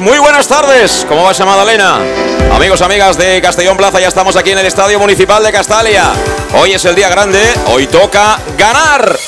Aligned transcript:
Muy 0.00 0.18
buenas 0.18 0.46
tardes. 0.46 1.06
¿Cómo 1.08 1.24
va 1.24 1.30
esa 1.30 1.46
Madalena? 1.46 1.98
Amigos, 2.54 2.82
amigas 2.82 3.16
de 3.16 3.40
Castellón 3.40 3.78
Plaza, 3.78 3.98
ya 3.98 4.08
estamos 4.08 4.36
aquí 4.36 4.50
en 4.50 4.58
el 4.58 4.66
Estadio 4.66 4.98
Municipal 4.98 5.42
de 5.42 5.50
Castalia. 5.52 6.12
Hoy 6.54 6.72
es 6.72 6.84
el 6.84 6.94
día 6.94 7.08
grande, 7.08 7.40
hoy 7.66 7.86
toca 7.86 8.38
ganar. 8.58 9.18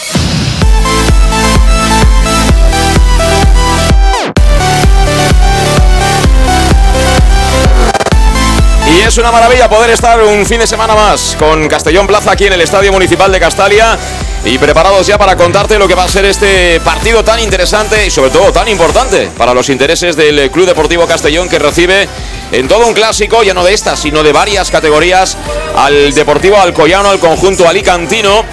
Y 8.94 9.00
es 9.00 9.16
una 9.16 9.32
maravilla 9.32 9.70
poder 9.70 9.90
estar 9.90 10.20
un 10.22 10.44
fin 10.44 10.58
de 10.58 10.66
semana 10.66 10.94
más 10.94 11.34
con 11.38 11.66
Castellón 11.66 12.06
Plaza 12.06 12.32
aquí 12.32 12.46
en 12.46 12.52
el 12.52 12.60
Estadio 12.60 12.92
Municipal 12.92 13.32
de 13.32 13.40
Castalia 13.40 13.96
y 14.44 14.58
preparados 14.58 15.06
ya 15.06 15.18
para 15.18 15.36
contarte 15.36 15.78
lo 15.78 15.86
que 15.86 15.94
va 15.94 16.04
a 16.04 16.08
ser 16.08 16.24
este 16.24 16.80
partido 16.80 17.22
tan 17.22 17.38
interesante 17.40 18.06
y 18.06 18.10
sobre 18.10 18.30
todo 18.30 18.52
tan 18.52 18.68
importante 18.68 19.30
para 19.36 19.54
los 19.54 19.68
intereses 19.68 20.16
del 20.16 20.50
Club 20.50 20.66
Deportivo 20.66 21.06
Castellón 21.06 21.48
que 21.48 21.58
recibe 21.58 22.08
en 22.50 22.68
todo 22.68 22.86
un 22.86 22.94
clásico, 22.94 23.42
ya 23.42 23.54
no 23.54 23.64
de 23.64 23.72
estas, 23.72 24.00
sino 24.00 24.22
de 24.22 24.32
varias 24.32 24.70
categorías, 24.70 25.36
al 25.76 26.12
Deportivo 26.12 26.58
Alcoyano, 26.58 27.10
al 27.10 27.18
conjunto 27.18 27.68
alicantino 27.68 28.44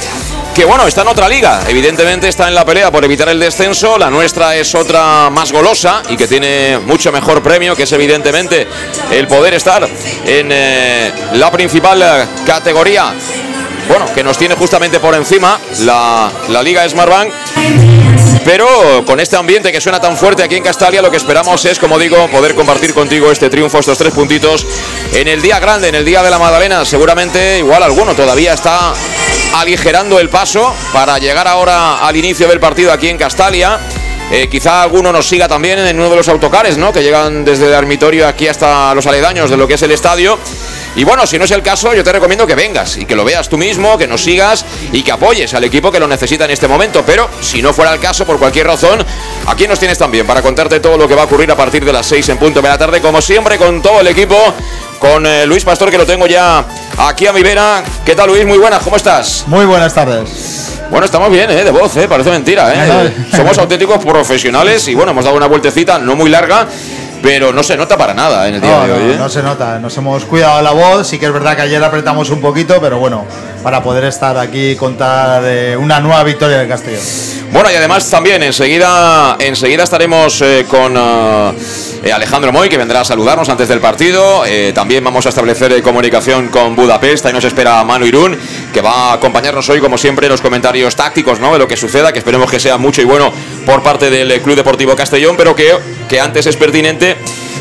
que 0.59 0.65
bueno, 0.65 0.85
está 0.87 1.03
en 1.03 1.07
otra 1.07 1.29
liga, 1.29 1.61
evidentemente 1.69 2.27
está 2.27 2.49
en 2.49 2.55
la 2.55 2.65
pelea 2.65 2.91
por 2.91 3.05
evitar 3.05 3.29
el 3.29 3.39
descenso, 3.39 3.97
la 3.97 4.09
nuestra 4.09 4.57
es 4.57 4.75
otra 4.75 5.29
más 5.29 5.53
golosa 5.53 6.03
y 6.09 6.17
que 6.17 6.27
tiene 6.27 6.79
mucho 6.79 7.13
mejor 7.13 7.41
premio, 7.41 7.77
que 7.77 7.83
es 7.83 7.91
evidentemente 7.93 8.67
el 9.11 9.25
poder 9.27 9.53
estar 9.53 9.87
en 10.25 10.49
eh, 10.51 11.13
la 11.35 11.49
principal 11.49 12.27
categoría, 12.45 13.13
bueno, 13.89 14.05
que 14.13 14.23
nos 14.23 14.37
tiene 14.37 14.55
justamente 14.55 14.99
por 14.99 15.13
encima 15.15 15.59
la, 15.79 16.31
la 16.47 16.63
Liga 16.63 16.87
Smartbank. 16.87 17.33
Pero 18.45 19.03
con 19.05 19.19
este 19.19 19.35
ambiente 19.35 19.71
que 19.71 19.81
suena 19.81 19.99
tan 19.99 20.15
fuerte 20.15 20.43
aquí 20.43 20.55
en 20.55 20.63
Castalia, 20.63 21.01
lo 21.01 21.11
que 21.11 21.17
esperamos 21.17 21.63
es, 21.65 21.77
como 21.77 21.99
digo, 21.99 22.27
poder 22.29 22.55
compartir 22.55 22.93
contigo 22.93 23.31
este 23.31 23.49
triunfo, 23.49 23.79
estos 23.79 23.97
tres 23.97 24.13
puntitos, 24.13 24.65
en 25.13 25.27
el 25.27 25.41
día 25.41 25.59
grande, 25.59 25.89
en 25.89 25.95
el 25.95 26.05
día 26.05 26.23
de 26.23 26.29
la 26.29 26.39
Magdalena. 26.39 26.85
Seguramente, 26.85 27.59
igual 27.59 27.83
alguno 27.83 28.13
todavía 28.15 28.53
está 28.53 28.93
aligerando 29.53 30.19
el 30.19 30.29
paso 30.29 30.73
para 30.93 31.17
llegar 31.17 31.47
ahora 31.47 32.05
al 32.05 32.15
inicio 32.15 32.47
del 32.47 32.59
partido 32.59 32.93
aquí 32.93 33.09
en 33.09 33.17
Castalia. 33.17 33.79
Eh, 34.31 34.47
quizá 34.47 34.83
alguno 34.83 35.11
nos 35.11 35.27
siga 35.27 35.47
también 35.47 35.79
en 35.79 35.99
uno 35.99 36.09
de 36.09 36.15
los 36.15 36.29
autocares, 36.29 36.77
¿no? 36.77 36.93
Que 36.93 37.01
llegan 37.01 37.43
desde 37.43 37.65
el 37.65 37.71
dormitorio 37.71 38.27
aquí 38.27 38.47
hasta 38.47 38.93
los 38.93 39.07
aledaños 39.07 39.49
de 39.49 39.57
lo 39.57 39.67
que 39.67 39.73
es 39.73 39.81
el 39.81 39.91
estadio. 39.91 40.37
Y 40.95 41.03
bueno, 41.03 41.25
si 41.27 41.37
no 41.37 41.45
es 41.45 41.51
el 41.51 41.61
caso, 41.61 41.93
yo 41.93 42.03
te 42.03 42.11
recomiendo 42.11 42.47
que 42.47 42.55
vengas 42.55 42.97
y 42.97 43.05
que 43.05 43.15
lo 43.15 43.23
veas 43.23 43.47
tú 43.47 43.57
mismo, 43.57 43.97
que 43.97 44.07
nos 44.07 44.23
sigas 44.23 44.65
y 44.91 45.03
que 45.03 45.11
apoyes 45.11 45.53
al 45.53 45.63
equipo 45.63 45.91
que 45.91 45.99
lo 45.99 46.07
necesita 46.07 46.45
en 46.45 46.51
este 46.51 46.67
momento. 46.67 47.03
Pero 47.05 47.29
si 47.41 47.61
no 47.61 47.73
fuera 47.73 47.93
el 47.93 47.99
caso, 47.99 48.25
por 48.25 48.39
cualquier 48.39 48.67
razón, 48.67 49.05
aquí 49.47 49.67
nos 49.67 49.79
tienes 49.79 49.97
también 49.97 50.25
para 50.25 50.41
contarte 50.41 50.79
todo 50.79 50.97
lo 50.97 51.07
que 51.07 51.15
va 51.15 51.23
a 51.23 51.25
ocurrir 51.25 51.51
a 51.51 51.55
partir 51.55 51.85
de 51.85 51.93
las 51.93 52.05
6 52.07 52.29
en 52.29 52.37
punto 52.37 52.61
de 52.61 52.67
la 52.67 52.77
tarde, 52.77 53.01
como 53.01 53.21
siempre, 53.21 53.57
con 53.57 53.81
todo 53.81 54.01
el 54.01 54.07
equipo, 54.07 54.35
con 54.99 55.25
eh, 55.25 55.45
Luis 55.45 55.63
Pastor, 55.63 55.91
que 55.91 55.97
lo 55.97 56.05
tengo 56.05 56.27
ya 56.27 56.65
aquí 56.97 57.27
a 57.27 57.33
mi 57.33 57.43
vera. 57.43 57.83
¿Qué 58.05 58.15
tal, 58.15 58.29
Luis? 58.29 58.45
Muy 58.45 58.57
buenas, 58.57 58.81
¿cómo 58.83 58.95
estás? 58.95 59.45
Muy 59.47 59.65
buenas 59.65 59.93
tardes. 59.93 60.79
Bueno, 60.89 61.05
estamos 61.05 61.29
bien, 61.29 61.51
¿eh? 61.51 61.63
De 61.63 61.71
voz, 61.71 61.95
¿eh? 61.97 62.07
Parece 62.07 62.31
mentira, 62.31 62.73
¿eh? 62.73 63.13
Somos 63.35 63.57
auténticos 63.59 64.03
profesionales 64.03 64.87
y 64.87 64.95
bueno, 64.95 65.11
hemos 65.11 65.23
dado 65.23 65.37
una 65.37 65.45
vueltecita 65.45 65.99
no 65.99 66.15
muy 66.15 66.31
larga, 66.31 66.67
pero 67.21 67.51
no 67.51 67.63
se 67.63 67.75
nota 67.77 67.97
para 67.97 68.13
nada 68.13 68.47
en 68.47 68.55
el 68.55 68.61
día 68.61 68.77
No, 68.77 68.85
de 68.87 68.93
hoy. 68.93 68.99
no, 68.99 69.11
¿eh? 69.13 69.17
no 69.17 69.29
se 69.29 69.43
nota, 69.43 69.79
nos 69.79 69.95
hemos 69.97 70.25
cuidado 70.25 70.61
la 70.61 70.71
voz, 70.71 71.07
sí 71.07 71.19
que 71.19 71.25
es 71.25 71.33
verdad 71.33 71.55
que 71.55 71.63
ayer 71.63 71.83
apretamos 71.83 72.29
un 72.29 72.41
poquito, 72.41 72.79
pero 72.81 72.97
bueno, 72.99 73.25
para 73.63 73.83
poder 73.83 74.05
estar 74.05 74.37
aquí 74.37 74.71
y 74.71 74.75
contar 74.75 75.43
eh, 75.45 75.75
una 75.77 75.99
nueva 75.99 76.23
victoria 76.23 76.57
del 76.59 76.67
Castellón. 76.67 77.01
Bueno, 77.51 77.71
y 77.71 77.75
además 77.75 78.09
también 78.09 78.41
enseguida, 78.43 79.35
enseguida 79.39 79.83
estaremos 79.83 80.39
eh, 80.41 80.65
con 80.69 80.95
eh, 80.95 81.51
eh, 82.03 82.11
Alejandro 82.13 82.51
Moy, 82.53 82.69
que 82.69 82.77
vendrá 82.77 83.01
a 83.01 83.05
saludarnos 83.05 83.49
antes 83.49 83.67
del 83.67 83.79
partido. 83.79 84.45
Eh, 84.45 84.71
también 84.73 85.03
vamos 85.03 85.25
a 85.25 85.29
establecer 85.29 85.71
eh, 85.73 85.81
comunicación 85.81 86.49
con 86.49 86.75
Budapest. 86.75 87.25
Ahí 87.25 87.33
nos 87.33 87.43
espera 87.43 87.83
Manu 87.83 88.05
Irún, 88.05 88.37
que 88.71 88.81
va 88.81 89.09
a 89.09 89.13
acompañarnos 89.13 89.67
hoy, 89.69 89.79
como 89.81 89.97
siempre, 89.97 90.27
en 90.27 90.31
los 90.31 90.41
comentarios 90.41 90.95
tácticos 90.95 91.39
¿no? 91.39 91.51
de 91.53 91.59
lo 91.59 91.67
que 91.67 91.75
suceda, 91.75 92.13
que 92.13 92.19
esperemos 92.19 92.49
que 92.51 92.59
sea 92.59 92.77
mucho 92.77 93.01
y 93.01 93.05
bueno 93.05 93.33
por 93.65 93.81
parte 93.81 94.09
del 94.11 94.31
eh, 94.31 94.41
Club 94.41 94.55
Deportivo 94.55 94.95
Castellón, 94.95 95.35
pero 95.35 95.55
que, 95.55 95.75
que 96.09 96.19
antes 96.19 96.45
es 96.47 96.57
pertinente. 96.57 97.15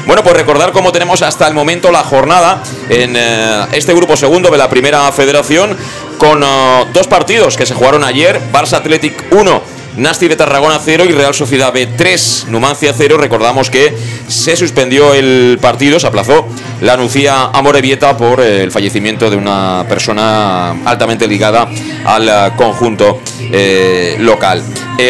Bueno, 0.07 0.23
pues 0.25 0.35
recordar 0.35 0.73
cómo 0.73 0.91
tenemos 0.91 1.23
hasta 1.23 1.47
el 1.47 1.55
momento 1.55 1.93
la 1.93 2.03
jornada 2.03 2.63
en 2.89 3.15
eh, 3.15 3.67
este 3.73 3.93
grupo 3.95 4.17
segundo 4.17 4.51
de 4.51 4.59
la 4.59 4.69
primera 4.71 5.13
federación 5.13 5.77
con 6.17 6.43
eh, 6.43 6.87
dos 6.93 7.07
partidos 7.07 7.57
que 7.57 7.67
se 7.67 7.75
jugaron 7.75 8.03
ayer, 8.03 8.41
Barça 8.53 8.79
Athletic 8.79 9.27
1. 9.31 9.78
Nasti 9.99 10.29
de 10.29 10.37
Tarragona 10.37 10.79
0 10.83 11.05
y 11.09 11.13
Real 11.13 11.35
Sociedad 11.35 11.73
B 11.73 11.87
3, 11.87 12.47
Numancia 12.51 12.95
0. 12.97 13.17
Recordamos 13.19 13.69
que 13.69 13.93
se 14.29 14.57
suspendió 14.57 15.13
el 15.13 15.59
partido, 15.61 15.99
se 15.99 16.07
aplazó 16.07 16.47
la 16.81 16.97
Nucía 16.97 17.51
Amorebieta 17.53 18.17
por 18.17 18.41
eh, 18.41 18.63
el 18.63 18.71
fallecimiento 18.71 19.29
de 19.29 19.37
una 19.37 19.85
persona 19.89 20.71
altamente 20.85 21.27
ligada 21.27 21.69
al 22.05 22.29
eh, 22.29 22.53
conjunto 22.57 23.21
eh, 23.41 24.17
local. 24.21 24.63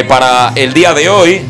Para 0.07 0.53
el 0.55 0.75
día 0.75 0.93
de 0.93 1.09
hoy, 1.09 1.41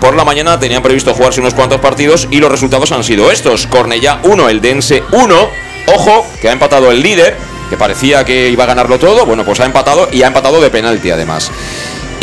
por 0.00 0.16
la 0.16 0.24
mañana, 0.24 0.58
tenían 0.58 0.82
previsto 0.82 1.12
jugarse 1.12 1.40
unos 1.40 1.52
cuantos 1.52 1.80
partidos 1.80 2.28
y 2.30 2.38
los 2.38 2.50
resultados 2.50 2.92
han 2.92 3.04
sido 3.04 3.30
estos. 3.30 3.66
Cornellá 3.66 4.20
1, 4.22 4.48
el 4.48 4.62
Dense 4.62 5.02
1. 5.12 5.48
Ojo, 5.94 6.26
que 6.40 6.48
ha 6.48 6.52
empatado 6.52 6.90
el 6.90 7.02
líder, 7.02 7.36
que 7.68 7.76
parecía 7.76 8.24
que 8.24 8.48
iba 8.48 8.64
a 8.64 8.66
ganarlo 8.66 8.98
todo. 8.98 9.26
Bueno, 9.26 9.44
pues 9.44 9.60
ha 9.60 9.66
empatado 9.66 10.08
y 10.10 10.22
ha 10.22 10.28
empatado 10.28 10.62
de 10.62 10.70
penalti 10.70 11.10
además. 11.10 11.50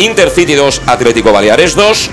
Intercity 0.02 0.54
2, 0.54 0.82
Atlético 0.86 1.32
Baleares 1.32 1.76
2. 1.76 2.10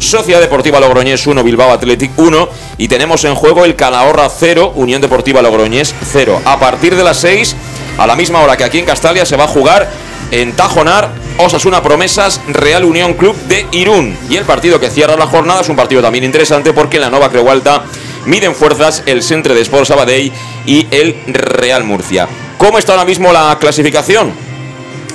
Sociedad 0.00 0.40
Deportiva 0.40 0.80
Logroñés 0.80 1.24
1, 1.24 1.44
Bilbao 1.44 1.72
Athletic 1.72 2.10
1 2.16 2.48
y 2.78 2.88
tenemos 2.88 3.24
en 3.24 3.36
juego 3.36 3.64
el 3.64 3.76
Calahorra 3.76 4.28
0, 4.28 4.72
Unión 4.74 5.00
Deportiva 5.00 5.40
Logroñés 5.40 5.94
0. 6.12 6.42
A 6.44 6.58
partir 6.58 6.96
de 6.96 7.04
las 7.04 7.18
6, 7.18 7.54
a 7.96 8.08
la 8.08 8.16
misma 8.16 8.40
hora 8.40 8.56
que 8.56 8.64
aquí 8.64 8.80
en 8.80 8.86
Castalia, 8.86 9.24
se 9.24 9.36
va 9.36 9.44
a 9.44 9.48
jugar 9.48 9.88
en 10.32 10.52
Tajonar, 10.52 11.10
Osasuna 11.36 11.80
Promesas, 11.80 12.40
Real 12.48 12.84
Unión 12.84 13.14
Club 13.14 13.36
de 13.46 13.66
Irún. 13.70 14.16
Y 14.28 14.34
el 14.34 14.44
partido 14.44 14.80
que 14.80 14.90
cierra 14.90 15.16
la 15.16 15.26
jornada 15.28 15.60
es 15.60 15.68
un 15.68 15.76
partido 15.76 16.02
también 16.02 16.24
interesante 16.24 16.72
porque 16.72 16.96
en 16.96 17.02
la 17.02 17.10
Nova 17.10 17.30
Creualta 17.30 17.84
miden 18.26 18.54
fuerzas 18.56 19.04
el 19.06 19.22
Centre 19.22 19.54
de 19.54 19.60
Sport 19.60 19.86
Sabadell 19.86 20.32
y 20.66 20.88
el 20.90 21.16
Real 21.28 21.84
Murcia. 21.84 22.26
¿Cómo 22.56 22.78
está 22.78 22.94
ahora 22.94 23.04
mismo 23.04 23.32
la 23.32 23.56
clasificación? 23.60 24.47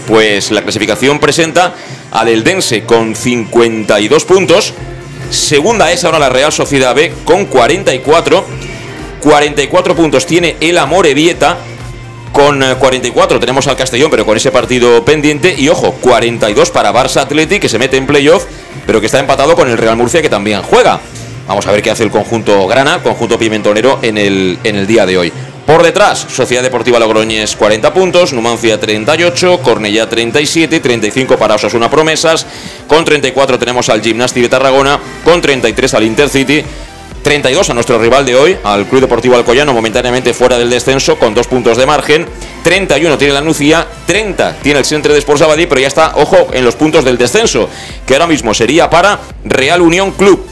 Pues 0.07 0.51
la 0.51 0.61
clasificación 0.61 1.19
presenta 1.19 1.73
al 2.11 2.27
Eldense 2.27 2.83
con 2.83 3.15
52 3.15 4.25
puntos. 4.25 4.73
Segunda 5.29 5.91
es 5.91 6.03
ahora 6.03 6.19
la 6.19 6.29
Real 6.29 6.51
Sociedad 6.51 6.93
B 6.93 7.13
con 7.23 7.45
44. 7.45 8.45
44 9.21 9.95
puntos 9.95 10.25
tiene 10.25 10.57
el 10.59 10.77
Amorebieta. 10.77 11.57
Con 12.33 12.59
44 12.59 13.37
eh, 13.37 13.39
tenemos 13.39 13.67
al 13.67 13.77
Castellón, 13.77 14.09
pero 14.11 14.25
con 14.25 14.35
ese 14.35 14.51
partido 14.51 15.05
pendiente. 15.05 15.55
Y 15.57 15.69
ojo, 15.69 15.93
42 16.01 16.71
para 16.71 16.91
Barça 16.91 17.21
Athletic, 17.21 17.61
que 17.61 17.69
se 17.69 17.79
mete 17.79 17.95
en 17.95 18.07
playoff, 18.07 18.45
pero 18.85 18.99
que 18.99 19.05
está 19.05 19.19
empatado 19.19 19.55
con 19.55 19.69
el 19.69 19.77
Real 19.77 19.95
Murcia, 19.95 20.21
que 20.21 20.29
también 20.29 20.61
juega. 20.63 20.99
Vamos 21.47 21.67
a 21.67 21.71
ver 21.71 21.81
qué 21.81 21.91
hace 21.91 22.03
el 22.03 22.11
conjunto 22.11 22.67
Grana, 22.67 23.03
conjunto 23.03 23.37
pimentonero, 23.37 23.99
en 24.01 24.17
el, 24.17 24.57
en 24.63 24.75
el 24.75 24.87
día 24.87 25.05
de 25.05 25.17
hoy. 25.17 25.33
Por 25.65 25.81
detrás, 25.81 26.25
Sociedad 26.29 26.61
Deportiva 26.61 26.99
Logroñés 26.99 27.55
40 27.55 27.93
puntos, 27.93 28.33
Numancia 28.33 28.77
38, 28.79 29.61
Cornellá 29.63 30.09
37, 30.09 30.81
35 30.81 31.37
para 31.37 31.55
Osasuna 31.55 31.89
Promesas, 31.89 32.45
con 32.87 33.05
34 33.05 33.57
tenemos 33.57 33.87
al 33.87 34.01
Gimnasti 34.01 34.41
de 34.41 34.49
Tarragona, 34.49 34.99
con 35.23 35.41
33 35.41 35.93
al 35.93 36.03
Intercity, 36.03 36.63
32 37.23 37.69
a 37.69 37.73
nuestro 37.73 37.97
rival 37.97 38.25
de 38.25 38.35
hoy, 38.35 38.57
al 38.61 38.85
Club 38.87 39.01
Deportivo 39.01 39.37
Alcoyano, 39.37 39.73
momentáneamente 39.73 40.33
fuera 40.33 40.57
del 40.57 40.69
descenso, 40.69 41.17
con 41.17 41.33
dos 41.33 41.47
puntos 41.47 41.77
de 41.77 41.85
margen. 41.85 42.27
31 42.63 43.17
tiene 43.17 43.33
la 43.33 43.41
Nucía, 43.41 43.87
30 44.05 44.57
tiene 44.61 44.79
el 44.79 44.85
Centro 44.85 45.13
de 45.13 45.19
Sport 45.19 45.39
Sabadell, 45.39 45.69
pero 45.69 45.79
ya 45.79 45.87
está, 45.87 46.13
ojo, 46.17 46.49
en 46.51 46.65
los 46.65 46.75
puntos 46.75 47.05
del 47.05 47.17
descenso, 47.17 47.69
que 48.05 48.13
ahora 48.15 48.27
mismo 48.27 48.53
sería 48.53 48.89
para 48.89 49.17
Real 49.45 49.81
Unión 49.81 50.11
Club. 50.11 50.45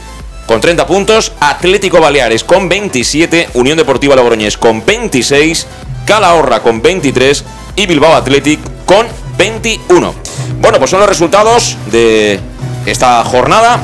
Con 0.46 0.60
30 0.60 0.86
puntos, 0.86 1.32
Atlético 1.40 2.00
Baleares 2.00 2.44
con 2.44 2.68
27, 2.68 3.50
Unión 3.54 3.78
Deportiva 3.78 4.16
Logroñés 4.16 4.56
con 4.56 4.84
26, 4.84 5.66
Calahorra 6.04 6.60
con 6.62 6.82
23 6.82 7.44
y 7.76 7.86
Bilbao 7.86 8.14
Athletic 8.14 8.60
con 8.84 9.06
21. 9.38 10.14
Bueno, 10.60 10.78
pues 10.78 10.90
son 10.90 11.00
los 11.00 11.08
resultados 11.08 11.76
de 11.90 12.40
esta 12.86 13.24
jornada 13.24 13.80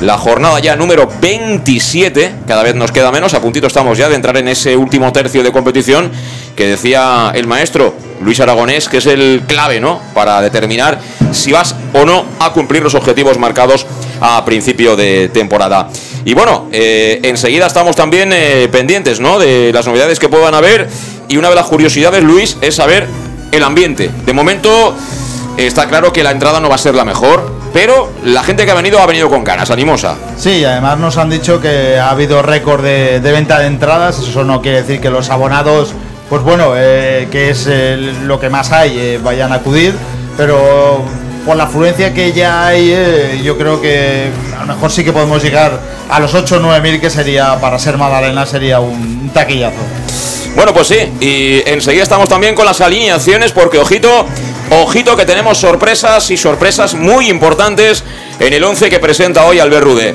la 0.00 0.16
jornada 0.16 0.60
ya 0.60 0.76
número 0.76 1.08
27, 1.20 2.34
cada 2.46 2.62
vez 2.62 2.76
nos 2.76 2.92
queda 2.92 3.10
menos, 3.10 3.34
a 3.34 3.40
puntito 3.40 3.66
estamos 3.66 3.98
ya 3.98 4.08
de 4.08 4.14
entrar 4.14 4.36
en 4.36 4.46
ese 4.46 4.76
último 4.76 5.12
tercio 5.12 5.42
de 5.42 5.50
competición 5.50 6.12
que 6.54 6.68
decía 6.68 7.32
el 7.34 7.48
maestro 7.48 7.94
Luis 8.20 8.38
Aragonés, 8.38 8.88
que 8.88 8.98
es 8.98 9.06
el 9.06 9.42
clave, 9.48 9.80
¿no? 9.80 10.00
Para 10.14 10.40
determinar 10.40 11.00
si 11.32 11.50
vas 11.50 11.74
o 11.94 12.04
no 12.04 12.24
a 12.38 12.52
cumplir 12.52 12.82
los 12.82 12.94
objetivos 12.94 13.38
marcados 13.38 13.86
a 14.20 14.44
principio 14.44 14.96
de 14.96 15.28
temporada. 15.28 15.88
Y 16.24 16.34
bueno, 16.34 16.68
eh, 16.72 17.20
enseguida 17.22 17.66
estamos 17.66 17.96
también 17.96 18.32
eh, 18.32 18.68
pendientes, 18.70 19.20
¿no? 19.20 19.38
De 19.38 19.72
las 19.72 19.86
novedades 19.86 20.18
que 20.18 20.28
puedan 20.28 20.54
haber. 20.54 20.88
Y 21.28 21.36
una 21.36 21.48
de 21.48 21.54
las 21.54 21.66
curiosidades, 21.66 22.22
Luis, 22.22 22.56
es 22.60 22.74
saber 22.74 23.06
el 23.52 23.62
ambiente. 23.62 24.10
De 24.26 24.32
momento 24.32 24.94
está 25.56 25.88
claro 25.88 26.12
que 26.12 26.22
la 26.22 26.30
entrada 26.30 26.60
no 26.60 26.68
va 26.68 26.76
a 26.76 26.78
ser 26.78 26.94
la 26.94 27.04
mejor 27.04 27.58
pero 27.72 28.10
la 28.24 28.42
gente 28.42 28.64
que 28.64 28.70
ha 28.70 28.74
venido 28.74 28.98
ha 28.98 29.06
venido 29.06 29.28
con 29.28 29.44
ganas, 29.44 29.70
animosa. 29.70 30.16
Sí, 30.36 30.64
además 30.64 30.98
nos 30.98 31.16
han 31.16 31.30
dicho 31.30 31.60
que 31.60 31.98
ha 31.98 32.10
habido 32.10 32.42
récord 32.42 32.82
de, 32.82 33.20
venta 33.20 33.58
de 33.58 33.66
entradas, 33.66 34.18
eso 34.18 34.44
no 34.44 34.62
quiere 34.62 34.82
decir 34.82 35.00
que 35.00 35.10
los 35.10 35.30
abonados, 35.30 35.92
pues 36.28 36.42
bueno, 36.42 36.72
eh, 36.76 37.28
que 37.30 37.50
es 37.50 37.68
lo 38.24 38.40
que 38.40 38.48
más 38.48 38.72
hay, 38.72 38.98
eh, 38.98 39.20
vayan 39.22 39.52
a 39.52 39.56
acudir, 39.56 39.94
pero 40.36 41.02
por 41.48 41.56
la 41.56 41.64
afluencia 41.64 42.12
que 42.12 42.34
ya 42.34 42.66
hay, 42.66 42.90
eh, 42.92 43.40
yo 43.42 43.56
creo 43.56 43.80
que 43.80 44.30
a 44.54 44.66
lo 44.66 44.74
mejor 44.74 44.92
sí 44.92 45.02
que 45.02 45.14
podemos 45.14 45.42
llegar 45.42 45.80
a 46.10 46.20
los 46.20 46.34
8 46.34 46.56
o 46.56 46.58
9 46.58 46.82
mil, 46.82 47.00
que 47.00 47.08
sería, 47.08 47.58
para 47.58 47.78
ser 47.78 47.96
Magdalena, 47.96 48.44
sería 48.44 48.80
un 48.80 49.30
taquillazo. 49.32 49.78
Bueno, 50.54 50.74
pues 50.74 50.88
sí, 50.88 50.96
y 51.20 51.62
enseguida 51.66 52.02
estamos 52.02 52.28
también 52.28 52.54
con 52.54 52.66
las 52.66 52.82
alineaciones, 52.82 53.52
porque 53.52 53.78
ojito, 53.78 54.26
Ojito 54.70 55.16
que 55.16 55.24
tenemos 55.24 55.56
sorpresas 55.56 56.30
y 56.30 56.36
sorpresas 56.36 56.92
muy 56.92 57.30
importantes 57.30 58.04
en 58.38 58.52
el 58.52 58.62
11 58.62 58.90
que 58.90 58.98
presenta 58.98 59.46
hoy 59.46 59.58
Albert 59.58 59.84
Rude. 59.84 60.14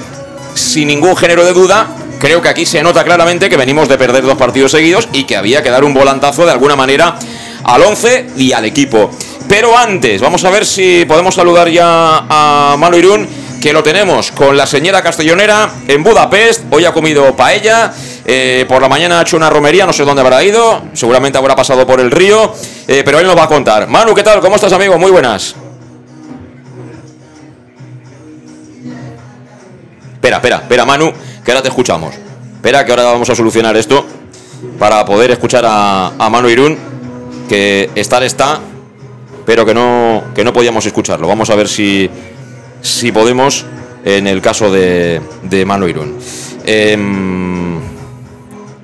Sin 0.54 0.88
ningún 0.88 1.18
género 1.18 1.44
de 1.44 1.54
duda, 1.54 1.88
creo 2.20 2.44
que 2.44 2.50
aquí 2.50 2.68
se 2.68 2.84
nota 2.84 3.04
claramente 3.04 3.50
que 3.50 3.58
venimos 3.58 3.90
de 3.90 3.98
perder 3.98 4.24
dos 4.24 4.38
partidos 4.38 4.70
seguidos 4.70 5.10
y 5.12 5.24
que 5.24 5.36
había 5.36 5.64
que 5.64 5.72
dar 5.72 5.84
un 5.84 5.96
volantazo 5.96 6.46
de 6.46 6.52
alguna 6.52 6.76
manera 6.76 7.18
al 7.64 7.82
11 7.82 8.28
y 8.38 8.52
al 8.52 8.66
equipo. 8.66 9.10
Pero 9.56 9.78
antes, 9.78 10.20
vamos 10.20 10.44
a 10.46 10.50
ver 10.50 10.66
si 10.66 11.06
podemos 11.06 11.36
saludar 11.36 11.70
ya 11.70 12.26
a 12.28 12.76
Manu 12.76 12.98
Irún, 12.98 13.28
que 13.62 13.72
lo 13.72 13.84
tenemos 13.84 14.32
con 14.32 14.58
la 14.58 14.66
señora 14.66 15.04
castellonera 15.04 15.70
en 15.88 16.02
Budapest. 16.02 16.64
Hoy 16.72 16.86
ha 16.86 16.92
comido 16.92 17.36
paella 17.36 17.94
eh, 18.26 18.66
por 18.68 18.82
la 18.82 18.90
mañana 18.90 19.20
ha 19.20 19.22
hecho 19.22 19.38
una 19.38 19.52
romería, 19.52 19.86
no 19.86 19.94
sé 19.94 20.06
dónde 20.06 20.24
habrá 20.24 20.44
ido, 20.44 20.82
seguramente 20.94 21.38
habrá 21.38 21.56
pasado 21.56 21.86
por 21.86 22.00
el 22.00 22.10
río, 22.10 22.52
eh, 22.88 23.04
pero 23.06 23.20
él 23.20 23.28
nos 23.28 23.38
va 23.38 23.44
a 23.44 23.48
contar. 23.48 23.88
Manu, 23.88 24.16
¿qué 24.16 24.24
tal? 24.24 24.40
¿Cómo 24.40 24.56
estás, 24.56 24.74
amigo? 24.74 24.98
Muy 24.98 25.12
buenas. 25.12 25.56
Espera, 30.16 30.38
espera, 30.38 30.56
espera, 30.56 30.84
Manu, 30.84 31.14
que 31.46 31.52
ahora 31.52 31.62
te 31.62 31.70
escuchamos. 31.70 32.16
Espera, 32.56 32.84
que 32.84 32.92
ahora 32.92 33.04
vamos 33.04 33.30
a 33.30 33.36
solucionar 33.36 33.78
esto 33.78 34.04
para 34.80 35.06
poder 35.06 35.30
escuchar 35.30 35.64
a, 35.64 36.28
Manu 36.32 36.50
Irún, 36.50 36.76
que 37.48 37.92
estar 37.94 38.24
está, 38.24 38.60
pero 39.45 39.66
que 39.66 39.74
no, 39.74 40.24
que 40.34 40.44
no 40.44 40.54
podíamos 40.54 40.86
escucharlo. 40.86 41.28
Vamos 41.28 41.50
a 41.50 41.56
ver 41.56 41.68
si, 41.68 42.10
si 42.81 43.12
podemos 43.12 43.66
en 44.06 44.28
el 44.28 44.42
caso 44.42 44.72
de, 44.72 45.22
de 45.44 45.66
Manu 45.66 45.88
Irún. 45.88 46.18
Em, 46.66 47.78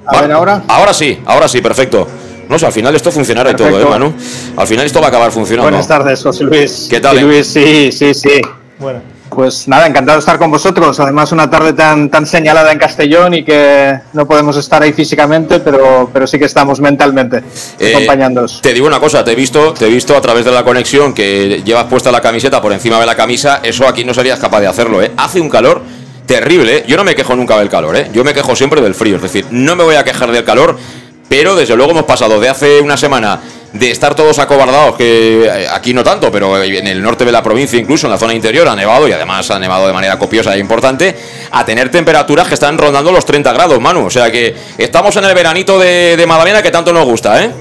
a 0.06 0.22
ver, 0.22 0.32
ahora. 0.32 0.64
Ahora 0.68 0.94
sí, 0.94 1.20
ahora 1.26 1.48
sí, 1.48 1.62
perfecto. 1.62 2.08
No 2.50 2.58
sé, 2.58 2.66
al 2.66 2.74
final 2.74 2.96
esto 2.96 3.12
funcionará 3.12 3.52
y 3.52 3.56
todo, 3.56 3.80
¿eh, 3.80 3.86
Manu? 3.86 4.14
Al 4.58 4.68
final 4.68 4.86
esto 4.86 5.00
va 5.00 5.08
a 5.08 5.10
acabar 5.10 5.32
funcionando. 5.32 5.70
Buenas 5.70 5.88
tardes, 5.88 6.24
José 6.24 6.44
Luis. 6.46 6.88
¿Qué 6.90 7.00
tal? 7.00 7.20
Eh? 7.20 7.22
Luis, 7.22 7.48
sí, 7.48 7.92
sí, 7.92 8.14
sí. 8.14 8.42
Bueno. 8.80 9.19
Pues 9.30 9.68
nada, 9.68 9.88
encantado 9.88 10.18
de 10.18 10.20
estar 10.20 10.38
con 10.38 10.52
vosotros. 10.52 11.00
Además, 11.00 11.32
una 11.32 11.50
tarde 11.50 11.74
tan, 11.74 12.10
tan 12.10 12.26
señalada 12.26 12.72
en 12.72 12.80
Castellón 12.80 13.34
y 13.34 13.44
que 13.44 14.00
no 14.14 14.28
podemos 14.28 14.58
estar 14.58 14.82
ahí 14.82 14.92
físicamente, 14.94 15.60
pero, 15.60 16.10
pero 16.12 16.28
sí 16.28 16.40
que 16.40 16.46
estamos 16.46 16.80
mentalmente 16.80 17.44
eh, 17.80 17.94
acompañándoos. 17.96 18.62
Te 18.62 18.74
digo 18.74 18.88
una 18.88 19.00
cosa, 19.00 19.24
te 19.24 19.32
he 19.32 19.36
visto, 19.36 19.74
te 19.74 19.86
he 19.86 19.90
visto 19.90 20.16
a 20.16 20.22
través 20.22 20.46
de 20.46 20.52
la 20.52 20.64
conexión 20.64 21.14
que 21.14 21.62
llevas 21.64 21.86
puesta 21.86 22.12
la 22.12 22.22
camiseta 22.22 22.62
por 22.62 22.74
encima 22.74 23.00
de 23.00 23.06
la 23.06 23.16
camisa. 23.16 23.62
Eso 23.64 23.88
aquí 23.88 24.04
no 24.04 24.14
serías 24.14 24.40
capaz 24.40 24.62
de 24.62 24.68
hacerlo, 24.68 25.02
¿eh? 25.02 25.12
Hace 25.18 25.40
un 25.40 25.50
calor 25.50 25.82
terrible. 26.26 26.78
¿eh? 26.78 26.84
Yo 26.88 26.98
no 26.98 27.04
me 27.04 27.16
quejo 27.16 27.36
nunca 27.36 27.58
del 27.58 27.70
calor, 27.70 27.96
¿eh? 27.96 28.10
Yo 28.14 28.24
me 28.24 28.34
quejo 28.34 28.56
siempre 28.56 28.82
del 28.82 28.96
frío. 28.96 29.16
Es 29.16 29.22
decir, 29.22 29.46
no 29.52 29.76
me 29.76 29.84
voy 29.84 29.96
a 29.96 30.04
quejar 30.04 30.32
del 30.32 30.44
calor, 30.44 30.78
pero 31.28 31.56
desde 31.56 31.76
luego 31.76 31.92
hemos 31.92 32.04
pasado 32.04 32.40
de 32.40 32.50
hace 32.50 32.82
una 32.82 32.98
semana 32.98 33.40
de 33.74 33.92
estar 33.92 34.16
todos 34.16 34.40
acobardados, 34.40 34.96
que 34.96 35.46
eh, 35.46 35.68
aquí 35.72 35.94
no 35.94 36.04
tanto, 36.04 36.32
pero 36.32 36.62
en 36.62 36.88
el 36.88 37.02
norte 37.02 37.26
de 37.26 37.32
la 37.32 37.44
provincia, 37.44 37.80
incluso 37.80 38.08
en 38.08 38.12
la 38.12 38.18
zona 38.18 38.34
interior, 38.34 38.68
ha 38.68 38.76
nevado 38.76 39.08
y 39.08 39.12
además 39.12 39.50
ha 39.52 39.60
nevado 39.60 39.88
de 39.88 39.94
manera 39.94 40.18
copiosa 40.18 40.56
e 40.56 40.60
importante, 40.60 41.16
a 41.52 41.66
tener 41.66 41.92
temperaturas 41.92 42.48
que 42.48 42.56
están 42.56 42.78
rondando 42.78 43.12
los 43.12 43.26
30 43.26 43.54
grados, 43.54 43.80
Manu. 43.80 44.06
O 44.06 44.10
sea 44.10 44.32
que 44.32 44.56
estamos 44.78 45.16
en 45.18 45.26
el 45.26 45.36
veranito 45.36 45.80
de, 45.80 46.18
de 46.18 46.26
Madalena 46.26 46.62
que 46.62 46.72
tanto 46.72 46.94
nos 46.94 47.06
gusta, 47.06 47.44
¿eh? 47.44 47.52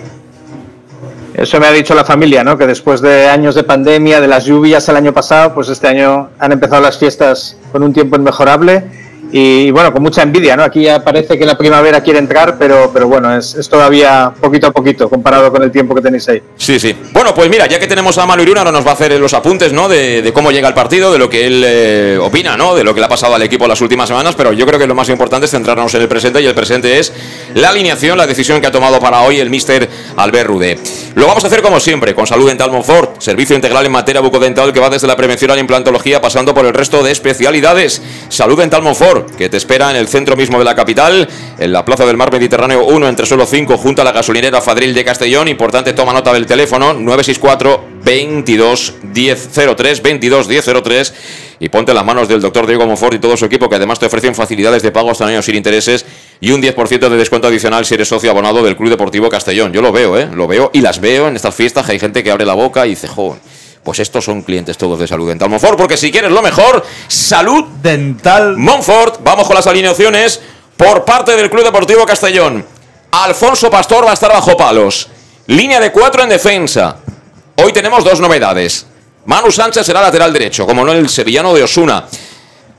Eso 1.34 1.60
me 1.60 1.68
ha 1.68 1.72
dicho 1.72 1.94
la 1.94 2.04
familia, 2.04 2.42
¿no? 2.42 2.58
Que 2.58 2.66
después 2.66 3.00
de 3.00 3.28
años 3.28 3.54
de 3.54 3.62
pandemia, 3.62 4.20
de 4.20 4.26
las 4.26 4.44
lluvias 4.44 4.88
el 4.88 4.96
año 4.96 5.12
pasado, 5.12 5.54
pues 5.54 5.68
este 5.68 5.86
año 5.86 6.30
han 6.36 6.50
empezado 6.50 6.82
las 6.82 6.98
fiestas 6.98 7.56
con 7.70 7.84
un 7.84 7.92
tiempo 7.92 8.16
inmejorable 8.16 9.07
y 9.30 9.70
bueno, 9.70 9.92
con 9.92 10.02
mucha 10.02 10.22
envidia, 10.22 10.56
¿no? 10.56 10.62
Aquí 10.62 10.82
ya 10.82 11.02
parece 11.02 11.38
que 11.38 11.44
la 11.44 11.56
primavera 11.56 12.02
quiere 12.02 12.18
entrar, 12.18 12.56
pero, 12.58 12.90
pero 12.92 13.08
bueno, 13.08 13.36
es, 13.36 13.68
todavía 13.68 14.32
poquito 14.40 14.68
a 14.68 14.70
poquito 14.70 15.08
comparado 15.08 15.50
con 15.50 15.62
el 15.62 15.70
tiempo 15.70 15.94
que 15.94 16.00
tenéis 16.00 16.28
ahí. 16.28 16.42
Sí, 16.56 16.78
sí. 16.78 16.94
Bueno, 17.12 17.34
pues 17.34 17.50
mira, 17.50 17.66
ya 17.66 17.78
que 17.78 17.86
tenemos 17.86 18.16
a 18.18 18.26
Manu 18.26 18.42
Iruna, 18.42 18.60
ahora 18.60 18.72
nos 18.72 18.86
va 18.86 18.90
a 18.90 18.94
hacer 18.94 19.12
los 19.18 19.34
apuntes, 19.34 19.72
¿no? 19.72 19.88
De, 19.88 20.30
cómo 20.34 20.50
llega 20.50 20.68
el 20.68 20.74
partido, 20.74 21.12
de 21.12 21.18
lo 21.18 21.28
que 21.28 21.46
él 21.46 21.62
eh, 21.66 22.18
opina, 22.20 22.56
¿no? 22.56 22.74
De 22.74 22.84
lo 22.84 22.94
que 22.94 23.00
le 23.00 23.06
ha 23.06 23.08
pasado 23.08 23.34
al 23.34 23.42
equipo 23.42 23.66
las 23.66 23.80
últimas 23.80 24.08
semanas, 24.08 24.34
pero 24.34 24.52
yo 24.52 24.66
creo 24.66 24.78
que 24.78 24.86
lo 24.86 24.94
más 24.94 25.08
importante 25.08 25.44
es 25.44 25.50
centrarnos 25.50 25.94
en 25.94 26.02
el 26.02 26.08
presente 26.08 26.40
y 26.40 26.46
el 26.46 26.54
presente 26.54 26.98
es 26.98 27.12
la 27.54 27.70
alineación, 27.70 28.16
la 28.16 28.26
decisión 28.26 28.60
que 28.60 28.66
ha 28.66 28.72
tomado 28.72 28.98
para 29.00 29.20
hoy 29.22 29.40
el 29.40 29.50
mister 29.50 29.88
Albert 30.16 30.48
Rude. 30.48 30.78
Lo 31.14 31.26
vamos 31.26 31.44
a 31.44 31.48
hacer 31.48 31.62
como 31.62 31.80
siempre, 31.80 32.14
con 32.14 32.26
Salud 32.26 32.46
Dental 32.46 32.70
Monfort, 32.70 33.20
servicio 33.20 33.56
integral 33.56 33.84
en 33.86 33.92
materia 33.92 34.20
bucodental 34.20 34.72
que 34.72 34.80
va 34.80 34.88
desde 34.88 35.06
la 35.06 35.16
prevención 35.16 35.50
a 35.50 35.54
la 35.54 35.60
implantología 35.60 36.20
pasando 36.20 36.54
por 36.54 36.64
el 36.64 36.72
resto 36.72 37.02
de 37.02 37.10
especialidades. 37.10 38.00
Salud 38.28 38.58
Dental 38.58 38.82
Monfort, 38.82 39.17
que 39.26 39.48
te 39.48 39.56
espera 39.56 39.90
en 39.90 39.96
el 39.96 40.08
centro 40.08 40.36
mismo 40.36 40.58
de 40.58 40.64
la 40.64 40.74
capital, 40.74 41.28
en 41.58 41.72
la 41.72 41.84
Plaza 41.84 42.06
del 42.06 42.16
Mar 42.16 42.32
Mediterráneo 42.32 42.84
1, 42.84 43.08
entre 43.08 43.26
solo 43.26 43.46
5, 43.46 43.76
junto 43.78 44.02
a 44.02 44.04
la 44.04 44.12
gasolinera 44.12 44.60
Fadril 44.60 44.94
de 44.94 45.04
Castellón. 45.04 45.48
Importante, 45.48 45.92
toma 45.92 46.12
nota 46.12 46.32
del 46.32 46.46
teléfono 46.46 46.94
964 46.94 47.84
22 48.04 48.94
1003 49.02 50.02
22 50.02 50.48
1003 50.48 51.14
y 51.60 51.68
ponte 51.68 51.92
las 51.92 52.04
manos 52.04 52.28
del 52.28 52.40
doctor 52.40 52.66
Diego 52.66 52.86
Monfort 52.86 53.14
y 53.14 53.18
todo 53.18 53.36
su 53.36 53.44
equipo 53.44 53.68
que 53.68 53.76
además 53.76 53.98
te 53.98 54.06
ofrecen 54.06 54.34
facilidades 54.34 54.82
de 54.82 54.92
pago 54.92 55.10
hasta 55.10 55.26
años 55.26 55.44
sin 55.44 55.56
intereses 55.56 56.06
y 56.40 56.52
un 56.52 56.62
10% 56.62 57.08
de 57.08 57.16
descuento 57.16 57.48
adicional 57.48 57.84
si 57.84 57.94
eres 57.94 58.08
socio 58.08 58.30
abonado 58.30 58.62
del 58.62 58.76
Club 58.76 58.90
Deportivo 58.90 59.28
Castellón. 59.28 59.72
Yo 59.72 59.82
lo 59.82 59.92
veo, 59.92 60.18
¿eh? 60.18 60.28
Lo 60.32 60.46
veo 60.46 60.70
y 60.72 60.80
las 60.80 61.00
veo 61.00 61.28
en 61.28 61.36
estas 61.36 61.54
fiestas 61.54 61.88
hay 61.88 61.98
gente 61.98 62.22
que 62.22 62.30
abre 62.30 62.46
la 62.46 62.54
boca 62.54 62.86
y 62.86 62.90
dice, 62.90 63.08
joder 63.08 63.40
pues 63.82 64.00
estos 64.00 64.24
son 64.24 64.42
clientes 64.42 64.76
todos 64.76 64.98
de 64.98 65.06
Salud 65.06 65.28
Dental 65.28 65.48
Monfort, 65.48 65.78
porque 65.78 65.96
si 65.96 66.10
quieres 66.12 66.30
lo 66.30 66.42
mejor, 66.42 66.84
Salud 67.08 67.64
Dental 67.82 68.56
Monfort. 68.56 69.20
Vamos 69.22 69.46
con 69.46 69.56
las 69.56 69.66
alineaciones 69.66 70.40
por 70.76 71.04
parte 71.04 71.36
del 71.36 71.50
Club 71.50 71.64
Deportivo 71.64 72.04
Castellón. 72.04 72.64
Alfonso 73.10 73.70
Pastor 73.70 74.04
va 74.04 74.10
a 74.10 74.14
estar 74.14 74.30
bajo 74.30 74.56
palos. 74.56 75.08
Línea 75.46 75.80
de 75.80 75.90
cuatro 75.90 76.22
en 76.22 76.28
defensa. 76.28 76.98
Hoy 77.56 77.72
tenemos 77.72 78.04
dos 78.04 78.20
novedades. 78.20 78.86
Manu 79.24 79.50
Sánchez 79.50 79.84
será 79.84 80.00
lateral 80.00 80.32
derecho, 80.32 80.66
como 80.66 80.84
no 80.84 80.92
el 80.92 81.08
sevillano 81.08 81.54
de 81.54 81.62
Osuna. 81.62 82.06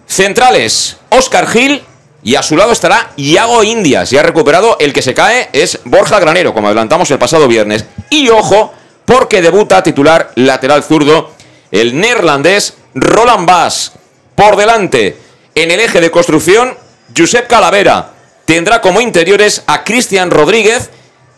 Centrales, 0.07 0.97
Oscar 1.09 1.47
Gil 1.47 1.83
Y 2.21 2.35
a 2.35 2.43
su 2.43 2.57
lado 2.57 2.71
estará 2.71 3.11
Iago 3.15 3.63
Indias. 3.63 4.09
Ya 4.09 4.19
ha 4.19 4.23
recuperado 4.23 4.77
el 4.79 4.91
que 4.91 5.01
se 5.01 5.13
cae 5.13 5.49
es 5.53 5.79
Borja 5.85 6.19
Granero, 6.19 6.53
como 6.53 6.67
adelantamos 6.67 7.09
el 7.11 7.17
pasado 7.17 7.47
viernes. 7.47 7.85
Y 8.09 8.29
ojo, 8.29 8.73
porque 9.09 9.41
debuta 9.41 9.81
titular 9.81 10.31
lateral 10.35 10.83
zurdo 10.83 11.31
el 11.71 11.99
neerlandés 11.99 12.75
Roland 12.93 13.47
Bass. 13.47 13.93
Por 14.35 14.55
delante, 14.55 15.17
en 15.55 15.71
el 15.71 15.79
eje 15.79 15.99
de 15.99 16.11
construcción, 16.11 16.77
Josep 17.17 17.47
Calavera. 17.47 18.13
Tendrá 18.45 18.81
como 18.81 19.01
interiores 19.01 19.63
a 19.65 19.83
Cristian 19.83 20.29
Rodríguez 20.29 20.91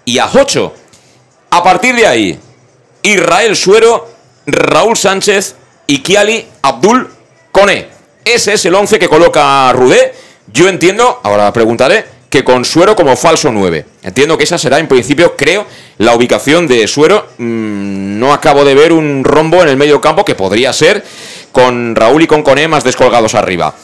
y 0.04 0.20
a 0.20 0.28
Jocho. 0.28 0.74
A 1.50 1.63
partir 1.63 1.96
de 1.96 2.08
ahí, 2.08 2.40
Israel 3.04 3.56
Suero, 3.56 4.10
Raúl 4.46 4.98
Sánchez 4.98 5.56
y 5.88 6.00
Kiali 6.00 6.46
Abdul 6.63 7.10
Kone. 7.54 7.88
Ese 8.25 8.54
es 8.54 8.66
el 8.66 8.75
11 8.75 9.00
que 9.00 9.08
coloca 9.08 9.72
Rudé. 9.72 10.13
Yo 10.51 10.68
entiendo, 10.68 11.22
ahora 11.24 11.54
preguntaré, 11.54 12.06
que 12.32 12.46
con 12.46 12.64
Suero 12.64 12.96
como 12.96 13.18
falso 13.18 13.52
9. 13.52 13.86
Entiendo 14.04 14.38
que 14.38 14.46
esa 14.46 14.58
será 14.58 14.80
en 14.80 14.88
principio, 14.88 15.36
creo, 15.36 15.68
la 15.98 16.16
ubicación 16.16 16.66
de 16.66 16.88
Suero. 16.88 17.28
Mm, 17.38 18.18
no 18.18 18.34
acabo 18.34 18.64
de 18.64 18.74
ver 18.74 18.94
un 18.94 19.26
rombo 19.26 19.62
en 19.62 19.68
el 19.68 19.76
medio 19.76 20.00
campo 20.00 20.24
que 20.24 20.34
podría 20.34 20.72
ser 20.72 21.04
con 21.52 21.94
Raúl 21.94 22.24
y 22.24 22.28
con 22.28 22.42
Cone 22.42 22.70
más 22.70 22.86
descolgados 22.86 23.36
arriba. 23.36 23.76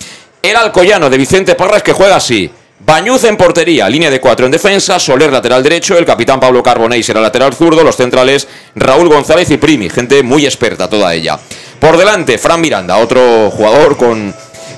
El 0.42 0.56
Alcoyano 0.56 1.10
de 1.10 1.18
Vicente 1.18 1.56
Parras 1.56 1.84
que 1.84 1.92
juega 1.92 2.16
así. 2.16 2.50
Bañuz 2.80 3.26
en 3.26 3.36
portería, 3.36 3.90
línea 3.90 4.10
de 4.10 4.22
cuatro 4.22 4.46
en 4.46 4.52
defensa, 4.52 4.98
Soler 4.98 5.34
lateral 5.34 5.62
derecho, 5.62 5.98
el 5.98 6.06
capitán 6.06 6.40
Pablo 6.40 6.64
Carbonell 6.64 7.04
será 7.04 7.20
lateral 7.20 7.54
zurdo, 7.54 7.84
los 7.84 7.98
centrales 7.98 8.48
Raúl 8.76 9.10
González 9.10 9.50
y 9.50 9.58
Primi, 9.58 9.90
gente 9.90 10.24
muy 10.24 10.46
experta 10.46 10.88
toda 10.88 11.14
ella. 11.14 11.38
Por 11.80 11.98
delante, 11.98 12.38
Fran 12.38 12.62
Miranda, 12.62 12.98
otro 12.98 13.52
jugador 13.52 13.98
con, 13.98 14.34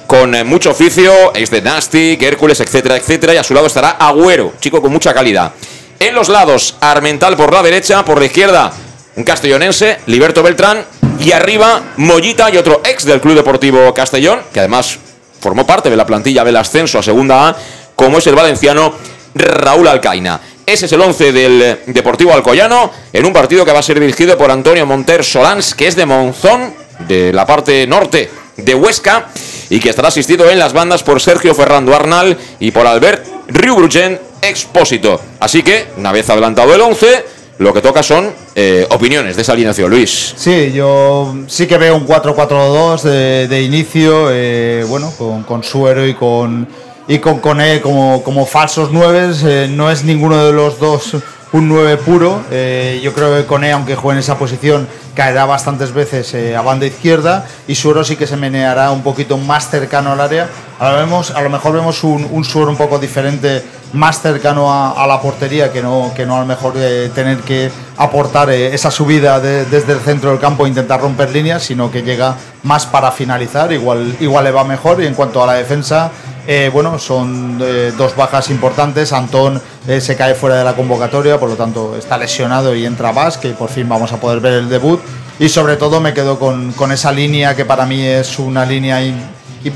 con 0.10 0.34
eh, 0.34 0.44
mucho 0.44 0.72
oficio, 0.72 1.36
ex 1.36 1.51
de 1.51 1.62
Nastic, 1.62 2.20
Hércules, 2.20 2.60
etcétera, 2.60 2.98
etcétera, 2.98 3.36
y 3.36 3.38
a 3.38 3.44
su 3.44 3.54
lado 3.54 3.68
estará 3.68 3.92
Agüero, 3.92 4.54
chico 4.60 4.82
con 4.82 4.92
mucha 4.92 5.13
calidad. 5.13 5.54
En 6.00 6.16
los 6.16 6.30
lados, 6.30 6.78
Armental 6.82 7.38
por 7.38 7.54
la 7.54 7.62
derecha, 7.62 8.04
por 8.04 8.18
la 8.18 8.25
izquierda, 8.25 8.74
un 9.16 9.24
castellonense, 9.24 10.00
Liberto 10.08 10.42
Beltrán, 10.42 10.84
y 11.20 11.32
arriba, 11.32 11.94
Mollita 11.98 12.50
y 12.50 12.58
otro 12.58 12.82
ex 12.84 13.06
del 13.06 13.22
Club 13.22 13.36
Deportivo 13.36 13.94
Castellón, 13.94 14.39
que 14.51 14.62
además 14.62 14.98
formó 15.39 15.68
parte 15.68 15.92
de 15.92 15.96
la 15.96 16.08
plantilla 16.08 16.44
del 16.44 16.58
ascenso 16.58 16.98
a 16.98 17.04
Segunda 17.04 17.48
A, 17.48 17.56
como 17.96 18.18
es 18.18 18.25
el 18.25 18.34
valenciano 18.34 18.96
Raúl 19.36 19.88
Alcaina. 19.88 20.42
Ese 20.66 20.88
es 20.88 20.92
el 20.92 21.01
11 21.01 21.32
del 21.32 21.80
Deportivo 21.86 22.34
Alcoyano, 22.34 22.92
en 23.13 23.25
un 23.28 23.34
partido 23.34 23.63
que 23.63 23.74
va 23.74 23.80
a 23.80 23.84
ser 23.84 24.00
dirigido 24.00 24.36
por 24.39 24.50
Antonio 24.50 24.88
Monter 24.88 25.24
Solans, 25.24 25.75
que 25.75 25.86
es 25.86 25.96
de 25.96 26.08
Monzón, 26.08 26.74
de 27.08 27.32
la 27.32 27.46
parte 27.46 27.86
norte 27.86 28.32
de 28.58 28.74
Huesca, 28.74 29.28
y 29.70 29.80
que 29.80 29.90
estará 29.90 30.08
asistido 30.08 30.50
en 30.50 30.60
las 30.60 30.74
bandas 30.74 31.04
por 31.04 31.22
Sergio 31.22 31.54
Ferrando 31.54 31.96
Arnal 31.96 32.38
y 32.60 32.72
por 32.72 32.88
Albert 32.88 33.26
Riubrugen 33.48 34.20
Expósito. 34.42 35.20
Así 35.40 35.64
que, 35.64 35.88
una 35.98 36.12
vez 36.12 36.30
adelantado 36.30 36.74
el 36.74 36.82
11, 36.82 37.26
lo 37.60 37.74
que 37.74 37.82
toca 37.82 38.02
son 38.02 38.32
eh, 38.56 38.88
opiniones 38.90 39.36
de 39.36 39.42
esa 39.42 39.52
alineación, 39.52 39.90
Luis. 39.90 40.34
Sí, 40.38 40.72
yo 40.72 41.36
sí 41.48 41.68
que 41.68 41.78
veo 41.78 41.96
un 41.96 42.08
4-4-2 42.08 43.02
de, 43.02 43.48
de, 43.48 43.62
inicio, 43.62 44.30
eh, 44.32 44.86
bueno, 44.88 45.12
con, 45.18 45.44
con, 45.44 45.64
Suero 45.64 46.08
y 46.08 46.14
con 46.14 46.68
y 47.08 47.20
con 47.20 47.40
Cone 47.40 47.82
como, 47.82 48.24
como 48.24 48.46
falsos 48.46 48.92
nueves. 48.92 49.44
Eh, 49.44 49.68
no 49.70 49.92
es 49.92 50.04
ninguno 50.04 50.46
de 50.46 50.54
los 50.54 50.80
dos 50.80 51.18
un 51.51 51.68
9 51.68 51.98
puro. 51.98 52.41
Eh, 52.51 53.00
yo 53.03 53.13
creo 53.13 53.36
que 53.36 53.46
Cone, 53.46 53.72
aunque 53.72 53.96
juegue 53.96 54.18
en 54.18 54.20
esa 54.20 54.38
posición, 54.38 54.88
caerá 55.20 55.46
bastantes 55.46 55.91
veces 55.91 56.34
eh, 56.34 56.56
a 56.56 56.62
banda 56.62 56.86
izquierda 56.86 57.46
y 57.68 57.75
Suero 57.75 58.06
sí 58.06 58.15
que 58.15 58.25
se 58.25 58.38
meneará 58.38 58.89
un 58.91 59.03
poquito 59.03 59.38
más 59.38 59.70
cercano 59.70 60.13
al 60.13 60.22
área. 60.22 60.48
Ahora 60.79 61.00
vemos, 61.00 61.32
a 61.32 61.41
lo 61.41 61.50
mejor 61.50 61.74
vemos 61.74 62.06
un, 62.06 62.46
Suero 62.46 62.72
un 62.72 62.77
poco 62.77 63.00
diferente, 63.00 63.62
más 63.91 64.22
cercano 64.22 64.72
a, 64.72 65.06
la 65.06 65.22
portería, 65.22 65.74
que 65.74 65.82
no, 65.82 66.13
que 66.15 66.25
no 66.25 66.38
a 66.38 66.39
lo 66.39 66.46
mejor 66.46 66.74
eh, 66.77 67.12
tener 67.13 67.39
que 67.39 67.70
aportar 67.98 68.50
eh, 68.50 68.74
esa 68.74 68.91
subida 68.91 69.41
de, 69.41 69.65
desde 69.65 69.91
el 69.91 70.00
centro 70.00 70.29
del 70.29 70.39
campo 70.39 70.65
e 70.65 70.70
intentar 70.70 71.01
romper 71.01 71.32
líneas, 71.32 71.63
sino 71.63 71.91
que 71.91 72.01
llega 72.01 72.36
más 72.63 72.86
para 72.86 73.12
finalizar, 73.12 73.74
igual, 73.74 74.15
igual 74.22 74.46
le 74.46 74.51
va 74.51 74.63
mejor. 74.63 75.03
Y 75.03 75.06
en 75.06 75.15
cuanto 75.15 75.44
a 75.44 75.48
la 75.48 75.53
defensa, 75.56 76.12
eh, 76.51 76.68
bueno, 76.74 76.98
son 76.98 77.60
eh, 77.62 77.94
dos 77.96 78.15
bajas 78.15 78.50
importantes. 78.50 79.13
Antón 79.13 79.62
eh, 79.88 80.01
se 80.01 80.15
cae 80.15 80.34
fuera 80.34 80.56
de 80.56 80.63
la 80.63 80.75
convocatoria, 80.75 81.39
por 81.39 81.48
lo 81.48 81.56
tanto 81.56 81.96
está 81.96 82.18
lesionado 82.18 82.74
y 82.74 82.88
entra 82.88 83.12
Vaz, 83.12 83.38
que 83.38 83.50
por 83.50 83.70
fin 83.70 83.88
vamos 83.88 84.12
a 84.13 84.20
poder 84.20 84.39
ver 84.39 84.53
el 84.53 84.68
debut. 84.68 85.00
Y 85.38 85.48
sobre 85.48 85.77
todo 85.77 86.01
me 86.01 86.12
quedo 86.12 86.39
con, 86.39 86.74
esa 86.91 87.12
línea 87.12 87.56
que 87.56 87.65
para 87.65 87.86
mí 87.86 88.01
es 88.03 88.39
una 88.39 88.65
línea, 88.65 89.00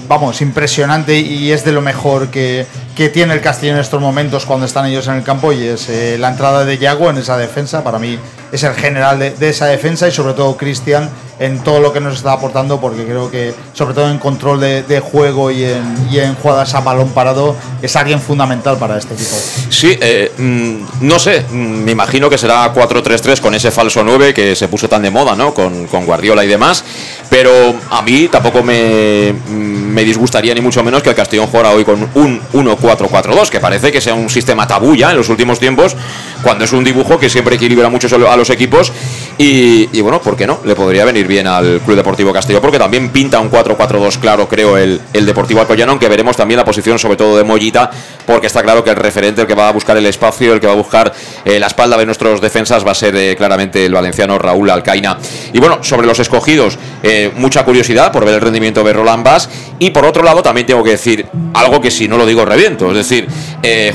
vamos, 0.08 0.42
impresionante 0.42 1.20
y 1.20 1.52
es 1.52 1.64
de 1.64 1.74
lo 1.74 1.82
mejor 1.82 2.30
que, 2.30 2.66
que, 2.96 3.10
tiene 3.10 3.34
el 3.34 3.42
Castillo 3.42 3.74
en 3.74 3.80
estos 3.80 4.02
momentos 4.02 4.46
cuando 4.46 4.66
están 4.66 4.86
ellos 4.86 5.08
en 5.08 5.16
el 5.16 5.24
campo 5.24 5.52
y 5.52 5.64
es 5.64 5.90
eh, 5.90 6.18
la 6.20 6.30
entrada 6.30 6.66
de 6.66 6.78
Yago 6.78 7.10
en 7.10 7.18
esa 7.18 7.38
defensa. 7.38 7.84
Para 7.84 8.00
mí 8.00 8.18
es 8.52 8.64
el 8.64 8.74
general 8.76 9.20
de, 9.20 9.32
de 9.32 9.50
esa 9.50 9.68
defensa 9.68 10.08
y 10.08 10.12
sobre 10.12 10.34
todo 10.34 10.58
Cristian 10.58 11.10
en 11.40 11.60
todo 11.60 11.80
lo 11.80 11.92
que 11.92 12.00
nos 12.00 12.16
está 12.16 12.34
aportando 12.34 12.80
porque 12.80 13.04
creo 13.04 13.30
que 13.30 13.54
sobre 13.74 13.94
todo 13.94 14.10
en 14.10 14.20
control 14.20 14.60
de, 14.60 14.84
de 14.84 15.00
juego 15.00 15.52
y 15.52 15.64
en, 15.64 16.08
y 16.12 16.20
en, 16.20 16.36
jugadas 16.36 16.74
a 16.76 16.82
balón 16.82 17.10
parado 17.10 17.56
es 17.82 17.96
alguien 17.96 18.22
fundamental 18.22 18.78
para 18.78 18.98
este 18.98 19.14
equipo. 19.14 19.36
Sí, 19.70 19.98
eh, 20.00 20.32
mm, 20.38 21.08
no 21.08 21.20
sé, 21.20 21.42
mm, 21.50 21.84
me 21.84 21.92
imagino 21.92 22.30
que 22.30 22.38
será 22.38 22.74
4-3-3 22.74 23.42
con 23.42 23.56
ese 23.56 23.72
falso 23.72 24.04
9 24.04 24.34
que 24.34 24.56
se 24.56 24.68
puso 24.68 24.88
tan 24.88 25.02
de 25.02 25.12
moda, 25.12 25.36
¿no? 25.36 25.54
Con, 25.54 25.88
con 25.88 26.06
Guardiola 26.06 26.46
y 26.46 26.48
demás, 26.48 26.84
pero 27.30 27.52
a 27.90 28.02
mí 28.02 28.28
tampoco 28.32 28.64
me, 28.64 29.34
me, 29.50 30.04
disgustaría 30.04 30.54
ni 30.54 30.62
mucho 30.62 30.84
menos 30.84 31.02
que 31.02 31.10
el 31.10 31.16
Castellón 31.16 31.48
jugara 31.48 31.72
hoy 31.72 31.84
con 31.84 32.10
un 32.14 32.68
1-4-4-2, 32.84 33.50
que 33.50 33.60
parece 33.60 33.92
que 33.92 34.02
sea 34.02 34.14
un 34.14 34.30
sistema 34.30 34.68
tabú 34.68 34.96
ya 34.96 35.12
en 35.12 35.18
los 35.18 35.30
últimos 35.30 35.60
tiempos, 35.60 35.96
cuando 36.42 36.66
es 36.66 36.74
un 36.74 36.84
dibujo 36.84 37.18
que 37.18 37.30
siempre 37.30 37.56
equilibra 37.56 37.90
mucho 37.90 38.08
a 38.14 38.38
los 38.38 38.50
equipos 38.50 38.92
y, 39.38 40.02
bueno, 40.02 40.22
¿por 40.22 40.36
qué 40.36 40.46
no? 40.46 40.60
Le 40.66 40.76
podría 40.76 41.06
venir 41.06 41.28
bien 41.28 41.48
al 41.48 41.82
Club 41.82 41.96
Deportivo 41.96 42.34
Castelló, 42.34 42.62
porque 42.62 42.78
también 42.78 43.10
pinta 43.10 43.40
un 43.40 43.50
4-4-2 43.50 44.20
claro, 44.20 44.48
creo, 44.48 44.78
el, 44.78 45.02
el 45.14 45.26
Deportivo 45.26 45.62
Alcoyano, 45.62 45.92
aunque 45.92 46.08
veremos 46.08 46.36
también 46.36 46.58
la 46.58 46.66
posición 46.66 47.00
sobre 47.00 47.16
todo 47.16 47.38
de 47.38 47.44
Mollita, 47.44 47.90
porque 48.26 48.48
está 48.48 48.62
claro 48.62 48.84
que 48.84 48.90
el 48.90 48.96
referente, 48.96 49.42
el 49.42 49.48
que 49.48 49.56
va 49.56 49.70
a 49.70 49.72
buscar 49.72 49.98
el 49.98 50.06
espacio, 50.06 50.54
el 50.54 50.60
que 50.60 50.68
va 50.68 50.74
a 50.74 50.78
buscar 50.78 51.14
eh, 51.46 51.60
la 51.60 51.68
espalda 51.68 51.98
de 51.98 52.06
nuestros 52.06 52.42
defensas 52.42 52.86
va 52.86 52.92
a 52.92 52.96
ser 52.96 53.16
eh, 53.16 53.36
claramente 53.36 53.86
el 53.86 53.94
valenciano 53.94 54.38
Raúl 54.38 54.70
Alcaina. 54.70 55.18
Y 55.52 55.60
bueno, 55.60 55.84
sobre 55.84 56.08
los 56.08 56.20
escogidos, 56.20 56.78
eh, 57.02 57.32
mucha 57.36 57.64
curiosidad 57.66 58.12
por 58.12 58.26
ver 58.26 58.36
el 58.36 58.42
rendimiento 58.42 58.84
de 58.84 58.94
Roland 58.94 59.24
Bass, 59.24 59.50
y 59.80 59.90
por 59.90 60.06
otro 60.06 60.24
lado 60.24 60.44
también 60.44 60.68
tengo 60.68 60.84
que 60.84 60.92
decir 60.92 61.26
algo 61.54 61.82
que 61.82 61.92
si 61.92 62.08
no 62.08 62.18
lo 62.18 62.26
digo 62.26 62.46
es 62.80 62.96
decir, 63.08 63.28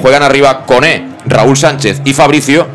juegan 0.00 0.22
arriba 0.22 0.64
Coné, 0.66 1.08
Raúl 1.26 1.56
Sánchez 1.56 2.00
y 2.04 2.14
Fabricio, 2.14 2.66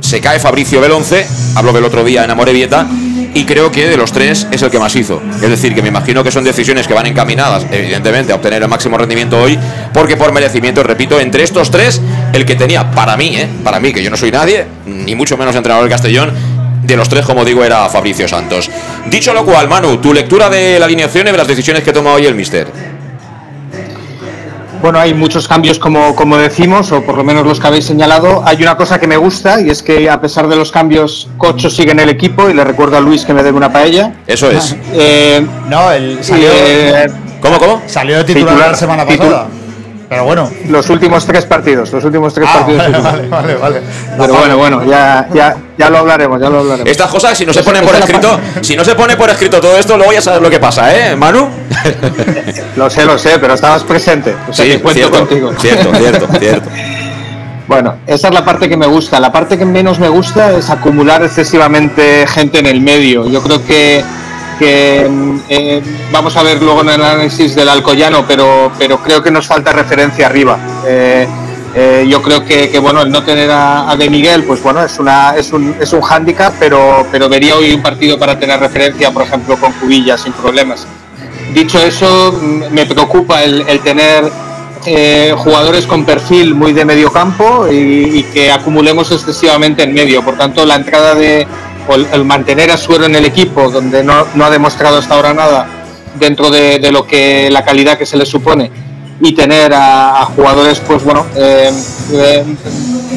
se 0.00 0.20
cae 0.20 0.38
Fabricio 0.38 0.80
Belonce, 0.80 1.26
hablo 1.54 1.72
del 1.72 1.84
otro 1.84 2.04
día 2.04 2.24
en 2.24 2.30
Amorebieta, 2.30 2.86
y 3.34 3.44
creo 3.44 3.70
que 3.70 3.86
de 3.86 3.96
los 3.96 4.12
tres 4.12 4.46
es 4.50 4.62
el 4.62 4.70
que 4.70 4.78
más 4.78 4.96
hizo. 4.96 5.20
Es 5.34 5.48
decir, 5.48 5.74
que 5.74 5.82
me 5.82 5.88
imagino 5.88 6.24
que 6.24 6.30
son 6.30 6.44
decisiones 6.44 6.88
que 6.88 6.94
van 6.94 7.06
encaminadas, 7.06 7.66
evidentemente, 7.70 8.32
a 8.32 8.36
obtener 8.36 8.62
el 8.62 8.68
máximo 8.68 8.96
rendimiento 8.96 9.40
hoy, 9.40 9.58
porque 9.92 10.16
por 10.16 10.32
merecimiento, 10.32 10.82
repito, 10.82 11.20
entre 11.20 11.42
estos 11.44 11.70
tres, 11.70 12.00
el 12.32 12.46
que 12.46 12.54
tenía, 12.54 12.90
para 12.90 13.16
mí, 13.16 13.36
¿eh? 13.36 13.48
para 13.62 13.80
mí, 13.80 13.92
que 13.92 14.02
yo 14.02 14.10
no 14.10 14.16
soy 14.16 14.30
nadie, 14.30 14.66
ni 14.86 15.14
mucho 15.14 15.36
menos 15.36 15.54
entrenador 15.54 15.84
del 15.84 15.92
Castellón, 15.92 16.32
de 16.82 16.96
los 16.96 17.08
tres, 17.08 17.26
como 17.26 17.44
digo, 17.44 17.64
era 17.64 17.88
Fabricio 17.88 18.26
Santos. 18.26 18.70
Dicho 19.10 19.34
lo 19.34 19.44
cual, 19.44 19.68
Manu, 19.68 19.98
tu 19.98 20.14
lectura 20.14 20.48
de 20.48 20.78
la 20.78 20.86
alineación 20.86 21.28
y 21.28 21.30
de 21.30 21.36
las 21.36 21.46
decisiones 21.46 21.82
que 21.82 21.92
toma 21.92 22.12
hoy 22.12 22.24
el 22.24 22.34
Mister. 22.34 22.97
Bueno, 24.80 24.98
hay 24.98 25.12
muchos 25.14 25.48
cambios 25.48 25.78
como, 25.78 26.14
como 26.14 26.36
decimos, 26.36 26.92
o 26.92 27.02
por 27.02 27.16
lo 27.16 27.24
menos 27.24 27.44
los 27.44 27.58
que 27.60 27.66
habéis 27.66 27.84
señalado. 27.84 28.42
Hay 28.46 28.62
una 28.62 28.76
cosa 28.76 29.00
que 29.00 29.06
me 29.06 29.16
gusta 29.16 29.60
y 29.60 29.70
es 29.70 29.82
que 29.82 30.08
a 30.08 30.20
pesar 30.20 30.48
de 30.48 30.56
los 30.56 30.70
cambios, 30.70 31.28
Cocho 31.36 31.68
sigue 31.68 31.92
en 31.92 32.00
el 32.00 32.08
equipo 32.08 32.48
y 32.48 32.54
le 32.54 32.64
recuerdo 32.64 32.96
a 32.96 33.00
Luis 33.00 33.24
que 33.24 33.34
me 33.34 33.42
debe 33.42 33.56
una 33.56 33.72
paella. 33.72 34.14
Eso 34.26 34.50
es. 34.50 34.76
Eh, 34.92 35.44
no, 35.68 35.90
el 35.90 36.22
salió, 36.22 36.48
eh, 36.52 37.08
¿Cómo, 37.40 37.58
cómo? 37.58 37.82
Salió 37.86 38.18
de 38.18 38.24
titular, 38.24 38.48
titular 38.48 38.70
la 38.70 38.76
semana 38.76 39.04
pasada. 39.04 39.24
Titular. 39.24 39.67
Pero 40.08 40.24
bueno. 40.24 40.50
Los 40.68 40.88
últimos 40.88 41.26
tres 41.26 41.44
partidos, 41.44 41.92
los 41.92 42.02
últimos 42.02 42.32
tres 42.32 42.48
ah, 42.50 42.58
partidos. 42.58 43.02
Vale, 43.02 43.28
vale, 43.28 43.54
vale, 43.56 43.82
Pero 44.18 44.34
bueno, 44.34 44.56
bueno, 44.56 44.84
ya, 44.84 45.28
ya, 45.34 45.56
ya 45.76 45.90
lo 45.90 45.98
hablaremos, 45.98 46.40
ya 46.40 46.48
lo 46.48 46.60
hablaremos. 46.60 46.90
Estas 46.90 47.10
cosas, 47.10 47.36
si 47.36 47.44
no 47.44 47.52
se 47.52 47.62
ponen 47.62 47.84
por 47.84 47.94
escrito, 47.94 48.40
si 48.62 48.74
no 48.74 48.84
se 48.84 48.94
pone 48.94 49.16
por 49.16 49.28
escrito 49.28 49.60
todo 49.60 49.76
esto, 49.76 49.96
luego 49.96 50.12
ya 50.12 50.22
sabes 50.22 50.40
lo 50.40 50.48
que 50.48 50.58
pasa, 50.58 50.94
¿eh, 50.96 51.14
Manu? 51.14 51.48
lo 52.76 52.88
sé, 52.88 53.04
lo 53.04 53.18
sé, 53.18 53.38
pero 53.38 53.54
estabas 53.54 53.84
presente. 53.84 54.34
O 54.48 54.52
sea, 54.52 54.64
sí, 54.64 54.78
cuento 54.78 54.92
cierto, 54.94 55.18
contigo. 55.18 55.52
Cierto, 55.58 55.94
cierto, 55.94 56.28
cierto. 56.38 56.70
Bueno, 57.66 57.96
esa 58.06 58.28
es 58.28 58.34
la 58.34 58.46
parte 58.46 58.66
que 58.66 58.78
me 58.78 58.86
gusta. 58.86 59.20
La 59.20 59.30
parte 59.30 59.58
que 59.58 59.66
menos 59.66 59.98
me 59.98 60.08
gusta 60.08 60.56
es 60.56 60.70
acumular 60.70 61.22
excesivamente 61.22 62.26
gente 62.26 62.60
en 62.60 62.66
el 62.66 62.80
medio. 62.80 63.28
Yo 63.28 63.42
creo 63.42 63.62
que 63.62 64.02
que 64.58 65.08
eh, 65.48 65.82
vamos 66.10 66.36
a 66.36 66.42
ver 66.42 66.60
luego 66.60 66.80
en 66.82 66.90
el 66.90 67.02
análisis 67.02 67.54
del 67.54 67.68
Alcoyano, 67.68 68.26
pero, 68.26 68.72
pero 68.78 68.98
creo 68.98 69.22
que 69.22 69.30
nos 69.30 69.46
falta 69.46 69.72
referencia 69.72 70.26
arriba. 70.26 70.58
Eh, 70.86 71.26
eh, 71.74 72.06
yo 72.08 72.20
creo 72.22 72.44
que, 72.44 72.70
que, 72.70 72.78
bueno 72.78 73.02
el 73.02 73.10
no 73.10 73.22
tener 73.22 73.50
a, 73.52 73.94
De 73.96 74.10
Miguel, 74.10 74.44
pues 74.44 74.62
bueno, 74.62 74.82
es 74.82 74.98
una 74.98 75.36
es 75.36 75.52
un, 75.52 75.76
es 75.80 75.92
un 75.92 76.00
hándicap, 76.00 76.54
pero, 76.58 77.06
pero 77.12 77.28
vería 77.28 77.56
hoy 77.56 77.72
un 77.72 77.82
partido 77.82 78.18
para 78.18 78.38
tener 78.38 78.58
referencia, 78.58 79.12
por 79.12 79.22
ejemplo, 79.22 79.56
con 79.56 79.72
Cubilla 79.72 80.18
sin 80.18 80.32
problemas. 80.32 80.86
Dicho 81.54 81.78
eso, 81.80 82.38
me 82.70 82.84
preocupa 82.84 83.42
el, 83.42 83.64
tener 83.80 84.30
jugadores 85.36 85.86
con 85.86 86.04
perfil 86.04 86.54
muy 86.54 86.72
de 86.72 86.84
medio 86.84 87.12
campo 87.12 87.66
y, 87.70 88.22
que 88.32 88.50
acumulemos 88.50 89.10
excesivamente 89.12 89.82
en 89.82 89.92
medio. 89.92 90.22
Por 90.22 90.36
tanto, 90.36 90.64
la 90.64 90.76
entrada 90.76 91.14
de 91.14 91.46
el, 91.94 92.24
mantener 92.24 92.70
a 92.70 92.76
Suero 92.76 93.06
en 93.06 93.14
el 93.14 93.24
equipo, 93.24 93.70
donde 93.70 94.02
no, 94.02 94.26
ha 94.40 94.50
demostrado 94.50 94.98
hasta 94.98 95.14
ahora 95.14 95.34
nada 95.34 95.66
dentro 96.18 96.50
de, 96.50 96.90
lo 96.90 97.06
que 97.06 97.48
la 97.50 97.64
calidad 97.64 97.96
que 97.96 98.06
se 98.06 98.16
le 98.16 98.26
supone, 98.26 98.70
y 99.20 99.34
tener 99.34 99.72
a, 99.74 100.24
jugadores, 100.36 100.80
pues 100.80 101.02
bueno, 101.04 101.26
eh, 101.36 101.70
eh, 102.12 102.44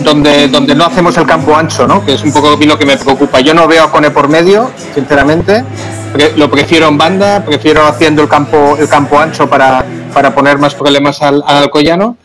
donde, 0.04 0.48
donde 0.48 0.76
no 0.76 0.86
hacemos 0.86 1.16
el 1.18 1.26
campo 1.26 1.56
ancho, 1.56 1.88
¿no? 1.88 2.04
que 2.06 2.14
es 2.14 2.24
un 2.24 2.32
poco 2.32 2.58
lo 2.60 2.78
que 2.78 2.86
me 2.86 2.98
preocupa. 2.98 3.40
Yo 3.40 3.54
no 3.54 3.68
veo 3.68 3.84
a 3.84 3.92
Cone 3.92 4.12
por 4.12 4.28
medio, 4.28 4.72
sinceramente. 4.94 5.64
Lo 6.36 6.50
prefiero 6.52 6.88
en 6.88 6.98
banda, 6.98 7.44
prefiero 7.46 7.86
haciendo 7.86 8.22
el 8.24 8.28
campo, 8.28 8.76
el 8.78 8.90
campo 8.90 9.18
ancho 9.18 9.50
para, 9.50 9.86
para 10.14 10.34
poner 10.36 10.58
más 10.58 10.76
problemas 10.76 11.22
al, 11.22 11.44
al 11.46 11.64
Alcoyano. 11.64 12.18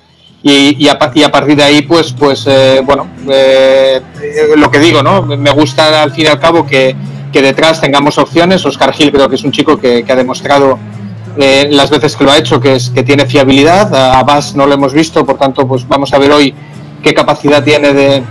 Y, 0.48 0.76
y, 0.78 0.88
a, 0.88 0.96
partir 0.96 1.56
de 1.56 1.64
ahí, 1.64 1.82
pues, 1.82 2.12
pues 2.12 2.46
eh, 2.46 2.80
bueno, 2.84 3.08
eh, 3.28 4.00
lo 4.56 4.70
que 4.70 4.78
digo, 4.78 5.02
¿no? 5.02 5.22
Me 5.22 5.50
gusta 5.50 6.04
al 6.04 6.12
fin 6.12 6.26
y 6.26 6.28
al 6.28 6.38
cabo 6.38 6.64
que, 6.64 6.94
que 7.32 7.42
detrás 7.42 7.80
tengamos 7.80 8.16
opciones. 8.16 8.64
Oscar 8.64 8.92
Gil 8.92 9.10
creo 9.10 9.28
que 9.28 9.34
es 9.34 9.42
un 9.42 9.50
chico 9.50 9.76
que, 9.76 10.04
ha 10.08 10.14
demostrado 10.14 10.78
eh, 11.36 11.66
las 11.72 11.90
veces 11.90 12.14
que 12.14 12.22
lo 12.22 12.30
ha 12.30 12.38
hecho 12.38 12.60
que, 12.60 12.76
es, 12.76 12.90
que 12.90 13.02
tiene 13.02 13.26
fiabilidad. 13.26 13.92
A 13.92 14.22
Bas 14.22 14.54
no 14.54 14.68
lo 14.68 14.74
hemos 14.74 14.94
visto, 14.94 15.26
por 15.26 15.36
tanto, 15.36 15.66
pues 15.66 15.88
vamos 15.88 16.12
a 16.14 16.18
ver 16.18 16.30
hoy 16.30 16.54
qué 17.02 17.12
capacidad 17.12 17.64
tiene 17.64 17.92
de, 17.92 18.22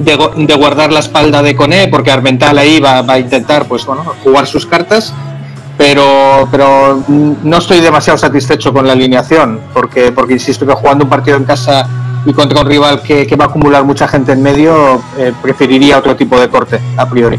de, 0.00 0.54
guardar 0.56 0.92
la 0.92 0.98
espalda 0.98 1.40
de 1.40 1.54
Cone, 1.54 1.86
porque 1.86 2.10
Armental 2.10 2.58
ahí 2.58 2.80
va, 2.80 3.02
va, 3.02 3.14
a 3.14 3.18
intentar 3.20 3.68
pues, 3.68 3.86
bueno, 3.86 4.02
jugar 4.24 4.48
sus 4.48 4.66
cartas. 4.66 5.14
Pero, 5.76 6.48
pero 6.50 7.02
no 7.08 7.58
estoy 7.58 7.80
demasiado 7.80 8.16
satisfecho 8.16 8.72
con 8.72 8.86
la 8.86 8.92
alineación, 8.92 9.60
porque, 9.72 10.12
porque 10.12 10.34
insisto 10.34 10.64
que 10.66 10.72
jugando 10.72 11.04
un 11.04 11.10
partido 11.10 11.36
en 11.36 11.44
casa 11.44 11.88
y 12.24 12.32
contra 12.32 12.60
un 12.60 12.66
rival 12.66 13.02
que, 13.02 13.26
que 13.26 13.36
va 13.36 13.46
a 13.46 13.48
acumular 13.48 13.84
mucha 13.84 14.06
gente 14.06 14.32
en 14.32 14.42
medio, 14.42 15.02
eh, 15.18 15.32
preferiría 15.42 15.98
otro 15.98 16.14
tipo 16.14 16.38
de 16.40 16.48
corte, 16.48 16.80
a 16.96 17.08
priori. 17.08 17.38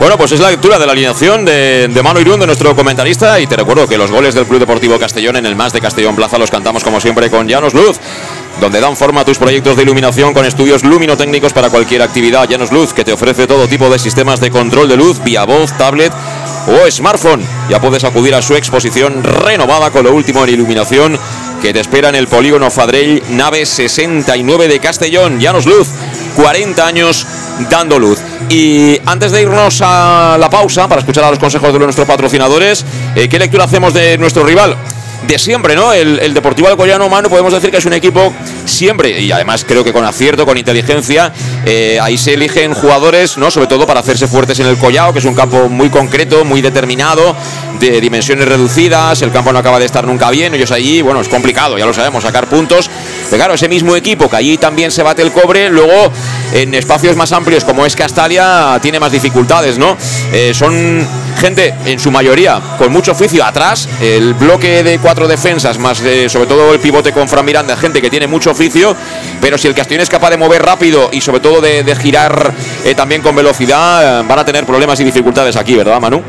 Bueno, 0.00 0.16
pues 0.16 0.32
es 0.32 0.40
la 0.40 0.50
lectura 0.50 0.78
de 0.78 0.86
la 0.86 0.92
alineación 0.92 1.44
de, 1.44 1.88
de 1.88 2.02
Mano 2.02 2.20
Irún, 2.20 2.40
de 2.40 2.46
nuestro 2.46 2.74
comentarista. 2.74 3.38
Y 3.38 3.46
te 3.46 3.54
recuerdo 3.54 3.86
que 3.86 3.98
los 3.98 4.10
goles 4.10 4.34
del 4.34 4.46
Club 4.46 4.60
Deportivo 4.60 4.98
Castellón 4.98 5.36
en 5.36 5.44
el 5.44 5.54
Más 5.54 5.74
de 5.74 5.80
Castellón 5.82 6.16
Plaza 6.16 6.38
los 6.38 6.50
cantamos 6.50 6.82
como 6.82 7.00
siempre 7.00 7.28
con 7.28 7.46
Llanos 7.46 7.74
Luz 7.74 8.00
donde 8.60 8.80
dan 8.80 8.96
forma 8.96 9.22
a 9.22 9.24
tus 9.24 9.38
proyectos 9.38 9.76
de 9.76 9.82
iluminación 9.82 10.34
con 10.34 10.44
estudios 10.44 10.84
luminotécnicos 10.84 11.52
para 11.52 11.70
cualquier 11.70 12.02
actividad. 12.02 12.48
Llanos 12.48 12.70
Luz, 12.70 12.92
que 12.92 13.04
te 13.04 13.12
ofrece 13.12 13.46
todo 13.46 13.66
tipo 13.66 13.88
de 13.88 13.98
sistemas 13.98 14.40
de 14.40 14.50
control 14.50 14.88
de 14.88 14.96
luz 14.96 15.22
vía 15.24 15.44
voz, 15.44 15.72
tablet 15.78 16.12
o 16.66 16.90
smartphone. 16.90 17.42
Ya 17.68 17.80
puedes 17.80 18.04
acudir 18.04 18.34
a 18.34 18.42
su 18.42 18.54
exposición 18.54 19.24
renovada 19.24 19.90
con 19.90 20.04
lo 20.04 20.14
último 20.14 20.44
en 20.44 20.50
iluminación 20.50 21.18
que 21.62 21.72
te 21.72 21.80
espera 21.80 22.08
en 22.10 22.14
el 22.14 22.26
polígono 22.28 22.70
Fadrell, 22.70 23.22
nave 23.30 23.66
69 23.66 24.68
de 24.68 24.78
Castellón. 24.78 25.40
Llanos 25.40 25.66
Luz, 25.66 25.88
40 26.36 26.86
años 26.86 27.26
dando 27.70 27.98
luz. 27.98 28.18
Y 28.48 28.98
antes 29.06 29.32
de 29.32 29.42
irnos 29.42 29.80
a 29.82 30.36
la 30.38 30.50
pausa 30.50 30.88
para 30.88 31.00
escuchar 31.00 31.24
a 31.24 31.30
los 31.30 31.38
consejos 31.38 31.72
de 31.72 31.78
nuestros 31.78 32.06
patrocinadores, 32.06 32.84
eh, 33.14 33.28
¿qué 33.28 33.38
lectura 33.38 33.64
hacemos 33.64 33.94
de 33.94 34.18
nuestro 34.18 34.44
rival? 34.44 34.76
De 35.26 35.38
siempre, 35.38 35.74
¿no? 35.74 35.92
El, 35.92 36.18
el 36.18 36.34
Deportivo 36.34 36.68
Alcoyano, 36.68 37.08
mano, 37.08 37.28
podemos 37.28 37.52
decir 37.52 37.70
que 37.70 37.76
es 37.76 37.84
un 37.84 37.92
equipo 37.92 38.32
siempre, 38.64 39.20
y 39.20 39.30
además 39.32 39.64
creo 39.66 39.84
que 39.84 39.92
con 39.92 40.04
acierto, 40.04 40.46
con 40.46 40.56
inteligencia, 40.56 41.32
eh, 41.66 41.98
ahí 42.00 42.16
se 42.16 42.34
eligen 42.34 42.74
jugadores, 42.74 43.36
¿no? 43.36 43.50
Sobre 43.50 43.66
todo 43.66 43.86
para 43.86 44.00
hacerse 44.00 44.26
fuertes 44.26 44.58
en 44.60 44.66
el 44.66 44.76
Collao, 44.78 45.12
que 45.12 45.18
es 45.18 45.24
un 45.24 45.34
campo 45.34 45.68
muy 45.68 45.90
concreto, 45.90 46.44
muy 46.44 46.60
determinado, 46.62 47.36
de 47.78 48.00
dimensiones 48.00 48.46
reducidas, 48.46 49.22
el 49.22 49.32
campo 49.32 49.52
no 49.52 49.58
acaba 49.58 49.78
de 49.78 49.86
estar 49.86 50.06
nunca 50.06 50.30
bien, 50.30 50.54
ellos 50.54 50.70
allí, 50.70 51.02
bueno, 51.02 51.20
es 51.20 51.28
complicado, 51.28 51.78
ya 51.78 51.86
lo 51.86 51.94
sabemos, 51.94 52.22
sacar 52.22 52.46
puntos. 52.46 52.90
Pero 53.24 53.36
claro, 53.36 53.54
ese 53.54 53.68
mismo 53.68 53.96
equipo 53.96 54.28
que 54.28 54.36
allí 54.36 54.58
también 54.58 54.90
se 54.90 55.02
bate 55.02 55.22
el 55.22 55.32
cobre, 55.32 55.70
luego 55.70 56.12
en 56.52 56.74
espacios 56.74 57.16
más 57.16 57.32
amplios 57.32 57.64
como 57.64 57.86
es 57.86 57.96
Castalia, 57.96 58.78
tiene 58.82 59.00
más 59.00 59.12
dificultades, 59.12 59.78
¿no? 59.78 59.96
Eh, 60.32 60.52
son 60.54 61.06
gente, 61.40 61.74
en 61.86 61.98
su 61.98 62.10
mayoría, 62.10 62.60
con 62.78 62.92
mucho 62.92 63.12
oficio 63.12 63.42
atrás, 63.42 63.88
el 64.02 64.34
bloque 64.34 64.84
de 64.84 64.98
cuatro 64.98 65.26
defensas, 65.26 65.78
más 65.78 66.00
eh, 66.02 66.28
sobre 66.28 66.46
todo 66.46 66.74
el 66.74 66.80
pivote 66.80 67.12
con 67.12 67.28
Fran 67.28 67.46
Miranda, 67.46 67.76
gente 67.76 68.02
que 68.02 68.10
tiene 68.10 68.26
mucho 68.26 68.50
oficio, 68.50 68.94
pero 69.40 69.56
si 69.56 69.66
el 69.66 69.74
Castellón 69.74 70.02
es 70.02 70.10
capaz 70.10 70.30
de 70.30 70.36
mover 70.36 70.62
rápido 70.62 71.08
y 71.10 71.22
sobre 71.22 71.40
todo 71.40 71.62
de, 71.62 71.96
girar 71.96 72.52
eh, 72.84 72.94
también 72.94 73.22
con 73.22 73.34
velocidad, 73.34 74.22
van 74.24 74.38
a 74.38 74.44
tener 74.44 74.66
problemas 74.66 75.00
y 75.00 75.04
dificultades 75.04 75.56
aquí, 75.56 75.74
¿verdad, 75.74 75.98
Manu? 75.98 76.22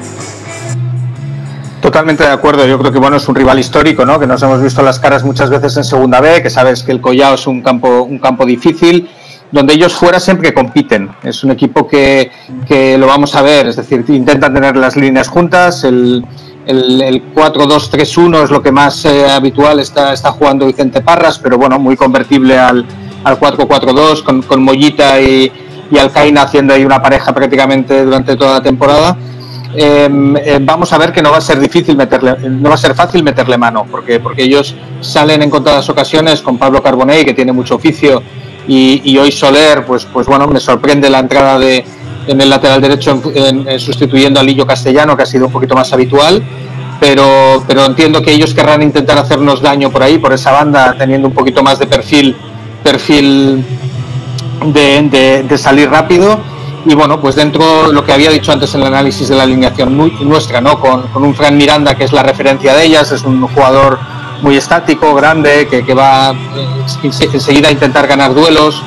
Totalmente 1.81 2.23
de 2.23 2.29
acuerdo. 2.29 2.65
Yo 2.65 2.79
creo 2.79 2.91
que 2.91 2.99
bueno 2.99 3.17
es 3.17 3.27
un 3.27 3.35
rival 3.35 3.59
histórico, 3.59 4.05
¿no? 4.05 4.19
Que 4.19 4.27
nos 4.27 4.41
hemos 4.43 4.61
visto 4.61 4.81
las 4.81 4.99
caras 4.99 5.23
muchas 5.23 5.49
veces 5.49 5.75
en 5.77 5.83
Segunda 5.83 6.21
B, 6.21 6.41
que 6.41 6.49
sabes 6.49 6.83
que 6.83 6.91
el 6.91 7.01
Collao 7.01 7.33
es 7.33 7.47
un 7.47 7.61
campo 7.61 8.03
un 8.03 8.19
campo 8.19 8.45
difícil 8.45 9.09
donde 9.51 9.73
ellos 9.73 9.93
fuera 9.93 10.19
siempre 10.19 10.53
compiten. 10.53 11.09
Es 11.23 11.43
un 11.43 11.51
equipo 11.51 11.87
que, 11.87 12.31
que, 12.67 12.97
lo 12.97 13.07
vamos 13.07 13.35
a 13.35 13.41
ver, 13.41 13.67
es 13.67 13.75
decir, 13.75 14.03
intentan 14.07 14.53
tener 14.53 14.77
las 14.77 14.95
líneas 14.95 15.27
juntas, 15.27 15.83
el, 15.83 16.25
el, 16.65 17.01
el 17.01 17.33
4-2-3-1 17.33 18.43
es 18.43 18.51
lo 18.51 18.61
que 18.61 18.71
más 18.71 19.05
eh, 19.05 19.29
habitual 19.29 19.79
está, 19.79 20.13
está 20.13 20.31
jugando 20.31 20.65
Vicente 20.65 21.01
Parras, 21.01 21.39
pero 21.39 21.57
bueno, 21.57 21.79
muy 21.79 21.95
convertible 21.95 22.57
al, 22.57 22.85
al 23.23 23.39
4-4-2, 23.39 24.23
con, 24.23 24.41
con 24.41 24.63
Mollita 24.63 25.19
y, 25.19 25.51
y 25.91 25.97
Alcaina 25.97 26.43
haciendo 26.43 26.73
ahí 26.73 26.85
una 26.85 27.01
pareja 27.01 27.33
prácticamente 27.33 28.03
durante 28.05 28.35
toda 28.35 28.53
la 28.53 28.63
temporada. 28.63 29.17
Em, 29.73 30.35
eh, 30.35 30.59
vamos 30.61 30.91
a 30.91 30.97
ver 30.97 31.13
que 31.13 31.21
no 31.21 31.31
va 31.31 31.37
a 31.37 31.41
ser 31.41 31.59
difícil 31.59 31.95
meterle, 31.95 32.35
no 32.49 32.69
va 32.69 32.75
a 32.75 32.77
ser 32.77 32.93
fácil 32.93 33.23
meterle 33.23 33.57
mano, 33.57 33.85
porque, 33.89 34.19
porque 34.19 34.43
ellos 34.43 34.75
salen 34.99 35.41
en 35.41 35.49
contadas 35.49 35.89
ocasiones 35.89 36.41
con 36.41 36.57
Pablo 36.57 36.83
Carbonell, 36.83 37.25
que 37.25 37.33
tiene 37.33 37.53
mucho 37.53 37.75
oficio, 37.75 38.21
y, 38.73 39.17
hoy 39.17 39.33
Soler, 39.33 39.85
pues, 39.85 40.05
pues 40.05 40.27
bueno, 40.27 40.47
me 40.47 40.61
sorprende 40.61 41.09
la 41.09 41.19
entrada 41.19 41.59
de, 41.59 41.83
en 42.25 42.39
el 42.39 42.49
lateral 42.49 42.79
derecho 42.79 43.21
sustituyendo 43.77 44.39
a 44.39 44.43
Lillo 44.43 44.65
Castellano, 44.65 45.17
que 45.17 45.23
ha 45.23 45.25
sido 45.25 45.47
un 45.47 45.51
poquito 45.51 45.75
más 45.75 45.91
habitual. 45.91 46.41
Pero, 46.97 47.63
pero 47.67 47.83
entiendo 47.85 48.21
que 48.21 48.31
ellos 48.31 48.53
querrán 48.53 48.81
intentar 48.81 49.17
hacernos 49.17 49.61
daño 49.61 49.89
por 49.91 50.03
ahí, 50.03 50.19
por 50.19 50.31
esa 50.31 50.51
banda, 50.51 50.95
teniendo 50.97 51.27
un 51.27 51.33
poquito 51.33 51.63
más 51.63 51.79
de 51.79 51.87
perfil, 51.87 52.33
perfil 52.81 53.65
de, 54.67 55.43
de, 55.49 55.57
salir 55.57 55.89
rápido. 55.89 56.39
Y 56.85 56.95
bueno, 56.95 57.19
pues 57.19 57.35
dentro 57.35 57.87
de 57.87 57.93
lo 57.93 58.05
que 58.05 58.13
había 58.13 58.29
dicho 58.29 58.53
antes 58.53 58.73
en 58.75 58.81
el 58.81 58.87
análisis 58.87 59.27
de 59.27 59.35
la 59.35 59.43
alineación 59.43 59.97
nuestra, 60.21 60.61
¿no? 60.61 60.79
Con, 60.79 61.07
con 61.07 61.25
un 61.25 61.35
Fran 61.35 61.57
Miranda, 61.57 61.95
que 61.95 62.05
es 62.05 62.13
la 62.13 62.23
referencia 62.23 62.73
de 62.73 62.85
ellas, 62.85 63.11
es 63.11 63.23
un 63.23 63.41
jugador 63.47 63.99
muy 64.41 64.57
estático, 64.57 65.13
grande, 65.13 65.67
que, 65.67 65.83
que 65.83 65.93
va 65.93 66.31
eh, 66.31 66.85
enseguida 67.03 67.69
a 67.69 67.71
intentar 67.71 68.07
ganar 68.07 68.33
duelos. 68.33 68.81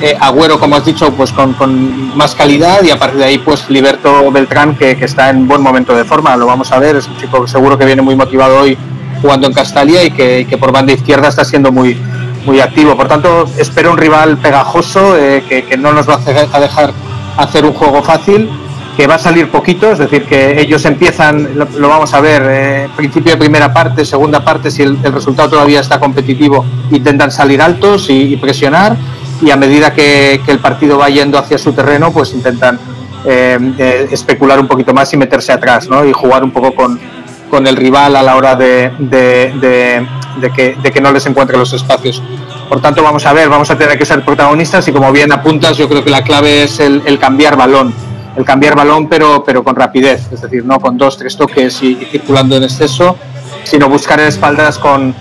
Eh, 0.00 0.16
Agüero, 0.18 0.58
como 0.58 0.76
has 0.76 0.84
dicho, 0.84 1.12
pues 1.12 1.32
con, 1.32 1.52
con, 1.54 2.16
más 2.16 2.34
calidad 2.34 2.82
y 2.82 2.90
a 2.90 2.98
partir 2.98 3.18
de 3.18 3.24
ahí, 3.24 3.38
pues 3.38 3.70
Liberto 3.70 4.30
Beltrán, 4.32 4.74
que, 4.74 4.96
que, 4.96 5.04
está 5.04 5.30
en 5.30 5.46
buen 5.46 5.62
momento 5.62 5.94
de 5.94 6.04
forma, 6.04 6.36
lo 6.36 6.46
vamos 6.46 6.72
a 6.72 6.80
ver, 6.80 6.96
es 6.96 7.06
un 7.06 7.16
chico 7.18 7.46
seguro 7.46 7.78
que 7.78 7.84
viene 7.84 8.02
muy 8.02 8.16
motivado 8.16 8.60
hoy 8.60 8.76
jugando 9.20 9.46
en 9.46 9.52
Castalia 9.52 10.02
y 10.02 10.10
que, 10.10 10.46
que 10.48 10.58
por 10.58 10.72
banda 10.72 10.92
izquierda 10.92 11.28
está 11.28 11.44
siendo 11.44 11.70
muy, 11.70 11.96
muy 12.44 12.60
activo. 12.60 12.96
Por 12.96 13.06
tanto, 13.06 13.44
espero 13.56 13.92
un 13.92 13.98
rival 13.98 14.38
pegajoso 14.38 15.16
eh, 15.16 15.44
que, 15.48 15.64
que, 15.64 15.76
no 15.76 15.92
nos 15.92 16.08
va 16.08 16.14
a 16.14 16.58
dejar 16.60 16.92
hacer 17.36 17.64
un 17.64 17.72
juego 17.72 18.02
fácil 18.02 18.50
que 18.96 19.06
va 19.06 19.14
a 19.14 19.18
salir 19.18 19.48
poquito, 19.48 19.90
es 19.90 19.98
decir, 19.98 20.24
que 20.24 20.60
ellos 20.60 20.84
empiezan, 20.84 21.56
lo, 21.56 21.88
vamos 21.88 22.12
a 22.12 22.20
ver, 22.20 22.42
eh, 22.46 22.88
principio 22.94 23.32
de 23.32 23.38
primera 23.38 23.72
parte, 23.72 24.04
segunda 24.04 24.44
parte, 24.44 24.70
si 24.70 24.82
el, 24.82 25.02
resultado 25.02 25.50
todavía 25.50 25.80
está 25.80 25.98
competitivo, 25.98 26.64
intentan 26.90 27.30
salir 27.30 27.62
altos 27.62 28.06
y, 28.10 28.36
presionar, 28.36 28.96
y 29.40 29.50
a 29.50 29.56
medida 29.56 29.92
que, 29.92 30.40
el 30.46 30.58
partido 30.58 30.98
va 30.98 31.08
yendo 31.08 31.38
hacia 31.38 31.56
su 31.56 31.72
terreno, 31.72 32.12
pues 32.12 32.34
intentan 32.34 32.78
eh, 33.24 33.58
eh, 33.78 34.08
especular 34.10 34.60
un 34.60 34.66
poquito 34.66 34.92
más 34.92 35.12
y 35.14 35.16
meterse 35.16 35.52
atrás, 35.52 35.88
¿no? 35.88 36.04
Y 36.04 36.12
jugar 36.12 36.44
un 36.44 36.50
poco 36.50 36.74
con, 36.74 37.00
con 37.48 37.66
el 37.66 37.76
rival 37.76 38.14
a 38.16 38.22
la 38.22 38.36
hora 38.36 38.56
de, 38.56 38.92
de, 38.98 40.06
que, 40.54 40.76
de 40.82 40.92
que 40.92 41.00
no 41.00 41.12
les 41.12 41.24
encuentre 41.24 41.56
los 41.56 41.72
espacios. 41.72 42.22
Por 42.68 42.82
tanto, 42.82 43.02
vamos 43.02 43.24
a 43.24 43.32
ver, 43.32 43.48
vamos 43.48 43.70
a 43.70 43.78
tener 43.78 43.98
que 43.98 44.04
ser 44.04 44.22
protagonistas 44.22 44.86
y 44.88 44.92
como 44.92 45.10
bien 45.12 45.32
apuntas, 45.32 45.78
yo 45.78 45.88
creo 45.88 46.04
que 46.04 46.10
la 46.10 46.22
clave 46.22 46.64
es 46.64 46.78
el 46.78 47.18
cambiar 47.18 47.56
balón 47.56 47.94
el 48.36 48.44
cambiar 48.44 48.74
balón, 48.74 49.08
pero, 49.08 49.42
pero 49.44 49.62
con 49.62 49.76
rapidez, 49.76 50.28
es 50.32 50.40
decir, 50.40 50.64
no 50.64 50.80
con 50.80 50.96
dos, 50.96 51.16
tres 51.18 51.36
toques 51.36 51.82
y, 51.82 51.94
circulando 52.10 52.56
en 52.56 52.64
exceso, 52.64 53.16
sino 53.64 53.88
buscar 53.88 54.20
espaldas 54.20 54.78
con, 54.78 55.14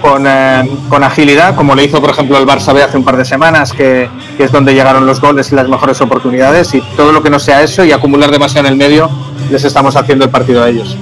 con, 0.00 0.24
eh, 0.26 0.68
con, 0.88 1.02
agilidad, 1.02 1.54
como 1.54 1.74
le 1.74 1.84
hizo, 1.84 2.00
por 2.00 2.10
ejemplo, 2.10 2.38
el 2.38 2.46
Barça 2.46 2.72
B 2.72 2.82
hace 2.82 2.96
un 2.96 3.04
par 3.04 3.16
de 3.16 3.24
semanas, 3.24 3.72
que, 3.72 4.08
que, 4.36 4.44
es 4.44 4.52
donde 4.52 4.74
llegaron 4.74 5.06
los 5.06 5.20
goles 5.20 5.50
y 5.52 5.54
las 5.54 5.68
mejores 5.68 6.00
oportunidades, 6.00 6.74
y 6.74 6.80
todo 6.96 7.12
lo 7.12 7.22
que 7.22 7.30
no 7.30 7.38
sea 7.38 7.62
eso 7.62 7.84
y 7.84 7.92
acumular 7.92 8.30
demasiado 8.30 8.66
en 8.66 8.72
el 8.72 8.78
medio, 8.78 9.10
les 9.50 9.64
estamos 9.64 9.96
haciendo 9.96 10.24
el 10.24 10.30
partido 10.30 10.62
a 10.62 10.68
ellos. 10.68 10.96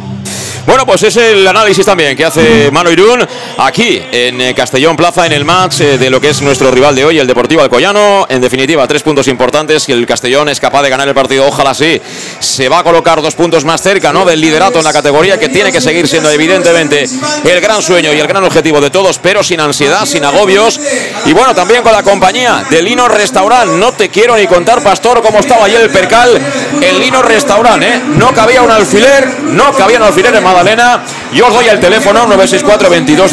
Bueno, 0.66 0.84
pues 0.84 1.02
es 1.02 1.16
el 1.16 1.46
análisis 1.46 1.84
también 1.84 2.16
que 2.16 2.24
hace 2.24 2.70
Mano 2.70 2.90
Irún 2.90 3.26
aquí 3.58 4.00
en 4.12 4.40
eh, 4.40 4.54
Castellón 4.54 4.96
Plaza 4.96 5.26
en 5.26 5.32
el 5.32 5.44
match 5.44 5.80
eh, 5.80 5.98
de 5.98 6.10
lo 6.10 6.20
que 6.20 6.30
es 6.30 6.42
nuestro 6.42 6.70
rival 6.70 6.94
de 6.94 7.04
hoy, 7.04 7.18
el 7.18 7.26
Deportivo 7.26 7.62
Alcoyano. 7.62 8.26
En 8.28 8.40
definitiva, 8.40 8.86
tres 8.86 9.02
puntos 9.02 9.26
importantes. 9.28 9.88
y 9.88 9.92
el 9.92 10.06
Castellón 10.06 10.48
es 10.48 10.60
capaz 10.60 10.82
de 10.82 10.90
ganar 10.90 11.08
el 11.08 11.14
partido, 11.14 11.46
ojalá 11.46 11.74
sí, 11.74 12.00
se 12.38 12.68
va 12.68 12.80
a 12.80 12.84
colocar 12.84 13.22
dos 13.22 13.34
puntos 13.34 13.64
más 13.64 13.80
cerca 13.82 14.12
¿no? 14.12 14.24
del 14.24 14.40
liderato 14.40 14.78
en 14.78 14.84
la 14.84 14.92
categoría 14.92 15.38
que 15.38 15.48
tiene 15.48 15.72
que 15.72 15.80
seguir 15.80 16.06
siendo 16.06 16.30
evidentemente 16.30 17.06
el 17.44 17.60
gran 17.60 17.82
sueño 17.82 18.12
y 18.12 18.20
el 18.20 18.26
gran 18.26 18.44
objetivo 18.44 18.80
de 18.80 18.90
todos, 18.90 19.18
pero 19.18 19.42
sin 19.42 19.60
ansiedad, 19.60 20.04
sin 20.04 20.24
agobios. 20.24 20.78
Y 21.24 21.32
bueno, 21.32 21.54
también 21.54 21.82
con 21.82 21.92
la 21.92 22.02
compañía 22.02 22.64
de 22.68 22.82
Lino 22.82 23.08
Restaurant. 23.08 23.72
No 23.72 23.92
te 23.92 24.10
quiero 24.10 24.36
ni 24.36 24.46
contar, 24.46 24.82
Pastor, 24.82 25.22
cómo 25.22 25.40
estaba 25.40 25.64
ayer 25.64 25.80
el 25.80 25.90
percal. 25.90 26.38
El 26.82 27.00
Lino 27.00 27.22
Restaurant, 27.22 27.82
¿eh? 27.82 28.00
No 28.16 28.32
cabía 28.34 28.62
un 28.62 28.70
alfiler, 28.70 29.26
no 29.42 29.72
cabía 29.72 29.98
un 29.98 30.04
alfiler 30.04 30.34
en 30.34 30.49
Madalena. 30.50 31.02
Yo 31.32 31.46
os 31.46 31.54
doy 31.54 31.68
el 31.68 31.78
teléfono 31.78 32.26
964 32.26 32.90
22 32.90 33.32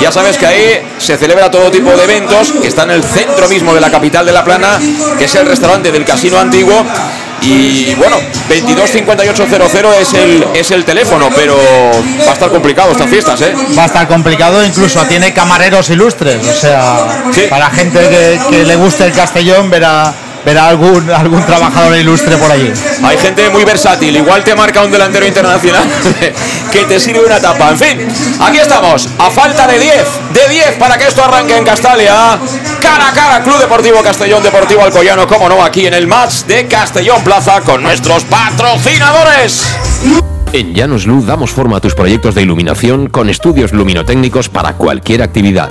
Ya 0.00 0.10
sabes 0.10 0.36
que 0.36 0.46
ahí 0.46 0.82
se 0.98 1.16
celebra 1.16 1.50
todo 1.50 1.70
tipo 1.70 1.90
de 1.90 2.04
eventos, 2.04 2.52
que 2.52 2.68
está 2.68 2.82
en 2.82 2.90
el 2.90 3.04
centro 3.04 3.48
mismo 3.48 3.74
de 3.74 3.80
la 3.80 3.90
capital 3.90 4.26
de 4.26 4.32
La 4.32 4.44
Plana, 4.44 4.78
que 5.18 5.24
es 5.24 5.34
el 5.34 5.46
restaurante 5.46 5.92
del 5.92 6.04
Casino 6.04 6.38
Antiguo. 6.38 6.84
Y 7.42 7.94
bueno, 7.96 8.18
225800 8.48 10.00
es 10.00 10.14
el, 10.14 10.46
es 10.54 10.70
el 10.70 10.84
teléfono, 10.84 11.28
pero 11.34 11.56
va 12.24 12.30
a 12.30 12.34
estar 12.34 12.50
complicado 12.50 12.92
estas 12.92 13.10
fiestas, 13.10 13.40
¿eh? 13.40 13.52
Va 13.76 13.82
a 13.82 13.86
estar 13.86 14.06
complicado, 14.06 14.64
incluso 14.64 15.04
tiene 15.06 15.32
camareros 15.32 15.90
ilustres, 15.90 16.46
o 16.46 16.54
sea, 16.54 17.22
para 17.50 17.68
gente 17.70 17.98
que, 17.98 18.40
que 18.48 18.64
le 18.64 18.76
guste 18.76 19.06
el 19.06 19.12
Castellón 19.12 19.70
verá 19.70 20.14
verá 20.44 20.68
algún, 20.68 21.08
algún 21.10 21.44
trabajador 21.44 21.96
ilustre 21.96 22.36
por 22.36 22.50
allí. 22.50 22.72
Hay 23.04 23.18
gente 23.18 23.48
muy 23.50 23.64
versátil, 23.64 24.16
igual 24.16 24.44
te 24.44 24.54
marca 24.54 24.82
un 24.82 24.90
delantero 24.90 25.26
internacional 25.26 25.84
que 26.72 26.84
te 26.84 27.00
sirve 27.00 27.24
una 27.24 27.40
tapa. 27.40 27.70
En 27.70 27.78
fin, 27.78 28.08
aquí 28.40 28.58
estamos, 28.58 29.08
a 29.18 29.30
falta 29.30 29.66
de 29.66 29.78
10, 29.78 29.94
de 30.32 30.48
10 30.48 30.72
para 30.78 30.98
que 30.98 31.06
esto 31.06 31.24
arranque 31.24 31.56
en 31.56 31.64
Castalia. 31.64 32.38
Cara 32.80 33.08
a 33.08 33.12
cara, 33.12 33.42
Club 33.42 33.58
Deportivo 33.58 34.02
Castellón, 34.02 34.42
Deportivo 34.42 34.82
Alcoyano, 34.82 35.26
como 35.26 35.48
no, 35.48 35.62
aquí 35.62 35.86
en 35.86 35.94
el 35.94 36.06
match 36.06 36.44
de 36.46 36.66
Castellón 36.66 37.22
Plaza 37.22 37.60
con 37.60 37.82
nuestros 37.82 38.24
patrocinadores. 38.24 39.66
En 40.52 40.74
Llanos 40.74 41.06
Luz 41.06 41.24
damos 41.24 41.50
forma 41.50 41.78
a 41.78 41.80
tus 41.80 41.94
proyectos 41.94 42.34
de 42.34 42.42
iluminación 42.42 43.08
con 43.08 43.30
estudios 43.30 43.72
luminotécnicos 43.72 44.48
para 44.48 44.74
cualquier 44.74 45.22
actividad 45.22 45.70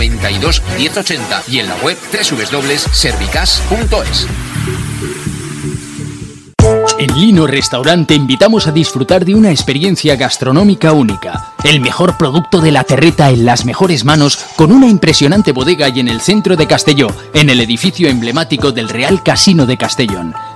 92 0.00 0.62
1080 0.78 1.42
y 1.48 1.58
en 1.58 1.68
la 1.68 1.76
web. 1.76 1.98
En 6.98 7.20
Lino 7.20 7.46
Restaurante 7.46 8.08
te 8.08 8.14
invitamos 8.14 8.66
a 8.66 8.72
disfrutar 8.72 9.26
de 9.26 9.34
una 9.34 9.50
experiencia 9.50 10.16
gastronómica 10.16 10.92
única. 10.92 11.52
El 11.64 11.80
mejor 11.80 12.16
producto 12.16 12.60
de 12.60 12.72
la 12.72 12.84
terreta 12.84 13.30
en 13.30 13.44
las 13.44 13.66
mejores 13.66 14.04
manos 14.06 14.38
con 14.56 14.72
una 14.72 14.86
impresionante 14.86 15.52
bodega 15.52 15.88
y 15.88 16.00
en 16.00 16.08
el 16.08 16.22
centro 16.22 16.56
de 16.56 16.66
Castelló, 16.66 17.08
en 17.34 17.50
el 17.50 17.60
edificio 17.60 18.08
emblemático 18.08 18.72
del 18.72 18.88
Real 18.88 19.22
Casino 19.22 19.66
de 19.66 19.76
Castellón. 19.76 20.34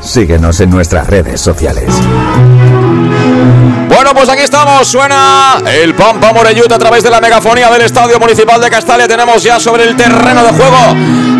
Síguenos 0.00 0.60
en 0.60 0.70
nuestras 0.70 1.06
redes 1.06 1.40
sociales. 1.40 1.92
Bueno, 3.88 4.14
pues 4.14 4.28
aquí 4.28 4.42
estamos, 4.42 4.86
suena 4.86 5.60
el 5.66 5.94
Pampa 5.94 6.32
Morellut 6.32 6.70
a 6.70 6.78
través 6.78 7.02
de 7.02 7.10
la 7.10 7.20
megafonía 7.20 7.70
del 7.70 7.82
Estadio 7.82 8.18
Municipal 8.18 8.60
de 8.60 8.70
Castalia. 8.70 9.08
Tenemos 9.08 9.42
ya 9.42 9.58
sobre 9.58 9.84
el 9.84 9.96
terreno 9.96 10.44
de 10.44 10.50
juego 10.50 10.76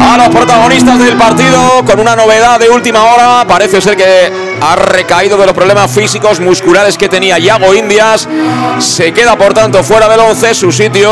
a 0.00 0.16
los 0.16 0.28
protagonistas 0.28 0.98
del 0.98 1.16
partido 1.16 1.84
con 1.86 2.00
una 2.00 2.16
novedad 2.16 2.58
de 2.58 2.68
última 2.68 3.04
hora. 3.04 3.44
Parece 3.46 3.80
ser 3.80 3.96
que 3.96 4.32
ha 4.60 4.76
recaído 4.76 5.36
de 5.36 5.46
los 5.46 5.54
problemas 5.54 5.90
físicos 5.90 6.40
musculares 6.40 6.98
que 6.98 7.08
tenía 7.08 7.38
Yago 7.38 7.74
Indias. 7.74 8.28
Se 8.78 9.12
queda 9.12 9.36
por 9.36 9.54
tanto 9.54 9.82
fuera 9.84 10.08
del 10.08 10.20
11. 10.20 10.54
Su 10.54 10.72
sitio 10.72 11.10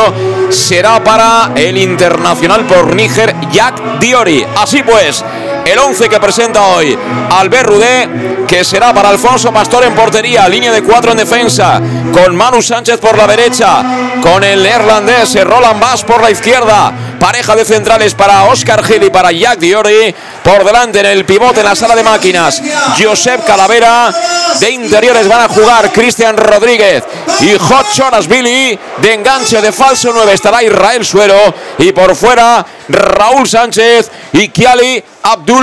será 0.50 1.02
para 1.04 1.52
el 1.54 1.76
internacional 1.76 2.64
por 2.66 2.94
Níger, 2.94 3.34
Jack 3.52 4.00
Diori. 4.00 4.44
Así 4.56 4.82
pues, 4.82 5.24
el 5.66 5.78
11 5.78 6.08
que 6.08 6.20
presenta 6.20 6.66
hoy 6.68 6.96
Albert 7.30 7.68
Rudé, 7.68 8.08
que 8.46 8.64
será 8.64 8.94
para 8.94 9.08
Alfonso 9.08 9.52
Pastor 9.52 9.84
en 9.84 9.94
portería, 9.94 10.48
línea 10.48 10.72
de 10.72 10.82
cuatro 10.82 11.12
en 11.12 11.18
defensa, 11.18 11.80
con 12.12 12.36
Manu 12.36 12.62
Sánchez 12.62 12.98
por 12.98 13.16
la 13.16 13.26
derecha, 13.26 13.82
con 14.22 14.44
el 14.44 14.62
neerlandés 14.62 15.42
Roland 15.44 15.80
Bass 15.80 16.04
por 16.04 16.20
la 16.20 16.30
izquierda, 16.30 16.92
Pareja 17.18 17.56
de 17.56 17.64
centrales 17.64 18.14
para 18.14 18.44
Oscar 18.44 18.84
Gil 18.84 19.04
y 19.04 19.10
para 19.10 19.32
Jack 19.32 19.58
Diori. 19.58 20.14
Por 20.42 20.64
delante 20.64 21.00
en 21.00 21.06
el 21.06 21.24
pivote 21.24 21.60
en 21.60 21.66
la 21.66 21.74
sala 21.74 21.96
de 21.96 22.02
máquinas, 22.02 22.62
Josep 22.98 23.44
Calavera. 23.44 24.12
De 24.60 24.70
interiores 24.70 25.26
van 25.26 25.42
a 25.42 25.48
jugar 25.48 25.92
Cristian 25.92 26.36
Rodríguez 26.36 27.04
y 27.40 27.56
Hot 27.56 27.92
Choras 27.92 28.28
Billy. 28.28 28.78
De 28.98 29.14
enganche 29.14 29.60
de 29.60 29.72
falso 29.72 30.12
9 30.14 30.32
estará 30.32 30.62
Israel 30.62 31.04
Suero. 31.04 31.54
Y 31.78 31.92
por 31.92 32.14
fuera, 32.14 32.64
Raúl 32.88 33.48
Sánchez 33.48 34.10
y 34.32 34.48
Kiali 34.48 35.02
Abdul 35.22 35.55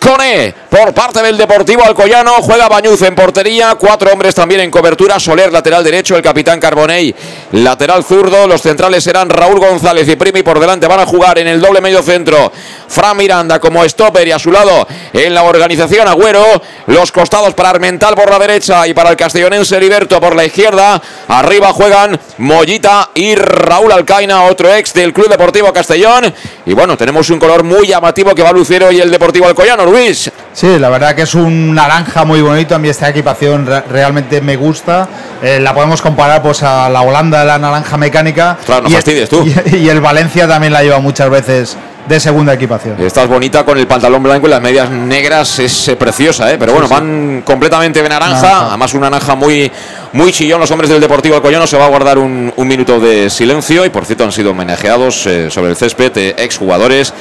Cone 0.00 0.54
por 0.76 0.92
parte 0.92 1.22
del 1.22 1.38
Deportivo 1.38 1.82
Alcoyano. 1.84 2.34
Juega 2.42 2.68
Bañuz 2.68 3.00
en 3.00 3.14
portería. 3.14 3.76
Cuatro 3.76 4.12
hombres 4.12 4.34
también 4.34 4.60
en 4.60 4.70
cobertura. 4.70 5.18
Soler, 5.18 5.50
lateral 5.50 5.82
derecho. 5.82 6.16
El 6.16 6.22
capitán 6.22 6.60
Carbonell, 6.60 7.14
lateral 7.52 8.04
zurdo. 8.04 8.46
Los 8.46 8.60
centrales 8.60 9.02
serán 9.02 9.30
Raúl 9.30 9.58
González 9.58 10.06
y 10.06 10.16
Primi. 10.16 10.42
Por 10.42 10.60
delante 10.60 10.86
van 10.86 11.00
a 11.00 11.06
jugar 11.06 11.38
en 11.38 11.48
el 11.48 11.62
doble 11.62 11.80
medio 11.80 12.02
centro. 12.02 12.52
Fran 12.88 13.16
Miranda 13.16 13.58
como 13.58 13.88
stopper 13.88 14.28
y 14.28 14.32
a 14.32 14.38
su 14.38 14.52
lado 14.52 14.86
en 15.14 15.32
la 15.32 15.44
organización 15.44 16.08
Agüero. 16.08 16.44
Los 16.88 17.10
costados 17.10 17.54
para 17.54 17.70
Armental 17.70 18.14
por 18.14 18.28
la 18.28 18.38
derecha 18.38 18.86
y 18.86 18.92
para 18.92 19.10
el 19.10 19.16
castellonense 19.16 19.76
Heriberto 19.76 20.20
por 20.20 20.36
la 20.36 20.44
izquierda. 20.44 21.00
Arriba 21.28 21.72
juegan 21.72 22.20
Mollita 22.38 23.10
y 23.14 23.34
Raúl 23.34 23.92
Alcaina, 23.92 24.42
otro 24.44 24.72
ex 24.74 24.92
del 24.92 25.14
Club 25.14 25.30
Deportivo 25.30 25.72
Castellón. 25.72 26.34
Y 26.66 26.74
bueno, 26.74 26.98
tenemos 26.98 27.30
un 27.30 27.38
color 27.38 27.64
muy 27.64 27.86
llamativo 27.86 28.34
que 28.34 28.42
va 28.42 28.50
a 28.50 28.52
lucir 28.52 28.84
hoy 28.84 29.00
el 29.00 29.10
Deportivo 29.10 29.46
Alcoyano, 29.46 29.86
Luis. 29.86 30.30
Sí, 30.52 30.65
la 30.78 30.88
verdad 30.90 31.14
que 31.14 31.22
es 31.22 31.34
un 31.34 31.74
naranja 31.74 32.24
muy 32.24 32.40
bonito. 32.42 32.74
A 32.74 32.78
mí 32.78 32.88
esta 32.88 33.08
equipación 33.08 33.66
re- 33.66 33.82
realmente 33.90 34.40
me 34.40 34.56
gusta. 34.56 35.08
Eh, 35.42 35.60
la 35.60 35.72
podemos 35.74 36.02
comparar 36.02 36.42
pues 36.42 36.62
a 36.62 36.88
la 36.88 37.02
Holanda 37.02 37.40
de 37.40 37.46
la 37.46 37.58
naranja 37.58 37.96
mecánica. 37.96 38.56
Claro, 38.66 38.82
no 38.82 38.88
y, 38.88 38.92
fastidies 38.92 39.28
tú. 39.28 39.44
Y, 39.66 39.76
y 39.76 39.88
el 39.88 40.00
Valencia 40.00 40.46
también 40.48 40.72
la 40.72 40.82
lleva 40.82 40.98
muchas 40.98 41.30
veces 41.30 41.76
de 42.08 42.20
segunda 42.20 42.54
equipación. 42.54 43.00
Estás 43.00 43.26
bonita 43.26 43.64
con 43.64 43.76
el 43.78 43.86
pantalón 43.88 44.22
blanco 44.22 44.46
y 44.46 44.50
las 44.50 44.62
medias 44.62 44.88
negras, 44.88 45.58
es 45.58 45.88
eh, 45.88 45.96
preciosa, 45.96 46.52
¿eh? 46.52 46.56
pero 46.56 46.72
bueno, 46.72 46.86
van 46.86 47.42
completamente 47.44 48.00
de 48.00 48.08
naranja, 48.08 48.40
Naranja. 48.42 48.66
además 48.68 48.94
una 48.94 49.10
naranja 49.10 49.34
muy, 49.34 49.70
muy 50.12 50.30
chillón. 50.32 50.60
Los 50.60 50.70
hombres 50.70 50.88
del 50.88 51.00
Deportivo 51.00 51.34
Alcoyano 51.34 51.66
se 51.66 51.76
va 51.76 51.86
a 51.86 51.88
guardar 51.88 52.18
un, 52.18 52.52
un 52.54 52.68
minuto 52.68 53.00
de 53.00 53.28
silencio 53.28 53.84
y 53.84 53.90
por 53.90 54.04
cierto 54.04 54.22
han 54.22 54.30
sido 54.30 54.52
homenajeados 54.52 55.26
eh, 55.26 55.50
sobre 55.50 55.70
el 55.70 55.76
césped 55.76 56.16
eh, 56.16 56.34
exjugadores 56.38 57.12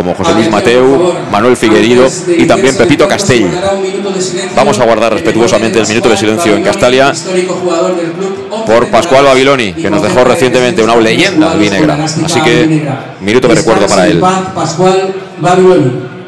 como 0.00 0.14
José 0.14 0.32
Luis 0.32 0.50
Mateu, 0.50 1.14
Manuel 1.30 1.58
Figuerido 1.58 2.06
y 2.26 2.46
también 2.46 2.74
Pepito 2.74 3.06
Castell. 3.06 3.50
Vamos 4.56 4.78
a 4.78 4.84
guardar 4.86 5.12
respetuosamente 5.12 5.78
el 5.78 5.86
minuto 5.86 6.08
de 6.08 6.16
silencio 6.16 6.56
en 6.56 6.62
Castalia 6.62 7.12
por 8.66 8.88
Pascual 8.88 9.26
Babiloni, 9.26 9.74
que 9.74 9.90
nos 9.90 10.02
dejó 10.02 10.24
recientemente 10.24 10.82
una 10.82 10.96
leyenda 10.96 11.52
albinegra. 11.52 12.02
Así 12.24 12.40
que 12.40 12.88
minuto 13.20 13.48
de 13.48 13.54
recuerdo 13.56 13.86
para 13.86 14.06
él. 14.06 14.20
Pascual 14.54 15.14
Babiloni. 15.38 16.19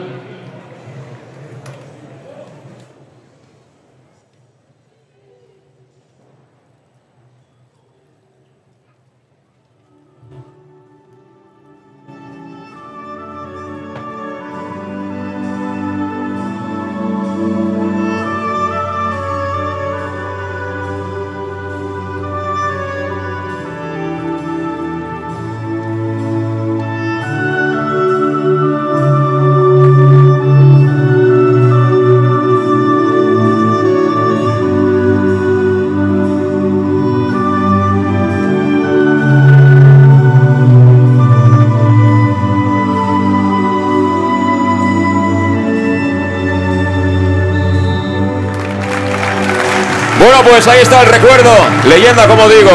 Pues 50.42 50.66
ahí 50.68 50.80
está 50.80 51.00
el 51.02 51.06
recuerdo. 51.06 51.50
Leyenda, 51.84 52.26
como 52.26 52.48
digo. 52.48 52.70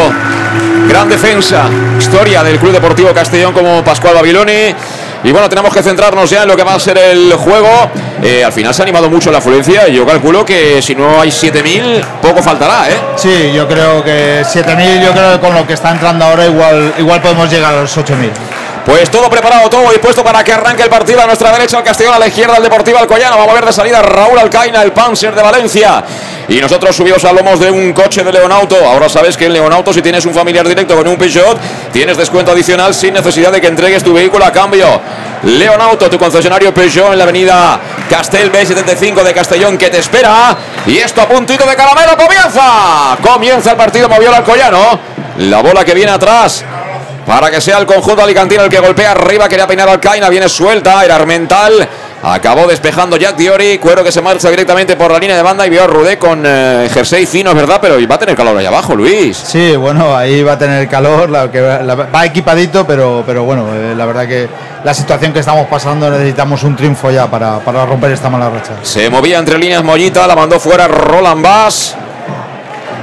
Gran 0.87 1.09
defensa. 1.09 1.63
Historia 1.97 2.43
del 2.43 2.59
Club 2.59 2.71
Deportivo 2.71 3.13
Castellón 3.13 3.53
como 3.53 3.83
Pascual 3.83 4.15
Babiloni. 4.15 4.73
Y 5.23 5.31
bueno, 5.31 5.49
tenemos 5.49 5.73
que 5.73 5.81
centrarnos 5.81 6.29
ya 6.29 6.43
en 6.43 6.47
lo 6.47 6.55
que 6.55 6.63
va 6.63 6.75
a 6.75 6.79
ser 6.79 6.97
el 6.97 7.33
juego. 7.33 7.89
Eh, 8.21 8.43
al 8.43 8.51
final 8.51 8.73
se 8.73 8.81
ha 8.81 8.83
animado 8.83 9.09
mucho 9.09 9.31
la 9.31 9.39
afluencia 9.39 9.87
y 9.87 9.95
yo 9.95 10.05
calculo 10.05 10.45
que 10.45 10.81
si 10.81 10.95
no 10.95 11.19
hay 11.19 11.29
7.000, 11.29 12.03
poco 12.21 12.41
faltará, 12.41 12.89
¿eh? 12.89 12.97
Sí, 13.15 13.51
yo 13.53 13.67
creo 13.67 14.03
que 14.03 14.41
7.000, 14.43 15.03
yo 15.03 15.11
creo 15.11 15.33
que 15.33 15.39
con 15.39 15.55
lo 15.55 15.65
que 15.67 15.73
está 15.73 15.91
entrando 15.91 16.25
ahora 16.25 16.45
igual, 16.45 16.93
igual 16.99 17.21
podemos 17.21 17.49
llegar 17.49 17.73
a 17.73 17.81
los 17.81 17.97
8.000. 17.97 18.31
Pues 18.85 19.11
todo 19.11 19.29
preparado, 19.29 19.69
todo 19.69 19.91
dispuesto 19.91 20.23
para 20.23 20.45
que 20.45 20.53
arranque 20.53 20.83
el 20.83 20.89
partido. 20.89 21.21
A 21.21 21.25
nuestra 21.25 21.51
derecha 21.51 21.77
el 21.79 21.83
Castellón, 21.83 22.13
a 22.13 22.19
la 22.19 22.27
izquierda 22.27 22.55
el 22.55 22.63
Deportivo 22.63 22.97
Alcoyano. 22.97 23.37
Vamos 23.37 23.51
a 23.51 23.55
ver 23.55 23.65
de 23.65 23.73
salida 23.73 24.01
Raúl 24.01 24.39
Alcaina, 24.39 24.81
el 24.81 24.93
Panzer 24.93 25.35
de 25.35 25.41
Valencia. 25.43 26.05
Y 26.49 26.61
nosotros 26.61 26.95
subidos 26.95 27.25
a 27.25 27.33
lomos 27.33 27.59
de 27.59 27.69
un 27.69 27.91
coche 27.91 28.23
de 28.23 28.31
Leonauto. 28.31 28.75
Ahora 28.85 29.09
sabes 29.09 29.35
que 29.35 29.45
en 29.45 29.53
Leonauto, 29.53 29.91
si 29.91 30.01
tienes 30.01 30.25
un 30.25 30.33
familiar 30.33 30.67
directo 30.67 30.95
con 30.95 31.07
un 31.07 31.17
Peugeot, 31.17 31.57
tienes 31.91 32.17
descuento 32.17 32.51
adicional 32.51 32.93
sin 32.93 33.13
necesidad 33.13 33.51
de 33.51 33.59
que 33.59 33.67
entregues 33.67 34.03
tu 34.03 34.13
vehículo 34.13 34.45
a 34.45 34.51
cambio. 34.51 34.87
Leonauto, 35.43 36.09
tu 36.09 36.17
concesionario 36.17 36.73
Peugeot 36.73 37.11
en 37.11 37.17
la 37.17 37.25
avenida 37.25 37.79
Castel 38.09 38.51
B75 38.51 39.23
de 39.23 39.33
Castellón 39.33 39.77
que 39.77 39.89
te 39.89 39.99
espera. 39.99 40.55
Y 40.85 40.97
esto 40.97 41.21
a 41.21 41.27
puntito 41.27 41.65
de 41.65 41.75
caramelo 41.75 42.15
comienza. 42.15 43.17
Comienza 43.21 43.71
el 43.71 43.77
partido, 43.77 44.07
movió 44.07 44.29
el 44.29 44.35
Alcoyano. 44.35 44.99
La 45.39 45.61
bola 45.61 45.83
que 45.83 45.93
viene 45.93 46.11
atrás 46.11 46.63
para 47.27 47.51
que 47.51 47.59
sea 47.59 47.77
el 47.77 47.85
conjunto 47.85 48.23
alicantino 48.23 48.63
el 48.63 48.69
que 48.69 48.79
golpea 48.79 49.11
arriba, 49.11 49.49
quería 49.49 49.67
peinar 49.67 49.89
al 49.89 49.99
Caina, 49.99 50.29
viene 50.29 50.47
suelta, 50.47 51.03
era 51.03 51.17
Armental, 51.17 51.87
acabó 52.23 52.67
despejando 52.67 53.17
Jack 53.17 53.35
Diori, 53.37 53.77
Cuero 53.77 54.03
que 54.03 54.11
se 54.11 54.21
marcha 54.21 54.49
directamente 54.49 54.95
por 54.95 55.11
la 55.11 55.19
línea 55.19 55.35
de 55.37 55.43
banda 55.43 55.65
y 55.65 55.69
vio 55.69 55.83
a 55.83 55.87
Rudé 55.87 56.17
con 56.17 56.43
eh, 56.45 56.89
jersey 56.93 57.25
fino, 57.25 57.51
es 57.51 57.55
verdad, 57.55 57.79
pero 57.81 57.95
va 58.07 58.15
a 58.15 58.19
tener 58.19 58.35
calor 58.35 58.57
ahí 58.57 58.65
abajo, 58.65 58.95
Luis. 58.95 59.37
Sí, 59.37 59.75
bueno, 59.75 60.15
ahí 60.15 60.43
va 60.43 60.53
a 60.53 60.57
tener 60.57 60.87
calor, 60.87 61.29
la 61.29 61.51
que 61.51 61.61
la- 61.61 61.95
va 61.95 62.25
equipadito, 62.25 62.85
pero, 62.87 63.23
pero 63.25 63.43
bueno, 63.43 63.67
eh, 63.73 63.93
la 63.95 64.05
verdad 64.05 64.27
que 64.27 64.47
la 64.83 64.93
situación 64.93 65.33
que 65.33 65.39
estamos 65.39 65.67
pasando 65.67 66.09
necesitamos 66.09 66.63
un 66.63 66.75
triunfo 66.75 67.11
ya 67.11 67.27
para, 67.27 67.59
para 67.59 67.85
romper 67.85 68.11
esta 68.11 68.29
mala 68.29 68.49
racha. 68.49 68.73
Se 68.83 69.09
movía 69.09 69.37
entre 69.39 69.57
líneas 69.57 69.83
Mollita, 69.83 70.25
la 70.27 70.35
mandó 70.35 70.59
fuera 70.59 70.87
Roland 70.87 71.43
Bass. 71.43 71.95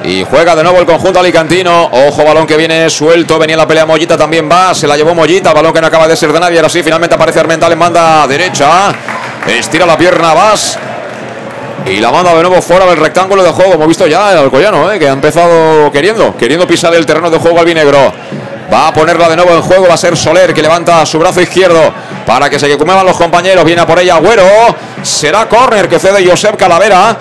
Y 0.04 0.22
juega 0.22 0.54
de 0.54 0.62
nuevo 0.62 0.78
el 0.80 0.84
conjunto 0.84 1.18
alicantino. 1.18 1.88
Ojo, 1.90 2.24
balón 2.24 2.46
que 2.46 2.58
viene 2.58 2.90
suelto. 2.90 3.38
Venía 3.38 3.56
la 3.56 3.66
pelea 3.66 3.86
Mollita 3.86 4.18
también 4.18 4.50
va. 4.50 4.74
Se 4.74 4.86
la 4.86 4.96
llevó 4.96 5.14
Mollita. 5.14 5.54
Balón 5.54 5.72
que 5.72 5.80
no 5.80 5.86
acaba 5.86 6.06
de 6.06 6.14
ser 6.14 6.30
de 6.30 6.38
nadie. 6.38 6.58
Ahora 6.58 6.68
sí, 6.68 6.82
finalmente 6.82 7.14
aparece 7.14 7.40
Armental 7.40 7.72
en 7.72 7.78
banda 7.78 8.26
derecha. 8.26 8.92
Estira 9.46 9.86
la 9.86 9.96
pierna 9.96 10.34
Bass. 10.34 10.78
Y 11.86 12.00
la 12.00 12.12
manda 12.12 12.34
de 12.34 12.42
nuevo 12.42 12.60
fuera 12.60 12.84
del 12.84 12.98
rectángulo 12.98 13.42
de 13.42 13.50
juego. 13.50 13.74
Hemos 13.74 13.88
visto 13.88 14.06
ya 14.06 14.32
el 14.32 14.38
Alcoyano, 14.38 14.92
¿eh? 14.92 14.98
que 14.98 15.08
ha 15.08 15.12
empezado 15.12 15.90
queriendo, 15.90 16.36
queriendo 16.36 16.66
pisar 16.66 16.94
el 16.94 17.06
terreno 17.06 17.30
de 17.30 17.38
juego 17.38 17.60
albinegro. 17.60 18.12
Va 18.72 18.88
a 18.88 18.92
ponerla 18.92 19.30
de 19.30 19.36
nuevo 19.36 19.52
en 19.52 19.62
juego. 19.62 19.86
Va 19.88 19.94
a 19.94 19.98
ser 19.98 20.18
Soler 20.18 20.52
que 20.52 20.60
levanta 20.60 21.06
su 21.06 21.18
brazo 21.18 21.40
izquierdo 21.40 21.80
para 22.26 22.50
que 22.50 22.58
se 22.58 22.68
quecumeban 22.68 23.06
los 23.06 23.16
compañeros. 23.16 23.64
Viene 23.64 23.80
a 23.80 23.86
por 23.86 23.98
ella 23.98 24.16
Agüero. 24.16 24.44
Será 25.02 25.48
córner 25.48 25.88
que 25.88 25.98
cede 25.98 26.28
Josep 26.28 26.56
Calavera. 26.56 27.16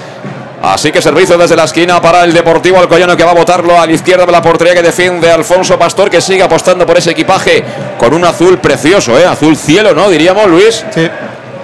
Así 0.63 0.93
que 0.93 1.01
servicio 1.01 1.37
desde 1.37 1.57
la 1.57 1.65
esquina 1.65 2.01
para 2.01 2.23
el 2.23 2.31
Deportivo 2.31 2.79
Alcoyano 2.79 3.17
que 3.17 3.25
va 3.25 3.31
a 3.31 3.33
botarlo 3.33 3.77
a 3.77 3.85
la 3.85 3.91
izquierda 3.91 4.25
de 4.25 4.31
la 4.31 4.41
portería 4.41 4.73
que 4.73 4.81
defiende 4.81 5.29
Alfonso 5.29 5.77
Pastor 5.77 6.09
que 6.09 6.21
sigue 6.21 6.41
apostando 6.41 6.85
por 6.85 6.97
ese 6.97 7.11
equipaje 7.11 7.65
con 7.97 8.13
un 8.13 8.23
azul 8.23 8.57
precioso, 8.59 9.19
¿eh? 9.19 9.25
azul 9.25 9.57
cielo, 9.57 9.93
¿no? 9.93 10.09
Diríamos, 10.09 10.47
Luis. 10.47 10.85
Sí, 10.91 11.05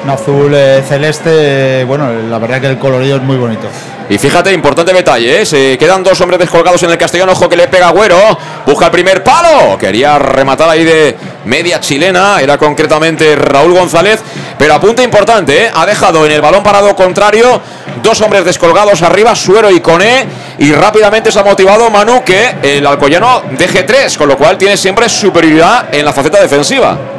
un 0.04 0.10
azul 0.10 0.54
eh, 0.54 0.84
celeste, 0.86 1.86
bueno, 1.86 2.12
la 2.30 2.40
verdad 2.40 2.60
que 2.60 2.68
el 2.68 2.78
colorido 2.78 3.16
es 3.16 3.24
muy 3.24 3.38
bonito. 3.38 3.70
Y 4.10 4.18
fíjate, 4.18 4.52
importante 4.52 4.92
detalle, 4.92 5.42
¿eh? 5.42 5.46
se 5.46 5.78
quedan 5.78 6.04
dos 6.04 6.20
hombres 6.20 6.40
descolgados 6.40 6.82
en 6.82 6.90
el 6.90 6.98
Castellano, 6.98 7.34
ojo 7.34 7.48
que 7.48 7.56
le 7.56 7.68
pega 7.68 7.90
Agüero, 7.90 8.18
busca 8.66 8.86
el 8.86 8.92
primer 8.92 9.24
palo, 9.24 9.78
quería 9.78 10.18
rematar 10.18 10.68
ahí 10.68 10.84
de 10.84 11.16
media 11.46 11.80
chilena, 11.80 12.42
era 12.42 12.58
concretamente 12.58 13.36
Raúl 13.36 13.74
González, 13.74 14.20
pero 14.58 14.74
apunte 14.74 15.04
importante, 15.04 15.66
¿eh? 15.66 15.72
ha 15.72 15.86
dejado 15.86 16.26
en 16.26 16.32
el 16.32 16.42
balón 16.42 16.64
parado 16.64 16.96
contrario 16.96 17.62
dos 18.02 18.20
hombres 18.22 18.46
descolgados 18.46 19.04
arriba, 19.04 19.36
Suero 19.36 19.70
y 19.70 19.80
Coné, 19.80 20.26
y 20.58 20.72
rápidamente 20.72 21.32
se 21.32 21.40
ha 21.40 21.44
motivado 21.44 21.92
Manu 21.92 22.24
que 22.24 22.56
el 22.64 22.88
Alcoyano 22.88 23.44
deje 23.52 23.84
tres, 23.84 24.18
con 24.18 24.28
lo 24.28 24.38
cual 24.38 24.58
tiene 24.58 24.76
siempre 24.76 25.08
superioridad 25.08 25.94
en 25.94 26.04
la 26.04 26.14
faceta 26.14 26.42
defensiva. 26.42 27.19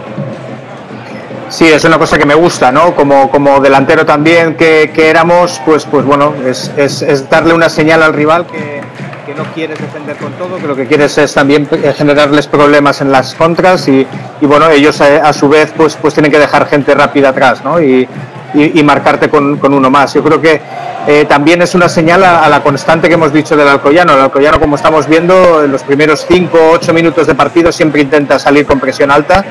Sí, 1.51 1.67
es 1.67 1.85
una 1.85 1.99
cosa 1.99 2.17
que 2.17 2.25
me 2.27 2.35
gusta, 2.35 2.71
¿no? 2.71 2.95
Como, 2.95 3.29
como 3.31 3.59
delantero 3.61 4.07
también 4.07 4.55
que, 4.55 4.93
que 4.95 5.11
éramos, 5.11 5.61
pues, 5.67 5.85
pues 5.85 6.05
bueno, 6.05 6.33
es, 6.47 6.71
es- 6.77 7.29
darle 7.29 7.53
una 7.55 7.69
señal 7.69 8.03
al 8.05 8.13
rival 8.15 8.47
que, 8.47 8.81
que 9.27 9.35
no 9.35 9.43
quieres 9.53 9.79
defender 9.81 10.17
con 10.17 10.33
todo, 10.35 10.59
que 10.59 10.67
lo 10.69 10.77
que 10.77 10.87
quieres 10.87 11.19
es 11.19 11.35
también 11.35 11.69
eh, 11.73 11.93
generarles 11.97 12.47
problemas 12.47 13.01
en 13.01 13.11
las 13.11 13.35
contras 13.35 13.89
y, 13.89 14.07
y 14.41 14.47
bueno, 14.47 14.71
ellos 14.71 15.01
a, 15.01 15.33
su 15.33 15.49
vez 15.49 15.73
pues, 15.77 15.97
pues 16.01 16.15
tienen 16.15 16.31
que 16.31 16.39
dejar 16.39 16.67
gente 16.69 16.95
rápida 16.95 17.31
atrás 17.31 17.65
¿no? 17.65 17.81
y, 17.83 18.09
y, 18.55 18.79
y 18.79 18.83
marcarte 18.85 19.29
con, 19.29 19.59
con, 19.59 19.75
uno 19.75 19.91
más. 19.91 20.15
Yo 20.15 20.23
creo 20.23 20.41
que 20.41 20.61
eh, 21.09 21.25
también 21.29 21.63
es 21.63 21.75
una 21.75 21.89
señal 21.89 22.23
a, 22.23 22.45
a, 22.45 22.49
la 22.49 22.63
constante 22.63 23.09
que 23.09 23.15
hemos 23.15 23.33
dicho 23.33 23.57
del 23.57 23.67
Alcoyano. 23.67 24.13
El 24.15 24.21
Alcoyano, 24.21 24.61
como 24.61 24.77
estamos 24.77 25.09
viendo, 25.09 25.65
en 25.65 25.73
los 25.73 25.83
primeros 25.83 26.25
5 26.29 26.57
o 26.57 26.71
8 26.75 26.95
minutos 26.95 27.27
de 27.27 27.35
partido 27.35 27.73
siempre 27.73 28.03
intenta 28.03 28.39
salir 28.39 28.65
con 28.67 28.79
presión 28.79 29.11
alta 29.11 29.45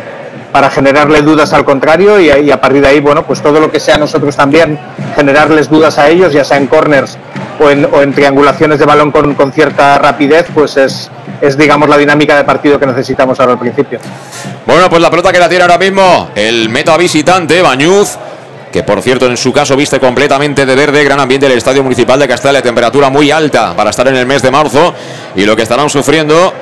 para 0.52 0.70
generarle 0.70 1.22
dudas 1.22 1.54
al 1.54 1.66
contrario 1.66 2.20
y, 2.20 2.30
y, 2.30 2.52
a 2.52 2.60
partir 2.60 2.82
de 2.82 2.88
ahí, 2.88 3.00
bueno, 3.00 3.24
pues 3.26 3.42
todo 3.42 3.60
lo 3.60 3.72
que 3.72 3.80
sea 3.80 3.98
nosotros 3.98 4.36
también 4.36 4.80
generarles 5.16 5.70
dudas 5.70 5.98
a 5.98 6.10
ellos, 6.10 6.34
ya 6.34 6.44
sea 6.44 6.58
en 6.58 6.68
corners 6.68 7.18
o 7.60 8.02
en, 8.02 8.14
triangulaciones 8.14 8.80
de 8.80 8.86
balón 8.86 9.12
con, 9.12 9.52
cierta 9.52 9.98
rapidez, 9.98 10.48
pues 10.54 10.78
es, 10.78 11.12
es, 11.42 11.58
digamos, 11.58 11.90
la 11.90 11.98
dinámica 11.98 12.36
de 12.38 12.44
partido 12.44 12.80
que 12.80 12.86
necesitamos 12.86 13.40
ahora 13.40 13.54
al 13.54 13.60
principio. 13.60 14.00
Bueno, 14.66 14.90
pues 14.90 15.02
la 15.02 15.10
pelota 15.10 15.32
que 15.32 15.40
la 15.40 15.50
tiene 15.50 15.64
ahora 15.64 15.78
mismo 15.78 16.30
el 16.36 16.70
meta 16.70 16.96
visitante, 16.98 17.62
Bañuz, 17.62 18.18
que 18.72 18.84
por 18.84 19.02
cierto 19.02 19.26
en 19.26 19.36
su 19.36 19.52
caso 19.52 19.76
viste 19.76 20.00
completamente 20.00 20.66
de 20.66 20.76
verde, 20.76 21.04
gran 21.04 21.20
ambiente 21.20 21.48
del 21.48 21.58
Estadio 21.58 21.84
Municipal 21.84 22.20
de 22.20 22.28
Castalia, 22.28 22.62
temperatura 22.62 23.10
muy 23.10 23.32
alta 23.32 23.76
para 23.76 23.90
estar 23.90 24.08
en 24.08 24.16
el 24.16 24.26
mes 24.26 24.42
de 24.42 24.52
marzo 24.52 24.94
y 25.36 25.46
lo 25.46 25.56
que 25.56 25.64
estarán 25.64 25.90
sufriendo 25.90 26.54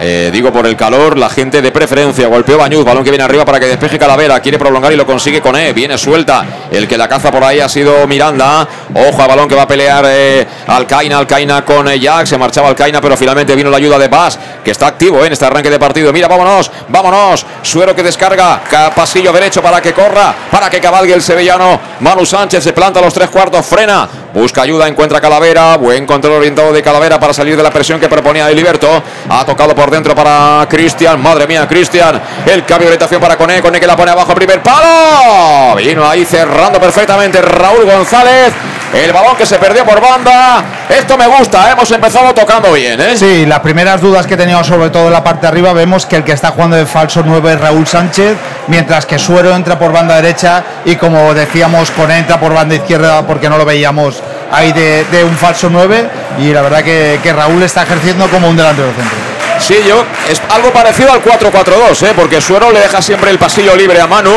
eh, 0.00 0.30
digo 0.32 0.52
por 0.52 0.64
el 0.66 0.76
calor, 0.76 1.18
la 1.18 1.28
gente 1.28 1.60
de 1.60 1.72
preferencia. 1.72 2.28
Golpeó 2.28 2.56
Bañuz, 2.56 2.84
balón 2.84 3.02
que 3.02 3.10
viene 3.10 3.24
arriba 3.24 3.44
para 3.44 3.58
que 3.58 3.66
despeje 3.66 3.98
Calavera. 3.98 4.38
Quiere 4.40 4.58
prolongar 4.58 4.92
y 4.92 4.96
lo 4.96 5.04
consigue 5.04 5.40
con 5.40 5.56
E. 5.56 5.72
Viene 5.72 5.98
suelta. 5.98 6.44
El 6.70 6.86
que 6.86 6.96
la 6.96 7.08
caza 7.08 7.32
por 7.32 7.42
ahí 7.42 7.58
ha 7.58 7.68
sido 7.68 8.06
Miranda. 8.06 8.68
Ojo 8.94 9.22
al 9.22 9.28
balón 9.28 9.48
que 9.48 9.56
va 9.56 9.62
a 9.62 9.68
pelear 9.68 10.04
eh, 10.06 10.46
Alcaina. 10.68 11.18
Alcaina 11.18 11.64
con 11.64 11.88
eh, 11.88 11.98
Jack. 11.98 12.26
Se 12.26 12.38
marchaba 12.38 12.68
Alcaina, 12.68 13.00
pero 13.00 13.16
finalmente 13.16 13.56
vino 13.56 13.70
la 13.70 13.78
ayuda 13.78 13.98
de 13.98 14.08
Paz, 14.08 14.38
que 14.64 14.70
está 14.70 14.86
activo 14.86 15.22
eh, 15.24 15.26
en 15.26 15.32
este 15.32 15.46
arranque 15.46 15.70
de 15.70 15.80
partido. 15.80 16.12
Mira, 16.12 16.28
vámonos, 16.28 16.70
vámonos. 16.88 17.44
Suero 17.62 17.94
que 17.94 18.04
descarga. 18.04 18.60
Pasillo 18.94 19.32
derecho 19.32 19.60
para 19.62 19.80
que 19.80 19.92
corra, 19.92 20.34
para 20.50 20.70
que 20.70 20.80
cabalgue 20.80 21.12
el 21.12 21.22
sevillano. 21.22 21.80
Manu 22.00 22.24
Sánchez 22.24 22.62
se 22.62 22.72
planta 22.72 23.00
a 23.00 23.02
los 23.02 23.12
tres 23.12 23.30
cuartos, 23.30 23.66
frena. 23.66 24.08
Busca 24.38 24.62
ayuda, 24.62 24.86
encuentra 24.86 25.20
Calavera. 25.20 25.76
Buen 25.78 26.06
control 26.06 26.34
orientado 26.34 26.72
de 26.72 26.80
Calavera 26.80 27.18
para 27.18 27.32
salir 27.32 27.56
de 27.56 27.62
la 27.64 27.72
presión 27.72 27.98
que 27.98 28.08
proponía 28.08 28.48
Eliberto. 28.48 29.02
Ha 29.28 29.44
tocado 29.44 29.74
por 29.74 29.90
dentro 29.90 30.14
para 30.14 30.64
Cristian. 30.70 31.20
Madre 31.20 31.48
mía, 31.48 31.66
Cristian. 31.66 32.22
El 32.46 32.64
cambio 32.64 32.86
de 32.86 32.94
orientación 32.94 33.20
para 33.20 33.36
Cone. 33.36 33.60
Cone 33.60 33.80
que 33.80 33.86
la 33.88 33.96
pone 33.96 34.12
abajo. 34.12 34.32
Primer 34.36 34.62
palo. 34.62 35.74
Vino 35.74 36.08
ahí 36.08 36.24
cerrando 36.24 36.78
perfectamente 36.78 37.42
Raúl 37.42 37.84
González. 37.84 38.52
El 38.94 39.12
balón 39.12 39.36
que 39.36 39.44
se 39.44 39.58
perdió 39.58 39.84
por 39.84 40.00
banda. 40.00 40.64
Esto 40.88 41.18
me 41.18 41.26
gusta. 41.26 41.68
¿eh? 41.68 41.72
Hemos 41.72 41.90
empezado 41.90 42.32
tocando 42.32 42.72
bien. 42.72 43.00
¿eh? 43.00 43.16
Sí, 43.16 43.44
las 43.44 43.58
primeras 43.58 44.00
dudas 44.00 44.24
que 44.26 44.36
teníamos, 44.36 44.68
sobre 44.68 44.88
todo 44.90 45.08
en 45.08 45.12
la 45.12 45.24
parte 45.24 45.42
de 45.42 45.48
arriba, 45.48 45.72
vemos 45.72 46.06
que 46.06 46.14
el 46.14 46.22
que 46.22 46.32
está 46.32 46.52
jugando 46.52 46.76
de 46.76 46.86
falso 46.86 47.22
9 47.26 47.54
es 47.54 47.60
Raúl 47.60 47.86
Sánchez. 47.86 48.36
Mientras 48.68 49.04
que 49.04 49.18
Suero 49.18 49.54
entra 49.54 49.78
por 49.78 49.92
banda 49.92 50.14
derecha. 50.14 50.62
Y 50.84 50.94
como 50.94 51.34
decíamos, 51.34 51.90
Cone 51.90 52.18
entra 52.18 52.38
por 52.38 52.54
banda 52.54 52.76
izquierda 52.76 53.26
porque 53.26 53.48
no 53.48 53.58
lo 53.58 53.64
veíamos 53.64 54.22
ahí 54.50 54.72
de, 54.72 55.04
de 55.10 55.24
un 55.24 55.36
falso 55.36 55.68
9. 55.70 56.08
Y 56.40 56.52
la 56.52 56.62
verdad 56.62 56.82
que, 56.82 57.20
que 57.22 57.32
Raúl 57.32 57.62
está 57.62 57.82
ejerciendo 57.82 58.28
como 58.28 58.48
un 58.48 58.56
delantero 58.56 58.88
centro. 58.88 59.38
Sí, 59.60 59.76
yo 59.86 60.04
es 60.30 60.40
algo 60.50 60.70
parecido 60.70 61.12
al 61.12 61.22
4-4-2, 61.22 62.06
¿eh? 62.06 62.12
porque 62.14 62.40
Suero 62.40 62.70
le 62.70 62.80
deja 62.80 63.02
siempre 63.02 63.30
el 63.30 63.38
pasillo 63.38 63.74
libre 63.74 64.00
a 64.00 64.06
Manu. 64.06 64.32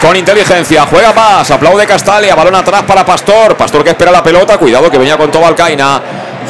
Con 0.00 0.16
inteligencia, 0.16 0.86
juega 0.86 1.12
más, 1.12 1.50
aplaude 1.50 1.86
Castalia, 1.86 2.34
balón 2.34 2.54
atrás 2.54 2.82
para 2.82 3.04
Pastor. 3.04 3.56
Pastor 3.56 3.82
que 3.82 3.90
espera 3.90 4.10
la 4.10 4.22
pelota, 4.22 4.58
cuidado 4.58 4.90
que 4.90 4.98
venía 4.98 5.16
con 5.16 5.30
todo 5.30 5.46
Alcaina. 5.46 6.00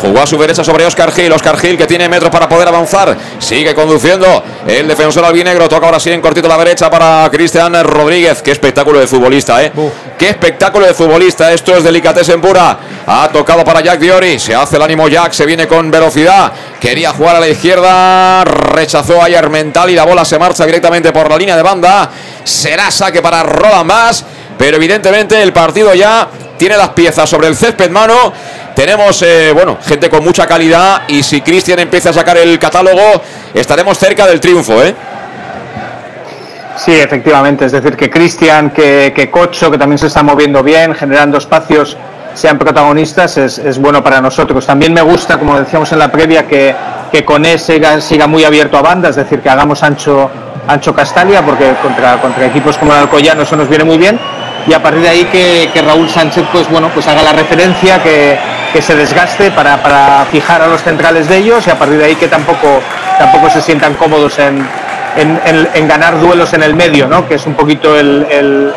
Jugó 0.01 0.21
a 0.21 0.27
su 0.27 0.37
derecha 0.37 0.65
sobre 0.65 0.85
Oscar 0.85 1.13
Gil. 1.13 1.33
Oscar 1.33 1.57
Gil 1.57 1.79
que 1.79 1.87
tiene 1.87 2.09
metros 2.09 2.31
para 2.31 2.49
poder 2.49 2.67
avanzar. 2.69 3.17
Sigue 3.39 3.75
conduciendo 3.75 4.43
el 4.67 4.89
defensor 4.89 5.25
albinegro. 5.25 5.69
Toca 5.69 5.87
ahora 5.87 6.01
sí 6.01 6.11
en 6.11 6.21
cortito 6.21 6.49
la 6.49 6.59
derecha 6.59 6.91
para 6.91 7.29
Cristian 7.31 7.73
Rodríguez. 7.85 8.43
Qué 8.43 8.51
espectáculo 8.51 8.99
de 8.99 9.07
futbolista, 9.07 9.63
¿eh? 9.63 9.73
Qué 10.19 10.29
espectáculo 10.29 10.87
de 10.87 10.95
futbolista. 10.95 11.53
Esto 11.53 11.77
es 11.77 12.29
en 12.29 12.41
pura. 12.41 12.79
Ha 13.07 13.29
tocado 13.29 13.65
para 13.65 13.81
Jack 13.81 13.99
Diori. 13.99 14.39
Se 14.39 14.55
hace 14.55 14.77
el 14.77 14.83
ánimo 14.83 15.09
Jack. 15.09 15.33
Se 15.33 15.45
viene 15.45 15.67
con 15.67 15.91
velocidad. 15.91 16.53
Quería 16.81 17.13
jugar 17.13 17.37
a 17.37 17.41
la 17.41 17.49
izquierda. 17.49 18.45
Rechazó 18.45 19.21
a 19.21 19.27
Armental 19.27 19.91
y 19.91 19.95
la 19.95 20.05
bola 20.05 20.25
se 20.25 20.39
marcha 20.39 20.65
directamente 20.67 21.13
por 21.13 21.29
la 21.29 21.37
línea 21.37 21.57
de 21.57 21.63
banda. 21.63 22.11
Será 22.45 22.91
saque 22.91 23.21
para 23.21 23.43
Roland 23.43 23.91
Bass. 23.91 24.25
Pero 24.57 24.77
evidentemente 24.77 25.43
el 25.43 25.53
partido 25.53 25.93
ya 25.95 26.29
tiene 26.57 26.77
las 26.77 26.91
piezas 26.91 27.29
sobre 27.29 27.49
el 27.49 27.57
césped 27.57 27.91
mano. 27.91 28.33
Tenemos, 28.75 29.21
eh, 29.23 29.53
bueno, 29.53 29.79
gente 29.85 30.09
con 30.11 30.25
mucha 30.25 30.47
calidad 30.47 31.03
y 31.09 31.23
si 31.23 31.41
Cristian 31.41 31.79
empieza 31.81 32.11
a 32.11 32.13
sacar 32.13 32.37
el 32.39 32.59
catálogo, 32.59 33.23
estaremos 33.53 33.99
cerca 33.99 34.27
del 34.27 34.41
triunfo, 34.41 34.83
¿eh? 34.83 34.95
Sí, 36.77 36.93
efectivamente. 36.93 37.67
Es 37.67 37.73
decir, 37.73 37.97
que 37.97 38.11
Cristian, 38.11 38.71
que, 38.71 39.13
que 39.15 39.31
Cocho, 39.31 39.71
que 39.71 39.79
también 39.79 39.99
se 39.99 40.09
está 40.09 40.23
moviendo 40.23 40.63
bien, 40.63 40.95
generando 40.95 41.39
espacios, 41.39 41.97
sean 42.35 42.59
protagonistas, 42.59 43.37
es, 43.39 43.59
es, 43.59 43.79
bueno 43.79 44.03
para 44.03 44.21
nosotros. 44.21 44.67
También 44.67 44.93
me 44.93 45.03
gusta, 45.03 45.39
como 45.39 45.59
decíamos 45.59 45.93
en 45.93 46.01
la 46.01 46.11
previa, 46.11 46.47
que, 46.47 46.75
que 47.13 47.59
siga, 47.59 48.01
siga 48.01 48.27
muy 48.27 48.45
abierto 48.45 48.77
a 48.77 48.83
banda, 48.83 49.09
es 49.09 49.17
decir, 49.17 49.41
que 49.41 49.49
hagamos 49.49 49.85
ancho, 49.85 50.29
ancho 50.67 50.95
Castalia, 50.95 51.43
porque 51.43 51.75
contra, 51.81 52.21
contra 52.21 52.47
equipos 52.47 52.77
como 52.77 52.93
el 52.93 52.99
Alcoyano 52.99 53.43
eso 53.43 53.55
nos 53.57 53.69
viene 53.69 53.85
muy 53.85 53.99
bien 53.99 54.19
y 54.67 54.73
a 54.73 54.83
partir 54.83 55.03
de 55.03 55.09
ahí 55.09 55.25
que, 55.27 55.71
que, 55.73 55.83
Raúl 55.83 56.09
Sánchez 56.09 56.45
pues 56.51 56.71
bueno 56.71 56.89
pues 56.89 57.07
haga 57.07 57.23
la 57.23 57.33
referencia 57.33 58.03
que, 58.03 58.39
que 58.73 58.81
se 58.81 58.97
desgaste 58.97 59.51
para, 59.51 59.83
para, 59.83 60.25
fijar 60.31 60.63
a 60.63 60.67
los 60.67 60.83
centrales 60.83 61.29
de 61.29 61.37
ellos 61.37 61.67
y 61.67 61.71
a 61.71 61.79
partir 61.79 61.99
de 61.99 62.07
ahí 62.07 62.15
que 62.15 62.29
tampoco 62.29 62.81
tampoco 63.19 63.51
se 63.51 63.61
sientan 63.61 63.93
cómodos 63.93 64.39
en, 64.39 64.67
en, 65.17 65.69
en, 65.75 65.89
ganar 65.89 66.21
duelos 66.21 66.53
en 66.55 66.63
el 66.63 66.75
medio 66.75 67.07
¿no? 67.07 67.27
que 67.29 67.35
es 67.35 67.47
un 67.47 67.55
poquito 67.55 67.99
el, 67.99 68.27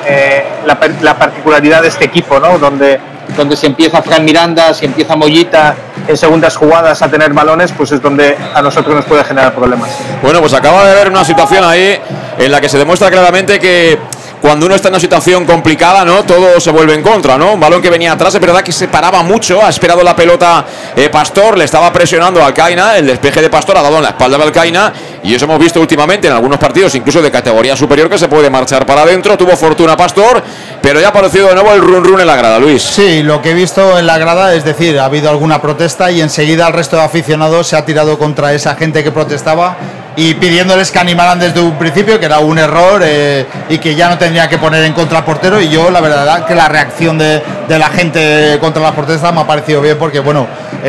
eh, 0.05 0.45
la, 0.65 0.79
la, 1.01 1.17
particularidad 1.17 1.81
de 1.81 1.88
este 1.88 2.05
equipo 2.05 2.39
¿no? 2.39 2.59
donde 2.59 2.99
donde 3.35 3.57
se 3.57 3.67
empieza 3.67 4.01
Fran 4.01 4.23
Miranda, 4.23 4.73
si 4.73 4.85
empieza 4.85 5.15
Mollita 5.15 5.75
en 6.07 6.15
segundas 6.15 6.55
jugadas 6.55 7.01
a 7.01 7.09
tener 7.09 7.33
balones, 7.33 7.73
pues 7.75 7.91
es 7.91 8.01
donde 8.01 8.38
a 8.53 8.61
nosotros 8.61 8.95
nos 8.95 9.05
puede 9.05 9.23
generar 9.23 9.53
problemas. 9.53 9.89
Bueno, 10.21 10.39
pues 10.39 10.53
acaba 10.53 10.85
de 10.85 10.91
haber 10.91 11.09
una 11.09 11.25
situación 11.25 11.63
ahí 11.63 11.99
en 12.38 12.51
la 12.51 12.61
que 12.61 12.69
se 12.69 12.77
demuestra 12.77 13.11
claramente 13.11 13.59
que 13.59 13.99
cuando 14.41 14.65
uno 14.65 14.75
está 14.75 14.89
en 14.89 14.93
una 14.93 14.99
situación 14.99 15.45
complicada, 15.45 16.05
¿no? 16.05 16.23
Todo 16.23 16.59
se 16.59 16.71
vuelve 16.71 16.93
en 16.93 17.01
contra, 17.01 17.38
¿no? 17.38 17.53
Un 17.53 17.59
balón 17.59 17.81
que 17.81 17.89
venía 17.89 18.11
atrás, 18.11 18.35
es 18.35 18.41
verdad 18.41 18.61
que 18.61 18.71
se 18.71 18.88
paraba 18.88 19.23
mucho, 19.23 19.63
ha 19.63 19.69
esperado 19.69 20.03
la 20.03 20.15
pelota 20.15 20.65
eh, 20.95 21.09
Pastor, 21.09 21.57
le 21.57 21.65
estaba 21.65 21.91
presionando 21.91 22.41
a 22.41 22.47
Alcaina, 22.47 22.97
el 22.97 23.07
despeje 23.07 23.41
de 23.41 23.49
Pastor 23.49 23.77
ha 23.77 23.81
dado 23.81 23.97
en 23.97 24.03
la 24.03 24.09
espalda 24.09 24.38
de 24.38 24.43
Alcaina, 24.43 24.93
y 25.23 25.33
eso 25.33 25.45
hemos 25.45 25.59
visto 25.59 25.81
últimamente 25.81 26.27
en 26.27 26.33
algunos 26.33 26.59
partidos, 26.59 26.93
incluso 26.95 27.21
de 27.21 27.31
categoría 27.31 27.75
superior, 27.75 28.09
que 28.09 28.17
se 28.17 28.27
puede 28.27 28.49
marchar 28.49 28.85
para 28.85 29.01
adentro, 29.01 29.38
tuvo 29.38 29.55
fortuna 29.57 29.97
Pastor, 29.97 30.43
pero 30.81 30.99
ya 30.99 31.07
ha 31.07 31.09
aparecido 31.09 31.47
de 31.47 31.55
nuevo 31.55 31.73
el 31.73 31.81
run 31.81 32.03
run 32.03 32.21
en 32.21 32.27
la 32.27 32.35
grada, 32.35 32.59
Luis. 32.59 32.81
Sí, 32.81 33.23
lo 33.23 33.41
que 33.41 33.51
he 33.51 33.53
visto 33.53 33.97
en 33.97 34.05
la 34.05 34.17
grada, 34.17 34.53
es 34.53 34.63
decir, 34.63 34.99
ha 34.99 35.05
habido 35.05 35.29
alguna 35.29 35.61
protesta 35.61 36.11
y 36.11 36.21
enseguida 36.21 36.67
el 36.67 36.73
resto 36.73 36.95
de 36.95 37.03
aficionados 37.03 37.67
se 37.67 37.75
ha 37.75 37.85
tirado 37.85 38.17
contra 38.17 38.53
esa 38.53 38.75
gente 38.75 39.03
que 39.03 39.11
protestaba 39.11 39.77
y 40.18 40.34
pidiéndoles 40.34 40.91
que 40.91 40.99
animaran 40.99 41.39
desde 41.39 41.61
un 41.61 41.78
principio, 41.78 42.20
que 42.20 42.26
era 42.26 42.39
un 42.39 42.57
error 42.57 43.01
eh, 43.05 43.45
y 43.70 43.78
que 43.78 43.95
ya 43.95 44.09
no 44.09 44.18
tendría 44.18 44.49
que 44.49 44.57
poner 44.57 44.84
en 44.84 44.91
contra 44.91 45.24
portero. 45.24 45.61
Y 45.61 45.70
yo, 45.70 45.89
la 45.89 46.01
verdad, 46.01 46.45
que 46.45 46.55
la 46.55 46.68
reacción 46.68 47.18
de, 47.18 47.41
de 47.70 47.80
la 47.80 47.88
gente 47.88 48.57
contra 48.59 48.82
las 48.82 48.93
protestas 48.93 49.34
me 49.34 49.41
ha 49.41 49.47
parecido 49.47 49.80
bien, 49.80 49.97
porque, 49.97 50.20
bueno, 50.20 50.47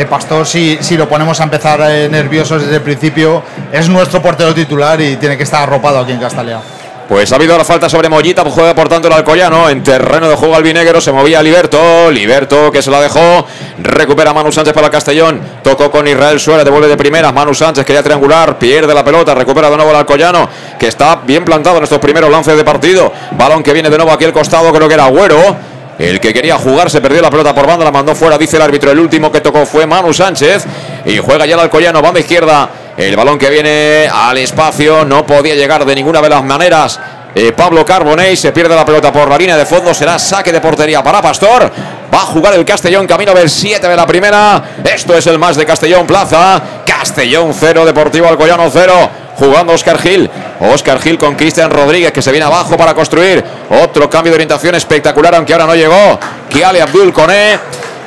Pastor, 0.08 0.46
si, 0.46 0.78
si 0.80 0.96
lo 0.96 1.08
ponemos 1.08 1.40
a 1.40 1.44
empezar 1.44 1.80
eh, 1.82 2.08
nerviosos 2.08 2.62
desde 2.62 2.76
el 2.76 2.82
principio, 2.82 3.42
es 3.70 3.88
nuestro 3.88 4.22
portero 4.22 4.54
titular 4.54 5.00
y 5.00 5.16
tiene 5.16 5.36
que 5.36 5.42
estar 5.42 5.62
arropado 5.62 6.00
aquí 6.00 6.12
en 6.12 6.20
Castalia. 6.20 6.60
Pues 7.08 7.32
ha 7.32 7.36
habido 7.36 7.56
la 7.56 7.64
falta 7.64 7.88
sobre 7.88 8.10
Mollita, 8.10 8.42
pues 8.42 8.54
juega 8.54 8.74
por 8.74 8.86
tanto 8.86 9.08
el 9.08 9.14
Alcoyano. 9.14 9.70
En 9.70 9.82
terreno 9.82 10.28
de 10.28 10.36
juego 10.36 10.54
albinegro 10.54 11.00
se 11.00 11.10
movía 11.10 11.42
Liberto. 11.42 12.10
Liberto 12.10 12.70
que 12.70 12.82
se 12.82 12.90
la 12.90 13.00
dejó. 13.00 13.46
Recupera 13.78 14.34
Manu 14.34 14.52
Sánchez 14.52 14.74
para 14.74 14.90
Castellón. 14.90 15.40
Tocó 15.62 15.90
con 15.90 16.06
Israel 16.06 16.38
Suárez, 16.38 16.66
devuelve 16.66 16.86
de 16.86 16.98
primeras. 16.98 17.32
Manu 17.32 17.54
Sánchez 17.54 17.86
quería 17.86 18.02
triangular, 18.02 18.58
pierde 18.58 18.92
la 18.92 19.02
pelota, 19.02 19.34
recupera 19.34 19.70
de 19.70 19.76
nuevo 19.76 19.90
el 19.90 19.96
Alcoyano, 19.96 20.50
que 20.78 20.88
está 20.88 21.16
bien 21.24 21.46
plantado 21.46 21.78
en 21.78 21.84
estos 21.84 21.98
primeros 21.98 22.30
lances 22.30 22.54
de 22.54 22.62
partido. 22.62 23.10
Balón 23.38 23.62
que 23.62 23.72
viene 23.72 23.88
de 23.88 23.96
nuevo 23.96 24.12
aquí 24.12 24.26
al 24.26 24.32
costado, 24.34 24.70
creo 24.70 24.86
que 24.86 24.94
era 24.94 25.06
Agüero. 25.06 25.56
El 25.98 26.20
que 26.20 26.34
quería 26.34 26.58
jugar 26.58 26.90
se 26.90 27.00
perdió 27.00 27.22
la 27.22 27.30
pelota 27.30 27.54
por 27.54 27.66
banda, 27.66 27.86
la 27.86 27.90
mandó 27.90 28.14
fuera, 28.14 28.36
dice 28.36 28.56
el 28.56 28.62
árbitro. 28.62 28.90
El 28.90 28.98
último 28.98 29.32
que 29.32 29.40
tocó 29.40 29.64
fue 29.64 29.86
Manu 29.86 30.12
Sánchez. 30.12 30.66
Y 31.06 31.16
juega 31.20 31.46
ya 31.46 31.54
el 31.54 31.60
Alcoyano, 31.60 32.02
banda 32.02 32.20
izquierda. 32.20 32.68
El 32.98 33.14
balón 33.14 33.38
que 33.38 33.48
viene 33.48 34.10
al 34.12 34.36
espacio 34.38 35.04
no 35.04 35.24
podía 35.24 35.54
llegar 35.54 35.84
de 35.84 35.94
ninguna 35.94 36.20
de 36.20 36.28
las 36.28 36.42
maneras. 36.42 36.98
Eh, 37.32 37.52
Pablo 37.52 37.84
Carbonell 37.84 38.36
se 38.36 38.50
pierde 38.50 38.74
la 38.74 38.84
pelota 38.84 39.12
por 39.12 39.28
la 39.28 39.38
línea 39.38 39.56
de 39.56 39.64
fondo. 39.64 39.94
Será 39.94 40.18
saque 40.18 40.50
de 40.50 40.60
portería 40.60 41.00
para 41.00 41.22
Pastor. 41.22 41.70
Va 42.12 42.22
a 42.22 42.26
jugar 42.26 42.54
el 42.54 42.64
Castellón, 42.64 43.06
camino 43.06 43.32
del 43.34 43.48
7 43.48 43.86
de 43.86 43.94
la 43.94 44.04
primera. 44.04 44.64
Esto 44.82 45.16
es 45.16 45.24
el 45.28 45.38
más 45.38 45.54
de 45.54 45.64
Castellón 45.64 46.08
Plaza. 46.08 46.60
Castellón 46.84 47.54
0, 47.54 47.84
Deportivo 47.86 48.26
Alcoyano 48.26 48.68
0. 48.68 49.10
Jugando 49.36 49.74
Oscar 49.74 49.98
Gil. 49.98 50.28
Oscar 50.58 50.98
Gil 51.00 51.18
con 51.18 51.36
Cristian 51.36 51.70
Rodríguez 51.70 52.10
que 52.10 52.20
se 52.20 52.32
viene 52.32 52.46
abajo 52.46 52.76
para 52.76 52.94
construir. 52.94 53.44
Otro 53.80 54.10
cambio 54.10 54.32
de 54.32 54.38
orientación 54.38 54.74
espectacular, 54.74 55.36
aunque 55.36 55.52
ahora 55.52 55.66
no 55.66 55.76
llegó. 55.76 56.18
Kiale 56.48 56.82
Abdul 56.82 57.12
Coné. 57.12 57.60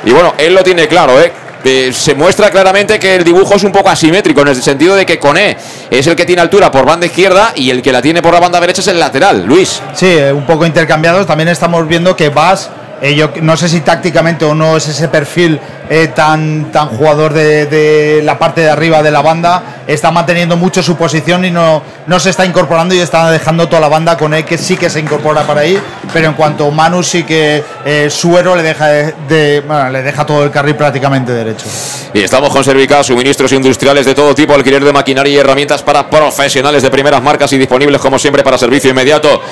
Y 0.04 0.10
bueno, 0.10 0.34
él 0.36 0.54
lo 0.54 0.62
tiene 0.62 0.86
claro, 0.86 1.18
¿eh? 1.18 1.32
Eh, 1.64 1.92
se 1.92 2.14
muestra 2.14 2.50
claramente 2.50 2.98
que 2.98 3.16
el 3.16 3.24
dibujo 3.24 3.54
es 3.54 3.64
un 3.64 3.72
poco 3.72 3.90
asimétrico 3.90 4.40
en 4.42 4.48
el 4.48 4.62
sentido 4.62 4.94
de 4.96 5.06
que 5.06 5.18
Coné 5.18 5.56
es 5.90 6.06
el 6.06 6.16
que 6.16 6.24
tiene 6.24 6.42
altura 6.42 6.70
por 6.70 6.84
banda 6.84 7.06
izquierda 7.06 7.52
y 7.54 7.70
el 7.70 7.82
que 7.82 7.92
la 7.92 8.02
tiene 8.02 8.22
por 8.22 8.34
la 8.34 8.40
banda 8.40 8.60
derecha 8.60 8.80
es 8.80 8.88
el 8.88 8.98
lateral, 8.98 9.44
Luis. 9.46 9.82
Sí, 9.94 10.06
eh, 10.06 10.32
un 10.32 10.44
poco 10.46 10.66
intercambiados. 10.66 11.26
También 11.26 11.48
estamos 11.48 11.86
viendo 11.86 12.16
que 12.16 12.28
Vas 12.28 12.70
eh, 13.02 13.16
yo 13.16 13.32
no 13.42 13.56
sé 13.56 13.68
si 13.68 13.80
tácticamente 13.80 14.44
o 14.44 14.54
no 14.54 14.76
es 14.76 14.86
ese 14.86 15.08
perfil 15.08 15.58
eh, 15.90 16.12
tan, 16.14 16.70
tan 16.70 16.86
jugador 16.86 17.32
de, 17.32 18.22
la 18.22 18.38
parte 18.38 18.60
de 18.60 18.70
arriba 18.70 19.02
de 19.02 19.10
la 19.10 19.20
banda, 19.20 19.82
está 19.88 20.12
manteniendo 20.12 20.56
mucho 20.56 20.84
su 20.84 20.96
posición 20.96 21.44
y 21.44 21.50
no, 21.50 21.82
no 22.06 22.20
se 22.20 22.30
está 22.30 22.46
incorporando 22.46 22.94
y 22.94 23.00
está 23.00 23.28
dejando 23.32 23.68
toda 23.68 23.80
la 23.80 23.88
banda 23.88 24.16
con 24.16 24.32
él 24.34 24.44
que 24.44 24.56
sí 24.56 24.76
que 24.76 24.88
se 24.88 25.00
incorpora 25.00 25.42
para 25.44 25.62
ahí, 25.62 25.76
pero 26.12 26.28
en 26.28 26.34
cuanto 26.34 26.68
a 26.68 26.70
Manu 26.70 27.02
sí 27.02 27.24
que 27.24 27.64
eh, 27.84 28.08
Suero 28.08 28.54
le 28.54 28.62
deja 28.62 28.86
le 29.28 30.02
deja 30.02 30.24
todo 30.24 30.44
el 30.44 30.52
carril 30.52 30.76
prácticamente 30.76 31.32
derecho. 31.32 31.66
Y 32.14 32.20
estamos 32.20 32.50
con 32.50 32.62
Servica, 32.62 33.02
suministros 33.02 33.50
industriales 33.50 34.06
de 34.06 34.14
todo 34.14 34.32
tipo, 34.32 34.54
alquiler 34.54 34.84
de 34.84 34.92
maquinaria 34.92 35.32
y 35.32 35.38
herramientas 35.38 35.82
para 35.82 36.08
profesionales 36.08 36.84
de 36.84 36.90
primeras 36.90 37.20
marcas 37.20 37.52
y 37.52 37.58
disponibles 37.58 38.00
como 38.00 38.16
siempre 38.18 38.44
para 38.44 38.56
servicio 38.56 38.90
inmediato. 38.90 39.42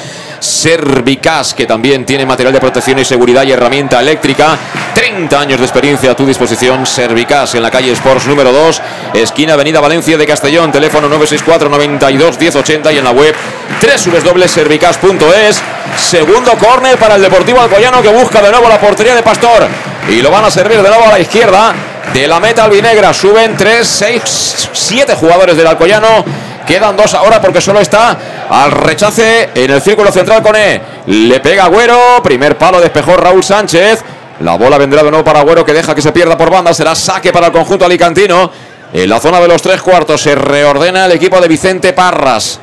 Servicas, 0.40 1.54
que 1.54 1.66
también 1.66 2.04
tiene 2.04 2.26
material 2.26 2.52
de 2.52 2.60
protección 2.60 2.98
y 2.98 3.04
seguridad 3.04 3.44
y 3.44 3.52
herramienta 3.52 4.00
eléctrica. 4.00 4.58
30 4.94 5.38
años 5.38 5.58
de 5.60 5.66
experiencia 5.66 6.10
a 6.10 6.16
tu 6.16 6.26
disposición. 6.26 6.86
Servicas 6.86 7.54
en 7.54 7.62
la 7.62 7.70
calle 7.70 7.92
Sports 7.92 8.26
número 8.26 8.52
2, 8.52 8.82
esquina 9.14 9.54
Avenida 9.54 9.80
Valencia 9.80 10.16
de 10.16 10.26
Castellón, 10.26 10.72
teléfono 10.72 11.08
964 11.08 11.68
92 11.68 12.38
1080 12.40 12.92
y 12.92 12.98
en 12.98 13.04
la 13.04 13.10
web 13.10 13.34
www.servicas.es. 13.80 15.62
Segundo 15.96 16.52
córner 16.56 16.96
para 16.98 17.16
el 17.16 17.22
Deportivo 17.22 17.60
Alcoyano 17.60 18.02
que 18.02 18.08
busca 18.08 18.40
de 18.40 18.50
nuevo 18.50 18.68
la 18.68 18.80
portería 18.80 19.14
de 19.14 19.22
Pastor 19.22 19.68
y 20.08 20.22
lo 20.22 20.30
van 20.30 20.44
a 20.44 20.50
servir 20.50 20.82
de 20.82 20.88
nuevo 20.88 21.04
a 21.04 21.10
la 21.10 21.20
izquierda. 21.20 21.74
De 22.14 22.26
la 22.26 22.40
meta 22.40 22.64
albinegra 22.64 23.14
suben 23.14 23.56
3, 23.56 23.86
6, 23.86 24.68
7 24.72 25.14
jugadores 25.14 25.56
del 25.56 25.66
Alcoyano. 25.66 26.24
Quedan 26.70 26.96
dos 26.96 27.12
ahora 27.14 27.40
porque 27.40 27.60
solo 27.60 27.80
está 27.80 28.16
al 28.48 28.70
rechace 28.70 29.50
en 29.52 29.72
el 29.72 29.82
círculo 29.82 30.12
central 30.12 30.40
con 30.40 30.54
E. 30.54 30.80
Le 31.06 31.40
pega 31.40 31.64
Agüero. 31.64 32.22
Primer 32.22 32.56
palo 32.56 32.80
despejó 32.80 33.16
Raúl 33.16 33.42
Sánchez. 33.42 34.04
La 34.38 34.56
bola 34.56 34.78
vendrá 34.78 35.02
de 35.02 35.10
nuevo 35.10 35.24
para 35.24 35.40
Agüero 35.40 35.64
que 35.64 35.72
deja 35.72 35.96
que 35.96 36.00
se 36.00 36.12
pierda 36.12 36.38
por 36.38 36.48
banda. 36.48 36.72
Será 36.72 36.94
saque 36.94 37.32
para 37.32 37.48
el 37.48 37.52
conjunto 37.52 37.86
alicantino. 37.86 38.52
En 38.92 39.10
la 39.10 39.18
zona 39.18 39.40
de 39.40 39.48
los 39.48 39.60
tres 39.60 39.82
cuartos 39.82 40.22
se 40.22 40.36
reordena 40.36 41.06
el 41.06 41.10
equipo 41.10 41.40
de 41.40 41.48
Vicente 41.48 41.92
Parras. 41.92 42.60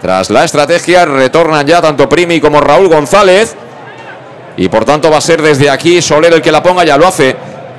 Tras 0.00 0.30
la 0.30 0.44
estrategia 0.44 1.04
retornan 1.04 1.66
ya 1.66 1.82
tanto 1.82 2.08
Primi 2.08 2.40
como 2.40 2.60
Raúl 2.60 2.86
González. 2.86 3.56
Y 4.58 4.68
por 4.68 4.84
tanto 4.84 5.10
va 5.10 5.16
a 5.16 5.20
ser 5.20 5.42
desde 5.42 5.68
aquí 5.70 6.00
Soler 6.00 6.34
el 6.34 6.40
que 6.40 6.52
la 6.52 6.62
ponga, 6.62 6.84
ya 6.84 6.96
lo 6.96 7.08
hace. 7.08 7.34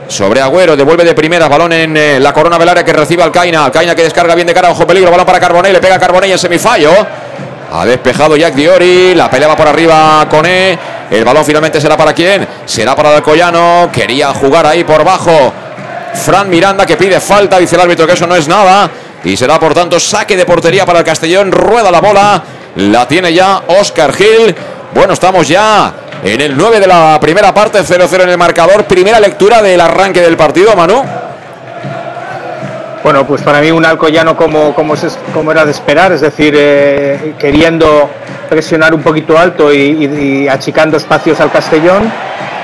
Sobre 0.07 0.41
Agüero, 0.41 0.75
devuelve 0.75 1.03
de 1.05 1.13
primera, 1.13 1.47
balón 1.47 1.71
en 1.73 1.95
eh, 1.95 2.19
la 2.19 2.33
corona 2.33 2.57
velaria 2.57 2.83
que 2.83 2.91
recibe 2.91 3.23
Alcaina. 3.23 3.65
Alcaina 3.65 3.95
que 3.95 4.03
descarga 4.03 4.35
bien 4.35 4.47
de 4.47 4.53
cara, 4.53 4.69
ojo 4.69 4.85
peligro, 4.85 5.09
balón 5.09 5.25
para 5.25 5.39
Carbonell, 5.39 5.73
le 5.73 5.79
pega 5.79 5.97
Carbonell 5.97 6.31
en 6.31 6.37
semifallo. 6.37 6.91
Ha 7.73 7.85
despejado 7.85 8.35
Jack 8.35 8.53
Diori, 8.53 9.15
la 9.15 9.29
pelea 9.29 9.47
va 9.47 9.55
por 9.55 9.67
arriba 9.67 10.27
con 10.29 10.45
E. 10.45 10.77
El 11.09 11.23
balón 11.23 11.45
finalmente 11.45 11.79
será 11.79 11.95
para 11.95 12.13
quién? 12.13 12.45
Será 12.65 12.95
para 12.95 13.15
Alcoyano. 13.15 13.89
Quería 13.91 14.33
jugar 14.33 14.65
ahí 14.65 14.83
por 14.83 15.05
bajo. 15.05 15.53
Fran 16.13 16.49
Miranda 16.49 16.85
que 16.85 16.97
pide 16.97 17.21
falta, 17.21 17.57
dice 17.57 17.75
el 17.75 17.81
árbitro 17.81 18.05
que 18.05 18.13
eso 18.13 18.27
no 18.27 18.35
es 18.35 18.49
nada. 18.49 18.89
Y 19.23 19.37
será 19.37 19.57
por 19.57 19.73
tanto 19.73 19.99
saque 19.99 20.35
de 20.35 20.45
portería 20.45 20.85
para 20.85 20.99
el 20.99 21.05
Castellón. 21.05 21.51
Rueda 21.51 21.91
la 21.91 22.01
bola. 22.01 22.43
La 22.75 23.07
tiene 23.07 23.33
ya 23.33 23.61
Oscar 23.67 24.13
Gil. 24.13 24.53
Bueno, 24.93 25.13
estamos 25.13 25.47
ya 25.47 25.93
en 26.23 26.41
el 26.41 26.55
9 26.55 26.79
de 26.79 26.87
la 26.87 27.17
primera 27.19 27.53
parte, 27.53 27.79
0-0 27.79 28.23
en 28.23 28.29
el 28.29 28.37
marcador. 28.37 28.85
Primera 28.85 29.19
lectura 29.19 29.61
del 29.61 29.81
arranque 29.81 30.21
del 30.21 30.37
partido, 30.37 30.75
Manu. 30.75 31.03
Bueno, 33.03 33.25
pues 33.25 33.41
para 33.41 33.61
mí 33.61 33.71
un 33.71 33.83
Alcoyano 33.83 34.37
como, 34.37 34.75
como, 34.75 34.93
como 35.33 35.51
era 35.51 35.65
de 35.65 35.71
esperar, 35.71 36.11
es 36.11 36.21
decir, 36.21 36.53
eh, 36.55 37.33
queriendo 37.39 38.09
presionar 38.47 38.93
un 38.93 39.01
poquito 39.01 39.39
alto 39.39 39.73
y, 39.73 40.47
achicando 40.47 40.97
espacios 40.97 41.39
al 41.39 41.51
Castellón. 41.51 42.11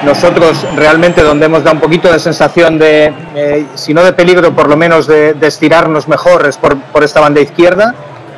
Nosotros 0.04 0.64
realmente 0.76 1.24
donde 1.24 1.48
hemos 1.48 1.64
dado 1.64 1.78
un 1.78 1.82
poquito 1.82 2.14
de 2.14 2.20
sensación 2.20 2.78
de, 2.78 3.12
eh, 3.36 3.66
si 3.74 3.96
no 3.96 4.04
de 4.04 4.14
peligro, 4.14 4.54
por 4.54 4.70
lo 4.70 4.78
menos 4.78 5.08
de, 5.08 5.34
de 5.34 5.48
estirarnos 5.48 6.08
mejor 6.08 6.46
es 6.46 6.58
por, 6.58 6.78
por 6.78 7.04
esta 7.04 7.20
banda 7.20 7.42
izquierda, 7.42 7.96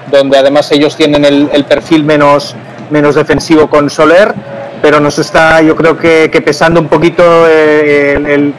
donde 0.10 0.38
además 0.38 0.72
ellos 0.72 0.96
tienen 0.96 1.26
el, 1.26 1.50
el 1.52 1.66
perfil 1.66 2.06
menos, 2.06 2.56
menos 2.90 3.16
defensivo 3.16 3.70
con 3.70 3.90
Soler, 3.90 4.34
pero 4.82 5.00
nos 5.00 5.20
está 5.20 5.62
yo 5.62 5.76
creo 5.76 5.98
que, 5.98 6.30
que 6.32 6.42
pesando 6.42 6.80
un 6.80 6.88
poquito 6.88 7.46
eh, 7.48 8.14
el, 8.16 8.26
el- 8.26 8.54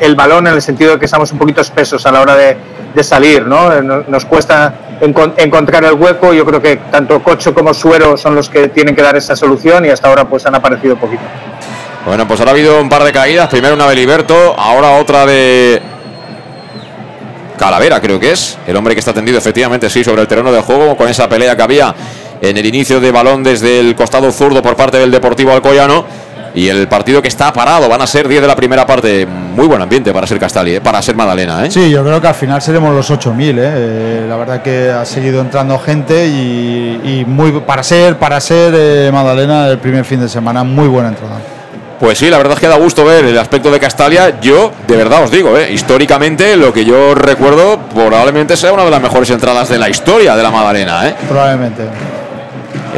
el- 0.00 0.14
balón 0.16 0.46
en 0.46 0.54
el 0.54 0.62
sentido 0.62 0.92
de 0.92 0.98
que 0.98 1.04
estamos 1.04 1.30
un 1.32 1.38
poquito 1.38 1.60
espesos 1.60 2.04
a 2.06 2.12
la 2.12 2.20
hora 2.20 2.36
de, 2.36 2.56
salir. 3.04 3.46
Eh, 3.72 3.80
no- 3.82 4.02
Nos 4.08 4.24
cuesta 4.24 4.74
encon- 5.00 5.34
encontrar 5.36 5.84
el 5.84 5.92
hueco, 5.92 6.32
yo 6.32 6.44
creo 6.44 6.60
que 6.60 6.76
tanto 6.90 7.22
Cocho 7.22 7.54
como 7.54 7.72
Suero 7.74 8.16
son 8.16 8.34
los 8.34 8.48
que 8.48 8.68
tienen 8.68 8.94
que 8.96 9.02
dar 9.02 9.16
esa 9.16 9.36
solución 9.36 9.84
y 9.86 9.90
hasta 9.90 10.08
ahora 10.08 10.24
pues 10.24 10.44
han 10.46 10.54
aparecido 10.54 10.96
poquito. 10.96 11.22
Bueno, 12.06 12.26
pues 12.26 12.40
ahora 12.40 12.52
ha 12.52 12.54
habido 12.54 12.80
un 12.80 12.88
par 12.88 13.04
de 13.04 13.12
caídas. 13.12 13.48
Primero 13.48 13.74
una 13.74 13.86
de 13.88 13.94
Liberto, 13.94 14.54
ahora 14.58 14.92
otra 14.92 15.26
de 15.26 15.80
Calavera, 17.58 18.00
creo 18.00 18.20
que 18.20 18.32
es. 18.32 18.56
El 18.66 18.76
hombre 18.76 18.94
que 18.94 19.00
está 19.00 19.12
tendido, 19.12 19.36
efectivamente, 19.38 19.90
sí, 19.90 20.04
sobre 20.04 20.22
el 20.22 20.28
terreno 20.28 20.52
de 20.52 20.60
juego, 20.62 20.96
con 20.96 21.08
esa 21.08 21.28
pelea 21.28 21.56
que 21.56 21.62
había 21.62 21.94
en 22.40 22.56
el 22.56 22.66
inicio 22.66 23.00
de 23.00 23.10
balón 23.10 23.42
desde 23.42 23.80
el 23.80 23.94
costado 23.94 24.30
zurdo 24.32 24.62
por 24.62 24.76
parte 24.76 24.98
del 24.98 25.10
Deportivo 25.10 25.52
Alcoyano. 25.52 26.04
Y 26.54 26.68
el 26.68 26.88
partido 26.88 27.22
que 27.22 27.28
está 27.28 27.52
parado, 27.52 27.88
van 27.88 28.00
a 28.00 28.06
ser 28.06 28.26
10 28.26 28.40
de 28.40 28.48
la 28.48 28.56
primera 28.56 28.84
parte. 28.86 29.26
Muy 29.26 29.66
buen 29.66 29.80
ambiente 29.80 30.12
para 30.12 30.26
ser 30.26 30.40
Castali, 30.40 30.76
¿eh? 30.76 30.80
para 30.80 31.00
ser 31.02 31.14
Madalena. 31.14 31.64
¿eh? 31.64 31.70
Sí, 31.70 31.90
yo 31.90 32.02
creo 32.02 32.20
que 32.20 32.26
al 32.26 32.34
final 32.34 32.60
seremos 32.62 32.92
los 32.94 33.10
8.000. 33.10 33.40
¿eh? 33.42 33.54
Eh, 33.58 34.26
la 34.28 34.36
verdad 34.36 34.62
que 34.62 34.90
ha 34.90 35.04
seguido 35.04 35.40
entrando 35.40 35.78
gente 35.78 36.26
y, 36.26 37.00
y 37.04 37.24
muy 37.26 37.52
para 37.60 37.82
ser 37.82 38.16
para 38.16 38.40
ser 38.40 38.74
eh, 38.76 39.10
Madalena 39.12 39.68
el 39.68 39.78
primer 39.78 40.04
fin 40.04 40.20
de 40.20 40.28
semana, 40.28 40.64
muy 40.64 40.88
buena 40.88 41.10
entrada. 41.10 41.38
Pues 42.00 42.18
sí, 42.18 42.30
la 42.30 42.38
verdad 42.38 42.54
es 42.54 42.60
que 42.60 42.68
da 42.68 42.76
gusto 42.76 43.04
ver 43.04 43.24
el 43.24 43.36
aspecto 43.36 43.72
de 43.72 43.80
Castalia. 43.80 44.40
Yo, 44.40 44.70
de 44.86 44.96
verdad 44.96 45.24
os 45.24 45.32
digo, 45.32 45.58
¿eh? 45.58 45.72
históricamente, 45.72 46.56
lo 46.56 46.72
que 46.72 46.84
yo 46.84 47.14
recuerdo 47.14 47.78
probablemente 47.92 48.56
sea 48.56 48.72
una 48.72 48.84
de 48.84 48.90
las 48.90 49.02
mejores 49.02 49.28
entradas 49.30 49.68
de 49.68 49.78
la 49.78 49.88
historia 49.88 50.36
de 50.36 50.42
la 50.42 50.50
Madalena. 50.52 51.08
¿eh? 51.08 51.14
Probablemente. 51.28 51.82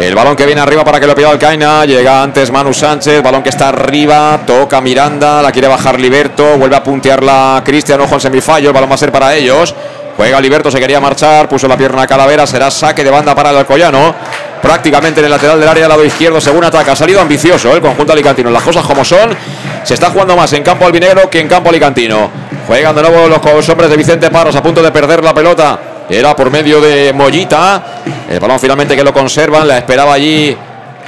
El 0.01 0.15
balón 0.15 0.35
que 0.35 0.47
viene 0.47 0.63
arriba 0.63 0.83
para 0.83 0.99
que 0.99 1.07
lo 1.07 1.15
pida 1.15 1.29
Alcaina. 1.29 1.85
Llega 1.85 2.23
antes 2.23 2.51
Manu 2.51 2.73
Sánchez. 2.73 3.23
Balón 3.23 3.43
que 3.43 3.51
está 3.51 3.69
arriba. 3.69 4.41
Toca 4.47 4.81
Miranda. 4.81 5.43
La 5.43 5.53
quiere 5.53 5.69
bajar 5.69 6.01
Liberto. 6.01 6.57
Vuelve 6.57 6.75
a 6.75 6.83
puntearla 6.83 7.61
Cristian. 7.63 8.01
Ojo 8.01 8.15
en 8.15 8.21
semifallo. 8.21 8.69
El 8.71 8.73
balón 8.73 8.89
va 8.89 8.95
a 8.95 8.99
ser 8.99 9.13
para 9.13 9.35
ellos. 9.35 9.75
Juega 10.17 10.41
Liberto. 10.41 10.71
Se 10.71 10.81
quería 10.81 11.01
marchar. 11.01 11.51
Puso 11.51 11.69
la 11.69 11.77
pierna 11.77 12.01
a 12.01 12.07
Calavera. 12.07 12.47
Será 12.47 12.71
saque 12.71 13.05
de 13.05 13.11
banda 13.11 13.35
para 13.35 13.51
el 13.51 13.59
Alcoyano. 13.59 14.15
Prácticamente 14.63 15.21
en 15.21 15.27
el 15.27 15.31
lateral 15.33 15.61
del 15.61 15.69
área, 15.69 15.87
lado 15.87 16.03
izquierdo, 16.03 16.41
según 16.41 16.65
ataca. 16.65 16.93
Ha 16.93 16.97
salido 16.97 17.21
ambicioso 17.21 17.69
¿eh? 17.69 17.75
el 17.75 17.83
conjunto 17.83 18.15
alicantino. 18.15 18.49
Las 18.49 18.63
cosas 18.63 18.87
como 18.87 19.05
son. 19.05 19.37
Se 19.85 19.93
está 19.93 20.09
jugando 20.09 20.35
más 20.35 20.51
en 20.55 20.63
campo 20.63 20.87
albinegro 20.87 21.29
que 21.29 21.41
en 21.41 21.49
campo 21.49 21.69
alicantino. 21.69 22.31
Juegan 22.67 22.97
de 22.97 23.03
nuevo 23.03 23.29
los 23.29 23.69
hombres 23.69 23.91
de 23.91 23.99
Vicente 23.99 24.31
Parros 24.31 24.57
a 24.57 24.63
punto 24.63 24.83
de 24.83 24.91
perder 24.91 25.23
la 25.23 25.35
pelota. 25.35 25.79
Era 26.11 26.35
por 26.35 26.51
medio 26.51 26.81
de 26.81 27.13
Mollita. 27.13 28.03
El 28.29 28.41
balón 28.41 28.59
finalmente 28.59 28.97
que 28.97 29.05
lo 29.05 29.13
conservan. 29.13 29.69
La 29.69 29.79
esperaba 29.79 30.15
allí 30.15 30.57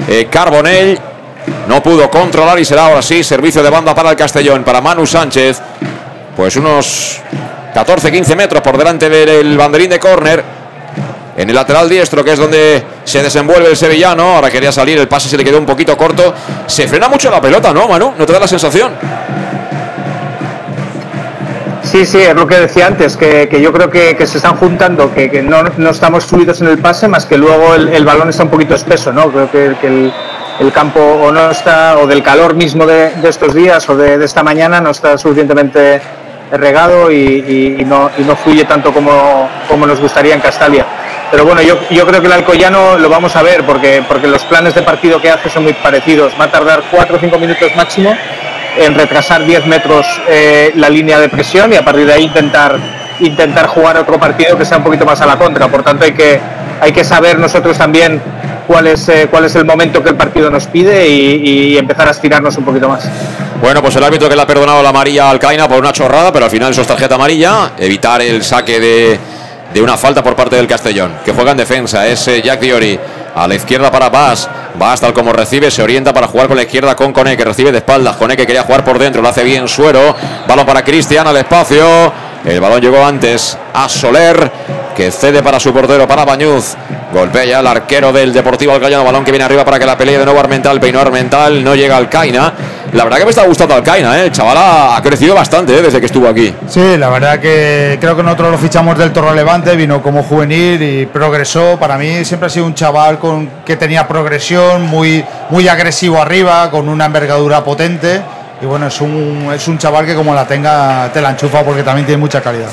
eh, 0.06 0.28
Carbonell. 0.30 0.96
No 1.66 1.82
pudo 1.82 2.08
controlar 2.08 2.60
y 2.60 2.64
será 2.64 2.86
ahora 2.86 3.02
sí 3.02 3.24
servicio 3.24 3.64
de 3.64 3.70
banda 3.70 3.96
para 3.96 4.10
el 4.10 4.16
Castellón, 4.16 4.62
para 4.62 4.80
Manu 4.80 5.04
Sánchez. 5.04 5.60
Pues 6.36 6.54
unos 6.54 7.20
14-15 7.74 8.36
metros 8.36 8.62
por 8.62 8.78
delante 8.78 9.08
del 9.08 9.58
banderín 9.58 9.90
de 9.90 9.98
córner. 9.98 10.44
En 11.36 11.48
el 11.48 11.54
lateral 11.54 11.88
diestro, 11.88 12.22
que 12.22 12.34
es 12.34 12.38
donde 12.38 12.84
se 13.02 13.24
desenvuelve 13.24 13.70
el 13.70 13.76
sevillano. 13.76 14.36
Ahora 14.36 14.52
quería 14.52 14.70
salir, 14.70 14.98
el 14.98 15.08
pase 15.08 15.28
se 15.28 15.36
le 15.36 15.42
quedó 15.42 15.58
un 15.58 15.66
poquito 15.66 15.96
corto. 15.96 16.32
Se 16.68 16.86
frena 16.86 17.08
mucho 17.08 17.28
la 17.28 17.40
pelota, 17.40 17.72
¿no, 17.72 17.88
Manu? 17.88 18.14
¿No 18.16 18.24
te 18.24 18.32
da 18.32 18.38
la 18.38 18.46
sensación? 18.46 18.92
Sí, 21.92 22.06
sí, 22.06 22.22
es 22.22 22.34
lo 22.34 22.46
que 22.46 22.56
decía 22.58 22.86
antes, 22.86 23.18
que, 23.18 23.50
que 23.50 23.60
yo 23.60 23.70
creo 23.70 23.90
que, 23.90 24.16
que 24.16 24.26
se 24.26 24.38
están 24.38 24.56
juntando, 24.56 25.12
que, 25.12 25.30
que 25.30 25.42
no, 25.42 25.62
no 25.76 25.90
estamos 25.90 26.24
fluidos 26.24 26.62
en 26.62 26.68
el 26.68 26.78
pase, 26.78 27.06
más 27.06 27.26
que 27.26 27.36
luego 27.36 27.74
el, 27.74 27.88
el 27.88 28.02
balón 28.06 28.30
está 28.30 28.44
un 28.44 28.48
poquito 28.48 28.74
espeso, 28.74 29.12
¿no? 29.12 29.30
Creo 29.30 29.50
que, 29.50 29.66
el, 29.86 30.10
el 30.58 30.72
campo 30.72 31.00
o 31.00 31.30
no 31.30 31.50
está, 31.50 31.98
o 31.98 32.06
del 32.06 32.22
calor 32.22 32.54
mismo 32.54 32.86
de, 32.86 33.10
de 33.10 33.28
estos 33.28 33.52
días 33.52 33.86
o 33.90 33.96
de, 33.96 34.16
de 34.16 34.24
esta 34.24 34.42
mañana, 34.42 34.80
no 34.80 34.88
está 34.90 35.18
suficientemente 35.18 36.00
regado 36.52 37.10
y, 37.12 37.76
y- 37.78 37.84
no, 37.84 38.10
no 38.16 38.36
fluye 38.36 38.64
tanto 38.64 38.90
como, 38.94 39.50
como 39.68 39.86
nos 39.86 40.00
gustaría 40.00 40.34
en 40.34 40.40
Castalia. 40.40 40.86
Pero 41.30 41.44
bueno, 41.44 41.60
yo, 41.60 41.78
yo 41.90 42.06
creo 42.06 42.20
que 42.22 42.26
el 42.26 42.32
Alcoyano 42.32 42.96
lo 42.96 43.10
vamos 43.10 43.36
a 43.36 43.42
ver, 43.42 43.64
porque, 43.66 44.02
porque 44.08 44.28
los 44.28 44.42
planes 44.44 44.74
de 44.74 44.82
partido 44.82 45.20
que 45.20 45.30
hace 45.30 45.50
son 45.50 45.64
muy 45.64 45.74
parecidos. 45.74 46.32
Va 46.40 46.44
a 46.44 46.50
tardar 46.50 46.82
4 46.90 47.16
o 47.16 47.18
5 47.18 47.38
minutos 47.38 47.70
máximo 47.76 48.14
en 48.78 48.94
retrasar 48.94 49.44
10 49.44 49.66
metros 49.66 50.06
eh, 50.28 50.72
la 50.76 50.88
línea 50.88 51.18
de 51.18 51.28
presión 51.28 51.72
y 51.72 51.76
a 51.76 51.84
partir 51.84 52.06
de 52.06 52.12
ahí 52.14 52.24
intentar 52.24 52.78
intentar 53.20 53.66
jugar 53.66 53.96
otro 53.98 54.18
partido 54.18 54.56
que 54.56 54.64
sea 54.64 54.78
un 54.78 54.84
poquito 54.84 55.04
más 55.04 55.20
a 55.20 55.26
la 55.26 55.38
contra. 55.38 55.68
Por 55.68 55.82
tanto, 55.82 56.04
hay 56.04 56.12
que, 56.12 56.40
hay 56.80 56.92
que 56.92 57.04
saber 57.04 57.38
nosotros 57.38 57.78
también 57.78 58.20
cuál 58.66 58.86
es, 58.86 59.08
eh, 59.08 59.28
cuál 59.30 59.44
es 59.44 59.54
el 59.54 59.64
momento 59.64 60.02
que 60.02 60.10
el 60.10 60.16
partido 60.16 60.50
nos 60.50 60.66
pide 60.66 61.08
y, 61.08 61.76
empezar 61.76 62.08
a 62.08 62.10
estirarnos 62.10 62.56
un 62.56 62.64
poquito 62.64 62.88
más. 62.88 63.08
Bueno, 63.60 63.80
pues 63.80 63.94
el 63.96 64.04
árbitro 64.04 64.28
que 64.28 64.36
le 64.36 64.42
ha 64.42 64.46
perdonado 64.46 64.82
la 64.82 64.88
amarilla 64.88 65.24
al 65.24 65.36
Alcaina 65.36 65.68
por 65.68 65.78
una 65.78 65.92
chorrada, 65.92 66.32
pero 66.32 66.46
al 66.46 66.50
final 66.50 66.72
eso 66.72 66.82
es 66.82 66.86
tarjeta 66.86 67.14
amarilla, 67.14 67.72
evitar 67.78 68.20
el 68.20 68.42
saque 68.42 68.80
de, 68.80 69.18
de 69.72 69.82
una 69.82 69.96
falta 69.96 70.22
por 70.22 70.34
parte 70.34 70.56
del 70.56 70.66
Castellón, 70.66 71.12
que 71.24 71.32
juega 71.32 71.52
en 71.52 71.56
defensa, 71.56 72.06
es 72.06 72.26
eh, 72.28 72.42
Jack 72.42 72.60
Diori. 72.60 72.98
A 73.34 73.48
la 73.48 73.54
izquierda 73.54 73.90
para 73.90 74.08
Bas. 74.08 74.48
Bas 74.78 75.00
tal 75.00 75.12
como 75.12 75.32
recibe, 75.32 75.70
se 75.70 75.82
orienta 75.82 76.12
para 76.12 76.26
jugar 76.26 76.48
con 76.48 76.56
la 76.56 76.62
izquierda 76.62 76.96
con 76.96 77.12
Cone, 77.12 77.36
que 77.36 77.44
recibe 77.44 77.72
de 77.72 77.78
espaldas. 77.78 78.16
Cone 78.16 78.36
que 78.36 78.46
quería 78.46 78.62
jugar 78.62 78.84
por 78.84 78.98
dentro, 78.98 79.22
lo 79.22 79.28
hace 79.28 79.44
bien 79.44 79.68
Suero. 79.68 80.14
Balón 80.46 80.66
para 80.66 80.82
Cristian 80.82 81.26
al 81.26 81.36
espacio. 81.36 82.31
El 82.44 82.60
balón 82.60 82.80
llegó 82.80 83.04
antes 83.04 83.56
a 83.72 83.88
Soler, 83.88 84.50
que 84.96 85.10
cede 85.12 85.42
para 85.42 85.60
su 85.60 85.72
portero, 85.72 86.08
para 86.08 86.24
Bañuz. 86.24 86.74
Golpea 87.12 87.60
el 87.60 87.66
arquero 87.66 88.12
del 88.12 88.32
Deportivo 88.32 88.72
Alcayano. 88.72 89.04
Balón 89.04 89.24
que 89.24 89.30
viene 89.30 89.44
arriba 89.44 89.64
para 89.64 89.78
que 89.78 89.86
la 89.86 89.96
pelee 89.96 90.18
de 90.18 90.24
nuevo 90.24 90.40
Armental. 90.40 90.80
Peinó 90.80 91.00
Armental, 91.00 91.62
no 91.62 91.74
llega 91.74 91.96
Alcaina. 91.96 92.52
La 92.92 93.04
verdad 93.04 93.18
que 93.18 93.24
me 93.24 93.30
está 93.30 93.44
gustando 93.44 93.74
Alcaina, 93.74 94.18
¿eh? 94.18 94.26
el 94.26 94.32
chaval 94.32 94.56
ha, 94.58 95.00
crecido 95.02 95.34
bastante 95.34 95.74
¿eh? 95.74 95.80
desde 95.80 95.98
que 95.98 96.06
estuvo 96.06 96.28
aquí. 96.28 96.54
Sí, 96.68 96.98
la 96.98 97.08
verdad 97.08 97.38
que 97.38 97.96
creo 97.98 98.14
que 98.14 98.22
nosotros 98.22 98.50
lo 98.50 98.58
fichamos 98.58 98.98
del 98.98 99.12
Torre 99.12 99.34
Levante, 99.34 99.74
vino 99.76 100.02
como 100.02 100.22
juvenil 100.22 100.82
y 100.82 101.06
progresó. 101.06 101.78
Para 101.78 101.96
mí 101.96 102.24
siempre 102.24 102.48
ha 102.48 102.50
sido 102.50 102.66
un 102.66 102.74
chaval 102.74 103.18
con, 103.18 103.48
que 103.64 103.76
tenía 103.76 104.06
progresión, 104.06 104.82
muy, 104.82 105.24
muy 105.48 105.68
agresivo 105.68 106.20
arriba, 106.20 106.70
con 106.70 106.88
una 106.88 107.06
envergadura 107.06 107.64
potente. 107.64 108.20
Y 108.62 108.64
bueno, 108.64 108.86
es 108.86 109.00
un, 109.00 109.50
es 109.52 109.66
un 109.66 109.76
chaval 109.76 110.06
que 110.06 110.14
como 110.14 110.32
la 110.32 110.46
tenga 110.46 111.10
te 111.12 111.20
la 111.20 111.30
enchufa 111.30 111.64
porque 111.64 111.82
también 111.82 112.06
tiene 112.06 112.20
mucha 112.20 112.40
calidad. 112.40 112.70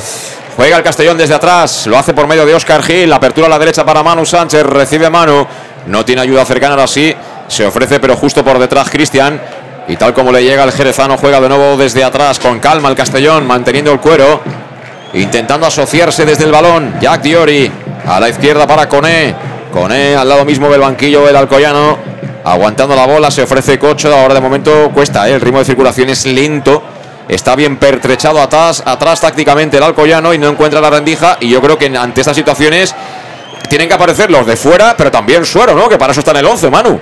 Juega 0.55 0.77
el 0.77 0.83
Castellón 0.83 1.17
desde 1.17 1.33
atrás, 1.33 1.87
lo 1.87 1.97
hace 1.97 2.13
por 2.13 2.27
medio 2.27 2.45
de 2.45 2.53
Oscar 2.53 2.83
Gil, 2.83 3.11
apertura 3.11 3.47
a 3.47 3.49
la 3.49 3.57
derecha 3.57 3.83
para 3.83 4.03
Manu 4.03 4.25
Sánchez, 4.25 4.63
recibe 4.63 5.09
Manu, 5.09 5.47
no 5.87 6.05
tiene 6.05 6.21
ayuda 6.21 6.45
cercana 6.45 6.75
ahora 6.75 6.85
sí, 6.85 7.15
se 7.47 7.65
ofrece 7.65 7.99
pero 7.99 8.15
justo 8.15 8.43
por 8.43 8.59
detrás 8.59 8.89
Cristian, 8.89 9.41
y 9.87 9.95
tal 9.95 10.13
como 10.13 10.31
le 10.31 10.43
llega 10.43 10.63
el 10.63 10.71
jerezano, 10.71 11.17
juega 11.17 11.41
de 11.41 11.49
nuevo 11.49 11.75
desde 11.75 12.03
atrás 12.03 12.37
con 12.37 12.59
calma 12.59 12.89
el 12.89 12.95
Castellón, 12.95 13.47
manteniendo 13.47 13.91
el 13.91 13.99
cuero. 13.99 14.41
Intentando 15.13 15.65
asociarse 15.65 16.23
desde 16.23 16.43
el 16.43 16.51
balón. 16.51 16.93
Jack 17.01 17.23
Diori 17.23 17.71
a 18.05 18.19
la 18.19 18.29
izquierda 18.29 18.67
para 18.67 18.87
Coné. 18.87 19.33
Coné 19.73 20.15
al 20.15 20.29
lado 20.29 20.45
mismo 20.45 20.69
del 20.69 20.81
banquillo 20.81 21.25
del 21.25 21.35
Alcoyano. 21.35 21.97
Aguantando 22.43 22.95
la 22.95 23.05
bola, 23.05 23.29
se 23.31 23.43
ofrece 23.43 23.77
Cocho. 23.77 24.13
Ahora 24.13 24.33
de 24.33 24.41
momento 24.41 24.91
cuesta, 24.93 25.27
¿eh? 25.27 25.33
el 25.33 25.41
ritmo 25.41 25.59
de 25.59 25.65
circulación 25.65 26.09
es 26.09 26.25
lento. 26.25 26.81
Está 27.27 27.55
bien 27.55 27.77
pertrechado 27.77 28.41
atrás, 28.41 28.81
atrás 28.85 29.21
tácticamente 29.21 29.77
el 29.77 29.83
Alcoyano 29.83 30.33
y 30.33 30.37
no 30.37 30.47
encuentra 30.47 30.81
la 30.81 30.89
rendija. 30.89 31.37
Y 31.39 31.49
yo 31.49 31.61
creo 31.61 31.77
que 31.77 31.85
ante 31.95 32.21
estas 32.21 32.35
situaciones 32.35 32.95
tienen 33.69 33.87
que 33.87 33.93
aparecer 33.93 34.31
los 34.31 34.47
de 34.47 34.55
fuera, 34.55 34.95
pero 34.97 35.11
también 35.11 35.45
Suero, 35.45 35.75
¿no? 35.75 35.87
Que 35.87 35.97
para 35.97 36.11
eso 36.11 36.21
está 36.21 36.31
en 36.31 36.37
el 36.37 36.45
11, 36.45 36.69
Manu. 36.71 36.99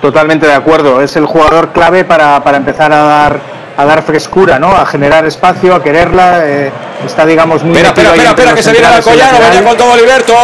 Totalmente 0.00 0.46
de 0.46 0.54
acuerdo. 0.54 1.02
Es 1.02 1.16
el 1.16 1.26
jugador 1.26 1.72
clave 1.72 2.04
para, 2.04 2.42
para 2.42 2.56
empezar 2.56 2.92
a 2.92 3.02
dar 3.02 3.56
a 3.76 3.84
dar 3.84 4.02
frescura, 4.02 4.58
¿no? 4.58 4.74
A 4.74 4.86
generar 4.86 5.26
espacio, 5.26 5.74
a 5.74 5.82
quererla. 5.82 6.46
Eh, 6.46 6.72
está, 7.04 7.26
digamos, 7.26 7.62
muy. 7.62 7.76
Espera, 7.76 7.90
espera, 7.90 8.30
espera, 8.30 8.54
que 8.54 8.62
se 8.62 8.72
viene 8.72 8.86
al 8.86 9.02
Collano, 9.02 9.38
viene 9.50 9.66
con 9.66 9.76
todo 9.76 9.96
Liberto. 9.96 10.34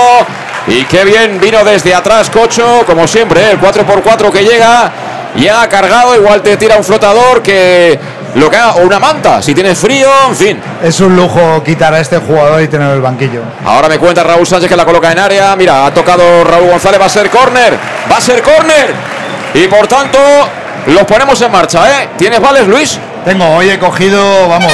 Y 0.72 0.84
qué 0.84 1.04
bien 1.04 1.38
vino 1.38 1.62
desde 1.64 1.94
atrás 1.94 2.30
Cocho, 2.30 2.82
como 2.86 3.06
siempre, 3.06 3.42
¿eh? 3.42 3.50
el 3.50 3.60
4x4 3.60 4.30
que 4.32 4.42
llega. 4.42 4.90
Ya 5.36 5.68
cargado, 5.68 6.16
igual 6.16 6.40
te 6.40 6.56
tira 6.56 6.78
un 6.78 6.84
flotador 6.84 7.42
que 7.42 7.98
lo 8.36 8.48
que 8.50 8.56
haga, 8.56 8.76
o 8.76 8.86
una 8.86 8.98
manta, 8.98 9.42
si 9.42 9.54
tienes 9.54 9.78
frío, 9.78 10.08
en 10.28 10.34
fin. 10.34 10.60
Es 10.82 10.98
un 11.00 11.14
lujo 11.14 11.62
quitar 11.62 11.92
a 11.92 12.00
este 12.00 12.16
jugador 12.16 12.62
y 12.62 12.68
tener 12.68 12.90
el 12.94 13.02
banquillo. 13.02 13.42
Ahora 13.66 13.86
me 13.86 13.98
cuenta 13.98 14.22
Raúl 14.22 14.46
Sánchez 14.46 14.70
que 14.70 14.76
la 14.76 14.86
coloca 14.86 15.12
en 15.12 15.18
área. 15.18 15.54
Mira, 15.56 15.84
ha 15.84 15.92
tocado 15.92 16.42
Raúl 16.42 16.70
González, 16.70 16.98
va 16.98 17.04
a 17.04 17.10
ser 17.10 17.28
córner, 17.28 17.74
va 18.10 18.16
a 18.16 18.20
ser 18.22 18.42
córner. 18.42 18.94
Y 19.52 19.66
por 19.68 19.86
tanto, 19.86 20.18
los 20.86 21.04
ponemos 21.04 21.38
en 21.42 21.52
marcha, 21.52 21.86
¿eh? 21.86 22.08
¿Tienes 22.16 22.40
vales, 22.40 22.66
Luis? 22.66 22.98
Tengo, 23.26 23.46
hoy 23.56 23.68
he 23.68 23.78
cogido, 23.78 24.48
vamos, 24.48 24.72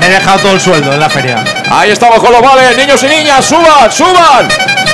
me 0.00 0.06
he 0.06 0.10
dejado 0.10 0.40
todo 0.40 0.52
el 0.52 0.60
sueldo 0.60 0.92
en 0.92 0.98
la 0.98 1.08
feria. 1.08 1.44
Ahí 1.70 1.90
estamos 1.92 2.18
con 2.18 2.32
los 2.32 2.42
vales, 2.42 2.76
niños 2.76 3.00
y 3.04 3.06
niñas, 3.06 3.44
suban, 3.44 3.92
suban. 3.92 4.48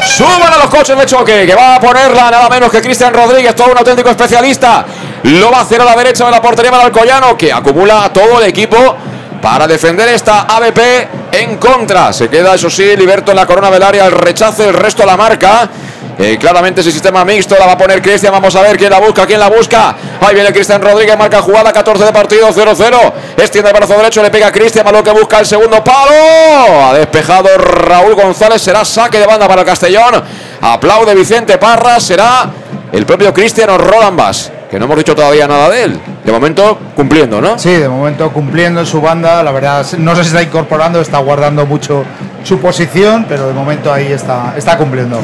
Suban 0.07 0.52
a 0.52 0.59
los 0.59 0.66
coches 0.66 0.96
de 0.96 1.07
choque, 1.07 1.46
que 1.46 1.55
va 1.55 1.76
a 1.76 1.80
ponerla 1.80 2.30
nada 2.30 2.48
menos 2.48 2.70
que 2.70 2.80
Cristian 2.80 3.12
Rodríguez, 3.12 3.55
todo 3.55 3.72
un 3.72 3.78
auténtico 3.78 4.11
especialista. 4.11 4.84
Lo 5.22 5.50
va 5.50 5.59
a 5.59 5.61
hacer 5.62 5.80
a 5.80 5.84
la 5.84 5.96
derecha 5.96 6.26
de 6.26 6.30
la 6.30 6.42
portería 6.42 6.70
para 6.70 6.84
Alcoyano, 6.84 7.36
que 7.36 7.52
acumula 7.52 8.11
todo 8.12 8.40
el 8.40 8.48
equipo 8.48 8.76
para 9.45 9.66
defender 9.66 10.09
esta 10.09 10.47
ABP 10.49 10.78
en 11.32 11.59
contra. 11.59 12.14
Se 12.14 12.30
queda, 12.30 12.55
eso 12.55 12.70
sí, 12.70 12.97
Liberto 12.97 13.30
en 13.30 13.36
la 13.36 13.45
corona 13.45 13.70
del 13.70 13.82
área, 13.82 14.07
el 14.07 14.12
rechace, 14.12 14.66
el 14.66 14.72
resto 14.72 15.03
a 15.03 15.07
la 15.07 15.18
marca. 15.18 15.68
Eh, 16.18 16.38
claramente 16.40 16.80
ese 16.80 16.90
sistema 16.90 17.26
mixto 17.26 17.55
la 17.59 17.66
va 17.66 17.72
a 17.72 17.76
poner 17.76 18.01
Cristian. 18.01 18.32
Vamos 18.32 18.57
a 18.57 18.62
ver 18.62 18.78
quién 18.78 18.88
la 18.88 19.01
busca, 19.01 19.26
quién 19.26 19.38
la 19.38 19.51
busca. 19.51 19.95
Ahí 20.22 20.34
viene 20.34 20.51
Cristian 20.51 20.80
Rodríguez, 20.80 21.18
marca 21.18 21.42
jugada, 21.42 21.74
14 21.74 22.05
de 22.07 22.12
partido, 22.12 22.49
0-0. 22.49 23.12
Extiende 23.36 23.70
el 23.70 23.76
brazo 23.76 23.92
derecho, 23.99 24.22
le 24.22 24.30
pega 24.30 24.47
a 24.47 24.53
Cristian, 24.53 24.82
malo 24.82 25.05
que 25.05 25.11
busca 25.11 25.40
el 25.40 25.45
segundo 25.47 25.84
palo. 25.84 26.88
Ha 26.88 26.95
despejado 26.95 27.51
Raúl 27.59 28.14
González, 28.14 28.62
será 28.62 28.82
saque 28.82 29.18
de 29.18 29.26
banda 29.26 29.47
para 29.47 29.61
el 29.61 29.66
Castellón. 29.66 30.24
Aplaude 30.62 31.14
Vicente 31.14 31.59
Parra, 31.59 32.01
será 32.01 32.49
el 32.90 33.05
propio 33.05 33.34
Cristiano 33.34 33.76
Rodambas, 33.76 34.51
que 34.75 34.81
no 34.81 34.87
hemos 34.87 34.97
dicho 34.97 35.14
todavía 35.14 35.47
nada 35.47 35.70
de 35.70 35.85
él. 35.85 36.01
De 36.25 36.33
momento 36.33 36.77
cumpliendo, 36.97 37.41
¿no? 37.41 37.57
Sí, 37.57 37.70
de 37.70 37.89
momento 37.89 38.33
cumpliendo 38.33 38.81
en 38.81 38.87
su 38.87 39.01
banda. 39.01 39.41
La 39.45 39.53
verdad, 39.53 39.87
no 39.99 40.16
sé 40.16 40.25
si 40.25 40.31
está 40.31 40.43
incorporando, 40.43 41.01
está 41.01 41.18
guardando 41.18 41.64
mucho 41.64 42.03
su 42.43 42.59
posición, 42.59 43.25
pero 43.29 43.47
de 43.47 43.53
momento 43.53 43.93
ahí 43.93 44.11
está, 44.11 44.53
está 44.57 44.77
cumpliendo. 44.77 45.20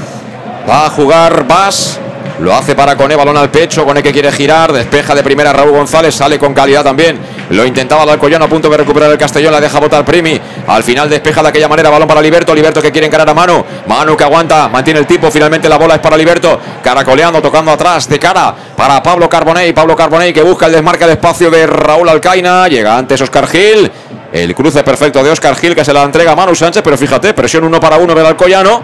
Va 0.68 0.86
a 0.86 0.90
jugar 0.90 1.48
Vas. 1.48 1.98
Lo 2.40 2.54
hace 2.54 2.74
para 2.74 2.96
Cone, 2.96 3.14
balón 3.16 3.36
al 3.36 3.50
pecho. 3.50 3.84
Cone 3.84 4.02
que 4.02 4.12
quiere 4.12 4.32
girar. 4.32 4.72
Despeja 4.72 5.14
de 5.14 5.22
primera 5.22 5.52
Raúl 5.52 5.72
González. 5.72 6.14
Sale 6.14 6.38
con 6.38 6.54
calidad 6.54 6.82
también. 6.82 7.18
Lo 7.50 7.66
intentaba 7.66 8.10
Alcoyano 8.10 8.46
a 8.46 8.48
punto 8.48 8.70
de 8.70 8.78
recuperar 8.78 9.10
el 9.10 9.18
Castellón. 9.18 9.52
La 9.52 9.60
deja 9.60 9.78
botar 9.78 10.06
Primi. 10.06 10.40
Al 10.66 10.82
final 10.82 11.10
despeja 11.10 11.42
de 11.42 11.48
aquella 11.50 11.68
manera. 11.68 11.90
Balón 11.90 12.08
para 12.08 12.22
Liberto. 12.22 12.54
Liberto 12.54 12.80
que 12.80 12.90
quiere 12.90 13.08
encarar 13.08 13.28
a 13.28 13.34
mano. 13.34 13.62
Manu 13.86 14.16
que 14.16 14.24
aguanta. 14.24 14.70
Mantiene 14.70 15.00
el 15.00 15.06
tipo. 15.06 15.30
Finalmente 15.30 15.68
la 15.68 15.76
bola 15.76 15.96
es 15.96 16.00
para 16.00 16.16
Liberto. 16.16 16.58
Caracoleando, 16.82 17.42
tocando 17.42 17.72
atrás. 17.72 18.08
De 18.08 18.18
cara 18.18 18.54
para 18.74 19.02
Pablo 19.02 19.28
Carbonell. 19.28 19.74
Pablo 19.74 19.94
Carbonell 19.94 20.32
que 20.32 20.42
busca 20.42 20.64
el 20.64 20.72
desmarque 20.72 21.04
de 21.04 21.12
espacio 21.12 21.50
de 21.50 21.66
Raúl 21.66 22.08
Alcaina. 22.08 22.68
Llega 22.68 22.96
antes 22.96 23.20
Oscar 23.20 23.46
Gil. 23.48 23.92
El 24.32 24.54
cruce 24.54 24.82
perfecto 24.82 25.22
de 25.22 25.30
Oscar 25.30 25.54
Gil 25.56 25.74
que 25.74 25.84
se 25.84 25.92
la 25.92 26.04
entrega 26.04 26.32
a 26.32 26.36
Manu 26.36 26.54
Sánchez. 26.54 26.82
Pero 26.82 26.96
fíjate, 26.96 27.34
presión 27.34 27.64
uno 27.64 27.78
para 27.78 27.98
uno 27.98 28.14
del 28.14 28.24
Alcoyano. 28.24 28.80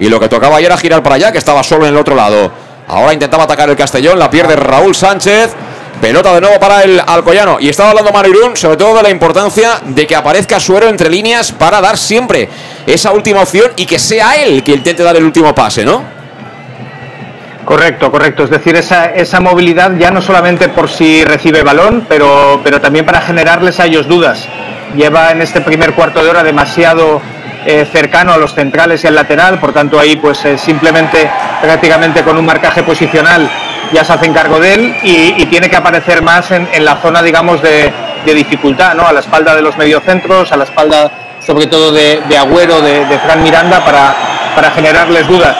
Y 0.00 0.08
lo 0.08 0.18
que 0.18 0.28
tocaba 0.28 0.56
ayer 0.56 0.66
era 0.66 0.76
girar 0.76 1.02
para 1.04 1.14
allá, 1.14 1.30
que 1.30 1.38
estaba 1.38 1.62
solo 1.62 1.86
en 1.86 1.94
el 1.94 2.00
otro 2.00 2.16
lado. 2.16 2.65
Ahora 2.88 3.12
intentaba 3.12 3.44
atacar 3.44 3.68
el 3.68 3.76
Castellón, 3.76 4.18
la 4.18 4.30
pierde 4.30 4.56
Raúl 4.56 4.94
Sánchez. 4.94 5.54
Pelota 6.00 6.34
de 6.34 6.42
nuevo 6.42 6.60
para 6.60 6.82
el 6.82 7.00
Alcoyano. 7.04 7.56
Y 7.58 7.70
estaba 7.70 7.90
hablando 7.90 8.12
Manuirún 8.12 8.56
sobre 8.56 8.76
todo 8.76 8.96
de 8.96 9.02
la 9.02 9.10
importancia 9.10 9.80
de 9.82 10.06
que 10.06 10.14
aparezca 10.14 10.60
Suero 10.60 10.88
entre 10.88 11.08
líneas 11.08 11.52
para 11.52 11.80
dar 11.80 11.96
siempre 11.96 12.48
esa 12.86 13.12
última 13.12 13.40
opción 13.40 13.72
y 13.76 13.86
que 13.86 13.98
sea 13.98 14.36
él 14.42 14.62
que 14.62 14.72
intente 14.72 15.02
dar 15.02 15.16
el 15.16 15.24
último 15.24 15.54
pase, 15.54 15.84
¿no? 15.84 16.04
Correcto, 17.64 18.12
correcto. 18.12 18.44
Es 18.44 18.50
decir, 18.50 18.76
esa, 18.76 19.06
esa 19.06 19.40
movilidad 19.40 19.96
ya 19.98 20.10
no 20.10 20.22
solamente 20.22 20.68
por 20.68 20.88
si 20.88 21.24
recibe 21.24 21.62
balón, 21.62 22.06
pero, 22.08 22.60
pero 22.62 22.80
también 22.80 23.04
para 23.04 23.22
generarles 23.22 23.80
a 23.80 23.86
ellos 23.86 24.06
dudas. 24.06 24.46
Lleva 24.94 25.32
en 25.32 25.42
este 25.42 25.60
primer 25.62 25.94
cuarto 25.94 26.22
de 26.22 26.30
hora 26.30 26.44
demasiado 26.44 27.20
eh, 27.66 27.86
cercano 27.90 28.32
a 28.32 28.36
los 28.38 28.54
centrales 28.54 29.04
y 29.04 29.06
al 29.06 29.14
lateral, 29.14 29.58
por 29.58 29.72
tanto 29.72 29.98
ahí 29.98 30.16
pues 30.16 30.44
eh, 30.44 30.56
simplemente 30.56 31.28
prácticamente 31.60 32.22
con 32.22 32.38
un 32.38 32.46
marcaje 32.46 32.82
posicional 32.82 33.50
ya 33.92 34.04
se 34.04 34.12
hacen 34.12 34.32
cargo 34.32 34.58
de 34.58 34.74
él 34.74 34.96
y, 35.02 35.46
tiene 35.46 35.68
que 35.70 35.76
aparecer 35.76 36.22
más 36.22 36.50
en, 36.50 36.84
la 36.84 36.96
zona 36.96 37.22
digamos 37.22 37.62
de, 37.62 37.92
dificultad, 38.24 38.94
¿no? 38.94 39.06
a 39.06 39.12
la 39.12 39.20
espalda 39.20 39.54
de 39.54 39.62
los 39.62 39.76
mediocentros, 39.76 40.50
a 40.50 40.56
la 40.56 40.64
espalda 40.64 41.10
sobre 41.38 41.66
todo 41.66 41.92
de, 41.92 42.20
Agüero, 42.36 42.80
de, 42.80 43.04
de 43.04 43.18
Fran 43.20 43.42
Miranda 43.42 43.84
para, 43.84 44.14
para 44.54 44.70
generarles 44.72 45.28
dudas 45.28 45.56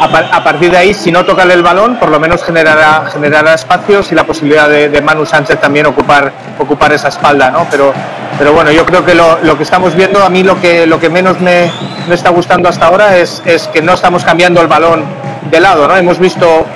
a, 0.00 0.42
partir 0.42 0.70
de 0.70 0.78
ahí, 0.78 0.94
si 0.94 1.12
no 1.12 1.24
toca 1.24 1.42
el 1.42 1.62
balón, 1.62 1.96
por 1.96 2.08
lo 2.08 2.18
menos 2.18 2.42
generará, 2.42 3.04
generará 3.12 3.54
espacios 3.54 4.10
y 4.12 4.14
la 4.14 4.24
posibilidad 4.24 4.68
de, 4.68 5.00
Manu 5.02 5.26
Sánchez 5.26 5.60
también 5.60 5.86
ocupar, 5.86 6.32
ocupar 6.58 6.92
esa 6.92 7.08
espalda, 7.08 7.50
¿no? 7.50 7.66
Pero, 7.70 7.92
pero 8.40 8.54
bueno, 8.54 8.72
yo 8.72 8.86
creo 8.86 9.04
que 9.04 9.14
lo, 9.14 9.58
que 9.58 9.64
estamos 9.64 9.94
viendo, 9.94 10.24
a 10.24 10.30
mí 10.30 10.42
lo 10.42 10.58
que, 10.58 11.10
menos 11.12 11.38
me, 11.42 11.70
está 12.10 12.30
gustando 12.30 12.70
hasta 12.70 12.86
ahora 12.86 13.18
es, 13.18 13.42
que 13.70 13.82
no 13.82 13.92
estamos 13.92 14.24
cambiando 14.24 14.62
el 14.62 14.66
balón 14.66 15.04
de 15.50 15.60
lado, 15.60 15.86
¿no? 15.86 15.94
Hemos 15.94 16.18
visto 16.18 16.66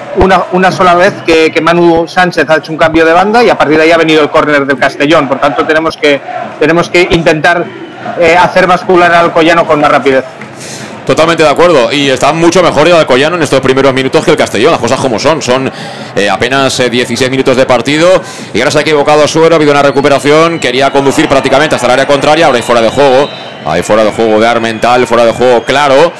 una, 0.53 0.71
sola 0.71 0.95
vez 0.95 1.15
que, 1.25 1.59
Manu 1.62 2.07
Sánchez 2.07 2.51
ha 2.51 2.57
hecho 2.57 2.71
un 2.71 2.77
cambio 2.77 3.07
de 3.07 3.15
banda 3.15 3.43
y 3.43 3.49
a 3.49 3.57
partir 3.57 3.79
de 3.79 3.85
ahí 3.85 3.93
ha 3.93 3.97
venido 3.97 4.21
el 4.21 4.29
córner 4.29 4.67
del 4.67 4.77
Castellón, 4.77 5.27
por 5.27 5.41
tanto 5.41 5.65
tenemos 5.65 5.97
que, 5.97 6.21
tenemos 6.61 6.91
que 6.91 7.09
intentar 7.11 7.65
eh, 8.21 8.37
hacer 8.37 8.67
bascular 8.67 9.15
al 9.15 9.33
Collano 9.33 9.67
con 9.67 9.81
más 9.81 9.91
rapidez. 9.91 10.27
Totalmente 11.07 11.43
de 11.43 11.49
acuerdo. 11.49 11.93
Y 11.93 12.09
está 12.09 12.33
mucho 12.33 12.63
mejor 12.63 12.87
el 12.89 12.95
Alcoyano 12.95 13.37
en 13.37 13.43
estos 13.43 13.61
primeros 13.61 13.93
minutos 13.93 14.25
que 14.25 14.31
el 14.31 14.37
Castellón. 14.37 14.73
Las 14.73 14.81
cosas 14.81 14.99
como 15.01 15.19
son. 15.19 15.43
Son 15.43 15.71
eh, 16.17 16.31
apenas 16.31 16.79
16 16.91 17.21
eh, 17.21 17.31
minutos 17.31 17.57
de 17.57 17.67
partido. 17.67 18.23
Y 18.53 18.59
ahora 18.61 18.71
se 18.71 18.79
ha 18.79 18.81
equivocado 18.83 19.23
a 19.23 19.29
Suero. 19.29 19.55
Ha 19.55 19.57
habido 19.57 19.73
una 19.73 19.83
recuperación. 19.83 20.59
Quería 20.59 20.91
conducir 20.91 21.29
prácticamente 21.29 21.75
hasta 21.75 21.87
el 21.87 21.93
área 21.93 22.07
contraria. 22.07 22.47
Ahora 22.47 22.57
hay 22.57 22.63
fuera 22.63 22.81
de 22.81 22.89
juego. 22.89 23.29
Hay 23.67 23.83
fuera 23.83 24.05
de 24.05 24.13
juego 24.13 24.41
de 24.41 24.47
Armental. 24.47 25.07
Fuera 25.07 25.25
de 25.27 25.33
juego 25.33 25.63
claro. 25.65 26.13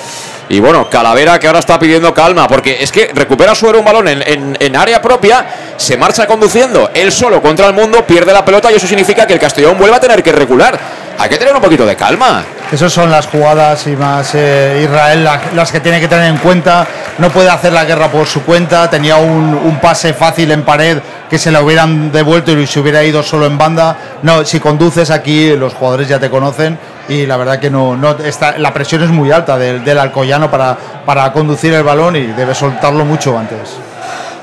Y 0.51 0.61
bueno, 0.61 0.91
Calavera 0.91 1.41
que 1.41 1.47
ahora 1.47 1.61
está 1.61 1.79
pidiendo 1.79 2.13
calma, 2.13 2.47
porque 2.47 2.77
es 2.79 2.93
que 2.93 3.11
recupera 3.15 3.55
suero 3.55 3.79
un 3.79 3.85
balón 3.87 4.09
en, 4.09 4.21
en- 4.29 4.57
en 4.61 4.77
área 4.77 5.01
propia, 5.01 5.47
se 5.79 5.97
marcha 5.97 6.27
conduciendo, 6.27 6.91
él 6.93 7.11
solo 7.11 7.41
contra 7.41 7.67
el 7.69 7.73
mundo, 7.73 8.05
pierde 8.07 8.31
la 8.31 8.45
pelota 8.45 8.71
y 8.71 8.75
eso 8.75 8.87
significa 8.87 9.27
que 9.27 9.33
el 9.33 9.39
Castellón 9.41 9.79
vuelve 9.79 9.97
a 9.97 10.01
tener 10.01 10.23
que 10.23 10.33
recular. 10.33 10.79
Hay 11.19 11.31
que 11.31 11.39
tener 11.39 11.55
un 11.55 11.63
poquito 11.63 11.87
de 11.87 11.97
calma. 11.97 12.45
Esas 12.73 12.93
son 12.93 13.11
las 13.11 13.27
jugadas 13.29 13.87
y 13.87 13.91
más 13.95 14.35
eh, 14.35 14.81
Israel 14.85 15.23
la- 15.23 15.41
las 15.55 15.71
que 15.71 15.79
tiene 15.81 16.01
que 16.01 16.09
tener 16.09 16.29
en 16.31 16.39
cuenta. 16.39 16.87
No 17.19 17.31
puede 17.31 17.49
hacer 17.49 17.73
la 17.73 17.85
guerra 17.85 18.09
por 18.09 18.27
su 18.27 18.43
cuenta. 18.43 18.91
Tenía 18.91 19.17
un, 19.17 19.79
pase 19.81 20.13
fácil 20.13 20.51
en 20.51 20.63
pared 20.65 20.99
que 21.31 21.39
se 21.39 21.53
le 21.53 21.61
hubieran 21.63 22.11
devuelto 22.11 22.51
y 22.53 22.67
se 22.67 22.81
hubiera 22.81 23.05
ido 23.05 23.23
solo 23.23 23.47
en 23.47 23.59
banda. 23.59 23.97
No, 24.23 24.45
si 24.45 24.59
conduces 24.59 25.11
aquí 25.11 25.55
los 25.57 25.75
jugadores 25.75 26.09
ya 26.09 26.19
te 26.19 26.31
conocen 26.31 26.77
y 27.09 27.27
la 27.27 27.37
verdad 27.37 27.61
que 27.61 27.71
no, 27.71 27.97
está, 28.25 28.59
la 28.59 28.73
presión 28.73 29.03
es 29.05 29.11
muy 29.11 29.31
alta 29.31 29.57
del, 29.57 29.85
del 29.85 29.99
Alcoyano 29.99 30.51
para, 30.51 30.77
para 31.07 31.31
conducir 31.33 31.73
el 31.75 31.85
balón 31.85 32.17
y 32.17 32.27
debe 32.29 32.55
soltarlo 32.57 33.05
mucho 33.05 33.39
antes. 33.39 33.77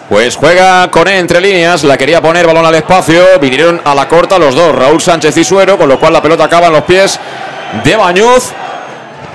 Pues 0.07 0.35
juega 0.35 0.89
con 0.91 1.07
entre 1.07 1.39
líneas, 1.41 1.83
la 1.85 1.97
quería 1.97 2.21
poner 2.21 2.45
balón 2.45 2.65
al 2.65 2.75
espacio, 2.75 3.23
vinieron 3.41 3.81
a 3.83 3.95
la 3.95 4.07
corta 4.07 4.37
los 4.37 4.53
dos, 4.55 4.75
Raúl 4.75 5.01
Sánchez 5.01 5.35
y 5.37 5.43
Suero, 5.43 5.77
con 5.77 5.87
lo 5.89 5.99
cual 5.99 6.11
la 6.13 6.21
pelota 6.21 6.43
acaba 6.45 6.67
en 6.67 6.73
los 6.73 6.83
pies 6.83 7.17
de 7.83 7.95
Bañuz. 7.95 8.51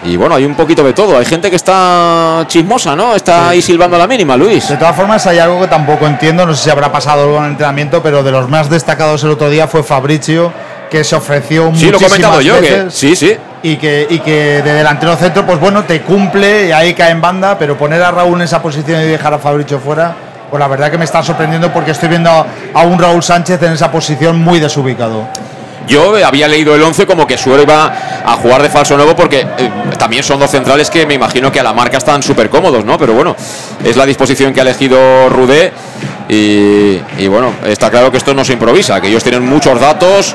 Y 0.05 0.17
bueno, 0.17 0.37
hay 0.37 0.45
un 0.45 0.55
poquito 0.55 0.85
de 0.85 0.93
todo, 0.93 1.19
hay 1.19 1.25
gente 1.25 1.51
que 1.51 1.57
está 1.57 2.45
chismosa, 2.47 2.95
¿no? 2.95 3.17
Está 3.17 3.49
ahí 3.49 3.61
silbando 3.61 3.97
a 3.97 3.99
la 3.99 4.07
mínima, 4.07 4.37
Luis. 4.37 4.69
De 4.69 4.77
todas 4.77 4.95
formas, 4.95 5.27
hay 5.27 5.39
algo 5.39 5.61
que 5.63 5.67
tampoco 5.67 6.07
entiendo, 6.07 6.47
no 6.47 6.55
sé 6.55 6.65
si 6.65 6.71
habrá 6.71 6.93
pasado 6.93 7.23
algo 7.23 7.39
en 7.39 7.45
el 7.45 7.51
entrenamiento, 7.53 8.01
pero 8.03 8.23
de 8.23 8.31
los 8.31 8.49
más 8.49 8.71
destacados 8.71 9.25
el 9.25 9.31
otro 9.31 9.51
día 9.51 9.67
fue 9.67 9.83
Fabricio, 9.83 10.53
que 10.91 11.03
se 11.03 11.17
ofreció 11.17 11.73
Sí, 11.75 11.91
lo 11.91 11.99
he 11.99 12.03
comentado 12.03 12.41
yo, 12.41 12.61
que 12.61 12.87
sí, 12.91 13.17
sí. 13.17 13.37
y 13.65 13.77
que, 13.79 14.07
y 14.09 14.21
que 14.21 14.63
de 14.63 14.75
delantero 14.75 15.17
centro, 15.17 15.45
pues 15.45 15.59
bueno, 15.59 15.83
te 15.83 16.03
cumple 16.03 16.69
y 16.69 16.73
ahí 16.73 16.95
cae 16.95 17.11
en 17.11 17.21
banda, 17.21 17.59
pero 17.59 17.77
poner 17.77 18.01
a 18.03 18.13
Raúl 18.13 18.37
en 18.37 18.43
esa 18.43 18.63
posición 18.63 19.01
y 19.01 19.07
dejar 19.07 19.35
a 19.35 19.39
Fabricio 19.39 19.81
fuera, 19.81 20.15
pues 20.49 20.61
la 20.61 20.69
verdad 20.69 20.89
que 20.89 20.99
me 20.99 21.05
está 21.05 21.21
sorprendiendo 21.25 21.73
porque 21.73 21.91
estoy 21.91 22.11
viendo 22.11 22.31
a 22.31 22.83
un 22.83 22.97
Raúl 22.97 23.25
Sánchez 23.25 23.61
en 23.63 23.73
esa 23.73 23.91
posición 23.91 24.39
muy 24.39 24.61
desubicado. 24.61 25.27
Yo 25.87 26.15
había 26.25 26.49
leído 26.49 26.75
el 26.75 26.83
11 26.83 27.07
como 27.07 27.27
que 27.27 27.39
Suero 27.39 27.63
iba 27.63 27.93
a 28.25 28.33
jugar 28.37 28.63
de 28.63 28.69
falso 28.69 28.97
nuevo 28.97 29.15
porque 29.15 29.41
eh, 29.41 29.71
también 29.99 30.23
son 30.23 30.41
dos 30.41 30.51
centrales 30.51 30.91
que 30.91 31.07
me 31.07 31.15
imagino 31.15 31.53
que 31.53 31.61
a 31.61 31.63
la 31.63 31.73
marca 31.73 31.99
están 31.99 32.23
súper 32.23 32.51
cómodos, 32.51 32.85
¿no? 32.85 32.99
Pero 32.99 33.15
bueno, 33.15 33.37
es 33.85 33.97
la 33.97 34.05
disposición 34.05 34.53
que 34.53 34.61
ha 34.61 34.63
elegido 34.63 35.29
Rudé 35.29 35.73
y, 36.29 37.01
y 37.19 37.29
bueno, 37.29 37.53
está 37.65 37.91
claro 37.91 38.11
que 38.11 38.17
esto 38.19 38.35
no 38.35 38.45
se 38.45 38.55
improvisa, 38.55 39.01
que 39.01 39.09
ellos 39.09 39.23
tienen 39.23 39.45
muchos 39.45 39.81
datos 39.81 40.35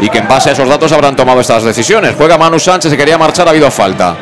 y 0.00 0.08
que 0.08 0.18
en 0.18 0.28
base 0.28 0.50
a 0.50 0.52
esos 0.52 0.68
datos 0.68 0.92
habrán 0.92 1.16
tomado 1.16 1.40
estas 1.40 1.62
decisiones. 1.62 2.14
Juega 2.16 2.38
Manu 2.38 2.58
Sánchez, 2.58 2.90
se 2.90 2.96
quería 2.96 3.18
marchar, 3.18 3.46
ha 3.46 3.50
habido 3.50 3.70
falta. 3.70 4.16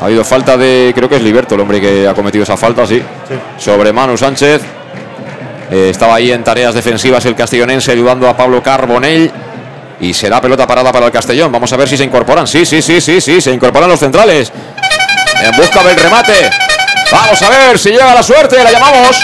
Ha 0.00 0.04
habido 0.04 0.24
falta 0.24 0.56
de, 0.56 0.92
creo 0.94 1.08
que 1.08 1.16
es 1.16 1.22
Liberto 1.22 1.54
el 1.54 1.60
hombre 1.60 1.80
que 1.80 2.06
ha 2.06 2.14
cometido 2.14 2.44
esa 2.44 2.56
falta, 2.56 2.86
sí. 2.86 3.02
Sobre 3.58 3.92
Manu 3.92 4.16
Sánchez. 4.16 4.62
Eh, 5.70 5.90
estaba 5.90 6.14
ahí 6.14 6.32
en 6.32 6.42
tareas 6.42 6.74
defensivas 6.74 7.26
el 7.26 7.34
castellonense 7.34 7.92
ayudando 7.92 8.28
a 8.28 8.36
Pablo 8.36 8.62
Carbonell. 8.62 9.30
Y 10.00 10.14
será 10.14 10.40
pelota 10.40 10.66
parada 10.66 10.92
para 10.92 11.06
el 11.06 11.12
Castellón. 11.12 11.50
Vamos 11.50 11.72
a 11.72 11.76
ver 11.76 11.88
si 11.88 11.96
se 11.96 12.04
incorporan. 12.04 12.46
Sí, 12.46 12.64
sí, 12.64 12.80
sí, 12.80 13.00
sí, 13.00 13.20
sí, 13.20 13.40
se 13.40 13.52
incorporan 13.52 13.88
los 13.88 13.98
centrales. 13.98 14.52
En 15.42 15.56
busca 15.56 15.82
del 15.82 15.96
remate. 15.96 16.50
Vamos 17.10 17.42
a 17.42 17.50
ver 17.50 17.78
si 17.78 17.90
llega 17.90 18.14
la 18.14 18.22
suerte. 18.22 18.62
La 18.62 18.70
llamamos. 18.70 19.16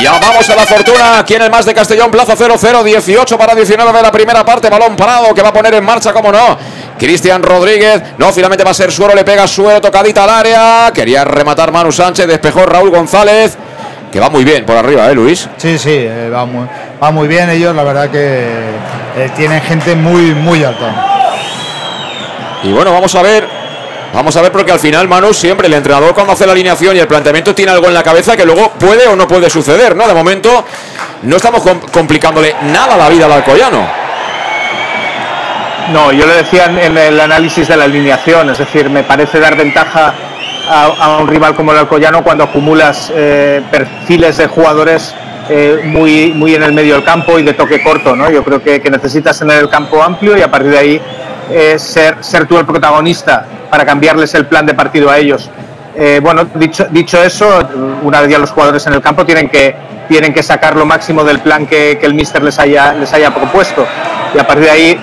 Llamamos 0.00 0.48
a 0.50 0.56
la 0.56 0.66
fortuna. 0.66 1.24
¿Quién 1.26 1.42
es 1.42 1.50
más 1.50 1.64
de 1.64 1.74
Castellón? 1.74 2.10
Plaza 2.10 2.36
0-0, 2.36 2.82
18 2.82 3.38
para 3.38 3.54
19 3.54 3.92
de 3.92 4.02
la 4.02 4.12
primera 4.12 4.44
parte. 4.44 4.68
Balón 4.68 4.96
parado 4.96 5.34
que 5.34 5.42
va 5.42 5.48
a 5.48 5.52
poner 5.52 5.74
en 5.74 5.84
marcha, 5.84 6.12
como 6.12 6.30
no. 6.30 6.58
Cristian 6.98 7.42
Rodríguez. 7.42 8.02
No, 8.18 8.32
finalmente 8.32 8.64
va 8.64 8.70
a 8.70 8.74
ser 8.74 8.92
Suero. 8.92 9.14
Le 9.14 9.24
pega 9.24 9.46
Suero, 9.46 9.80
tocadita 9.80 10.24
al 10.24 10.30
área. 10.30 10.90
Quería 10.92 11.24
rematar 11.24 11.72
Manu 11.72 11.90
Sánchez. 11.90 12.26
Despejó 12.26 12.64
Raúl 12.66 12.90
González. 12.90 13.56
Que 14.14 14.20
va 14.20 14.30
muy 14.30 14.44
bien 14.44 14.64
por 14.64 14.76
arriba, 14.76 15.10
¿eh, 15.10 15.14
Luis? 15.16 15.48
Sí, 15.56 15.76
sí, 15.76 15.90
eh, 15.92 16.30
va, 16.32 16.44
muy, 16.46 16.64
va 17.02 17.10
muy 17.10 17.26
bien 17.26 17.50
ellos, 17.50 17.74
la 17.74 17.82
verdad 17.82 18.08
que 18.10 18.44
eh, 19.16 19.30
tienen 19.36 19.60
gente 19.62 19.96
muy, 19.96 20.32
muy 20.36 20.62
alta. 20.62 20.94
Y 22.62 22.70
bueno, 22.70 22.92
vamos 22.92 23.12
a 23.16 23.22
ver. 23.22 23.44
Vamos 24.14 24.36
a 24.36 24.42
ver 24.42 24.52
porque 24.52 24.70
al 24.70 24.78
final, 24.78 25.08
Manu, 25.08 25.34
siempre 25.34 25.66
el 25.66 25.74
entrenador 25.74 26.14
cuando 26.14 26.32
hace 26.34 26.46
la 26.46 26.52
alineación 26.52 26.96
y 26.96 27.00
el 27.00 27.08
planteamiento 27.08 27.52
tiene 27.56 27.72
algo 27.72 27.88
en 27.88 27.94
la 27.94 28.04
cabeza 28.04 28.36
que 28.36 28.44
luego 28.46 28.70
puede 28.78 29.08
o 29.08 29.16
no 29.16 29.26
puede 29.26 29.50
suceder, 29.50 29.96
¿no? 29.96 30.06
De 30.06 30.14
momento 30.14 30.64
no 31.22 31.34
estamos 31.34 31.60
com- 31.62 31.80
complicándole 31.92 32.54
nada 32.72 32.96
la 32.96 33.08
vida 33.08 33.26
al 33.26 33.32
Alcoyano. 33.32 33.84
No, 35.92 36.12
yo 36.12 36.24
le 36.24 36.34
decía 36.34 36.66
en- 36.66 36.78
en 36.78 36.96
el 36.96 37.18
análisis 37.20 37.66
de 37.66 37.76
la 37.76 37.84
alineación, 37.84 38.48
es 38.50 38.58
decir, 38.58 38.88
me 38.88 39.02
parece 39.02 39.40
dar 39.40 39.56
ventaja 39.56 40.14
a, 40.68 41.18
un 41.20 41.28
rival 41.28 41.54
como 41.54 41.72
el 41.72 41.78
Alcoyano 41.78 42.22
cuando 42.22 42.44
acumulas 42.44 43.12
eh, 43.14 43.62
perfiles 43.70 44.36
de 44.36 44.46
jugadores 44.46 45.14
eh, 45.48 45.82
muy, 45.84 46.32
muy 46.34 46.54
en 46.54 46.62
el 46.62 46.72
medio 46.72 46.94
del 46.94 47.04
campo 47.04 47.38
y 47.38 47.42
de 47.42 47.52
toque 47.52 47.82
corto, 47.82 48.16
¿no? 48.16 48.30
Yo 48.30 48.42
creo 48.42 48.62
que, 48.62 48.80
que 48.80 48.90
necesitas 48.90 49.38
tener 49.38 49.58
el 49.58 49.68
campo 49.68 50.02
amplio 50.02 50.36
y 50.36 50.42
a 50.42 50.50
partir 50.50 50.70
de 50.70 50.78
ahí 50.78 51.00
eh, 51.50 51.78
ser, 51.78 52.16
ser 52.20 52.46
tú 52.46 52.58
el 52.58 52.64
protagonista 52.64 53.44
para 53.70 53.84
cambiarles 53.84 54.34
el 54.34 54.46
plan 54.46 54.64
de 54.66 54.74
partido 54.74 55.10
a 55.10 55.18
ellos. 55.18 55.50
Bueno, 56.22 56.44
dicho, 56.56 56.86
dicho 56.90 57.22
eso, 57.22 57.46
una 58.02 58.20
vez 58.20 58.28
ya 58.28 58.38
los 58.40 58.50
jugadores 58.50 58.84
en 58.88 58.94
el 58.94 59.00
campo 59.00 59.24
tienen 59.24 59.48
que, 59.48 59.76
tienen 60.08 60.34
que 60.34 60.42
sacar 60.42 60.74
lo 60.74 60.84
máximo 60.84 61.22
del 61.22 61.38
plan 61.38 61.66
que, 61.68 61.92
el 62.02 62.14
míster 62.14 62.42
les 62.42 62.58
haya, 62.58 62.94
les 62.94 63.12
haya 63.12 63.32
propuesto. 63.32 63.86
Y 64.34 64.38
a 64.40 64.44
partir 64.44 64.64
de 64.64 64.70
ahí, 64.72 65.00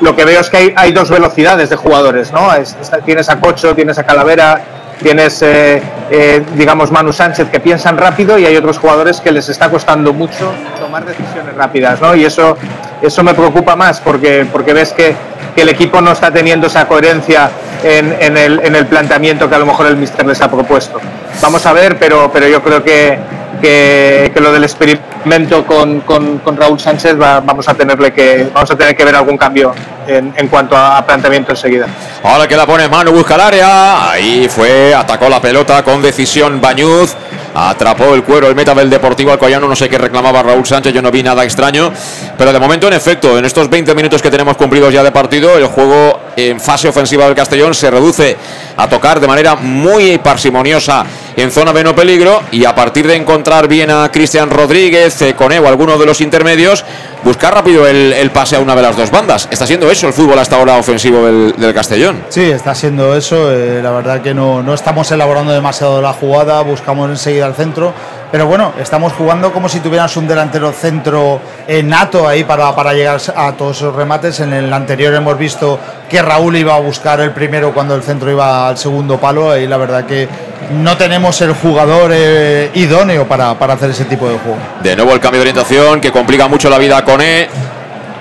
lo 0.00 0.16
que 0.16 0.24
veo 0.24 0.40
es 0.40 0.50
que 0.50 0.56
hay, 0.56 0.74
hay 0.76 0.92
dos 0.92 1.08
velocidades 1.08 1.70
de 1.70 1.76
jugadores, 1.76 2.32
¿no? 2.32 2.52
Es- 2.52 2.76
tienes 3.04 3.28
a 3.28 3.38
Cocho, 3.38 3.76
tienes 3.76 3.96
a 3.98 4.02
Calavera, 4.02 4.60
tienes, 5.04 5.42
eh, 5.42 5.82
eh, 6.10 6.42
digamos, 6.54 6.90
Manu 6.90 7.12
Sánchez, 7.12 7.50
que 7.50 7.60
piensan 7.60 7.98
rápido 7.98 8.38
y 8.38 8.46
hay 8.46 8.56
otros 8.56 8.78
jugadores 8.78 9.20
que 9.20 9.30
les 9.30 9.50
está 9.50 9.70
costando 9.70 10.14
mucho 10.14 10.50
tomar 10.80 11.04
decisiones 11.04 11.54
rápidas, 11.54 12.00
¿no? 12.00 12.16
Y 12.16 12.24
eso, 12.24 12.56
eso 13.02 13.22
me 13.22 13.34
preocupa 13.34 13.76
más 13.76 14.00
porque, 14.00 14.46
porque 14.50 14.72
ves 14.72 14.94
que, 14.94 15.14
que 15.54 15.60
el 15.60 15.68
equipo 15.68 16.00
no 16.00 16.12
está 16.12 16.30
teniendo 16.30 16.68
esa 16.68 16.88
coherencia 16.88 17.50
en, 17.84 18.16
en 18.18 18.38
el, 18.38 18.60
en 18.64 18.74
el 18.74 18.86
planteamiento 18.86 19.46
que 19.46 19.54
a 19.54 19.58
lo 19.58 19.66
mejor 19.66 19.86
el 19.86 19.98
míster 19.98 20.26
les 20.26 20.40
ha 20.40 20.50
propuesto. 20.50 20.98
Vamos 21.42 21.66
a 21.66 21.74
ver, 21.74 21.98
pero, 21.98 22.30
pero 22.32 22.48
yo 22.48 22.62
creo 22.62 22.82
que, 22.82 23.18
que, 23.60 24.32
lo 24.40 24.52
del 24.52 24.64
experimento 24.64 25.64
con, 25.66 26.00
con- 26.00 26.40
Raúl 26.56 26.78
Sánchez 26.78 27.20
va- 27.20 27.40
vamos 27.40 27.68
a 27.68 27.74
tenerle 27.74 28.12
que 28.12 28.48
vamos 28.52 28.70
a 28.70 28.76
tener 28.76 28.94
que 28.96 29.04
ver 29.04 29.14
algún 29.16 29.36
cambio 29.36 29.74
en, 30.06 30.32
en 30.36 30.48
cuanto 30.48 30.76
a, 30.76 31.04
planteamiento 31.04 31.52
enseguida. 31.52 31.86
Ahora 32.22 32.46
que 32.46 32.56
la 32.56 32.66
pone 32.66 32.88
Manu, 32.88 33.12
busca 33.12 33.34
el 33.34 33.40
área. 33.40 34.10
Ahí 34.10 34.48
fue, 34.48 34.94
atacó 34.94 35.28
la 35.28 35.40
pelota 35.40 35.82
con 35.82 36.02
decisión 36.02 36.60
Bañuz. 36.60 37.14
Atrapó 37.56 38.14
el 38.14 38.24
cuero 38.24 38.48
el 38.48 38.56
meta 38.56 38.74
del 38.74 38.90
Deportivo 38.90 39.30
Alcoyano. 39.30 39.68
No 39.68 39.76
sé 39.76 39.88
qué 39.88 39.96
reclamaba 39.96 40.42
Raúl 40.42 40.66
Sánchez, 40.66 40.92
yo 40.92 41.00
no 41.00 41.12
vi 41.12 41.22
nada 41.22 41.44
extraño. 41.44 41.92
Pero 42.36 42.52
de 42.52 42.58
momento, 42.58 42.88
en 42.88 42.94
efecto, 42.94 43.38
en 43.38 43.44
estos 43.44 43.70
20 43.70 43.94
minutos 43.94 44.20
que 44.20 44.28
tenemos 44.28 44.56
cumplidos 44.56 44.92
ya 44.92 45.04
de 45.04 45.12
partido, 45.12 45.56
el 45.56 45.66
juego 45.66 46.18
en 46.34 46.58
fase 46.58 46.88
ofensiva 46.88 47.26
del 47.26 47.36
Castellón 47.36 47.72
se 47.72 47.92
reduce 47.92 48.36
a 48.76 48.88
tocar 48.88 49.20
de 49.20 49.28
manera 49.28 49.54
muy 49.54 50.18
parsimoniosa 50.18 51.04
en 51.36 51.50
zona 51.50 51.72
de 51.72 51.84
no 51.84 51.94
peligro. 51.94 52.42
Y 52.52 52.64
a 52.64 52.74
partir 52.74 53.06
de 53.06 53.16
encontrar 53.16 53.68
bien 53.68 53.90
a 53.90 54.10
Cristian 54.10 54.50
Rodríguez, 54.50 55.20
eh, 55.22 55.34
Cone 55.34 55.58
o 55.58 55.68
alguno 55.68 55.98
de 55.98 56.06
los 56.06 56.20
intermedios, 56.20 56.84
buscar 57.22 57.54
rápido 57.54 57.86
el, 57.86 58.12
el 58.12 58.30
pase 58.30 58.56
a 58.56 58.60
una 58.60 58.74
de 58.74 58.82
las 58.82 58.96
dos 58.96 59.10
bandas. 59.10 59.48
Está 59.50 59.66
siendo 59.66 59.90
eso 59.90 60.06
el 60.06 60.12
fútbol 60.12 60.38
hasta 60.38 60.56
ahora 60.56 60.76
ofensivo 60.76 61.24
del, 61.24 61.54
del 61.56 61.74
Castellón. 61.74 62.24
Sí, 62.28 62.42
está 62.42 62.74
siendo 62.74 63.14
eso. 63.16 63.52
eh, 63.52 63.80
la 63.82 63.90
verdad 63.90 64.20
que 64.22 64.34
no, 64.34 64.62
no 64.62 64.74
estamos 64.74 65.10
elaborando 65.10 65.52
demasiado 65.52 66.00
la 66.02 66.12
jugada, 66.12 66.60
buscamos 66.62 67.10
enseguida 67.10 67.46
al 67.46 67.54
centro. 67.54 67.92
Pero 68.34 68.48
bueno, 68.48 68.72
estamos 68.80 69.12
jugando 69.12 69.52
como 69.52 69.68
si 69.68 69.78
tuvieras 69.78 70.16
un 70.16 70.26
delantero 70.26 70.72
centro 70.72 71.40
nato 71.84 72.26
ahí 72.26 72.42
para, 72.42 72.74
para 72.74 72.92
llegar 72.92 73.20
a 73.36 73.52
todos 73.52 73.76
esos 73.76 73.94
remates. 73.94 74.40
En 74.40 74.52
el 74.52 74.72
anterior 74.72 75.14
hemos 75.14 75.38
visto 75.38 75.78
que 76.10 76.20
Raúl 76.20 76.56
iba 76.56 76.74
a 76.74 76.80
buscar 76.80 77.20
el 77.20 77.30
primero 77.30 77.72
cuando 77.72 77.94
el 77.94 78.02
centro 78.02 78.28
iba 78.28 78.66
al 78.66 78.76
segundo 78.76 79.20
palo. 79.20 79.56
Y 79.56 79.68
la 79.68 79.76
verdad 79.76 80.04
que 80.04 80.28
no 80.72 80.96
tenemos 80.96 81.40
el 81.42 81.52
jugador 81.52 82.10
eh, 82.12 82.72
idóneo 82.74 83.24
para, 83.28 83.56
para 83.56 83.74
hacer 83.74 83.90
ese 83.90 84.04
tipo 84.06 84.28
de 84.28 84.36
juego. 84.36 84.58
De 84.82 84.96
nuevo 84.96 85.12
el 85.12 85.20
cambio 85.20 85.38
de 85.38 85.50
orientación 85.50 86.00
que 86.00 86.10
complica 86.10 86.48
mucho 86.48 86.68
la 86.68 86.78
vida 86.78 86.98
a 86.98 87.04
Cone. 87.04 87.46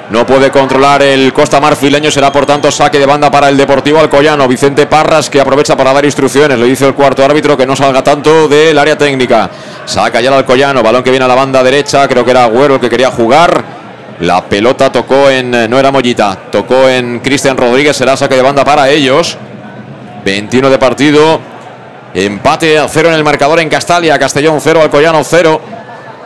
No 0.09 0.25
puede 0.25 0.51
controlar 0.51 1.01
el 1.01 1.31
Costa 1.31 1.61
Marfileño, 1.61 2.11
será 2.11 2.31
por 2.31 2.45
tanto 2.45 2.69
saque 2.71 2.99
de 2.99 3.05
banda 3.05 3.31
para 3.31 3.47
el 3.47 3.55
Deportivo 3.55 3.99
Alcoyano. 3.99 4.47
Vicente 4.47 4.85
Parras 4.85 5.29
que 5.29 5.39
aprovecha 5.39 5.77
para 5.77 5.93
dar 5.93 6.03
instrucciones, 6.03 6.59
le 6.59 6.65
dice 6.65 6.85
el 6.85 6.93
cuarto 6.93 7.23
árbitro 7.23 7.55
que 7.55 7.65
no 7.65 7.75
salga 7.75 8.03
tanto 8.03 8.47
del 8.47 8.77
área 8.77 8.97
técnica. 8.97 9.49
Saca 9.85 10.19
ya 10.19 10.29
el 10.29 10.35
Alcoyano, 10.35 10.83
balón 10.83 11.03
que 11.03 11.09
viene 11.09 11.25
a 11.25 11.27
la 11.27 11.35
banda 11.35 11.63
derecha, 11.63 12.07
creo 12.07 12.25
que 12.25 12.31
era 12.31 12.43
Agüero 12.43 12.75
el 12.75 12.81
que 12.81 12.89
quería 12.89 13.11
jugar. 13.11 13.63
La 14.19 14.43
pelota 14.43 14.91
tocó 14.91 15.29
en, 15.29 15.53
eh, 15.55 15.67
no 15.67 15.79
era 15.79 15.91
Mollita, 15.91 16.37
tocó 16.51 16.87
en 16.87 17.19
Cristian 17.19 17.57
Rodríguez, 17.57 17.95
será 17.95 18.15
saque 18.15 18.35
de 18.35 18.41
banda 18.41 18.63
para 18.63 18.89
ellos. 18.89 19.37
21 20.23 20.69
de 20.69 20.77
partido, 20.77 21.39
empate 22.13 22.77
a 22.77 22.87
cero 22.87 23.09
en 23.09 23.15
el 23.15 23.23
marcador 23.23 23.59
en 23.59 23.69
Castalia, 23.69 24.19
Castellón 24.19 24.59
0, 24.61 24.81
Alcoyano 24.83 25.23
0. 25.23 25.61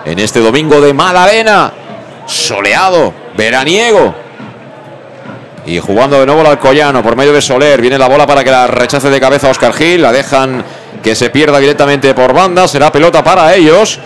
En 0.06 0.20
este 0.20 0.40
domingo 0.40 0.80
de 0.82 0.94
Malavena, 0.94 1.72
soleado, 2.26 3.14
veraniego. 3.38 4.14
Y 5.66 5.80
jugando 5.80 6.20
de 6.20 6.26
nuevo 6.26 6.42
el 6.42 6.48
Alcoyano 6.48 7.04
por 7.04 7.16
medio 7.16 7.34
de 7.34 7.42
Soler. 7.42 7.80
Viene 7.82 7.98
la 7.98 8.08
bola 8.08 8.26
para 8.26 8.44
que 8.44 8.52
la 8.52 8.68
rechace 8.68 9.10
de 9.10 9.20
cabeza 9.20 9.50
Oscar 9.50 9.74
Gil. 9.74 10.02
La 10.02 10.12
dejan 10.12 10.64
que 11.04 11.14
se 11.14 11.30
pierda 11.30 11.60
directamente 11.60 12.14
por 12.14 12.34
banda. 12.34 12.68
Será 12.68 12.92
pelota 12.92 13.24
para 13.24 13.54
ellos. 13.54 14.00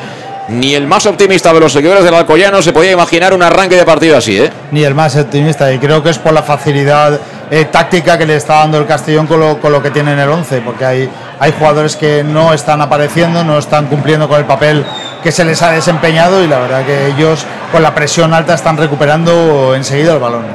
Ni 0.49 0.73
el 0.75 0.85
más 0.85 1.05
optimista 1.05 1.53
de 1.53 1.59
los 1.59 1.71
seguidores 1.71 2.03
del 2.03 2.13
Alcoyano 2.13 2.61
se 2.61 2.73
podía 2.73 2.91
imaginar 2.91 3.33
un 3.33 3.41
arranque 3.41 3.77
de 3.77 3.85
partido 3.85 4.17
así, 4.17 4.37
¿eh? 4.37 4.51
Ni 4.71 4.83
el 4.83 4.93
más 4.95 5.15
optimista. 5.15 5.71
Y 5.71 5.77
creo 5.77 6.03
que 6.03 6.09
es 6.09 6.17
por 6.17 6.33
la 6.33 6.41
facilidad 6.41 7.19
eh, 7.51 7.65
táctica 7.65 8.17
que 8.17 8.25
le 8.25 8.35
está 8.35 8.55
dando 8.55 8.79
el 8.79 8.85
Castellón 8.85 9.27
con 9.27 9.39
lo, 9.39 9.61
con 9.61 9.71
lo 9.71 9.81
que 9.81 9.91
tiene 9.91 10.13
en 10.13 10.19
el 10.19 10.29
11. 10.29 10.61
Porque 10.61 10.83
hay, 10.83 11.09
hay 11.39 11.53
jugadores 11.57 11.95
que 11.95 12.23
no 12.23 12.53
están 12.53 12.81
apareciendo, 12.81 13.43
no 13.43 13.59
están 13.59 13.85
cumpliendo 13.85 14.27
con 14.27 14.39
el 14.39 14.45
papel 14.45 14.83
que 15.23 15.31
se 15.31 15.45
les 15.45 15.61
ha 15.61 15.71
desempeñado. 15.71 16.43
Y 16.43 16.47
la 16.47 16.59
verdad 16.59 16.85
que 16.85 17.07
ellos, 17.07 17.45
con 17.71 17.83
la 17.83 17.93
presión 17.93 18.33
alta, 18.33 18.53
están 18.53 18.77
recuperando 18.77 19.75
enseguida 19.75 20.13
el 20.13 20.19
balón. 20.19 20.45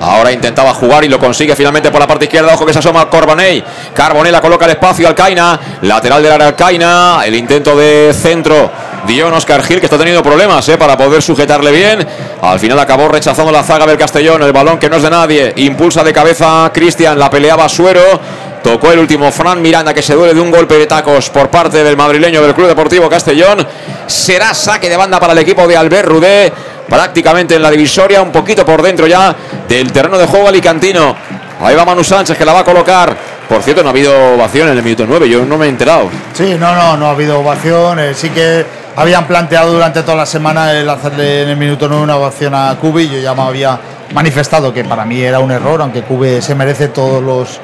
Ahora 0.00 0.30
intentaba 0.30 0.74
jugar 0.74 1.04
y 1.04 1.08
lo 1.08 1.18
consigue 1.18 1.56
finalmente 1.56 1.90
por 1.90 2.00
la 2.00 2.06
parte 2.06 2.26
izquierda. 2.26 2.54
Ojo 2.54 2.66
que 2.66 2.72
se 2.72 2.80
asoma 2.80 3.08
Corbonell. 3.08 3.64
Carbonell 3.94 4.32
la 4.32 4.40
coloca 4.40 4.66
el 4.66 4.72
espacio 4.72 5.08
Alcaina. 5.08 5.58
Lateral 5.82 6.22
del 6.22 6.32
área 6.32 6.48
Alcaina. 6.48 7.22
El 7.24 7.34
intento 7.34 7.76
de 7.76 8.12
centro. 8.14 8.70
Dion 9.06 9.32
Oscar 9.32 9.62
Gil 9.62 9.78
que 9.78 9.86
está 9.86 9.96
teniendo 9.96 10.22
problemas 10.22 10.68
eh, 10.68 10.76
para 10.76 10.96
poder 10.96 11.22
sujetarle 11.22 11.70
bien. 11.70 12.06
Al 12.42 12.58
final 12.58 12.78
acabó 12.78 13.08
rechazando 13.08 13.52
la 13.52 13.62
zaga 13.62 13.86
del 13.86 13.96
Castellón. 13.96 14.42
El 14.42 14.52
balón 14.52 14.78
que 14.78 14.90
no 14.90 14.96
es 14.96 15.02
de 15.02 15.10
nadie. 15.10 15.52
Impulsa 15.56 16.04
de 16.04 16.12
cabeza 16.12 16.70
Cristian. 16.74 17.18
La 17.18 17.30
peleaba 17.30 17.68
Suero. 17.68 18.20
Tocó 18.66 18.90
el 18.90 18.98
último 18.98 19.30
Fran 19.30 19.62
Miranda 19.62 19.94
que 19.94 20.02
se 20.02 20.12
duele 20.12 20.34
de 20.34 20.40
un 20.40 20.50
golpe 20.50 20.76
de 20.76 20.86
tacos 20.86 21.30
por 21.30 21.48
parte 21.48 21.84
del 21.84 21.96
madrileño 21.96 22.42
del 22.42 22.52
Club 22.52 22.66
Deportivo 22.66 23.08
Castellón. 23.08 23.64
Será 24.08 24.52
saque 24.54 24.88
de 24.88 24.96
banda 24.96 25.20
para 25.20 25.34
el 25.34 25.38
equipo 25.38 25.68
de 25.68 25.76
Albert 25.76 26.08
Rudé 26.08 26.52
prácticamente 26.88 27.54
en 27.54 27.62
la 27.62 27.70
divisoria, 27.70 28.20
un 28.20 28.32
poquito 28.32 28.66
por 28.66 28.82
dentro 28.82 29.06
ya 29.06 29.36
del 29.68 29.92
terreno 29.92 30.18
de 30.18 30.26
juego 30.26 30.48
alicantino. 30.48 31.14
Ahí 31.62 31.76
va 31.76 31.84
Manu 31.84 32.02
Sánchez 32.02 32.36
que 32.36 32.44
la 32.44 32.54
va 32.54 32.60
a 32.60 32.64
colocar. 32.64 33.16
Por 33.48 33.62
cierto, 33.62 33.84
no 33.84 33.90
ha 33.90 33.92
habido 33.92 34.34
ovación 34.34 34.66
en 34.66 34.76
el 34.76 34.82
minuto 34.82 35.04
9, 35.06 35.28
yo 35.28 35.44
no 35.44 35.56
me 35.56 35.66
he 35.66 35.68
enterado. 35.68 36.10
Sí, 36.34 36.56
no, 36.58 36.74
no, 36.74 36.96
no 36.96 37.06
ha 37.06 37.10
habido 37.10 37.38
ovación. 37.38 38.00
Eh, 38.00 38.14
sí 38.14 38.30
que 38.30 38.66
habían 38.96 39.28
planteado 39.28 39.74
durante 39.74 40.02
toda 40.02 40.16
la 40.16 40.26
semana 40.26 40.72
el 40.72 40.90
hacerle 40.90 41.42
en 41.42 41.50
el 41.50 41.56
minuto 41.56 41.86
9 41.86 42.02
una 42.02 42.16
ovación 42.16 42.52
a 42.52 42.76
Cubi. 42.80 43.08
Yo 43.08 43.20
ya 43.20 43.32
me 43.32 43.42
había 43.42 43.78
manifestado 44.12 44.74
que 44.74 44.82
para 44.82 45.04
mí 45.04 45.20
era 45.20 45.38
un 45.38 45.52
error, 45.52 45.80
aunque 45.82 46.02
Cubi 46.02 46.42
se 46.42 46.56
merece 46.56 46.88
todos 46.88 47.22
los 47.22 47.60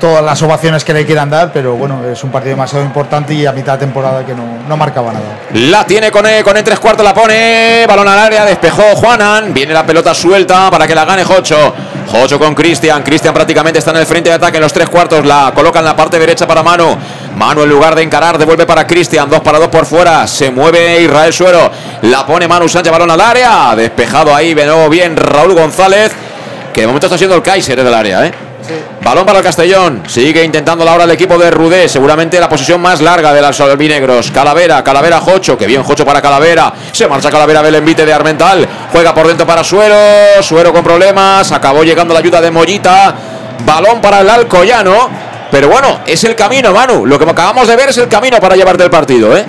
todas 0.00 0.24
las 0.24 0.40
ovaciones 0.42 0.84
que 0.84 0.92
le 0.92 1.06
quieran 1.06 1.30
dar, 1.30 1.52
pero 1.52 1.74
bueno, 1.74 2.00
es 2.10 2.22
un 2.24 2.30
partido 2.30 2.56
demasiado 2.56 2.84
importante 2.84 3.34
y 3.34 3.46
a 3.46 3.52
mitad 3.52 3.74
de 3.74 3.78
temporada 3.78 4.24
que 4.24 4.34
no, 4.34 4.42
no 4.68 4.76
marcaba 4.76 5.12
nada. 5.12 5.24
La 5.54 5.84
tiene 5.84 6.10
con 6.10 6.24
con 6.44 6.56
E 6.56 6.62
tres 6.62 6.78
cuartos, 6.78 7.04
la 7.04 7.14
pone, 7.14 7.84
balón 7.86 8.08
al 8.08 8.18
área, 8.18 8.44
despejó 8.44 8.82
Juanan, 8.96 9.52
viene 9.52 9.72
la 9.74 9.84
pelota 9.84 10.14
suelta 10.14 10.70
para 10.70 10.86
que 10.86 10.94
la 10.94 11.04
gane 11.04 11.24
Jocho. 11.24 11.74
Jocho 12.10 12.38
con 12.38 12.54
Cristian, 12.54 13.02
Cristian 13.02 13.32
prácticamente 13.32 13.78
está 13.78 13.90
en 13.90 13.98
el 13.98 14.06
frente 14.06 14.28
de 14.28 14.36
ataque 14.36 14.58
en 14.58 14.62
los 14.62 14.72
tres 14.72 14.88
cuartos, 14.88 15.24
la 15.24 15.52
coloca 15.54 15.78
en 15.78 15.84
la 15.86 15.96
parte 15.96 16.18
derecha 16.18 16.46
para 16.46 16.62
Manu. 16.62 16.96
Manu 17.36 17.62
en 17.62 17.68
lugar 17.68 17.94
de 17.94 18.02
encarar, 18.02 18.36
devuelve 18.38 18.66
para 18.66 18.86
Cristian, 18.86 19.28
dos 19.28 19.40
para 19.40 19.58
dos 19.58 19.68
por 19.68 19.86
fuera, 19.86 20.26
se 20.26 20.50
mueve 20.50 21.00
Israel 21.00 21.32
Suero, 21.32 21.70
la 22.02 22.26
pone 22.26 22.46
Manu 22.46 22.68
Sánchez, 22.68 22.92
balón 22.92 23.10
al 23.10 23.20
área, 23.20 23.74
despejado 23.74 24.34
ahí, 24.34 24.54
de 24.54 24.88
bien 24.88 25.16
Raúl 25.16 25.54
González, 25.54 26.12
que 26.72 26.82
de 26.82 26.86
momento 26.86 27.06
está 27.06 27.16
siendo 27.16 27.36
el 27.36 27.42
Kaiser 27.42 27.82
del 27.82 27.94
área, 27.94 28.26
¿eh? 28.26 28.32
Balón 29.02 29.26
para 29.26 29.38
el 29.38 29.44
Castellón. 29.44 30.02
Sigue 30.06 30.42
intentando 30.42 30.84
la 30.84 30.94
hora 30.94 31.04
el 31.04 31.10
equipo 31.10 31.36
de 31.38 31.50
Rudé. 31.50 31.88
Seguramente 31.88 32.40
la 32.40 32.48
posición 32.48 32.80
más 32.80 33.00
larga 33.00 33.32
de 33.32 33.42
los 33.42 33.60
albinegros. 33.60 34.30
Calavera, 34.30 34.82
Calavera 34.82 35.20
Jocho. 35.20 35.58
Que 35.58 35.66
bien 35.66 35.82
Jocho 35.82 36.04
para 36.04 36.22
Calavera. 36.22 36.72
Se 36.92 37.06
marcha 37.06 37.30
Calavera 37.30 37.62
del 37.62 37.74
envite 37.76 38.06
de 38.06 38.12
Armental. 38.12 38.66
Juega 38.92 39.14
por 39.14 39.26
dentro 39.26 39.46
para 39.46 39.62
Suero. 39.62 40.42
Suero 40.42 40.72
con 40.72 40.82
problemas. 40.82 41.52
Acabó 41.52 41.84
llegando 41.84 42.14
la 42.14 42.20
ayuda 42.20 42.40
de 42.40 42.50
Mollita. 42.50 43.14
Balón 43.64 44.00
para 44.00 44.20
el 44.20 44.30
Alcoyano. 44.30 45.10
Pero 45.50 45.68
bueno, 45.68 46.00
es 46.06 46.24
el 46.24 46.34
camino, 46.34 46.72
Manu. 46.72 47.06
Lo 47.06 47.18
que 47.18 47.28
acabamos 47.28 47.68
de 47.68 47.76
ver 47.76 47.90
es 47.90 47.98
el 47.98 48.08
camino 48.08 48.40
para 48.40 48.56
llevarte 48.56 48.84
el 48.84 48.90
partido, 48.90 49.36
¿eh? 49.36 49.44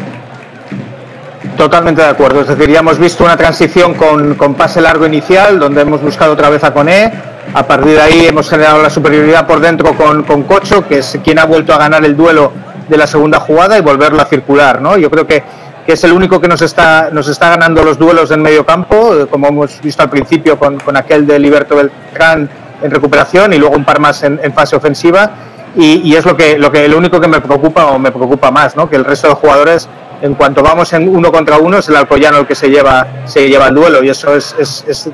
Totalmente 1.57 2.01
de 2.01 2.09
acuerdo. 2.09 2.41
Es 2.41 2.47
decir, 2.49 2.69
ya 2.69 2.79
hemos 2.79 2.99
visto 2.99 3.23
una 3.23 3.37
transición 3.37 3.93
con, 3.93 4.35
con 4.35 4.55
pase 4.55 4.81
largo 4.81 5.05
inicial, 5.05 5.57
donde 5.57 5.81
hemos 5.81 6.01
buscado 6.01 6.33
otra 6.33 6.49
vez 6.49 6.63
a 6.63 6.73
Coné 6.73 7.34
a 7.53 7.65
partir 7.65 7.93
de 7.93 8.01
ahí 8.01 8.25
hemos 8.25 8.49
generado 8.49 8.81
la 8.81 8.89
superioridad 8.89 9.47
por 9.47 9.59
dentro 9.59 9.95
con, 9.95 10.23
con 10.23 10.43
Cocho, 10.43 10.87
que 10.87 10.99
es 10.99 11.19
quien 11.23 11.39
ha 11.39 11.45
vuelto 11.45 11.73
a 11.73 11.77
ganar 11.77 12.03
el 12.03 12.15
duelo 12.15 12.51
de 12.87 12.97
la 12.97 13.07
segunda 13.07 13.39
jugada 13.39 13.77
y 13.77 13.81
volverlo 13.81 14.21
a 14.21 14.25
circular. 14.25 14.81
¿no? 14.81 14.97
Yo 14.97 15.09
creo 15.09 15.25
que, 15.25 15.43
que 15.85 15.93
es 15.93 16.03
el 16.03 16.11
único 16.11 16.39
que 16.41 16.47
nos 16.47 16.61
está, 16.61 17.09
nos 17.11 17.27
está 17.27 17.49
ganando 17.49 17.83
los 17.83 17.97
duelos 17.97 18.31
en 18.31 18.41
medio 18.41 18.65
campo, 18.65 19.15
eh, 19.15 19.27
como 19.27 19.47
hemos 19.47 19.81
visto 19.81 20.01
al 20.03 20.09
principio 20.09 20.57
con, 20.57 20.79
con 20.79 20.97
aquel 20.97 21.25
de 21.25 21.39
Liberto 21.39 21.75
Beltrán 21.75 22.49
en 22.81 22.91
recuperación 22.91 23.53
y 23.53 23.57
luego 23.57 23.75
un 23.75 23.85
par 23.85 23.99
más 23.99 24.23
en, 24.23 24.39
en 24.43 24.53
fase 24.53 24.75
ofensiva. 24.75 25.31
Y, 25.77 26.09
y, 26.09 26.15
es 26.15 26.25
lo 26.25 26.37
que, 26.37 26.57
lo 26.57 26.71
que 26.71 26.87
lo 26.87 26.97
único 26.97 27.19
que 27.19 27.27
me 27.27 27.41
preocupa 27.41 27.87
o 27.87 27.99
me 27.99 28.09
preocupa 28.09 28.49
más, 28.49 28.77
¿no? 28.77 28.89
que 28.89 28.95
el 28.95 29.03
resto 29.03 29.27
de 29.27 29.33
jugadores 29.33 29.89
en 30.25 30.33
cuanto 30.33 30.63
vamos 30.63 30.91
en 30.93 31.07
uno 31.07 31.31
contra 31.31 31.59
uno 31.59 31.77
es 31.77 31.87
el 31.87 31.95
Alcoyano 31.95 32.39
el 32.39 32.47
que 32.47 32.55
se 32.55 32.67
lleva, 32.67 33.05
se 33.25 33.47
lleva 33.47 33.67
el 33.67 33.75
duelo 33.75 34.03
y 34.03 34.09
eso 34.09 34.35
es, 34.35 34.55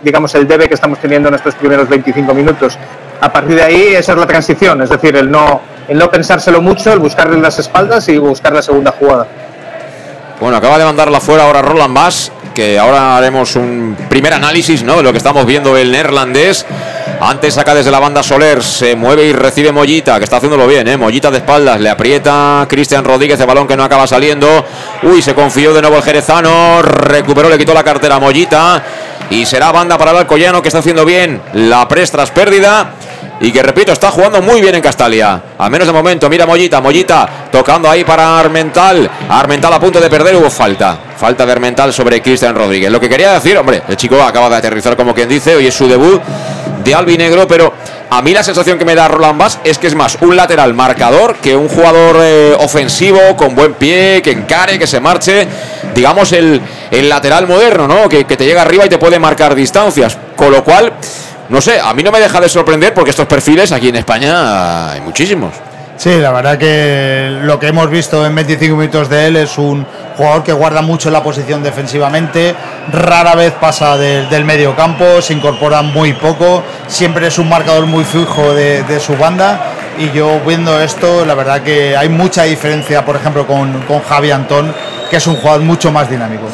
digamos, 0.01 0.33
el 0.35 0.47
debe 0.47 0.69
que 0.69 0.73
estamos 0.73 0.99
teniendo 0.99 1.27
en 1.27 1.35
estos 1.35 1.53
primeros 1.55 1.89
25 1.89 2.33
minutos. 2.33 2.77
A 3.19 3.31
partir 3.31 3.55
de 3.55 3.63
ahí, 3.63 3.81
esa 3.93 4.13
es 4.13 4.17
la 4.17 4.25
transición, 4.25 4.81
es 4.81 4.89
decir, 4.89 5.15
el 5.17 5.29
no, 5.29 5.61
el 5.89 5.97
no 5.97 6.09
pensárselo 6.09 6.61
mucho, 6.61 6.93
el 6.93 6.99
buscarle 6.99 7.37
las 7.41 7.59
espaldas 7.59 8.07
y 8.07 8.17
buscar 8.17 8.53
la 8.53 8.61
segunda 8.61 8.93
jugada. 8.97 9.27
Bueno, 10.39 10.55
acaba 10.57 10.77
de 10.79 10.85
mandarla 10.85 11.19
fuera 11.19 11.43
ahora 11.43 11.61
Roland 11.61 11.93
Bass, 11.93 12.31
que 12.55 12.79
ahora 12.79 13.17
haremos 13.17 13.55
un 13.57 13.97
primer 14.09 14.33
análisis 14.33 14.81
¿no? 14.81 14.95
de 14.97 15.03
lo 15.03 15.11
que 15.11 15.17
estamos 15.17 15.45
viendo 15.45 15.77
el 15.77 15.91
neerlandés. 15.91 16.65
Antes 17.23 17.53
saca 17.53 17.75
desde 17.75 17.91
la 17.91 17.99
banda 17.99 18.23
Soler, 18.23 18.63
se 18.63 18.95
mueve 18.95 19.25
y 19.25 19.31
recibe 19.31 19.71
Mollita, 19.71 20.17
que 20.17 20.23
está 20.23 20.37
haciéndolo 20.37 20.65
bien, 20.65 20.87
¿eh? 20.87 20.97
Mollita 20.97 21.29
de 21.29 21.37
espaldas, 21.37 21.79
le 21.79 21.87
aprieta 21.87 22.65
Cristian 22.67 23.05
Rodríguez, 23.05 23.37
de 23.37 23.45
balón 23.45 23.67
que 23.67 23.77
no 23.77 23.83
acaba 23.83 24.07
saliendo. 24.07 24.65
Uy, 25.03 25.21
se 25.21 25.35
confió 25.35 25.71
de 25.71 25.81
nuevo 25.81 25.97
el 25.97 26.01
jerezano, 26.01 26.81
recuperó, 26.81 27.47
le 27.47 27.59
quitó 27.59 27.75
la 27.75 27.83
cartera 27.83 28.15
a 28.15 28.19
Mollita. 28.19 28.83
Y 29.29 29.45
será 29.45 29.71
banda 29.71 29.99
para 29.99 30.11
el 30.11 30.17
Alcoyano, 30.17 30.63
que 30.63 30.69
está 30.69 30.79
haciendo 30.79 31.05
bien 31.05 31.39
la 31.53 31.87
pres 31.87 32.09
tras 32.09 32.31
pérdida. 32.31 32.89
Y 33.39 33.51
que 33.51 33.61
repito, 33.61 33.91
está 33.91 34.09
jugando 34.09 34.41
muy 34.41 34.59
bien 34.59 34.73
en 34.73 34.81
Castalia. 34.81 35.43
A 35.59 35.69
menos 35.69 35.85
de 35.85 35.93
momento, 35.93 36.27
mira 36.27 36.47
Mollita, 36.47 36.81
Mollita 36.81 37.29
tocando 37.51 37.87
ahí 37.87 38.03
para 38.03 38.39
Armental. 38.39 39.07
Armental 39.29 39.71
a 39.71 39.79
punto 39.79 40.01
de 40.01 40.09
perder, 40.09 40.37
hubo 40.37 40.49
falta. 40.49 40.97
Falta 41.17 41.45
de 41.45 41.51
Armental 41.51 41.93
sobre 41.93 42.19
Cristian 42.19 42.55
Rodríguez. 42.55 42.91
Lo 42.91 42.99
que 42.99 43.07
quería 43.07 43.33
decir, 43.33 43.55
hombre, 43.59 43.83
el 43.87 43.95
chico 43.95 44.19
acaba 44.23 44.49
de 44.49 44.55
aterrizar 44.55 44.97
como 44.97 45.13
quien 45.13 45.29
dice, 45.29 45.55
hoy 45.55 45.67
es 45.67 45.75
su 45.75 45.87
debut 45.87 46.19
de 46.83 46.95
albinegro, 46.95 47.47
pero 47.47 47.73
a 48.09 48.21
mí 48.21 48.33
la 48.33 48.43
sensación 48.43 48.77
que 48.77 48.85
me 48.85 48.95
da 48.95 49.07
Roland 49.07 49.39
Bass 49.39 49.59
es 49.63 49.77
que 49.77 49.87
es 49.87 49.95
más 49.95 50.17
un 50.21 50.35
lateral 50.35 50.73
marcador 50.73 51.35
que 51.35 51.55
un 51.55 51.69
jugador 51.69 52.17
eh, 52.21 52.55
ofensivo 52.59 53.19
con 53.37 53.55
buen 53.55 53.73
pie, 53.73 54.21
que 54.21 54.31
encare, 54.31 54.77
que 54.77 54.87
se 54.87 54.99
marche. 54.99 55.47
Digamos 55.93 56.31
el, 56.33 56.61
el 56.89 57.09
lateral 57.09 57.47
moderno, 57.47 57.87
¿no? 57.87 58.09
Que, 58.09 58.25
que 58.25 58.37
te 58.37 58.45
llega 58.45 58.61
arriba 58.61 58.85
y 58.85 58.89
te 58.89 58.97
puede 58.97 59.19
marcar 59.19 59.55
distancias. 59.55 60.17
Con 60.35 60.51
lo 60.51 60.63
cual 60.63 60.93
no 61.49 61.59
sé, 61.59 61.79
a 61.81 61.93
mí 61.93 62.01
no 62.01 62.11
me 62.11 62.19
deja 62.19 62.39
de 62.39 62.47
sorprender 62.47 62.93
porque 62.93 63.09
estos 63.09 63.27
perfiles 63.27 63.71
aquí 63.73 63.89
en 63.89 63.97
España 63.97 64.91
hay 64.91 65.01
muchísimos. 65.01 65.53
Sí, 66.01 66.17
la 66.17 66.31
verdad 66.31 66.57
que 66.57 67.29
lo 67.43 67.59
que 67.59 67.67
hemos 67.67 67.87
visto 67.87 68.25
en 68.25 68.33
25 68.33 68.75
minutos 68.75 69.07
de 69.07 69.27
él 69.27 69.35
es 69.35 69.59
un 69.59 69.85
jugador 70.17 70.43
que 70.43 70.51
guarda 70.51 70.81
mucho 70.81 71.11
la 71.11 71.21
posición 71.21 71.61
defensivamente, 71.61 72.55
rara 72.91 73.35
vez 73.35 73.53
pasa 73.53 73.99
de, 73.99 74.25
del 74.25 74.43
medio 74.43 74.75
campo, 74.75 75.21
se 75.21 75.33
incorpora 75.33 75.83
muy 75.83 76.13
poco, 76.13 76.63
siempre 76.87 77.27
es 77.27 77.37
un 77.37 77.47
marcador 77.47 77.85
muy 77.85 78.03
fijo 78.03 78.51
de, 78.55 78.99
su 78.99 79.15
banda 79.15 79.73
y 79.99 80.09
yo 80.09 80.39
viendo 80.39 80.81
esto, 80.81 81.23
la 81.23 81.35
verdad 81.35 81.61
que 81.61 81.95
hay 81.95 82.09
mucha 82.09 82.45
diferencia, 82.45 83.05
por 83.05 83.15
ejemplo, 83.15 83.45
con, 83.45 83.83
con 83.83 84.01
Javi 84.01 84.31
Antón, 84.31 84.73
que 85.07 85.17
es 85.17 85.27
un 85.27 85.35
jugador 85.35 85.61
mucho 85.61 85.91
más 85.91 86.09
dinámico. 86.09 86.47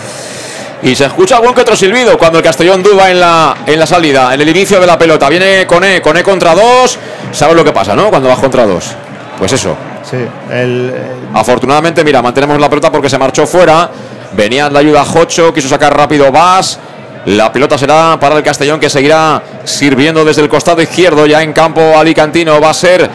Y 0.84 0.94
se 0.94 1.06
escucha 1.06 1.38
algún 1.38 1.54
que 1.54 1.62
otro 1.62 1.78
silbido 1.78 2.18
cuando 2.18 2.40
el 2.40 2.44
Castellón 2.44 2.84
duda 2.84 3.10
en 3.10 3.22
la, 3.22 3.56
en 3.66 3.80
la 3.80 3.88
salida, 3.88 4.34
en 4.34 4.42
el 4.42 4.50
inicio 4.50 4.82
de 4.82 4.88
la 4.88 5.00
pelota. 5.00 5.30
Viene 5.30 5.66
Cone, 5.66 6.02
Cone 6.02 6.22
contra 6.22 6.54
dos. 6.54 7.00
¿Sabes 7.32 7.56
lo 7.56 7.64
que 7.64 7.72
pasa, 7.72 7.96
no? 7.96 8.10
Cuando 8.10 8.28
vas 8.28 8.40
contra 8.40 8.66
dos. 8.66 8.94
Pues 9.38 9.54
eso. 9.54 9.76
Sí, 10.04 10.18
el, 10.52 10.90
el... 10.90 10.94
Afortunadamente, 11.34 12.04
mira, 12.04 12.22
mantenemos 12.22 12.60
la 12.60 12.70
pelota 12.70 12.92
porque 12.92 13.10
se 13.10 13.18
marchó 13.18 13.46
fuera. 13.46 13.90
Venía 14.34 14.70
la 14.70 14.80
ayuda 14.80 15.06
Jocho, 15.06 15.54
quiso 15.54 15.68
sacar 15.70 15.96
rápido 15.96 16.32
Vas. 16.32 16.80
La 17.26 17.52
pelota 17.52 17.78
será 17.78 18.18
para 18.20 18.38
el 18.38 18.44
Castellón 18.44 18.80
que 18.80 18.90
seguirá 18.90 19.42
sirviendo 19.64 20.24
desde 20.24 20.42
el 20.42 20.50
costado 20.50 20.82
izquierdo. 20.82 21.26
Ya 21.26 21.44
en 21.44 21.54
campo 21.54 21.98
alicantino 21.98 22.60
va 22.62 22.70
a 22.70 22.74
ser 22.74 23.10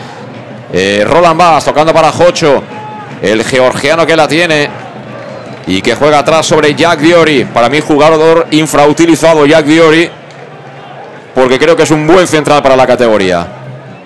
eh, 0.73 1.05
Roland 1.07 1.39
Vas 1.39 1.65
tocando 1.65 1.93
para 1.93 2.13
Jocho. 2.13 2.63
El 3.23 3.43
georgiano 3.45 4.05
que 4.05 4.17
la 4.17 4.29
tiene 4.29 4.69
y 5.67 5.81
que 5.81 5.95
juega 5.95 6.19
atrás 6.19 6.47
sobre 6.47 6.75
Jack 6.75 7.01
Diori. 7.01 7.45
Para 7.45 7.69
mí, 7.69 7.81
jugador 7.81 8.49
infrautilizado 8.51 9.47
Jack 9.47 9.65
Diori, 9.65 10.11
porque 11.35 11.59
creo 11.59 11.77
que 11.77 11.85
es 11.85 11.91
un 11.91 12.07
buen 12.07 12.27
central 12.27 12.63
para 12.63 12.77
la 12.77 12.87
categoría. 12.87 13.47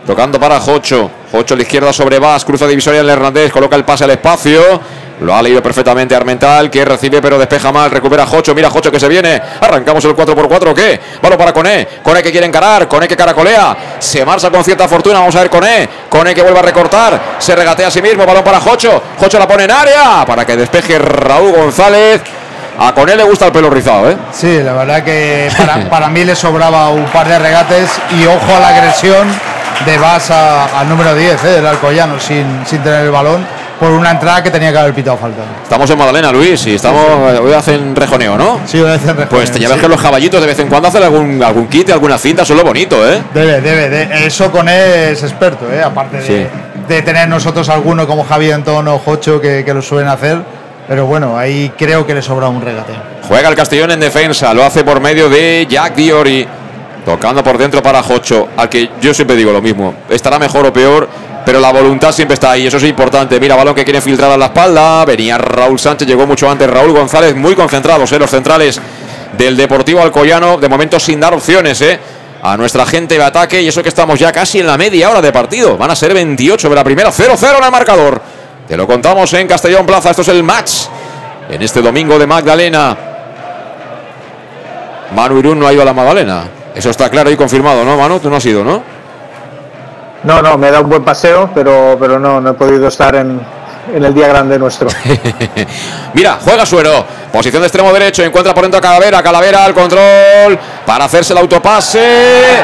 Tocando 0.06 0.38
para 0.38 0.60
Jocho. 0.60 1.10
Jocho 1.30 1.54
a 1.54 1.56
la 1.56 1.62
izquierda 1.62 1.92
sobre 1.92 2.18
Vas, 2.18 2.44
cruza 2.44 2.66
divisoria 2.66 3.00
el 3.00 3.08
Hernández, 3.08 3.50
coloca 3.52 3.76
el 3.76 3.84
pase 3.84 4.04
al 4.04 4.10
espacio. 4.10 4.80
Lo 5.20 5.34
ha 5.34 5.40
leído 5.40 5.62
perfectamente 5.62 6.14
Armental, 6.14 6.70
que 6.70 6.84
recibe 6.84 7.22
pero 7.22 7.38
despeja 7.38 7.72
mal, 7.72 7.90
recupera 7.90 8.26
Jocho, 8.26 8.54
mira 8.54 8.68
Jocho 8.68 8.92
que 8.92 9.00
se 9.00 9.08
viene, 9.08 9.40
arrancamos 9.62 10.04
el 10.04 10.14
4x4, 10.14 10.74
¿qué? 10.74 11.00
Balón 11.22 11.38
para 11.38 11.54
Cone, 11.54 11.88
Cone 12.02 12.22
que 12.22 12.30
quiere 12.30 12.46
encarar, 12.46 12.86
Cone 12.86 13.08
que 13.08 13.16
caracolea, 13.16 13.74
se 13.98 14.26
marcha 14.26 14.50
con 14.50 14.62
cierta 14.62 14.86
fortuna, 14.86 15.20
vamos 15.20 15.34
a 15.36 15.40
ver 15.40 15.48
Cone, 15.48 15.88
Cone 16.10 16.34
que 16.34 16.42
vuelve 16.42 16.58
a 16.58 16.62
recortar, 16.62 17.18
se 17.38 17.56
regatea 17.56 17.88
a 17.88 17.90
sí 17.90 18.02
mismo, 18.02 18.26
balón 18.26 18.44
para 18.44 18.60
Jocho, 18.60 19.02
Jocho 19.18 19.38
la 19.38 19.48
pone 19.48 19.64
en 19.64 19.70
área, 19.70 20.26
para 20.26 20.44
que 20.44 20.54
despeje 20.54 20.98
Raúl 20.98 21.52
González. 21.52 22.20
A 22.78 22.92
Cone 22.92 23.16
le 23.16 23.22
gusta 23.24 23.46
el 23.46 23.52
pelo 23.52 23.70
rizado, 23.70 24.10
¿eh? 24.10 24.18
Sí, 24.32 24.60
la 24.62 24.74
verdad 24.74 25.02
que 25.02 25.48
para 25.88 26.08
mí 26.10 26.24
le 26.24 26.36
sobraba 26.36 26.90
un 26.90 27.06
par 27.06 27.26
de 27.26 27.38
regates 27.38 27.90
y 28.20 28.26
ojo 28.26 28.54
a 28.54 28.60
la 28.60 28.68
agresión 28.68 29.55
de 29.84 29.98
Vas 29.98 30.30
a- 30.30 30.80
al 30.80 30.88
número 30.88 31.14
10 31.14 31.42
¿eh? 31.44 31.48
del 31.48 31.66
Alcoyano 31.66 32.18
sin, 32.18 32.44
sin 32.66 32.82
tener 32.82 33.04
el 33.04 33.10
balón 33.10 33.44
por 33.78 33.90
una 33.90 34.10
entrada 34.10 34.42
que 34.42 34.50
tenía 34.50 34.72
que 34.72 34.78
haber 34.78 34.94
pitado 34.94 35.18
falta. 35.18 35.42
Estamos 35.62 35.88
en 35.90 35.98
Madalena, 35.98 36.32
Luis, 36.32 36.66
y 36.66 36.74
estamos, 36.76 37.04
hoy 37.42 37.52
hacen 37.52 37.94
rejoneo, 37.94 38.38
¿no? 38.38 38.60
Sí, 38.64 38.78
hacer 38.80 39.08
rejoneo, 39.08 39.28
Pues 39.28 39.50
te 39.52 39.58
ya 39.60 39.68
ves 39.68 39.76
sí. 39.76 39.82
que 39.82 39.88
los 39.88 40.00
caballitos 40.00 40.40
de 40.40 40.46
vez 40.46 40.58
en 40.60 40.68
cuando 40.68 40.88
hacen 40.88 41.02
algún, 41.02 41.42
algún 41.42 41.66
kit, 41.68 41.90
alguna 41.90 42.16
cinta, 42.16 42.42
eso 42.42 42.54
es 42.54 42.58
lo 42.58 42.64
bonito, 42.64 43.06
¿eh? 43.06 43.20
Debe, 43.34 43.60
debe, 43.60 43.88
de- 43.90 44.26
eso 44.26 44.50
con 44.50 44.66
él 44.68 45.10
es 45.12 45.22
experto, 45.22 45.70
¿eh? 45.70 45.82
aparte 45.82 46.16
de, 46.18 46.26
Sí. 46.26 46.46
de 46.88 47.02
tener 47.02 47.28
nosotros 47.28 47.68
alguno 47.68 48.06
como 48.06 48.24
Javier 48.24 48.54
Antonio 48.54 48.94
o 48.94 48.98
Jocho 48.98 49.40
que, 49.42 49.62
que 49.62 49.74
lo 49.74 49.82
suelen 49.82 50.08
hacer, 50.08 50.38
pero 50.88 51.04
bueno, 51.04 51.36
ahí 51.36 51.70
creo 51.76 52.06
que 52.06 52.14
le 52.14 52.22
sobra 52.22 52.48
un 52.48 52.62
regate. 52.62 52.94
Juega 53.28 53.50
el 53.50 53.54
Castellón 53.56 53.90
en 53.90 54.00
defensa, 54.00 54.54
lo 54.54 54.64
hace 54.64 54.84
por 54.84 55.00
medio 55.00 55.28
de 55.28 55.66
Jack 55.68 55.96
Diori. 55.96 56.48
Tocando 57.07 57.44
por 57.44 57.57
dentro 57.57 57.80
para 57.80 58.02
Jocho, 58.02 58.48
al 58.57 58.68
que 58.68 58.90
yo 59.00 59.14
siempre 59.14 59.36
digo 59.36 59.52
lo 59.52 59.62
mismo. 59.62 59.94
Estará 60.11 60.40
mejor 60.40 60.66
o 60.66 60.72
peor, 60.72 61.09
pero 61.44 61.61
la 61.61 61.70
voluntad 61.70 62.11
siempre 62.11 62.34
está 62.34 62.50
ahí, 62.50 62.66
eso 62.66 62.78
es 62.78 62.82
importante. 62.82 63.38
Mira, 63.38 63.54
balón 63.54 63.76
que 63.76 63.84
quiere 63.84 64.00
filtrar 64.00 64.32
a 64.32 64.36
la 64.36 64.46
espalda. 64.46 65.04
Venía 65.04 65.38
Raúl 65.38 65.78
Sánchez, 65.78 66.09
llegó 66.09 66.26
mucho 66.26 66.50
antes 66.50 66.68
Raúl 66.68 66.90
González, 66.90 67.36
muy 67.36 67.54
concentrados, 67.54 68.11
¿eh? 68.11 68.18
los 68.18 68.28
centrales 68.28 68.80
del 69.38 69.57
Deportivo 69.57 70.02
Alcoyano, 70.02 70.57
de 70.57 70.68
momento 70.68 70.98
sin 70.98 71.20
dar 71.20 71.32
opciones, 71.32 71.80
¿eh? 71.80 72.00
A 72.42 72.57
nuestra 72.57 72.84
gente 72.84 73.16
de 73.16 73.22
ataque, 73.22 73.62
y 73.62 73.68
eso 73.68 73.84
que 73.84 73.88
estamos 73.88 74.18
ya 74.18 74.32
casi 74.32 74.59
en 74.59 74.66
la 74.66 74.76
media 74.76 75.09
hora 75.09 75.22
de 75.22 75.30
partido. 75.30 75.76
Van 75.76 75.92
a 75.92 75.94
ser 75.94 76.12
28 76.12 76.68
de 76.68 76.74
la 76.74 76.82
primera, 76.82 77.12
0-0 77.12 77.59
en 77.59 77.64
el 77.64 77.70
marcador. 77.70 78.20
Te 78.66 78.76
lo 78.76 78.84
contamos 78.84 79.32
en 79.34 79.46
Castellón 79.46 79.86
Plaza, 79.86 80.11
esto 80.11 80.22
es 80.22 80.28
el 80.28 80.42
match. 80.42 80.86
En 81.48 81.62
este 81.62 81.80
domingo 81.80 82.18
de 82.18 82.26
Magdalena. 82.26 82.96
Manu 85.14 85.38
Irún 85.38 85.61
no 85.61 85.68
ha 85.68 85.72
ido 85.72 85.82
a 85.82 85.84
la 85.84 85.92
Magdalena. 85.92 86.65
Eso 86.76 86.90
está 86.90 87.08
claro 87.08 87.30
y 87.30 87.36
confirmado, 87.36 87.86
¿no, 87.86 87.96
Manu? 87.96 88.20
Tú 88.20 88.28
no 88.28 88.36
has 88.36 88.44
ido, 88.44 88.62
¿no? 88.62 88.82
No, 90.24 90.42
no, 90.42 90.58
me 90.58 90.70
da 90.70 90.80
un 90.80 90.90
buen 90.90 91.02
paseo, 91.02 91.50
pero, 91.54 91.96
pero 91.98 92.18
no, 92.18 92.38
no 92.38 92.50
he 92.50 92.52
podido 92.52 92.86
estar 92.88 93.16
en, 93.16 93.40
en 93.94 94.04
el 94.04 94.12
día 94.12 94.28
grande 94.28 94.58
nuestro. 94.58 94.88
Mira, 96.14 96.38
juega 96.44 96.66
Suero. 96.66 97.06
Posición 97.32 97.62
de 97.62 97.68
extremo 97.68 97.92
derecho. 97.94 98.22
Encuentra 98.22 98.52
por 98.52 98.64
dentro 98.64 98.78
a 98.78 98.82
Calavera. 98.82 99.22
Calavera 99.22 99.64
al 99.64 99.72
control. 99.72 100.58
Para 100.84 101.06
hacerse 101.06 101.32
el 101.32 101.38
autopase. 101.38 102.58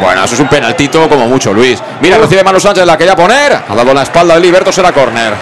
Bueno, 0.00 0.24
eso 0.24 0.34
es 0.34 0.40
un 0.40 0.48
penaltito 0.48 1.08
como 1.08 1.28
mucho, 1.28 1.52
Luis. 1.52 1.80
Mira, 2.00 2.18
recibe 2.18 2.42
Manu 2.42 2.58
Sánchez, 2.58 2.84
la 2.84 2.96
quería 2.98 3.14
poner. 3.14 3.52
Ha 3.68 3.74
dado 3.76 3.94
la 3.94 4.02
espalda 4.02 4.34
de 4.34 4.40
Liberto, 4.40 4.72
será 4.72 4.90
córner. 4.92 5.34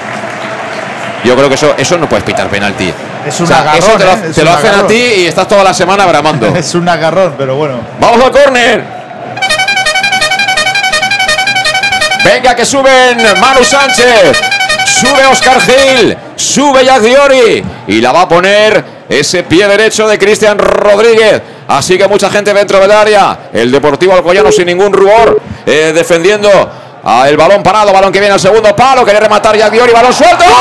Yo 1.25 1.35
creo 1.37 1.49
que 1.49 1.55
eso, 1.55 1.75
eso 1.77 1.97
no 1.97 2.09
puedes 2.09 2.25
pitar 2.25 2.49
penalti. 2.49 2.93
Es 3.27 3.39
un 3.41 3.45
O 3.45 3.49
sea, 3.49 3.61
agarrón, 3.61 3.79
eso 3.79 3.97
te 3.99 4.05
lo, 4.05 4.13
¿eh? 4.13 4.33
Te 4.35 4.45
lo 4.45 4.51
hacen 4.53 4.75
a 4.75 4.87
ti 4.87 4.95
y 5.19 5.27
estás 5.27 5.49
toda 5.49 5.65
la 5.65 5.75
semana 5.75 6.07
bramando. 6.07 6.47
Es 6.57 6.75
un 6.75 6.89
agarrón, 6.89 7.35
pero 7.37 7.57
bueno. 7.57 7.81
Vamos 8.01 8.25
al 8.25 8.31
córner. 8.31 8.85
Venga 12.25 12.55
que 12.57 12.65
suben 12.65 13.19
Manu 13.41 13.65
Sánchez. 13.65 14.37
Sube 15.01 15.27
Oscar 15.27 15.61
Gil. 15.61 16.17
Sube 16.37 16.85
Jack 16.85 17.01
Diori. 17.03 17.65
Y 17.89 18.01
la 18.01 18.13
va 18.13 18.23
a 18.23 18.29
poner 18.29 18.85
ese 19.09 19.43
pie 19.45 19.67
derecho 19.69 20.09
de 20.09 20.19
Cristian 20.19 20.59
Rodríguez. 20.59 21.43
Así 21.69 21.99
que 21.99 22.07
mucha 22.09 22.31
gente 22.31 22.53
dentro 22.53 22.81
del 22.81 22.91
área. 22.91 23.39
El 23.53 23.71
Deportivo 23.71 24.15
Alcoyano 24.15 24.51
sin 24.53 24.67
ningún 24.67 24.93
rubor. 24.93 25.41
eh, 25.67 25.93
defendiendo 25.95 26.49
a 27.05 27.29
el 27.29 27.37
balón 27.37 27.63
parado. 27.63 27.93
Balón 27.93 28.13
que 28.13 28.19
viene 28.21 28.35
al 28.35 28.41
segundo 28.41 28.75
palo. 28.75 29.05
Quiere 29.05 29.21
rematar 29.21 29.57
Jack 29.57 29.71
Diori. 29.73 29.93
Balón 29.93 30.13
suelto. 30.13 30.45
¡Gol! 30.45 30.55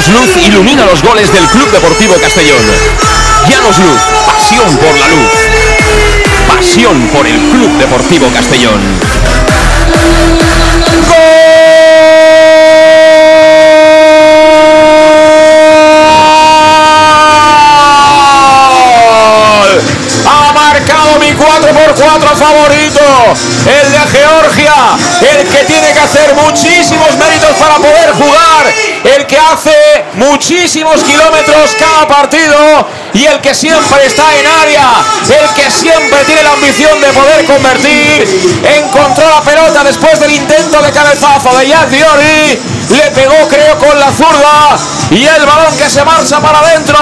Llanos 0.00 0.34
Luz 0.34 0.46
ilumina 0.46 0.86
los 0.86 1.02
goles 1.02 1.30
del 1.30 1.44
Club 1.48 1.70
Deportivo 1.72 2.14
Castellón. 2.22 2.62
Llanos 3.50 3.78
Luz, 3.78 4.00
pasión 4.24 4.74
por 4.78 4.96
la 4.96 5.08
luz. 5.08 5.28
Pasión 6.48 7.06
por 7.08 7.26
el 7.26 7.36
Club 7.50 7.76
Deportivo 7.76 8.30
Castellón. 8.32 8.80
¡Gol! 11.06 11.16
Ha 20.26 20.52
marcado 20.54 21.18
mi 21.18 21.32
4x4 21.72 22.36
favorito, 22.36 23.00
el 23.66 23.92
de 23.92 24.18
Georgia, 24.18 24.74
el 25.20 25.48
que 25.48 25.64
tiene 25.64 25.92
que 25.92 26.00
hacer 26.00 26.34
muchísimos 26.34 27.16
méritos 27.16 27.50
para 27.58 27.76
poder 27.76 28.12
jugar, 28.12 28.72
el 29.04 29.26
que 29.26 29.38
hace 29.38 30.04
muchísimos 30.14 31.02
kilómetros 31.04 31.76
cada 31.78 32.08
partido. 32.08 32.88
Y 33.12 33.26
el 33.26 33.40
que 33.40 33.52
siempre 33.54 34.06
está 34.06 34.22
en 34.38 34.46
área, 34.46 34.88
el 35.28 35.48
que 35.54 35.68
siempre 35.68 36.24
tiene 36.26 36.44
la 36.44 36.52
ambición 36.52 37.00
de 37.00 37.08
poder 37.08 37.44
convertir. 37.44 38.62
Encontró 38.78 39.28
la 39.28 39.40
pelota 39.40 39.82
después 39.82 40.20
del 40.20 40.30
intento 40.30 40.80
de 40.80 40.92
cabezazo 40.92 41.56
de 41.58 41.66
Jack 41.66 41.88
Diori, 41.88 42.60
le 42.88 43.10
pegó 43.10 43.48
creo 43.48 43.78
con 43.78 43.98
la 43.98 44.12
zurda. 44.12 44.78
Y 45.10 45.24
el 45.24 45.44
balón 45.44 45.76
que 45.76 45.90
se 45.90 46.04
marcha 46.04 46.38
para 46.40 46.60
adentro, 46.60 46.98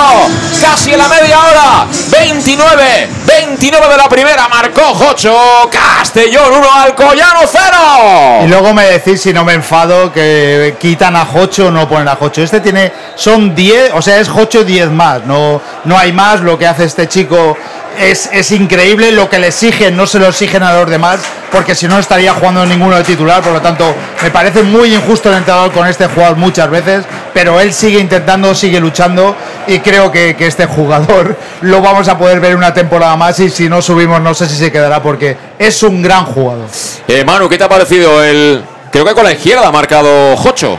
casi 0.62 0.92
en 0.92 0.98
la 0.98 1.08
media 1.08 1.40
hora, 1.40 1.86
29, 2.10 3.17
29 3.48 3.88
de 3.88 3.96
la 3.96 4.08
primera, 4.10 4.46
marcó 4.46 4.82
Jocho, 4.94 5.34
Castellón 5.72 6.52
1, 6.52 6.72
Alcoyano 6.82 7.40
0. 7.46 8.42
Y 8.44 8.46
luego 8.46 8.74
me 8.74 8.84
decís 8.84 9.22
si 9.22 9.32
no 9.32 9.42
me 9.42 9.54
enfado 9.54 10.12
que 10.12 10.76
quitan 10.78 11.16
a 11.16 11.24
Jocho 11.24 11.68
o 11.68 11.70
no 11.70 11.88
ponen 11.88 12.08
a 12.08 12.16
Jocho. 12.16 12.42
Este 12.42 12.60
tiene, 12.60 12.92
son 13.14 13.54
10, 13.54 13.92
o 13.94 14.02
sea, 14.02 14.18
es 14.18 14.28
Jocho 14.28 14.64
10 14.64 14.90
más, 14.90 15.24
no, 15.24 15.62
no 15.84 15.96
hay 15.96 16.12
más. 16.12 16.40
Lo 16.40 16.58
que 16.58 16.66
hace 16.66 16.84
este 16.84 17.08
chico 17.08 17.56
es, 17.98 18.28
es 18.32 18.50
increíble, 18.52 19.12
lo 19.12 19.28
que 19.28 19.38
le 19.38 19.48
exigen 19.48 19.96
no 19.96 20.06
se 20.06 20.18
lo 20.18 20.28
exigen 20.28 20.62
a 20.62 20.74
los 20.74 20.88
demás, 20.88 21.20
porque 21.50 21.74
si 21.74 21.88
no 21.88 21.98
estaría 21.98 22.32
jugando 22.32 22.64
ninguno 22.66 22.96
de 22.96 23.04
titular. 23.04 23.42
Por 23.42 23.52
lo 23.52 23.60
tanto, 23.60 23.94
me 24.22 24.30
parece 24.30 24.62
muy 24.62 24.94
injusto 24.94 25.30
el 25.30 25.38
entrenador 25.38 25.72
con 25.72 25.86
este 25.86 26.06
jugador 26.06 26.36
muchas 26.36 26.70
veces, 26.70 27.04
pero 27.34 27.60
él 27.60 27.72
sigue 27.72 27.98
intentando, 27.98 28.54
sigue 28.54 28.80
luchando 28.80 29.36
y 29.66 29.80
creo 29.80 30.10
que, 30.10 30.36
que 30.36 30.46
este 30.46 30.66
jugador 30.66 31.36
lo 31.62 31.80
vamos 31.80 32.08
a 32.08 32.18
poder 32.18 32.40
ver 32.40 32.56
una 32.56 32.72
temporada 32.72 33.16
más 33.16 33.38
y 33.40 33.50
si 33.50 33.68
no 33.68 33.82
subimos 33.82 34.20
no 34.20 34.34
sé 34.34 34.48
si 34.48 34.56
se 34.56 34.72
quedará 34.72 35.02
porque 35.02 35.36
es 35.58 35.82
un 35.82 36.02
gran 36.02 36.24
jugador. 36.24 36.68
Eh, 37.06 37.24
Manu, 37.24 37.48
¿qué 37.48 37.58
te 37.58 37.64
ha 37.64 37.68
parecido 37.68 38.22
el... 38.22 38.62
Creo 38.90 39.04
que 39.04 39.14
con 39.14 39.24
la 39.24 39.32
izquierda 39.32 39.68
ha 39.68 39.72
marcado 39.72 40.36
Jocho. 40.36 40.78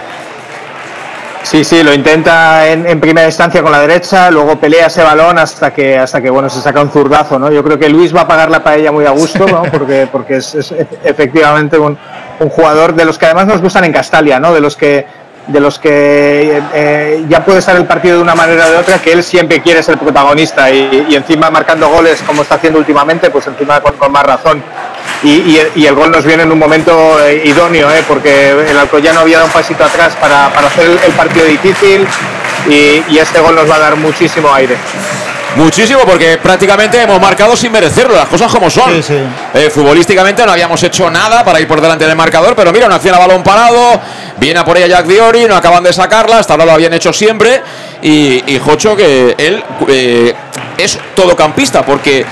Sí, 1.43 1.63
sí, 1.63 1.81
lo 1.83 1.93
intenta 1.93 2.67
en, 2.67 2.85
en 2.85 2.99
primera 2.99 3.25
instancia 3.25 3.63
con 3.63 3.71
la 3.71 3.79
derecha, 3.79 4.29
luego 4.29 4.59
pelea 4.59 4.87
ese 4.87 5.01
balón 5.01 5.39
hasta 5.39 5.73
que 5.73 5.97
hasta 5.97 6.21
que 6.21 6.29
bueno 6.29 6.49
se 6.49 6.61
saca 6.61 6.81
un 6.81 6.91
zurdazo, 6.91 7.39
¿no? 7.39 7.51
Yo 7.51 7.63
creo 7.63 7.79
que 7.79 7.89
Luis 7.89 8.15
va 8.15 8.21
a 8.21 8.27
pagar 8.27 8.51
la 8.51 8.63
paella 8.63 8.91
muy 8.91 9.05
a 9.05 9.11
gusto, 9.11 9.47
¿no? 9.47 9.63
Porque 9.71 10.07
porque 10.11 10.35
es, 10.35 10.53
es 10.53 10.73
efectivamente 11.03 11.77
un, 11.77 11.97
un 12.39 12.49
jugador 12.49 12.93
de 12.93 13.05
los 13.05 13.17
que 13.17 13.25
además 13.25 13.47
nos 13.47 13.61
gustan 13.61 13.85
en 13.85 13.93
Castalia, 13.93 14.39
¿no? 14.39 14.53
De 14.53 14.61
los 14.61 14.75
que 14.75 15.07
de 15.49 15.59
los 15.59 15.79
que 15.79 16.61
eh, 16.73 17.25
ya 17.27 17.43
puede 17.43 17.59
estar 17.59 17.75
el 17.75 17.85
partido 17.85 18.17
de 18.17 18.21
una 18.21 18.35
manera 18.35 18.67
o 18.67 18.71
de 18.71 18.77
otra, 18.77 18.99
que 18.99 19.11
él 19.11 19.23
siempre 19.23 19.61
quiere 19.61 19.81
ser 19.83 19.97
protagonista 19.97 20.71
y, 20.71 21.15
encima 21.15 21.49
marcando 21.49 21.89
goles 21.89 22.21
como 22.25 22.43
está 22.43 22.55
haciendo 22.55 22.79
últimamente, 22.79 23.29
pues 23.29 23.47
encima 23.47 23.81
con, 23.81 24.11
más 24.11 24.23
razón. 24.23 24.63
Y, 25.23 25.57
el 25.57 25.95
gol 25.95 26.11
nos 26.11 26.23
viene 26.23 26.43
en 26.43 26.51
un 26.51 26.59
momento 26.59 27.19
eh, 27.25 27.41
idóneo, 27.45 27.89
¿eh? 27.91 28.03
porque 28.07 28.51
el 28.51 28.77
Alcoyano 28.77 29.21
había 29.21 29.37
dado 29.37 29.47
un 29.47 29.53
pasito 29.53 29.83
atrás 29.83 30.15
para, 30.21 30.47
hacer 30.47 30.85
el, 31.05 31.11
partido 31.13 31.45
difícil 31.45 32.07
y 32.67 33.17
este 33.17 33.39
gol 33.39 33.55
nos 33.55 33.69
va 33.69 33.75
a 33.75 33.79
dar 33.79 33.95
muchísimo 33.95 34.53
aire. 34.53 34.77
Muchísimo, 35.55 36.01
porque 36.05 36.37
prácticamente 36.37 37.01
hemos 37.01 37.19
marcado 37.19 37.55
sin 37.55 37.71
merecerlo, 37.71 38.15
las 38.15 38.27
cosas 38.27 38.51
como 38.51 38.69
son. 38.69 38.91
Eh, 39.53 39.69
futbolísticamente 39.69 40.45
no 40.45 40.51
habíamos 40.51 40.81
hecho 40.83 41.09
nada 41.09 41.43
para 41.43 41.59
ir 41.59 41.67
por 41.67 41.81
delante 41.81 42.05
del 42.05 42.15
marcador, 42.15 42.55
pero 42.55 42.71
mira, 42.71 42.85
una 42.85 42.95
acción 42.95 43.15
a 43.15 43.19
balón 43.19 43.43
parado, 43.43 43.99
viene 44.37 44.59
a 44.59 44.65
por 44.65 44.77
ella 44.77 44.87
Jack 44.87 45.07
Diori, 45.07 45.45
no 45.45 45.55
acaban 45.55 45.83
de 45.83 45.91
sacarla, 45.91 46.39
hasta 46.39 46.53
ahora 46.53 46.65
lo 46.65 46.71
habían 46.73 46.93
hecho 46.93 47.11
siempre, 47.11 47.61
y, 48.01 48.43
y 48.53 48.59
Jocho 48.59 48.95
que 48.95 49.35
él 49.37 49.63
eh, 49.87 50.33
es 50.77 50.99
todocampista, 51.15 51.83
porque 51.83 52.25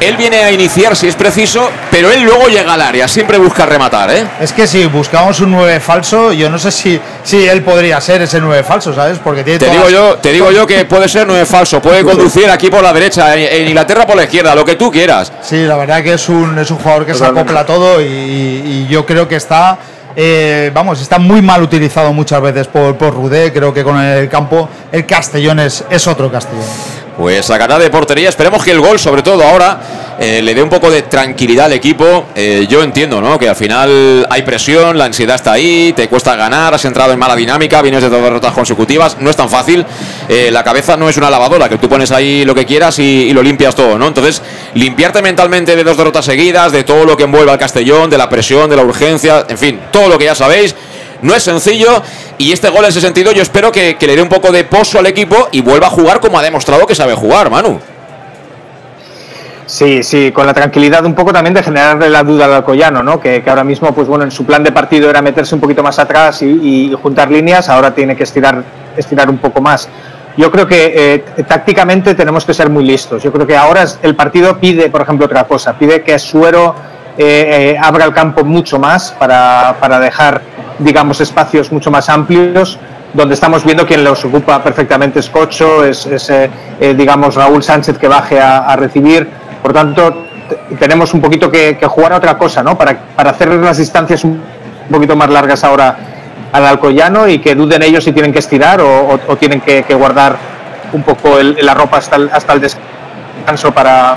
él 0.00 0.16
viene 0.16 0.38
a 0.38 0.52
iniciar 0.52 0.96
si 0.96 1.08
es 1.08 1.14
preciso, 1.14 1.70
pero 1.90 2.10
él 2.10 2.22
luego 2.22 2.48
llega 2.48 2.74
al 2.74 2.80
área, 2.80 3.08
siempre 3.08 3.38
busca 3.38 3.66
rematar, 3.66 4.10
¿eh? 4.10 4.24
Es 4.40 4.52
que 4.52 4.66
si 4.66 4.84
buscamos 4.86 5.40
un 5.40 5.50
9 5.52 5.80
falso, 5.80 6.32
yo 6.32 6.50
no 6.50 6.58
sé 6.58 6.70
si, 6.70 7.00
si 7.22 7.46
él 7.46 7.62
podría 7.62 8.00
ser 8.00 8.22
ese 8.22 8.40
9 8.40 8.62
falso, 8.62 8.94
¿sabes? 8.94 9.18
Porque 9.18 9.42
tiene 9.42 9.58
Te 9.58 9.70
digo 9.70 9.88
yo, 9.88 10.16
te 10.16 10.32
digo 10.32 10.50
yo 10.50 10.66
que 10.66 10.84
puede 10.84 11.08
ser 11.08 11.26
9 11.26 11.46
falso, 11.46 11.80
puede 11.80 12.04
conducir 12.04 12.50
aquí 12.50 12.70
por 12.70 12.82
la 12.82 12.92
derecha, 12.92 13.34
en, 13.34 13.62
en 13.62 13.68
Inglaterra 13.68 14.06
por 14.06 14.16
la 14.16 14.24
izquierda, 14.24 14.54
lo 14.54 14.64
que 14.64 14.76
tú 14.76 14.90
quieras. 14.90 15.32
Sí, 15.42 15.64
la 15.64 15.76
verdad 15.76 16.02
que 16.02 16.14
es 16.14 16.28
un, 16.28 16.58
es 16.58 16.70
un 16.70 16.78
jugador 16.78 17.06
que 17.06 17.14
se 17.14 17.24
acopla 17.24 17.64
todo 17.64 18.00
y, 18.00 18.04
y 18.06 18.86
yo 18.88 19.06
creo 19.06 19.26
que 19.26 19.36
está, 19.36 19.78
eh, 20.18 20.70
vamos, 20.72 21.00
está 21.00 21.18
muy 21.18 21.42
mal 21.42 21.62
utilizado 21.62 22.10
muchas 22.12 22.40
veces 22.40 22.66
por, 22.66 22.96
por 22.96 23.14
Rudé. 23.14 23.52
Creo 23.52 23.72
que 23.74 23.84
con 23.84 24.00
el 24.00 24.28
campo 24.28 24.68
el 24.90 25.04
Castellón 25.04 25.60
es, 25.60 25.84
es 25.90 26.06
otro 26.06 26.32
Castellón. 26.32 26.64
Pues 27.16 27.46
sacará 27.46 27.78
de 27.78 27.88
portería. 27.90 28.28
Esperemos 28.28 28.62
que 28.62 28.72
el 28.72 28.80
gol, 28.80 28.98
sobre 28.98 29.22
todo 29.22 29.42
ahora, 29.42 29.80
eh, 30.20 30.42
le 30.42 30.54
dé 30.54 30.62
un 30.62 30.68
poco 30.68 30.90
de 30.90 31.02
tranquilidad 31.02 31.66
al 31.66 31.72
equipo. 31.72 32.26
Eh, 32.34 32.66
yo 32.68 32.82
entiendo, 32.82 33.22
¿no? 33.22 33.38
Que 33.38 33.48
al 33.48 33.56
final 33.56 34.26
hay 34.28 34.42
presión, 34.42 34.98
la 34.98 35.06
ansiedad 35.06 35.36
está 35.36 35.52
ahí, 35.52 35.94
te 35.94 36.08
cuesta 36.08 36.36
ganar, 36.36 36.74
has 36.74 36.84
entrado 36.84 37.12
en 37.12 37.18
mala 37.18 37.34
dinámica, 37.34 37.80
vienes 37.80 38.02
de 38.02 38.10
dos 38.10 38.22
derrotas 38.22 38.52
consecutivas. 38.52 39.16
No 39.20 39.30
es 39.30 39.36
tan 39.36 39.48
fácil. 39.48 39.84
Eh, 40.28 40.50
la 40.52 40.62
cabeza 40.62 40.96
no 40.98 41.08
es 41.08 41.16
una 41.16 41.30
lavadora, 41.30 41.70
que 41.70 41.78
tú 41.78 41.88
pones 41.88 42.10
ahí 42.12 42.44
lo 42.44 42.54
que 42.54 42.66
quieras 42.66 42.98
y, 42.98 43.02
y 43.02 43.32
lo 43.32 43.42
limpias 43.42 43.74
todo, 43.74 43.98
¿no? 43.98 44.08
Entonces, 44.08 44.42
limpiarte 44.74 45.22
mentalmente 45.22 45.74
de 45.74 45.84
dos 45.84 45.96
derrotas 45.96 46.26
seguidas, 46.26 46.70
de 46.72 46.84
todo 46.84 47.06
lo 47.06 47.16
que 47.16 47.24
envuelve 47.24 47.50
al 47.50 47.58
Castellón, 47.58 48.10
de 48.10 48.18
la 48.18 48.28
presión, 48.28 48.68
de 48.68 48.76
la 48.76 48.82
urgencia, 48.82 49.46
en 49.48 49.56
fin, 49.56 49.80
todo 49.90 50.08
lo 50.08 50.18
que 50.18 50.26
ya 50.26 50.34
sabéis. 50.34 50.74
No 51.22 51.34
es 51.34 51.42
sencillo 51.42 52.02
y 52.38 52.52
este 52.52 52.68
gol 52.68 52.84
en 52.84 52.90
ese 52.90 53.00
sentido 53.00 53.32
yo 53.32 53.42
espero 53.42 53.72
que, 53.72 53.96
le 54.00 54.16
dé 54.16 54.22
un 54.22 54.28
poco 54.28 54.52
de 54.52 54.64
pozo 54.64 54.98
al 54.98 55.06
equipo 55.06 55.48
y 55.52 55.60
vuelva 55.60 55.86
a 55.86 55.90
jugar 55.90 56.20
como 56.20 56.38
ha 56.38 56.42
demostrado 56.42 56.86
que 56.86 56.94
sabe 56.94 57.14
jugar, 57.14 57.50
Manu. 57.50 57.78
Sí, 59.66 60.04
sí, 60.04 60.30
con 60.30 60.46
la 60.46 60.54
tranquilidad 60.54 61.04
un 61.04 61.14
poco 61.14 61.32
también 61.32 61.52
de 61.52 61.62
generarle 61.62 62.08
la 62.08 62.22
duda 62.22 62.44
al 62.44 62.52
Alcoyano, 62.52 63.02
¿no? 63.02 63.18
Que, 63.18 63.42
ahora 63.48 63.64
mismo, 63.64 63.92
pues 63.92 64.06
bueno, 64.06 64.22
en 64.22 64.30
su 64.30 64.46
plan 64.46 64.62
de 64.62 64.70
partido 64.70 65.10
era 65.10 65.20
meterse 65.20 65.56
un 65.56 65.60
poquito 65.60 65.82
más 65.82 65.98
atrás 65.98 66.40
y, 66.42 66.94
juntar 67.02 67.30
líneas, 67.32 67.68
ahora 67.68 67.92
tiene 67.92 68.14
que 68.14 68.22
estirar, 68.22 68.62
estirar 68.96 69.28
un 69.28 69.38
poco 69.38 69.60
más. 69.60 69.88
Yo 70.36 70.52
creo 70.52 70.68
que 70.68 71.24
eh, 71.36 71.42
tácticamente 71.44 72.14
tenemos 72.14 72.44
que 72.44 72.54
ser 72.54 72.70
muy 72.70 72.84
listos. 72.84 73.22
Yo 73.22 73.32
creo 73.32 73.46
que 73.46 73.56
ahora 73.56 73.84
el 74.02 74.14
partido 74.14 74.56
pide, 74.58 74.88
por 74.88 75.00
ejemplo, 75.00 75.26
otra 75.26 75.44
cosa, 75.44 75.76
pide 75.76 76.02
que 76.02 76.16
Suero 76.18 76.74
eh, 77.18 77.72
eh, 77.74 77.78
abra 77.80 78.04
el 78.04 78.12
campo 78.12 78.44
mucho 78.44 78.78
más 78.78 79.12
para, 79.12 79.76
para 79.80 79.98
dejar, 79.98 80.42
digamos, 80.78 81.20
espacios 81.20 81.72
mucho 81.72 81.90
más 81.90 82.08
amplios 82.08 82.78
donde 83.16 83.34
estamos 83.34 83.64
viendo 83.64 83.86
quien 83.86 84.04
los 84.04 84.24
ocupa 84.24 84.62
perfectamente 84.62 85.20
es 85.20 85.30
Cocho, 85.30 85.84
es, 85.84 86.06
es, 86.06 86.28
eh, 86.30 86.50
eh, 86.80 86.94
digamos 86.94 87.34
Raúl 87.34 87.62
Sánchez 87.62 87.98
que 87.98 88.08
baje 88.08 88.38
a, 88.38 88.76
recibir. 88.76 89.28
Por 89.62 89.72
tanto, 89.72 90.26
tenemos 90.78 91.14
un 91.14 91.20
poquito 91.20 91.50
que, 91.50 91.78
jugar 91.88 92.12
a 92.12 92.16
otra 92.16 92.36
cosa, 92.36 92.62
¿no? 92.62 92.76
Para, 92.76 92.98
para 93.16 93.30
hacer 93.30 93.48
las 93.54 93.78
distancias 93.78 94.22
un 94.24 94.42
poquito 94.90 95.16
más 95.16 95.30
largas 95.30 95.64
ahora 95.64 95.96
al 96.52 96.66
Alcoyano 96.66 97.26
y 97.26 97.38
que 97.38 97.54
duden 97.54 97.82
ellos 97.82 98.04
si 98.04 98.12
tienen 98.12 98.32
que 98.32 98.38
estirar 98.38 98.80
o, 98.80 99.18
tienen 99.38 99.60
que, 99.60 99.82
guardar 99.94 100.36
un 100.92 101.02
poco 101.02 101.38
la 101.40 101.74
ropa 101.74 101.98
hasta 101.98 102.52
el, 102.52 102.60
descanso 102.60 103.72
para 103.72 104.16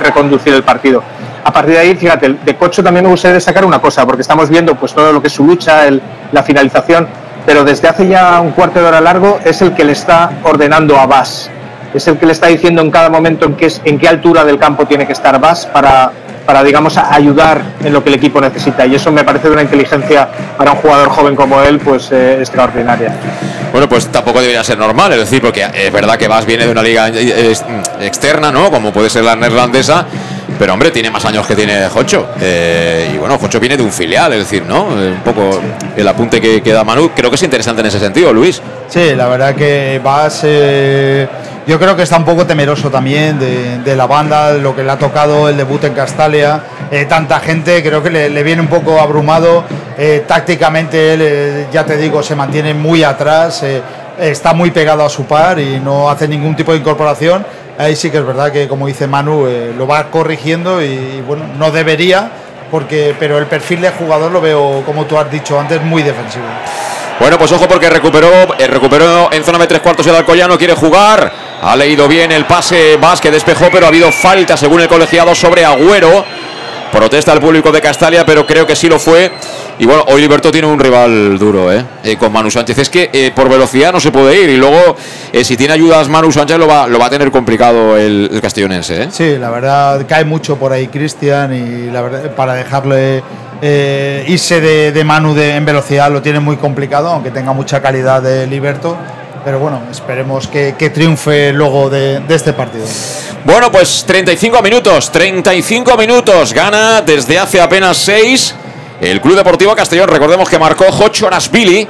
reconducir 0.00 0.54
el 0.54 0.62
partido. 0.62 1.02
A 1.44 1.52
partir 1.52 1.74
de 1.74 1.80
ahí, 1.80 1.94
fíjate, 1.94 2.36
de 2.44 2.56
Cocho 2.56 2.82
también 2.82 3.04
me 3.04 3.10
gustaría 3.10 3.34
destacar 3.34 3.64
una 3.64 3.80
cosa, 3.80 4.04
porque 4.06 4.22
estamos 4.22 4.50
viendo 4.50 4.74
pues 4.74 4.92
todo 4.92 5.12
lo 5.12 5.20
que 5.20 5.28
es 5.28 5.32
su 5.32 5.44
lucha, 5.44 5.84
la 6.32 6.42
finalización, 6.42 7.08
pero 7.46 7.64
desde 7.64 7.88
hace 7.88 8.06
ya 8.06 8.40
un 8.40 8.50
cuarto 8.50 8.80
de 8.80 8.86
hora 8.86 9.00
largo 9.00 9.38
es 9.44 9.62
el 9.62 9.74
que 9.74 9.84
le 9.84 9.92
está 9.92 10.30
ordenando 10.42 10.98
a 10.98 11.06
Vas. 11.06 11.50
Es 11.94 12.06
el 12.06 12.18
que 12.18 12.26
le 12.26 12.32
está 12.32 12.48
diciendo 12.48 12.82
en 12.82 12.90
cada 12.90 13.08
momento 13.08 13.46
en 13.46 13.98
qué, 13.98 14.08
altura 14.08 14.44
del 14.44 14.58
campo 14.58 14.86
tiene 14.86 15.06
que 15.06 15.14
estar 15.14 15.40
Vas 15.40 15.64
para, 15.64 16.12
para, 16.48 16.64
digamos, 16.64 16.96
ayudar 16.96 17.60
en 17.84 17.92
lo 17.92 18.02
que 18.02 18.08
el 18.08 18.14
equipo 18.14 18.40
necesita. 18.40 18.86
Y 18.86 18.94
eso 18.94 19.12
me 19.12 19.22
parece 19.22 19.48
de 19.48 19.52
una 19.52 19.60
inteligencia 19.60 20.26
para 20.56 20.72
un 20.72 20.78
jugador 20.78 21.10
joven 21.10 21.36
como 21.36 21.60
él, 21.62 21.78
pues 21.78 22.10
eh, 22.10 22.38
extraordinaria. 22.40 23.12
Bueno, 23.70 23.86
pues 23.86 24.06
tampoco 24.06 24.40
debería 24.40 24.64
ser 24.64 24.78
normal, 24.78 25.12
es 25.12 25.18
decir, 25.18 25.42
porque 25.42 25.66
es 25.74 25.92
verdad 25.92 26.16
que 26.16 26.26
Vas 26.26 26.46
viene 26.46 26.64
de 26.64 26.72
una 26.72 26.82
liga 26.82 27.08
eh, 27.10 27.50
es- 27.50 27.62
externa, 28.00 28.50
¿no? 28.50 28.70
Como 28.70 28.94
puede 28.94 29.10
ser 29.10 29.24
la 29.24 29.36
neerlandesa, 29.36 30.06
pero 30.58 30.72
hombre, 30.72 30.90
tiene 30.90 31.10
más 31.10 31.22
años 31.26 31.46
que 31.46 31.54
tiene 31.54 31.86
Jocho. 31.90 32.28
Eh, 32.40 33.10
y 33.14 33.18
bueno, 33.18 33.36
Jocho 33.36 33.60
viene 33.60 33.76
de 33.76 33.82
un 33.82 33.92
filial, 33.92 34.32
es 34.32 34.38
decir, 34.38 34.62
¿no? 34.66 34.98
Eh, 34.98 35.10
un 35.10 35.20
poco 35.20 35.60
el 35.94 36.08
apunte 36.08 36.40
que, 36.40 36.62
que 36.62 36.72
da 36.72 36.82
Manu, 36.82 37.10
creo 37.14 37.28
que 37.28 37.36
es 37.36 37.42
interesante 37.42 37.82
en 37.82 37.88
ese 37.88 38.00
sentido, 38.00 38.32
Luis. 38.32 38.62
Sí, 38.88 39.14
la 39.14 39.28
verdad 39.28 39.54
que 39.54 40.00
Vas, 40.02 40.40
eh, 40.44 41.28
yo 41.68 41.78
creo 41.78 41.94
que 41.94 42.02
está 42.02 42.16
un 42.16 42.24
poco 42.24 42.46
temeroso 42.46 42.90
también 42.90 43.38
de, 43.38 43.80
de 43.80 43.94
la 43.94 44.06
banda, 44.06 44.54
lo 44.54 44.74
que 44.74 44.82
le 44.82 44.90
ha 44.90 44.98
tocado 44.98 45.50
el 45.50 45.56
debut 45.58 45.84
en 45.84 45.92
Castalia. 45.92 46.62
Eh, 46.90 47.04
tanta 47.04 47.40
gente, 47.40 47.82
creo 47.82 48.02
que 48.02 48.08
le, 48.08 48.42
viene 48.42 48.62
un 48.62 48.68
poco 48.68 48.98
abrumado. 48.98 49.64
Eh, 49.98 50.24
tácticamente 50.26 51.12
él, 51.12 51.20
eh, 51.22 51.66
ya 51.70 51.84
te 51.84 51.98
digo, 51.98 52.22
se 52.22 52.34
mantiene 52.34 52.72
muy 52.72 53.02
atrás, 53.04 53.62
está 54.18 54.54
muy 54.54 54.70
pegado 54.70 55.04
a 55.04 55.10
su 55.10 55.26
par 55.26 55.58
y 55.58 55.78
no 55.78 56.08
hace 56.08 56.26
ningún 56.26 56.56
tipo 56.56 56.72
de 56.72 56.78
incorporación. 56.78 57.44
Ahí 57.76 57.94
sí 57.94 58.10
que 58.10 58.16
es 58.16 58.24
verdad 58.24 58.50
que, 58.50 58.66
como 58.66 58.86
dice 58.86 59.06
Manu, 59.06 59.46
lo 59.76 59.86
va 59.86 60.10
corrigiendo 60.10 60.82
y 60.82 61.22
bueno, 61.26 61.44
no 61.58 61.70
debería, 61.70 62.30
porque, 62.70 63.14
pero 63.20 63.36
el 63.36 63.44
perfil 63.44 63.82
de 63.82 63.90
jugador 63.90 64.32
lo 64.32 64.40
veo, 64.40 64.82
como 64.86 65.04
tú 65.04 65.18
has 65.18 65.30
dicho 65.30 65.60
antes, 65.60 65.82
muy 65.82 66.02
defensivo. 66.02 66.46
Bueno, 67.20 67.36
pues 67.36 67.50
ojo 67.50 67.66
porque 67.66 67.90
recuperó, 67.90 68.30
eh, 68.58 68.66
recuperó 68.68 69.32
en 69.32 69.42
zona 69.42 69.58
de 69.58 69.66
tres 69.66 69.80
cuartos 69.80 70.06
el 70.06 70.14
Alcoyano, 70.14 70.56
quiere 70.56 70.74
jugar. 70.74 71.32
Ha 71.60 71.74
leído 71.74 72.06
bien 72.06 72.30
el 72.30 72.44
pase 72.44 72.96
Vas 72.96 73.20
que 73.20 73.30
despejó, 73.30 73.66
pero 73.72 73.86
ha 73.86 73.88
habido 73.88 74.12
falta 74.12 74.56
según 74.56 74.80
el 74.80 74.88
colegiado 74.88 75.34
sobre 75.34 75.64
Agüero. 75.64 76.24
Protesta 76.92 77.32
el 77.32 77.40
público 77.40 77.70
de 77.72 77.80
Castalia, 77.80 78.24
pero 78.24 78.46
creo 78.46 78.66
que 78.66 78.74
sí 78.74 78.88
lo 78.88 78.98
fue. 78.98 79.30
Y 79.80 79.84
bueno, 79.84 80.04
hoy 80.08 80.22
Liberto 80.22 80.50
tiene 80.50 80.66
un 80.68 80.78
rival 80.78 81.38
duro, 81.38 81.70
¿eh? 81.72 81.84
Eh, 82.02 82.16
con 82.16 82.32
Manu 82.32 82.50
Sánchez. 82.50 82.78
Es 82.78 82.88
que 82.88 83.10
eh, 83.12 83.30
por 83.34 83.48
velocidad 83.48 83.92
no 83.92 84.00
se 84.00 84.10
puede 84.10 84.40
ir. 84.40 84.48
Y 84.50 84.56
luego, 84.56 84.96
si 85.42 85.56
tiene 85.56 85.74
ayudas 85.74 86.08
Manu 86.08 86.32
Sánchez, 86.32 86.56
lo 86.56 86.66
va, 86.66 86.86
lo 86.86 86.98
va 86.98 87.06
a 87.06 87.10
tener 87.10 87.30
complicado 87.30 87.96
el, 87.96 88.30
el 88.32 88.40
castellonense. 88.40 89.10
Sí, 89.10 89.36
la 89.38 89.50
verdad 89.50 90.06
cae 90.08 90.24
mucho 90.24 90.56
por 90.56 90.72
ahí 90.72 90.88
Cristian 90.88 91.52
y 91.52 91.90
la 91.90 92.00
verdad 92.00 92.30
para 92.34 92.54
dejarle 92.54 93.22
eh, 93.60 94.24
irse 94.28 94.60
de, 94.60 94.92
de 94.92 95.04
Manu 95.04 95.36
en 95.36 95.64
velocidad 95.64 96.10
lo 96.10 96.22
tiene 96.22 96.40
muy 96.40 96.56
complicado, 96.56 97.08
aunque 97.08 97.30
tenga 97.30 97.52
mucha 97.52 97.80
calidad 97.82 98.22
de 98.22 98.46
Liberto. 98.46 98.96
Pero 99.44 99.58
bueno, 99.58 99.80
esperemos 99.90 100.46
que, 100.46 100.74
que 100.76 100.90
triunfe 100.90 101.52
luego 101.52 101.88
de, 101.88 102.22
este 102.28 102.52
partido. 102.52 102.84
Bueno, 103.44 103.70
pues 103.70 104.04
35 104.06 104.60
minutos, 104.62 105.10
35 105.10 105.96
minutos. 105.96 106.52
Gana 106.52 107.02
desde 107.02 107.38
hace 107.38 107.60
apenas 107.60 107.96
6 107.98 108.54
el 109.00 109.20
Club 109.20 109.36
Deportivo 109.36 109.74
Castellón. 109.74 110.08
Recordemos 110.08 110.48
que 110.48 110.58
marcó 110.58 110.90
Jocho 110.90 111.30
Nasvili 111.30 111.86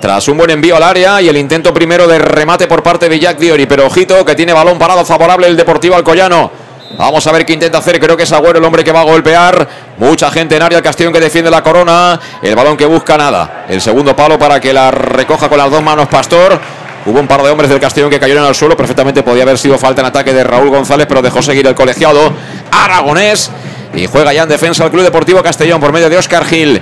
tras 0.00 0.28
un 0.28 0.36
buen 0.36 0.50
envío 0.50 0.76
al 0.76 0.82
área 0.82 1.20
y 1.20 1.28
el 1.28 1.36
intento 1.36 1.72
primero 1.72 2.06
de 2.06 2.18
remate 2.18 2.66
por 2.66 2.82
parte 2.82 3.08
de 3.08 3.18
Jack 3.18 3.38
Diori. 3.38 3.66
Pero 3.66 3.86
ojito 3.86 4.24
que 4.24 4.34
tiene 4.34 4.52
balón 4.52 4.78
parado 4.78 5.04
favorable 5.04 5.46
el 5.46 5.56
Deportivo 5.56 5.96
Alcoyano. 5.96 6.63
Vamos 6.96 7.26
a 7.26 7.32
ver 7.32 7.44
qué 7.44 7.52
intenta 7.52 7.78
hacer. 7.78 7.98
Creo 7.98 8.16
que 8.16 8.22
es 8.22 8.32
Agüero 8.32 8.58
el 8.58 8.64
hombre 8.64 8.84
que 8.84 8.92
va 8.92 9.00
a 9.00 9.04
golpear. 9.04 9.68
Mucha 9.98 10.30
gente 10.30 10.56
en 10.56 10.62
área. 10.62 10.78
El 10.78 10.84
Castellón 10.84 11.12
que 11.12 11.20
defiende 11.20 11.50
la 11.50 11.62
corona. 11.62 12.18
El 12.42 12.54
balón 12.54 12.76
que 12.76 12.86
busca 12.86 13.16
nada. 13.16 13.64
El 13.68 13.80
segundo 13.80 14.14
palo 14.14 14.38
para 14.38 14.60
que 14.60 14.72
la 14.72 14.90
recoja 14.90 15.48
con 15.48 15.58
las 15.58 15.70
dos 15.70 15.82
manos 15.82 16.08
Pastor. 16.08 16.58
Hubo 17.06 17.20
un 17.20 17.26
par 17.26 17.42
de 17.42 17.50
hombres 17.50 17.68
del 17.68 17.80
Castellón 17.80 18.10
que 18.10 18.18
cayeron 18.18 18.44
al 18.44 18.54
suelo. 18.54 18.76
Perfectamente 18.76 19.22
podía 19.22 19.42
haber 19.42 19.58
sido 19.58 19.76
falta 19.76 20.00
en 20.00 20.06
ataque 20.06 20.32
de 20.32 20.44
Raúl 20.44 20.70
González, 20.70 21.06
pero 21.06 21.20
dejó 21.20 21.42
seguir 21.42 21.66
el 21.66 21.74
colegiado 21.74 22.32
aragonés. 22.70 23.50
Y 23.94 24.06
juega 24.06 24.32
ya 24.32 24.44
en 24.44 24.48
defensa 24.48 24.84
el 24.84 24.90
Club 24.90 25.02
Deportivo 25.02 25.42
Castellón 25.42 25.80
por 25.80 25.92
medio 25.92 26.08
de 26.08 26.16
Oscar 26.16 26.44
Gil. 26.44 26.80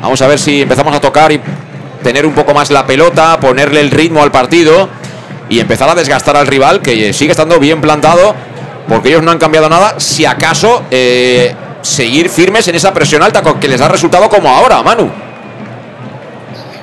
Vamos 0.00 0.20
a 0.22 0.26
ver 0.26 0.38
si 0.38 0.62
empezamos 0.62 0.94
a 0.94 1.00
tocar 1.00 1.30
y 1.30 1.40
tener 2.02 2.24
un 2.24 2.32
poco 2.32 2.54
más 2.54 2.70
la 2.70 2.86
pelota, 2.86 3.38
ponerle 3.38 3.80
el 3.80 3.90
ritmo 3.90 4.22
al 4.22 4.30
partido 4.30 4.88
y 5.48 5.60
empezar 5.60 5.88
a 5.88 5.94
desgastar 5.94 6.36
al 6.36 6.46
rival, 6.46 6.80
que 6.80 7.12
sigue 7.12 7.32
estando 7.32 7.58
bien 7.58 7.80
plantado, 7.80 8.34
porque 8.90 9.08
ellos 9.08 9.22
no 9.22 9.30
han 9.30 9.38
cambiado 9.38 9.68
nada. 9.68 10.00
Si 10.00 10.26
acaso 10.26 10.82
eh, 10.90 11.54
seguir 11.80 12.28
firmes 12.28 12.66
en 12.66 12.74
esa 12.74 12.92
presión 12.92 13.22
alta 13.22 13.40
que 13.60 13.68
les 13.68 13.78
da 13.78 13.88
resultado 13.88 14.28
como 14.28 14.48
ahora, 14.48 14.82
Manu. 14.82 15.08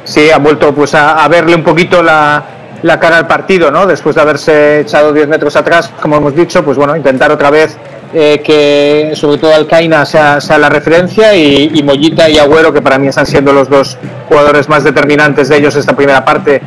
Sí, 0.05 0.32
han 0.32 0.41
vuelto 0.41 0.74
pues 0.74 0.95
a, 0.95 1.28
verle 1.28 1.53
un 1.53 1.64
poquito 1.64 2.01
la, 2.01 2.45
cara 2.82 3.18
al 3.18 3.28
partido, 3.28 3.70
¿no? 3.72 3.86
Después 3.86 4.16
de 4.16 4.22
haberse 4.22 4.80
echado 4.80 5.12
10 5.12 5.28
metros 5.28 5.58
atrás, 5.58 5.91
como 6.01 6.16
hemos 6.16 6.34
dicho, 6.34 6.64
pues 6.64 6.78
bueno, 6.78 6.95
intentar 6.95 7.30
otra 7.30 7.49
vez 7.49 7.78
eh, 8.14 8.41
que 8.41 9.12
sobre 9.14 9.38
todo 9.38 9.53
Alcaina 9.53 10.05
sea, 10.05 10.39
sea 10.39 10.58
la 10.58 10.70
referencia 10.70 11.36
y, 11.36 11.72
y 11.74 11.84
Mollita 11.84 12.30
y 12.30 12.38
Agüero, 12.38 12.72
que 12.72 12.82
para 12.82 12.97
mí 12.97 13.08
están 13.08 13.26
siendo 13.26 13.51
los 13.51 13.68
dos 13.68 13.97
jugadores 14.30 14.70
más 14.70 14.86
determinantes 14.86 15.49
de 15.49 15.58
ellos 15.58 15.76
esta 15.76 15.93
primera 15.93 16.24
parte 16.24 16.62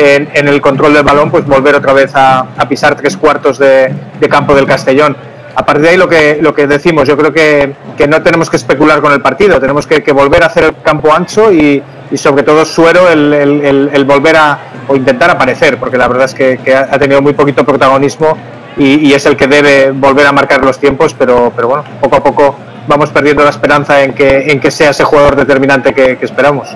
en, 0.00 0.48
el 0.48 0.60
control 0.60 0.94
del 0.94 1.02
balón, 1.02 1.30
pues 1.30 1.44
volver 1.46 1.74
otra 1.74 1.92
vez 1.92 2.12
a, 2.14 2.46
pisar 2.68 2.94
tres 2.96 3.16
cuartos 3.16 3.58
de, 3.58 3.94
campo 4.28 4.54
del 4.54 4.66
Castellón. 4.66 5.16
A 5.54 5.64
partir 5.64 5.82
de 5.82 5.88
ahí 5.90 5.96
lo 5.96 6.08
que, 6.08 6.38
lo 6.40 6.54
que 6.54 6.66
decimos, 6.66 7.06
yo 7.08 7.16
creo 7.16 7.32
que, 7.32 7.74
que 7.96 8.06
no 8.06 8.22
tenemos 8.22 8.48
que 8.48 8.56
especular 8.56 9.00
con 9.00 9.12
el 9.12 9.20
partido, 9.20 9.60
tenemos 9.60 9.86
que, 9.86 10.00
volver 10.12 10.42
a 10.42 10.46
hacer 10.46 10.64
el 10.64 10.76
campo 10.82 11.12
ancho 11.12 11.52
y, 11.52 11.82
y 12.10 12.16
sobre 12.16 12.42
todo 12.44 12.64
Suero 12.64 13.08
el, 13.10 13.32
el- 13.32 14.04
volver 14.04 14.36
a 14.36 14.58
o 14.88 14.96
intentar 14.96 15.30
aparecer, 15.30 15.78
porque 15.78 15.98
la 15.98 16.08
verdad 16.08 16.24
es 16.24 16.34
que, 16.34 16.58
que 16.58 16.74
ha 16.74 16.98
tenido 16.98 17.20
muy 17.20 17.32
poquito 17.32 17.64
protagonismo 17.64 18.36
y, 18.76 19.08
y, 19.08 19.12
es 19.12 19.26
el 19.26 19.36
que 19.36 19.46
debe 19.46 19.90
volver 19.90 20.26
a 20.26 20.32
marcar 20.32 20.64
los 20.64 20.78
tiempos, 20.78 21.14
pero, 21.14 21.52
pero 21.54 21.68
bueno, 21.68 21.84
poco 22.00 22.16
a 22.16 22.22
poco 22.22 22.56
vamos 22.88 23.10
perdiendo 23.10 23.44
la 23.44 23.50
esperanza 23.50 24.02
en 24.02 24.14
que, 24.14 24.50
en 24.50 24.60
que 24.60 24.70
sea 24.70 24.90
ese 24.90 25.04
jugador 25.04 25.36
determinante 25.36 25.92
que, 25.92 26.16
que 26.16 26.24
esperamos. 26.24 26.68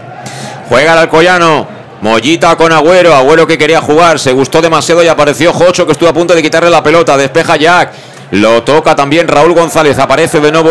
Juega 0.69 0.93
el 0.93 0.99
Alcoyano. 0.99 1.67
Mollita 2.05 2.55
con 2.57 2.71
Agüero, 2.71 3.15
Agüero 3.15 3.47
que 3.47 3.57
quería 3.57 3.81
jugar, 3.81 4.19
se 4.19 4.31
gustó 4.33 4.61
demasiado 4.61 5.03
y 5.03 5.09
apareció 5.09 5.55
Jocho 5.55 5.87
que 5.87 5.93
estuvo 5.93 6.11
a 6.11 6.13
punto 6.13 6.35
de 6.35 6.43
quitarle 6.43 6.69
la 6.69 6.83
pelota, 6.83 7.17
despeja 7.17 7.57
Jack, 7.57 7.93
lo 8.33 8.63
toca 8.63 8.95
también 8.95 9.27
Raúl 9.27 9.55
González, 9.55 9.99
aparece 9.99 10.39
de 10.39 10.53
nuevo 10.53 10.71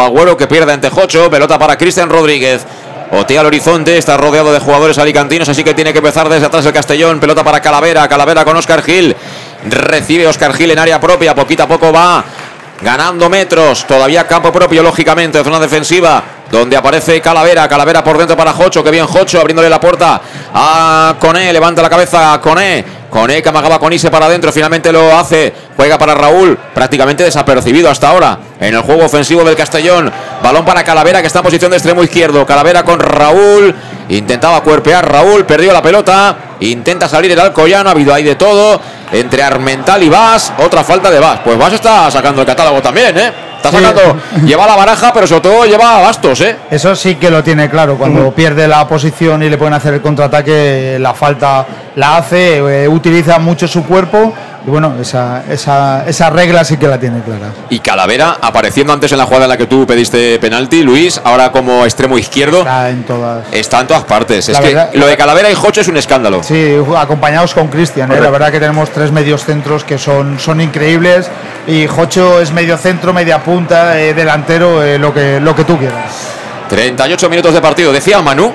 Agüero 0.00 0.36
que 0.36 0.48
pierde 0.48 0.72
ante 0.72 0.90
Jocho, 0.90 1.30
pelota 1.30 1.56
para 1.56 1.78
Cristian 1.78 2.10
Rodríguez. 2.10 2.66
Otea 3.12 3.42
al 3.42 3.46
horizonte, 3.46 3.96
está 3.96 4.16
rodeado 4.16 4.52
de 4.52 4.58
jugadores 4.58 4.98
alicantinos, 4.98 5.48
así 5.48 5.62
que 5.62 5.72
tiene 5.72 5.92
que 5.92 5.98
empezar 5.98 6.28
desde 6.28 6.46
atrás 6.46 6.66
el 6.66 6.72
Castellón. 6.72 7.20
Pelota 7.20 7.44
para 7.44 7.60
Calavera, 7.60 8.08
Calavera 8.08 8.44
con 8.44 8.56
Oscar 8.56 8.82
Gil. 8.82 9.14
Recibe 9.68 10.26
Oscar 10.26 10.52
Gil 10.52 10.72
en 10.72 10.80
área 10.80 10.98
propia, 10.98 11.32
poquito 11.32 11.62
a 11.62 11.68
poco 11.68 11.92
va 11.92 12.24
ganando 12.82 13.28
metros. 13.30 13.86
Todavía 13.86 14.26
campo 14.26 14.50
propio, 14.50 14.82
lógicamente, 14.82 15.44
zona 15.44 15.60
defensiva. 15.60 16.24
Donde 16.52 16.76
aparece 16.76 17.18
Calavera, 17.22 17.66
Calavera 17.66 18.04
por 18.04 18.18
dentro 18.18 18.36
para 18.36 18.52
Jocho, 18.52 18.84
que 18.84 18.90
bien 18.90 19.06
Jocho, 19.06 19.40
abriéndole 19.40 19.70
la 19.70 19.80
puerta 19.80 20.20
a 20.52 21.14
Coné, 21.18 21.50
levanta 21.50 21.80
la 21.80 21.88
cabeza 21.88 22.38
Coné, 22.42 22.84
Coné 23.08 23.42
que 23.42 23.48
amagaba 23.48 23.78
con 23.78 23.90
Ise 23.90 24.10
para 24.10 24.26
adentro, 24.26 24.52
finalmente 24.52 24.92
lo 24.92 25.16
hace, 25.16 25.50
juega 25.74 25.96
para 25.96 26.14
Raúl, 26.14 26.58
prácticamente 26.74 27.24
desapercibido 27.24 27.88
hasta 27.88 28.10
ahora 28.10 28.38
en 28.60 28.74
el 28.74 28.82
juego 28.82 29.06
ofensivo 29.06 29.42
del 29.44 29.56
Castellón. 29.56 30.12
Balón 30.42 30.66
para 30.66 30.84
Calavera 30.84 31.22
que 31.22 31.28
está 31.28 31.38
en 31.38 31.44
posición 31.44 31.70
de 31.70 31.78
extremo 31.78 32.04
izquierdo, 32.04 32.44
Calavera 32.44 32.82
con 32.82 33.00
Raúl, 33.00 33.74
intentaba 34.10 34.60
cuerpear 34.60 35.10
Raúl, 35.10 35.46
perdió 35.46 35.72
la 35.72 35.80
pelota, 35.80 36.36
intenta 36.60 37.08
salir 37.08 37.32
el 37.32 37.40
Alcoyano, 37.40 37.88
ha 37.88 37.92
habido 37.92 38.12
ahí 38.12 38.24
de 38.24 38.34
todo, 38.34 38.78
entre 39.10 39.42
Armental 39.42 40.02
y 40.02 40.10
Vas, 40.10 40.52
otra 40.58 40.84
falta 40.84 41.10
de 41.10 41.18
Vas. 41.18 41.40
Pues 41.42 41.56
Vas 41.56 41.72
está 41.72 42.10
sacando 42.10 42.42
el 42.42 42.46
catálogo 42.46 42.82
también, 42.82 43.18
¿eh? 43.18 43.32
Está 43.62 43.70
sacando, 43.70 44.20
lleva 44.44 44.66
la 44.66 44.74
baraja, 44.74 45.12
pero 45.12 45.26
sobre 45.26 45.40
todo 45.40 45.64
lleva 45.64 46.00
bastos, 46.00 46.40
¿eh? 46.40 46.56
Eso 46.70 46.96
sí 46.96 47.14
que 47.14 47.30
lo 47.30 47.44
tiene 47.44 47.70
claro. 47.70 47.96
Cuando 47.96 48.32
pierde 48.34 48.66
la 48.66 48.86
posición 48.88 49.42
y 49.42 49.48
le 49.48 49.56
pueden 49.56 49.74
hacer 49.74 49.94
el 49.94 50.00
contraataque, 50.00 50.96
la 50.98 51.14
falta 51.14 51.64
la 51.96 52.16
hace, 52.16 52.58
eh, 52.84 52.88
utiliza 52.88 53.38
mucho 53.38 53.66
su 53.68 53.84
cuerpo. 53.84 54.32
Y 54.64 54.70
bueno, 54.70 54.94
esa, 55.00 55.42
esa, 55.50 56.04
esa 56.06 56.30
regla 56.30 56.64
sí 56.64 56.76
que 56.76 56.86
la 56.86 56.96
tiene 56.96 57.20
clara. 57.22 57.48
Y 57.68 57.80
Calavera 57.80 58.36
apareciendo 58.40 58.92
antes 58.92 59.10
en 59.10 59.18
la 59.18 59.24
jugada 59.24 59.46
en 59.46 59.48
la 59.50 59.56
que 59.56 59.66
tú 59.66 59.84
pediste 59.88 60.38
penalti, 60.38 60.84
Luis, 60.84 61.20
ahora 61.24 61.50
como 61.50 61.84
extremo 61.84 62.16
izquierdo. 62.16 62.60
Está 62.60 62.88
en 62.90 63.02
todas. 63.02 63.44
Está 63.50 63.80
en 63.80 63.86
todas 63.88 64.04
partes. 64.04 64.48
La 64.50 64.58
es 64.60 64.64
verdad- 64.64 64.90
que 64.90 64.98
lo 64.98 65.06
de 65.08 65.16
Calavera 65.16 65.50
y 65.50 65.54
Jocho 65.54 65.80
es 65.80 65.88
un 65.88 65.96
escándalo. 65.96 66.44
Sí, 66.44 66.76
acompañados 66.96 67.54
con 67.54 67.66
Cristian. 67.66 68.12
¿eh? 68.12 68.20
La 68.20 68.30
verdad 68.30 68.52
que 68.52 68.60
tenemos 68.60 68.88
tres 68.90 69.10
medios 69.10 69.44
centros 69.44 69.82
que 69.82 69.98
son, 69.98 70.38
son 70.38 70.60
increíbles. 70.60 71.28
Y 71.66 71.88
Jocho 71.88 72.40
es 72.40 72.52
medio 72.52 72.76
centro, 72.78 73.12
media 73.12 73.42
punta, 73.42 74.00
eh, 74.00 74.14
delantero, 74.14 74.80
eh, 74.84 74.96
lo, 74.96 75.12
que, 75.12 75.40
lo 75.40 75.56
que 75.56 75.64
tú 75.64 75.76
quieras. 75.76 76.12
38 76.68 77.28
minutos 77.28 77.52
de 77.52 77.60
partido. 77.60 77.92
Decía 77.92 78.22
Manu. 78.22 78.52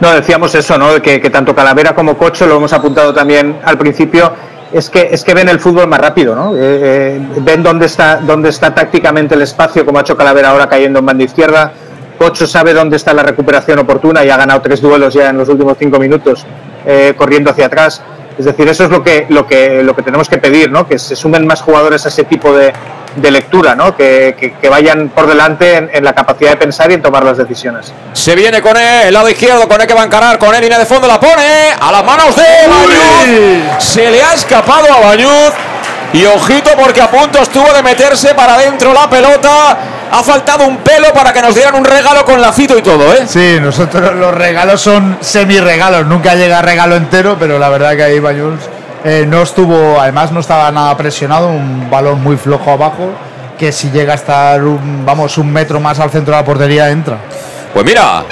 No, 0.00 0.12
decíamos 0.12 0.54
eso, 0.54 0.76
¿no? 0.76 1.00
Que, 1.00 1.20
que 1.20 1.30
tanto 1.30 1.54
Calavera 1.54 1.94
como 1.94 2.18
Cocho, 2.18 2.46
lo 2.46 2.56
hemos 2.56 2.72
apuntado 2.72 3.14
también 3.14 3.58
al 3.64 3.78
principio, 3.78 4.32
es 4.72 4.90
que, 4.90 5.08
es 5.10 5.24
que 5.24 5.32
ven 5.32 5.48
el 5.48 5.60
fútbol 5.60 5.86
más 5.86 6.00
rápido, 6.00 6.34
¿no? 6.34 6.54
Eh, 6.54 6.58
eh, 6.60 7.20
ven 7.40 7.62
dónde 7.62 7.86
está, 7.86 8.16
dónde 8.16 8.50
está 8.50 8.74
tácticamente 8.74 9.34
el 9.34 9.42
espacio, 9.42 9.86
como 9.86 9.98
ha 9.98 10.02
hecho 10.02 10.16
Calavera 10.16 10.50
ahora 10.50 10.68
cayendo 10.68 10.98
en 10.98 11.06
banda 11.06 11.24
izquierda. 11.24 11.72
Cocho 12.18 12.46
sabe 12.46 12.72
dónde 12.72 12.96
está 12.96 13.14
la 13.14 13.22
recuperación 13.22 13.78
oportuna 13.78 14.24
y 14.24 14.30
ha 14.30 14.36
ganado 14.36 14.60
tres 14.62 14.80
duelos 14.80 15.14
ya 15.14 15.30
en 15.30 15.38
los 15.38 15.48
últimos 15.48 15.76
cinco 15.78 15.98
minutos, 15.98 16.46
eh, 16.84 17.14
corriendo 17.16 17.50
hacia 17.50 17.66
atrás. 17.66 18.02
Es 18.38 18.44
decir, 18.44 18.68
eso 18.68 18.84
es 18.84 18.90
lo 18.90 19.02
que, 19.02 19.26
lo 19.30 19.46
que, 19.46 19.82
lo 19.82 19.94
que 19.94 20.02
tenemos 20.02 20.28
que 20.28 20.38
pedir, 20.38 20.70
¿no? 20.70 20.86
Que 20.86 20.98
se 20.98 21.16
sumen 21.16 21.46
más 21.46 21.62
jugadores 21.62 22.04
a 22.04 22.08
ese 22.08 22.24
tipo 22.24 22.52
de, 22.52 22.72
de 23.16 23.30
lectura, 23.30 23.74
¿no? 23.74 23.96
Que, 23.96 24.36
que- 24.38 24.52
que 24.54 24.68
vayan 24.68 25.08
por 25.08 25.26
delante 25.26 25.76
en, 25.76 25.90
en 25.92 26.04
la 26.04 26.12
capacidad 26.14 26.50
de 26.50 26.56
pensar 26.56 26.90
y 26.90 26.94
en 26.94 27.02
tomar 27.02 27.24
las 27.24 27.36
decisiones. 27.38 27.92
Se 28.12 28.34
viene 28.34 28.60
con 28.62 28.76
él, 28.76 29.08
el 29.08 29.14
lado 29.14 29.28
izquierdo, 29.28 29.66
con 29.68 29.80
él 29.80 29.86
que 29.86 29.94
va 29.94 30.02
a 30.02 30.04
encarar, 30.04 30.38
con 30.38 30.54
él 30.54 30.60
línea 30.62 30.78
de 30.78 30.86
fondo 30.86 31.06
la 31.08 31.18
pone 31.18 31.72
a 31.80 31.90
las 31.92 32.04
manos 32.04 32.36
de 32.36 32.42
Bañuz. 32.68 33.82
Se 33.82 34.10
le 34.10 34.22
ha 34.22 34.34
escapado 34.34 34.86
a 34.92 35.00
Bañuz. 35.00 35.52
Y 36.12 36.24
ojito 36.24 36.70
porque 36.80 37.02
a 37.02 37.10
punto 37.10 37.40
estuvo 37.40 37.70
de 37.74 37.82
meterse 37.82 38.32
para 38.34 38.54
adentro 38.54 38.92
la 38.94 39.10
pelota. 39.10 39.76
Ha 40.10 40.22
faltado 40.22 40.64
un 40.66 40.78
pelo 40.78 41.12
para 41.12 41.32
que 41.32 41.42
nos 41.42 41.54
dieran 41.54 41.74
un 41.74 41.84
regalo 41.84 42.24
con 42.24 42.40
lacito 42.40 42.78
y 42.78 42.82
todo, 42.82 43.12
¿eh? 43.12 43.26
Sí, 43.26 43.58
nosotros 43.60 44.14
los 44.14 44.32
regalos 44.32 44.80
son 44.80 45.18
semi-regalos. 45.20 46.06
Nunca 46.06 46.34
llega 46.36 46.62
regalo 46.62 46.94
entero, 46.96 47.36
pero 47.38 47.58
la 47.58 47.68
verdad 47.68 47.96
que 47.96 48.04
ahí 48.04 48.18
Bañuls 48.20 48.60
eh, 49.04 49.24
no 49.26 49.42
estuvo, 49.42 50.00
además 50.00 50.32
no 50.32 50.40
estaba 50.40 50.70
nada 50.72 50.96
presionado. 50.96 51.48
Un 51.48 51.88
balón 51.90 52.22
muy 52.22 52.36
flojo 52.36 52.70
abajo. 52.70 53.10
Que 53.58 53.72
si 53.72 53.90
llega 53.90 54.12
a 54.12 54.16
estar, 54.16 54.62
un, 54.62 55.04
vamos, 55.06 55.38
un 55.38 55.50
metro 55.50 55.80
más 55.80 55.98
al 55.98 56.10
centro 56.10 56.34
de 56.34 56.40
la 56.40 56.44
portería, 56.44 56.90
entra. 56.90 57.18
Pues 57.72 57.86
mira, 57.86 58.24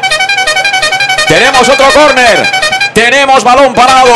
tenemos 1.26 1.68
otro 1.68 1.86
córner. 1.92 2.46
Tenemos 2.92 3.42
balón 3.42 3.74
parado. 3.74 4.12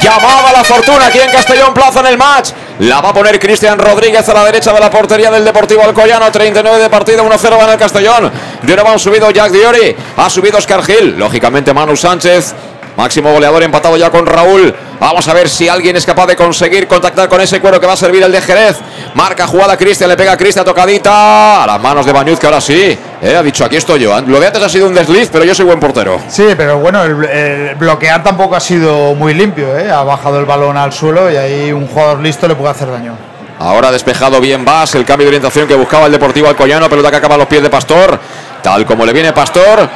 Llamada 0.00 0.52
la 0.52 0.64
fortuna 0.64 1.06
aquí 1.06 1.20
en 1.20 1.30
Castellón 1.30 1.74
Plaza 1.74 2.00
en 2.00 2.06
el 2.06 2.18
match. 2.18 2.50
La 2.80 3.00
va 3.00 3.10
a 3.10 3.12
poner 3.12 3.38
Cristian 3.38 3.78
Rodríguez 3.78 4.28
a 4.28 4.34
la 4.34 4.44
derecha 4.44 4.72
de 4.72 4.80
la 4.80 4.90
portería 4.90 5.30
del 5.30 5.44
Deportivo 5.44 5.82
Alcoyano. 5.84 6.30
39 6.30 6.78
de 6.78 6.90
partido, 6.90 7.24
1-0 7.24 7.58
va 7.58 7.64
en 7.64 7.70
el 7.70 7.78
Castellón. 7.78 8.32
De 8.62 8.74
nuevo 8.74 8.90
han 8.90 8.98
subido 8.98 9.30
Jack 9.30 9.52
Diori. 9.52 9.94
Ha 10.16 10.30
subido 10.30 10.58
Oscar 10.58 10.82
Gil. 10.82 11.16
Lógicamente 11.16 11.72
Manu 11.72 11.96
Sánchez. 11.96 12.54
Máximo 12.96 13.32
goleador 13.32 13.62
empatado 13.62 13.96
ya 13.96 14.10
con 14.10 14.26
Raúl. 14.26 14.74
Vamos 15.00 15.26
a 15.26 15.34
ver 15.34 15.48
si 15.48 15.68
alguien 15.68 15.96
es 15.96 16.06
capaz 16.06 16.26
de 16.26 16.36
conseguir 16.36 16.86
contactar 16.86 17.28
con 17.28 17.40
ese 17.40 17.60
cuero 17.60 17.80
que 17.80 17.86
va 17.86 17.94
a 17.94 17.96
servir 17.96 18.22
el 18.22 18.30
de 18.30 18.40
Jerez. 18.40 18.76
Marca 19.14 19.46
jugada 19.46 19.76
Cristian, 19.76 20.08
le 20.10 20.16
pega 20.16 20.32
a 20.32 20.36
Cristian 20.36 20.64
tocadita. 20.64 21.64
A 21.64 21.66
las 21.66 21.80
manos 21.80 22.06
de 22.06 22.12
Bañuz 22.12 22.38
que 22.38 22.46
ahora 22.46 22.60
sí. 22.60 22.96
eh, 23.22 23.36
ha 23.36 23.42
dicho 23.42 23.64
aquí 23.64 23.76
estoy 23.76 24.00
yo. 24.00 24.20
Lo 24.20 24.38
de 24.38 24.46
antes 24.46 24.62
ha 24.62 24.68
sido 24.68 24.86
un 24.86 24.94
desliz, 24.94 25.28
pero 25.32 25.44
yo 25.44 25.54
soy 25.54 25.64
buen 25.64 25.80
portero. 25.80 26.20
Sí, 26.28 26.44
pero 26.56 26.78
bueno, 26.78 27.02
el, 27.02 27.24
el 27.24 27.74
bloquear 27.76 28.22
tampoco 28.22 28.54
ha 28.56 28.60
sido 28.60 29.14
muy 29.14 29.34
limpio. 29.34 29.76
¿eh? 29.76 29.90
Ha 29.90 30.02
bajado 30.02 30.38
el 30.38 30.44
balón 30.44 30.76
al 30.76 30.92
suelo 30.92 31.30
y 31.30 31.36
ahí 31.36 31.72
un 31.72 31.86
jugador 31.88 32.20
listo 32.20 32.46
le 32.46 32.54
puede 32.54 32.70
hacer 32.70 32.90
daño. 32.90 33.16
Ahora 33.58 33.90
despejado 33.92 34.40
bien 34.40 34.64
Vas, 34.64 34.94
el 34.96 35.04
cambio 35.04 35.24
de 35.26 35.28
orientación 35.28 35.68
que 35.68 35.74
buscaba 35.74 36.06
el 36.06 36.12
Deportivo 36.12 36.48
Alcoyano, 36.48 36.88
pelota 36.88 37.10
que 37.10 37.16
acaba 37.16 37.36
a 37.36 37.38
los 37.38 37.46
pies 37.46 37.62
de 37.62 37.70
Pastor. 37.70 38.18
Tal 38.62 38.84
como 38.86 39.04
le 39.06 39.12
viene 39.12 39.32
Pastor, 39.32 39.88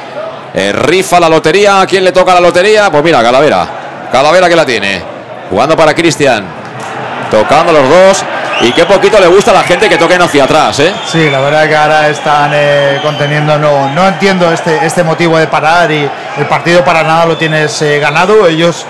eh, 0.53 0.71
rifa 0.71 1.19
la 1.19 1.29
lotería. 1.29 1.81
¿A 1.81 1.85
quién 1.85 2.03
le 2.03 2.11
toca 2.11 2.33
la 2.33 2.39
lotería? 2.39 2.89
Pues 2.91 3.03
mira, 3.03 3.21
Calavera. 3.21 3.67
Calavera 4.11 4.49
que 4.49 4.55
la 4.55 4.65
tiene. 4.65 5.01
Jugando 5.49 5.75
para 5.75 5.93
Cristian. 5.93 6.45
Tocando 7.29 7.71
los 7.73 7.89
dos. 7.89 8.25
Y 8.61 8.71
qué 8.71 8.85
poquito 8.85 9.19
le 9.19 9.27
gusta 9.27 9.51
a 9.51 9.53
la 9.53 9.63
gente 9.63 9.87
que 9.87 9.97
toquen 9.97 10.19
hacia 10.19 10.45
atrás, 10.45 10.79
¿eh? 10.79 10.91
Sí, 11.05 11.29
la 11.29 11.39
verdad 11.39 11.67
que 11.67 11.75
ahora 11.75 12.09
están 12.09 12.51
eh, 12.53 12.99
conteniendo. 13.03 13.57
No, 13.59 13.89
no 13.93 14.07
entiendo 14.07 14.51
este, 14.51 14.83
este 14.83 15.03
motivo 15.03 15.37
de 15.37 15.45
parar 15.45 15.91
y 15.91 16.09
el 16.37 16.45
partido 16.47 16.83
para 16.83 17.03
nada 17.03 17.25
lo 17.25 17.37
tienes 17.37 17.79
eh, 17.83 17.99
ganado. 17.99 18.47
Ellos, 18.47 18.85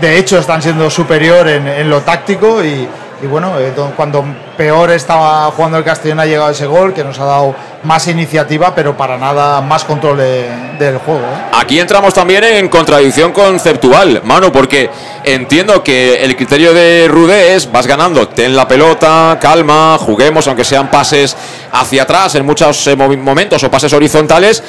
de 0.00 0.18
hecho, 0.18 0.38
están 0.38 0.62
siendo 0.62 0.88
superior 0.88 1.46
en, 1.48 1.68
en 1.68 1.90
lo 1.90 2.00
táctico 2.00 2.64
y, 2.64 2.88
y 3.22 3.26
bueno, 3.26 3.58
eh, 3.58 3.72
do- 3.76 3.92
cuando 3.96 4.24
peor 4.56 4.90
estaba 4.90 5.50
jugando 5.50 5.78
el 5.78 5.84
Castellón 5.84 6.20
ha 6.20 6.26
llegado 6.26 6.50
ese 6.50 6.66
gol 6.66 6.92
que 6.94 7.04
nos 7.04 7.18
ha 7.18 7.24
dado 7.24 7.54
más 7.82 8.06
iniciativa, 8.08 8.74
pero 8.74 8.96
para 8.96 9.16
nada 9.18 9.60
más 9.60 9.84
control 9.84 10.18
de- 10.18 10.48
del 10.78 10.98
juego. 10.98 11.20
¿eh? 11.20 11.50
Aquí 11.58 11.78
entramos 11.80 12.12
también 12.14 12.44
en 12.44 12.68
contradicción 12.68 13.32
conceptual, 13.32 14.20
mano, 14.24 14.50
porque 14.52 14.90
entiendo 15.24 15.82
que 15.82 16.22
el 16.24 16.36
criterio 16.36 16.72
de 16.74 17.08
Rudé 17.08 17.54
es 17.54 17.70
vas 17.70 17.86
ganando, 17.86 18.28
ten 18.28 18.54
la 18.56 18.66
pelota, 18.68 19.38
calma, 19.40 19.96
juguemos, 19.98 20.46
aunque 20.48 20.64
sean 20.64 20.90
pases 20.90 21.36
hacia 21.72 22.02
atrás 22.02 22.34
en 22.34 22.44
muchos 22.46 22.86
eh, 22.86 22.96
momentos 22.96 23.62
o 23.64 23.70
pases 23.70 23.92
horizontales. 23.92 24.62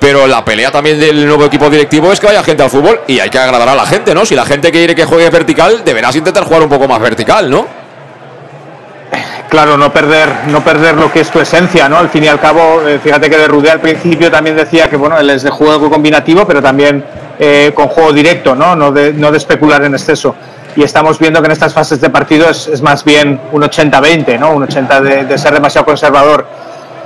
Pero 0.00 0.28
la 0.28 0.44
pelea 0.44 0.70
también 0.70 1.00
del 1.00 1.26
nuevo 1.26 1.44
equipo 1.46 1.68
directivo 1.68 2.12
es 2.12 2.20
que 2.20 2.26
vaya 2.28 2.40
gente 2.44 2.62
al 2.62 2.70
fútbol 2.70 3.00
y 3.08 3.18
hay 3.18 3.30
que 3.30 3.38
agradar 3.38 3.68
a 3.70 3.74
la 3.74 3.84
gente, 3.84 4.14
¿no? 4.14 4.24
Si 4.24 4.36
la 4.36 4.44
gente 4.44 4.70
quiere 4.70 4.94
que 4.94 5.04
juegue 5.04 5.28
vertical, 5.28 5.82
deberás 5.84 6.14
intentar 6.14 6.44
jugar 6.44 6.62
un 6.62 6.68
poco 6.68 6.86
más 6.86 7.00
vertical, 7.00 7.50
¿no? 7.50 7.66
Claro, 9.48 9.78
no 9.78 9.90
perder, 9.90 10.28
no 10.48 10.62
perder 10.62 10.96
lo 10.96 11.10
que 11.10 11.20
es 11.20 11.30
tu 11.30 11.40
esencia, 11.40 11.88
¿no? 11.88 11.96
Al 11.96 12.10
fin 12.10 12.24
y 12.24 12.28
al 12.28 12.38
cabo, 12.38 12.86
eh, 12.86 12.98
fíjate 13.02 13.30
que 13.30 13.38
de 13.38 13.48
Rudé 13.48 13.70
al 13.70 13.80
principio 13.80 14.30
también 14.30 14.54
decía 14.54 14.90
que 14.90 14.96
bueno, 14.96 15.18
él 15.18 15.30
es 15.30 15.42
de 15.42 15.48
juego 15.48 15.88
combinativo, 15.88 16.46
pero 16.46 16.60
también 16.60 17.02
eh, 17.38 17.72
con 17.74 17.88
juego 17.88 18.12
directo, 18.12 18.54
¿no? 18.54 18.76
No 18.76 18.92
de, 18.92 19.14
no 19.14 19.30
de 19.30 19.38
especular 19.38 19.82
en 19.84 19.94
exceso. 19.94 20.34
Y 20.76 20.82
estamos 20.82 21.18
viendo 21.18 21.40
que 21.40 21.46
en 21.46 21.52
estas 21.52 21.72
fases 21.72 21.98
de 21.98 22.10
partido 22.10 22.50
es, 22.50 22.82
más 22.82 23.02
bien 23.04 23.40
un 23.52 23.62
80-20, 23.62 24.38
¿no? 24.38 24.52
Un 24.52 24.64
80 24.64 25.00
de, 25.00 25.38
ser 25.38 25.54
demasiado 25.54 25.86
conservador. 25.86 26.46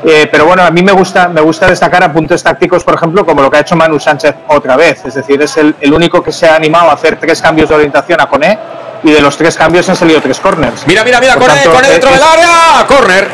Eh, 0.05 0.29
pero 0.29 0.45
bueno, 0.45 0.65
a 0.65 0.71
mí 0.73 0.83
me 0.83 0.91
gusta, 0.91 1.29
me 1.29 1.41
gusta 1.41 1.69
destacar 1.69 2.03
apuntes 2.03 2.43
tácticos, 2.43 2.83
por 2.83 2.95
ejemplo, 2.95 3.25
como 3.25 3.41
lo 3.41 3.53
que 3.53 3.59
ha 3.59 3.61
hecho 3.61 3.77
Manu 3.77 4.01
Sánchez 4.01 4.35
otra 4.49 4.77
vez. 4.77 5.05
Es 5.05 5.15
decir, 5.15 5.41
es 5.41 5.57
el, 5.59 5.77
el 5.81 5.95
único 5.95 6.21
que 6.21 6.33
se 6.33 6.49
ha 6.49 6.57
animado 6.57 6.91
a 6.91 6.95
hacer 6.95 7.21
tres 7.21 7.41
cambios 7.41 7.69
de 7.69 7.77
orientación 7.77 8.21
a 8.21 8.27
Coné 8.27 8.59
y 9.05 9.11
de 9.11 9.21
los 9.21 9.37
tres 9.37 9.57
cambios 9.57 9.89
han 9.89 9.97
salido 9.97 10.21
tres 10.21 10.39
corners. 10.41 10.87
Mira, 10.87 11.03
mira, 11.05 11.21
mira, 11.21 11.35
tanto, 11.37 11.71
Coné 11.73 11.89
dentro 11.89 12.11
eh, 12.11 12.13
del 12.15 12.23
área. 12.23 12.87
Corner. 12.87 13.29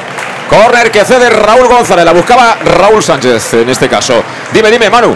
Corner 0.48 0.90
que 0.90 1.04
cede 1.04 1.28
Raúl 1.30 1.68
González. 1.68 2.04
La 2.04 2.12
buscaba 2.12 2.56
Raúl 2.64 3.02
Sánchez 3.02 3.54
en 3.54 3.68
este 3.68 3.88
caso. 3.88 4.22
Dime, 4.52 4.70
dime, 4.70 4.88
Manu. 4.88 5.14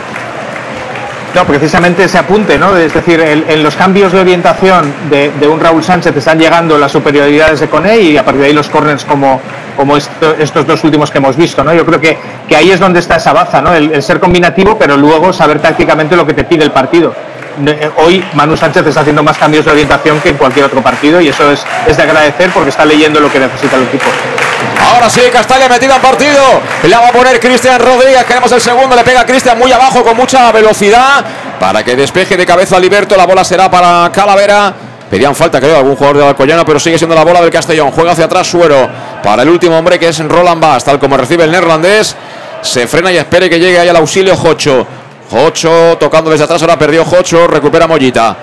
No, 1.35 1.47
precisamente 1.47 2.05
ese 2.05 2.19
apunte, 2.19 2.59
¿no? 2.59 2.77
Es 2.77 2.93
decir, 2.93 3.19
el- 3.19 3.47
en 3.49 3.63
los 3.63 3.75
cambios 3.75 4.13
de 4.13 4.21
orientación 4.21 4.93
de, 5.09 5.31
de 5.41 5.49
un 5.49 5.59
Raúl 5.61 5.83
Sánchez 5.83 6.15
están 6.15 6.39
llegando 6.39 6.77
las 6.77 6.93
superioridades 6.93 7.61
de 7.61 7.69
Coné 7.71 8.01
y 8.01 8.19
a 8.19 8.23
partir 8.25 8.43
de 8.43 8.47
ahí 8.49 8.53
los 8.53 8.69
corners 8.69 9.03
como, 9.07 9.41
como 9.75 9.97
esto- 9.97 10.35
estos 10.39 10.67
dos 10.67 10.85
últimos 10.85 11.11
que 11.11 11.17
hemos 11.17 11.35
visto, 11.35 11.65
¿no? 11.65 11.73
Yo 11.73 11.87
creo 11.87 11.99
que, 11.99 12.19
que 12.47 12.55
ahí 12.55 12.71
es 12.71 12.79
donde 12.79 13.01
está 13.01 13.17
esa 13.17 13.33
baza, 13.33 13.63
¿no? 13.63 13.73
El, 13.75 13.95
el 13.95 14.03
ser 14.03 14.21
combinativo, 14.21 14.77
pero 14.79 14.99
luego 14.99 15.33
saber 15.33 15.59
tácticamente 15.59 16.15
lo 16.17 16.27
que 16.27 16.35
te 16.35 16.45
pide 16.45 16.65
el 16.65 16.71
partido. 16.71 17.15
Eh, 17.67 17.91
Hoy 17.99 18.25
Manu 18.35 18.57
Sánchez 18.57 18.87
está 18.87 19.01
haciendo 19.01 19.23
más 19.23 19.39
cambios 19.39 19.65
de 19.65 19.71
orientación 19.73 20.21
que 20.21 20.31
en 20.31 20.37
cualquier 20.37 20.67
otro 20.67 20.83
partido 20.83 21.21
y 21.21 21.29
eso 21.29 21.51
es, 21.51 21.65
es 21.87 21.97
de 21.97 22.03
agradecer 22.03 22.51
porque 22.51 22.71
está 22.71 22.85
leyendo 22.85 23.21
lo 23.21 23.31
que 23.31 23.39
necesita 23.39 23.77
el 23.77 23.85
equipo. 23.85 24.07
Ahora 24.81 25.09
sí, 25.09 25.21
Castalla 25.33 25.69
metida 25.69 25.97
en 25.97 26.03
partido. 26.03 26.43
La 26.85 27.01
va 27.01 27.09
a 27.09 27.13
poner 27.13 27.39
Cristian 27.41 27.81
Rodríguez. 27.81 28.25
Queremos 28.25 28.51
el 28.53 28.61
segundo. 28.61 28.97
Le 28.97 29.05
pega 29.05 29.25
Cristian 29.25 29.59
muy 29.59 29.73
abajo 29.73 30.03
con 30.03 30.17
mucha 30.17 30.51
velocidad. 30.53 31.25
Para 31.59 31.85
que 31.85 31.95
despeje 31.97 32.37
de 32.37 32.45
cabeza 32.45 32.77
a 32.77 32.81
Liberto. 32.81 33.17
La 33.17 33.27
bola 33.27 33.45
será 33.45 33.71
para 33.71 34.11
Calavera. 34.13 34.75
Pedían 35.11 35.35
falta, 35.35 35.61
creo, 35.61 35.77
algún 35.77 35.95
jugador 35.95 36.17
del 36.19 36.27
Alcoyano, 36.29 36.65
pero 36.65 36.81
sigue 36.81 36.97
siendo 36.97 37.15
la 37.15 37.23
bola 37.23 37.41
del 37.41 37.51
Castellón. 37.51 37.91
Juega 37.91 38.13
hacia 38.13 38.25
atrás 38.25 38.47
Suero. 38.47 38.89
Para 39.23 39.43
el 39.43 39.51
último 39.51 39.77
hombre 39.77 39.99
que 39.99 40.09
es 40.09 40.19
Roland 40.19 40.61
Bass. 40.61 40.85
Tal 40.85 40.99
como 40.99 41.17
recibe 41.17 41.45
el 41.45 41.51
neerlandés. 41.51 42.17
Se 42.63 42.87
frena 42.87 43.13
y 43.13 43.19
espere 43.19 43.51
que 43.51 43.59
llegue 43.59 43.79
ahí 43.79 43.89
al 43.89 43.97
auxilio 43.97 44.37
Jocho. 44.37 44.87
Jocho 45.33 45.97
tocando 45.99 46.31
desde 46.31 46.45
atrás. 46.45 46.61
Ahora 46.61 46.79
perdió 46.79 47.07
Jocho. 47.07 47.47
Recupera 47.47 47.87
Mollita. 47.87 48.37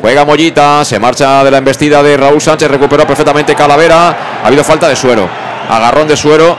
Juega 0.00 0.26
Mollita, 0.26 0.84
se 0.84 0.98
marcha 0.98 1.42
de 1.42 1.50
la 1.50 1.58
embestida 1.58 2.02
de 2.02 2.16
Raúl 2.18 2.40
Sánchez, 2.40 2.70
recuperó 2.70 3.06
perfectamente 3.06 3.54
Calavera. 3.54 4.40
Ha 4.42 4.46
habido 4.46 4.62
falta 4.62 4.86
de 4.86 4.94
suero. 4.94 5.26
Agarrón 5.70 6.06
de 6.06 6.16
suero. 6.16 6.54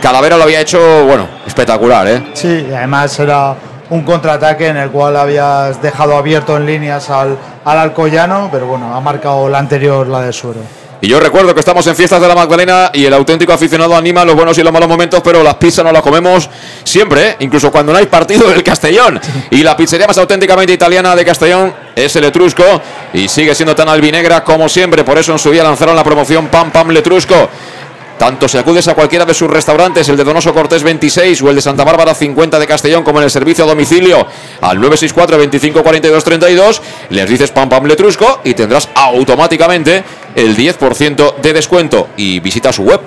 Calavera 0.00 0.36
lo 0.36 0.44
había 0.44 0.60
hecho, 0.60 0.78
bueno, 1.04 1.26
espectacular, 1.44 2.06
¿eh? 2.06 2.22
Sí, 2.34 2.68
además 2.72 3.18
era 3.18 3.56
un 3.90 4.02
contraataque 4.02 4.68
en 4.68 4.76
el 4.76 4.90
cual 4.90 5.16
habías 5.16 5.82
dejado 5.82 6.16
abierto 6.16 6.56
en 6.56 6.66
líneas 6.66 7.10
al, 7.10 7.36
al 7.64 7.78
Alcoyano, 7.78 8.48
pero 8.52 8.66
bueno, 8.66 8.94
ha 8.94 9.00
marcado 9.00 9.48
la 9.48 9.58
anterior, 9.58 10.06
la 10.06 10.20
de 10.20 10.32
Suero. 10.32 10.60
Y 11.00 11.06
yo 11.06 11.20
recuerdo 11.20 11.54
que 11.54 11.60
estamos 11.60 11.86
en 11.86 11.94
fiestas 11.94 12.20
de 12.20 12.26
la 12.26 12.34
Magdalena 12.34 12.90
y 12.92 13.04
el 13.04 13.14
auténtico 13.14 13.52
aficionado 13.52 13.96
anima 13.96 14.24
los 14.24 14.34
buenos 14.34 14.58
y 14.58 14.64
los 14.64 14.72
malos 14.72 14.88
momentos, 14.88 15.20
pero 15.22 15.44
las 15.44 15.54
pizzas 15.54 15.84
no 15.84 15.92
las 15.92 16.02
comemos 16.02 16.50
siempre, 16.82 17.28
¿eh? 17.28 17.36
incluso 17.38 17.70
cuando 17.70 17.92
no 17.92 17.98
hay 17.98 18.06
partido 18.06 18.48
del 18.48 18.62
Castellón. 18.64 19.20
Y 19.50 19.62
la 19.62 19.76
pizzería 19.76 20.06
más 20.06 20.18
auténticamente 20.18 20.72
italiana 20.72 21.14
de 21.16 21.24
Castellón 21.24 21.72
es 21.94 22.14
el 22.16 22.24
Etrusco 22.24 22.64
y 23.14 23.28
sigue 23.28 23.54
siendo 23.54 23.74
tan 23.74 23.88
albinegra 23.88 24.44
como 24.44 24.68
siempre. 24.68 25.04
Por 25.04 25.16
eso 25.16 25.32
en 25.32 25.38
su 25.38 25.50
día 25.50 25.62
lanzaron 25.62 25.96
la 25.96 26.04
promoción 26.04 26.48
Pam 26.48 26.70
Pam 26.70 26.90
Letrusco. 26.90 27.48
Tanto 28.18 28.48
si 28.48 28.58
acudes 28.58 28.86
a 28.88 28.94
cualquiera 28.94 29.24
de 29.24 29.32
sus 29.32 29.48
restaurantes, 29.48 30.08
el 30.08 30.16
de 30.16 30.24
Donoso 30.24 30.52
Cortés 30.52 30.82
26 30.82 31.40
o 31.42 31.50
el 31.50 31.56
de 31.56 31.62
Santa 31.62 31.84
Bárbara 31.84 32.14
50 32.14 32.58
de 32.58 32.66
Castellón, 32.66 33.04
como 33.04 33.18
en 33.20 33.24
el 33.24 33.30
servicio 33.30 33.64
a 33.64 33.68
domicilio 33.68 34.26
al 34.60 34.76
964 34.80 35.38
25 35.38 35.82
42 35.82 36.24
32, 36.24 36.82
les 37.10 37.28
dices 37.28 37.50
Pam 37.52 37.68
Pam 37.68 37.84
Letrusco 37.86 38.40
y 38.44 38.54
tendrás 38.54 38.88
automáticamente 38.94 40.02
el 40.34 40.56
10% 40.56 41.36
de 41.36 41.52
descuento. 41.52 42.08
Y 42.16 42.40
visita 42.40 42.72
su 42.72 42.82
web 42.82 43.00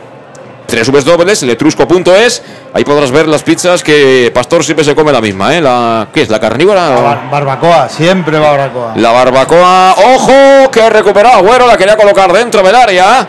www.letrusco.es. 0.72 2.42
Ahí 2.74 2.84
podrás 2.86 3.12
ver 3.12 3.28
las 3.28 3.44
pizzas 3.44 3.84
que 3.84 4.32
Pastor 4.34 4.64
siempre 4.64 4.86
se 4.86 4.96
come 4.96 5.12
la 5.12 5.20
misma, 5.20 5.54
¿eh? 5.56 5.62
La, 5.62 6.08
¿Qué 6.14 6.22
es? 6.22 6.30
¿La 6.30 6.40
carnívora? 6.40 6.90
La 6.90 7.02
bar- 7.02 7.30
barbacoa, 7.30 7.90
siempre 7.90 8.40
barbacoa. 8.40 8.94
la 8.96 9.12
barbacoa, 9.12 9.96
ojo, 10.16 10.72
que 10.72 10.90
recuperó 10.90 11.30
Agüero, 11.30 11.68
la 11.68 11.78
quería 11.78 11.98
colocar 11.98 12.32
dentro 12.32 12.64
del 12.64 12.76
área. 12.76 13.28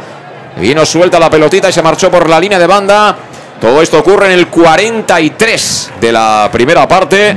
Vino 0.56 0.84
suelta 0.86 1.18
la 1.18 1.30
pelotita 1.30 1.68
y 1.68 1.72
se 1.72 1.82
marchó 1.82 2.10
por 2.10 2.28
la 2.28 2.38
línea 2.38 2.58
de 2.58 2.66
banda. 2.66 3.16
Todo 3.60 3.80
esto 3.80 3.98
ocurre 3.98 4.26
en 4.26 4.32
el 4.32 4.48
43 4.48 5.90
de 6.00 6.12
la 6.12 6.48
primera 6.52 6.86
parte. 6.86 7.36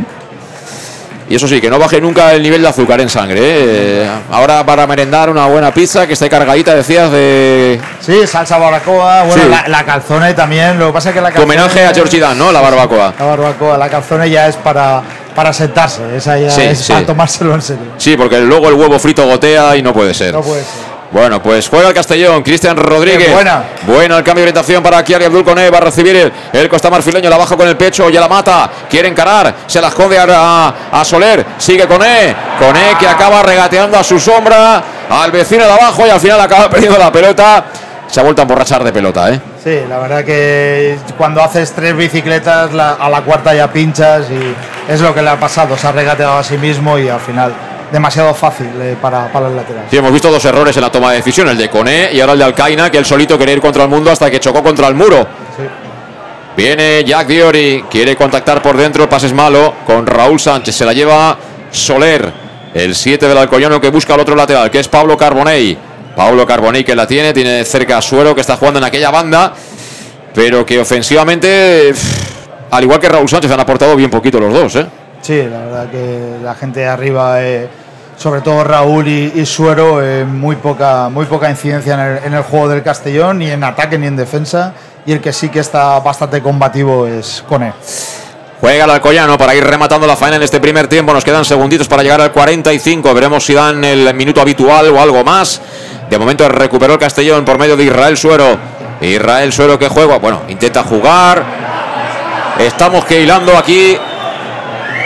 Y 1.28 1.34
eso 1.36 1.48
sí, 1.48 1.60
que 1.60 1.72
no 1.72 1.80
baje 1.80 2.00
nunca 2.00 2.34
el 2.34 2.44
nivel 2.44 2.62
de 2.62 2.68
azúcar 2.68 3.02
en 3.02 3.10
sangre. 3.10 3.40
¿eh? 3.42 4.10
Ahora 4.32 4.64
para 4.64 4.86
merendar 4.86 5.28
una 5.30 5.48
buena 5.48 5.74
pizza 5.74 6.06
que 6.06 6.14
esté 6.14 6.30
cargadita, 6.30 6.76
decías, 6.76 7.10
de 7.12 7.80
Sí, 8.00 8.28
salsa 8.28 8.60
barbacoa, 8.60 9.24
bueno, 9.24 9.42
Sí. 9.44 9.50
la, 9.50 9.68
la 9.68 9.84
calzone 9.84 10.36
también, 10.36 10.78
lo 10.78 10.88
que 10.88 10.94
pasa 10.94 11.10
es 11.10 11.16
que 11.16 11.22
la 11.22 11.32
calzone... 11.32 11.46
homenaje 11.46 11.84
a 11.84 11.94
George 11.96 12.20
Dan, 12.20 12.38
¿no? 12.38 12.52
La 12.52 12.62
barbacoa. 12.62 13.14
La 13.18 13.26
barbacoa, 13.26 13.76
la 13.76 13.90
calzone 13.90 14.30
ya 14.30 14.48
es 14.48 14.56
para, 14.58 15.02
para 15.36 15.52
sentarse, 15.52 16.02
esa 16.16 16.38
ya 16.38 16.52
Sí, 16.52 16.62
es 16.62 16.78
sí. 16.80 16.94
para 16.94 17.08
tomárselo 17.08 17.56
en 17.56 17.62
serio. 17.64 17.86
Sí, 17.98 18.16
porque 18.16 18.40
luego 18.42 18.68
el 18.70 18.76
huevo 18.76 19.00
frito 19.00 19.26
gotea 19.26 19.76
y 19.76 19.82
no 19.82 19.94
puede 19.94 20.14
ser. 20.14 20.32
No 20.32 20.42
puede 20.42 20.62
ser. 20.62 20.95
Bueno, 21.16 21.42
pues 21.42 21.70
juega 21.70 21.88
el 21.88 21.94
Castellón, 21.94 22.44
Cristian 22.44 22.76
Rodríguez. 22.76 23.32
Buena. 23.32 23.64
Buena 23.88 24.18
el 24.18 24.24
cambio 24.26 24.42
de 24.44 24.50
orientación 24.50 24.84
para 24.84 25.02
Kiari 25.02 25.24
Abdul 25.24 25.46
Coné. 25.46 25.70
Va 25.70 25.78
a 25.78 25.82
recibir 25.82 26.14
el, 26.14 26.34
el 26.52 26.68
Costa 26.68 26.90
Marfileño, 26.90 27.30
la 27.30 27.38
baja 27.38 27.56
con 27.56 27.66
el 27.70 27.78
pecho, 27.78 28.10
ya 28.10 28.20
la 28.20 28.28
mata. 28.28 28.70
Quiere 28.90 29.08
encarar, 29.08 29.56
se 29.66 29.80
la 29.80 29.88
esconde 29.88 30.20
a, 30.20 30.26
a- 30.28 30.74
a 30.92 31.06
Soler. 31.06 31.46
Sigue 31.58 31.88
Coné. 31.88 32.36
Coné 32.60 32.98
que 33.00 33.08
acaba 33.08 33.42
regateando 33.44 33.98
a 33.98 34.04
su 34.04 34.20
sombra, 34.20 34.84
al 35.10 35.32
vecino 35.32 35.64
de 35.64 35.72
abajo 35.72 36.06
y 36.06 36.10
al 36.10 36.20
final 36.20 36.42
acaba 36.42 36.70
perdiendo 36.70 36.98
la 37.00 37.10
pelota. 37.14 37.64
Se 38.08 38.20
ha 38.20 38.24
vuelto 38.24 38.42
a 38.42 38.44
emborrachar 38.44 38.84
de 38.84 38.92
pelota, 38.92 39.32
¿eh? 39.32 39.40
Sí, 39.64 39.80
la 39.88 40.00
verdad 40.00 40.26
que 40.26 40.98
cuando 41.18 41.42
haces 41.42 41.72
tres 41.72 41.96
bicicletas, 41.96 42.74
la- 42.74 42.92
a 43.00 43.10
la 43.10 43.22
cuarta 43.22 43.54
ya 43.54 43.72
pinchas 43.72 44.26
y 44.30 44.92
es 44.92 45.00
lo 45.00 45.16
que 45.16 45.22
le 45.22 45.30
ha 45.30 45.40
pasado. 45.40 45.78
Se 45.78 45.88
ha 45.88 45.94
regateado 45.94 46.38
a 46.38 46.44
sí 46.44 46.58
mismo 46.58 47.00
y 47.00 47.08
al 47.08 47.22
final 47.22 47.54
demasiado 47.96 48.34
fácil 48.34 48.70
eh, 48.82 48.98
para, 49.02 49.32
para 49.32 49.48
el 49.48 49.56
lateral. 49.56 49.86
Sí, 49.90 49.96
hemos 49.96 50.12
visto 50.12 50.30
dos 50.30 50.44
errores 50.44 50.76
en 50.76 50.84
la 50.84 50.92
toma 50.92 51.12
de 51.12 51.18
decisión, 51.18 51.48
el 51.48 51.58
de 51.58 51.70
Coné 51.70 52.10
y 52.12 52.20
ahora 52.20 52.34
el 52.34 52.40
de 52.40 52.46
Alcaina, 52.46 52.92
que 52.92 52.98
él 52.98 53.06
solito 53.06 53.38
quería 53.38 53.54
ir 53.54 53.62
contra 53.62 53.84
el 53.84 53.90
mundo 53.90 54.12
hasta 54.12 54.30
que 54.30 54.38
chocó 54.40 54.62
contra 54.62 54.90
el 54.90 54.96
muro. 54.96 55.26
Viene 56.58 57.06
Jack 57.06 57.28
Diori, 57.28 57.86
quiere 57.90 58.18
contactar 58.18 58.62
por 58.62 58.76
dentro, 58.76 59.04
el 59.04 59.10
pase 59.10 59.28
es 59.28 59.34
malo 59.34 59.74
con 59.88 60.06
Raúl 60.06 60.40
Sánchez, 60.40 60.76
se 60.76 60.84
la 60.84 60.92
lleva 60.92 61.38
Soler, 61.72 62.32
el 62.74 62.96
7 62.96 63.30
del 63.30 63.38
Alcoyano 63.38 63.80
que 63.80 63.90
busca 63.90 64.14
al 64.14 64.20
otro 64.20 64.36
lateral, 64.36 64.70
que 64.70 64.80
es 64.80 64.90
Pablo 64.90 65.18
Carbonell. 65.18 65.78
Pablo 66.18 66.46
Carbonell 66.46 66.84
que 66.84 66.96
la 66.96 67.08
tiene, 67.08 67.32
tiene 67.32 67.64
cerca 67.64 67.98
a 67.98 68.02
Suero 68.02 68.36
que 68.36 68.42
está 68.42 68.58
jugando 68.58 68.80
en 68.80 68.86
aquella 68.86 69.10
banda, 69.10 69.54
pero 70.34 70.66
que 70.66 70.80
ofensivamente, 70.80 71.94
al 72.72 72.84
igual 72.84 73.00
que 73.00 73.08
Raúl 73.08 73.30
Sánchez, 73.30 73.52
han 73.52 73.60
aportado 73.62 73.96
bien 73.96 74.10
poquito 74.10 74.40
los 74.40 74.54
dos, 74.54 74.76
¿eh? 74.76 74.86
Sí, 75.22 75.42
la 75.42 75.60
verdad 75.60 75.90
que 75.90 76.38
la 76.44 76.54
gente 76.54 76.82
de 76.82 76.86
arriba, 76.86 77.44
eh, 77.44 77.68
sobre 78.18 78.42
todo 78.42 78.64
Raúl 78.64 79.08
y, 79.08 79.46
Suero, 79.46 80.04
eh, 80.04 80.26
muy, 80.26 80.56
poca, 80.56 81.10
muy 81.10 81.26
poca 81.26 81.50
incidencia 81.50 82.20
en 82.24 82.34
el, 82.34 82.44
juego 82.44 82.70
del 82.70 82.84
Castellón, 82.84 83.40
ni 83.40 83.50
en 83.50 83.64
ataque 83.64 83.98
ni 83.98 84.08
en 84.08 84.16
defensa. 84.16 84.74
Y 85.06 85.12
el 85.12 85.22
que 85.22 85.34
sí 85.34 85.50
que 85.50 85.60
está 85.60 86.00
bastante 86.00 86.42
combativo 86.42 87.06
es 87.06 87.44
Cone. 87.48 87.74
Juega 88.60 88.86
el 88.86 88.90
Alcoyano 88.90 89.38
para 89.38 89.54
ir 89.54 89.64
rematando 89.64 90.08
la 90.08 90.16
faena 90.16 90.38
en 90.38 90.44
este 90.44 90.60
primer 90.60 90.88
tiempo. 90.88 91.14
Nos 91.14 91.24
quedan 91.24 91.46
segunditos 91.46 91.88
para 91.88 92.02
llegar 92.02 92.22
al 92.22 92.32
45. 92.32 93.14
Veremos 93.14 93.46
si 93.46 93.54
dan 93.54 93.84
el 93.84 94.12
minuto 94.16 94.42
habitual 94.42 94.88
o 94.88 95.00
algo 95.00 95.24
más. 95.24 95.62
De 96.10 96.18
momento 96.18 96.48
recuperó 96.50 96.94
el 96.94 97.00
Castellón 97.00 97.46
por 97.46 97.60
medio 97.60 97.78
de 97.78 97.84
Israel 97.84 98.18
Suero. 98.18 98.58
Israel 99.02 99.54
Suero 99.54 99.78
que 99.78 99.88
juega. 99.88 100.18
Bueno, 100.18 100.42
intenta 100.48 100.84
jugar. 100.84 101.44
Estamos 102.58 103.06
que 103.06 103.22
hilando 103.22 103.56
aquí. 103.58 103.98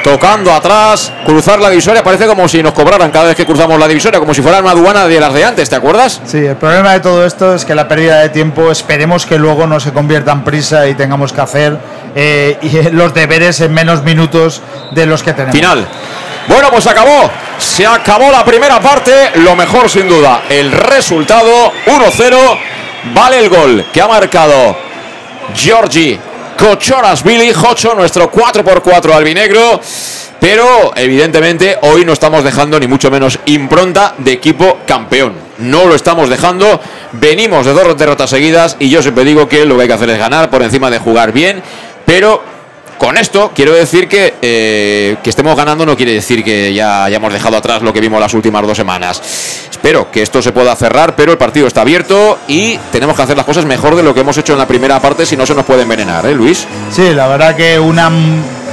Tocando 0.03 0.53
atrás. 0.53 1.11
Cruzar 1.25 1.59
la 1.59 1.69
divisoria. 1.69 2.03
Parece 2.03 2.25
como 2.27 2.47
si 2.47 2.63
nos 2.63 2.73
cobraran 2.73 3.11
cada 3.11 3.25
vez 3.25 3.35
que 3.35 3.45
cruzamos 3.45 3.79
la 3.79 3.87
divisoria. 3.87 4.19
Como 4.19 4.33
si 4.33 4.41
fuera 4.41 4.59
una 4.59 4.71
aduana 4.71 5.07
de 5.07 5.19
las 5.19 5.33
de 5.33 5.43
antes. 5.43 5.69
¿Te 5.69 5.75
acuerdas? 5.75 6.21
Sí, 6.25 6.37
el 6.37 6.55
problema 6.55 6.93
de 6.93 6.99
todo 6.99 7.25
esto 7.25 7.53
es 7.53 7.65
que 7.65 7.75
la 7.75 7.87
pérdida 7.87 8.19
de 8.19 8.29
tiempo 8.29 8.71
esperemos 8.71 9.25
que 9.25 9.37
luego 9.37 9.67
no 9.67 9.79
se 9.79 9.91
convierta 9.91 10.31
en 10.31 10.43
prisa 10.43 10.87
y 10.87 10.95
tengamos 10.95 11.33
que 11.33 11.41
hacer 11.41 11.77
eh, 12.15 12.57
y 12.61 12.89
los 12.91 13.13
deberes 13.13 13.59
en 13.61 13.73
menos 13.73 14.03
minutos 14.03 14.61
de 14.91 15.05
los 15.05 15.23
que 15.23 15.33
tenemos. 15.33 15.55
Final. 15.55 15.87
Bueno, 16.47 16.69
pues 16.71 16.87
acabó. 16.87 17.29
Se 17.57 17.85
acabó 17.85 18.31
la 18.31 18.43
primera 18.43 18.79
parte. 18.79 19.31
Lo 19.35 19.55
mejor, 19.55 19.89
sin 19.89 20.07
duda, 20.07 20.43
el 20.49 20.71
resultado 20.71 21.71
1-0. 21.85 22.59
Vale 23.13 23.39
el 23.39 23.49
gol 23.49 23.85
que 23.93 24.01
ha 24.01 24.07
marcado 24.07 24.75
Giorgi 25.53 26.19
Cochoras 26.59 27.23
Billy 27.23 27.53
Jocho, 27.53 27.95
nuestro 27.95 28.29
4x4 28.29 29.13
albinegro. 29.13 29.79
Pero 30.41 30.91
evidentemente 30.93 31.77
hoy 31.83 32.03
no 32.03 32.11
estamos 32.11 32.43
dejando 32.43 32.77
ni 32.77 32.85
mucho 32.85 33.09
menos 33.09 33.39
impronta 33.45 34.15
de 34.17 34.33
equipo 34.33 34.79
campeón. 34.85 35.33
No 35.59 35.85
lo 35.85 35.95
estamos 35.95 36.29
dejando. 36.29 36.81
Venimos 37.13 37.65
de 37.65 37.71
dos 37.71 37.97
derrotas 37.97 38.29
seguidas 38.29 38.75
y 38.77 38.89
yo 38.89 39.01
siempre 39.01 39.23
digo 39.23 39.47
que 39.47 39.65
lo 39.65 39.77
que 39.77 39.83
hay 39.83 39.87
que 39.87 39.93
hacer 39.93 40.09
es 40.09 40.19
ganar 40.19 40.49
por 40.49 40.61
encima 40.61 40.89
de 40.89 40.99
jugar 40.99 41.31
bien. 41.31 41.63
Pero 42.05 42.43
con 42.99 43.17
esto 43.17 43.51
quiero 43.55 43.73
decir 43.73 44.07
que 44.07 44.35
eh, 44.41 45.17
que 45.23 45.29
estemos 45.29 45.55
ganando 45.55 45.85
no 45.85 45.95
quiere 45.95 46.13
decir 46.13 46.43
que 46.43 46.73
ya 46.73 47.05
hayamos 47.05 47.33
dejado 47.33 47.57
atrás 47.57 47.81
lo 47.81 47.93
que 47.93 48.01
vimos 48.01 48.19
las 48.19 48.33
últimas 48.33 48.61
dos 48.67 48.77
semanas. 48.77 49.21
Espero 49.71 50.11
que 50.11 50.21
esto 50.21 50.41
se 50.41 50.51
pueda 50.51 50.75
cerrar, 50.75 51.15
pero 51.15 51.31
el 51.31 51.37
partido 51.37 51.65
está 51.65 51.81
abierto 51.81 52.37
y 52.47 52.77
tenemos 52.91 53.15
que 53.15 53.21
hacer 53.21 53.37
las 53.37 53.45
cosas 53.45 53.65
mejor 53.65 53.95
de 53.95 54.03
lo 54.03 54.13
que 54.13 54.19
hemos 54.19 54.37
hecho 54.37 54.51
en 54.51 54.59
la 54.59 54.67
primera 54.67 55.01
parte, 55.01 55.25
si 55.25 55.37
no 55.37 55.45
se 55.45 55.55
nos 55.55 55.65
puede 55.65 55.83
envenenar, 55.83 56.25
¿eh, 56.25 56.35
Luis? 56.35 56.67
Sí, 56.91 57.13
la 57.13 57.27
verdad 57.27 57.55
que 57.55 57.79
una 57.79 58.11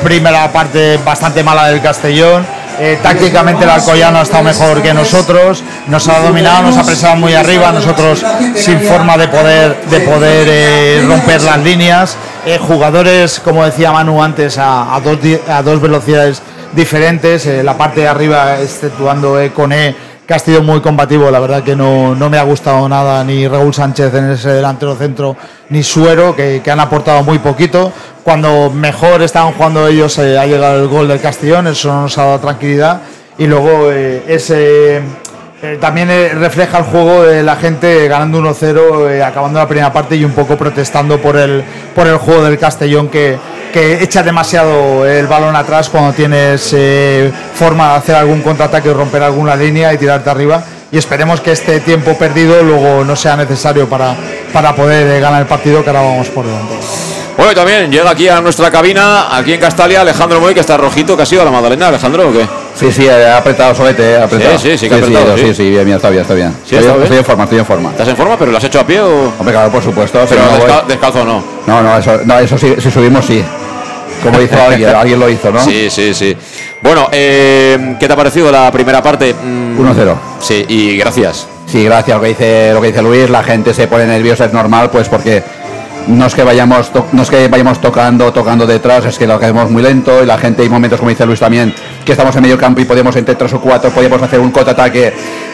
primera 0.03 0.53
parte 0.53 0.99
bastante 1.05 1.43
mala 1.43 1.69
del 1.69 1.81
Castellón. 1.81 2.45
Eh, 2.79 2.99
tácticamente 3.03 3.65
el 3.65 3.71
Alcoyano 3.71 4.19
ha 4.19 4.23
estado 4.23 4.43
mejor 4.43 4.83
que 4.83 4.93
nosotros, 4.93 5.63
nos 5.87 6.09
ha 6.09 6.21
dominado, 6.21 6.65
nos 6.65 6.77
ha 6.77 6.85
presionado 6.85 7.19
muy 7.19 7.33
arriba, 7.33 7.73
nosotros 7.73 8.23
sin 8.55 8.81
forma 8.81 9.17
de 9.17 9.29
poder, 9.29 9.77
de 9.87 10.01
poder 10.01 10.47
eh, 10.51 11.05
romper 11.09 11.41
las 11.43 11.59
líneas. 11.61 12.17
Eh, 12.45 12.59
jugadores, 12.59 13.41
como 13.41 13.65
decía 13.65 13.93
Manu 13.93 14.23
antes, 14.23 14.59
a, 14.59 15.01
dos, 15.03 15.19
a 15.49 15.63
dos 15.63 15.81
velocidades 15.81 16.43
diferentes. 16.75 17.47
La 17.65 17.79
parte 17.79 18.03
de 18.03 18.09
arriba, 18.09 18.61
exceptuando 18.61 19.39
Cone, 19.55 19.97
que 20.27 20.35
ha 20.35 20.39
sido 20.39 20.63
muy 20.63 20.81
combativo, 20.81 21.31
la 21.31 21.39
verdad 21.39 21.63
que 21.63 21.75
no, 21.75 22.15
no, 22.15 22.29
me 22.29 22.37
ha 22.37 22.43
gustado 22.43 22.87
nada 22.89 23.25
ni 23.25 23.49
Raúl 23.49 23.73
Sánchez 23.73 24.13
en 24.13 24.33
ese 24.33 24.51
delantero 24.51 24.97
centro, 24.97 25.37
ni 25.71 25.83
Suero, 25.83 26.37
que 26.37 26.63
han 26.71 26.81
aportado 26.81 27.23
muy 27.23 27.39
poquito. 27.39 27.91
Cuando 28.27 28.71
mejor 28.71 29.23
estaban 29.23 29.53
jugando 29.53 29.87
ellos 29.87 30.19
ha 30.19 30.45
llegado 30.47 30.83
el 30.83 30.89
gol 30.89 31.07
del 31.07 31.21
Castellón, 31.21 31.69
eso 31.69 31.93
nos 31.93 32.19
ha 32.19 32.25
dado 32.25 32.41
tranquilidad. 32.41 33.03
Y 33.39 33.47
luego 33.47 33.93
ese 33.93 35.01
eh, 35.63 35.79
también 35.81 36.11
eh, 36.11 36.31
refleja 36.31 36.79
el 36.79 36.85
juego 36.87 37.23
de 37.23 37.45
la 37.45 37.55
gente 37.55 38.09
ganando 38.09 38.43
1-0, 38.43 39.11
eh, 39.11 39.23
acabando 39.23 39.61
la 39.61 39.69
primera 39.69 39.93
parte 39.93 40.17
y 40.17 40.25
un 40.25 40.33
poco 40.33 40.57
protestando 40.57 41.23
por 41.23 41.37
el, 41.37 41.63
por 41.95 42.09
el 42.09 42.17
juego 42.17 42.43
del 42.43 42.59
Castellón 42.59 43.11
que, 43.11 43.39
que 43.73 44.03
echa 44.03 44.25
demasiado 44.25 45.07
el 45.07 45.29
balón 45.29 45.55
atrás 45.55 45.89
cuando 45.89 46.13
tienes 46.13 46.75
forma 47.55 47.91
de 47.91 47.95
hacer 47.95 48.17
algún 48.17 48.43
contraataque, 48.43 48.93
romper 48.93 49.23
alguna 49.23 49.55
línea 49.55 49.95
y 49.95 49.99
tirarte 49.99 50.29
arriba. 50.31 50.65
Y 50.91 50.99
esperemos 50.99 51.41
que 51.41 51.53
este 51.53 51.79
tiempo 51.79 52.19
perdido 52.19 52.61
luego 52.65 53.05
no 53.05 53.15
sea 53.15 53.37
necesario 53.37 53.89
para, 53.89 54.17
para 54.53 54.75
poder 54.75 55.21
ganar 55.21 55.43
el 55.43 55.47
partido 55.47 55.85
que 55.85 55.91
ahora 55.91 56.03
vamos 56.03 56.29
por 56.31 56.45
delante. 56.45 57.16
Bueno, 57.37 57.55
también 57.55 57.91
llega 57.93 58.11
aquí 58.11 58.29
a 58.29 58.41
nuestra 58.41 58.71
cabina, 58.71 59.37
aquí 59.37 59.53
en 59.53 59.61
Castalia, 59.61 60.01
Alejandro 60.01 60.41
Moy, 60.41 60.55
que 60.55 60.61
está 60.61 60.79
rojito, 60.79 61.17
que 61.17 61.23
ha 61.23 61.27
sido 61.27 61.45
la 61.45 61.51
Magdalena, 61.51 61.89
Alejandro, 61.89 62.31
¿o 62.31 62.33
qué? 62.33 62.47
Sí, 62.75 62.91
sí, 62.91 63.07
ha 63.09 63.37
apretado 63.37 63.75
solete, 63.75 64.17
ha 64.17 64.25
apretado. 64.25 64.59
Sí, 64.59 64.71
sí, 64.71 64.79
sí, 64.79 64.89
que 64.89 64.95
ha 64.95 64.99
apretado. 64.99 65.37
Sí, 65.37 65.55
sí, 65.55 65.69
bien, 65.71 65.87
está 65.91 66.09
bien, 66.09 66.23
está 66.23 66.33
bien. 66.35 66.53
Sí, 66.65 66.77
estoy, 66.77 66.91
está 66.93 67.03
estoy 67.05 67.19
en 67.19 67.25
forma, 67.27 67.45
estoy 67.45 67.59
en 67.59 67.67
forma. 67.67 67.91
¿Estás 67.91 68.09
en 68.09 68.17
forma, 68.17 68.39
pero 68.39 68.51
lo 68.51 68.57
has 68.57 68.65
hecho 68.65 68.81
a 68.81 68.87
pie 68.87 69.01
o...? 69.03 69.35
Hombre, 69.39 69.53
claro, 69.53 69.71
por 69.71 69.83
supuesto. 69.83 70.19
Pero 70.27 70.43
si 70.43 70.49
no 70.51 70.57
descal 70.57 70.81
voy- 70.83 70.89
descalzo 70.89 71.25
no. 71.25 71.45
No, 71.67 71.83
no, 71.83 71.99
eso, 71.99 72.21
no, 72.25 72.39
eso 72.39 72.57
sí, 72.57 72.75
si 72.79 72.91
subimos 72.91 73.25
sí. 73.27 73.45
Como 74.23 74.41
hizo 74.41 74.57
alguien, 74.63 74.89
alguien 74.97 75.21
lo 75.21 75.29
hizo, 75.29 75.53
¿no? 75.53 75.61
Sí, 75.61 75.91
sí, 75.91 76.15
sí. 76.15 76.35
Bueno, 76.81 77.09
eh, 77.13 77.97
¿qué 78.01 78.07
te 78.07 78.13
ha 78.15 78.17
parecido 78.17 78.51
la 78.51 78.71
primera 78.73 79.03
parte? 79.03 79.35
Mm, 79.35 79.79
1-0. 79.79 80.15
Sí, 80.41 80.65
y 80.69 80.97
gracias. 80.97 81.47
Sí, 81.67 81.85
gracias. 81.85 82.17
Lo 82.17 82.23
que 82.23 82.29
dice 82.29 82.71
lo 82.73 82.81
que 82.81 82.87
dice 82.89 83.03
Luis, 83.03 83.29
la 83.29 83.43
gente 83.43 83.75
se 83.75 83.89
pone 83.89 84.07
nerviosa, 84.07 84.45
es 84.47 84.53
normal, 84.53 84.89
pues 84.91 85.09
porque 85.09 85.43
no 86.07 86.27
es 86.27 86.35
que 86.35 86.45
vayamos 86.45 86.91
no 87.13 87.23
es 87.23 87.31
que 87.31 87.49
vayamos 87.49 87.81
tocando, 87.81 88.33
tocando 88.33 88.67
detrás, 88.67 89.05
es 89.05 89.19
que 89.19 89.27
lo 89.27 89.35
hacemos 89.35 89.71
muy 89.71 89.83
lento 89.83 90.23
y 90.23 90.27
la 90.27 90.39
gente 90.39 90.63
hay 90.63 90.69
momentos 90.69 90.99
como 90.99 91.11
dice 91.11 91.27
Luis 91.27 91.41
también, 91.41 91.75
que 92.05 92.13
estamos 92.13 92.35
en 92.37 92.43
medio 92.43 92.59
campo 92.59 92.81
y 92.81 92.85
podemos 92.85 93.15
entre 93.17 93.35
tres 93.35 93.53
o 93.55 93.61
cuatro, 93.61 93.91
podemos 93.91 94.21
hacer 94.23 94.41
un 94.41 94.51
contraataque 94.51 95.13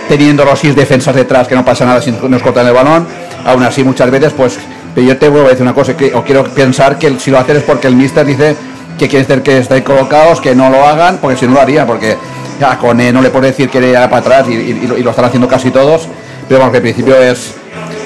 teniendo 0.08 0.44
los 0.44 0.58
seis 0.58 0.74
defensas 0.74 1.14
detrás, 1.14 1.48
que 1.48 1.54
no 1.54 1.64
pasa 1.64 1.86
nada 1.86 2.02
si 2.02 2.12
nos 2.12 2.42
cortan 2.42 2.66
el 2.66 2.74
balón. 2.74 3.06
Aún 3.44 3.62
así 3.62 3.82
muchas 3.82 4.10
veces, 4.10 4.32
pues 4.32 4.58
yo 4.94 5.16
te 5.16 5.28
vuelvo 5.28 5.46
a 5.46 5.50
decir 5.50 5.62
una 5.62 5.74
cosa, 5.74 5.96
que, 5.96 6.14
o 6.14 6.22
quiero 6.22 6.44
pensar 6.44 6.98
que 6.98 7.18
si 7.18 7.30
lo 7.30 7.38
hacen 7.38 7.56
es 7.56 7.62
porque 7.62 7.88
el 7.88 7.96
mister 7.96 8.26
dice 8.26 8.56
que 8.98 9.08
quiere 9.08 9.24
decir 9.24 9.42
que 9.42 9.58
estén 9.58 9.82
colocados, 9.82 10.40
que 10.40 10.54
no 10.54 10.68
lo 10.68 10.86
hagan, 10.86 11.18
porque 11.18 11.36
si 11.36 11.46
no 11.46 11.54
lo 11.54 11.60
haría, 11.60 11.86
porque 11.86 12.16
a 12.64 12.78
Cone 12.78 13.12
no 13.12 13.22
le 13.22 13.30
puede 13.30 13.48
decir 13.48 13.68
que 13.68 13.78
ir 13.78 13.94
para 13.94 14.18
atrás 14.18 14.48
y 14.48 14.86
lo 14.86 15.10
están 15.10 15.24
haciendo 15.24 15.48
casi 15.48 15.70
todos, 15.70 16.06
pero 16.46 16.60
vamos, 16.60 16.72
que 16.72 16.76
al 16.76 16.82
principio 16.82 17.16
es... 17.20 17.54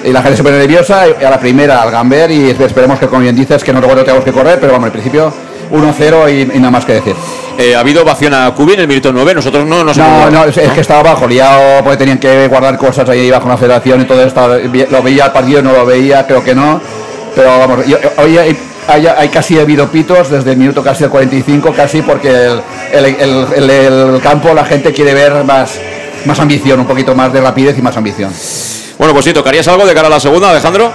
Y 0.07 0.13
la 0.13 0.23
gente 0.23 0.37
se 0.37 0.43
pone 0.45 0.57
nerviosa, 0.59 1.05
y 1.21 1.25
a 1.25 1.29
la 1.31 1.39
primera 1.41 1.83
al 1.83 1.91
Gamber 1.91 2.31
y 2.31 2.51
esperemos 2.51 2.99
que 2.99 3.09
como 3.09 3.23
bien 3.23 3.35
dices 3.37 3.63
que 3.65 3.73
no 3.73 3.81
no 3.81 3.89
tengamos 3.89 4.25
que 4.25 4.33
correr, 4.33 4.59
pero 4.61 4.73
vamos, 4.73 4.87
al 4.87 4.93
principio 4.93 5.33
1-0 5.73 6.31
y, 6.33 6.57
y 6.57 6.59
nada 6.61 6.71
más 6.71 6.85
que 6.85 6.95
decir. 6.95 7.15
Eh, 7.59 7.75
ha 7.75 7.81
habido 7.81 8.03
ovación 8.03 8.33
a 8.35 8.53
Cubi 8.55 8.75
en 8.75 8.81
el 8.81 8.89
minuto 8.89 9.13
9, 9.13 9.35
nosotros 9.35 9.67
no 9.67 9.83
nos 9.83 9.97
No, 9.99 10.31
no, 10.31 10.45
es, 10.45 10.57
es 10.59 10.71
que 10.73 10.81
estaba 10.81 11.01
abajo, 11.01 11.27
liado, 11.27 11.83
porque 11.83 11.97
tenían 11.97 12.19
que 12.19 12.47
guardar 12.49 12.77
cosas 12.79 13.09
ahí 13.09 13.31
bajo 13.31 13.49
la 13.49 13.57
federación 13.57 14.01
y 14.03 14.05
todo 14.05 14.23
esto. 14.23 14.49
Lo 14.91 15.03
veía 15.03 15.27
el 15.27 15.33
partido, 15.33 15.61
no 15.63 15.73
lo 15.73 15.85
veía, 15.85 16.25
creo 16.27 16.45
que 16.45 16.55
no. 16.55 16.81
Pero 17.35 17.59
vamos, 17.59 17.87
yo- 17.87 17.99
hoy 18.19 18.39
hay, 18.39 18.57
hay, 18.89 19.07
hay 19.09 19.29
casi 19.29 19.59
habido 19.59 19.89
pitos 19.89 20.31
desde 20.31 20.53
el 20.53 20.57
minuto 20.57 20.83
casi 20.85 21.05
el 21.05 21.11
45, 21.11 21.73
casi 21.75 22.03
porque 22.03 22.29
el- 22.29 22.63
el- 22.93 23.71
el 23.71 24.21
campo, 24.23 24.55
la 24.55 24.65
gente 24.65 24.93
quiere 24.93 25.15
ver 25.15 25.43
más, 25.45 25.81
más 26.27 26.39
ambición, 26.41 26.81
un 26.81 26.87
poquito 26.87 27.15
más 27.15 27.33
de 27.33 27.41
rapidez 27.41 27.79
y 27.79 27.83
más 27.83 27.97
ambición. 27.97 28.33
Bueno, 28.99 29.13
pues 29.13 29.25
sí, 29.25 29.33
¿tocarías 29.33 29.67
algo 29.69 29.87
de 29.87 29.95
cara 29.95 30.07
a 30.09 30.11
la 30.11 30.21
segunda, 30.21 30.51
Alejandro? 30.51 30.91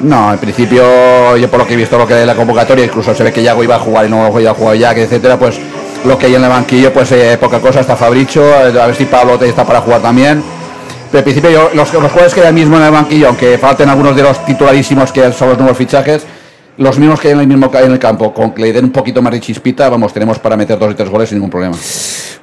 No, 0.00 0.32
en 0.32 0.38
principio, 0.38 1.36
yo 1.36 1.48
por 1.48 1.60
lo 1.60 1.66
que 1.66 1.74
he 1.74 1.76
visto 1.76 1.96
lo 1.96 2.06
que 2.06 2.20
es 2.20 2.26
la 2.26 2.34
convocatoria, 2.34 2.84
incluso 2.84 3.14
se 3.14 3.22
ve 3.22 3.32
que 3.32 3.42
Yago 3.42 3.62
iba 3.62 3.76
a 3.76 3.78
jugar 3.78 4.06
y 4.06 4.08
no 4.10 4.38
iba 4.40 4.50
a 4.50 4.54
jugar 4.54 4.76
ya, 4.76 4.94
que 4.94 5.04
etcétera, 5.04 5.38
pues 5.38 5.56
lo 6.04 6.18
que 6.18 6.26
hay 6.26 6.34
en 6.34 6.42
el 6.44 6.50
banquillo, 6.50 6.92
pues 6.92 7.10
eh, 7.12 7.38
poca 7.40 7.60
cosa, 7.60 7.80
está 7.80 7.96
Fabricio, 7.96 8.42
eh, 8.44 8.80
a 8.80 8.86
ver 8.86 8.94
si 8.96 9.04
Pablo 9.06 9.38
te- 9.38 9.48
está 9.48 9.64
para 9.64 9.80
jugar 9.80 10.02
también. 10.02 10.42
Pero 11.10 11.18
en 11.20 11.24
principio 11.24 11.50
yo, 11.50 11.70
los, 11.74 11.92
los 11.92 12.02
jugadores 12.10 12.34
que 12.34 12.40
hay 12.44 12.52
mismo 12.52 12.76
en 12.76 12.82
el 12.82 12.90
banquillo, 12.90 13.28
aunque 13.28 13.56
falten 13.56 13.88
algunos 13.88 14.16
de 14.16 14.22
los 14.24 14.44
titularísimos 14.44 15.12
que 15.12 15.32
son 15.32 15.50
los 15.50 15.58
nuevos 15.58 15.78
fichajes, 15.78 16.24
los 16.76 16.98
mismos 16.98 17.20
que 17.20 17.28
hay 17.28 17.34
en 17.34 17.40
el 17.40 17.46
mismo 17.46 17.70
ca- 17.70 17.82
en 17.82 17.92
el 17.92 17.98
campo, 18.00 18.34
con 18.34 18.52
que 18.52 18.62
le 18.62 18.72
den 18.72 18.86
un 18.86 18.90
poquito 18.92 19.22
más 19.22 19.32
de 19.32 19.40
chispita, 19.40 19.88
vamos, 19.88 20.12
tenemos 20.12 20.40
para 20.40 20.56
meter 20.56 20.76
dos 20.76 20.90
y 20.90 20.94
tres 20.96 21.08
goles 21.08 21.28
sin 21.28 21.38
ningún 21.38 21.50
problema. 21.50 21.76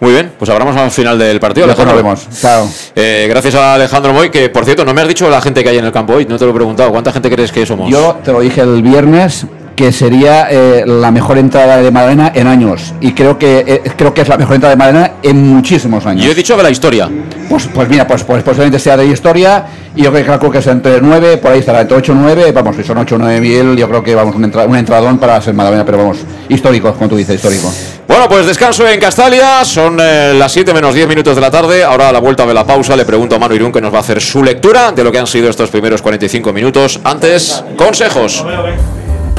Muy 0.02 0.14
bien, 0.14 0.32
pues 0.36 0.50
hablamos 0.50 0.76
al 0.76 0.90
final 0.90 1.20
del 1.20 1.40
partido. 1.40 1.68
Después 1.68 1.88
nos 1.88 1.96
vemos. 1.96 2.28
Chao. 2.42 2.68
Eh, 2.96 3.28
gracias 3.30 3.54
a 3.54 3.76
Alejandro 3.76 4.12
Moy, 4.14 4.32
que 4.32 4.50
por 4.50 4.66
cierto, 4.66 4.84
no 4.84 4.96
me 4.96 5.02
has 5.02 5.08
dicho 5.08 5.30
la 5.30 5.40
gente 5.42 5.64
que 5.64 5.70
hay 5.70 5.78
en 5.78 5.86
el 5.86 5.92
campo 5.92 6.14
hoy, 6.14 6.26
no 6.26 6.40
te 6.40 6.46
lo 6.46 6.50
he 6.50 6.54
preguntado. 6.56 6.90
¿Cuánta 6.90 7.14
gente 7.14 7.30
crees 7.30 7.52
que 7.52 7.64
somos? 7.68 7.88
Yo 7.88 8.20
te 8.24 8.32
lo 8.32 8.42
dije 8.42 8.62
el 8.62 8.82
viernes 8.82 9.46
que 9.82 9.92
sería 9.92 10.48
eh, 10.52 10.84
la 10.86 11.10
mejor 11.10 11.40
entrada 11.40 11.78
de 11.78 11.90
Madalena 11.90 12.32
en 12.36 12.46
años 12.46 12.94
y 13.02 13.14
creo 13.14 13.40
que 13.40 13.64
eh, 13.68 13.82
creo 13.98 14.14
que 14.14 14.22
es 14.22 14.28
la 14.28 14.38
mejor 14.38 14.54
entrada 14.54 14.76
de 14.76 14.78
Madalena 14.78 15.12
en 15.24 15.42
muchísimos 15.56 16.06
años. 16.06 16.24
Yo 16.24 16.32
he 16.34 16.36
dicho 16.36 16.56
de 16.56 16.62
la 16.62 16.70
historia. 16.70 17.10
Pues, 17.50 17.68
pues 17.74 17.90
mira, 17.90 18.06
pues, 18.06 18.24
pues 18.24 18.44
posiblemente 18.44 18.78
sea 18.78 18.96
de 18.96 19.08
historia 19.08 19.66
y 19.96 20.04
yo 20.04 20.12
creo 20.14 20.52
que 20.52 20.60
es 20.60 20.68
entre 20.68 21.02
9, 21.02 21.38
por 21.38 21.52
ahí 21.52 21.60
estará 21.60 21.82
entre 21.82 21.98
8 21.98 22.12
y 22.12 22.16
9, 22.16 22.52
vamos, 22.52 22.76
si 22.76 22.84
son 22.84 23.00
8 23.00 23.16
o 23.16 23.18
9 23.18 23.42
mil, 23.42 23.76
yo 23.76 23.90
creo 23.90 24.04
que 24.04 24.14
vamos 24.14 24.36
un, 24.36 24.44
entra- 24.46 24.66
un 24.68 24.76
entradón 24.78 25.18
para 25.18 25.42
ser 25.42 25.56
Madalena, 25.56 25.84
pero 25.84 25.98
vamos, 25.98 26.18
histórico, 26.48 26.94
como 26.94 27.10
tú 27.10 27.18
dices, 27.18 27.36
histórico. 27.36 27.74
Bueno, 28.08 28.30
pues 28.30 28.46
descanso 28.46 28.88
en 28.88 29.00
Castalia, 29.00 29.66
son 29.66 29.98
eh, 30.00 30.34
las 30.38 30.52
7 30.52 30.74
menos 30.76 30.94
10 30.94 31.08
minutos 31.08 31.34
de 31.36 31.42
la 31.42 31.50
tarde. 31.50 31.84
Ahora 31.84 32.10
a 32.10 32.12
la 32.12 32.20
vuelta 32.20 32.46
de 32.46 32.54
la 32.54 32.66
pausa 32.68 32.96
le 32.96 33.04
pregunto 33.04 33.36
a 33.36 33.40
Manu 33.40 33.56
Irún 33.56 33.72
que 33.72 33.82
nos 33.82 33.92
va 33.92 33.98
a 33.98 34.02
hacer 34.02 34.22
su 34.22 34.44
lectura 34.44 34.92
de 34.92 35.04
lo 35.04 35.12
que 35.12 35.18
han 35.18 35.28
sido 35.28 35.50
estos 35.50 35.70
primeros 35.72 36.02
45 36.04 36.54
minutos. 36.54 37.00
Antes, 37.04 37.64
consejos. 37.78 38.46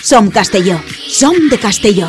Som 0.00 0.30
Castelló. 0.30 0.80
Som 1.08 1.34
de 1.50 1.58
Castelló. 1.58 2.08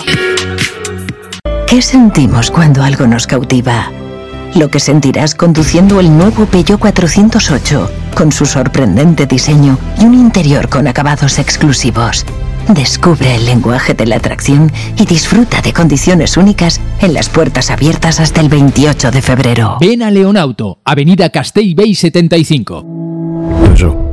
¿Qué 1.68 1.82
sentimos 1.82 2.50
cuando 2.50 2.84
algo 2.84 3.08
nos 3.08 3.28
cautiva? 3.28 3.92
Lo 4.56 4.70
que 4.70 4.80
sentirás 4.80 5.36
conduciendo 5.36 6.00
el 6.00 6.16
nuevo 6.16 6.46
Peugeot 6.46 6.80
408, 6.80 7.92
con 8.16 8.32
su 8.32 8.46
sorprendente 8.46 9.26
diseño 9.26 9.78
y 10.00 10.06
un 10.06 10.14
interior 10.14 10.70
con 10.70 10.88
acabados 10.88 11.40
exclusivos. 11.40 12.26
Descubre 12.70 13.36
el 13.36 13.46
lenguaje 13.46 13.94
de 13.94 14.06
la 14.06 14.16
atracción 14.18 14.72
y 14.98 15.06
disfruta 15.06 15.62
de 15.62 15.74
condiciones 15.74 16.38
únicas 16.38 16.80
en 17.02 17.14
las 17.14 17.30
puertas 17.30 17.72
abiertas 17.72 18.20
hasta 18.20 18.42
el 18.42 18.50
28 18.50 19.12
de 19.12 19.22
febrero. 19.22 19.78
Ven 19.82 20.04
a 20.04 20.12
Leonauto, 20.12 20.80
Avenida 20.86 21.30
Castell 21.30 21.76
Bay 21.76 21.96
75. 21.96 22.84
Bar 22.84 24.13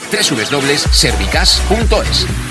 www.servicas.es. 0.09 2.50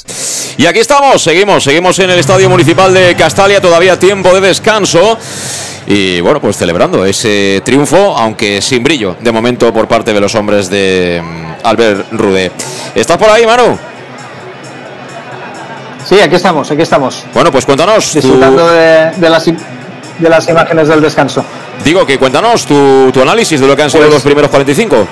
Y 0.57 0.65
aquí 0.65 0.79
estamos, 0.79 1.21
seguimos, 1.21 1.63
seguimos 1.63 1.97
en 1.99 2.09
el 2.09 2.19
Estadio 2.19 2.49
Municipal 2.49 2.93
de 2.93 3.15
Castalia, 3.15 3.61
todavía 3.61 3.97
tiempo 3.99 4.33
de 4.33 4.41
descanso. 4.41 5.17
Y 5.87 6.21
bueno, 6.21 6.39
pues 6.39 6.57
celebrando 6.57 7.03
ese 7.05 7.61
triunfo, 7.65 8.15
aunque 8.17 8.61
sin 8.61 8.83
brillo, 8.83 9.15
de 9.19 9.31
momento 9.31 9.73
por 9.73 9.87
parte 9.87 10.13
de 10.13 10.19
los 10.19 10.35
hombres 10.35 10.69
de 10.69 11.21
mm, 11.23 11.65
Albert 11.65 12.11
Rude. 12.11 12.51
¿Estás 12.93 13.17
por 13.17 13.29
ahí, 13.29 13.45
Manu? 13.45 13.77
Sí, 16.07 16.19
aquí 16.19 16.35
estamos, 16.35 16.69
aquí 16.69 16.81
estamos. 16.81 17.23
Bueno, 17.33 17.51
pues 17.51 17.65
cuéntanos. 17.65 18.13
Disfrutando 18.13 18.67
de, 18.69 19.11
de 19.17 19.29
las, 19.29 19.45
de 19.45 20.29
las 20.29 20.47
imágenes 20.49 20.87
del 20.87 21.01
descanso. 21.01 21.43
Digo 21.83 22.05
que 22.05 22.19
cuéntanos 22.19 22.65
tu, 22.65 23.11
tu 23.11 23.21
análisis 23.21 23.59
de 23.59 23.67
lo 23.67 23.75
que 23.75 23.83
han 23.83 23.89
sido 23.89 24.03
Pues- 24.03 24.13
los 24.15 24.23
primeros 24.23 24.49
45. 24.51 25.07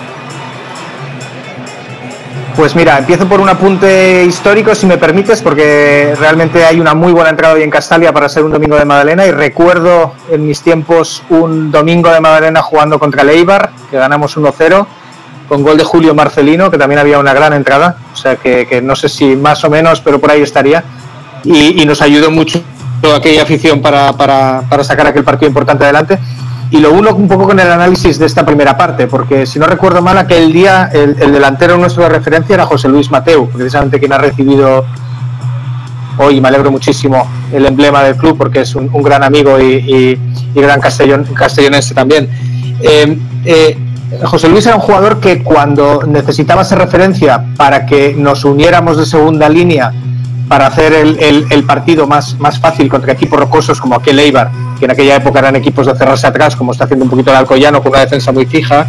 Pues 2.60 2.76
mira, 2.76 2.98
empiezo 2.98 3.26
por 3.26 3.40
un 3.40 3.48
apunte 3.48 4.26
histórico, 4.26 4.76
si 4.76 4.86
me 4.86 4.98
permites, 4.98 5.42
porque 5.42 6.14
realmente 6.20 6.66
hay 6.66 6.82
una 6.82 6.94
muy 6.94 7.14
buena 7.14 7.30
entrada 7.30 7.54
hoy 7.54 7.64
en 7.64 7.70
Castalia 7.70 8.12
para 8.12 8.28
ser 8.28 8.44
un 8.44 8.52
domingo 8.52 8.76
de 8.76 8.84
Madalena 8.84 9.26
y 9.26 9.32
recuerdo 9.32 10.12
en 10.30 10.46
mis 10.46 10.62
tiempos 10.62 11.24
un 11.30 11.72
domingo 11.72 12.12
de 12.12 12.20
Madalena 12.20 12.62
jugando 12.62 13.00
contra 13.00 13.22
el 13.22 13.30
que 13.90 13.98
ganamos 13.98 14.36
1-0, 14.36 14.86
con 15.48 15.64
gol 15.64 15.78
de 15.78 15.86
Julio 15.86 16.14
Marcelino, 16.14 16.70
que 16.70 16.78
también 16.78 17.00
había 17.00 17.18
una 17.18 17.34
gran 17.34 17.54
entrada, 17.54 17.96
o 18.12 18.18
sea 18.18 18.36
que, 18.36 18.82
no 18.84 18.94
sé 18.94 19.08
si 19.08 19.38
más 19.38 19.64
o 19.64 19.70
menos, 19.70 20.02
pero 20.02 20.20
por 20.20 20.30
ahí 20.30 20.42
estaría, 20.42 20.84
y, 21.46 21.86
nos 21.86 22.02
ayudó 22.02 22.30
mucho 22.30 22.62
aquella 23.16 23.44
afición 23.44 23.82
para 23.82 24.84
sacar 24.84 25.08
aquel 25.08 25.24
partido 25.24 25.48
importante 25.48 25.86
adelante. 25.86 26.20
Y 26.72 26.80
lo 26.80 26.94
uno 26.94 27.16
un 27.16 27.28
poco 27.28 27.46
con 27.46 27.60
el 27.60 27.72
análisis 27.72 28.20
de 28.20 28.26
esta 28.28 28.46
primera 28.46 28.78
parte, 28.78 29.08
porque 29.08 29.46
si 29.48 29.58
no 29.58 29.66
recuerdo 29.66 30.02
mal, 30.04 30.18
aquel 30.20 30.54
día 30.54 30.90
el, 30.94 31.16
el 31.20 31.32
delantero 31.32 31.78
nuestro 31.78 32.04
de 32.04 32.10
referencia 32.10 32.54
era 32.54 32.66
José 32.66 32.88
Luis 32.90 33.10
Mateu, 33.10 33.50
precisamente 33.50 34.00
quien 34.00 34.14
ha 34.14 34.20
recibido 34.20 34.86
hoy, 36.20 36.40
me 36.42 36.50
alegro 36.50 36.70
muchísimo, 36.70 37.28
el 37.52 37.66
emblema 37.66 38.04
del 38.04 38.16
club, 38.18 38.38
porque 38.38 38.62
es 38.62 38.76
un, 38.76 38.88
gran 39.02 39.24
amigo 39.24 39.60
y, 39.60 40.20
y- 40.54 40.60
gran 40.62 40.80
castellón, 40.82 41.24
castellonense 41.34 41.94
también. 41.94 42.30
Eh, 42.82 43.18
eh, 43.46 43.78
José 44.26 44.50
Luis 44.50 44.66
era 44.66 44.76
un 44.76 44.82
jugador 44.82 45.20
que 45.20 45.42
cuando 45.44 46.04
necesitaba 46.06 46.64
esa 46.64 46.76
referencia 46.76 47.46
para 47.56 47.86
que 47.86 48.14
nos 48.18 48.44
uniéramos 48.44 48.98
de 48.98 49.06
segunda 49.06 49.48
línea 49.48 49.92
para 50.48 50.68
hacer 50.68 50.94
el, 50.94 51.18
el- 51.20 51.46
el 51.52 51.64
partido 51.64 52.06
más, 52.08 52.38
más 52.40 52.60
fácil 52.60 52.90
contra 52.90 53.14
equipos 53.14 53.40
rocosos 53.40 53.80
como 53.80 53.96
aquel 53.96 54.20
Eibar, 54.20 54.52
que 54.80 54.86
en 54.86 54.92
aquella 54.92 55.16
época 55.18 55.40
eran 55.40 55.56
equipos 55.56 55.86
de 55.86 55.96
cerrarse 55.96 56.26
atrás, 56.28 56.56
como 56.56 56.72
está 56.72 56.86
haciendo 56.86 57.04
un 57.06 57.12
poquito 57.12 57.32
el 57.32 57.38
Alcoyano 57.38 57.82
con 57.82 57.92
una 57.92 58.02
defensa 58.02 58.32
muy 58.32 58.46
fija, 58.46 58.88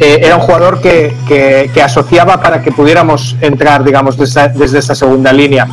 eh, 0.00 0.18
era 0.22 0.36
un 0.36 0.42
jugador 0.42 0.80
que, 0.80 1.14
que- 1.28 1.70
que 1.72 1.82
asociaba 1.82 2.40
para 2.40 2.60
que 2.62 2.72
pudiéramos 2.72 3.36
entrar, 3.40 3.84
digamos, 3.84 4.16
desde, 4.16 4.48
desde 4.48 4.78
esa 4.80 4.94
segunda 4.94 5.32
línea. 5.32 5.66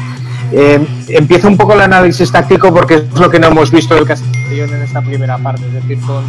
Eh, 0.54 0.86
empiezo 1.10 1.48
un 1.48 1.58
poco 1.58 1.74
el 1.74 1.82
análisis 1.82 2.32
táctico 2.32 2.74
porque 2.74 2.96
es 2.96 3.20
lo 3.20 3.30
que 3.30 3.40
no 3.40 3.48
hemos 3.48 3.72
visto 3.72 3.96
del 3.96 4.06
Castellón 4.06 4.74
en 4.74 4.82
esta 4.84 5.02
primera 5.02 5.38
parte, 5.38 5.64
es 5.66 5.74
decir, 5.74 5.98
con, 6.02 6.24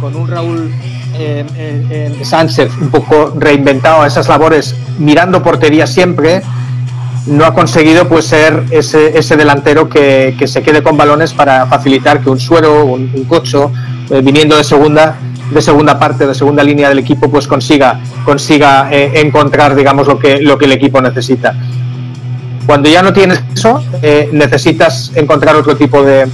con 0.00 0.14
un 0.14 0.28
Raúl 0.28 0.70
eh, 1.14 1.44
eh, 1.56 2.16
eh, 2.20 2.24
Sánchez 2.24 2.70
un 2.80 2.90
poco 2.90 3.32
reinventado 3.38 4.02
a 4.02 4.06
esas 4.06 4.28
labores, 4.28 4.74
mirando 4.98 5.42
portería 5.42 5.86
siempre, 5.86 6.42
no 7.26 7.44
ha 7.44 7.54
conseguido 7.54 8.08
pues 8.08 8.24
ser 8.26 8.64
ese, 8.70 9.16
ese 9.18 9.36
delantero 9.36 9.88
que, 9.88 10.34
que 10.38 10.48
se 10.48 10.62
quede 10.62 10.82
con 10.82 10.96
balones 10.96 11.32
para 11.32 11.66
facilitar 11.66 12.20
que 12.20 12.30
un 12.30 12.40
suero, 12.40 12.84
un, 12.84 13.24
cocho, 13.28 13.70
eh, 14.10 14.20
viniendo 14.22 14.56
de 14.56 14.64
segunda, 14.64 15.16
de 15.52 15.62
segunda 15.62 15.98
parte, 15.98 16.26
de 16.26 16.34
segunda 16.34 16.64
línea 16.64 16.88
del 16.88 16.98
equipo, 16.98 17.30
pues 17.30 17.46
consiga, 17.46 18.00
consiga 18.24 18.88
eh, 18.90 19.20
encontrar 19.20 19.74
digamos 19.76 20.06
lo 20.08 20.18
que, 20.18 20.40
lo 20.40 20.58
que 20.58 20.64
el 20.64 20.72
equipo 20.72 21.00
necesita. 21.00 21.54
Cuando 22.66 22.88
ya 22.88 23.02
no 23.02 23.12
tienes 23.12 23.42
eso, 23.54 23.82
eh, 24.02 24.28
necesitas 24.32 25.12
encontrar 25.14 25.54
otro 25.56 25.76
tipo 25.76 26.02
de, 26.02 26.26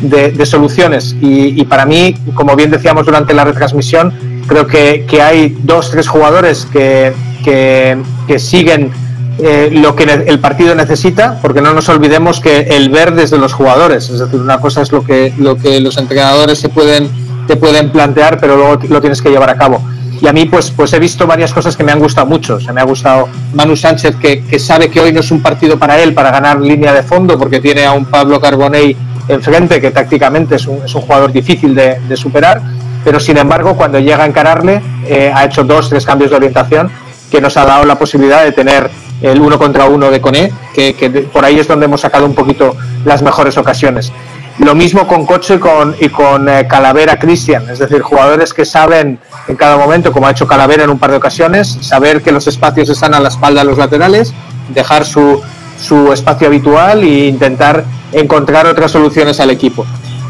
de- 0.00 0.46
soluciones. 0.46 1.16
Y, 1.20 1.60
y 1.60 1.64
para 1.64 1.86
mí, 1.86 2.16
como 2.34 2.54
bien 2.56 2.70
decíamos 2.70 3.06
durante 3.06 3.34
la 3.34 3.44
retransmisión, 3.44 4.12
creo 4.46 4.66
que, 4.66 5.06
que 5.08 5.22
hay 5.22 5.56
dos, 5.62 5.90
tres 5.90 6.08
jugadores 6.08 6.66
que, 6.72 7.12
que 7.44 8.38
siguen 8.38 8.90
eh, 9.38 9.70
lo 9.72 9.94
que 9.94 10.04
el 10.04 10.38
partido 10.40 10.74
necesita, 10.74 11.38
porque 11.42 11.60
no 11.60 11.72
nos 11.74 11.88
olvidemos 11.88 12.40
que 12.40 12.60
el 12.60 12.88
ver 12.88 13.14
desde 13.14 13.38
los 13.38 13.52
jugadores, 13.52 14.08
es 14.08 14.18
decir, 14.18 14.40
una 14.40 14.60
cosa 14.60 14.82
es 14.82 14.92
lo 14.92 15.04
que, 15.04 15.32
lo 15.38 15.56
que 15.56 15.80
los 15.80 15.98
entrenadores 15.98 16.58
se 16.58 16.68
pueden, 16.68 17.10
te 17.46 17.56
pueden 17.56 17.90
plantear, 17.90 18.38
pero 18.40 18.56
luego 18.56 18.78
lo 18.88 19.00
tienes 19.00 19.20
que 19.20 19.30
llevar 19.30 19.50
a 19.50 19.56
cabo. 19.56 19.82
Y 20.20 20.26
a 20.26 20.32
mí, 20.32 20.46
pues, 20.46 20.70
pues 20.70 20.92
he 20.94 20.98
visto 20.98 21.26
varias 21.26 21.52
cosas 21.52 21.76
que 21.76 21.84
me 21.84 21.92
han 21.92 21.98
gustado 21.98 22.26
mucho. 22.26 22.58
Se 22.58 22.72
me 22.72 22.80
ha 22.80 22.84
gustado 22.84 23.28
Manu 23.52 23.76
Sánchez, 23.76 24.16
que, 24.16 24.42
que 24.44 24.58
sabe 24.58 24.88
que 24.88 24.98
hoy 25.00 25.12
no 25.12 25.20
es 25.20 25.30
un 25.30 25.42
partido 25.42 25.78
para 25.78 26.00
él, 26.00 26.14
para 26.14 26.30
ganar 26.30 26.58
línea 26.58 26.94
de 26.94 27.02
fondo, 27.02 27.38
porque 27.38 27.60
tiene 27.60 27.84
a 27.84 27.92
un 27.92 28.06
Pablo 28.06 28.40
Carbonell 28.40 28.96
enfrente, 29.28 29.78
que 29.78 29.90
tácticamente 29.90 30.56
es 30.56 30.66
un, 30.66 30.82
es 30.84 30.94
un 30.94 31.02
jugador 31.02 31.32
difícil 31.32 31.74
de, 31.74 32.00
de 32.08 32.16
superar. 32.16 32.62
Pero 33.04 33.20
sin 33.20 33.36
embargo, 33.36 33.76
cuando 33.76 33.98
llega 33.98 34.24
a 34.24 34.26
encararle, 34.26 34.80
eh, 35.06 35.30
ha 35.34 35.44
hecho 35.44 35.64
dos, 35.64 35.90
tres 35.90 36.06
cambios 36.06 36.30
de 36.30 36.36
orientación 36.36 36.90
que 37.30 37.40
nos 37.40 37.56
ha 37.56 37.66
dado 37.66 37.84
la 37.84 37.96
posibilidad 37.96 38.42
de 38.42 38.52
tener 38.52 38.90
el 39.22 39.40
uno 39.40 39.58
contra 39.58 39.86
uno 39.86 40.10
de 40.10 40.20
Coné, 40.20 40.52
que, 40.74 41.28
por 41.32 41.44
ahí 41.44 41.58
es 41.58 41.68
donde 41.68 41.86
hemos 41.86 42.00
sacado 42.00 42.26
un 42.26 42.34
poquito 42.34 42.76
las 43.04 43.22
mejores 43.22 43.56
ocasiones. 43.58 44.12
Lo 44.58 44.74
mismo 44.74 45.06
con 45.06 45.26
Cocho 45.26 45.54
y 45.54 45.58
con, 45.58 45.94
y 46.00 46.08
con 46.08 46.48
eh, 46.48 46.66
Calavera 46.66 47.18
Cristian, 47.18 47.68
es 47.68 47.78
decir, 47.78 48.00
jugadores 48.00 48.54
que 48.54 48.64
saben 48.64 49.18
en 49.48 49.56
cada 49.56 49.76
momento, 49.76 50.12
como 50.12 50.26
ha 50.26 50.30
hecho 50.30 50.46
Calavera 50.46 50.84
en 50.84 50.90
un 50.90 50.98
par 50.98 51.10
de 51.10 51.18
ocasiones, 51.18 51.76
saber 51.82 52.22
que 52.22 52.32
los 52.32 52.46
espacios 52.46 52.88
están 52.88 53.12
a 53.12 53.20
la 53.20 53.28
espalda 53.28 53.60
de 53.60 53.66
los 53.66 53.76
laterales, 53.76 54.32
dejar 54.70 55.04
su, 55.04 55.42
su 55.78 56.10
espacio 56.12 56.46
habitual 56.46 57.02
e 57.02 57.28
intentar 57.28 57.84
encontrar 58.12 58.66
otras 58.66 58.90
soluciones 58.90 59.40
al 59.40 59.50
equipo. 59.50 59.84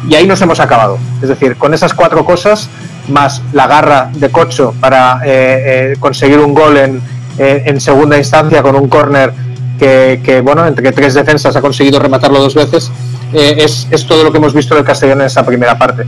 Y 0.08 0.14
ahí 0.14 0.26
nos 0.26 0.40
hemos 0.42 0.60
acabado. 0.60 0.98
Es 1.22 1.28
decir, 1.28 1.56
con 1.56 1.74
esas 1.74 1.94
cuatro 1.94 2.24
cosas, 2.24 2.68
más 3.08 3.42
la 3.52 3.66
garra 3.66 4.10
de 4.12 4.30
Cocho 4.30 4.74
para 4.80 5.20
eh, 5.24 5.92
eh, 5.92 5.96
conseguir 5.98 6.38
un 6.38 6.54
gol 6.54 6.76
en, 6.76 7.02
eh, 7.38 7.62
en 7.66 7.80
segunda 7.80 8.16
instancia 8.18 8.62
con 8.62 8.76
un 8.76 8.88
córner 8.88 9.32
que, 9.78 10.40
bueno, 10.42 10.66
entre 10.66 10.90
tres 10.92 11.12
defensas 11.14 11.54
ha 11.54 11.60
conseguido 11.60 11.98
rematarlo 11.98 12.40
dos 12.40 12.54
veces, 12.54 12.90
eh, 13.34 13.56
es, 13.58 13.86
es 13.90 14.06
todo 14.06 14.24
lo 14.24 14.32
que 14.32 14.38
hemos 14.38 14.54
visto 14.54 14.74
del 14.74 14.84
Castellón 14.84 15.20
en 15.20 15.26
esa 15.26 15.44
primera 15.44 15.76
parte. 15.76 16.04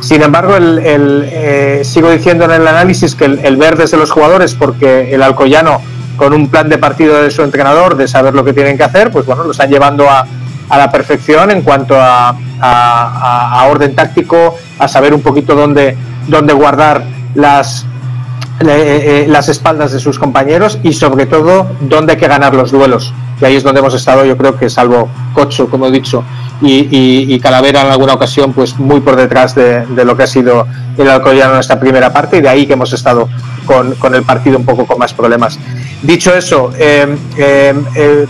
Sin 0.00 0.22
embargo, 0.22 0.54
el, 0.54 0.78
el, 0.78 1.28
eh, 1.32 1.80
sigo 1.84 2.08
diciendo 2.10 2.44
en 2.44 2.52
el 2.52 2.68
análisis 2.68 3.16
que 3.16 3.24
el, 3.24 3.40
el 3.40 3.56
ver 3.56 3.76
desde 3.76 3.96
los 3.96 4.12
jugadores, 4.12 4.54
porque 4.54 5.12
el 5.12 5.22
Alcoyano, 5.22 5.80
con 6.16 6.32
un 6.32 6.48
plan 6.48 6.68
de 6.68 6.78
partido 6.78 7.20
de 7.20 7.32
su 7.32 7.42
entrenador, 7.42 7.96
de 7.96 8.06
saber 8.06 8.34
lo 8.34 8.44
que 8.44 8.52
tienen 8.52 8.76
que 8.76 8.84
hacer, 8.84 9.10
pues 9.10 9.26
bueno, 9.26 9.42
lo 9.42 9.50
están 9.50 9.70
llevando 9.70 10.08
a, 10.08 10.24
a 10.68 10.78
la 10.78 10.92
perfección 10.92 11.50
en 11.50 11.62
cuanto 11.62 12.00
a- 12.00 12.36
a- 12.60 13.60
a 13.60 13.66
orden 13.66 13.96
táctico, 13.96 14.56
a 14.78 14.86
saber 14.86 15.12
un 15.12 15.22
poquito 15.22 15.56
dónde, 15.56 15.96
dónde 16.28 16.52
guardar 16.52 17.02
las, 17.34 17.84
eh, 18.60 18.66
eh, 18.66 19.26
las 19.28 19.48
espaldas 19.48 19.92
de 19.92 20.00
sus 20.00 20.18
compañeros 20.18 20.78
y 20.82 20.92
sobre 20.92 21.26
todo 21.26 21.68
dónde 21.80 22.12
hay 22.14 22.18
que 22.18 22.28
ganar 22.28 22.54
los 22.54 22.70
duelos. 22.72 23.12
Y 23.40 23.44
ahí 23.44 23.54
es 23.56 23.62
donde 23.62 23.78
hemos 23.80 23.94
estado, 23.94 24.24
yo 24.24 24.36
creo 24.36 24.56
que 24.56 24.68
salvo 24.68 25.08
Cocho, 25.32 25.68
como 25.70 25.86
he 25.86 25.90
dicho, 25.92 26.24
y, 26.60 26.88
y- 27.32 27.38
Calavera 27.38 27.82
en 27.82 27.86
alguna 27.92 28.14
ocasión, 28.14 28.52
pues 28.52 28.76
muy 28.80 28.98
por 29.00 29.14
detrás 29.14 29.54
de, 29.54 29.86
de 29.86 30.04
lo 30.04 30.16
que 30.16 30.24
ha 30.24 30.26
sido 30.26 30.66
el 30.96 31.08
Alcoyano 31.08 31.54
en 31.54 31.60
esta 31.60 31.78
primera 31.78 32.12
parte 32.12 32.38
y 32.38 32.40
de 32.40 32.48
ahí 32.48 32.66
que 32.66 32.72
hemos 32.72 32.92
estado 32.92 33.28
con, 33.64 33.94
con 33.94 34.12
el 34.16 34.24
partido 34.24 34.58
un 34.58 34.64
poco 34.64 34.84
con 34.86 34.98
más 34.98 35.14
problemas. 35.14 35.56
Dicho 36.02 36.34
eso, 36.34 36.72
eh, 36.76 37.16
eh, 37.36 37.74
eh, 37.94 38.26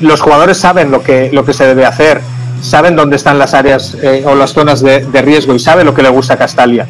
los 0.00 0.20
jugadores 0.20 0.56
saben 0.58 0.90
lo 0.90 1.00
que, 1.00 1.30
lo 1.32 1.44
que 1.44 1.52
se 1.52 1.64
debe 1.66 1.86
hacer, 1.86 2.20
saben 2.60 2.96
dónde 2.96 3.14
están 3.14 3.38
las 3.38 3.54
áreas 3.54 3.96
o 4.24 4.34
las 4.34 4.52
zonas 4.52 4.80
de, 4.80 5.04
de 5.06 5.22
riesgo 5.22 5.54
y 5.54 5.60
saben 5.60 5.86
lo 5.86 5.94
que 5.94 6.02
le 6.02 6.08
gusta 6.08 6.34
a 6.34 6.38
Castalia. 6.38 6.88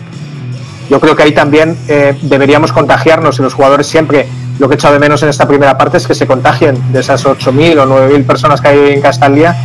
Yo 0.94 1.00
creo 1.00 1.16
que 1.16 1.24
ahí 1.24 1.32
también 1.32 1.76
eh, 1.88 2.16
deberíamos 2.22 2.72
contagiarnos 2.72 3.40
y 3.40 3.42
los 3.42 3.52
jugadores 3.52 3.84
siempre, 3.84 4.28
lo 4.60 4.68
que 4.68 4.74
he 4.74 4.76
echado 4.76 4.94
de 4.94 5.00
menos 5.00 5.20
en 5.24 5.28
esta 5.28 5.48
primera 5.48 5.76
parte 5.76 5.96
es 5.96 6.06
que 6.06 6.14
se 6.14 6.24
contagien 6.24 6.92
de 6.92 7.00
esas 7.00 7.24
8.000 7.26 7.80
o 7.80 7.84
9.000 7.84 8.24
personas 8.24 8.60
que 8.60 8.68
hay 8.68 8.92
en 8.92 9.00
Castalia 9.00 9.56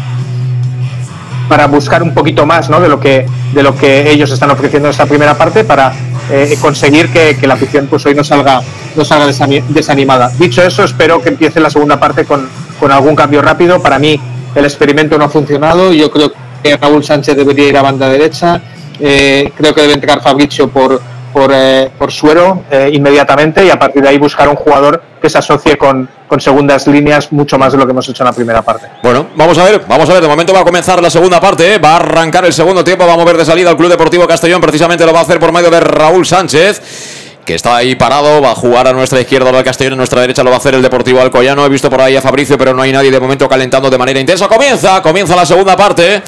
para 1.48 1.68
buscar 1.68 2.02
un 2.02 2.16
poquito 2.16 2.48
más 2.48 2.72
¿no? 2.72 2.80
de, 2.80 2.90
lo 2.90 3.00
que, 3.00 3.28
de 3.54 3.62
lo 3.62 3.76
que 3.76 4.10
ellos 4.10 4.32
están 4.32 4.50
ofreciendo 4.50 4.88
en 4.88 4.92
esta 4.92 5.06
primera 5.06 5.36
parte 5.38 5.64
para 5.64 5.94
eh, 6.32 6.58
conseguir 6.60 7.10
que, 7.10 7.38
la 7.46 7.54
afición 7.54 7.86
pues 7.86 8.04
hoy 8.08 8.16
no 8.16 8.24
salga, 8.24 8.64
no 8.96 9.06
salga 9.06 9.28
desani- 9.28 9.64
desanimada. 9.68 10.32
Dicho 10.40 10.64
eso, 10.64 10.84
espero 10.84 11.22
que 11.22 11.30
empiece 11.30 11.60
la 11.60 11.70
segunda 11.70 12.00
parte 12.00 12.26
con, 12.26 12.50
con 12.80 12.92
algún 12.92 13.16
cambio 13.16 13.44
rápido. 13.44 13.80
Para 13.84 14.00
mí 14.00 14.20
el 14.56 14.66
experimento 14.66 15.16
no 15.20 15.26
ha 15.26 15.30
funcionado. 15.30 15.94
Yo 15.94 16.10
creo 16.10 16.32
que 16.64 16.76
Raúl 16.76 17.04
Sánchez 17.04 17.36
debería 17.38 17.68
ir 17.68 17.78
a 17.78 17.84
banda 17.84 18.10
derecha. 18.10 18.60
Eh, 19.00 19.54
creo 19.56 19.76
que 19.76 19.82
debe 19.82 19.94
entrar 19.94 20.22
Fabricio 20.22 20.68
por, 20.70 21.00
por, 21.34 21.52
eh, 21.54 21.90
por 21.98 22.12
Suero 22.12 22.64
eh, 22.72 22.90
inmediatamente 22.94 23.66
y 23.66 23.70
a 23.70 23.78
partir 23.78 24.02
de 24.02 24.10
ahí 24.10 24.18
buscar 24.18 24.48
un 24.48 24.56
jugador 24.56 25.02
que 25.22 25.30
se 25.30 25.38
asocie 25.38 25.78
con, 25.78 26.10
con 26.28 26.40
segundas 26.40 26.88
líneas 26.88 27.32
mucho 27.32 27.58
más 27.58 27.72
de 27.72 27.78
lo 27.78 27.86
que 27.86 27.92
hemos 27.92 28.08
hecho 28.08 28.24
en 28.24 28.28
la 28.28 28.34
primera 28.34 28.62
parte. 28.62 28.88
Bueno, 29.04 29.28
vamos 29.36 29.58
a 29.58 29.64
ver, 29.64 29.82
vamos 29.88 30.10
a 30.10 30.14
ver. 30.14 30.22
De 30.22 30.28
momento 30.28 30.54
va 30.54 30.62
a 30.62 30.66
comenzar 30.66 31.02
la 31.02 31.10
segunda 31.10 31.40
parte, 31.40 31.78
va 31.78 31.94
a 31.94 31.96
arrancar 31.98 32.46
el 32.46 32.54
segundo 32.54 32.84
tiempo. 32.84 33.06
Vamos 33.06 33.24
a 33.24 33.26
ver 33.26 33.38
de 33.38 33.46
salida 33.46 33.70
al 33.70 33.78
Club 33.78 33.90
Deportivo 33.90 34.28
Castellón. 34.28 34.62
Precisamente 34.62 35.06
lo 35.06 35.14
va 35.14 35.20
a 35.20 35.24
hacer 35.24 35.40
por 35.40 35.52
medio 35.52 35.70
de 35.70 35.80
Raúl 35.80 36.26
Sánchez 36.26 37.28
que 37.50 37.56
está 37.56 37.78
ahí 37.78 37.96
parado, 37.96 38.44
va 38.44 38.52
a 38.52 38.56
jugar 38.56 38.88
a 38.88 38.94
nuestra 38.94 39.20
izquierda 39.20 39.50
el 39.50 39.64
Castellón, 39.64 39.94
a 39.94 39.96
nuestra 39.96 40.22
derecha 40.22 40.44
lo 40.44 40.52
va 40.52 40.58
a 40.58 40.60
hacer 40.60 40.76
el 40.76 40.84
Deportivo 40.84 41.20
Alcoyano. 41.20 41.66
He 41.66 41.70
visto 41.70 41.90
por 41.90 42.00
ahí 42.00 42.16
a 42.16 42.22
Fabricio, 42.22 42.60
pero 42.60 42.76
no 42.76 42.84
hay 42.84 42.92
nadie 42.92 43.10
de 43.10 43.20
momento 43.20 43.50
calentando 43.50 43.90
de 43.90 43.98
manera 43.98 44.20
intensa. 44.20 44.48
Comienza, 44.48 45.02
comienza 45.02 45.36
la 45.36 45.48
segunda 45.48 45.76
parte. 45.76 46.22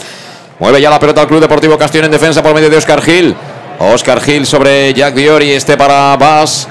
Mueve 0.57 0.81
ya 0.81 0.89
la 0.89 0.99
pelota 0.99 1.21
al 1.21 1.27
Club 1.27 1.39
Deportivo 1.39 1.77
Castellón 1.77 2.05
en 2.05 2.11
defensa 2.11 2.41
por 2.41 2.55
medio 2.55 2.71
de 2.71 2.77
Oscar 2.77 3.03
Gil. 3.03 3.35
Oscar 3.81 4.21
Gil 4.21 4.45
sobre 4.45 4.93
Jack 4.93 5.15
Diori, 5.15 5.51
este 5.51 5.75
para 5.77 6.15
Bas. 6.17 6.67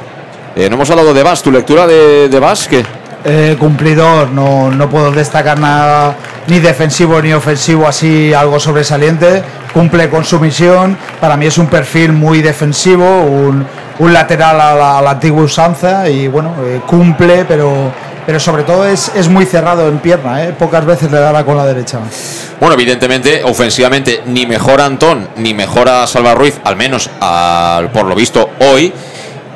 Eh, 0.56 0.68
no 0.68 0.76
hemos 0.76 0.90
hablado 0.90 1.12
de 1.12 1.22
Bas, 1.22 1.42
¿tu 1.42 1.50
lectura 1.50 1.86
de, 1.86 2.28
de 2.28 2.38
Bas? 2.38 2.68
¿Qué? 2.68 2.84
Eh, 3.24 3.56
cumplidor, 3.58 4.30
no, 4.30 4.70
no 4.70 4.88
puedo 4.88 5.10
destacar 5.10 5.58
nada 5.58 6.16
ni 6.46 6.58
defensivo 6.58 7.20
ni 7.20 7.32
ofensivo 7.34 7.86
así 7.86 8.32
algo 8.32 8.58
sobresaliente, 8.58 9.42
cumple 9.74 10.08
con 10.08 10.24
su 10.24 10.40
misión, 10.40 10.96
para 11.20 11.36
mí 11.36 11.46
es 11.46 11.58
un 11.58 11.66
perfil 11.66 12.12
muy 12.12 12.40
defensivo, 12.40 13.04
un, 13.04 13.66
un 13.98 14.12
lateral 14.12 14.60
a 14.60 14.74
la, 14.74 14.98
a 14.98 15.02
la 15.02 15.10
antigua 15.10 15.42
usanza 15.42 16.08
y 16.08 16.28
bueno, 16.28 16.54
eh, 16.64 16.80
cumple, 16.86 17.44
pero, 17.44 17.92
pero 18.30 18.38
sobre 18.38 18.62
todo 18.62 18.86
es, 18.86 19.10
es 19.16 19.28
muy 19.28 19.44
cerrado 19.44 19.88
en 19.88 19.98
pierna, 19.98 20.44
eh, 20.44 20.52
pocas 20.52 20.86
veces 20.86 21.10
le 21.10 21.18
dará 21.18 21.44
con 21.44 21.56
la 21.56 21.66
derecha. 21.66 21.98
Bueno, 22.60 22.74
evidentemente, 22.74 23.42
ofensivamente, 23.42 24.22
ni 24.24 24.46
mejora 24.46 24.84
Antón, 24.84 25.30
ni 25.34 25.52
mejora 25.52 26.06
Salva 26.06 26.32
Ruiz, 26.32 26.60
al 26.62 26.76
menos 26.76 27.10
por 27.92 28.06
lo 28.06 28.14
visto 28.14 28.50
hoy. 28.60 28.92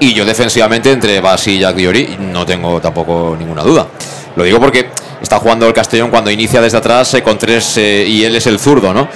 Y 0.01 0.13
yo 0.13 0.25
defensivamente 0.25 0.91
entre 0.91 1.21
Bas 1.21 1.47
y 1.47 1.61
Jack 1.61 1.77
Diori 1.77 2.17
no 2.19 2.45
tengo 2.45 2.81
tampoco 2.81 3.37
ninguna 3.39 3.63
duda. 3.63 3.87
Lo 4.35 4.43
digo 4.43 4.59
porque 4.59 4.91
está 5.23 5.39
jugando 5.39 5.69
el 5.69 5.73
Castellón 5.73 6.11
cuando 6.11 6.33
inicia 6.33 6.61
desde 6.61 6.79
atrás 6.79 7.15
eh, 7.15 7.23
con 7.23 7.39
tres 7.39 7.77
eh, 7.77 8.05
y 8.09 8.25
él 8.25 8.35
es 8.35 8.49
el 8.49 8.59
zurdo, 8.59 8.93
¿no? 8.93 9.07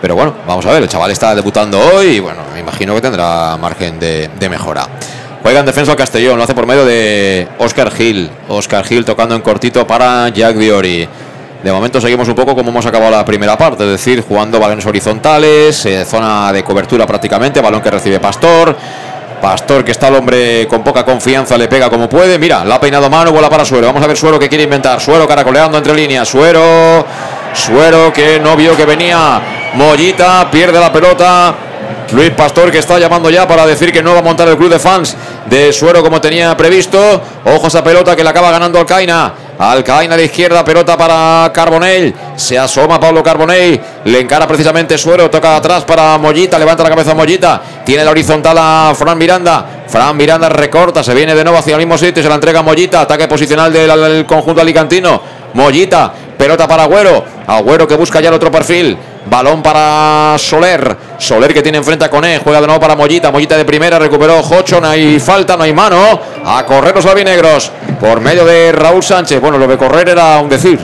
Pero 0.00 0.14
bueno, 0.14 0.34
vamos 0.46 0.64
a 0.64 0.72
ver, 0.72 0.82
el 0.82 0.88
chaval 0.88 1.10
está 1.10 1.34
debutando 1.34 1.78
hoy 1.78 2.06
y 2.06 2.20
bueno, 2.20 2.40
me 2.54 2.60
imagino 2.60 2.94
que 2.94 3.02
tendrá 3.02 3.58
margen 3.58 4.00
de 4.00 4.48
mejora. 4.48 4.88
Juega 5.44 5.60
en 5.60 5.66
defensa 5.66 5.92
el 5.92 5.98
Castellón, 5.98 6.38
lo 6.38 6.44
hace 6.44 6.54
por 6.54 6.64
medio 6.64 6.86
de 6.86 7.46
Oscar 7.58 7.90
Gil. 7.90 8.30
Oscar 8.48 8.82
Gil 8.82 9.04
tocando 9.04 9.34
en 9.34 9.42
cortito 9.42 9.86
para 9.86 10.30
Jack 10.30 10.56
Diori. 10.56 11.06
De 11.62 11.70
momento 11.70 12.00
seguimos 12.00 12.26
un 12.28 12.34
poco 12.34 12.54
como 12.54 12.70
hemos 12.70 12.86
acabado 12.86 13.10
la 13.10 13.26
primera 13.26 13.58
parte, 13.58 13.84
es 13.84 13.90
decir, 13.90 14.24
jugando 14.26 14.58
balones 14.58 14.86
horizontales, 14.86 15.84
eh, 15.84 16.06
zona 16.06 16.50
de 16.50 16.64
cobertura 16.64 17.06
prácticamente, 17.06 17.60
balón 17.60 17.82
que 17.82 17.90
recibe 17.90 18.20
Pastor. 18.20 18.74
Pastor, 19.42 19.84
que 19.84 19.90
está 19.90 20.08
el 20.08 20.14
hombre 20.14 20.66
con 20.66 20.82
poca 20.82 21.04
confianza, 21.04 21.58
le 21.58 21.68
pega 21.68 21.90
como 21.90 22.08
puede. 22.08 22.38
Mira, 22.38 22.64
la 22.64 22.76
ha 22.76 22.80
peinado 22.80 23.10
mano, 23.10 23.30
bola 23.30 23.50
para 23.50 23.66
Suero. 23.66 23.88
Vamos 23.88 24.02
a 24.02 24.06
ver 24.06 24.16
Suero 24.16 24.38
que 24.38 24.48
quiere 24.48 24.64
inventar. 24.64 24.98
Suero 24.98 25.28
caracoleando 25.28 25.76
entre 25.76 25.94
líneas. 25.94 26.26
Suero, 26.26 27.04
Suero 27.52 28.10
que 28.14 28.40
no 28.40 28.56
vio 28.56 28.74
que 28.74 28.86
venía. 28.86 29.42
Mollita, 29.74 30.48
pierde 30.50 30.80
la 30.80 30.90
pelota. 30.90 31.54
Luis 32.12 32.30
Pastor 32.30 32.70
que 32.70 32.78
está 32.78 32.98
llamando 32.98 33.30
ya 33.30 33.48
para 33.48 33.66
decir 33.66 33.92
que 33.92 34.02
no 34.02 34.12
va 34.12 34.20
a 34.20 34.22
montar 34.22 34.46
el 34.48 34.56
club 34.56 34.70
de 34.70 34.78
fans 34.78 35.16
de 35.46 35.72
Suero 35.72 36.02
como 36.02 36.20
tenía 36.20 36.56
previsto. 36.56 37.20
Ojo 37.44 37.66
a 37.76 37.84
pelota 37.84 38.14
que 38.14 38.22
le 38.22 38.30
acaba 38.30 38.50
ganando 38.50 38.78
Alcaina. 38.78 39.32
Alcaina 39.58 40.16
de 40.16 40.24
izquierda, 40.24 40.64
pelota 40.64 40.96
para 40.96 41.50
Carbonell. 41.52 42.14
Se 42.36 42.58
asoma 42.58 43.00
Pablo 43.00 43.22
Carbonell. 43.22 43.80
Le 44.04 44.20
encara 44.20 44.46
precisamente 44.46 44.98
Suero. 44.98 45.30
Toca 45.30 45.56
atrás 45.56 45.84
para 45.84 46.18
Mollita. 46.18 46.58
Levanta 46.58 46.82
la 46.82 46.90
cabeza 46.90 47.14
Mollita. 47.14 47.60
Tiene 47.84 48.04
la 48.04 48.10
horizontal 48.10 48.56
a 48.58 48.92
Fran 48.94 49.16
Miranda. 49.16 49.84
Fran 49.86 50.16
Miranda 50.16 50.48
recorta. 50.48 51.02
Se 51.02 51.14
viene 51.14 51.34
de 51.34 51.42
nuevo 51.44 51.58
hacia 51.58 51.72
el 51.72 51.78
mismo 51.78 51.96
sitio. 51.96 52.22
Se 52.22 52.28
la 52.28 52.34
entrega 52.36 52.60
a 52.60 52.62
Mollita. 52.62 53.00
Ataque 53.00 53.28
posicional 53.28 53.72
del 53.72 54.26
conjunto 54.26 54.60
alicantino. 54.60 55.20
Mollita. 55.54 56.12
Pelota 56.36 56.66
para 56.66 56.84
Agüero. 56.84 57.24
Agüero 57.46 57.86
que 57.86 57.96
busca 57.96 58.20
ya 58.20 58.28
el 58.28 58.34
otro 58.34 58.50
perfil. 58.50 58.98
Balón 59.26 59.62
para 59.62 60.36
Soler. 60.38 60.96
Soler 61.18 61.54
que 61.54 61.62
tiene 61.62 61.78
enfrente 61.78 62.04
a 62.04 62.10
Coné. 62.10 62.38
Juega 62.38 62.60
de 62.60 62.66
nuevo 62.66 62.80
para 62.80 62.96
Mollita. 62.96 63.30
Mollita 63.30 63.56
de 63.56 63.64
primera. 63.64 63.98
Recuperó 63.98 64.42
Jocho. 64.42 64.80
No 64.80 64.88
hay 64.88 65.18
falta, 65.20 65.56
no 65.56 65.64
hay 65.64 65.72
mano. 65.72 66.20
A 66.44 66.64
correr 66.64 66.94
los 66.94 67.06
albinegros. 67.06 67.72
Por 68.00 68.20
medio 68.20 68.44
de 68.44 68.72
Raúl 68.72 69.02
Sánchez. 69.02 69.40
Bueno, 69.40 69.58
lo 69.58 69.66
de 69.66 69.76
correr 69.76 70.08
era 70.08 70.38
un 70.40 70.48
decir. 70.48 70.78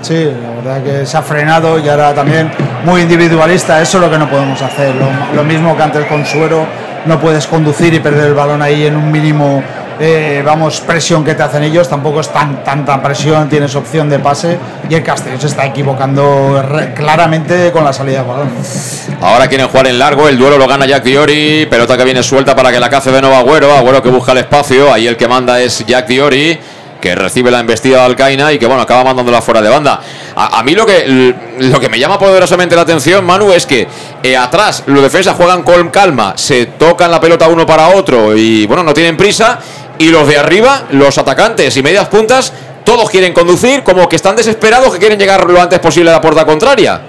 Sí, 0.00 0.30
la 0.42 0.50
verdad 0.50 0.82
que 0.82 1.06
se 1.06 1.16
ha 1.16 1.22
frenado 1.22 1.78
y 1.78 1.88
ahora 1.88 2.14
también 2.14 2.50
muy 2.84 3.02
individualista. 3.02 3.80
Eso 3.82 3.98
es 3.98 4.04
lo 4.04 4.10
que 4.10 4.18
no 4.18 4.28
podemos 4.30 4.60
hacer. 4.62 4.94
Lo, 4.94 5.08
lo 5.34 5.44
mismo 5.44 5.76
que 5.76 5.82
antes 5.82 6.06
con 6.06 6.24
Suero, 6.24 6.66
no 7.04 7.18
puedes 7.18 7.46
conducir 7.46 7.92
y 7.94 8.00
perder 8.00 8.26
el 8.26 8.34
balón 8.34 8.62
ahí 8.62 8.86
en 8.86 8.96
un 8.96 9.10
mínimo, 9.10 9.62
eh, 10.00 10.42
vamos, 10.44 10.80
presión 10.80 11.24
que 11.24 11.34
te 11.34 11.42
hacen 11.42 11.62
ellos. 11.62 11.88
Tampoco 11.88 12.20
es 12.20 12.28
tan, 12.28 12.62
tanta 12.64 13.02
presión, 13.02 13.48
tienes 13.48 13.74
opción 13.74 14.08
de 14.08 14.18
pase 14.18 14.58
y 14.88 14.94
el 14.94 15.02
Castellón 15.02 15.40
se 15.40 15.46
está 15.48 15.66
equivocando 15.66 16.62
claramente 16.94 17.70
con 17.72 17.84
la 17.84 17.92
salida 17.92 18.22
de 18.22 18.28
balón. 18.28 18.50
Ahora 19.20 19.48
quieren 19.48 19.68
jugar 19.68 19.86
en 19.88 19.98
largo. 19.98 20.28
El 20.28 20.38
duelo 20.38 20.58
lo 20.58 20.66
gana 20.66 20.86
Jack 20.86 21.04
Diori. 21.04 21.66
Pelota 21.66 21.96
que 21.96 22.04
viene 22.04 22.22
suelta 22.22 22.54
para 22.54 22.70
que 22.70 22.80
la 22.80 22.88
cace 22.88 23.10
de 23.10 23.20
nuevo 23.20 23.36
Agüero. 23.36 23.74
Agüero 23.74 24.02
que 24.02 24.08
busca 24.10 24.32
el 24.32 24.38
espacio. 24.38 24.92
Ahí 24.92 25.06
el 25.06 25.16
que 25.16 25.28
manda 25.28 25.60
es 25.60 25.84
Jack 25.86 26.06
Diori. 26.06 26.58
Que 27.00 27.14
recibe 27.14 27.52
la 27.52 27.60
embestida 27.60 27.98
de 27.98 28.06
Alcaina 28.06 28.52
y 28.52 28.58
que 28.58 28.66
bueno, 28.66 28.82
acaba 28.82 29.04
mandándola 29.04 29.40
fuera 29.40 29.62
de 29.62 29.68
banda. 29.68 30.00
A, 30.34 30.58
a 30.58 30.62
mí 30.64 30.74
lo 30.74 30.84
que, 30.84 31.32
lo 31.58 31.78
que 31.78 31.88
me 31.88 31.96
llama 31.96 32.18
poderosamente 32.18 32.74
la 32.74 32.82
atención, 32.82 33.24
Manu, 33.24 33.52
es 33.52 33.66
que 33.66 33.86
eh, 34.20 34.36
atrás 34.36 34.82
los 34.86 35.00
defensas 35.00 35.36
juegan 35.36 35.62
con 35.62 35.90
calma, 35.90 36.32
se 36.36 36.66
tocan 36.66 37.12
la 37.12 37.20
pelota 37.20 37.46
uno 37.46 37.64
para 37.64 37.90
otro 37.90 38.36
y 38.36 38.66
bueno, 38.66 38.82
no 38.82 38.92
tienen 38.92 39.16
prisa. 39.16 39.60
Y 39.98 40.10
los 40.10 40.26
de 40.28 40.38
arriba, 40.38 40.84
los 40.90 41.18
atacantes 41.18 41.76
y 41.76 41.82
medias 41.82 42.08
puntas, 42.08 42.52
todos 42.84 43.10
quieren 43.10 43.32
conducir, 43.32 43.82
como 43.82 44.08
que 44.08 44.16
están 44.16 44.36
desesperados, 44.36 44.92
que 44.92 44.98
quieren 44.98 45.18
llegar 45.18 45.44
lo 45.44 45.60
antes 45.60 45.78
posible 45.80 46.10
a 46.10 46.14
la 46.14 46.20
puerta 46.20 46.44
contraria. 46.46 47.00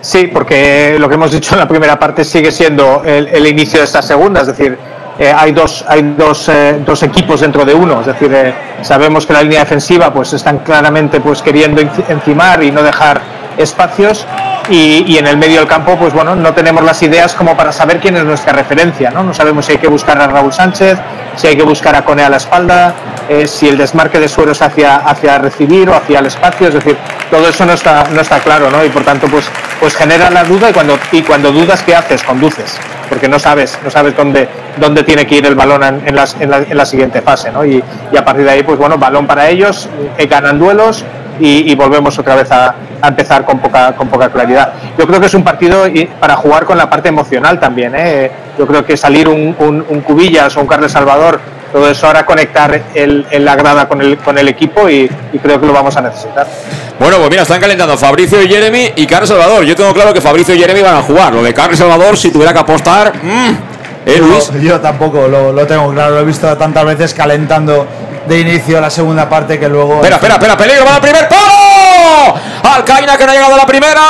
Sí, 0.00 0.28
porque 0.32 0.96
lo 0.98 1.08
que 1.08 1.14
hemos 1.14 1.30
dicho 1.30 1.54
en 1.54 1.60
la 1.60 1.68
primera 1.68 1.98
parte 1.98 2.24
sigue 2.24 2.50
siendo 2.50 3.02
el, 3.04 3.46
inicio 3.46 3.78
de 3.80 3.84
esta 3.84 4.02
segunda, 4.02 4.40
es 4.40 4.46
decir, 4.48 4.76
eh, 5.18 5.32
hay 5.36 5.52
dos, 5.52 5.84
hay 5.86 6.14
dos, 6.16 6.48
eh, 6.48 6.80
dos 6.84 7.02
equipos 7.02 7.40
dentro 7.40 7.64
de 7.64 7.74
uno, 7.74 8.00
es 8.00 8.06
decir, 8.06 8.32
eh, 8.32 8.54
sabemos 8.80 9.26
que 9.26 9.34
la 9.34 9.42
línea 9.42 9.60
defensiva 9.60 10.10
pues 10.12 10.32
están 10.32 10.60
claramente 10.60 11.20
pues 11.20 11.42
queriendo 11.42 11.82
enci- 11.82 12.04
encimar 12.08 12.62
y 12.62 12.70
no 12.70 12.82
dejar 12.82 13.20
espacios 13.58 14.24
y, 14.68 15.04
y 15.06 15.18
en 15.18 15.26
el 15.26 15.36
medio 15.36 15.60
del 15.60 15.68
campo 15.68 15.96
pues 15.96 16.12
bueno 16.12 16.34
no 16.36 16.52
tenemos 16.54 16.84
las 16.84 17.02
ideas 17.02 17.34
como 17.34 17.56
para 17.56 17.72
saber 17.72 18.00
quién 18.00 18.16
es 18.16 18.24
nuestra 18.24 18.52
referencia, 18.52 19.10
no, 19.10 19.22
no 19.22 19.34
sabemos 19.34 19.66
si 19.66 19.72
hay 19.72 19.78
que 19.78 19.88
buscar 19.88 20.20
a 20.20 20.26
Raúl 20.26 20.52
Sánchez, 20.52 20.98
si 21.36 21.46
hay 21.46 21.56
que 21.56 21.62
buscar 21.62 21.94
a 21.94 22.02
Cone 22.02 22.22
a 22.22 22.28
la 22.28 22.36
espalda, 22.36 22.94
eh, 23.28 23.46
si 23.46 23.68
el 23.68 23.78
desmarque 23.78 24.18
de 24.18 24.28
sueros 24.28 24.60
hacia, 24.62 24.96
hacia 24.96 25.38
recibir 25.38 25.88
o 25.88 25.94
hacia 25.94 26.18
el 26.18 26.26
espacio, 26.26 26.68
es 26.68 26.74
decir, 26.74 26.96
todo 27.30 27.48
eso 27.48 27.64
no 27.64 27.72
está, 27.72 28.04
no 28.12 28.20
está 28.20 28.40
claro, 28.40 28.70
¿no? 28.70 28.84
Y 28.84 28.88
por 28.88 29.04
tanto, 29.04 29.28
pues, 29.28 29.48
pues 29.78 29.94
genera 29.94 30.30
la 30.30 30.44
duda 30.44 30.70
y 30.70 30.72
cuando, 30.72 30.98
y 31.12 31.22
cuando 31.22 31.52
dudas, 31.52 31.82
¿qué 31.82 31.94
haces? 31.94 32.22
Conduces, 32.22 32.76
porque 33.08 33.28
no 33.28 33.38
sabes, 33.38 33.78
no 33.84 33.90
sabes 33.90 34.16
dónde, 34.16 34.48
dónde 34.78 35.04
tiene 35.04 35.26
que 35.26 35.36
ir 35.36 35.46
el 35.46 35.54
balón 35.54 35.82
en, 35.84 35.94
en 36.06 36.08
en 36.08 36.50
la, 36.50 36.58
en 36.58 36.76
la 36.76 36.84
siguiente 36.84 37.22
fase, 37.22 37.50
¿no? 37.52 37.64
Y, 37.64 37.82
y 38.12 38.16
a 38.16 38.24
partir 38.24 38.44
de 38.44 38.50
ahí, 38.50 38.62
pues 38.62 38.78
bueno, 38.78 38.98
balón 38.98 39.26
para 39.26 39.48
ellos, 39.48 39.88
eh, 40.18 40.26
ganan 40.26 40.58
duelos 40.58 41.04
y, 41.40 41.72
y 41.72 41.74
volvemos 41.74 42.18
otra 42.18 42.34
vez 42.36 42.50
a, 42.52 42.74
a 43.02 43.08
empezar 43.08 43.44
con 43.44 43.58
poca, 43.58 43.92
con 43.96 44.08
poca 44.08 44.28
claridad. 44.28 44.72
Yo 44.98 45.06
creo 45.06 45.18
que 45.18 45.26
es 45.26 45.34
un 45.34 45.42
partido 45.42 45.88
y- 45.88 46.04
para 46.06 46.36
jugar 46.36 46.64
con 46.64 46.76
la 46.78 46.88
parte 46.88 47.08
emocional 47.08 47.58
también, 47.58 47.94
¿eh? 47.96 48.30
Yo 48.58 48.66
creo 48.66 48.84
que 48.84 48.96
salir 48.96 49.28
un, 49.28 49.56
un, 49.58 49.84
un 49.88 50.00
Cubillas 50.02 50.56
o 50.56 50.60
un 50.60 50.66
Carles 50.66 50.92
Salvador, 50.92 51.40
todo 51.72 51.88
eso 51.88 52.06
ahora 52.06 52.26
conectar 52.26 52.80
el, 52.94 53.26
el 53.30 53.44
la 53.44 53.54
grada 53.56 53.88
con 53.88 54.00
el, 54.00 54.18
con 54.18 54.36
el 54.38 54.48
equipo 54.48 54.88
y, 54.90 55.10
y 55.32 55.38
creo 55.38 55.60
que 55.60 55.66
lo 55.66 55.72
vamos 55.72 55.96
a 55.96 56.00
necesitar. 56.02 56.46
Bueno, 56.98 57.16
pues 57.18 57.30
mira, 57.30 57.42
están 57.42 57.60
calentando 57.60 57.96
Fabricio 57.96 58.42
y 58.42 58.48
Jeremy 58.48 58.92
y 58.96 59.06
Carlos 59.06 59.28
Salvador. 59.30 59.64
Yo 59.64 59.74
tengo 59.76 59.94
claro 59.94 60.12
que 60.12 60.20
Fabricio 60.20 60.54
y 60.54 60.58
Jeremy 60.58 60.82
van 60.82 60.96
a 60.96 61.02
jugar. 61.02 61.32
Lo 61.32 61.42
de 61.42 61.54
Carlos 61.54 61.78
Salvador, 61.78 62.16
si 62.16 62.30
tuviera 62.30 62.52
que 62.52 62.58
apostar. 62.58 63.12
mm, 63.22 63.56
¿Eh, 64.06 64.18
Luis? 64.18 64.50
Yo, 64.54 64.58
yo 64.60 64.80
tampoco 64.80 65.28
lo, 65.28 65.52
lo 65.52 65.66
tengo 65.66 65.92
claro, 65.92 66.16
lo 66.16 66.20
he 66.20 66.24
visto 66.24 66.54
tantas 66.56 66.84
veces 66.84 67.14
calentando 67.14 67.86
de 68.26 68.38
inicio 68.38 68.80
la 68.80 68.90
segunda 68.90 69.28
parte 69.28 69.58
que 69.58 69.68
luego. 69.68 69.94
Espera, 69.96 70.16
espera, 70.16 70.34
espera, 70.34 70.56
peligro, 70.56 70.84
va 70.84 70.96
al 70.96 71.00
primer 71.00 71.28
palo. 71.28 72.34
Alcaina 72.62 73.16
que 73.16 73.24
no 73.24 73.32
ha 73.32 73.34
llegado 73.34 73.54
a 73.54 73.58
la 73.58 73.66
primera. 73.66 74.02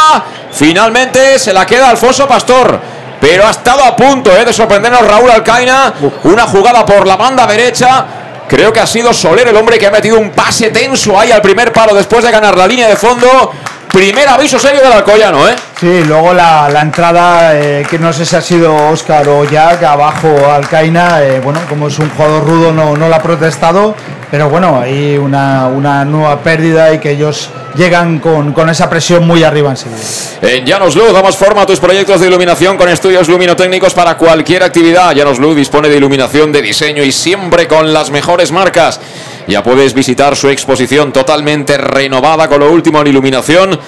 Finalmente 0.52 1.38
se 1.38 1.52
la 1.52 1.64
queda 1.66 1.90
Alfonso 1.90 2.26
Pastor. 2.26 2.80
Pero 3.20 3.46
ha 3.46 3.50
estado 3.50 3.84
a 3.84 3.94
punto 3.94 4.34
eh, 4.34 4.44
de 4.44 4.52
sorprendernos 4.52 5.06
Raúl 5.06 5.30
Alcaina. 5.30 5.92
Una 6.24 6.44
jugada 6.46 6.84
por 6.86 7.06
la 7.06 7.16
banda 7.16 7.46
derecha. 7.46 8.06
Creo 8.48 8.72
que 8.72 8.80
ha 8.80 8.86
sido 8.86 9.12
Soler 9.12 9.46
el 9.46 9.56
hombre 9.56 9.78
que 9.78 9.86
ha 9.86 9.90
metido 9.90 10.18
un 10.18 10.30
pase 10.30 10.70
tenso 10.70 11.18
ahí 11.18 11.30
al 11.30 11.40
primer 11.40 11.72
palo 11.72 11.94
después 11.94 12.24
de 12.24 12.30
ganar 12.30 12.56
la 12.56 12.66
línea 12.66 12.88
de 12.88 12.96
fondo. 12.96 13.52
Primer 13.92 14.28
aviso 14.28 14.58
serio 14.58 14.82
del 14.82 14.92
Alcoyano, 14.92 15.48
¿eh? 15.48 15.56
Sí, 15.78 16.04
luego 16.04 16.32
la, 16.32 16.68
la 16.68 16.80
entrada, 16.82 17.58
eh, 17.58 17.84
que 17.90 17.98
no 17.98 18.12
sé 18.12 18.24
si 18.24 18.36
ha 18.36 18.40
sido 18.40 18.74
Oscar 18.88 19.28
o 19.28 19.44
Jack, 19.44 19.82
abajo 19.82 20.28
Alcaina, 20.50 21.22
eh, 21.22 21.40
bueno, 21.40 21.58
como 21.68 21.88
es 21.88 21.98
un 21.98 22.08
jugador 22.10 22.44
rudo 22.46 22.72
no, 22.72 22.96
no 22.96 23.08
lo 23.08 23.14
ha 23.14 23.22
protestado, 23.22 23.96
pero 24.30 24.48
bueno, 24.48 24.80
hay 24.80 25.18
una, 25.18 25.66
una 25.66 26.04
nueva 26.04 26.38
pérdida 26.40 26.94
y 26.94 26.98
que 26.98 27.10
ellos 27.10 27.50
llegan 27.74 28.20
con, 28.20 28.52
con 28.52 28.68
esa 28.68 28.88
presión 28.88 29.26
muy 29.26 29.42
arriba 29.42 29.70
enseguida. 29.70 29.98
En 30.42 30.64
Llanos 30.64 30.94
Luz 30.94 31.12
damos 31.12 31.36
forma 31.36 31.62
a 31.62 31.66
tus 31.66 31.80
proyectos 31.80 32.20
de 32.20 32.28
iluminación 32.28 32.76
con 32.76 32.88
estudios 32.88 33.28
luminotécnicos 33.28 33.92
para 33.92 34.16
cualquier 34.16 34.62
actividad. 34.62 35.12
Llanos 35.14 35.38
Luz 35.38 35.56
dispone 35.56 35.88
de 35.88 35.96
iluminación 35.96 36.52
de 36.52 36.62
diseño 36.62 37.02
y 37.02 37.10
siempre 37.10 37.66
con 37.66 37.92
las 37.92 38.10
mejores 38.10 38.52
marcas. 38.52 39.00
Ya 39.48 39.64
puedes 39.64 39.94
visitar 39.94 40.36
su 40.36 40.48
exposición 40.48 41.12
totalmente 41.12 41.76
renovada 41.76 42.48
con 42.48 42.60
lo 42.60 42.70
último 42.70 43.00
en 43.00 43.08
iluminación. 43.08 43.80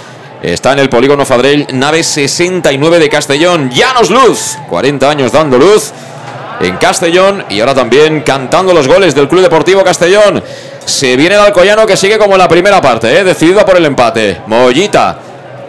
Está 0.42 0.72
en 0.72 0.80
el 0.80 0.88
polígono 0.88 1.24
Fadrell, 1.24 1.68
nave 1.72 2.02
69 2.02 2.98
de 2.98 3.08
Castellón. 3.08 3.70
Llanos 3.70 4.10
Luz, 4.10 4.58
40 4.68 5.08
años 5.08 5.30
dando 5.30 5.56
luz 5.56 5.92
en 6.62 6.76
Castellón 6.76 7.44
y 7.50 7.60
ahora 7.60 7.74
también 7.74 8.20
cantando 8.20 8.72
los 8.72 8.88
goles 8.88 9.14
del 9.14 9.28
Club 9.28 9.42
Deportivo 9.42 9.82
Castellón. 9.82 10.42
Se 10.84 11.16
viene 11.16 11.34
el 11.34 11.40
Alcoyano 11.40 11.86
que 11.86 11.96
sigue 11.96 12.18
como 12.18 12.32
en 12.32 12.38
la 12.38 12.48
primera 12.48 12.80
parte, 12.80 13.18
¿eh? 13.18 13.24
decidido 13.24 13.64
por 13.66 13.76
el 13.76 13.84
empate. 13.84 14.40
Mollita 14.46 15.18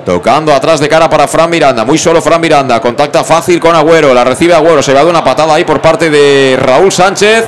tocando 0.05 0.53
atrás 0.53 0.79
de 0.79 0.89
cara 0.89 1.09
para 1.09 1.27
Fran 1.27 1.49
Miranda, 1.49 1.85
muy 1.85 1.97
solo 1.97 2.21
Fran 2.21 2.41
Miranda, 2.41 2.81
contacta 2.81 3.23
fácil 3.23 3.59
con 3.59 3.73
Agüero, 3.73 4.13
la 4.13 4.25
recibe 4.25 4.53
Agüero, 4.53 4.83
se 4.83 4.93
va 4.93 5.03
de 5.03 5.09
una 5.09 5.23
patada 5.23 5.55
ahí 5.55 5.63
por 5.63 5.81
parte 5.81 6.09
de 6.09 6.57
Raúl 6.59 6.91
Sánchez 6.91 7.47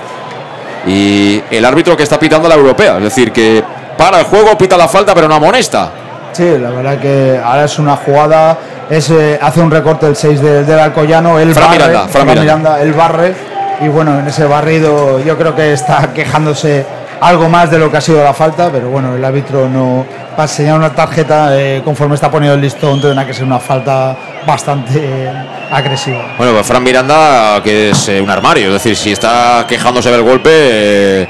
y 0.88 1.42
el 1.52 1.66
árbitro 1.66 1.98
que 1.98 2.04
está 2.04 2.18
pitando 2.18 2.48
la 2.48 2.56
europea, 2.56 2.98
es 2.98 3.04
decir, 3.04 3.34
que 3.34 3.62
para 3.98 4.20
el 4.20 4.26
juego, 4.26 4.58
pita 4.58 4.78
la 4.78 4.88
falta 4.88 5.14
pero 5.14 5.28
no 5.28 5.36
amonesta. 5.36 6.05
Sí, 6.36 6.58
la 6.60 6.70
verdad 6.70 7.00
que 7.00 7.40
ahora 7.42 7.64
es 7.64 7.80
una 7.80 7.96
jugada, 7.96 8.58
es, 8.90 9.10
eh, 9.10 9.40
hace 9.42 9.62
un 9.62 9.72
recorte 9.72 10.06
el 10.06 10.18
6 10.18 10.42
del, 10.42 10.66
del 10.66 10.80
Alcoyano, 10.80 11.40
el 11.40 11.54
Fran 11.54 11.70
barre, 11.70 11.78
Miranda, 11.78 12.08
Fran 12.10 12.28
Miranda. 12.28 12.42
Miranda, 12.42 12.82
el 12.82 12.92
barre, 12.92 13.36
y 13.80 13.88
bueno, 13.88 14.20
en 14.20 14.28
ese 14.28 14.44
barrido 14.46 15.24
yo 15.24 15.38
creo 15.38 15.56
que 15.56 15.72
está 15.72 16.12
quejándose 16.14 16.86
algo 17.22 17.48
más 17.48 17.72
de 17.72 17.80
lo 17.80 17.90
que 17.90 17.98
ha 17.98 18.02
sido 18.02 18.22
la 18.22 18.34
falta, 18.34 18.70
pero 18.70 18.90
bueno, 18.90 19.16
el 19.16 19.24
árbitro 19.24 19.70
no 19.70 20.06
va 20.38 20.44
a 20.44 20.46
enseñar 20.48 20.78
una 20.78 20.94
tarjeta 20.94 21.58
eh, 21.58 21.82
conforme 21.86 22.16
está 22.16 22.30
poniendo 22.30 22.56
el 22.56 22.62
listón, 22.62 23.00
tendrá 23.02 23.26
que 23.26 23.34
ser 23.34 23.46
una 23.46 23.60
falta 23.60 24.16
bastante 24.46 25.00
eh, 25.00 25.32
agresiva. 25.72 26.36
Bueno, 26.38 26.54
pues 26.54 26.66
Fran 26.66 26.84
Miranda, 26.84 27.62
que 27.64 27.92
es 27.92 28.10
eh, 28.10 28.22
un 28.22 28.30
armario, 28.30 28.68
es 28.68 28.74
decir, 28.74 28.98
si 28.98 29.12
está 29.14 29.66
quejándose 29.68 30.12
del 30.12 30.24
golpe, 30.24 31.28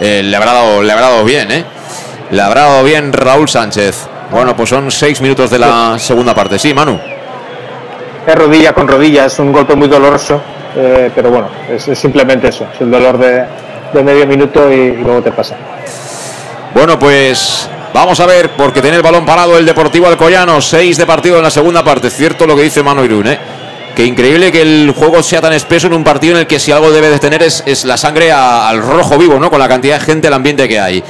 le, 0.00 0.36
habrá 0.36 0.52
dado, 0.52 0.82
le 0.82 0.92
habrá 0.92 1.10
dado 1.10 1.24
bien, 1.24 1.50
¿eh? 1.50 1.64
Le 2.30 2.42
habrá 2.42 2.62
dado 2.62 2.84
bien 2.84 3.12
Raúl 3.12 3.48
Sánchez. 3.48 4.08
Bueno, 4.30 4.56
pues 4.56 4.68
son 4.70 4.90
seis 4.90 5.20
minutos 5.20 5.50
de 5.50 5.58
la 5.58 5.98
segunda 5.98 6.34
parte. 6.34 6.58
Sí, 6.58 6.74
Manu. 6.74 6.98
Es 8.26 8.34
rodilla 8.34 8.72
con 8.72 8.88
rodilla, 8.88 9.26
es 9.26 9.38
un 9.38 9.52
golpe 9.52 9.76
muy 9.76 9.86
doloroso, 9.88 10.40
eh, 10.76 11.10
pero 11.14 11.30
bueno, 11.30 11.48
es, 11.70 11.86
es 11.86 11.98
simplemente 11.98 12.48
eso, 12.48 12.66
es 12.74 12.80
el 12.80 12.90
dolor 12.90 13.18
de, 13.18 13.44
de 13.92 14.02
medio 14.02 14.26
minuto 14.26 14.68
y, 14.70 14.74
y 14.74 14.96
luego 14.96 15.22
te 15.22 15.30
pasa. 15.30 15.54
Bueno, 16.74 16.98
pues 16.98 17.70
vamos 17.94 18.18
a 18.18 18.26
ver, 18.26 18.50
porque 18.56 18.82
tiene 18.82 18.96
el 18.96 19.02
balón 19.02 19.24
parado 19.24 19.56
el 19.56 19.64
Deportivo 19.64 20.08
Alcoyano. 20.08 20.60
Seis 20.60 20.96
de 20.98 21.06
partido 21.06 21.36
en 21.36 21.44
la 21.44 21.50
segunda 21.50 21.84
parte. 21.84 22.10
Cierto 22.10 22.46
lo 22.48 22.56
que 22.56 22.62
dice 22.62 22.82
Manu 22.82 23.04
Irún, 23.04 23.28
¿eh? 23.28 23.38
Que 23.94 24.04
increíble 24.04 24.50
que 24.52 24.60
el 24.60 24.92
juego 24.94 25.22
sea 25.22 25.40
tan 25.40 25.52
espeso 25.54 25.86
en 25.86 25.94
un 25.94 26.04
partido 26.04 26.34
en 26.34 26.40
el 26.40 26.46
que 26.48 26.58
si 26.58 26.70
algo 26.72 26.90
debe 26.90 27.08
de 27.08 27.18
tener 27.20 27.42
es, 27.44 27.62
es 27.64 27.84
la 27.86 27.96
sangre 27.96 28.30
a- 28.32 28.68
al 28.68 28.82
rojo 28.82 29.16
vivo, 29.16 29.38
¿no? 29.38 29.48
Con 29.50 29.58
la 29.60 29.68
cantidad 29.68 29.98
de 30.00 30.04
gente, 30.04 30.28
el 30.28 30.34
ambiente 30.34 30.68
que 30.68 30.78
hay. 30.80 31.02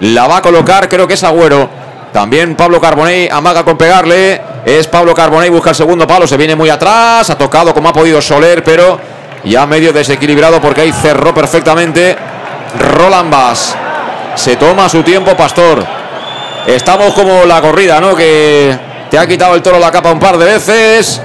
La 0.00 0.26
va 0.28 0.38
a 0.38 0.42
colocar, 0.42 0.88
creo 0.88 1.06
que 1.08 1.14
es 1.14 1.24
Agüero. 1.24 1.68
También 2.12 2.54
Pablo 2.56 2.80
Carbonell 2.80 3.30
amaga 3.32 3.64
con 3.64 3.76
pegarle. 3.76 4.40
Es 4.64 4.86
Pablo 4.86 5.14
Carbonell, 5.14 5.50
busca 5.50 5.70
el 5.70 5.76
segundo 5.76 6.06
palo, 6.06 6.26
se 6.26 6.36
viene 6.36 6.54
muy 6.54 6.68
atrás. 6.68 7.30
Ha 7.30 7.38
tocado 7.38 7.72
como 7.72 7.88
ha 7.88 7.92
podido 7.92 8.20
Soler, 8.20 8.62
pero 8.62 9.00
ya 9.44 9.66
medio 9.66 9.92
desequilibrado 9.92 10.60
porque 10.60 10.82
ahí 10.82 10.92
cerró 10.92 11.34
perfectamente 11.34 12.16
Roland 12.78 13.30
Bass. 13.30 13.74
Se 14.34 14.56
toma 14.56 14.88
su 14.88 15.02
tiempo, 15.02 15.34
Pastor. 15.36 15.84
Estamos 16.66 17.12
como 17.14 17.44
la 17.44 17.60
corrida, 17.60 18.00
¿no? 18.00 18.14
Que 18.14 18.78
te 19.10 19.18
ha 19.18 19.26
quitado 19.26 19.54
el 19.54 19.62
toro 19.62 19.78
la 19.78 19.90
capa 19.90 20.12
un 20.12 20.20
par 20.20 20.38
de 20.38 20.44
veces. 20.44 21.20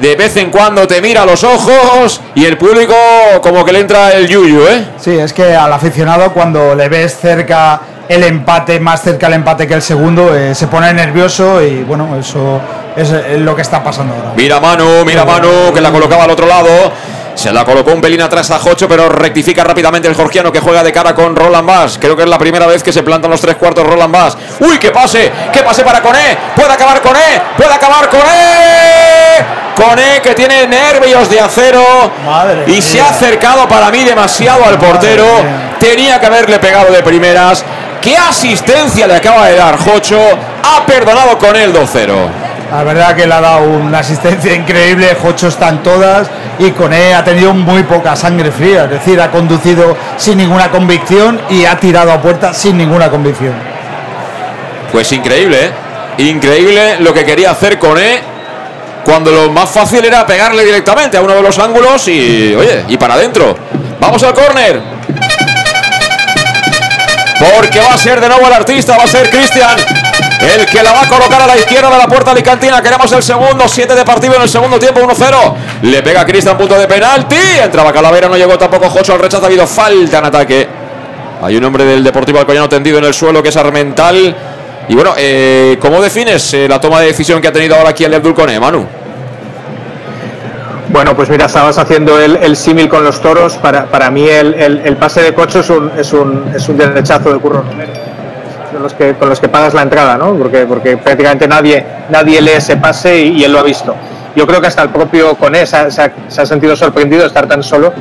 De 0.00 0.16
vez 0.16 0.34
en 0.38 0.50
cuando 0.50 0.86
te 0.86 1.02
mira 1.02 1.26
los 1.26 1.44
ojos 1.44 2.22
y 2.34 2.46
el 2.46 2.56
público 2.56 2.94
como 3.42 3.64
que 3.64 3.72
le 3.72 3.80
entra 3.80 4.12
el 4.12 4.26
yuyu, 4.26 4.66
¿eh? 4.66 4.86
Sí, 4.98 5.10
es 5.10 5.34
que 5.34 5.54
al 5.54 5.70
aficionado 5.70 6.32
cuando 6.32 6.74
le 6.74 6.88
ves 6.88 7.18
cerca 7.20 7.78
el 8.10 8.24
empate, 8.24 8.80
más 8.80 9.02
cerca 9.02 9.28
el 9.28 9.34
empate 9.34 9.68
que 9.68 9.74
el 9.74 9.82
segundo, 9.82 10.34
eh, 10.34 10.52
se 10.52 10.66
pone 10.66 10.92
nervioso 10.92 11.62
y 11.62 11.84
bueno, 11.84 12.18
eso 12.18 12.60
es 12.96 13.38
lo 13.38 13.54
que 13.54 13.62
está 13.62 13.84
pasando 13.84 14.14
ahora. 14.14 14.32
Mira 14.34 14.58
Manu, 14.58 15.04
mira 15.06 15.24
Manu, 15.24 15.72
que 15.72 15.80
la 15.80 15.92
colocaba 15.92 16.24
al 16.24 16.30
otro 16.30 16.46
lado. 16.46 16.68
Se 17.36 17.52
la 17.52 17.64
colocó 17.64 17.92
un 17.92 18.00
pelín 18.00 18.20
atrás 18.20 18.50
a 18.50 18.58
Jocho, 18.58 18.88
pero 18.88 19.08
rectifica 19.08 19.62
rápidamente 19.62 20.08
el 20.08 20.16
georgiano 20.16 20.50
que 20.50 20.58
juega 20.58 20.82
de 20.82 20.92
cara 20.92 21.14
con 21.14 21.36
Roland 21.36 21.66
Bass. 21.66 21.98
Creo 22.00 22.16
que 22.16 22.24
es 22.24 22.28
la 22.28 22.36
primera 22.36 22.66
vez 22.66 22.82
que 22.82 22.92
se 22.92 23.04
plantan 23.04 23.30
los 23.30 23.40
tres 23.40 23.54
cuartos 23.54 23.86
Roland 23.86 24.12
Bass. 24.12 24.36
¡Uy, 24.58 24.76
qué 24.78 24.90
pase! 24.90 25.30
¡Qué 25.52 25.62
pase 25.62 25.84
para 25.84 26.02
Coné! 26.02 26.36
¡Puede 26.56 26.72
acabar 26.72 27.00
Coné! 27.00 27.40
¡Puede 27.56 27.72
acabar 27.72 28.08
Coné! 28.08 29.46
Coné 29.76 30.20
que 30.20 30.34
tiene 30.34 30.66
nervios 30.66 31.30
de 31.30 31.40
acero 31.40 31.82
y 32.66 32.82
se 32.82 33.00
ha 33.00 33.10
acercado 33.10 33.68
para 33.68 33.90
mí 33.92 34.02
demasiado 34.02 34.64
al 34.66 34.76
portero. 34.78 35.24
Tenía 35.78 36.20
que 36.20 36.26
haberle 36.26 36.58
pegado 36.58 36.92
de 36.92 37.02
primeras. 37.02 37.64
¿Qué 38.02 38.16
asistencia 38.16 39.06
le 39.06 39.16
acaba 39.16 39.46
de 39.48 39.56
dar 39.56 39.76
Jocho? 39.76 40.18
Ha 40.62 40.86
perdonado 40.86 41.36
con 41.36 41.54
él 41.54 41.72
2-0. 41.72 42.12
La 42.70 42.82
verdad 42.82 43.14
que 43.14 43.26
le 43.26 43.34
ha 43.34 43.40
dado 43.40 43.68
una 43.68 43.98
asistencia 43.98 44.54
increíble, 44.54 45.16
Jocho 45.20 45.48
están 45.48 45.82
todas 45.82 46.30
y 46.58 46.70
Coné 46.70 47.14
ha 47.14 47.24
tenido 47.24 47.52
muy 47.52 47.82
poca 47.82 48.14
sangre 48.14 48.50
fría, 48.52 48.84
es 48.84 48.90
decir, 48.90 49.20
ha 49.20 49.30
conducido 49.30 49.96
sin 50.16 50.38
ninguna 50.38 50.70
convicción 50.70 51.40
y 51.50 51.64
ha 51.64 51.78
tirado 51.78 52.12
a 52.12 52.22
puerta 52.22 52.54
sin 52.54 52.78
ninguna 52.78 53.10
convicción. 53.10 53.54
Pues 54.92 55.10
increíble, 55.12 55.66
¿eh? 55.66 55.70
Increíble 56.18 57.00
lo 57.00 57.12
que 57.12 57.24
quería 57.24 57.50
hacer 57.50 57.78
con 57.78 57.98
E 57.98 58.20
cuando 59.04 59.30
lo 59.30 59.50
más 59.50 59.68
fácil 59.68 60.04
era 60.04 60.26
pegarle 60.26 60.64
directamente 60.64 61.16
a 61.16 61.22
uno 61.22 61.34
de 61.34 61.42
los 61.42 61.58
ángulos 61.58 62.06
y, 62.08 62.54
oye, 62.54 62.84
y 62.88 62.96
para 62.96 63.14
adentro. 63.14 63.56
Vamos 63.98 64.22
al 64.22 64.32
córner. 64.32 64.80
Porque 67.40 67.80
va 67.80 67.94
a 67.94 67.96
ser 67.96 68.20
de 68.20 68.28
nuevo 68.28 68.46
el 68.46 68.52
artista, 68.52 68.98
va 68.98 69.04
a 69.04 69.06
ser 69.06 69.30
Cristian. 69.30 69.76
El 70.40 70.66
que 70.66 70.82
la 70.82 70.92
va 70.92 71.02
a 71.02 71.08
colocar 71.08 71.40
a 71.40 71.46
la 71.46 71.56
izquierda 71.56 71.88
de 71.90 71.96
la 71.96 72.06
puerta 72.06 72.32
alicantina. 72.32 72.82
Queremos 72.82 73.10
el 73.12 73.22
segundo, 73.22 73.66
7 73.66 73.94
de 73.94 74.04
partido 74.04 74.36
en 74.36 74.42
el 74.42 74.48
segundo 74.48 74.78
tiempo, 74.78 75.00
1-0. 75.00 75.54
Le 75.82 76.02
pega 76.02 76.26
Cristian, 76.26 76.58
punto 76.58 76.78
de 76.78 76.86
penalti. 76.86 77.36
Entraba 77.62 77.92
Calavera, 77.94 78.28
no 78.28 78.36
llegó 78.36 78.58
tampoco 78.58 78.90
Jocho 78.90 79.14
al 79.14 79.20
rechazo. 79.20 79.44
Ha 79.44 79.46
habido 79.46 79.66
falta 79.66 80.18
en 80.18 80.24
ataque. 80.26 80.68
Hay 81.42 81.56
un 81.56 81.64
hombre 81.64 81.84
del 81.84 82.04
Deportivo 82.04 82.38
Alcoyano 82.38 82.68
tendido 82.68 82.98
en 82.98 83.04
el 83.04 83.14
suelo 83.14 83.42
que 83.42 83.48
es 83.48 83.56
Armental. 83.56 84.36
Y 84.88 84.94
bueno, 84.94 85.14
eh, 85.16 85.78
¿cómo 85.80 86.02
defines 86.02 86.52
eh, 86.52 86.68
la 86.68 86.78
toma 86.78 87.00
de 87.00 87.06
decisión 87.06 87.40
que 87.40 87.48
ha 87.48 87.52
tenido 87.52 87.74
ahora 87.76 87.90
aquí 87.90 88.04
el 88.04 88.12
Abdul 88.12 88.34
Kone, 88.34 88.60
Manu? 88.60 88.99
Bueno, 90.92 91.14
pues 91.14 91.30
mira, 91.30 91.46
estabas 91.46 91.78
haciendo 91.78 92.18
el, 92.18 92.36
el 92.36 92.56
símil 92.56 92.88
con 92.88 93.04
los 93.04 93.20
toros. 93.20 93.56
Para, 93.56 93.86
para 93.86 94.10
mí 94.10 94.28
el, 94.28 94.54
el- 94.54 94.96
pase 94.96 95.22
de 95.22 95.32
Cocho 95.34 95.60
es 95.60 95.70
un, 95.70 95.90
es 95.96 96.12
un, 96.12 96.52
es 96.54 96.68
un 96.68 96.76
derechazo 96.76 97.32
de 97.32 97.38
Curro. 97.38 97.62
Con 98.72 98.82
los, 98.82 98.94
que, 98.94 99.14
con 99.14 99.28
los 99.28 99.40
que 99.40 99.48
pagas 99.48 99.74
la 99.74 99.82
entrada, 99.82 100.16
¿no? 100.16 100.34
Porque, 100.34 100.66
porque 100.66 100.96
prácticamente 100.96 101.46
nadie, 101.46 101.84
nadie 102.08 102.40
lee 102.40 102.52
ese 102.56 102.76
pase 102.76 103.20
y, 103.20 103.44
él 103.44 103.52
lo 103.52 103.60
ha 103.60 103.62
visto. 103.62 103.94
Yo 104.34 104.46
creo 104.46 104.60
que 104.60 104.68
hasta 104.68 104.82
el 104.82 104.90
propio 104.90 105.34
Coné 105.36 105.66
se 105.66 105.90
se 105.90 106.12
se 106.28 106.40
ha 106.40 106.46
sentido 106.46 106.76
sorprendido 106.76 107.22
de 107.22 107.28
estar 107.28 107.46
tan 107.48 107.62
solo 107.64 107.92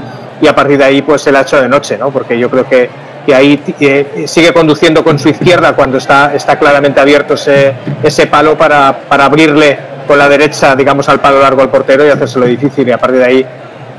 y 0.41 0.47
a 0.47 0.53
partir 0.55 0.77
de 0.77 0.85
ahí 0.85 1.01
pues 1.01 1.21
se 1.23 1.31
le 1.31 1.39
ha 1.39 1.41
hecho 1.41 1.59
de 1.59 1.67
noche, 1.67 1.97
¿no? 1.97 2.11
Porque 2.11 2.37
yo 2.37 2.49
creo 2.51 2.67
que, 2.69 2.87
que 3.25 3.33
ahí 3.35 3.61
eh, 3.79 4.25
sigue 4.27 4.53
conduciendo 4.53 5.03
con 5.03 5.17
su 5.17 5.29
izquierda 5.29 5.73
cuando 5.73 5.97
está, 5.97 6.33
está 6.35 6.57
claramente 6.59 6.99
abierto 6.99 7.33
ese, 7.33 7.73
ese 8.03 8.27
palo 8.27 8.55
para, 8.57 8.95
para 9.09 9.25
abrirle 9.25 9.77
con 10.09 10.17
la 10.17 10.27
derecha, 10.27 10.75
digamos, 10.75 11.07
al 11.07 11.19
palo 11.19 11.39
largo 11.39 11.61
al 11.61 11.69
portero 11.69 12.03
y 12.03 12.09
hacérselo 12.09 12.47
difícil. 12.47 12.87
Y 12.87 12.91
a 12.91 12.97
partir 12.97 13.19
de 13.19 13.25
ahí, 13.25 13.45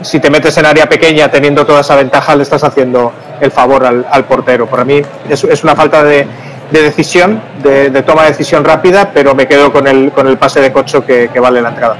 si 0.02 0.18
te 0.18 0.28
metes 0.28 0.58
en 0.58 0.66
área 0.66 0.88
pequeña 0.88 1.30
teniendo 1.30 1.64
toda 1.64 1.82
esa 1.82 1.94
ventaja, 1.94 2.34
le 2.34 2.42
estás 2.42 2.64
haciendo 2.64 3.12
el 3.40 3.52
favor 3.52 3.86
al, 3.86 4.04
al 4.10 4.24
portero. 4.24 4.66
Para 4.66 4.84
mí 4.84 5.00
es, 5.28 5.44
es 5.44 5.62
una 5.62 5.76
falta 5.76 6.02
de, 6.02 6.26
de 6.72 6.82
decisión, 6.82 7.40
de, 7.62 7.90
toma 8.02 8.24
de 8.24 8.30
decisión 8.30 8.64
rápida, 8.64 9.12
pero 9.14 9.36
me 9.36 9.46
quedo 9.46 9.72
con 9.72 9.86
el, 9.86 10.10
con 10.10 10.26
el 10.26 10.36
pase 10.36 10.60
de 10.60 10.72
Cocho 10.72 11.06
que, 11.06 11.30
vale 11.40 11.62
la 11.62 11.68
entrada. 11.68 11.96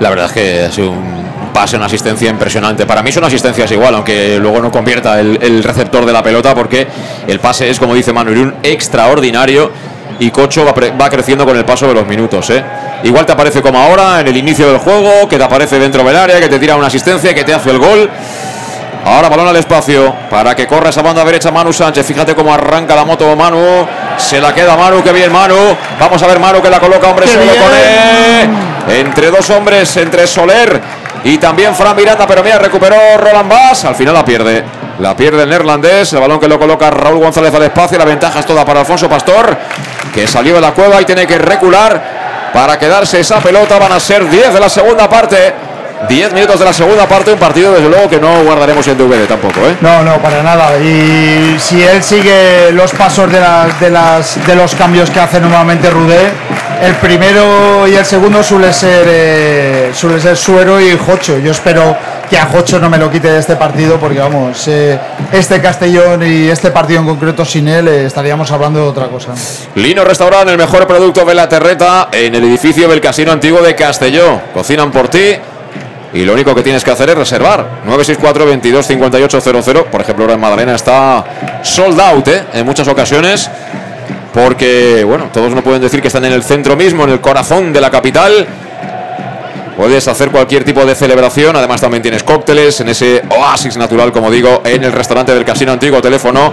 La 0.00 0.10
verdad 0.10 0.26
es 0.26 0.32
que 0.32 0.68
sido 0.72 0.90
un 0.90 1.50
pase, 1.54 1.76
una 1.76 1.86
asistencia 1.86 2.28
impresionante. 2.28 2.86
Para 2.86 3.04
mí 3.04 3.12
son 3.12 3.22
asistencias 3.22 3.70
igual, 3.70 3.94
aunque 3.94 4.40
luego 4.40 4.60
no 4.60 4.72
convierta 4.72 5.20
el, 5.20 5.62
receptor 5.62 6.06
de 6.06 6.12
la 6.12 6.24
pelota, 6.24 6.56
porque 6.56 6.88
el 7.28 7.38
pase 7.38 7.70
es, 7.70 7.78
como 7.78 7.94
dice 7.94 8.12
Manu 8.12 8.32
Irún, 8.32 8.54
extraordinario 8.64 9.70
y 10.18 10.28
Cocho 10.32 10.64
va, 10.64 10.74
va 11.00 11.08
creciendo 11.08 11.46
con 11.46 11.56
el 11.56 11.64
paso 11.64 11.86
de 11.86 11.94
los 11.94 12.08
minutos. 12.08 12.50
¿eh? 12.50 12.64
Igual 13.02 13.26
te 13.26 13.32
aparece 13.32 13.62
como 13.62 13.78
ahora, 13.78 14.20
en 14.20 14.28
el 14.28 14.36
inicio 14.36 14.66
del 14.68 14.78
juego, 14.78 15.28
que 15.28 15.38
te 15.38 15.44
aparece 15.44 15.78
dentro 15.78 16.02
del 16.02 16.16
área, 16.16 16.40
que 16.40 16.48
te 16.48 16.58
tira 16.58 16.74
una 16.76 16.88
asistencia, 16.88 17.32
que 17.34 17.44
te 17.44 17.54
hace 17.54 17.70
el 17.70 17.78
gol. 17.78 18.10
Ahora 19.04 19.28
balón 19.28 19.48
al 19.48 19.56
espacio 19.56 20.14
para 20.28 20.54
que 20.54 20.66
corra 20.66 20.90
esa 20.90 21.00
banda 21.02 21.24
derecha 21.24 21.50
Manu 21.50 21.72
Sánchez. 21.72 22.04
Fíjate 22.04 22.34
cómo 22.34 22.52
arranca 22.52 22.94
la 22.94 23.04
moto 23.04 23.34
Manu. 23.36 23.86
Se 24.18 24.40
la 24.40 24.52
queda 24.52 24.76
Manu, 24.76 25.02
que 25.02 25.12
bien 25.12 25.32
Manu. 25.32 25.54
Vamos 25.98 26.22
a 26.22 26.26
ver 26.26 26.38
Manu 26.38 26.60
que 26.60 26.68
la 26.68 26.80
coloca 26.80 27.08
hombre 27.08 27.24
¡Qué 27.24 27.32
solo 27.32 27.44
bien! 27.44 27.56
con 27.62 27.72
él. 27.72 29.00
Entre 29.00 29.30
dos 29.30 29.48
hombres, 29.50 29.96
entre 29.96 30.26
Soler 30.26 30.80
y 31.24 31.38
también 31.38 31.74
Fran 31.74 31.96
Miranda, 31.96 32.26
pero 32.26 32.42
mira, 32.42 32.58
recuperó 32.58 32.96
Roland 33.18 33.48
Bass. 33.48 33.84
Al 33.84 33.94
final 33.94 34.14
la 34.14 34.24
pierde. 34.24 34.64
La 34.98 35.16
pierde 35.16 35.44
el 35.44 35.48
neerlandés. 35.48 36.12
El 36.12 36.20
balón 36.20 36.40
que 36.40 36.48
lo 36.48 36.58
coloca 36.58 36.90
Raúl 36.90 37.18
González 37.20 37.54
al 37.54 37.62
espacio. 37.62 37.98
La 37.98 38.04
ventaja 38.04 38.40
es 38.40 38.46
toda 38.46 38.64
para 38.64 38.80
Alfonso 38.80 39.08
Pastor, 39.08 39.56
que 40.12 40.26
salió 40.26 40.56
de 40.56 40.60
la 40.60 40.72
cueva 40.72 41.00
y 41.00 41.04
tiene 41.04 41.26
que 41.26 41.38
recular 41.38 42.17
para 42.52 42.78
quedarse 42.78 43.20
esa 43.20 43.40
pelota. 43.40 43.78
Van 43.78 43.92
a 43.92 44.00
ser 44.00 44.28
10 44.28 44.54
de 44.54 44.60
la 44.60 44.68
segunda 44.68 45.08
parte. 45.08 45.67
10 46.08 46.32
minutos 46.32 46.58
de 46.58 46.64
la 46.64 46.72
segunda 46.72 47.06
parte, 47.06 47.32
un 47.32 47.38
partido 47.38 47.72
desde 47.72 47.88
luego 47.88 48.08
que 48.08 48.20
no 48.20 48.44
guardaremos 48.44 48.86
en 48.86 48.96
DVD 48.96 49.26
tampoco, 49.26 49.60
¿eh? 49.60 49.76
No, 49.80 50.02
no, 50.02 50.18
para 50.18 50.42
nada. 50.42 50.78
Y 50.78 51.56
si 51.58 51.82
él 51.82 52.02
sigue 52.02 52.70
los 52.72 52.92
pasos 52.92 53.30
de, 53.30 53.40
las, 53.40 53.80
de, 53.80 53.90
las, 53.90 54.46
de 54.46 54.54
los 54.54 54.74
cambios 54.74 55.10
que 55.10 55.20
hace 55.20 55.40
normalmente 55.40 55.90
Rudé, 55.90 56.30
el 56.82 56.94
primero 56.96 57.88
y 57.88 57.94
el 57.94 58.04
segundo 58.04 58.42
suele 58.42 58.72
ser 58.72 59.04
eh, 59.08 59.90
suele 59.92 60.20
ser 60.20 60.36
Suero 60.36 60.80
y 60.80 60.96
Jocho. 60.96 61.38
Yo 61.38 61.50
espero 61.50 61.96
que 62.30 62.38
a 62.38 62.46
Jocho 62.46 62.78
no 62.78 62.88
me 62.88 62.98
lo 62.98 63.10
quite 63.10 63.30
de 63.32 63.40
este 63.40 63.56
partido 63.56 63.98
porque 63.98 64.20
vamos, 64.20 64.68
eh, 64.68 64.98
este 65.32 65.60
Castellón 65.60 66.22
y 66.22 66.48
este 66.48 66.70
partido 66.70 67.00
en 67.00 67.06
concreto 67.06 67.44
sin 67.44 67.66
él 67.66 67.88
eh, 67.88 68.06
estaríamos 68.06 68.50
hablando 68.52 68.80
de 68.80 68.86
otra 68.86 69.08
cosa. 69.08 69.32
Lino 69.74 70.04
Restaurant, 70.04 70.48
el 70.48 70.58
mejor 70.58 70.86
producto 70.86 71.24
de 71.24 71.34
la 71.34 71.48
terreta 71.48 72.08
en 72.12 72.34
el 72.34 72.44
edificio 72.44 72.88
del 72.88 73.00
Casino 73.00 73.32
Antiguo 73.32 73.60
de 73.60 73.74
Castelló. 73.74 74.40
Cocinan 74.54 74.92
por 74.92 75.08
ti 75.08 75.36
y 76.12 76.24
lo 76.24 76.32
único 76.32 76.54
que 76.54 76.62
tienes 76.62 76.84
que 76.84 76.90
hacer 76.90 77.10
es 77.10 77.18
reservar. 77.18 77.80
964 77.84 78.46
22 78.46 78.86
5800. 78.86 79.84
Por 79.84 80.00
ejemplo, 80.00 80.24
ahora 80.24 80.34
en 80.34 80.40
Madalena 80.40 80.74
está 80.74 81.24
sold 81.62 82.00
out 82.00 82.28
¿eh? 82.28 82.44
en 82.54 82.64
muchas 82.64 82.88
ocasiones. 82.88 83.50
Porque, 84.32 85.04
bueno, 85.04 85.30
todos 85.32 85.52
no 85.54 85.62
pueden 85.62 85.82
decir 85.82 86.00
que 86.00 86.08
están 86.08 86.24
en 86.24 86.32
el 86.32 86.42
centro 86.42 86.76
mismo, 86.76 87.04
en 87.04 87.10
el 87.10 87.20
corazón 87.20 87.72
de 87.72 87.80
la 87.80 87.90
capital. 87.90 88.46
Puedes 89.76 90.08
hacer 90.08 90.30
cualquier 90.30 90.64
tipo 90.64 90.84
de 90.84 90.94
celebración. 90.94 91.56
Además, 91.56 91.80
también 91.80 92.02
tienes 92.02 92.22
cócteles 92.22 92.80
en 92.80 92.88
ese 92.88 93.22
oasis 93.30 93.76
natural, 93.76 94.12
como 94.12 94.30
digo, 94.30 94.62
en 94.64 94.84
el 94.84 94.92
restaurante 94.92 95.34
del 95.34 95.44
Casino 95.44 95.72
Antiguo. 95.72 96.00
Teléfono 96.00 96.52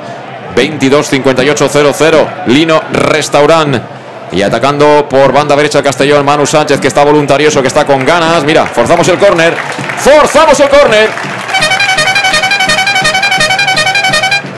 22 0.56 1.08
5800. 1.08 2.28
Lino 2.48 2.82
Restaurant. 2.92 3.95
Y 4.32 4.42
atacando 4.42 5.08
por 5.08 5.32
banda 5.32 5.56
derecha 5.56 5.78
el 5.78 5.84
Castellón, 5.84 6.26
Manu 6.26 6.46
Sánchez, 6.46 6.80
que 6.80 6.88
está 6.88 7.04
voluntarioso, 7.04 7.62
que 7.62 7.68
está 7.68 7.86
con 7.86 8.06
ganas. 8.06 8.44
Mira, 8.44 8.66
forzamos 8.66 9.08
el 9.08 9.18
córner. 9.18 9.56
Forzamos 10.00 10.60
el 10.60 10.70
córner. 10.70 11.10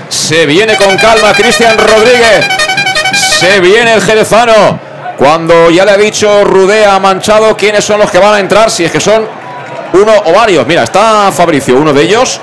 Se 0.10 0.46
viene 0.46 0.76
con 0.76 0.98
calma 0.98 1.34
Cristian 1.34 1.78
Rodríguez. 1.78 2.46
Se 3.40 3.60
viene 3.60 3.94
el 3.94 4.02
jerezano. 4.02 4.80
Cuando 5.18 5.70
ya 5.70 5.84
le 5.86 5.92
ha 5.92 5.98
dicho 5.98 6.44
Rudea 6.44 6.96
a 6.96 7.00
Manchado 7.00 7.58
quiénes 7.58 7.84
son 7.84 8.00
los 8.00 8.12
que 8.12 8.20
van 8.20 8.36
a 8.36 8.40
entrar, 8.40 8.70
si 8.70 8.86
es 8.86 8.92
que 8.92 9.00
son 9.00 9.28
uno 9.94 10.14
o 10.26 10.34
varios. 10.34 10.66
Mira, 10.68 10.84
está 10.84 11.32
Fabricio, 11.32 11.76
uno 11.76 11.94
de 11.94 12.04
ellos. 12.04 12.40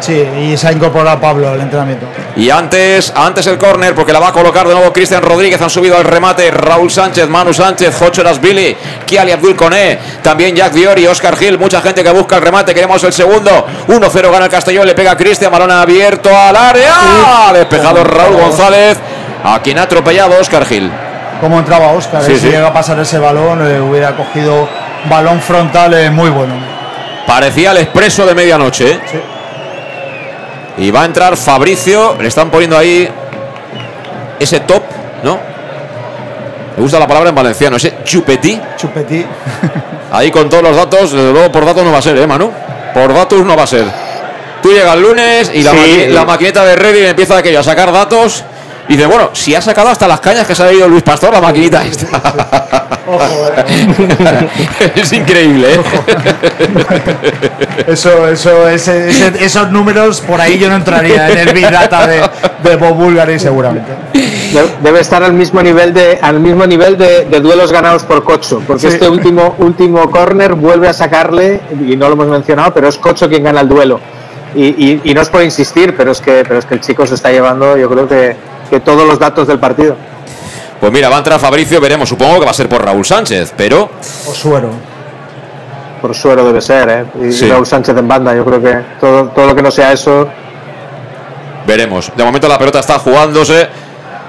Sí, 0.00 0.12
y 0.40 0.56
se 0.56 0.68
ha 0.68 0.72
incorporado 0.72 1.20
Pablo 1.20 1.48
al 1.48 1.60
entrenamiento. 1.60 2.06
Y 2.36 2.50
antes, 2.50 3.12
antes 3.16 3.46
el 3.46 3.58
córner, 3.58 3.94
porque 3.94 4.12
la 4.12 4.18
va 4.20 4.28
a 4.28 4.32
colocar 4.32 4.68
de 4.68 4.74
nuevo 4.74 4.92
Cristian 4.92 5.22
Rodríguez. 5.22 5.60
Han 5.60 5.70
subido 5.70 5.96
al 5.96 6.04
remate 6.04 6.50
Raúl 6.50 6.90
Sánchez, 6.90 7.28
Manu 7.28 7.54
Sánchez, 7.54 7.96
Jocho 7.98 8.22
Billy, 8.40 8.76
Kiali 9.06 9.32
Abdul 9.32 9.56
Coné, 9.56 9.98
también 10.22 10.54
Jack 10.54 10.72
Diori, 10.72 11.06
Oscar 11.06 11.36
Gil. 11.36 11.58
Mucha 11.58 11.80
gente 11.80 12.04
que 12.04 12.10
busca 12.10 12.36
el 12.36 12.42
remate. 12.42 12.74
Queremos 12.74 13.02
el 13.04 13.12
segundo. 13.12 13.66
1-0 13.88 14.30
gana 14.30 14.44
el 14.44 14.50
Castellón, 14.50 14.86
le 14.86 14.94
pega 14.94 15.12
a 15.12 15.16
Cristian, 15.16 15.50
balón 15.50 15.70
abierto 15.70 16.28
al 16.36 16.56
área. 16.56 17.52
Despejado 17.54 18.04
Raúl 18.04 18.36
González, 18.36 18.98
a 19.42 19.60
quien 19.60 19.78
ha 19.78 19.82
atropellado 19.82 20.38
Oscar 20.38 20.66
Gil. 20.66 20.90
Cómo 21.40 21.58
entraba 21.58 21.88
Oscar, 21.88 22.22
Sí, 22.22 22.32
eh, 22.32 22.34
sí. 22.36 22.40
si 22.42 22.48
llega 22.48 22.68
a 22.68 22.72
pasar 22.72 22.98
ese 22.98 23.18
balón, 23.18 23.66
eh, 23.66 23.80
hubiera 23.80 24.16
cogido 24.16 24.68
balón 25.08 25.40
frontal 25.40 25.92
eh, 25.94 26.10
muy 26.10 26.30
bueno. 26.30 26.54
Parecía 27.26 27.72
el 27.72 27.78
expreso 27.78 28.24
de 28.24 28.34
medianoche. 28.34 28.92
¿eh? 28.92 29.00
Y 30.78 30.90
va 30.90 31.02
a 31.02 31.04
entrar 31.06 31.36
Fabricio. 31.36 32.16
Le 32.20 32.28
están 32.28 32.50
poniendo 32.50 32.76
ahí 32.76 33.08
ese 34.38 34.60
top, 34.60 34.82
¿no? 35.22 35.38
Me 36.76 36.82
gusta 36.82 36.98
la 36.98 37.06
palabra 37.06 37.30
en 37.30 37.34
valenciano, 37.34 37.76
ese 37.76 37.94
chupetí. 38.04 38.60
Chupetí. 38.76 39.24
Ahí 40.12 40.30
con 40.30 40.48
todos 40.48 40.62
los 40.62 40.76
datos, 40.76 41.10
desde 41.12 41.32
luego 41.32 41.50
por 41.50 41.64
datos 41.66 41.82
no 41.84 41.90
va 41.90 41.98
a 41.98 42.02
ser, 42.02 42.16
¿eh, 42.16 42.26
Manu? 42.26 42.50
Por 42.94 43.12
datos 43.12 43.44
no 43.44 43.56
va 43.56 43.64
a 43.64 43.66
ser. 43.66 43.84
Tú 44.62 44.70
llegas 44.70 44.94
el 44.94 45.02
lunes 45.02 45.50
y 45.52 45.62
la, 45.62 45.72
Sí. 45.72 45.76
maqui- 45.76 46.08
la 46.08 46.24
maquineta 46.24 46.64
de 46.64 46.76
Reddit 46.76 47.06
empieza 47.06 47.36
aquello 47.38 47.60
a 47.60 47.62
sacar 47.64 47.90
datos. 47.92 48.44
Y 48.88 48.92
dice, 48.96 49.06
bueno, 49.06 49.30
si 49.32 49.54
ha 49.54 49.60
sacado 49.60 49.88
hasta 49.88 50.06
las 50.06 50.20
cañas 50.20 50.46
que 50.46 50.54
se 50.54 50.62
ha 50.62 50.72
ido 50.72 50.88
Luis 50.88 51.02
Pastor, 51.02 51.32
la 51.32 51.40
maquinita 51.40 51.84
esta. 51.84 52.06
es 54.94 55.12
increíble, 55.12 55.74
¿eh? 55.74 55.80
Eso, 57.86 58.28
eso, 58.28 58.68
ese- 58.68 59.08
ese- 59.10 59.44
esos 59.44 59.70
números, 59.70 60.20
por 60.20 60.40
ahí 60.40 60.58
yo 60.58 60.68
no 60.68 60.76
entraría 60.76 61.28
en 61.30 61.38
el 61.48 61.54
Big 61.54 61.70
Data 61.70 62.06
de, 62.06 62.22
de 62.62 62.76
Bob 62.76 62.94
Bulgari 62.94 63.38
seguramente. 63.38 63.90
De- 64.12 64.66
Debe 64.82 65.00
estar 65.00 65.22
al 65.22 65.32
mismo 65.32 65.62
nivel 65.62 65.92
de 65.92 66.18
al 66.20 66.40
mismo 66.40 66.66
nivel 66.66 66.96
de, 66.96 67.24
de 67.26 67.40
duelos 67.40 67.72
ganados 67.72 68.04
por 68.04 68.22
Cocho, 68.24 68.62
porque 68.66 68.82
Sí. 68.82 68.86
este 68.88 69.08
último 69.08 69.54
último 69.58 70.10
corner 70.10 70.54
vuelve 70.54 70.88
a 70.88 70.92
sacarle 70.92 71.60
y 71.86 71.96
no 71.96 72.06
lo 72.08 72.14
hemos 72.14 72.28
mencionado, 72.28 72.72
pero 72.72 72.88
es 72.88 72.96
Cocho 72.98 73.28
quien 73.28 73.44
gana 73.44 73.60
el 73.60 73.68
duelo. 73.68 74.00
Y, 74.54 74.64
y- 74.68 75.00
y 75.04 75.14
no 75.14 75.20
es 75.20 75.28
por 75.28 75.42
insistir, 75.42 75.94
pero 75.96 76.12
es 76.12 76.20
que 76.20 76.44
pero 76.46 76.58
es 76.58 76.64
que 76.64 76.74
el 76.74 76.80
chico 76.80 77.06
se 77.06 77.14
está 77.14 77.30
llevando, 77.30 77.76
yo 77.76 77.88
creo 77.90 78.08
que, 78.08 78.36
que 78.70 78.80
todos 78.80 79.06
los 79.06 79.18
datos 79.18 79.46
del 79.48 79.58
partido. 79.58 79.96
Pues 80.80 80.92
mira, 80.92 81.08
va 81.08 81.16
a 81.16 81.18
entrar 81.18 81.40
Fabricio, 81.40 81.80
veremos. 81.80 82.08
Supongo 82.08 82.38
que 82.40 82.44
va 82.44 82.50
a 82.50 82.54
ser 82.54 82.68
por 82.68 82.84
Raúl 82.84 83.04
Sánchez, 83.04 83.54
pero 83.56 83.90
O 84.28 84.34
suero. 84.34 84.70
Por 86.02 86.14
suero 86.14 86.44
debe 86.44 86.60
ser, 86.60 86.88
¿eh? 86.88 87.28
Y 87.28 87.32
Sí. 87.32 87.48
Raúl 87.48 87.66
Sánchez 87.66 87.96
en 87.96 88.06
banda, 88.06 88.34
yo 88.34 88.44
creo 88.44 88.62
que 88.62 88.76
todo, 89.00 89.28
todo 89.28 89.46
lo 89.46 89.54
que 89.56 89.62
no 89.62 89.70
sea 89.70 89.92
eso. 89.92 90.28
veremos. 91.66 92.12
De 92.16 92.22
momento 92.24 92.46
la 92.46 92.58
pelota 92.58 92.78
está 92.80 92.98
jugándose. 92.98 93.68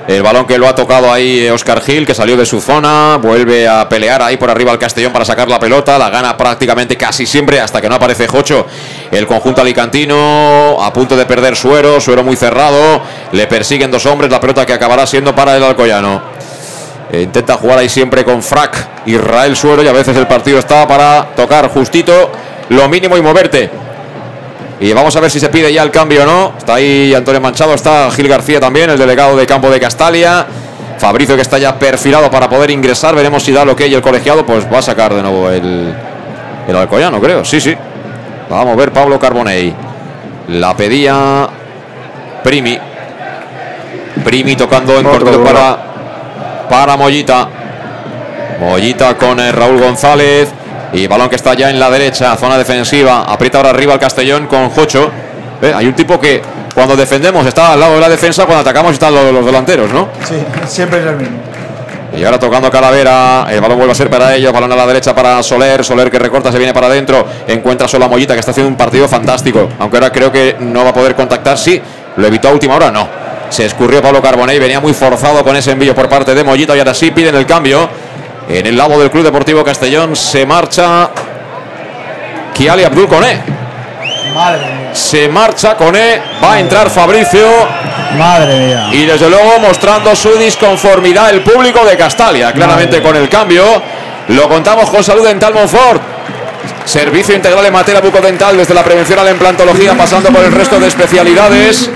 El 0.07 0.23
balón 0.23 0.45
que 0.45 0.57
lo 0.57 0.69
ha 0.69 0.73
tocado 0.73 1.11
ahí 1.11 1.49
Oscar 1.49 1.81
Gil, 1.81 2.05
que 2.05 2.15
salió 2.15 2.37
de 2.37 2.45
su 2.45 2.61
zona, 2.61 3.17
vuelve 3.17 3.67
a 3.67 3.89
pelear 3.89 4.21
ahí 4.21 4.37
por 4.37 4.49
arriba 4.49 4.71
al 4.71 4.79
Castellón 4.79 5.11
para 5.11 5.25
sacar 5.25 5.49
la 5.49 5.59
pelota, 5.59 5.97
la 5.97 6.09
gana 6.09 6.37
prácticamente 6.37 6.95
casi 6.95 7.25
siempre 7.25 7.59
hasta 7.59 7.81
que 7.81 7.89
no 7.89 7.95
aparece 7.95 8.25
Jocho. 8.25 8.65
El 9.11 9.27
conjunto 9.27 9.59
alicantino 9.59 10.77
a 10.81 10.93
punto 10.93 11.17
de 11.17 11.25
perder 11.25 11.57
Suero, 11.57 11.99
Suero 11.99 12.23
muy 12.23 12.37
cerrado, 12.37 13.01
le 13.33 13.47
persiguen 13.47 13.91
dos 13.91 14.05
hombres, 14.05 14.31
la 14.31 14.39
pelota 14.39 14.65
que 14.65 14.71
acabará 14.71 15.05
siendo 15.05 15.35
para 15.35 15.57
el 15.57 15.63
Alcoyano. 15.63 16.21
Eh, 17.11 17.23
Intenta 17.23 17.55
jugar 17.55 17.79
ahí 17.79 17.89
siempre 17.89 18.23
con 18.23 18.41
Frac, 18.41 18.87
Israel 19.07 19.57
Suero 19.57 19.83
y 19.83 19.89
a 19.89 19.93
veces 19.93 20.15
el 20.15 20.27
partido 20.27 20.57
está 20.57 20.87
para 20.87 21.35
tocar 21.35 21.67
justito 21.67 22.31
lo 22.69 22.87
mínimo 22.87 23.17
y 23.17 23.21
moverte. 23.21 23.86
Y 24.79 24.93
vamos 24.93 25.15
a 25.15 25.19
ver 25.19 25.31
si 25.31 25.39
se 25.39 25.49
pide 25.49 25.73
ya 25.73 25.81
el 25.83 25.91
cambio 25.91 26.23
o 26.23 26.25
no. 26.25 26.53
Está 26.57 26.75
ahí 26.75 27.13
Antonio 27.13 27.41
Manchado, 27.41 27.73
está 27.73 28.11
Gil 28.11 28.27
García 28.27 28.59
también, 28.59 28.89
el 28.89 28.97
delegado 28.97 29.35
de 29.35 29.45
campo 29.45 29.69
de 29.69 29.79
Castalia. 29.79 30.45
Fabricio 30.99 31.35
que 31.35 31.41
está 31.41 31.57
ya 31.57 31.77
perfilado 31.77 32.29
para 32.29 32.49
poder 32.49 32.71
ingresar. 32.71 33.15
Veremos 33.15 33.43
si 33.43 33.51
da 33.51 33.65
lo 33.65 33.75
que 33.75 33.87
y 33.87 33.93
el 33.93 34.01
colegiado, 34.01 34.45
pues 34.45 34.71
va 34.71 34.79
a 34.79 34.81
sacar 34.81 35.13
de 35.13 35.21
nuevo 35.21 35.49
el, 35.49 35.93
el 36.67 36.75
Alcoyano, 36.75 37.19
creo. 37.19 37.43
Sí, 37.43 37.59
sí. 37.59 37.75
Vamos 38.49 38.73
a 38.73 38.75
ver 38.75 38.91
Pablo 38.91 39.19
Carbonell. 39.19 39.73
La 40.49 40.75
pedía 40.75 41.47
Primi. 42.43 42.79
Primi 44.23 44.55
tocando 44.55 44.97
en 44.97 45.03
corto 45.03 45.43
para, 45.43 45.77
para 46.69 46.97
Mollita. 46.97 47.47
Mollita 48.59 49.17
con 49.17 49.39
eh, 49.39 49.51
Raúl 49.51 49.79
González. 49.79 50.49
Y 50.93 51.07
balón 51.07 51.29
que 51.29 51.35
está 51.35 51.53
ya 51.53 51.69
en 51.69 51.79
la 51.79 51.89
derecha, 51.89 52.35
zona 52.37 52.57
defensiva. 52.57 53.23
Aprieta 53.23 53.57
ahora 53.57 53.71
arriba 53.71 53.93
el 53.93 53.99
Castellón 53.99 54.47
con 54.47 54.69
Jocho. 54.69 55.11
Hay 55.75 55.85
un 55.85 55.93
tipo 55.93 56.19
que 56.19 56.41
cuando 56.73 56.95
defendemos 56.95 57.45
está 57.45 57.73
al 57.73 57.79
lado 57.79 57.95
de 57.95 58.01
la 58.01 58.09
defensa, 58.09 58.45
cuando 58.45 58.61
atacamos 58.61 58.93
están 58.93 59.13
los, 59.13 59.31
los 59.33 59.45
delanteros, 59.45 59.91
¿no? 59.91 60.09
Sí, 60.27 60.35
siempre 60.67 60.99
es 60.99 61.05
el 61.05 61.15
mismo. 61.15 61.37
Y 62.15 62.23
ahora 62.23 62.39
tocando 62.39 62.71
Calavera, 62.71 63.45
el 63.49 63.59
balón 63.61 63.77
vuelve 63.77 63.91
a 63.91 63.95
ser 63.95 64.09
para 64.09 64.33
ellos, 64.33 64.51
balón 64.51 64.71
a 64.71 64.75
la 64.75 64.87
derecha 64.87 65.13
para 65.13 65.43
Soler, 65.43 65.83
Soler 65.83 66.09
que 66.09 66.17
recorta, 66.17 66.51
se 66.51 66.57
viene 66.57 66.73
para 66.73 66.87
adentro, 66.87 67.25
encuentra 67.47 67.87
solo 67.87 68.05
a 68.05 68.07
Mollita 68.07 68.33
que 68.33 68.39
está 68.39 68.51
haciendo 68.51 68.69
un 68.69 68.77
partido 68.77 69.07
fantástico, 69.07 69.69
aunque 69.77 69.97
ahora 69.97 70.11
creo 70.11 70.31
que 70.31 70.55
no 70.59 70.83
va 70.83 70.91
a 70.91 70.93
poder 70.93 71.15
contactar, 71.15 71.57
sí, 71.57 71.79
lo 72.15 72.25
evitó 72.25 72.49
a 72.49 72.53
última 72.53 72.75
hora, 72.75 72.89
no. 72.89 73.07
Se 73.49 73.65
escurrió 73.65 74.01
Pablo 74.01 74.21
Carbonell, 74.21 74.59
venía 74.59 74.79
muy 74.79 74.93
forzado 74.93 75.43
con 75.43 75.55
ese 75.55 75.71
envío 75.71 75.93
por 75.93 76.09
parte 76.09 76.33
de 76.33 76.43
Mollita 76.43 76.75
y 76.75 76.79
ahora 76.79 76.93
sí 76.93 77.11
piden 77.11 77.35
el 77.35 77.45
cambio. 77.45 77.87
En 78.49 78.65
el 78.65 78.77
lado 78.77 78.99
del 78.99 79.11
Club 79.11 79.23
Deportivo 79.23 79.63
Castellón 79.63 80.15
se 80.15 80.45
marcha 80.45 81.09
Kiali 82.53 82.83
Abdul 82.83 83.07
Coné. 83.07 83.41
Madre 84.33 84.65
mía. 84.65 84.95
Se 84.95 85.27
marcha 85.27 85.75
Coné, 85.75 86.21
va 86.41 86.53
a 86.53 86.59
entrar 86.59 86.89
Fabricio. 86.89 87.45
Madre 88.17 88.57
mía. 88.57 88.89
Y 88.93 89.05
desde 89.05 89.29
luego 89.29 89.59
mostrando 89.59 90.15
su 90.15 90.29
disconformidad 90.37 91.29
el 91.29 91.41
público 91.41 91.83
de 91.85 91.97
Castalia, 91.97 92.53
claramente 92.53 93.01
con 93.01 93.15
el 93.15 93.27
cambio. 93.27 93.63
Lo 94.29 94.47
contamos 94.47 94.89
con 94.89 95.03
Salud 95.03 95.25
Dental 95.25 95.53
Monfort. 95.53 96.01
Servicio 96.85 97.35
integral 97.35 97.65
en 97.65 97.73
materia 97.73 97.99
bucodental 97.99 98.55
desde 98.55 98.73
la 98.73 98.83
prevención 98.83 99.19
a 99.19 99.23
la 99.23 99.31
implantología 99.31 99.93
pasando 99.93 100.29
por 100.29 100.43
el 100.43 100.53
resto 100.53 100.79
de 100.79 100.87
especialidades. 100.87 101.89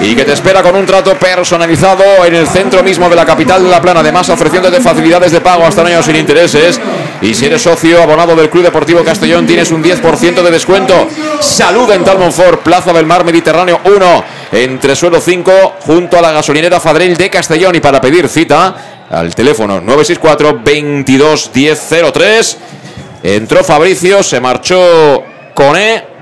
Y 0.00 0.14
que 0.14 0.24
te 0.24 0.32
espera 0.32 0.62
con 0.62 0.76
un 0.76 0.84
trato 0.84 1.14
personalizado 1.18 2.24
en 2.24 2.34
el 2.34 2.46
centro 2.46 2.82
mismo 2.82 3.08
de 3.08 3.16
la 3.16 3.24
capital 3.24 3.62
de 3.62 3.70
La 3.70 3.80
Plana, 3.80 4.00
además 4.00 4.28
ofreciéndote 4.28 4.80
facilidades 4.80 5.32
de 5.32 5.40
pago 5.40 5.64
hasta 5.64 5.82
un 5.82 5.88
año 5.88 6.02
sin 6.02 6.16
intereses. 6.16 6.80
Y 7.22 7.34
si 7.34 7.46
eres 7.46 7.62
socio 7.62 8.02
abonado 8.02 8.36
del 8.36 8.50
Club 8.50 8.64
Deportivo 8.64 9.02
Castellón, 9.02 9.46
tienes 9.46 9.70
un 9.70 9.82
10% 9.82 10.42
de 10.42 10.50
descuento. 10.50 11.08
Salud 11.40 11.90
en 11.90 12.04
Talmonfort, 12.04 12.62
Plaza 12.62 12.92
del 12.92 13.06
Mar 13.06 13.24
Mediterráneo 13.24 13.80
1, 13.84 14.24
entre 14.52 14.94
suelo 14.94 15.20
5, 15.20 15.76
junto 15.80 16.18
a 16.18 16.22
la 16.22 16.32
gasolinera 16.32 16.78
Fadrell 16.78 17.16
de 17.16 17.30
Castellón. 17.30 17.74
Y 17.74 17.80
para 17.80 18.00
pedir 18.00 18.28
cita, 18.28 19.06
al 19.10 19.34
teléfono 19.34 19.80
964 19.80 20.60
22 20.62 21.50
1003. 21.54 22.58
Entró 23.22 23.64
Fabricio, 23.64 24.22
se 24.22 24.40
marchó 24.40 25.24
Cone. 25.54 26.15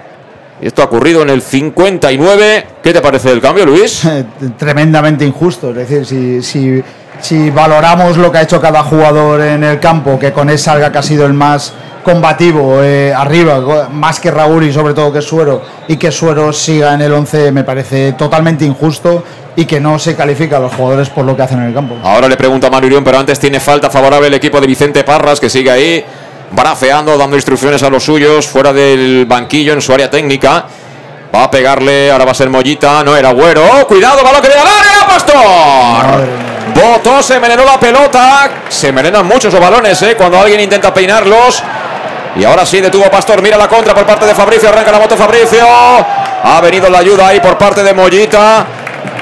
Esto 0.60 0.82
ha 0.82 0.84
ocurrido 0.86 1.22
en 1.22 1.30
el 1.30 1.42
59. 1.42 2.66
¿Qué 2.82 2.92
te 2.92 3.00
parece 3.00 3.30
el 3.30 3.40
cambio, 3.40 3.66
Luis? 3.66 4.02
Tremendamente 4.58 5.24
injusto. 5.24 5.70
Es 5.70 5.88
decir, 5.88 6.06
si, 6.06 6.42
si, 6.42 6.82
si 7.20 7.50
valoramos 7.50 8.16
lo 8.16 8.30
que 8.30 8.38
ha 8.38 8.42
hecho 8.42 8.60
cada 8.60 8.82
jugador 8.84 9.40
en 9.40 9.64
el 9.64 9.80
campo, 9.80 10.18
que 10.18 10.32
Cone 10.32 10.56
salga 10.56 10.92
que 10.92 10.98
ha 10.98 11.02
sido 11.02 11.26
el 11.26 11.32
más 11.32 11.72
combativo 12.04 12.82
eh, 12.82 13.12
arriba, 13.12 13.88
más 13.90 14.20
que 14.20 14.30
Raúl 14.30 14.64
y 14.64 14.72
sobre 14.72 14.94
todo 14.94 15.12
que 15.12 15.22
Suero, 15.22 15.62
y 15.88 15.96
que 15.96 16.12
Suero 16.12 16.52
siga 16.52 16.94
en 16.94 17.00
el 17.00 17.12
11 17.12 17.50
me 17.50 17.64
parece 17.64 18.12
totalmente 18.12 18.64
injusto 18.64 19.24
y 19.56 19.64
que 19.64 19.80
no 19.80 19.98
se 19.98 20.14
califica 20.14 20.58
a 20.58 20.60
los 20.60 20.74
jugadores 20.74 21.08
por 21.08 21.24
lo 21.24 21.34
que 21.34 21.42
hacen 21.42 21.58
en 21.60 21.68
el 21.68 21.74
campo. 21.74 21.96
Ahora 22.02 22.28
le 22.28 22.36
pregunto 22.36 22.66
a 22.66 22.70
Manu 22.70 22.86
Urión, 22.86 23.02
pero 23.02 23.18
antes 23.18 23.40
tiene 23.40 23.58
falta 23.58 23.90
favorable 23.90 24.28
el 24.28 24.34
equipo 24.34 24.60
de 24.60 24.66
Vicente 24.66 25.02
Parras, 25.02 25.40
que 25.40 25.48
sigue 25.48 25.70
ahí 25.70 26.04
braceando, 26.54 27.16
dando 27.18 27.36
instrucciones 27.36 27.82
a 27.82 27.90
los 27.90 28.04
suyos, 28.04 28.46
fuera 28.46 28.72
del 28.72 29.26
banquillo, 29.26 29.72
en 29.72 29.82
su 29.82 29.92
área 29.92 30.10
técnica. 30.10 30.64
Va 31.34 31.44
a 31.44 31.50
pegarle, 31.50 32.12
ahora 32.12 32.24
va 32.24 32.30
a 32.30 32.34
ser 32.34 32.48
Mollita, 32.48 33.02
no 33.02 33.16
era 33.16 33.32
Güero. 33.32 33.62
¡Oh, 33.64 33.86
cuidado, 33.86 34.22
balón 34.22 34.40
que 34.40 34.48
viene 34.48 34.62
al 34.62 34.68
área, 34.68 35.06
Pastor! 35.06 36.54
Botó, 36.74 37.22
se 37.22 37.36
envenenó 37.36 37.64
la 37.64 37.78
pelota. 37.78 38.50
Se 38.68 38.88
envenenan 38.88 39.26
muchos 39.26 39.52
los 39.52 39.60
balones, 39.60 40.00
¿eh? 40.02 40.14
Cuando 40.16 40.38
alguien 40.38 40.60
intenta 40.60 40.94
peinarlos. 40.94 41.62
Y 42.36 42.44
ahora 42.44 42.64
sí 42.66 42.80
detuvo 42.80 43.04
Pastor. 43.10 43.42
Mira 43.42 43.56
la 43.56 43.68
contra 43.68 43.94
por 43.94 44.04
parte 44.04 44.26
de 44.26 44.34
Fabricio. 44.34 44.68
Arranca 44.68 44.90
la 44.90 44.98
moto 44.98 45.16
Fabricio. 45.16 45.64
Ha 45.66 46.60
venido 46.60 46.88
la 46.88 46.98
ayuda 46.98 47.28
ahí 47.28 47.40
por 47.40 47.56
parte 47.58 47.82
de 47.82 47.94
Mollita. 47.94 48.66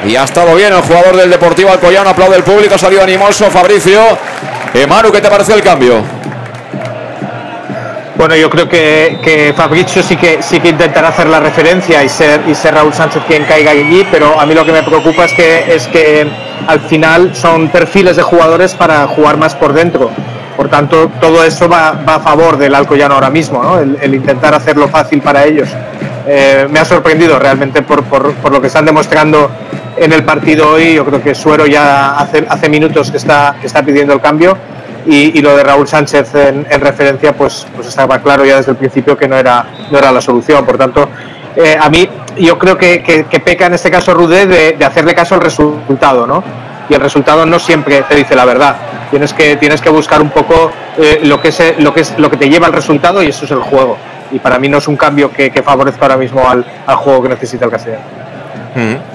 Y 0.06 0.16
ha 0.16 0.24
estado 0.24 0.54
bien 0.54 0.72
el 0.72 0.80
jugador 0.82 1.16
del 1.16 1.30
Deportivo 1.30 1.70
Alcoyano. 1.70 2.10
Aplaude 2.10 2.36
el 2.36 2.42
público. 2.42 2.74
Ha 2.74 2.78
salido 2.78 3.02
animoso 3.02 3.50
Fabricio. 3.50 4.00
Emaru, 4.72 5.12
¿qué 5.12 5.20
te 5.20 5.28
parece 5.28 5.52
el 5.52 5.62
cambio? 5.62 6.02
Bueno, 8.16 8.36
yo 8.36 8.50
creo 8.50 8.68
que, 8.68 9.18
que 9.22 9.54
Fabricio 9.56 10.02
sí 10.02 10.16
que 10.16 10.42
sí 10.42 10.60
que 10.60 10.68
intentará 10.68 11.08
hacer 11.08 11.26
la 11.28 11.40
referencia 11.40 12.04
y 12.04 12.08
ser 12.10 12.42
y 12.46 12.54
ser 12.54 12.74
Raúl 12.74 12.92
Sánchez 12.92 13.22
quien 13.26 13.44
caiga 13.44 13.70
allí, 13.70 14.06
pero 14.10 14.38
a 14.38 14.44
mí 14.44 14.54
lo 14.54 14.66
que 14.66 14.72
me 14.72 14.82
preocupa 14.82 15.24
es 15.24 15.32
que 15.32 15.74
es 15.74 15.86
que 15.88 16.28
al 16.66 16.80
final 16.80 17.34
son 17.34 17.68
perfiles 17.68 18.16
de 18.16 18.22
jugadores 18.22 18.74
para 18.74 19.06
jugar 19.06 19.38
más 19.38 19.54
por 19.54 19.72
dentro. 19.72 20.10
Por 20.56 20.68
tanto, 20.68 21.10
todo 21.20 21.42
eso 21.42 21.68
va, 21.68 21.92
va 22.06 22.16
a 22.16 22.20
favor 22.20 22.58
del 22.58 22.74
Alcoyano 22.74 23.14
ahora 23.14 23.30
mismo, 23.30 23.62
¿no? 23.62 23.78
el, 23.78 24.14
intentar 24.14 24.54
hacerlo 24.54 24.88
fácil 24.88 25.22
para 25.22 25.44
ellos. 25.44 25.70
Eh, 26.26 26.68
me 26.70 26.78
ha 26.78 26.84
sorprendido 26.84 27.38
realmente 27.38 27.80
por, 27.82 28.04
por, 28.04 28.34
por, 28.34 28.52
lo 28.52 28.60
que 28.60 28.66
están 28.66 28.84
demostrando 28.84 29.50
en 29.96 30.12
el 30.12 30.22
partido 30.22 30.68
hoy. 30.68 30.94
Yo 30.94 31.04
creo 31.06 31.22
que 31.22 31.34
Suero 31.34 31.66
ya 31.66 32.18
hace, 32.18 32.44
hace 32.48 32.68
minutos 32.68 33.10
que 33.10 33.16
está, 33.16 33.56
que 33.60 33.66
está 33.66 33.82
pidiendo 33.82 34.12
el 34.12 34.20
cambio 34.20 34.56
y, 35.06 35.40
lo 35.40 35.56
de 35.56 35.64
Raúl 35.64 35.88
Sánchez 35.88 36.34
en, 36.34 36.66
en, 36.70 36.80
referencia, 36.80 37.32
pues, 37.32 37.66
pues 37.74 37.88
estaba 37.88 38.20
claro 38.20 38.44
ya 38.44 38.56
desde 38.56 38.72
el 38.72 38.76
principio 38.76 39.16
que 39.16 39.28
no 39.28 39.36
era, 39.36 39.64
no 39.90 39.98
era 39.98 40.12
la 40.12 40.20
solución. 40.20 40.64
Por 40.64 40.78
tanto, 40.78 41.08
eh, 41.56 41.76
a 41.80 41.90
mí 41.90 42.08
yo 42.38 42.58
creo 42.58 42.76
que, 42.78 43.02
que, 43.02 43.40
peca 43.40 43.66
en 43.66 43.74
este 43.74 43.90
caso 43.90 44.14
Rudé 44.14 44.46
de, 44.46 44.72
de 44.72 44.84
hacerle 44.84 45.14
caso 45.14 45.34
al 45.34 45.40
resultado, 45.40 46.26
¿no? 46.26 46.42
Y 46.88 46.94
el 46.94 47.00
resultado 47.00 47.46
no 47.46 47.58
siempre 47.58 48.02
te 48.02 48.14
dice 48.14 48.34
la 48.34 48.44
verdad. 48.44 48.76
Tienes 49.10 49.32
que, 49.32 49.56
tienes 49.56 49.80
que 49.80 49.90
buscar 49.90 50.22
un 50.22 50.30
poco 50.30 50.72
eh, 50.98 51.20
lo, 51.24 51.40
que 51.40 51.48
es, 51.48 51.60
lo, 51.78 51.92
que 51.92 52.00
es, 52.00 52.18
lo 52.18 52.30
que 52.30 52.36
te 52.36 52.48
lleva 52.48 52.66
al 52.66 52.72
resultado 52.72 53.22
y 53.22 53.28
eso 53.28 53.44
es 53.44 53.50
el 53.50 53.60
juego. 53.60 53.96
Y 54.30 54.38
para 54.38 54.58
mí 54.58 54.68
no 54.68 54.78
es 54.78 54.88
un 54.88 54.96
cambio 54.96 55.30
que, 55.30 55.50
favorezca 55.62 56.02
ahora 56.02 56.16
mismo 56.16 56.48
al, 56.48 56.64
al, 56.86 56.96
juego 56.96 57.22
que 57.22 57.28
necesita 57.28 57.66
el 57.66 57.70
Castellano. 57.70 58.04
Mm. 58.74 59.11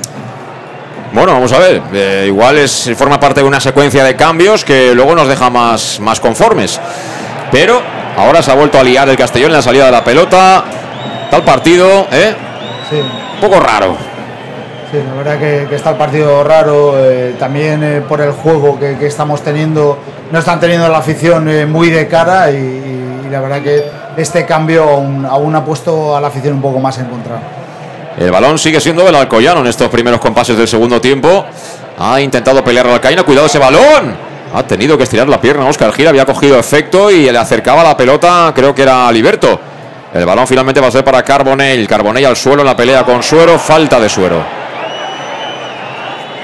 Bueno, 1.13 1.34
vamos 1.34 1.51
a 1.53 1.59
ver. 1.59 1.81
Eh, 1.93 2.25
igual 2.27 2.57
es, 2.57 2.91
forma 2.95 3.19
parte 3.19 3.41
de 3.41 3.47
una 3.47 3.59
secuencia 3.59 4.03
de 4.03 4.15
cambios 4.15 4.63
que 4.63 4.93
luego 4.93 5.15
nos 5.15 5.27
deja 5.27 5.49
más, 5.49 5.99
más 5.99 6.19
conformes. 6.19 6.79
Pero 7.51 7.81
ahora 8.17 8.41
se 8.41 8.51
ha 8.51 8.55
vuelto 8.55 8.79
a 8.79 8.84
liar 8.84 9.07
el 9.09 9.17
Castellón 9.17 9.51
en 9.51 9.57
la 9.57 9.61
salida 9.61 9.85
de 9.85 9.91
la 9.91 10.03
pelota. 10.03 10.63
Tal 11.31 11.43
partido, 11.43 12.07
¿eh? 12.11 12.35
Sí. 12.89 12.97
Un 12.97 13.39
poco 13.41 13.59
raro. 13.59 13.95
Sí, 14.91 14.97
la 15.05 15.13
verdad 15.15 15.38
que, 15.38 15.67
que 15.69 15.75
está 15.75 15.91
el 15.91 15.97
partido 15.97 16.43
raro. 16.43 16.93
Eh, 16.97 17.35
también 17.38 17.84
eh, 17.84 18.01
por 18.01 18.21
el 18.21 18.31
juego 18.31 18.79
que, 18.79 18.97
que, 18.97 19.07
estamos 19.07 19.41
teniendo, 19.41 19.97
no 20.31 20.39
están 20.39 20.61
teniendo 20.61 20.88
la 20.88 20.99
afición 20.99 21.49
eh, 21.49 21.65
muy 21.65 21.89
de 21.89 22.07
cara. 22.07 22.51
Y, 22.51 22.55
y, 22.55 23.29
la 23.29 23.41
verdad 23.41 23.61
que 23.61 23.84
este 24.15 24.45
cambio 24.45 24.84
aún, 24.84 25.25
aún 25.25 25.53
ha 25.53 25.65
puesto 25.65 26.15
a 26.15 26.21
la 26.21 26.27
afición 26.27 26.53
un 26.55 26.61
poco 26.61 26.79
más 26.79 26.97
en 26.99 27.07
contra. 27.07 27.38
El 28.18 28.31
balón 28.31 28.57
sigue 28.57 28.81
siendo 28.81 29.03
del 29.06 29.14
Alcoyano 29.14 29.60
en 29.61 29.68
estos 29.68 29.89
primeros 29.89 30.19
compases 30.19 30.57
del 30.57 30.68
segundo 30.68 30.99
tiempo. 30.99 31.45
Ha 31.99 32.19
intentado 32.19 32.64
pelear 32.64 32.88
al 32.88 32.94
Alcaína. 32.94 33.22
Cuidado 33.22 33.45
ese 33.45 33.60
balón. 33.60 34.18
Ha 34.56 34.64
tenido 34.64 34.98
que 34.98 35.03
estirar 35.03 35.30
la 35.30 35.39
pierna. 35.39 35.68
Oscar 35.68 35.94
Gira 35.94 36.10
había 36.10 36.26
cogido 36.26 36.57
efecto 36.57 37.11
y 37.11 37.30
le 37.31 37.38
acercaba 37.38 37.84
la 37.84 37.95
pelota. 37.95 38.52
Creo 38.56 38.73
que 38.73 38.81
era 38.81 39.11
Liberto. 39.11 39.60
El 40.11 40.26
balón 40.26 40.48
finalmente 40.48 40.81
va 40.81 40.88
a 40.88 40.91
ser 40.91 41.03
para 41.03 41.23
Carbonell. 41.23 41.88
Carbonell 41.88 42.26
al 42.26 42.35
suelo 42.35 42.64
en 42.64 42.68
la 42.68 42.76
pelea 42.76 43.03
con 43.03 43.22
Suero. 43.22 43.60
Falta 43.60 43.99
de 43.99 44.10
Suero. 44.10 44.44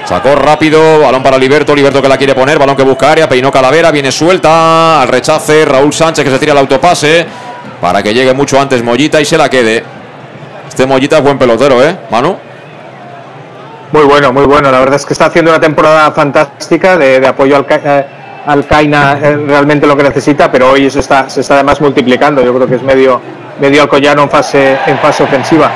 Sacó 0.06 0.36
rápido, 0.36 1.00
balón 1.00 1.22
para 1.22 1.38
Liberto, 1.38 1.74
Liberto 1.74 2.02
que 2.02 2.08
la 2.08 2.18
quiere 2.18 2.34
poner, 2.34 2.58
balón 2.58 2.76
que 2.76 2.82
busca 2.82 3.12
área, 3.12 3.26
peinó 3.26 3.50
Calavera, 3.50 3.90
viene 3.90 4.12
suelta, 4.12 5.00
al 5.00 5.08
rechace, 5.08 5.64
Raúl 5.64 5.94
Sánchez 5.94 6.22
que 6.22 6.30
se 6.30 6.38
tira 6.38 6.52
el 6.52 6.58
autopase 6.58 7.24
para 7.80 8.02
que 8.02 8.12
llegue 8.12 8.34
mucho 8.34 8.60
antes 8.60 8.82
Mollita 8.82 9.18
y 9.18 9.24
se 9.24 9.38
la 9.38 9.48
quede. 9.48 9.93
Este 10.74 10.86
Mollita 10.86 11.18
es 11.18 11.22
buen 11.22 11.38
pelotero, 11.38 11.80
¿eh, 11.84 11.96
Manu? 12.10 12.36
Muy 13.92 14.02
bueno, 14.06 14.32
muy 14.32 14.44
bueno. 14.44 14.72
La 14.72 14.80
verdad 14.80 14.96
es 14.96 15.06
que 15.06 15.12
está 15.12 15.26
haciendo 15.26 15.52
una 15.52 15.60
temporada 15.60 16.10
fantástica 16.10 16.98
de, 16.98 17.24
apoyo 17.24 17.54
al, 17.54 17.66
eh, 17.70 18.04
al 18.44 18.66
Caina, 18.66 19.16
eh, 19.22 19.36
realmente 19.36 19.86
lo 19.86 19.96
que 19.96 20.02
necesita, 20.02 20.50
pero 20.50 20.72
hoy 20.72 20.86
eso 20.86 20.98
está, 20.98 21.30
se 21.30 21.42
está 21.42 21.54
además 21.54 21.80
multiplicando. 21.80 22.42
Yo 22.42 22.52
creo 22.52 22.66
que 22.66 22.74
es 22.74 22.82
medio, 22.82 23.20
medio 23.60 23.82
alcoyano 23.82 24.24
en 24.24 24.30
fase, 24.30 24.76
en 24.84 24.98
fase 24.98 25.22
ofensiva. 25.22 25.70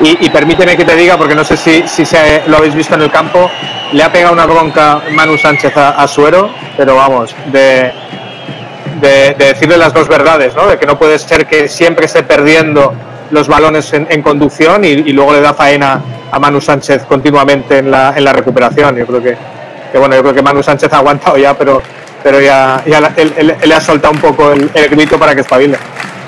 Y, 0.00 0.28
permíteme 0.30 0.76
que 0.76 0.84
te 0.84 0.96
diga, 0.96 1.16
porque 1.16 1.36
no 1.36 1.44
sé 1.44 1.56
si, 1.56 1.86
si 1.86 2.04
lo 2.48 2.56
habéis 2.56 2.74
visto 2.74 2.96
en 2.96 3.02
el 3.02 3.12
campo, 3.12 3.48
le 3.92 4.02
ha 4.02 4.10
pegado 4.10 4.32
una 4.32 4.46
bronca 4.46 5.02
Manu 5.12 5.38
Sánchez 5.38 5.76
a, 5.76 5.90
a 5.90 6.08
Suero, 6.08 6.50
pero 6.76 6.96
vamos, 6.96 7.32
de, 7.52 7.92
de, 9.00 9.36
de, 9.38 9.44
decirle 9.44 9.76
las 9.76 9.94
dos 9.94 10.08
verdades, 10.08 10.52
¿no? 10.56 10.66
De 10.66 10.78
que 10.78 10.86
no 10.86 10.98
puede 10.98 11.16
ser 11.20 11.46
que 11.46 11.68
siempre 11.68 12.06
esté 12.06 12.24
perdiendo 12.24 12.92
los 13.32 13.48
balones 13.48 13.92
en, 13.92 14.22
conducción 14.22 14.84
y, 14.84 14.94
luego 15.12 15.32
le 15.32 15.40
da 15.40 15.54
faena 15.54 16.00
a 16.30 16.38
Manu 16.38 16.60
Sánchez 16.60 17.04
continuamente 17.08 17.78
en 17.78 17.90
la, 17.90 18.32
recuperación. 18.32 18.96
Yo 18.96 19.06
creo 19.06 19.22
que, 19.22 19.98
bueno, 19.98 20.14
yo 20.14 20.22
creo 20.22 20.34
que 20.34 20.42
Manu 20.42 20.62
Sánchez 20.62 20.92
ha 20.92 20.98
aguantado 20.98 21.36
ya, 21.38 21.56
pero, 21.56 21.82
pero 22.22 22.40
ya, 22.40 22.82
ya 22.86 23.12
él, 23.16 23.56
le 23.64 23.74
ha 23.74 23.80
soltado 23.80 24.12
un 24.12 24.20
poco 24.20 24.52
el, 24.52 24.70
el 24.74 24.88
grito 24.88 25.18
para 25.18 25.34
que 25.34 25.40
espabile. 25.40 25.78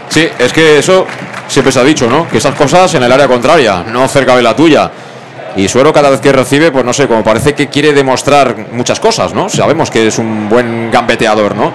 Sí, 0.08 0.28
es 0.38 0.52
que 0.52 0.78
eso 0.78 1.06
siempre 1.46 1.72
se 1.72 1.80
ha 1.80 1.84
dicho, 1.84 2.08
¿no? 2.08 2.28
Que 2.28 2.38
esas 2.38 2.54
cosas 2.54 2.94
en 2.94 3.02
el 3.02 3.12
área 3.12 3.28
contraria, 3.28 3.84
no 3.86 4.08
cerca 4.08 4.34
de 4.34 4.42
la 4.42 4.56
tuya. 4.56 4.90
Y 5.56 5.68
Suero 5.68 5.92
cada 5.92 6.10
vez 6.10 6.20
que 6.20 6.32
recibe, 6.32 6.72
pues 6.72 6.84
no 6.84 6.92
sé, 6.92 7.06
como 7.06 7.22
parece 7.22 7.54
que 7.54 7.68
quiere 7.68 7.92
demostrar 7.92 8.56
muchas 8.72 8.98
cosas, 8.98 9.34
¿no? 9.34 9.48
Sabemos 9.48 9.90
que 9.90 10.06
es 10.06 10.18
un 10.18 10.48
buen 10.48 10.90
gambeteador, 10.90 11.54
¿no? 11.54 11.72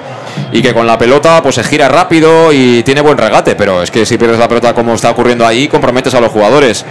Y 0.51 0.61
que 0.61 0.73
con 0.73 0.87
la 0.87 0.97
pelota 0.97 1.41
pues 1.43 1.55
se 1.55 1.63
gira 1.63 1.87
rápido 1.87 2.51
y 2.51 2.83
tiene 2.83 3.01
buen 3.01 3.17
regate, 3.17 3.55
pero 3.55 3.83
es 3.83 3.91
que 3.91 4.05
si 4.05 4.17
pierdes 4.17 4.39
la 4.39 4.47
pelota 4.47 4.73
como 4.73 4.93
está 4.93 5.11
ocurriendo 5.11 5.45
ahí, 5.45 5.67
comprometes 5.67 6.13
a 6.13 6.21
los 6.21 6.31
jugadores. 6.31 6.85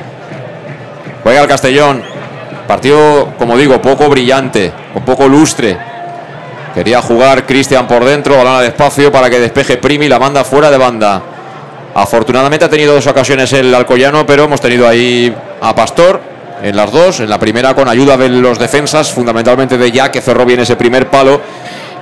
Juega 1.22 1.42
el 1.42 1.48
Castellón. 1.48 2.02
Partido, 2.66 3.32
como 3.38 3.56
digo, 3.56 3.80
poco 3.80 4.08
brillante, 4.08 4.72
con 4.92 5.02
poco 5.02 5.26
lustre. 5.26 5.76
Quería 6.74 7.00
jugar 7.00 7.46
Cristian 7.46 7.88
por 7.88 8.04
dentro, 8.04 8.36
balón 8.36 8.56
al 8.56 8.66
espacio 8.66 9.10
para 9.10 9.30
que 9.30 9.40
despeje 9.40 9.78
Primi, 9.78 10.06
la 10.08 10.18
manda 10.18 10.44
fuera 10.44 10.70
de 10.70 10.76
banda. 10.76 11.22
Afortunadamente 11.94 12.66
ha 12.66 12.68
tenido 12.68 12.94
dos 12.94 13.06
ocasiones 13.06 13.52
el 13.54 13.74
Alcoyano, 13.74 14.24
pero 14.26 14.44
hemos 14.44 14.60
tenido 14.60 14.86
ahí 14.86 15.34
a 15.60 15.74
Pastor 15.74 16.20
en 16.62 16.76
las 16.76 16.92
dos. 16.92 17.20
En 17.20 17.30
la 17.30 17.38
primera 17.38 17.74
con 17.74 17.88
ayuda 17.88 18.16
de 18.16 18.28
los 18.28 18.58
defensas, 18.58 19.10
fundamentalmente 19.12 19.78
de 19.78 19.90
Jack, 19.90 20.12
que 20.12 20.20
cerró 20.20 20.44
bien 20.44 20.60
ese 20.60 20.76
primer 20.76 21.08
palo 21.08 21.40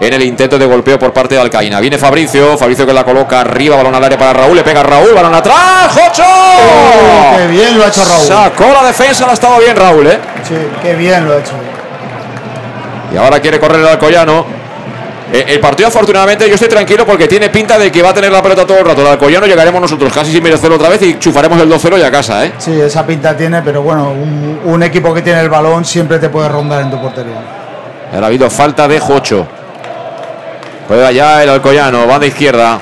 en 0.00 0.12
el 0.12 0.22
intento 0.22 0.58
de 0.58 0.66
golpeo 0.66 0.98
por 0.98 1.12
parte 1.12 1.34
de 1.34 1.40
Alcaína. 1.40 1.80
Viene 1.80 1.98
Fabricio, 1.98 2.56
Fabricio 2.58 2.86
que 2.86 2.92
la 2.92 3.04
coloca 3.04 3.40
arriba, 3.40 3.76
balón 3.76 3.94
al 3.94 4.04
área 4.04 4.18
para 4.18 4.32
Raúl, 4.32 4.56
le 4.56 4.62
pega 4.62 4.82
Raúl, 4.82 5.14
balón 5.14 5.34
atrás, 5.34 5.92
¡Jocho! 5.92 6.22
Oh, 6.24 7.36
¡Qué 7.36 7.46
bien 7.48 7.78
lo 7.78 7.84
ha 7.84 7.88
hecho 7.88 8.04
Raúl! 8.04 8.26
Sacó 8.26 8.66
la 8.72 8.86
defensa, 8.86 9.24
lo 9.24 9.30
ha 9.30 9.34
estado 9.34 9.58
bien 9.58 9.76
Raúl, 9.76 10.06
¿eh? 10.06 10.18
Sí, 10.46 10.54
qué 10.82 10.94
bien 10.94 11.26
lo 11.26 11.34
ha 11.34 11.38
hecho. 11.38 11.52
Y 13.12 13.16
ahora 13.16 13.40
quiere 13.40 13.58
correr 13.58 13.80
el 13.80 13.88
Alcoyano. 13.88 14.44
Eh, 15.32 15.44
el 15.48 15.60
partido, 15.60 15.88
afortunadamente, 15.88 16.46
yo 16.48 16.54
estoy 16.54 16.68
tranquilo 16.68 17.04
porque 17.04 17.26
tiene 17.26 17.48
pinta 17.50 17.78
de 17.78 17.90
que 17.90 18.00
va 18.02 18.10
a 18.10 18.14
tener 18.14 18.30
la 18.30 18.42
pelota 18.42 18.64
todo 18.66 18.78
el 18.78 18.84
rato. 18.84 19.00
El 19.00 19.08
Alcoyano 19.08 19.46
llegaremos 19.46 19.80
nosotros 19.80 20.12
casi 20.12 20.30
sin 20.32 20.42
merecerlo 20.42 20.76
otra 20.76 20.88
vez 20.88 21.02
y 21.02 21.18
chufaremos 21.18 21.60
el 21.60 21.68
2-0 21.70 21.98
y 21.98 22.02
a 22.02 22.10
casa, 22.10 22.44
¿eh? 22.44 22.52
Sí, 22.58 22.78
esa 22.80 23.04
pinta 23.06 23.36
tiene, 23.36 23.62
pero 23.62 23.82
bueno, 23.82 24.10
un, 24.10 24.60
un 24.64 24.82
equipo 24.82 25.12
que 25.14 25.22
tiene 25.22 25.40
el 25.40 25.48
balón 25.48 25.84
siempre 25.84 26.18
te 26.18 26.28
puede 26.28 26.48
rondar 26.48 26.82
en 26.82 26.90
tu 26.90 27.00
portería. 27.00 27.40
Ahora 28.12 28.26
ha 28.26 28.28
habido 28.28 28.48
falta 28.50 28.86
de 28.86 29.00
Jocho. 29.00 29.46
Juega 30.88 31.10
ya 31.10 31.42
el 31.42 31.50
Alcoyano, 31.50 32.06
banda 32.06 32.26
izquierda. 32.26 32.78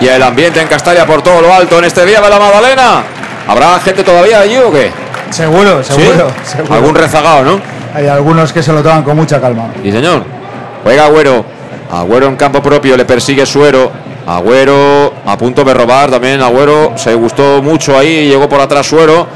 Y 0.00 0.06
el 0.06 0.22
ambiente 0.22 0.60
en 0.60 0.68
Castalia 0.68 1.04
por 1.04 1.22
todo 1.22 1.40
lo 1.42 1.52
alto 1.52 1.78
en 1.78 1.84
este 1.84 2.06
día 2.06 2.20
de 2.20 2.30
la 2.30 2.38
Magdalena. 2.38 3.02
¿Habrá 3.48 3.80
gente 3.80 4.04
todavía 4.04 4.40
allí 4.40 4.56
o 4.56 4.70
qué? 4.70 4.92
Seguro, 5.30 5.82
¿Sí? 5.82 5.94
seguro. 5.94 6.30
seguro. 6.44 6.74
Algún 6.74 6.94
rezagado, 6.94 7.42
¿no? 7.42 7.60
Hay 7.94 8.06
algunos 8.06 8.52
que 8.52 8.62
se 8.62 8.72
lo 8.72 8.82
toman 8.82 9.02
con 9.02 9.16
mucha 9.16 9.40
calma. 9.40 9.70
Sí, 9.82 9.90
señor. 9.90 10.22
Juega 10.84 11.06
Agüero. 11.06 11.44
Agüero 11.90 12.26
en 12.26 12.36
campo 12.36 12.62
propio, 12.62 12.96
le 12.96 13.04
persigue 13.04 13.44
Suero. 13.44 13.90
Agüero 14.26 15.14
a 15.26 15.36
punto 15.36 15.64
de 15.64 15.74
robar 15.74 16.10
también. 16.10 16.40
Agüero 16.40 16.92
se 16.96 17.14
gustó 17.14 17.62
mucho 17.62 17.98
ahí, 17.98 18.28
llegó 18.28 18.48
por 18.48 18.60
atrás 18.60 18.86
Suero. 18.86 19.26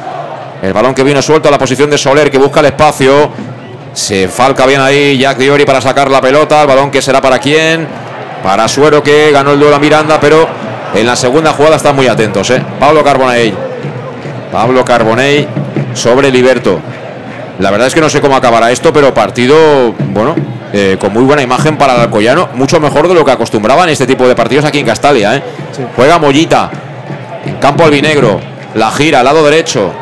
El 0.62 0.72
balón 0.72 0.94
que 0.94 1.02
viene 1.02 1.20
suelto 1.20 1.48
a 1.48 1.50
la 1.50 1.58
posición 1.58 1.90
de 1.90 1.98
Soler 1.98 2.30
que 2.30 2.38
busca 2.38 2.60
el 2.60 2.66
espacio. 2.66 3.30
Se 3.92 4.28
falca 4.28 4.66
bien 4.66 4.80
ahí 4.80 5.18
Jack 5.18 5.38
Diori 5.38 5.64
para 5.64 5.80
sacar 5.80 6.10
la 6.10 6.20
pelota. 6.20 6.62
El 6.62 6.68
balón 6.68 6.90
que 6.90 7.02
será 7.02 7.20
para 7.20 7.38
quién. 7.38 7.86
Para 8.42 8.66
Suero 8.68 9.02
que 9.02 9.30
ganó 9.30 9.52
el 9.52 9.60
duelo 9.60 9.76
a 9.76 9.78
Miranda, 9.78 10.18
pero 10.20 10.48
en 10.94 11.06
la 11.06 11.14
segunda 11.14 11.52
jugada 11.52 11.76
están 11.76 11.94
muy 11.94 12.08
atentos. 12.08 12.50
¿eh? 12.50 12.62
Pablo 12.80 13.04
Carbonell. 13.04 13.54
Pablo 14.50 14.84
Carbonell 14.84 15.46
sobre 15.94 16.30
Liberto. 16.30 16.80
La 17.58 17.70
verdad 17.70 17.86
es 17.86 17.94
que 17.94 18.00
no 18.00 18.08
sé 18.08 18.20
cómo 18.20 18.34
acabará 18.34 18.70
esto, 18.72 18.92
pero 18.92 19.14
partido, 19.14 19.92
bueno, 19.92 20.34
eh, 20.72 20.96
con 20.98 21.12
muy 21.12 21.22
buena 21.22 21.42
imagen 21.42 21.76
para 21.76 21.94
el 21.94 22.00
Alcoyano, 22.00 22.48
mucho 22.54 22.80
mejor 22.80 23.06
de 23.06 23.14
lo 23.14 23.24
que 23.24 23.30
acostumbraban 23.30 23.88
este 23.88 24.06
tipo 24.06 24.26
de 24.26 24.34
partidos 24.34 24.64
aquí 24.64 24.78
en 24.78 24.86
Castalia. 24.86 25.36
¿eh? 25.36 25.42
Juega 25.94 26.18
Mollita, 26.18 26.70
en 27.44 27.56
campo 27.56 27.84
albinegro, 27.84 28.40
la 28.74 28.90
gira 28.90 29.20
al 29.20 29.26
lado 29.26 29.44
derecho, 29.44 29.92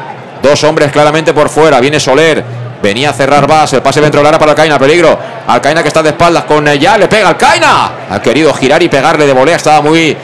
dos 0.42 0.62
hombres 0.64 0.92
claramente 0.92 1.34
por 1.34 1.48
fuera, 1.48 1.80
viene 1.80 1.98
Soler, 1.98 2.42
venía 2.82 3.10
a 3.10 3.12
cerrar 3.12 3.46
Vas, 3.46 3.72
el 3.72 3.82
pase 3.82 4.00
dentro 4.00 4.20
del 4.20 4.26
área 4.28 4.38
para 4.38 4.52
Alcaina, 4.52 4.78
peligro, 4.78 5.18
Alcaina 5.46 5.82
que 5.82 5.88
está 5.88 6.02
de 6.02 6.10
espaldas 6.10 6.44
con 6.44 6.66
ya, 6.66 6.96
le 6.98 7.08
pega 7.08 7.28
Alcaina, 7.28 7.90
ha 8.10 8.20
querido 8.20 8.52
girar 8.54 8.82
y 8.82 8.88
pegarle 8.88 9.26
de 9.26 9.32
volea, 9.32 9.56
estaba 9.56 9.80
muy 9.80 10.16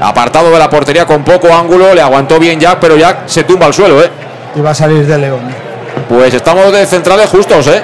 apartado 0.00 0.50
de 0.50 0.58
la 0.58 0.68
portería 0.68 1.06
con 1.06 1.22
poco 1.24 1.54
ángulo, 1.54 1.94
le 1.94 2.00
aguantó 2.00 2.38
bien 2.38 2.58
Jack, 2.58 2.78
pero 2.80 2.96
Jack 2.96 3.26
se 3.26 3.44
tumba 3.44 3.66
al 3.66 3.74
suelo, 3.74 4.02
¿eh? 4.02 4.10
Y 4.56 4.60
va 4.60 4.70
a 4.70 4.74
salir 4.74 5.06
de 5.06 5.18
León. 5.18 5.40
Pues 6.08 6.34
estamos 6.34 6.72
de 6.72 6.86
centrales 6.86 7.28
justos, 7.28 7.66
¿eh? 7.68 7.82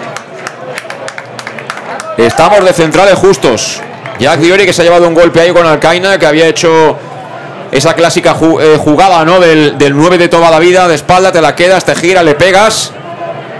Estamos 2.16 2.64
de 2.64 2.72
centrales 2.72 3.14
justos. 3.14 3.80
Jack 4.18 4.40
Diori 4.40 4.64
que 4.64 4.72
se 4.72 4.82
ha 4.82 4.84
llevado 4.84 5.06
un 5.06 5.14
golpe 5.14 5.40
ahí 5.40 5.52
con 5.52 5.66
Alcaina, 5.66 6.18
que 6.18 6.26
había 6.26 6.46
hecho 6.46 6.96
esa 7.70 7.94
clásica 7.94 8.34
eh, 8.60 8.78
jugada, 8.78 9.24
¿no? 9.24 9.38
Del, 9.38 9.76
del 9.76 9.94
9 9.94 10.16
de 10.16 10.28
toda 10.28 10.50
la 10.50 10.58
vida, 10.58 10.88
de 10.88 10.94
espalda, 10.94 11.30
te 11.30 11.42
la 11.42 11.54
quedas, 11.54 11.84
te 11.84 11.94
gira, 11.94 12.22
le 12.22 12.34
pegas, 12.34 12.92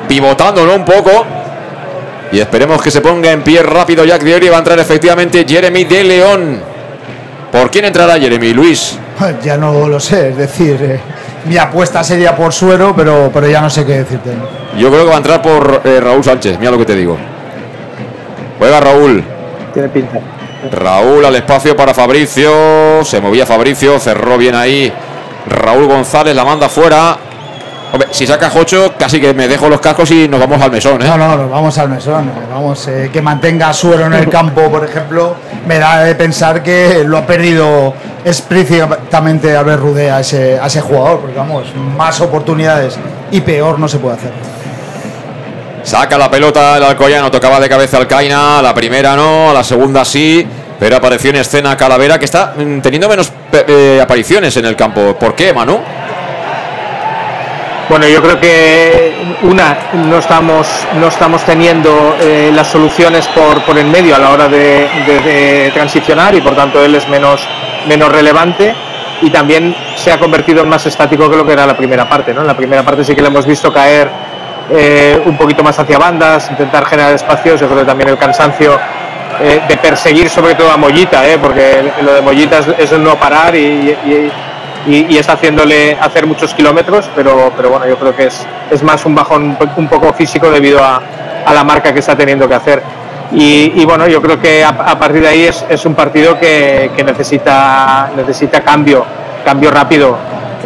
pivotándolo 0.06 0.74
un 0.74 0.84
poco. 0.84 1.24
Y 2.32 2.40
esperemos 2.40 2.82
que 2.82 2.90
se 2.90 3.00
ponga 3.00 3.30
en 3.30 3.42
pie 3.42 3.62
rápido 3.62 4.04
Jack 4.04 4.22
Diori. 4.22 4.48
Va 4.48 4.56
a 4.56 4.58
entrar 4.58 4.78
efectivamente 4.78 5.44
Jeremy 5.48 5.84
de 5.84 6.04
León. 6.04 6.60
¿Por 7.52 7.70
quién 7.70 7.84
entrará 7.84 8.18
Jeremy? 8.18 8.52
Luis. 8.52 8.98
Ya 9.42 9.56
no 9.56 9.88
lo 9.88 9.98
sé, 9.98 10.30
es 10.30 10.36
decir, 10.36 10.76
eh, 10.82 11.00
mi 11.46 11.56
apuesta 11.56 12.04
sería 12.04 12.36
por 12.36 12.52
Suero, 12.52 12.92
pero, 12.94 13.30
pero 13.32 13.48
ya 13.48 13.62
no 13.62 13.70
sé 13.70 13.86
qué 13.86 13.98
decirte. 13.98 14.30
Yo 14.76 14.90
creo 14.90 15.04
que 15.04 15.08
va 15.08 15.14
a 15.14 15.18
entrar 15.18 15.40
por 15.40 15.80
eh, 15.84 16.00
Raúl 16.00 16.22
Sánchez. 16.22 16.58
Mira 16.58 16.70
lo 16.70 16.78
que 16.78 16.84
te 16.84 16.94
digo. 16.94 17.16
Juega 18.58 18.80
Raúl. 18.80 19.24
Tiene 19.72 19.88
pinta. 19.88 20.20
Raúl 20.70 21.24
al 21.24 21.36
espacio 21.36 21.74
para 21.74 21.94
Fabricio. 21.94 23.04
Se 23.04 23.20
movía 23.20 23.46
Fabricio, 23.46 23.98
cerró 23.98 24.36
bien 24.36 24.54
ahí. 24.54 24.92
Raúl 25.48 25.86
González 25.86 26.34
la 26.34 26.44
manda 26.44 26.68
fuera. 26.68 27.16
Hombre, 27.96 28.08
si 28.12 28.26
saca 28.26 28.50
Jocho, 28.50 28.92
casi 28.98 29.18
que 29.18 29.32
me 29.32 29.48
dejo 29.48 29.70
los 29.70 29.80
cascos 29.80 30.10
y 30.10 30.28
nos 30.28 30.38
vamos 30.38 30.60
al 30.60 30.70
mesón, 30.70 31.00
¿eh? 31.00 31.06
No, 31.06 31.16
no, 31.16 31.34
nos 31.34 31.50
vamos 31.50 31.78
al 31.78 31.88
mesón. 31.88 32.28
eh, 32.28 32.32
Vamos, 32.52 32.86
eh, 32.88 33.08
que 33.10 33.22
mantenga 33.22 33.70
a 33.70 33.72
Suero 33.72 34.04
en 34.04 34.12
el 34.12 34.28
campo, 34.28 34.70
por 34.70 34.84
ejemplo, 34.84 35.34
me 35.66 35.78
da 35.78 36.00
de 36.04 36.14
pensar 36.14 36.62
que 36.62 37.04
lo 37.06 37.16
ha 37.16 37.26
perdido 37.26 37.94
explícitamente 38.22 39.56
Albert 39.56 39.80
Rudé 39.80 40.10
a 40.10 40.20
ese, 40.20 40.58
a 40.60 40.66
ese 40.66 40.82
jugador, 40.82 41.20
porque 41.20 41.38
vamos, 41.38 41.68
más 41.96 42.20
oportunidades 42.20 42.98
y 43.30 43.40
peor 43.40 43.78
no 43.78 43.88
se 43.88 43.96
puede 43.98 44.16
hacer. 44.16 44.32
Saca 45.82 46.18
la 46.18 46.30
pelota 46.30 46.76
el 46.76 46.82
Alcoyano, 46.84 47.30
tocaba 47.30 47.58
de 47.60 47.68
cabeza 47.70 47.96
Alcaina. 47.96 48.60
La 48.60 48.74
primera 48.74 49.16
no, 49.16 49.48
a 49.48 49.54
la 49.54 49.64
segunda 49.64 50.04
sí. 50.04 50.46
Pero 50.78 50.96
apareció 50.96 51.30
en 51.30 51.36
escena 51.36 51.74
Calavera, 51.78 52.18
que 52.18 52.26
está 52.26 52.52
mm, 52.54 52.80
teniendo 52.80 53.08
menos 53.08 53.32
eh, 53.52 53.98
apariciones 54.02 54.54
en 54.58 54.66
el 54.66 54.76
campo. 54.76 55.16
¿Por 55.18 55.34
qué, 55.34 55.54
Manu? 55.54 55.78
Bueno, 57.88 58.08
yo 58.08 58.20
creo 58.20 58.40
que 58.40 59.14
una, 59.42 59.78
no 59.94 60.18
estamos, 60.18 60.66
no 61.00 61.06
estamos 61.06 61.44
teniendo 61.44 62.16
eh, 62.20 62.50
las 62.52 62.66
soluciones 62.66 63.28
por, 63.28 63.62
por 63.62 63.78
el 63.78 63.86
medio 63.86 64.16
a 64.16 64.18
la 64.18 64.30
hora 64.30 64.48
de, 64.48 64.88
de- 65.06 65.70
transicionar 65.72 66.34
y 66.34 66.40
por 66.40 66.56
tanto 66.56 66.84
él 66.84 66.96
es 66.96 67.08
menos, 67.08 67.46
menos 67.86 68.10
relevante 68.10 68.74
y 69.22 69.30
también 69.30 69.74
se 69.94 70.10
ha 70.12 70.18
convertido 70.18 70.62
en 70.64 70.68
más 70.68 70.84
estático 70.86 71.30
que 71.30 71.36
lo 71.36 71.46
que 71.46 71.52
era 71.52 71.64
la 71.64 71.76
primera 71.76 72.08
parte. 72.08 72.34
¿no? 72.34 72.40
En 72.40 72.48
la 72.48 72.56
primera 72.56 72.82
parte 72.82 73.04
sí 73.04 73.14
que 73.14 73.22
le 73.22 73.28
hemos 73.28 73.46
visto 73.46 73.72
caer 73.72 74.10
eh, 74.72 75.22
un 75.24 75.36
poquito 75.36 75.62
más 75.62 75.78
hacia 75.78 75.96
bandas, 75.96 76.50
intentar 76.50 76.84
generar 76.86 77.12
espacios. 77.14 77.60
Yo 77.60 77.68
creo 77.68 77.80
que 77.80 77.86
también 77.86 78.08
el 78.10 78.18
cansancio 78.18 78.76
eh, 79.40 79.60
de 79.68 79.76
perseguir 79.76 80.28
sobre 80.28 80.56
todo 80.56 80.72
a 80.72 80.76
Mollita, 80.76 81.22
porque 81.40 81.84
lo 82.02 82.14
de 82.14 82.20
Mollita 82.20 82.58
es, 82.58 82.66
es 82.78 82.92
no 82.98 83.14
parar 83.14 83.54
y- 83.54 83.96
y- 84.86 85.06
y 85.14 85.18
está 85.18 85.32
haciéndole 85.34 85.96
hacer 86.00 86.26
muchos 86.26 86.54
kilómetros, 86.54 87.10
pero, 87.14 87.52
pero 87.56 87.70
bueno, 87.70 87.86
yo 87.86 87.96
creo 87.98 88.14
que 88.16 88.26
es, 88.26 88.46
es 88.70 88.82
más 88.82 89.04
un 89.06 89.14
bajón 89.14 89.56
un 89.76 89.88
poco 89.88 90.12
físico 90.12 90.50
debido 90.50 90.82
a, 90.82 91.00
a 91.44 91.54
la 91.54 91.64
marca 91.64 91.92
que 91.92 92.00
está 92.00 92.16
teniendo 92.16 92.48
que 92.48 92.54
hacer. 92.54 92.82
Y, 93.32 93.72
y 93.74 93.84
bueno, 93.84 94.06
yo 94.06 94.22
creo 94.22 94.40
que 94.40 94.62
a, 94.64 94.68
a 94.68 94.98
partir 94.98 95.20
de 95.22 95.28
ahí 95.28 95.42
es, 95.44 95.64
es 95.68 95.84
un 95.84 95.94
partido 95.94 96.38
que, 96.38 96.90
que 96.96 97.02
necesita, 97.04 98.10
necesita 98.16 98.60
cambio, 98.60 99.04
cambio 99.44 99.70
rápido. 99.70 100.16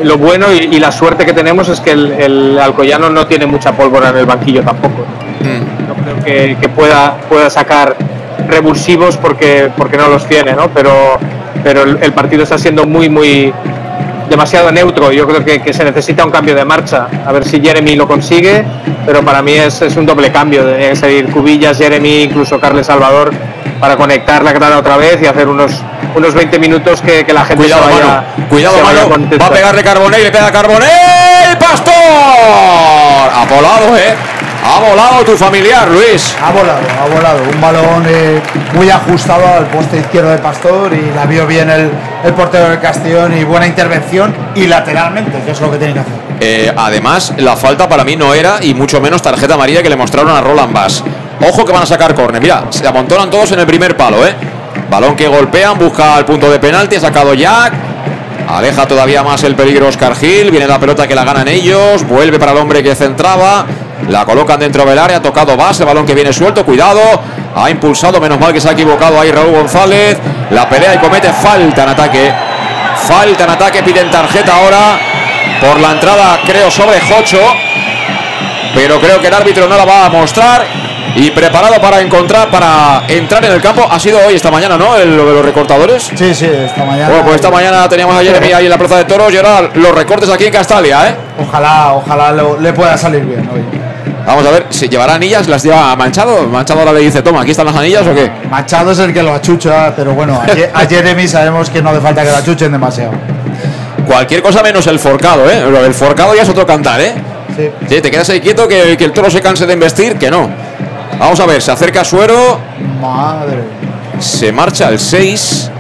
Lo 0.03 0.17
bueno 0.19 0.53
y, 0.53 0.59
y 0.77 0.79
la 0.79 0.93
suerte 0.93 1.25
que 1.27 1.33
tenemos 1.33 1.69
es 1.69 1.81
que 1.81 1.93
el, 1.93 2.13
el 2.13 2.59
Alcoyano 2.59 3.09
no 3.11 3.27
tiene 3.27 3.47
mucha 3.47 3.73
pólvora 3.73 4.11
en 4.11 4.19
el 4.19 4.27
banquillo 4.27 4.63
tampoco. 4.63 5.05
No 5.89 5.95
creo 6.05 6.23
que, 6.25 6.57
que 6.61 6.69
pueda, 6.69 7.17
pueda 7.29 7.49
sacar 7.51 7.97
revulsivos 8.49 9.17
porque, 9.17 9.71
porque 9.77 9.97
no 9.97 10.09
los 10.09 10.27
tiene, 10.27 10.53
¿no? 10.53 10.69
Pero, 10.69 11.19
pero 11.65 11.83
el, 11.83 11.99
el 12.03 12.13
partido 12.13 12.43
está 12.43 12.59
siendo 12.59 12.85
muy, 12.87 13.09
muy 13.09 13.53
demasiado 14.31 14.73
neutro. 14.73 15.13
Yo 15.13 15.27
creo 15.27 15.45
que, 15.45 15.61
que 15.61 15.75
se 15.75 15.85
necesita 15.85 16.25
un 16.25 16.31
cambio 16.31 16.55
de 16.55 16.65
marcha. 16.65 17.09
A 17.27 17.33
ver 17.33 17.45
si 17.45 17.61
Jeremy 17.61 17.97
lo 17.97 18.07
consigue, 18.09 18.65
pero 19.05 19.23
para 19.23 19.43
mí 19.43 19.53
es, 19.53 19.83
es 19.83 19.97
un 19.97 20.07
doble 20.07 20.33
cambio. 20.33 20.65
Debería 20.65 20.97
salir 20.97 21.31
Cubillas, 21.31 21.77
Jeremy, 21.77 22.23
incluso 22.23 22.59
Carles 22.59 22.87
Salvador 22.87 23.33
para 23.81 23.97
conectar 23.97 24.45
la 24.45 24.53
grada 24.53 24.79
otra 24.79 24.97
vez 24.97 25.21
y 25.23 25.27
hacer 25.27 25.49
unos, 25.49 25.73
unos 26.15 26.35
20 26.35 26.59
minutos 26.59 27.01
que, 27.03 27.25
que 27.25 27.33
la 27.33 27.45
gente 27.45 27.65
Cuidado, 27.65 27.85
se 27.85 27.95
vaya. 27.95 28.25
Cuidado, 28.49 28.77
se 28.77 28.83
vaya. 28.83 29.39
Va 29.41 29.47
a 29.47 29.51
pegarle 29.51 29.83
Carbonell, 29.83 30.23
le 30.23 30.31
pega 30.31 30.53
Carbonell. 30.53 31.59
¡Pastor! 31.59 31.93
Ha 31.93 33.47
volado, 33.49 33.97
¿eh? 33.97 34.15
Ha 34.63 34.79
volado 34.79 35.25
tu 35.25 35.37
familiar, 35.37 35.89
Luis. 35.89 36.35
Ha 36.43 36.51
volado, 36.51 36.81
ha 37.01 37.09
volado. 37.09 37.39
Un 37.53 37.61
balón 37.61 38.05
eh, 38.07 38.41
muy 38.75 38.91
ajustado 38.91 39.47
al 39.47 39.67
poste 39.67 39.99
izquierdo 39.99 40.31
de 40.31 40.39
Pastor 40.39 40.93
y 40.93 41.15
la 41.15 41.27
vio 41.27 41.47
bien 41.47 41.71
el, 41.71 41.91
el 42.25 42.33
portero 42.35 42.69
del 42.69 42.81
Castellón 42.81 43.37
y 43.37 43.45
buena 43.45 43.67
intervención 43.67 44.35
y 44.55 44.67
lateralmente, 44.67 45.43
que 45.45 45.53
es 45.53 45.61
lo 45.61 45.71
que 45.71 45.79
tiene 45.79 45.95
que 45.95 46.01
hacer. 46.01 46.13
Eh, 46.41 46.73
además, 46.77 47.35
la 47.39 47.57
falta 47.57 47.89
para 47.89 48.05
mí 48.05 48.17
no 48.17 48.35
era, 48.35 48.59
y 48.63 48.75
mucho 48.75 49.01
menos 49.01 49.23
tarjeta 49.23 49.55
amarilla 49.55 49.83
que 49.83 49.91
le 49.91 49.97
mostraron 49.97 50.35
a 50.35 50.41
Roland 50.41 50.73
Bass. 50.73 51.03
Ojo 51.47 51.65
que 51.65 51.73
van 51.73 51.83
a 51.83 51.87
sacar 51.87 52.15
córner. 52.15 52.41
Mira, 52.41 52.65
se 52.71 52.87
amontonan 52.87 53.31
todos 53.31 53.53
en 53.53 53.61
el 53.61 53.67
primer 53.67 53.97
palo, 53.97 54.27
¿eh? 54.27 54.35
Balón 54.91 55.17
que 55.17 55.27
golpean, 55.27 55.79
busca 55.79 56.19
el 56.19 56.25
punto 56.25 56.51
de 56.51 56.59
penalti, 56.59 56.97
ha 56.97 57.01
sacado 57.01 57.35
Jack. 57.35 57.73
Aleja 58.49 58.87
todavía 58.87 59.23
más 59.23 59.43
el 59.45 59.55
peligro 59.55 59.87
Oscar 59.87 60.17
Gil. 60.17 60.51
Viene 60.51 60.67
la 60.67 60.79
pelota 60.79 61.07
que 61.07 61.15
la 61.15 61.25
ganan 61.25 61.47
ellos. 61.47 62.05
Vuelve 62.07 62.39
para 62.39 62.53
el 62.53 62.59
hombre 62.59 62.83
que 62.83 62.95
centraba. 62.97 63.65
La 64.09 64.25
colocan 64.25 64.59
dentro 64.59 64.85
del 64.85 64.99
área. 64.99 65.19
Ha 65.19 65.23
tocado 65.23 65.57
Bass. 65.57 65.81
El 65.81 65.87
balón 65.87 66.05
que 66.07 66.15
viene 66.15 66.33
suelto. 66.33 66.65
Cuidado. 66.65 67.01
Ha 67.55 67.71
impulsado. 67.71 68.21
Menos 68.21 68.39
mal 68.41 68.53
que 68.53 68.61
se 68.61 68.69
ha 68.69 68.73
equivocado 68.73 69.21
ahí 69.21 69.31
Raúl 69.31 69.53
González. 69.53 70.19
La 70.51 70.69
pelea 70.69 70.95
y 70.95 70.99
comete 70.99 71.33
falta 71.33 71.83
en 71.85 71.89
ataque. 71.91 72.33
Falta 73.07 73.45
en 73.45 73.51
ataque. 73.51 73.83
Piden 73.83 74.11
tarjeta 74.11 74.57
ahora. 74.57 74.99
Por 75.61 75.79
la 75.81 75.93
entrada, 75.93 76.39
creo, 76.47 76.71
sobre 76.71 77.01
Jocho. 77.01 77.41
Pero 78.75 79.01
creo 79.01 79.21
que 79.21 79.27
el 79.29 79.35
árbitro 79.35 79.69
no 79.69 79.77
la 79.77 79.85
va 79.85 80.07
a 80.07 80.09
mostrar. 80.09 80.65
Y 81.17 81.31
preparado 81.33 81.81
para 81.81 82.01
encontrar, 82.01 82.49
para 82.51 83.03
entrar 83.09 83.45
en 83.45 83.51
el 83.53 83.61
campo. 83.61 83.85
Ha 83.91 83.99
sido 83.99 84.21
hoy, 84.25 84.35
esta 84.37 84.51
mañana, 84.51 84.77
¿no? 84.77 84.97
El- 84.97 85.17
lo 85.17 85.27
de 85.27 85.33
los 85.35 85.45
recortadores. 85.45 86.05
Sí, 86.15 86.33
sí, 86.35 86.47
esta 86.47 86.85
mañana. 86.85 87.09
Bueno, 87.09 87.25
pues 87.25 87.35
esta 87.37 87.51
mañana 87.51 87.89
teníamos 87.89 88.15
a 88.17 88.21
Jeremy 88.23 88.53
ahí 88.53 88.65
en 88.67 88.71
la 88.71 88.79
Plaza 88.79 88.97
de 88.99 89.05
Toros 89.07 89.33
y 89.33 89.37
ahora 89.37 89.71
los 89.75 89.93
recortes 89.93 90.31
aquí 90.31 90.45
en 90.47 90.53
Castalia, 90.53 91.09
¿eh? 91.09 91.15
Ojalá, 91.49 91.95
ojalá 91.95 92.31
lo- 92.31 92.61
le 92.61 92.73
pueda 92.73 92.97
salir 92.97 93.25
bien 93.25 93.49
hoy. 93.53 93.61
Vamos 94.31 94.47
a 94.47 94.51
ver, 94.53 94.67
¿se 94.71 94.89
llevará 94.89 95.15
anillas? 95.15 95.49
¿Las 95.49 95.65
lleva 95.65 95.97
Manchado? 95.97 96.47
¿Manchado 96.47 96.79
ahora 96.79 96.93
le 96.93 97.01
dice, 97.01 97.21
toma, 97.21 97.41
aquí 97.41 97.51
están 97.51 97.67
las 97.67 97.75
anillas 97.75 98.07
o 98.07 98.15
qué? 98.15 98.31
Machado 98.49 98.93
es 98.93 99.01
el 99.01 99.13
que 99.13 99.25
lo 99.25 99.35
achucha, 99.35 99.93
pero 99.97 100.15
bueno, 100.15 100.41
a, 100.73 100.87
Jeremy 100.87 101.27
sabemos 101.27 101.69
que 101.69 101.83
no 101.83 101.91
hace 101.91 102.01
falta 102.01 102.23
que 102.23 102.31
lo 102.31 102.37
achuchen 102.37 102.71
demasiado. 102.71 103.11
Cualquier 104.07 104.41
cosa 104.41 104.63
menos 104.63 104.87
el 104.87 105.01
forcado, 105.01 105.51
¿eh? 105.51 105.69
Del 105.83 105.95
forcado 105.95 106.33
ya 106.37 106.43
es 106.43 106.49
otro 106.49 106.65
cantar, 106.65 107.01
¿eh? 107.01 107.13
Sí. 107.57 107.71
Sí, 107.89 108.01
te 108.01 108.09
quedas 108.09 108.31
ahí 108.31 108.41
quieto 108.41 108.69
que, 108.69 108.97
que 108.97 109.05
el 109.05 109.11
toro 109.11 109.29
se 109.31 109.41
canse 109.41 109.67
de 109.67 109.73
investir, 109.73 110.17
que 110.17 110.31
no. 110.31 110.49
Vamos 111.19 111.41
a 111.41 111.47
ver, 111.47 111.61
se 111.61 111.73
acerca 111.73 112.05
Suero, 112.05 112.61
Madre. 113.01 113.65
se 114.21 114.53
marcha 114.53 114.91
el 114.91 115.01
6. 115.01 115.73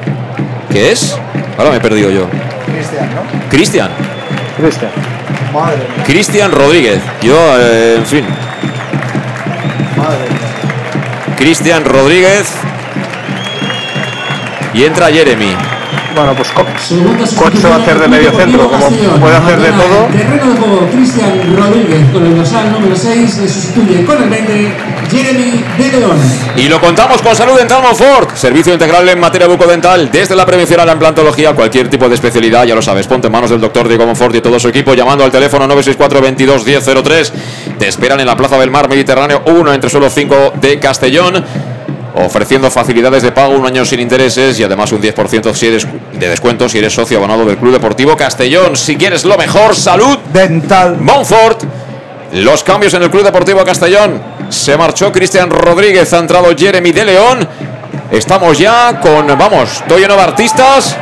¿Qué 0.73 0.91
es? 0.91 1.17
Ahora 1.57 1.71
me 1.71 1.77
he 1.77 1.81
perdido 1.81 2.11
yo. 2.11 2.27
Cristian, 2.67 3.15
¿no? 3.15 3.49
Cristian. 3.49 4.20
Cristian. 4.57 4.91
Madre 5.53 5.77
mía, 5.79 6.05
Cristian 6.05 6.53
Rodríguez. 6.53 7.01
Yo, 7.23 7.37
eh, 7.59 7.97
en 7.99 8.07
fin. 8.07 8.25
madre 9.97 10.29
mía. 10.29 11.37
Cristian 11.37 11.85
Rodríguez. 11.85 12.53
Y 14.75 14.85
entra 14.85 15.07
Jeremy. 15.09 15.57
Bueno, 16.15 16.35
pues 16.35 16.49
Co- 16.51 16.65
Segundo 16.79 17.25
Cocho 17.37 17.69
va 17.71 17.77
a 17.77 17.79
hacer 17.79 17.99
de 17.99 18.09
medio 18.09 18.31
centro, 18.33 18.69
como 18.71 18.89
puede 18.89 19.37
hacer 19.37 19.59
de 19.61 19.71
todo. 19.73 20.07
Terreno 20.13 20.53
de 20.53 20.61
juego, 20.61 20.89
Cristian 20.93 21.57
Rodríguez 21.57 22.01
con 22.13 22.27
el 22.27 22.37
dorsal 22.37 22.73
número 22.73 22.95
6 22.97 23.39
le 23.39 23.49
sustituye 23.49 24.05
con 24.05 24.23
el 24.23 24.29
20 24.29 24.77
Jeremy. 25.11 25.65
Y 26.57 26.69
lo 26.69 26.81
contamos 26.81 27.21
con 27.23 27.35
Salud 27.35 27.57
Dental 27.57 27.83
Monfort. 27.83 28.37
Servicio 28.37 28.73
integral 28.73 29.09
en 29.09 29.19
materia 29.19 29.47
bucodental. 29.47 30.11
Desde 30.11 30.37
la 30.37 30.47
prevención 30.47 30.81
a 30.81 30.85
la 30.85 30.93
implantología, 30.93 31.53
cualquier 31.55 31.89
tipo 31.89 32.09
de 32.09 32.15
especialidad, 32.15 32.65
ya 32.65 32.75
lo 32.75 32.83
sabes. 32.83 33.07
Ponte 33.07 33.27
en 33.27 33.33
manos 33.33 33.51
del 33.51 33.61
doctor 33.61 33.89
Diego 33.89 34.07
Monfort 34.07 34.35
y 34.37 34.41
todo 34.41 34.59
su 34.61 34.69
equipo 34.69 34.95
llamando 34.95 35.25
al 35.25 35.31
teléfono 35.31 35.67
964 35.67 36.21
22 36.21 36.65
1003. 36.65 37.33
Te 37.79 37.89
esperan 37.89 38.21
en 38.21 38.27
la 38.27 38.37
Plaza 38.37 38.59
del 38.59 38.71
Mar 38.71 38.89
Mediterráneo 38.89 39.43
1 39.47 39.75
entre 39.75 39.91
suelo 39.91 40.09
5 40.11 40.55
de 40.61 40.79
Castellón. 40.79 41.45
Ofreciendo 42.15 42.71
facilidades 42.71 43.23
de 43.23 43.33
pago, 43.33 43.55
un 43.55 43.67
año 43.67 43.85
sin 43.85 44.01
intereses 44.01 44.59
y 44.59 44.65
además 44.65 44.91
un 44.93 45.01
10% 45.01 45.55
si 45.55 45.67
eres 45.69 45.87
de 46.13 46.29
descuento 46.29 46.69
si 46.69 46.79
eres 46.79 46.93
socio 46.93 47.19
abonado 47.19 47.45
del 47.45 47.57
Club 47.57 47.73
Deportivo 47.73 48.17
Castellón. 48.17 48.77
Si 48.77 48.97
quieres 48.97 49.25
lo 49.25 49.37
mejor, 49.39 49.75
salud 49.75 50.19
Dental. 50.33 50.99
Monfort. 51.01 51.63
Los 52.33 52.63
cambios 52.63 52.95
en 52.95 53.03
el 53.03 53.11
Club 53.11 53.25
Deportivo 53.25 53.65
Castellón. 53.65 54.30
Se 54.51 54.77
marchó 54.77 55.13
Cristian 55.13 55.49
Rodríguez, 55.49 56.13
ha 56.13 56.19
entrado 56.19 56.49
Jeremy 56.57 56.91
de 56.91 57.05
León. 57.05 57.49
Estamos 58.11 58.59
ya 58.59 58.99
con, 59.01 59.27
vamos, 59.39 59.83
todo 59.87 59.97
lleno 59.97 60.17
de 60.17 60.23
artistas 60.23 60.97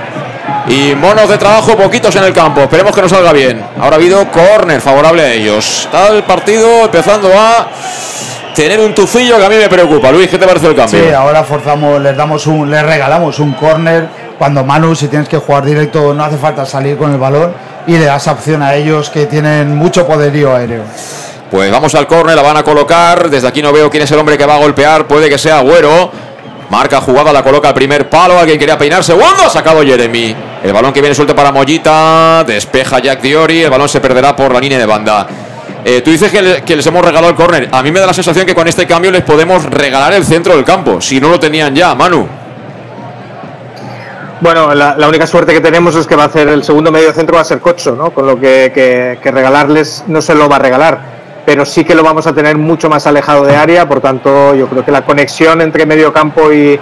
y 0.68 0.94
monos 0.94 1.30
de 1.30 1.38
trabajo 1.38 1.74
poquitos 1.74 2.14
en 2.16 2.24
el 2.24 2.34
campo. 2.34 2.60
Esperemos 2.60 2.94
que 2.94 3.00
nos 3.00 3.10
salga 3.10 3.32
bien. 3.32 3.64
Ahora 3.80 3.96
ha 3.96 3.98
habido 3.98 4.30
córner 4.30 4.82
favorable 4.82 5.22
a 5.22 5.32
ellos. 5.32 5.86
Está 5.86 6.08
el 6.08 6.22
partido 6.24 6.84
empezando 6.84 7.30
a 7.34 7.68
tener 8.54 8.80
un 8.80 8.94
tufillo 8.94 9.38
que 9.38 9.44
a 9.46 9.48
mí 9.48 9.56
me 9.56 9.68
preocupa. 9.68 10.12
Luis, 10.12 10.28
¿qué 10.28 10.36
te 10.36 10.46
parece 10.46 10.66
el 10.66 10.76
cambio? 10.76 11.02
Sí, 11.02 11.10
ahora 11.10 11.42
forzamos, 11.42 12.02
les 12.02 12.14
damos 12.14 12.46
un, 12.46 12.70
les 12.70 12.82
regalamos 12.82 13.38
un 13.38 13.54
córner. 13.54 14.08
Cuando 14.38 14.62
Manu, 14.62 14.94
si 14.94 15.08
tienes 15.08 15.26
que 15.26 15.38
jugar 15.38 15.64
directo, 15.64 16.12
no 16.12 16.22
hace 16.22 16.36
falta 16.36 16.66
salir 16.66 16.98
con 16.98 17.12
el 17.12 17.18
balón 17.18 17.54
y 17.86 17.92
le 17.92 18.04
das 18.04 18.28
opción 18.28 18.62
a 18.62 18.74
ellos 18.74 19.08
que 19.08 19.24
tienen 19.24 19.74
mucho 19.74 20.06
poderío 20.06 20.54
aéreo. 20.54 20.82
Pues 21.50 21.70
vamos 21.70 21.94
al 21.94 22.06
córner, 22.06 22.36
la 22.36 22.42
van 22.42 22.58
a 22.58 22.62
colocar. 22.62 23.30
Desde 23.30 23.48
aquí 23.48 23.62
no 23.62 23.72
veo 23.72 23.88
quién 23.90 24.02
es 24.02 24.10
el 24.12 24.18
hombre 24.18 24.36
que 24.36 24.44
va 24.44 24.56
a 24.56 24.58
golpear. 24.58 25.06
Puede 25.06 25.28
que 25.30 25.38
sea 25.38 25.58
Agüero. 25.58 26.10
Marca 26.70 27.00
jugada, 27.00 27.32
la 27.32 27.42
coloca 27.42 27.68
al 27.68 27.74
primer 27.74 28.10
palo. 28.10 28.38
Alguien 28.38 28.58
quería 28.58 28.76
peinar. 28.76 29.02
Segundo, 29.02 29.44
ha 29.46 29.48
sacado 29.48 29.82
Jeremy. 29.82 30.36
El 30.62 30.72
balón 30.74 30.92
que 30.92 31.00
viene 31.00 31.14
suelto 31.14 31.34
para 31.34 31.50
Mollita. 31.50 32.44
Despeja 32.46 32.98
Jack 32.98 33.22
Diori. 33.22 33.62
El 33.62 33.70
balón 33.70 33.88
se 33.88 34.00
perderá 34.00 34.36
por 34.36 34.52
la 34.52 34.60
línea 34.60 34.78
de 34.78 34.84
banda. 34.84 35.26
Eh, 35.84 36.02
tú 36.02 36.10
dices 36.10 36.30
que, 36.30 36.42
le- 36.42 36.62
que 36.62 36.76
les 36.76 36.86
hemos 36.86 37.02
regalado 37.02 37.30
el 37.30 37.36
córner. 37.36 37.68
A 37.72 37.82
mí 37.82 37.90
me 37.90 38.00
da 38.00 38.06
la 38.06 38.12
sensación 38.12 38.44
que 38.44 38.54
con 38.54 38.68
este 38.68 38.86
cambio 38.86 39.10
les 39.10 39.22
podemos 39.22 39.64
regalar 39.64 40.12
el 40.12 40.24
centro 40.26 40.54
del 40.54 40.64
campo. 40.64 41.00
Si 41.00 41.18
no 41.18 41.30
lo 41.30 41.40
tenían 41.40 41.74
ya, 41.74 41.94
Manu. 41.94 42.28
Bueno, 44.40 44.72
la, 44.74 45.08
única 45.08 45.26
suerte 45.26 45.52
que 45.52 45.60
tenemos 45.60 45.96
es 45.96 46.06
que 46.06 46.14
va 46.14 46.24
a 46.24 46.26
hacer 46.26 46.48
el 46.48 46.62
segundo 46.62 46.92
medio 46.92 47.12
centro 47.12 47.36
va 47.36 47.40
a 47.40 47.44
ser 47.44 47.58
Cocho, 47.60 47.96
¿no? 47.96 48.10
Con 48.10 48.26
lo 48.26 48.38
que 48.38 49.18
regalarles 49.24 50.04
no 50.06 50.20
se 50.22 50.34
lo 50.34 50.48
va 50.48 50.56
a 50.56 50.58
regalar, 50.60 51.18
pero 51.48 51.64
sí 51.64 51.82
que 51.82 51.94
lo 51.94 52.02
vamos 52.02 52.26
a 52.26 52.34
tener 52.34 52.58
mucho 52.58 52.90
más 52.90 53.06
alejado 53.06 53.46
de 53.46 53.56
área, 53.56 53.88
por 53.88 54.02
tanto 54.02 54.54
yo 54.54 54.66
creo 54.68 54.84
que 54.84 54.90
la 54.92 55.00
conexión 55.00 55.62
entre 55.62 55.86
medio 55.86 56.12
campo 56.12 56.52
y, 56.52 56.78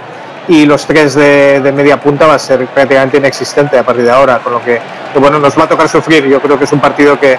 y 0.49 0.65
los 0.65 0.85
tres 0.85 1.15
de, 1.15 1.61
de 1.61 1.71
media 1.71 1.95
punta 2.01 2.27
va 2.27 2.33
a 2.33 2.39
ser 2.39 2.65
prácticamente 2.67 3.15
inexistente 3.15 3.79
a 3.79 3.83
partir 3.83 4.03
de 4.03 4.11
ahora, 4.11 4.39
con 4.39 4.51
lo 4.51 4.61
que, 4.61 4.77
bueno, 5.21 5.39
nos 5.39 5.57
va 5.57 5.63
a 5.63 5.69
tocar 5.69 5.87
sufrir. 5.87 6.25
Yo 6.27 6.41
creo 6.41 6.57
que 6.59 6.65
es 6.65 6.71
un 6.73 6.81
partido 6.81 7.17
que, 7.17 7.37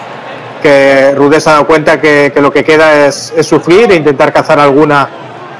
que 0.62 1.12
Rudés 1.16 1.46
ha 1.48 1.50
dado 1.52 1.66
cuenta 1.66 2.00
que, 2.00 2.32
que 2.32 2.40
lo 2.40 2.50
que 2.50 2.64
queda 2.64 3.04
es, 3.08 3.34
sufrir 3.42 3.92
e 3.92 3.96
intentar 3.96 4.32
cazar 4.32 4.58
alguna 4.58 5.06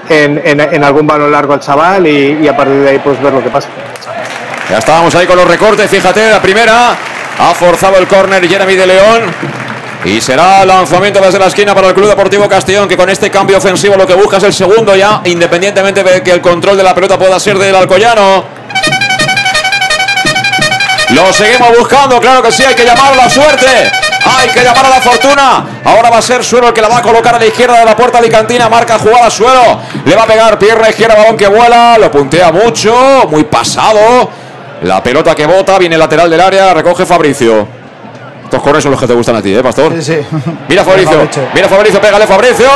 en, 0.09 0.41
en- 0.43 0.61
en 0.75 0.83
algún 0.85 1.07
balón 1.07 1.31
largo 1.31 1.53
al 1.53 1.61
chaval 1.61 2.07
y, 2.07 2.39
y 2.45 2.49
a 2.49 2.57
partir 2.57 2.77
de 2.77 2.89
ahí 2.93 2.99
pues 3.05 3.21
ver 3.21 3.35
lo 3.35 3.43
que 3.45 3.51
pasa. 3.51 3.69
Ya 4.71 4.79
estábamos 4.79 5.15
ahí 5.15 5.27
con 5.27 5.37
los 5.37 5.47
recortes, 5.47 5.91
fíjate, 5.91 6.31
la 6.31 6.41
primera 6.41 6.93
ha 7.39 7.55
forzado 7.55 7.99
el 7.99 8.07
córner 8.07 8.49
Jeremy 8.49 8.75
de 8.75 8.87
León 8.87 9.21
y 10.05 10.21
será 10.21 10.65
lanzamiento 10.65 11.21
desde 11.21 11.39
la 11.39 11.47
esquina 11.47 11.75
para 11.75 11.89
el 11.89 11.95
Club 11.95 12.09
Deportivo 12.09 12.49
Castellón 12.49 12.89
que 12.89 12.97
con 12.97 13.11
este 13.11 13.31
cambio 13.31 13.59
ofensivo 13.59 13.97
lo 13.97 14.07
que 14.07 14.15
busca 14.15 14.37
es 14.37 14.45
el 14.45 14.53
segundo 14.53 14.95
ya, 14.95 15.21
independientemente 15.25 16.03
de 16.03 16.23
que 16.23 16.31
el 16.31 16.41
control 16.41 16.77
de 16.77 16.83
la 16.83 16.95
pelota 16.95 17.19
pueda 17.19 17.39
ser 17.41 17.59
del 17.59 17.75
Alcoyano. 17.75 18.45
Lo 21.11 21.33
seguimos 21.33 21.71
buscando, 21.79 22.21
claro 22.21 22.43
que 22.43 22.53
sí, 22.53 22.63
hay 22.65 22.75
que 22.75 22.85
llamar 22.85 23.13
a 23.13 23.17
la 23.17 23.31
suerte. 23.31 23.91
Hay 24.25 24.49
que 24.51 24.63
llamar 24.63 24.85
a 24.85 24.91
la 24.91 25.01
fortuna. 25.01 25.81
Ahora 25.85 26.11
va 26.11 26.19
a 26.19 26.23
ser 26.23 26.45
Suero 26.45 26.69
el 26.69 26.75
que 26.75 26.83
la 26.83 26.89
va 26.89 26.99
a 26.99 27.03
colocar 27.03 27.35
a 27.35 27.39
la 27.39 27.47
izquierda 27.47 27.79
de 27.79 27.85
la 27.87 27.97
puerta 27.97 28.19
alicantina. 28.19 28.69
Marca 28.69 28.99
jugada 28.99 29.31
Suero. 29.31 29.81
Le 30.05 30.15
va 30.15 30.25
a 30.25 30.27
pegar 30.27 30.59
pierna 30.59 30.91
izquierda, 30.91 31.15
balón 31.15 31.37
que 31.37 31.47
vuela. 31.47 31.97
Lo 31.97 32.11
puntea 32.11 32.53
mucho. 32.53 33.27
Muy 33.31 33.45
pasado. 33.45 34.29
La 34.83 35.03
pelota 35.03 35.35
que 35.35 35.47
bota, 35.47 35.79
viene 35.79 35.97
lateral 35.97 36.29
del 36.29 36.41
área. 36.41 36.75
Recoge 36.75 37.07
Fabricio. 37.07 37.78
Estos 38.49 38.63
corres 38.63 38.83
son 38.83 38.93
los 38.93 38.99
que 38.99 39.07
te 39.07 39.13
gustan 39.13 39.37
a 39.37 39.43
ti, 39.43 39.55
¿eh, 39.55 39.63
Pastor? 39.63 39.93
Sí, 39.97 40.03
sí. 40.03 40.19
Mira 40.71 40.83
Fabricio. 40.83 41.29
Mira 41.53 41.69
Fabricio, 41.69 42.01
pégale 42.01 42.27
Fabricio. 42.27 42.67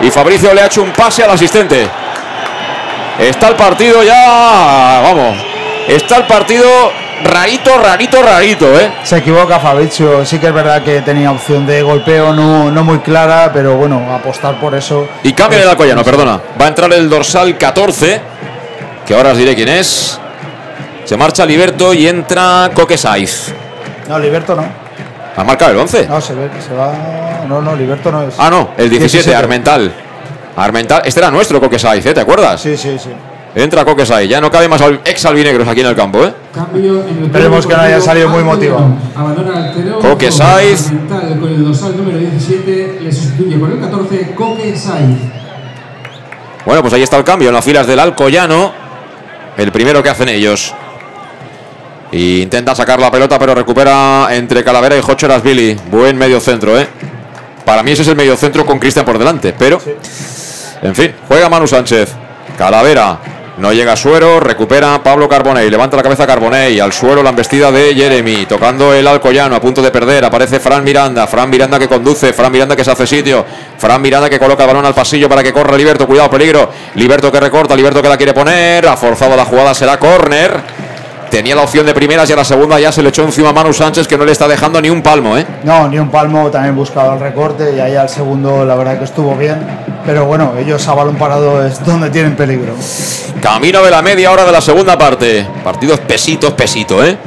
Y 0.00 0.08
Fabricio 0.08 0.54
le 0.54 0.60
ha 0.60 0.66
hecho 0.66 0.82
un 0.82 0.92
pase 0.92 1.24
al 1.24 1.30
asistente. 1.30 1.84
Está 3.18 3.48
el 3.48 3.56
partido 3.56 4.04
ya. 4.04 5.00
Vamos. 5.02 5.36
Está 5.88 6.18
el 6.18 6.26
partido 6.28 6.68
rarito, 7.24 7.76
rarito, 7.76 8.22
rarito, 8.22 8.78
¿eh? 8.78 8.92
Se 9.02 9.16
equivoca 9.16 9.58
Fabricio, 9.58 10.24
sí 10.24 10.38
que 10.38 10.46
es 10.46 10.54
verdad 10.54 10.84
que 10.84 11.00
tenía 11.00 11.32
opción 11.32 11.66
de 11.66 11.82
golpeo 11.82 12.32
no, 12.32 12.70
no 12.70 12.84
muy 12.84 13.00
clara, 13.00 13.50
pero 13.52 13.74
bueno, 13.74 14.14
apostar 14.14 14.60
por 14.60 14.76
eso. 14.76 15.08
Y 15.24 15.32
cambia 15.32 15.60
el 15.60 15.68
Alcoyano, 15.70 16.04
perdona. 16.04 16.40
Va 16.60 16.66
a 16.66 16.68
entrar 16.68 16.92
el 16.92 17.10
dorsal 17.10 17.58
14, 17.58 18.20
que 19.04 19.12
ahora 19.12 19.32
os 19.32 19.38
diré 19.38 19.56
quién 19.56 19.70
es. 19.70 20.20
Se 21.04 21.16
marcha 21.16 21.44
Liberto 21.44 21.92
y 21.92 22.06
entra 22.06 22.70
Coque 22.72 22.96
Saiz. 22.96 23.52
No, 24.08 24.20
Liberto 24.20 24.54
no. 24.54 24.83
Ha 25.36 25.44
marcado 25.44 25.72
el 25.72 25.78
11. 25.78 26.06
No, 26.08 26.20
se 26.20 26.34
ve, 26.34 26.48
se 26.66 26.74
va. 26.74 26.92
No, 27.48 27.60
no, 27.60 27.74
Liberto 27.74 28.10
no 28.12 28.22
es. 28.22 28.34
Ah, 28.38 28.48
no, 28.50 28.70
el 28.76 28.88
17, 28.88 29.34
Armental. 29.34 29.92
Armental. 30.56 31.02
Este 31.04 31.20
era 31.20 31.30
nuestro 31.30 31.60
Coque 31.60 31.78
Saiz, 31.78 32.06
¿eh? 32.06 32.14
¿Te 32.14 32.20
acuerdas? 32.20 32.60
Sí, 32.60 32.76
sí, 32.76 32.96
sí. 32.98 33.10
Entra 33.56 33.84
Coque 33.84 34.06
Saiz. 34.06 34.28
Ya 34.30 34.40
no 34.40 34.50
cabe 34.50 34.68
más 34.68 34.80
al- 34.80 35.00
ex 35.04 35.24
albinegros 35.26 35.66
aquí 35.66 35.80
en 35.80 35.86
el 35.86 35.96
campo, 35.96 36.24
¿eh? 36.24 36.32
Cambio 36.54 37.02
en 37.08 37.18
el 37.18 37.24
Esperemos 37.24 37.66
que 37.66 37.74
no 37.74 37.80
haya 37.82 38.00
salido 38.00 38.28
muy 38.28 38.44
motivado. 38.44 38.86
Abandona 39.16 39.68
el 39.70 39.74
Tereo. 39.74 39.98
Coque 39.98 40.30
Saiz. 40.30 40.88
Con 41.40 41.48
el 41.48 41.64
dorsal 41.64 41.96
número 41.96 42.18
17 42.18 42.98
le 43.02 43.12
sustituye 43.12 43.58
con 43.58 43.72
el 43.72 43.80
14 43.80 44.34
Coque 44.36 44.76
Saiz. 44.76 45.18
Bueno, 46.64 46.80
pues 46.82 46.94
ahí 46.94 47.02
está 47.02 47.16
el 47.16 47.24
cambio 47.24 47.48
en 47.48 47.54
las 47.54 47.64
filas 47.64 47.86
del 47.86 47.98
Alcoyano. 47.98 48.72
El 49.56 49.70
primero 49.72 50.02
que 50.02 50.08
hacen 50.10 50.28
ellos. 50.28 50.74
Intenta 52.14 52.76
sacar 52.76 53.00
la 53.00 53.10
pelota, 53.10 53.40
pero 53.40 53.56
recupera 53.56 54.28
entre 54.30 54.62
Calavera 54.62 54.96
y 54.96 55.00
Jocheras 55.00 55.42
Billy. 55.42 55.76
Buen 55.90 56.16
medio 56.16 56.38
centro, 56.38 56.78
¿eh? 56.78 56.86
Para 57.64 57.82
mí 57.82 57.90
ese 57.90 58.02
es 58.02 58.08
el 58.08 58.14
medio 58.14 58.36
centro 58.36 58.64
con 58.64 58.78
Cristian 58.78 59.04
por 59.04 59.18
delante, 59.18 59.52
pero. 59.52 59.80
En 60.82 60.94
fin, 60.94 61.12
juega 61.26 61.48
Manu 61.48 61.66
Sánchez. 61.66 62.12
Calavera. 62.56 63.18
No 63.56 63.72
llega 63.72 63.96
Suero, 63.96 64.40
recupera 64.40 65.00
Pablo 65.02 65.28
Carbonell, 65.28 65.70
levanta 65.70 65.96
la 65.96 66.02
cabeza 66.02 66.26
Carbonell, 66.26 66.80
al 66.80 66.92
suelo 66.92 67.22
la 67.22 67.30
embestida 67.30 67.70
de 67.70 67.94
Jeremy, 67.94 68.46
tocando 68.46 68.92
el 68.92 69.06
Alcoyano, 69.06 69.54
a 69.54 69.60
punto 69.60 69.80
de 69.80 69.92
perder, 69.92 70.24
aparece 70.24 70.58
Fran 70.58 70.82
Miranda, 70.82 71.28
Fran 71.28 71.48
Miranda 71.48 71.78
que 71.78 71.86
conduce, 71.86 72.32
Fran 72.32 72.50
Miranda 72.50 72.74
que 72.74 72.82
se 72.82 72.90
hace 72.90 73.06
sitio, 73.06 73.46
Fran 73.78 74.02
Miranda 74.02 74.28
que 74.28 74.40
coloca 74.40 74.64
el 74.64 74.66
balón 74.66 74.84
al 74.84 74.94
pasillo 74.94 75.28
para 75.28 75.40
que 75.40 75.52
corra 75.52 75.76
Liberto, 75.76 76.04
cuidado, 76.04 76.30
peligro, 76.30 76.68
Liberto 76.96 77.30
que 77.30 77.38
recorta, 77.38 77.76
Liberto 77.76 78.02
que 78.02 78.08
la 78.08 78.16
quiere 78.16 78.34
poner, 78.34 78.88
ha 78.88 78.96
forzado 78.96 79.36
la 79.36 79.44
jugada, 79.44 79.72
será 79.72 80.00
córner, 80.00 80.60
tenía 81.34 81.56
la 81.56 81.62
opción 81.62 81.84
de 81.84 81.92
primeras 81.92 82.30
y 82.30 82.32
a 82.32 82.36
la 82.36 82.44
segunda 82.44 82.78
ya 82.78 82.92
se 82.92 83.02
le 83.02 83.08
echó 83.08 83.24
encima 83.24 83.48
a 83.48 83.52
Manu 83.52 83.72
Sánchez 83.72 84.06
que 84.06 84.16
no 84.16 84.24
le 84.24 84.30
está 84.30 84.46
dejando 84.46 84.80
ni 84.80 84.88
un 84.88 85.02
palmo, 85.02 85.36
¿eh? 85.36 85.44
No, 85.64 85.88
ni 85.88 85.98
un 85.98 86.08
palmo, 86.08 86.48
también 86.48 86.76
buscaba 86.76 87.14
el 87.14 87.18
recorte 87.18 87.74
y 87.74 87.80
ahí 87.80 87.96
al 87.96 88.08
segundo 88.08 88.64
la 88.64 88.76
verdad 88.76 89.00
que 89.00 89.04
estuvo 89.04 89.34
bien. 89.34 89.58
Pero 90.06 90.26
bueno, 90.26 90.52
ellos 90.56 90.86
a 90.86 90.94
balón 90.94 91.16
parado 91.16 91.66
es 91.66 91.84
donde 91.84 92.08
tienen 92.10 92.36
peligro. 92.36 92.74
Camino 93.42 93.82
de 93.82 93.90
la 93.90 94.00
media 94.00 94.30
hora 94.30 94.44
de 94.44 94.52
la 94.52 94.60
segunda 94.60 94.96
parte. 94.96 95.44
Partido 95.64 95.94
espesito, 95.94 96.46
espesito, 96.46 97.04
¿eh? 97.04 97.18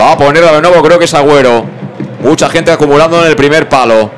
Va 0.00 0.10
a 0.10 0.18
ponerla 0.18 0.50
de 0.50 0.62
nuevo, 0.62 0.82
creo 0.82 0.98
que 0.98 1.04
es 1.04 1.14
Agüero. 1.14 1.64
Mucha 2.24 2.50
gente 2.50 2.72
acumulando 2.72 3.22
en 3.22 3.28
el 3.28 3.36
primer 3.36 3.68
palo. 3.68 4.10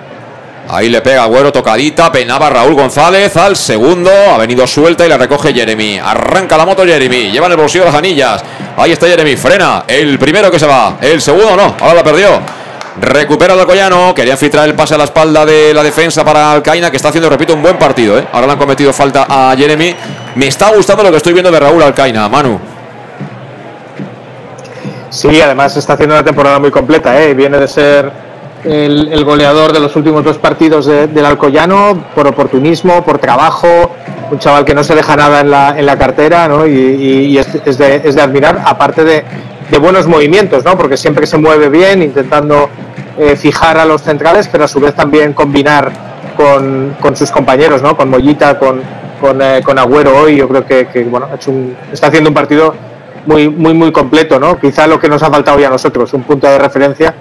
Ahí 0.73 0.89
le 0.89 1.03
pega 1.03 1.25
Agüero, 1.25 1.53
tocadita, 1.53 2.11
penaba 2.11 2.49
Raúl 2.49 2.73
González 2.73 3.37
al 3.37 3.57
segundo, 3.57 4.11
ha 4.11 4.39
venido 4.39 4.67
suelta 4.67 5.05
y 5.05 5.09
la 5.11 5.19
recoge 5.19 5.53
Jeremy. 5.53 5.99
Arranca 5.99 6.57
la 6.57 6.65
moto 6.65 6.87
Jeremy, 6.87 7.31
lleva 7.31 7.45
en 7.45 7.53
el 7.53 7.59
bolsillo 7.59 7.85
las 7.85 7.95
anillas. 7.95 8.43
Ahí 8.79 8.91
está 8.91 9.07
Jeremy, 9.07 9.37
frena, 9.37 9.85
el 9.87 10.19
primero 10.19 10.51
que 10.51 10.59
se 10.59 10.67
va, 10.67 10.97
el 11.03 11.21
segundo 11.21 11.57
no, 11.57 11.77
ahora 11.79 11.97
la 11.97 12.03
perdió. 12.03 12.41
Recupera 13.03 13.53
Alcoyano, 13.53 14.15
quería 14.15 14.35
filtrar 14.39 14.67
el 14.67 14.75
pase 14.75 14.95
a 14.95 14.99
la 14.99 15.05
espalda 15.05 15.45
de 15.45 15.75
la 15.75 15.83
defensa 15.83 16.25
para 16.25 16.51
Alcaina, 16.51 16.91
que 16.91 16.97
está 16.97 17.11
haciendo, 17.11 17.29
repito, 17.29 17.53
un 17.53 17.61
buen 17.61 17.77
partido. 17.79 18.19
¿eh? 18.19 18.27
Ahora 18.33 18.47
le 18.47 18.55
han 18.55 18.59
cometido 18.59 18.95
falta 18.95 19.27
a 19.29 19.55
Jeremy. 19.55 19.95
Me 20.37 20.47
está 20.47 20.71
gustando 20.75 21.03
lo 21.03 21.11
que 21.11 21.19
estoy 21.19 21.35
viendo 21.35 21.51
de 21.51 21.61
Raúl 21.61 21.83
Alcaina, 21.83 22.29
Manu. 22.31 22.59
Sí, 25.11 25.39
además 25.39 25.77
está 25.77 25.93
haciendo 25.95 26.15
una 26.15 26.25
temporada 26.25 26.59
muy 26.59 26.71
completa. 26.71 27.23
¿eh? 27.23 27.35
Viene 27.35 27.59
de 27.59 27.69
ser 27.69 28.32
el, 28.65 29.25
goleador 29.25 29.73
de 29.73 29.81
los 29.81 29.95
últimos 29.97 30.23
dos 30.25 30.39
partidos 30.39 30.87
de- 30.87 31.07
del 31.09 31.25
Alcoyano 31.27 32.05
por 32.15 32.27
oportunismo, 32.27 33.03
por 33.05 33.19
trabajo. 33.19 33.91
Un 34.31 34.39
chaval 34.39 34.65
que 34.65 34.75
no 34.75 34.83
se 34.85 34.95
deja 34.95 35.15
nada 35.17 35.41
en 35.41 35.51
la, 35.51 35.79
en 35.79 35.85
la 35.85 35.99
cartera 35.99 36.49
¿no? 36.49 36.67
y, 36.67 37.37
es, 37.37 37.53
de, 37.79 38.01
es 38.05 38.15
de 38.15 38.23
admirar, 38.23 38.63
aparte 38.65 39.05
de, 39.05 39.25
de 39.71 39.79
buenos 39.79 40.07
movimientos, 40.07 40.65
¿no? 40.65 40.77
porque 40.77 40.97
siempre 40.97 41.27
se 41.27 41.37
mueve 41.37 41.69
bien, 41.69 42.03
intentando 42.03 42.71
eh, 43.19 43.37
fijar 43.37 43.77
a 43.79 43.85
los 43.85 44.01
centrales, 44.03 44.49
pero 44.51 44.65
a 44.65 44.69
su 44.69 44.81
vez 44.81 44.95
también 44.95 45.35
combinar 45.35 45.91
con, 46.37 46.97
con 47.01 47.15
sus 47.15 47.31
compañeros, 47.31 47.83
¿no? 47.83 47.95
con 47.95 48.09
Mollita, 48.09 48.59
con, 48.59 48.81
con, 49.21 49.43
eh, 49.43 49.61
Agüero 49.77 50.17
hoy. 50.17 50.37
Yo 50.37 50.49
creo 50.49 50.65
que, 50.65 50.87
que, 50.87 51.05
bueno, 51.05 51.29
ha 51.31 51.35
hecho 51.35 51.51
un- 51.51 51.77
está 51.93 52.07
haciendo 52.07 52.31
un 52.31 52.35
partido 52.35 52.75
muy, 53.27 53.51
muy, 53.51 53.75
muy 53.75 53.93
completo. 53.93 54.41
¿no? 54.41 54.59
Quizá 54.59 54.87
lo 54.87 54.99
que 54.99 55.09
nos 55.11 55.23
ha 55.23 55.31
faltado 55.31 55.59
ya 55.59 55.67
a 55.67 55.71
nosotros, 55.71 56.13
un 56.15 56.23
punto 56.23 56.47
de 56.47 56.59
referencia 56.59 57.15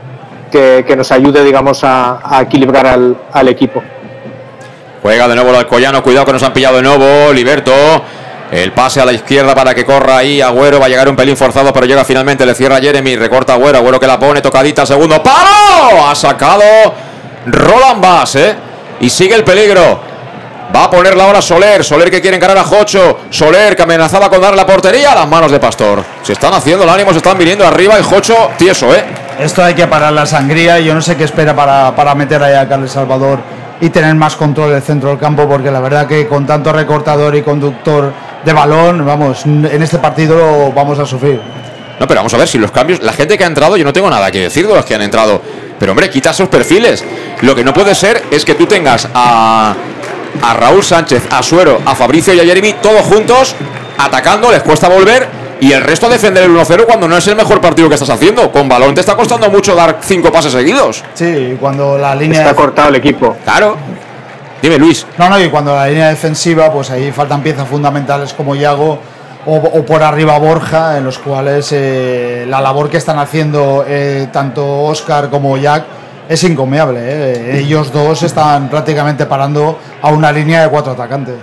que, 0.52 0.94
nos 0.95 1.11
ayude 1.11 1.44
digamos, 1.44 1.82
a, 1.84 2.40
equilibrar 2.41 2.86
al, 2.86 3.48
equipo. 3.48 3.82
Juega 5.02 5.28
de 5.28 5.36
nuevo 5.36 5.49
el 5.49 5.56
Alcoyano, 5.56 6.03
cuidado 6.03 6.26
que 6.28 6.34
nos 6.34 6.44
han 6.44 6.53
pillado 6.53 6.78
de 6.78 6.84
nuevo. 6.84 7.34
Liberto. 7.34 7.72
El 8.52 8.73
pase 8.73 8.99
a 8.99 9.06
la 9.06 9.14
izquierda 9.14 9.56
para 9.56 9.73
que 9.73 9.86
corra 9.86 10.18
ahí 10.18 10.41
Agüero. 10.41 10.80
Va 10.80 10.88
a 10.88 10.90
llegar 10.90 11.07
un 11.07 11.15
pelín 11.15 11.38
forzado, 11.38 11.72
pero 11.72 11.86
llega 11.86 12.03
finalmente. 12.03 12.45
Le 12.45 12.53
cierra 12.53 12.80
Jeremy. 12.82 13.15
Recorta 13.15 13.53
Agüero. 13.53 13.78
Agüero 13.78 13.99
que 13.99 14.07
la 14.07 14.19
pone. 14.19 14.41
Tocadita. 14.41 14.86
Segundo. 14.86 15.23
¡Paro! 15.23 16.06
Ha 16.06 16.14
sacado 16.14 16.61
Roland 17.45 18.02
Bass, 18.02 18.36
¿eh? 18.36 18.56
Y 18.99 19.10
sigue 19.10 19.36
el 19.36 19.45
peligro. 19.45 20.02
Va 20.76 20.86
a 20.86 20.90
ponerla 20.90 21.26
ahora 21.26 21.41
Soler. 21.41 21.84
Soler 21.84 22.11
que 22.11 22.22
quiere 22.22 22.38
encarar 22.38 22.57
a 22.57 22.64
Jocho. 22.64 23.19
Soler 23.30 23.76
que 23.76 23.84
amenazaba 23.84 24.30
con 24.30 24.41
dar 24.41 24.56
la 24.56 24.65
portería 24.65 25.14
a 25.14 25.15
las 25.15 25.28
manos 25.28 25.52
de 25.52 25.60
Pastor. 25.60 26.03
Se 26.22 26.34
están 26.34 26.53
haciendo 26.53 26.84
el 26.84 26.90
ánimo, 26.90 27.11
se 27.11 27.18
están 27.18 27.38
viniendo 27.38 27.65
arriba. 27.65 27.99
Y 27.99 28.03
Jocho 28.03 28.52
tieso, 28.57 28.94
¿eh? 28.94 29.20
Esto 29.42 29.64
hay 29.64 29.74
que 29.74 29.88
parar 29.88 30.14
la 30.14 30.28
sangría. 30.28 30.80
Yo 30.80 30.94
no 30.94 31.02
sé 31.02 31.18
qué 31.18 31.24
espera 31.24 31.56
para, 31.56 31.96
para 31.96 32.14
meter 32.14 32.44
ahí 32.44 32.54
a 32.54 32.70
Carles 32.70 32.92
Salvador 32.92 33.40
y 33.82 33.90
tener 33.90 34.14
más 34.14 34.36
control 34.36 34.72
del 34.72 34.84
centro 34.84 35.10
del 35.10 35.18
campo, 35.18 35.50
porque 35.50 35.72
la 35.72 35.80
verdad 35.80 36.06
que 36.06 36.28
con 36.28 36.46
tanto 36.46 36.72
recortador 36.72 37.36
y 37.36 37.42
conductor 37.42 38.14
de 38.46 38.54
balón, 38.54 39.04
vamos, 39.04 39.44
en 39.48 39.82
este 39.82 39.98
partido 39.98 40.38
lo 40.38 40.72
vamos 40.72 41.00
a 41.00 41.08
sufrir. 41.08 41.42
No, 42.00 42.08
pero 42.08 42.20
vamos 42.20 42.32
a 42.36 42.38
ver 42.38 42.48
si 42.48 42.60
los 42.60 42.70
cambios, 42.70 43.02
la 43.02 43.14
gente 43.14 43.36
que 43.36 43.44
ha 43.44 43.48
entrado, 43.48 43.78
yo 43.78 43.84
no 43.84 43.92
tengo 43.92 44.12
nada 44.12 44.30
que 44.30 44.42
decir 44.42 44.68
de 44.68 44.76
los 44.76 44.86
que 44.86 44.94
han 44.94 45.02
entrado. 45.02 45.42
Pero 45.80 45.94
hombre, 45.94 46.12
quita 46.12 46.30
esos 46.30 46.48
perfiles. 46.48 47.04
Lo 47.42 47.56
que 47.56 47.64
no 47.64 47.74
puede 47.74 47.96
ser 47.96 48.24
es 48.30 48.46
que 48.46 48.54
tú 48.54 48.68
tengas 48.68 49.10
a, 49.12 49.74
a 50.44 50.54
Raúl 50.54 50.84
Sánchez, 50.84 51.24
a 51.32 51.42
Suero, 51.42 51.82
a 51.84 51.96
Fabricio 51.96 52.36
y 52.36 52.40
a 52.40 52.44
Jeremy 52.44 52.74
todos 52.74 53.02
juntos 53.02 53.56
atacando, 53.98 54.52
les 54.52 54.62
cuesta 54.62 54.88
volver 54.88 55.41
y 55.62 55.72
el 55.72 55.82
resto 55.82 56.08
a 56.08 56.10
defender 56.10 56.44
el 56.44 56.52
1-0 56.52 56.86
cuando 56.86 57.08
no 57.08 57.16
es 57.16 57.26
el 57.28 57.36
mejor 57.38 57.62
partido 57.62 57.88
que 57.88 57.94
estás 57.94 58.10
haciendo. 58.10 58.52
Con 58.52 58.68
balón 58.68 58.94
te 58.94 59.00
está 59.02 59.16
costando 59.16 59.50
mucho 59.50 59.74
dar 59.76 60.00
cinco 60.02 60.32
pases 60.32 60.52
seguidos. 60.52 61.04
Sí, 61.14 61.56
cuando 61.60 61.98
la 61.98 62.14
línea. 62.16 62.42
Está 62.42 62.54
cortado 62.56 62.90
el 62.90 62.96
equipo. 62.96 63.38
Claro. 63.46 63.78
Dime, 64.62 64.78
Luis. 64.78 65.06
No, 65.18 65.30
no, 65.30 65.40
y 65.40 65.50
cuando 65.50 65.74
la 65.76 65.88
línea 65.88 66.10
defensiva, 66.10 66.72
pues 66.72 66.90
ahí 66.92 67.12
faltan 67.12 67.42
piezas 67.42 67.68
fundamentales 67.68 68.34
como 68.34 68.56
Yago 68.56 69.00
o, 69.46 69.56
o 69.56 69.86
por 69.86 70.04
arriba 70.04 70.38
Borja, 70.38 70.98
en 70.98 71.04
los 71.06 71.18
cuales 71.18 71.70
eh, 71.72 72.46
la 72.48 72.60
labor 72.62 72.90
que 72.90 72.98
están 72.98 73.18
haciendo 73.20 73.86
eh, 73.88 74.28
tanto 74.32 74.84
Oscar 74.84 75.30
como 75.30 75.58
Jack 75.58 75.84
es 76.30 76.44
encomiable. 76.44 77.00
eh. 77.04 77.60
Ellos 77.60 77.92
dos 77.92 78.22
están 78.24 78.70
prácticamente 78.70 79.26
parando 79.26 79.80
a 80.02 80.10
una 80.10 80.32
línea 80.32 80.62
de 80.64 80.70
cuatro 80.70 80.94
atacantes. 80.94 81.38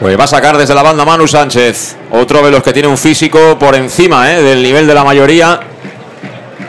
Pues 0.00 0.16
va 0.16 0.24
a 0.24 0.28
sacar 0.28 0.56
desde 0.56 0.76
la 0.76 0.82
banda 0.82 1.04
Manu 1.04 1.26
Sánchez. 1.26 1.96
Otro 2.12 2.40
de 2.44 2.52
los 2.52 2.62
que 2.62 2.72
tiene 2.72 2.86
un 2.86 2.96
físico 2.96 3.58
por 3.58 3.74
encima 3.74 4.32
eh, 4.32 4.40
del 4.42 4.62
nivel 4.62 4.86
de 4.86 4.94
la 4.94 5.02
mayoría. 5.02 5.58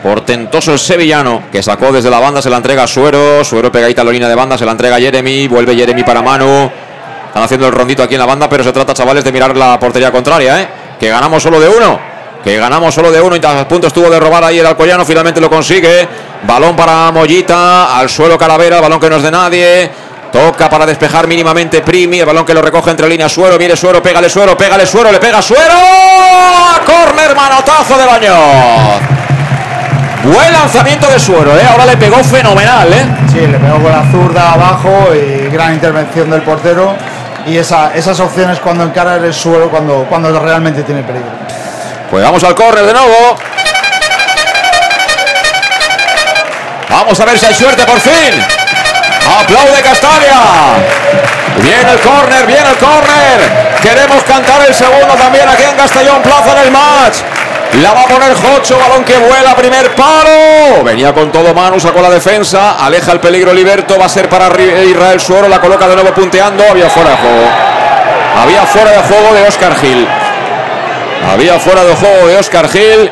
Portentoso 0.02 0.72
el 0.72 0.80
sevillano 0.80 1.44
que 1.52 1.62
sacó 1.62 1.92
desde 1.92 2.10
la 2.10 2.18
banda, 2.18 2.42
se 2.42 2.50
la 2.50 2.56
entrega 2.56 2.82
a 2.82 2.86
Suero. 2.88 3.44
Suero 3.44 3.70
pegadita 3.70 4.02
a 4.02 4.04
la 4.04 4.10
línea 4.10 4.28
de 4.28 4.34
banda, 4.34 4.58
se 4.58 4.64
la 4.64 4.72
entrega 4.72 4.96
a 4.96 4.98
Jeremy. 4.98 5.46
Vuelve 5.46 5.76
Jeremy 5.76 6.02
para 6.02 6.22
Manu. 6.22 6.68
Están 7.28 7.44
haciendo 7.44 7.68
el 7.68 7.72
rondito 7.72 8.02
aquí 8.02 8.14
en 8.14 8.20
la 8.20 8.26
banda, 8.26 8.48
pero 8.48 8.64
se 8.64 8.72
trata, 8.72 8.92
chavales, 8.94 9.22
de 9.22 9.30
mirar 9.30 9.56
la 9.56 9.78
portería 9.78 10.10
contraria. 10.10 10.60
¿eh? 10.60 10.68
Que 10.98 11.08
ganamos 11.08 11.40
solo 11.40 11.60
de 11.60 11.68
uno. 11.68 12.00
Que 12.42 12.56
ganamos 12.56 12.92
solo 12.92 13.12
de 13.12 13.20
uno. 13.20 13.36
Y 13.36 13.46
a 13.46 13.68
punto 13.68 13.86
estuvo 13.86 14.10
de 14.10 14.18
robar 14.18 14.42
ahí 14.42 14.58
el 14.58 14.66
Alcoyano. 14.66 15.04
Finalmente 15.04 15.40
lo 15.40 15.48
consigue. 15.48 16.08
Balón 16.48 16.74
para 16.74 17.12
Mollita. 17.12 17.96
Al 17.96 18.10
suelo 18.10 18.36
Calavera. 18.36 18.80
Balón 18.80 18.98
que 18.98 19.08
no 19.08 19.16
es 19.16 19.22
de 19.22 19.30
nadie. 19.30 19.90
Toca 20.32 20.70
para 20.70 20.86
despejar 20.86 21.26
mínimamente 21.26 21.80
Primi. 21.80 22.20
El 22.20 22.26
balón 22.26 22.44
que 22.44 22.54
lo 22.54 22.62
recoge 22.62 22.90
entre 22.90 23.08
líneas 23.08 23.32
Suero. 23.32 23.58
Viene 23.58 23.76
Suero. 23.76 24.02
Pégale 24.02 24.30
Suero. 24.30 24.56
Pégale 24.56 24.86
Suero. 24.86 25.10
Le 25.10 25.18
pega 25.18 25.42
Suero. 25.42 25.74
Corner 26.86 27.34
manotazo 27.34 27.98
de 27.98 28.06
Bañoz. 28.06 29.00
Buen 30.22 30.52
lanzamiento 30.52 31.10
de 31.10 31.18
Suero. 31.18 31.56
¿eh? 31.58 31.66
Ahora 31.68 31.86
le 31.86 31.96
pegó 31.96 32.22
fenomenal. 32.22 32.92
¿eh? 32.92 33.06
Sí, 33.32 33.46
le 33.46 33.58
pegó 33.58 33.82
con 33.82 33.90
la 33.90 34.10
zurda 34.10 34.52
abajo 34.52 35.08
y 35.14 35.48
gran 35.50 35.74
intervención 35.74 36.30
del 36.30 36.42
portero. 36.42 36.94
Y 37.46 37.56
esa, 37.56 37.94
esas 37.94 38.20
opciones 38.20 38.60
cuando 38.60 38.84
encara 38.84 39.16
el 39.16 39.32
suelo, 39.32 39.70
cuando, 39.70 40.06
cuando 40.08 40.38
realmente 40.38 40.82
tiene 40.82 41.02
peligro. 41.02 41.30
Pues 42.10 42.22
vamos 42.22 42.44
al 42.44 42.54
córner 42.54 42.84
de 42.84 42.92
nuevo. 42.92 43.36
Vamos 46.90 47.18
a 47.18 47.24
ver 47.24 47.38
si 47.38 47.46
hay 47.46 47.54
suerte 47.54 47.84
por 47.84 47.98
fin. 47.98 48.59
Aplaude 49.38 49.82
Castalia. 49.82 50.40
Viene 51.62 51.92
el 51.92 52.00
córner, 52.00 52.46
viene 52.46 52.70
el 52.70 52.76
córner. 52.76 53.70
Queremos 53.82 54.22
cantar 54.24 54.66
el 54.66 54.74
segundo 54.74 55.14
también 55.14 55.48
aquí 55.48 55.62
en 55.62 55.76
Castellón 55.76 56.22
Plaza 56.22 56.52
en 56.52 56.66
el 56.66 56.70
match. 56.70 57.18
La 57.82 57.92
va 57.92 58.02
a 58.02 58.06
poner 58.06 58.34
Jocho, 58.34 58.78
balón 58.78 59.04
que 59.04 59.16
vuela, 59.16 59.54
primer 59.54 59.94
palo. 59.94 60.82
Venía 60.84 61.12
con 61.12 61.30
todo 61.30 61.54
Manu, 61.54 61.78
sacó 61.78 62.00
la 62.02 62.10
defensa, 62.10 62.72
aleja 62.72 63.12
el 63.12 63.20
peligro 63.20 63.52
Liberto, 63.52 63.96
va 63.98 64.06
a 64.06 64.08
ser 64.08 64.28
para 64.28 64.48
Israel 64.60 65.20
Suero, 65.20 65.48
la 65.48 65.60
coloca 65.60 65.86
de 65.86 65.94
nuevo 65.94 66.10
punteando, 66.10 66.64
había 66.68 66.90
fuera 66.90 67.10
de 67.10 67.16
juego. 67.16 67.48
Había 68.42 68.66
fuera 68.66 68.90
de 68.90 68.98
juego 68.98 69.34
de 69.34 69.42
Oscar 69.46 69.76
Gil. 69.76 70.08
Había 71.32 71.58
fuera 71.60 71.84
de 71.84 71.94
juego 71.94 72.26
de 72.26 72.38
Oscar 72.38 72.68
Gil. 72.68 73.10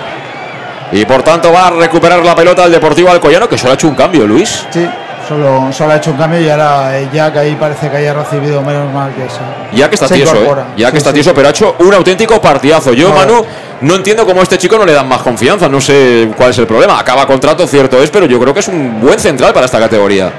Y 0.91 1.05
por 1.05 1.23
tanto 1.23 1.53
va 1.53 1.69
a 1.69 1.71
recuperar 1.71 2.25
la 2.25 2.35
pelota 2.35 2.65
el 2.65 2.73
Deportivo 2.73 3.11
Alcoyano, 3.11 3.49
que 3.49 3.59
solo 3.59 3.73
ha 3.73 3.75
hecho 3.75 3.89
un 3.89 3.95
cambio, 3.95 4.27
Luis. 4.27 4.67
Sí, 4.71 4.89
solo, 5.29 5.73
solo 5.73 5.93
ha 5.93 5.97
hecho 5.97 6.11
un 6.11 6.17
cambio 6.17 6.41
y 6.41 6.49
ahora 6.49 6.99
eh, 6.99 7.09
Jack 7.13 7.37
ahí 7.37 7.55
parece 7.55 7.91
que 7.91 7.97
haya 7.99 8.15
recibido 8.15 8.63
menos 8.63 8.93
mal 8.93 9.13
que 9.15 9.27
eso. 9.27 9.41
Ya 9.73 9.89
que 9.89 9.95
está 9.97 10.09
Se 10.09 10.15
tieso, 10.15 10.35
¿eh? 10.35 10.39
incorpora. 10.41 10.67
Ya 10.77 10.87
que 10.87 10.93
Sí, 10.93 10.97
está 10.99 11.11
sí, 11.11 11.15
tieso, 11.15 11.31
sí. 11.31 11.35
pero 11.37 11.49
ha 11.49 11.51
hecho 11.51 11.77
un 11.81 11.95
auténtico 11.95 12.41
partidazo. 12.41 12.93
Yo, 12.95 13.11
No. 13.11 13.15
Manu, 13.15 13.45
no 13.83 13.95
entiendo 13.95 14.25
cómo 14.27 14.41
a 14.41 14.43
este 14.43 14.59
chico 14.59 14.77
no 14.79 14.85
le 14.85 14.93
dan 14.93 15.07
más 15.09 15.23
confianza. 15.23 15.69
No 15.69 15.81
sé 15.81 16.31
cuál 16.37 16.51
es 16.51 16.59
el 16.59 16.67
problema. 16.67 16.99
Acaba 16.99 17.27
contrato, 17.27 17.67
cierto 17.67 18.03
es, 18.03 18.11
pero 18.11 18.27
yo 18.27 18.41
creo 18.41 18.55
que 18.55 18.61
es 18.61 18.69
un 18.69 19.01
buen 19.01 19.21
central 19.21 19.53
para 19.53 19.67
esta 19.67 19.79
categoría. 19.79 20.33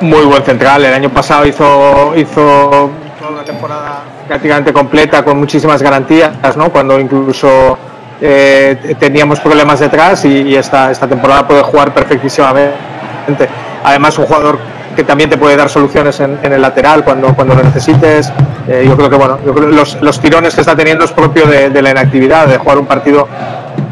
Muy 0.00 0.24
buen 0.24 0.42
central. 0.42 0.84
El 0.84 0.92
año 0.92 1.10
pasado 1.10 1.46
hizo, 1.46 2.12
hizo 2.16 2.90
toda 3.18 3.30
una 3.30 3.44
temporada 3.44 4.02
prácticamente 4.28 4.72
completa 4.72 5.24
con 5.24 5.38
muchísimas 5.38 5.82
garantías, 5.82 6.56
¿no? 6.56 6.70
Cuando 6.70 7.00
incluso 7.00 7.78
eh, 8.20 8.94
teníamos 8.98 9.40
problemas 9.40 9.80
detrás 9.80 10.24
y, 10.24 10.42
y 10.42 10.56
esta, 10.56 10.90
esta 10.90 11.06
temporada 11.06 11.46
puede 11.46 11.62
jugar 11.62 11.92
perfectísimamente. 11.94 12.93
Además, 13.84 14.18
un 14.18 14.26
jugador 14.26 14.58
que 14.94 15.04
también 15.04 15.28
te 15.28 15.36
puede 15.36 15.56
dar 15.56 15.68
soluciones 15.68 16.20
en, 16.20 16.38
el 16.42 16.62
lateral 16.62 17.04
cuando, 17.04 17.34
cuando 17.34 17.54
lo 17.54 17.62
necesites. 17.62 18.32
Eh, 18.68 18.84
yo 18.86 18.96
creo 18.96 19.10
que 19.10 19.16
bueno, 19.16 19.38
los, 19.44 20.00
los 20.00 20.20
tirones 20.20 20.54
que 20.54 20.60
está 20.62 20.74
teniendo 20.74 21.04
es 21.04 21.12
propio 21.12 21.46
de, 21.46 21.82
la 21.82 21.90
inactividad, 21.90 22.46
de 22.46 22.56
jugar 22.58 22.78
un 22.78 22.86
partido 22.86 23.28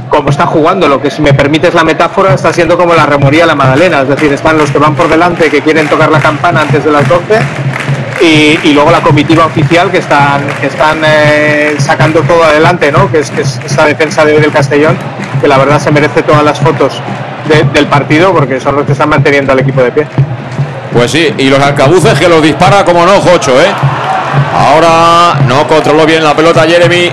como 0.09 0.31
está 0.31 0.47
jugando, 0.47 0.89
lo 0.89 1.01
que 1.01 1.11
si 1.11 1.23
me 1.23 1.33
permites 1.33 1.73
la 1.73 1.85
metáfora 1.85 2.35
está 2.35 2.53
siendo 2.53 2.77
como 2.77 2.95
la 2.95 3.07
remoría 3.07 3.47
la 3.47 3.55
Magdalena, 3.55 4.03
es 4.03 4.09
decir, 4.09 4.31
están 4.31 4.59
los 4.59 4.71
que 4.71 4.79
van 4.79 4.95
por 4.95 5.09
delante 5.09 5.49
que 5.49 5.63
quieren 5.63 5.89
tocar 5.89 6.11
la 6.11 6.21
campana 6.21 6.63
antes 6.63 6.85
de 6.85 6.93
las 6.93 7.09
12 7.09 7.39
y, 8.21 8.73
luego 8.75 8.91
la 8.91 9.01
comitiva 9.01 9.47
oficial 9.47 9.91
que 9.91 9.99
están, 9.99 10.43
que 10.61 10.67
están 10.67 11.01
eh, 11.05 11.75
sacando 11.79 12.21
todo 12.21 12.45
adelante, 12.45 12.93
¿no? 12.93 13.11
que, 13.11 13.21
es, 13.21 13.31
que 13.31 13.41
es 13.41 13.59
esta 13.65 13.87
defensa 13.87 14.25
de 14.25 14.35
hoy 14.35 14.41
del 14.41 14.53
Castellón, 14.53 14.97
que 15.41 15.49
la 15.49 15.57
verdad 15.57 15.81
se 15.81 15.91
merece 15.91 16.23
todas 16.23 16.45
las 16.45 16.61
fotos 16.61 17.01
de- 17.49 17.65
del 17.73 17.87
partido 17.87 18.33
porque 18.33 18.61
son 18.61 18.77
los 18.77 18.87
que 18.87 18.93
están 18.93 19.09
manteniendo 19.09 19.53
al 19.53 19.61
equipo 19.61 19.83
de 19.83 19.93
pie. 19.93 20.07
Pues 20.93 21.11
sí, 21.11 21.33
y 21.39 21.49
los 21.49 21.59
arcabuces 21.59 22.19
que 22.19 22.29
los 22.29 22.43
dispara 22.43 22.85
como 22.85 23.05
no, 23.07 23.21
Jocho, 23.21 23.53
¿eh? 23.61 23.67
Ahora 24.55 25.35
no 25.49 25.67
controló 25.67 26.05
bien 26.07 26.23
la 26.23 26.35
pelota 26.35 26.63
Jeremy. 26.67 27.11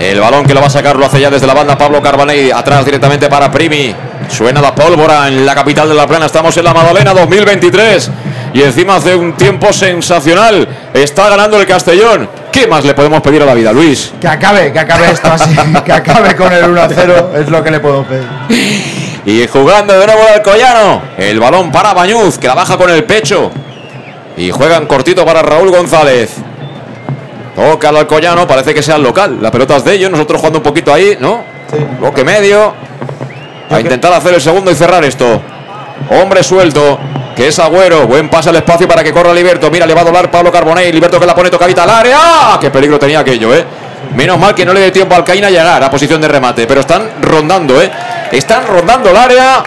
El 0.00 0.20
balón 0.20 0.44
que 0.46 0.54
lo 0.54 0.60
va 0.60 0.68
a 0.68 0.70
sacar 0.70 0.96
lo 0.96 1.04
hace 1.06 1.20
ya 1.20 1.28
desde 1.28 1.46
la 1.46 1.54
banda 1.54 1.76
Pablo 1.76 2.00
Carbaney. 2.00 2.50
Atrás 2.50 2.84
directamente 2.84 3.28
para 3.28 3.50
Primi. 3.50 3.94
Suena 4.28 4.60
la 4.60 4.74
pólvora 4.74 5.26
en 5.28 5.44
la 5.44 5.54
capital 5.54 5.88
de 5.88 5.94
La 5.94 6.06
Plana. 6.06 6.26
Estamos 6.26 6.56
en 6.56 6.64
la 6.64 6.72
Madalena 6.72 7.12
2023. 7.12 8.10
Y 8.54 8.62
encima 8.62 8.96
hace 8.96 9.14
un 9.16 9.32
tiempo 9.34 9.72
sensacional. 9.72 10.68
Está 10.94 11.28
ganando 11.28 11.58
el 11.60 11.66
Castellón. 11.66 12.28
¿Qué 12.58 12.66
más 12.66 12.84
le 12.84 12.92
podemos 12.92 13.20
pedir 13.20 13.40
a 13.40 13.46
la 13.46 13.54
vida, 13.54 13.72
Luis? 13.72 14.12
Que 14.20 14.26
acabe, 14.26 14.72
que 14.72 14.80
acabe 14.80 15.12
esto 15.12 15.30
así, 15.30 15.54
que 15.84 15.92
acabe 15.92 16.34
con 16.34 16.52
el 16.52 16.64
1-0, 16.64 17.36
es 17.36 17.48
lo 17.50 17.62
que 17.62 17.70
le 17.70 17.78
puedo 17.78 18.02
pedir. 18.02 18.26
Y 19.24 19.46
jugando 19.46 19.96
de 19.96 20.04
nuevo 20.04 20.22
el 20.26 20.34
Alcoyano. 20.34 21.02
El 21.16 21.38
balón 21.38 21.70
para 21.70 21.94
Bañuz, 21.94 22.36
que 22.36 22.48
la 22.48 22.54
baja 22.54 22.76
con 22.76 22.90
el 22.90 23.04
pecho. 23.04 23.52
Y 24.36 24.50
juegan 24.50 24.86
cortito 24.86 25.24
para 25.24 25.40
Raúl 25.40 25.70
González. 25.70 26.34
Toca 27.54 27.90
al 27.90 27.98
Alcoyano, 27.98 28.44
parece 28.48 28.74
que 28.74 28.82
sea 28.82 28.96
el 28.96 29.04
local. 29.04 29.38
La 29.40 29.52
pelota 29.52 29.76
es 29.76 29.84
de 29.84 29.94
ellos, 29.94 30.10
nosotros 30.10 30.40
jugando 30.40 30.58
un 30.58 30.64
poquito 30.64 30.92
ahí, 30.92 31.16
¿no? 31.20 31.44
Bloque 32.00 32.24
medio. 32.24 32.74
A 33.70 33.78
intentar 33.78 34.12
hacer 34.12 34.34
el 34.34 34.40
segundo 34.40 34.72
y 34.72 34.74
cerrar 34.74 35.04
esto. 35.04 35.40
Hombre 36.10 36.42
suelto, 36.42 36.98
que 37.38 37.46
es 37.46 37.58
Agüero. 37.60 38.08
Buen 38.08 38.28
pase 38.28 38.48
al 38.48 38.56
espacio 38.56 38.88
para 38.88 39.04
que 39.04 39.12
corra 39.12 39.32
Liberto. 39.32 39.70
Mira, 39.70 39.86
le 39.86 39.94
va 39.94 40.00
a 40.00 40.04
doblar 40.04 40.28
Pablo 40.28 40.50
Carbonell. 40.50 40.92
Liberto 40.92 41.20
que 41.20 41.26
la 41.26 41.36
pone 41.36 41.48
tocadita 41.48 41.84
al 41.84 41.90
área. 41.90 42.16
¡Ah! 42.20 42.58
¡Qué 42.60 42.68
peligro 42.68 42.98
tenía 42.98 43.20
aquello, 43.20 43.54
eh! 43.54 43.64
Menos 44.16 44.40
mal 44.40 44.56
que 44.56 44.64
no 44.64 44.72
le 44.72 44.80
dé 44.80 44.90
tiempo 44.90 45.14
al 45.14 45.22
Caín 45.22 45.44
a 45.44 45.50
llegar 45.50 45.80
a 45.84 45.88
posición 45.88 46.20
de 46.20 46.26
remate. 46.26 46.66
Pero 46.66 46.80
están 46.80 47.22
rondando, 47.22 47.80
¿eh? 47.80 47.88
Están 48.32 48.66
rondando 48.66 49.10
el 49.10 49.16
área. 49.16 49.62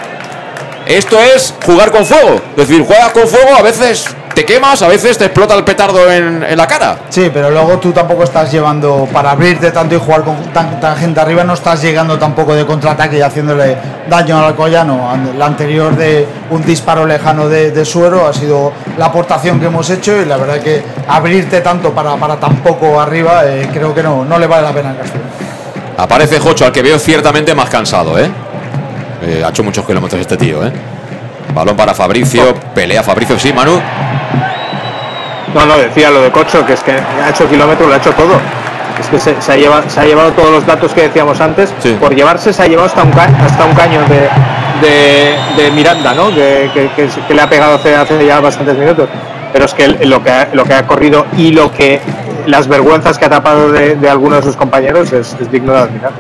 Esto 0.86 1.18
es 1.18 1.54
jugar 1.66 1.92
con 1.92 2.06
fuego. 2.06 2.42
Es 2.58 2.68
decir, 2.68 2.84
juegas 2.84 3.14
con 3.14 3.26
fuego, 3.26 3.56
a 3.58 3.62
veces 3.62 4.14
te 4.34 4.46
quemas, 4.46 4.82
a 4.82 4.88
veces 4.88 5.18
te 5.18 5.26
explota 5.26 5.56
el 5.56 5.64
petardo 5.64 6.12
en, 6.12 6.44
en 6.44 6.58
la 6.58 6.68
cara. 6.68 6.98
Sí, 7.10 7.30
pero 7.34 7.52
luego 7.52 7.78
tú 7.80 7.92
tampoco 7.92 8.24
estás 8.24 8.52
llevando, 8.52 9.08
para 9.12 9.32
abrirte 9.32 9.72
tanto 9.72 9.96
y 9.96 10.00
jugar 10.00 10.24
con 10.24 10.36
tanta 10.54 10.96
gente 10.96 11.20
arriba, 11.20 11.44
no 11.44 11.54
estás 11.54 11.82
llegando 11.82 12.18
tampoco 12.18 12.54
de 12.56 12.66
contraataque 12.66 13.18
y 13.18 13.22
haciéndole 13.22 13.78
daño 14.10 14.38
al 14.40 14.46
Alcoyano. 14.46 15.10
La 15.38 15.46
anterior 15.46 15.96
de 15.96 16.28
un 16.50 16.64
disparo 16.64 17.06
lejano 17.06 17.48
de, 17.50 17.72
de 17.72 17.86
suero 17.86 18.28
ha 18.28 18.34
sido 18.34 18.74
la 18.98 19.06
aportación 19.06 19.60
que 19.60 19.68
hemos 19.68 19.90
hecho 19.90 20.22
y 20.22 20.26
la 20.26 20.38
verdad 20.38 20.60
que 20.60 20.84
abrirte 21.08 21.62
tanto 21.62 21.92
para, 21.92 22.16
para 22.16 22.38
tan 22.38 22.58
poco 22.58 23.00
arriba 23.00 23.46
eh, 23.46 23.70
creo 23.72 23.94
que 23.94 24.04
no, 24.04 24.26
no 24.26 24.38
le 24.40 24.48
vale 24.48 24.64
la 24.64 24.74
pena 24.74 24.90
al 24.92 24.98
Castellón. 24.98 25.28
Aparece 25.98 26.40
Jocho, 26.40 26.66
al 26.66 26.72
que 26.72 26.82
veo 26.82 26.98
ciertamente 26.98 27.54
más 27.54 27.70
cansado, 27.70 28.18
¿eh? 28.18 28.30
Eh, 29.24 29.44
ha 29.46 29.50
hecho 29.50 29.64
muchos 29.64 29.86
kilómetros 29.86 30.20
este 30.20 30.36
tío, 30.36 30.66
¿eh? 30.66 30.72
Balón 31.54 31.76
para 31.76 31.94
Fabricio, 31.94 32.56
pelea 32.74 33.04
Fabricio, 33.04 33.38
sí, 33.38 33.52
Manu. 33.54 33.80
No, 35.54 35.66
no, 35.66 35.78
decía 35.78 36.10
lo 36.10 36.22
de 36.22 36.32
Cocho, 36.32 36.66
que 36.66 36.74
es 36.74 36.82
que 36.82 36.92
ha 36.94 37.30
hecho 37.30 37.48
kilómetros, 37.50 37.88
lo 37.88 37.94
ha 37.94 37.98
hecho 37.98 38.12
todo. 38.12 38.40
Es 39.00 39.08
que 39.08 39.20
se, 39.20 39.42
se 39.42 39.52
ha, 39.52 39.56
llevado, 39.58 39.84
se 39.90 40.00
ha 40.00 40.06
llevado 40.06 40.32
todos 40.32 40.52
los 40.52 40.66
datos 40.66 40.94
que 40.94 41.04
decíamos 41.04 41.40
antes. 41.42 41.74
Sí. 41.82 41.96
Por 42.00 42.14
llevarse 42.16 42.54
se 42.54 42.62
ha 42.62 42.68
llevado 42.68 42.88
hasta 42.88 43.04
un, 43.04 43.12
ca- 43.12 43.30
hasta 43.46 43.66
un 43.66 43.74
caño 43.74 44.02
de, 44.08 44.30
de, 44.88 45.64
de 45.64 45.72
Miranda, 45.72 46.14
¿no? 46.14 46.30
Que, 46.30 46.70
que- 46.74 46.90
que- 46.96 47.10
que 47.28 47.34
le 47.34 47.42
ha 47.42 47.50
pegado 47.50 47.76
hace, 47.76 47.96
hace 47.96 48.26
ya 48.26 48.40
bastantes 48.40 48.78
minutos. 48.78 49.10
Pero 49.54 49.66
es 49.66 49.74
que 49.74 49.88
lo 50.06 50.24
que, 50.24 50.30
ha, 50.32 50.48
lo 50.54 50.64
que 50.64 50.74
ha 50.74 50.86
corrido 50.88 51.26
y 51.38 51.52
lo 51.52 51.72
que 51.72 52.00
las 52.48 52.68
vergüenzas 52.68 53.18
que 53.18 53.26
ha 53.26 53.30
tapado 53.30 53.72
de, 53.72 53.96
de 53.96 54.10
algunos 54.10 54.40
de 54.40 54.44
sus 54.44 54.56
compañeros 54.56 55.12
es, 55.12 55.36
es 55.42 55.52
digno 55.52 55.74
de 55.74 55.80
admirar. 55.80 56.12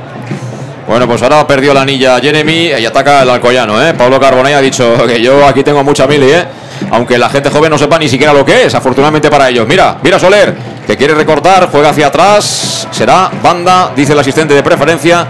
Bueno, 0.87 1.07
pues 1.07 1.21
ahora 1.21 1.45
perdió 1.47 1.73
la 1.73 1.83
anilla 1.83 2.19
Jeremy 2.19 2.71
y 2.77 2.85
ataca 2.85 3.21
el 3.21 3.29
Alcoyano, 3.29 3.81
¿eh? 3.81 3.93
Pablo 3.93 4.19
Carbonell 4.19 4.55
ha 4.55 4.61
dicho 4.61 4.97
que 5.07 5.21
yo 5.21 5.45
aquí 5.45 5.63
tengo 5.63 5.83
mucha 5.83 6.05
mili, 6.07 6.31
¿eh? 6.31 6.43
Aunque 6.89 7.17
la 7.17 7.29
gente 7.29 7.49
joven 7.49 7.69
no 7.69 7.77
sepa 7.77 7.99
ni 7.99 8.09
siquiera 8.09 8.33
lo 8.33 8.43
que 8.43 8.65
es, 8.65 8.75
afortunadamente 8.75 9.29
para 9.29 9.49
ellos. 9.49 9.67
Mira, 9.67 9.97
mira 10.01 10.19
Soler, 10.19 10.55
que 10.85 10.97
quiere 10.97 11.13
recortar, 11.13 11.69
juega 11.71 11.89
hacia 11.89 12.07
atrás, 12.07 12.87
será 12.91 13.29
banda, 13.41 13.91
dice 13.95 14.13
el 14.13 14.19
asistente 14.19 14.53
de 14.53 14.63
preferencia 14.63 15.27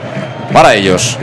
para 0.54 0.74
ellos. 0.74 1.18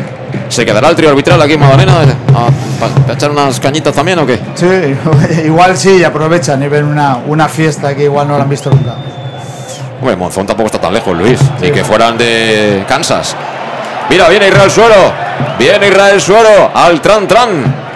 ¿Se 0.49 0.65
quedará 0.65 0.89
el 0.89 0.97
trío 0.97 1.11
arbitral 1.11 1.41
aquí 1.43 1.55
en 1.55 1.61
Madalena? 1.61 1.93
¿A, 2.35 3.13
echar 3.13 3.31
unas 3.31 3.59
cañitas 3.61 3.95
también 3.95 4.19
o 4.19 4.27
qué? 4.27 4.39
Sí, 4.55 4.67
igual 5.45 5.77
sí, 5.77 6.03
aprovechan 6.05 6.63
y 6.63 6.69
ven 6.69 6.85
una, 6.85 7.19
una 7.27 7.49
fiesta 7.49 7.95
que 7.95 8.05
igual 8.05 8.29
no 8.29 8.37
la 8.37 8.45
han 8.45 8.51
visto 8.51 8.71
nunca. 8.71 8.95
Hombre, 10.01 10.17
Monzón 10.17 10.47
tampoco 10.47 10.67
está 10.67 10.81
tan 10.81 10.95
lejos, 10.95 11.17
Luis. 11.17 11.41
Ni 11.61 11.71
que 11.71 11.85
fueran 11.85 12.17
de 12.17 12.85
Kansas. 12.87 13.35
Mira, 14.09 14.29
viene 14.29 14.49
Israel 14.49 14.71
Suero. 14.71 15.13
Viene 15.59 15.89
Israel 15.89 16.21
Suero 16.21 16.71
al 16.73 17.01
Tran 17.01 17.27
Tran. 17.27 17.88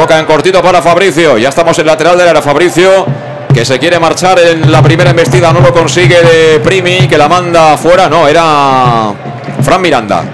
Toca 0.00 0.18
en 0.18 0.24
cortito 0.26 0.62
para 0.62 0.80
Fabricio. 0.80 1.36
Ya 1.38 1.50
estamos 1.50 1.78
en 1.78 1.86
lateral 1.86 2.16
del 2.16 2.28
área. 2.28 2.40
Fabricio 2.42 3.06
que 3.52 3.64
se 3.64 3.78
quiere 3.78 3.98
marchar 4.00 4.38
en 4.38 4.72
la 4.72 4.82
primera 4.82 5.10
embestida. 5.10 5.52
No 5.52 5.60
lo 5.60 5.72
consigue 5.72 6.22
de 6.22 6.60
Primi, 6.60 7.06
que 7.06 7.18
la 7.18 7.28
manda 7.28 7.74
afuera. 7.74 8.08
No, 8.08 8.26
era 8.26 9.12
Fran 9.62 9.80
Miranda. 9.82 10.24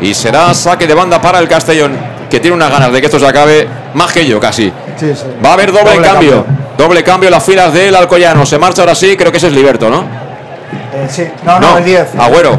Y 0.00 0.14
será 0.14 0.54
saque 0.54 0.86
de 0.86 0.94
banda 0.94 1.20
para 1.20 1.38
el 1.40 1.46
Castellón, 1.48 1.92
que 2.30 2.40
tiene 2.40 2.56
unas 2.56 2.70
ganas 2.70 2.90
de 2.90 3.00
que 3.00 3.06
esto 3.06 3.18
se 3.18 3.26
acabe 3.26 3.68
más 3.94 4.10
que 4.12 4.26
yo 4.26 4.40
casi. 4.40 4.72
Sí, 4.96 5.14
sí. 5.14 5.24
Va 5.44 5.50
a 5.50 5.52
haber 5.52 5.70
doble, 5.70 5.90
Doble 5.94 6.08
cambio. 6.08 6.44
cambio. 6.44 6.46
Doble 6.78 7.04
cambio 7.04 7.28
en 7.28 7.32
las 7.34 7.44
filas 7.44 7.72
del 7.74 7.94
Alcoyano. 7.94 8.46
Se 8.46 8.58
marcha 8.58 8.80
ahora 8.82 8.94
sí, 8.94 9.14
creo 9.16 9.30
que 9.30 9.36
ese 9.36 9.48
es 9.48 9.52
Liberto, 9.52 9.90
¿no? 9.90 10.00
Eh, 10.00 11.06
sí, 11.10 11.28
no, 11.44 11.60
no, 11.60 11.76
el 11.76 11.84
10. 11.84 12.14
Agüero. 12.18 12.58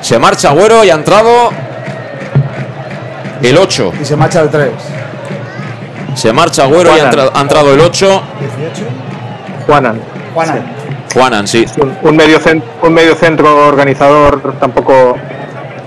Se 0.00 0.18
marcha 0.18 0.48
Agüero 0.48 0.84
y 0.84 0.90
ha 0.90 0.94
entrado 0.94 1.50
el 3.48 3.56
8. 3.58 3.92
Y 4.00 4.04
se 4.04 4.16
marcha 4.16 4.40
el 4.42 4.50
3. 4.50 4.70
Se 6.14 6.32
marcha 6.32 6.64
Agüero 6.64 6.90
y 6.90 6.92
ha, 7.00 7.02
Juanan. 7.04 7.12
entra- 7.18 7.30
ha 7.34 7.40
entrado 7.40 7.74
el 7.74 7.80
8. 7.80 8.22
18. 8.40 8.82
Juanan. 9.66 10.00
Juana. 10.34 10.54
Juanan, 11.12 11.46
sí. 11.48 11.64
Un, 11.78 11.96
un 12.02 12.16
medio 12.16 12.38
centro, 12.38 12.68
un 12.82 12.92
medio 12.94 13.14
centro 13.14 13.66
organizador 13.66 14.54
tampoco 14.60 15.16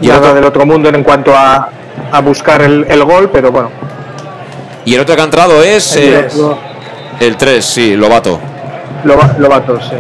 Y 0.01 0.07
nada 0.07 0.19
otro- 0.19 0.33
del 0.35 0.43
otro 0.45 0.65
mundo 0.65 0.89
en 0.89 1.03
cuanto 1.03 1.33
a, 1.35 1.69
a 2.11 2.21
buscar 2.21 2.61
el, 2.61 2.85
el 2.89 3.03
gol, 3.03 3.29
pero 3.31 3.51
bueno. 3.51 3.69
Y 4.85 4.95
el 4.95 5.01
otro 5.01 5.15
que 5.15 5.21
ha 5.21 5.25
entrado 5.25 5.63
es 5.63 5.95
El 5.95 6.03
eh, 6.03 6.17
tres. 6.29 6.41
el 7.21 7.37
3, 7.37 7.65
sí, 7.65 7.95
Lobato. 7.95 8.39
Loba- 9.05 9.35
Lobato, 9.37 9.79
sí. 9.81 9.95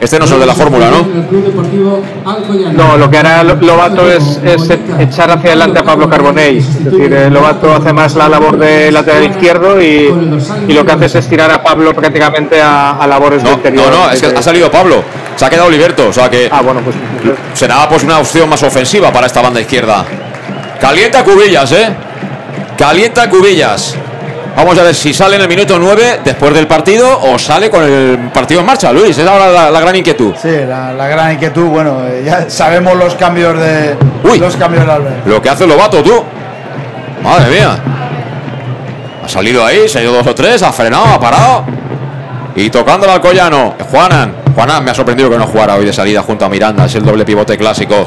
Este 0.00 0.18
no 0.18 0.24
es 0.26 0.30
el 0.30 0.40
de 0.40 0.46
la 0.46 0.54
fórmula, 0.54 0.90
¿no? 0.90 1.06
No, 2.72 2.96
lo 2.96 3.10
que 3.10 3.18
hará 3.18 3.42
Lo- 3.42 3.56
Lobato 3.56 4.10
es, 4.10 4.40
es 4.44 4.70
echar 4.98 5.30
hacia 5.30 5.50
adelante 5.50 5.80
a 5.80 5.82
Pablo 5.84 6.08
Carbonell. 6.08 6.58
Es 6.58 6.84
decir, 6.84 7.12
eh, 7.12 7.30
Lobato 7.30 7.74
hace 7.74 7.92
más 7.92 8.14
la 8.14 8.28
labor 8.28 8.58
de 8.58 8.92
lateral 8.92 9.24
izquierdo 9.24 9.80
y, 9.82 10.12
y 10.68 10.72
lo 10.72 10.84
que 10.86 10.92
hace 10.92 11.06
es 11.06 11.14
estirar 11.16 11.50
a 11.50 11.62
Pablo 11.62 11.92
prácticamente 11.94 12.60
a, 12.62 12.92
a 12.92 13.06
labores 13.06 13.42
de 13.42 13.48
No, 13.50 13.56
interior. 13.56 13.90
no, 13.90 14.04
no, 14.06 14.10
es 14.10 14.20
que 14.20 14.26
ha 14.38 14.42
salido 14.42 14.70
Pablo. 14.70 15.02
Se 15.36 15.44
ha 15.44 15.50
quedado 15.50 15.70
Liberto. 15.70 16.08
O 16.08 16.12
sea 16.12 16.30
que 16.30 16.48
Ah, 16.50 16.62
bueno, 16.62 16.80
pues 16.82 16.96
será 17.54 17.88
pues 17.88 18.04
una 18.04 18.18
opción 18.18 18.48
más 18.48 18.62
ofensiva 18.62 19.12
para 19.12 19.26
esta 19.26 19.42
banda 19.42 19.60
izquierda. 19.60 20.04
Calienta 20.80 21.24
Cubillas, 21.24 21.72
¿eh? 21.72 21.88
Calienta 22.76 23.28
Cubillas. 23.28 23.96
Vamos 24.58 24.76
a 24.76 24.82
ver 24.82 24.92
si 24.92 25.14
sale 25.14 25.36
en 25.36 25.42
el 25.42 25.48
minuto 25.48 25.78
9 25.78 26.22
después 26.24 26.52
del 26.52 26.66
partido 26.66 27.20
o 27.20 27.38
sale 27.38 27.70
con 27.70 27.84
el 27.84 28.18
partido 28.34 28.58
en 28.58 28.66
marcha, 28.66 28.92
Luis. 28.92 29.16
Es 29.16 29.24
ahora 29.24 29.46
la, 29.52 29.70
la 29.70 29.80
gran 29.80 29.94
inquietud. 29.94 30.34
Sí, 30.42 30.50
la, 30.68 30.92
la 30.92 31.06
gran 31.06 31.30
inquietud, 31.30 31.66
bueno, 31.66 32.00
eh, 32.04 32.24
ya 32.26 32.50
sabemos 32.50 32.96
los 32.96 33.14
cambios 33.14 33.56
de 33.56 33.96
los 34.24 34.56
cambios 34.56 34.84
de 34.84 34.92
Albert. 34.92 35.26
Lo 35.28 35.40
que 35.40 35.48
hace 35.48 35.64
Lobato, 35.64 36.02
tú. 36.02 36.24
Madre 37.22 37.54
mía. 37.54 37.78
Ha 39.24 39.28
salido 39.28 39.64
ahí, 39.64 39.88
se 39.88 40.00
ha 40.00 40.02
ido 40.02 40.12
dos 40.12 40.26
o 40.26 40.34
tres, 40.34 40.60
ha 40.64 40.72
frenado, 40.72 41.04
ha 41.04 41.20
parado. 41.20 41.64
Y 42.56 42.68
tocando 42.68 43.06
al 43.06 43.12
Alcoyano. 43.12 43.76
Juanan. 43.92 44.34
Juanan 44.56 44.84
me 44.84 44.90
ha 44.90 44.94
sorprendido 44.94 45.30
que 45.30 45.38
no 45.38 45.46
jugara 45.46 45.76
hoy 45.76 45.84
de 45.84 45.92
salida 45.92 46.22
junto 46.22 46.44
a 46.44 46.48
Miranda. 46.48 46.86
Es 46.86 46.96
el 46.96 47.04
doble 47.04 47.24
pivote 47.24 47.56
clásico. 47.56 48.04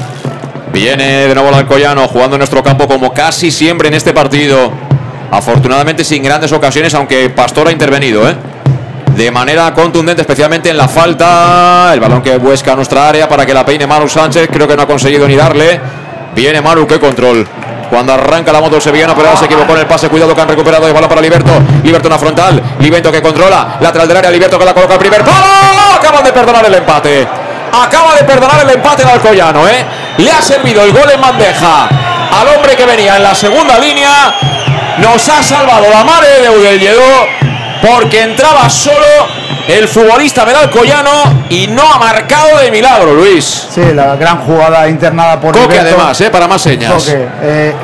Viene 0.73 1.29
de 1.29 1.33
nuevo 1.33 1.47
el 1.47 1.55
Alcoyano 1.55 2.09
jugando 2.09 2.35
en 2.35 2.39
nuestro 2.39 2.61
campo 2.61 2.89
como 2.89 3.13
casi 3.13 3.51
siempre 3.51 3.87
en 3.87 3.93
este 3.93 4.11
partido. 4.13 4.90
Afortunadamente 5.31 6.03
sin 6.03 6.21
grandes 6.21 6.51
ocasiones, 6.51 6.93
aunque 6.93 7.29
Pastor 7.29 7.69
ha 7.69 7.71
intervenido, 7.71 8.29
¿eh? 8.29 8.35
De 9.15 9.31
manera 9.31 9.73
contundente, 9.73 10.21
especialmente 10.21 10.69
en 10.69 10.77
la 10.77 10.87
falta. 10.87 11.91
El 11.93 11.99
balón 11.99 12.21
que 12.21 12.37
busca 12.37 12.75
nuestra 12.75 13.09
área 13.09 13.27
para 13.27 13.45
que 13.45 13.53
la 13.53 13.65
peine 13.65 13.87
Manu 13.87 14.07
Sánchez. 14.07 14.49
Creo 14.51 14.67
que 14.67 14.75
no 14.75 14.83
ha 14.83 14.87
conseguido 14.87 15.27
ni 15.27 15.35
darle. 15.35 15.79
Viene 16.35 16.61
Manu, 16.61 16.87
qué 16.87 16.99
control. 16.99 17.47
Cuando 17.89 18.13
arranca 18.13 18.53
la 18.53 18.61
moto 18.61 18.77
el 18.77 18.81
sevillano, 18.81 19.13
pero 19.13 19.27
ahora 19.27 19.39
se 19.39 19.45
equivocó 19.45 19.73
en 19.73 19.79
el 19.79 19.85
pase. 19.85 20.07
Cuidado 20.07 20.33
que 20.33 20.41
han 20.41 20.47
recuperado 20.47 20.87
el 20.87 20.93
balón 20.93 21.09
para 21.09 21.21
Liberto. 21.21 21.51
Liberto 21.83 22.07
en 22.07 22.13
la 22.13 22.19
frontal. 22.19 22.63
Liberto 22.79 23.11
que 23.11 23.21
controla. 23.21 23.77
Lateral 23.81 24.07
del 24.07 24.17
área. 24.17 24.31
Liberto 24.31 24.57
que 24.57 24.65
la 24.65 24.73
coloca 24.73 24.93
al 24.93 24.99
primer 24.99 25.23
palo. 25.23 25.95
Acaban 25.97 26.23
de 26.23 26.31
perdonar 26.31 26.65
el 26.65 26.73
empate. 26.73 27.27
Acaba 27.73 28.15
de 28.15 28.23
perdonar 28.23 28.61
el 28.63 28.69
empate 28.69 29.03
el 29.03 29.09
Alcoyano, 29.09 29.67
¿eh? 29.67 29.85
Le 30.17 30.31
ha 30.31 30.41
servido 30.41 30.83
el 30.83 30.91
gol 30.91 31.09
en 31.13 31.21
bandeja 31.21 31.87
al 32.31 32.47
hombre 32.55 32.75
que 32.75 32.85
venía 32.85 33.17
en 33.17 33.23
la 33.23 33.35
segunda 33.35 33.77
línea. 33.77 34.33
Nos 35.01 35.27
ha 35.29 35.41
salvado 35.43 35.89
la 35.89 36.03
madre 36.03 36.41
de 36.41 36.49
Udelledo 36.49 37.01
porque 37.81 38.21
entraba 38.21 38.69
solo 38.69 39.05
el 39.67 39.87
futbolista 39.87 40.45
del 40.45 40.55
Alcoyano 40.55 41.11
y 41.49 41.67
no 41.67 41.81
ha 41.93 41.97
marcado 41.97 42.57
de 42.59 42.69
milagro, 42.71 43.13
Luis. 43.13 43.67
Sí, 43.73 43.81
la 43.93 44.15
gran 44.15 44.39
jugada 44.45 44.87
internada 44.87 45.39
por 45.39 45.53
Coque 45.53 45.67
Liberto. 45.75 45.95
además, 45.95 46.21
¿eh? 46.21 46.29
Para 46.29 46.47
más 46.47 46.61
señas. 46.61 46.93
Coque, 46.93 47.13
eh, 47.13 47.27
eh, 47.41 47.75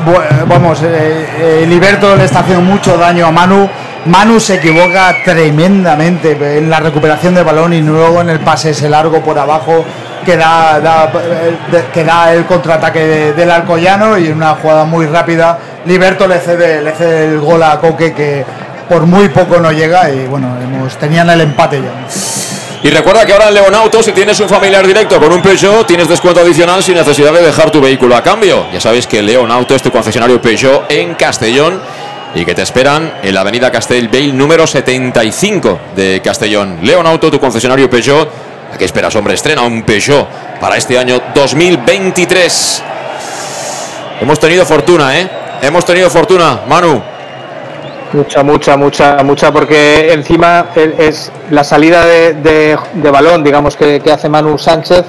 vamos, 0.47 0.79
eh, 0.83 1.27
eh, 1.63 1.65
Liberto 1.67 2.15
le 2.15 2.25
está 2.25 2.39
haciendo 2.39 2.61
mucho 2.61 2.97
daño 2.97 3.25
a 3.27 3.31
Manu. 3.31 3.67
Manu 4.05 4.39
se 4.39 4.55
equivoca 4.55 5.15
tremendamente 5.25 6.31
en 6.57 6.69
la 6.69 6.79
recuperación 6.79 7.33
del 7.35 7.43
balón 7.43 7.73
y 7.73 7.81
luego 7.81 8.21
en 8.21 8.29
el 8.29 8.39
pase 8.39 8.69
ese 8.71 8.87
largo 8.89 9.21
por 9.21 9.37
abajo 9.37 9.83
que 10.25 10.37
da, 10.37 10.79
da- 10.79 11.11
eh, 11.15 11.57
de- 11.71 11.85
que 11.93 12.03
da 12.03 12.33
el 12.33 12.45
contraataque 12.45 12.99
de- 12.99 13.33
del 13.33 13.49
Alcoyano 13.51 14.17
y 14.17 14.27
en 14.27 14.33
una 14.37 14.55
jugada 14.55 14.83
muy 14.85 15.05
rápida 15.07 15.57
Liberto 15.87 16.27
le 16.27 16.39
cede, 16.39 16.81
le 16.81 16.91
cede 16.91 17.25
el 17.25 17.39
gol 17.39 17.63
a 17.63 17.79
Coque 17.79 18.13
que 18.13 18.43
por 18.89 19.05
muy 19.05 19.29
poco 19.29 19.57
no 19.59 19.71
llega 19.71 20.09
y 20.09 20.27
bueno, 20.27 20.57
hemos, 20.61 20.97
tenían 20.97 21.29
el 21.29 21.39
empate 21.39 21.81
ya. 21.81 21.93
Y 22.83 22.89
recuerda 22.89 23.25
que 23.25 23.31
ahora 23.31 23.47
en 23.47 23.53
Leonauto, 23.53 24.03
si 24.03 24.11
tienes 24.11 24.37
un 24.41 24.49
familiar 24.49 24.85
directo 24.85 25.17
con 25.17 25.31
un 25.31 25.41
Peugeot, 25.41 25.87
tienes 25.87 26.09
descuento 26.09 26.41
adicional 26.41 26.83
sin 26.83 26.95
necesidad 26.95 27.31
de 27.31 27.41
dejar 27.41 27.71
tu 27.71 27.79
vehículo 27.79 28.17
a 28.17 28.21
cambio. 28.21 28.67
Ya 28.71 28.81
sabéis 28.81 29.07
que 29.07 29.21
Leonauto 29.21 29.75
es 29.75 29.81
tu 29.81 29.89
concesionario 29.89 30.41
Peugeot 30.41 30.91
en 30.91 31.15
Castellón 31.15 31.81
y 32.35 32.43
que 32.43 32.53
te 32.53 32.63
esperan 32.63 33.13
en 33.23 33.33
la 33.33 33.41
avenida 33.41 33.71
Castellbell 33.71 34.37
número 34.37 34.67
75 34.67 35.79
de 35.95 36.21
Castellón. 36.21 36.79
Leonauto, 36.81 37.31
tu 37.31 37.39
concesionario 37.39 37.89
Peugeot. 37.89 38.29
¿A 38.73 38.77
qué 38.77 38.83
esperas, 38.83 39.15
hombre? 39.15 39.35
Estrena 39.35 39.61
un 39.61 39.83
Peugeot 39.83 40.27
para 40.59 40.75
este 40.75 40.99
año 40.99 41.21
2023. 41.33 42.83
Hemos 44.19 44.39
tenido 44.39 44.65
fortuna, 44.65 45.17
¿eh? 45.17 45.46
Hemos 45.61 45.85
tenido 45.85 46.09
fortuna, 46.09 46.59
Manu. 46.67 47.01
Mucha, 48.13 48.41
mucha, 48.43 48.77
mucha, 48.77 49.17
mucha, 49.23 49.51
porque 49.51 50.13
encima 50.13 50.67
es 50.75 51.31
la 51.49 51.63
salida 51.63 52.05
de, 52.05 52.33
de- 52.35 52.77
de 52.93 53.11
balón, 53.11 53.43
digamos, 53.43 53.75
que, 53.75 53.99
que 53.99 54.11
hace 54.11 54.29
Manu 54.29 54.57
Sánchez, 54.57 55.03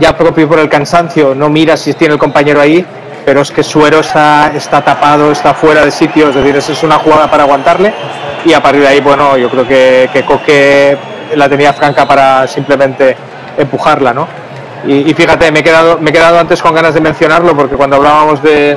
ya 0.00 0.16
propio 0.16 0.48
por 0.48 0.58
el 0.58 0.68
cansancio, 0.68 1.34
no 1.34 1.50
mira 1.50 1.76
si 1.76 1.92
tiene 1.92 2.14
el 2.14 2.20
compañero 2.20 2.60
ahí, 2.60 2.86
pero 3.26 3.42
es 3.42 3.50
que 3.50 3.62
Suero 3.62 4.00
está, 4.00 4.50
está 4.54 4.80
tapado, 4.82 5.30
está 5.30 5.52
fuera 5.52 5.84
de 5.84 5.90
sitio, 5.90 6.30
es 6.30 6.34
decir, 6.34 6.56
esa 6.56 6.72
es 6.72 6.82
una 6.82 6.96
jugada 6.98 7.30
para 7.30 7.42
aguantarle, 7.42 7.92
y 8.46 8.54
a 8.54 8.62
partir 8.62 8.80
de 8.80 8.88
ahí, 8.88 9.00
bueno, 9.00 9.36
yo 9.36 9.50
creo 9.50 9.68
que, 9.68 10.08
que 10.12 10.24
Coque 10.24 10.96
la 11.34 11.48
tenía 11.50 11.74
franca 11.74 12.06
para 12.08 12.46
simplemente 12.46 13.14
empujarla, 13.58 14.14
¿no? 14.14 14.26
Y, 14.86 15.10
y 15.10 15.14
fíjate, 15.14 15.52
me 15.52 15.60
he, 15.60 15.62
quedado, 15.62 15.98
me 16.00 16.08
he 16.10 16.12
quedado 16.12 16.38
antes 16.38 16.62
con 16.62 16.74
ganas 16.74 16.94
de 16.94 17.00
mencionarlo, 17.02 17.54
porque 17.54 17.76
cuando 17.76 17.96
hablábamos 17.96 18.42
de, 18.42 18.76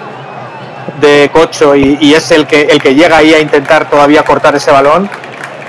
de 1.02 1.30
Cocho 1.34 1.76
y, 1.76 1.98
y 2.02 2.14
es 2.14 2.32
el 2.32 2.46
que, 2.48 2.62
el 2.62 2.82
que 2.82 2.94
llega 2.96 3.18
ahí 3.18 3.34
a 3.34 3.40
intentar 3.40 3.90
todavía 3.90 4.24
cortar 4.24 4.56
ese 4.56 4.72
balón. 4.72 5.10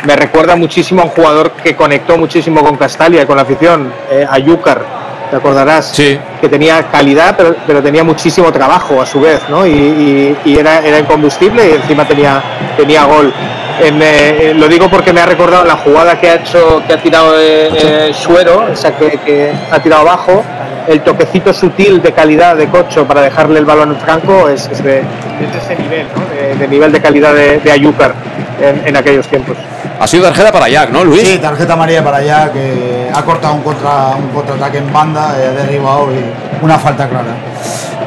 Me 0.04 0.14
recuerda 0.14 0.54
muchísimo 0.56 1.02
a 1.02 1.04
un 1.06 1.10
jugador 1.10 1.52
que 1.52 1.74
conectó 1.74 2.16
muchísimo 2.16 2.62
con 2.62 2.76
Castalia 2.76 3.22
y 3.22 3.26
con 3.26 3.36
la 3.36 3.42
afición, 3.42 3.92
eh, 4.10 4.26
a 4.28 4.38
Yúcar, 4.38 4.82
te 5.30 5.36
acordarás, 5.36 5.90
Sí. 5.92 6.18
que 6.40 6.48
tenía 6.48 6.84
calidad 6.92 7.34
pero, 7.36 7.56
pero 7.66 7.82
tenía 7.82 8.04
muchísimo 8.04 8.52
trabajo 8.52 9.00
a 9.02 9.06
su 9.06 9.20
vez, 9.20 9.40
¿no? 9.48 9.66
Y, 9.66 9.70
y- 9.70 10.36
y 10.44 10.58
era, 10.58 10.78
era 10.86 10.98
incombustible 11.00 11.68
y 11.68 11.72
encima 11.72 12.06
tenía, 12.06 12.40
tenía 12.76 13.04
gol. 13.04 13.32
En, 13.80 14.00
eh, 14.00 14.50
eh, 14.50 14.54
lo 14.54 14.68
digo 14.68 14.88
porque 14.88 15.12
me 15.12 15.20
ha 15.20 15.26
recordado 15.26 15.64
la 15.64 15.76
jugada 15.76 16.18
que 16.18 16.30
ha 16.30 16.34
hecho, 16.36 16.82
que 16.86 16.94
ha 16.94 17.02
tirado 17.02 17.38
eh, 17.38 17.68
eh, 17.74 18.12
Suero, 18.14 18.68
esa 18.68 18.96
que, 18.96 19.18
que 19.24 19.52
ha 19.70 19.78
tirado 19.80 20.02
abajo, 20.02 20.42
el 20.88 21.02
toquecito 21.02 21.52
sutil 21.52 22.00
de 22.00 22.12
calidad 22.12 22.56
de 22.56 22.68
Cocho 22.68 23.06
para 23.06 23.20
dejarle 23.20 23.58
el 23.58 23.64
balón 23.66 23.90
en 23.90 24.00
franco 24.00 24.48
es, 24.48 24.68
es 24.72 24.82
de, 24.82 24.98
es 25.00 25.52
de 25.52 25.58
ese 25.58 25.76
nivel, 25.82 26.06
¿no? 26.16 26.24
de, 26.34 26.54
de 26.54 26.68
nivel 26.68 26.90
de 26.90 27.02
calidad 27.02 27.34
de, 27.34 27.58
de 27.58 27.70
Ayúcar 27.72 28.14
en, 28.62 28.86
en 28.86 28.96
aquellos 28.96 29.26
tiempos. 29.28 29.56
Ha 29.98 30.06
sido 30.06 30.24
tarjeta 30.24 30.52
para 30.52 30.68
Jack, 30.68 30.90
¿no, 30.90 31.04
Luis? 31.04 31.22
Sí, 31.26 31.38
tarjeta 31.38 31.72
amarilla 31.74 32.02
para 32.04 32.18
allá 32.18 32.52
que 32.52 33.10
ha 33.12 33.22
cortado 33.24 33.54
un, 33.54 33.62
contra, 33.62 34.08
un 34.16 34.28
contraataque 34.28 34.78
en 34.78 34.92
banda, 34.92 35.30
ha 35.30 35.36
derribado 35.36 36.08
y 36.12 36.64
una 36.64 36.78
falta 36.78 37.08
clara. 37.08 37.34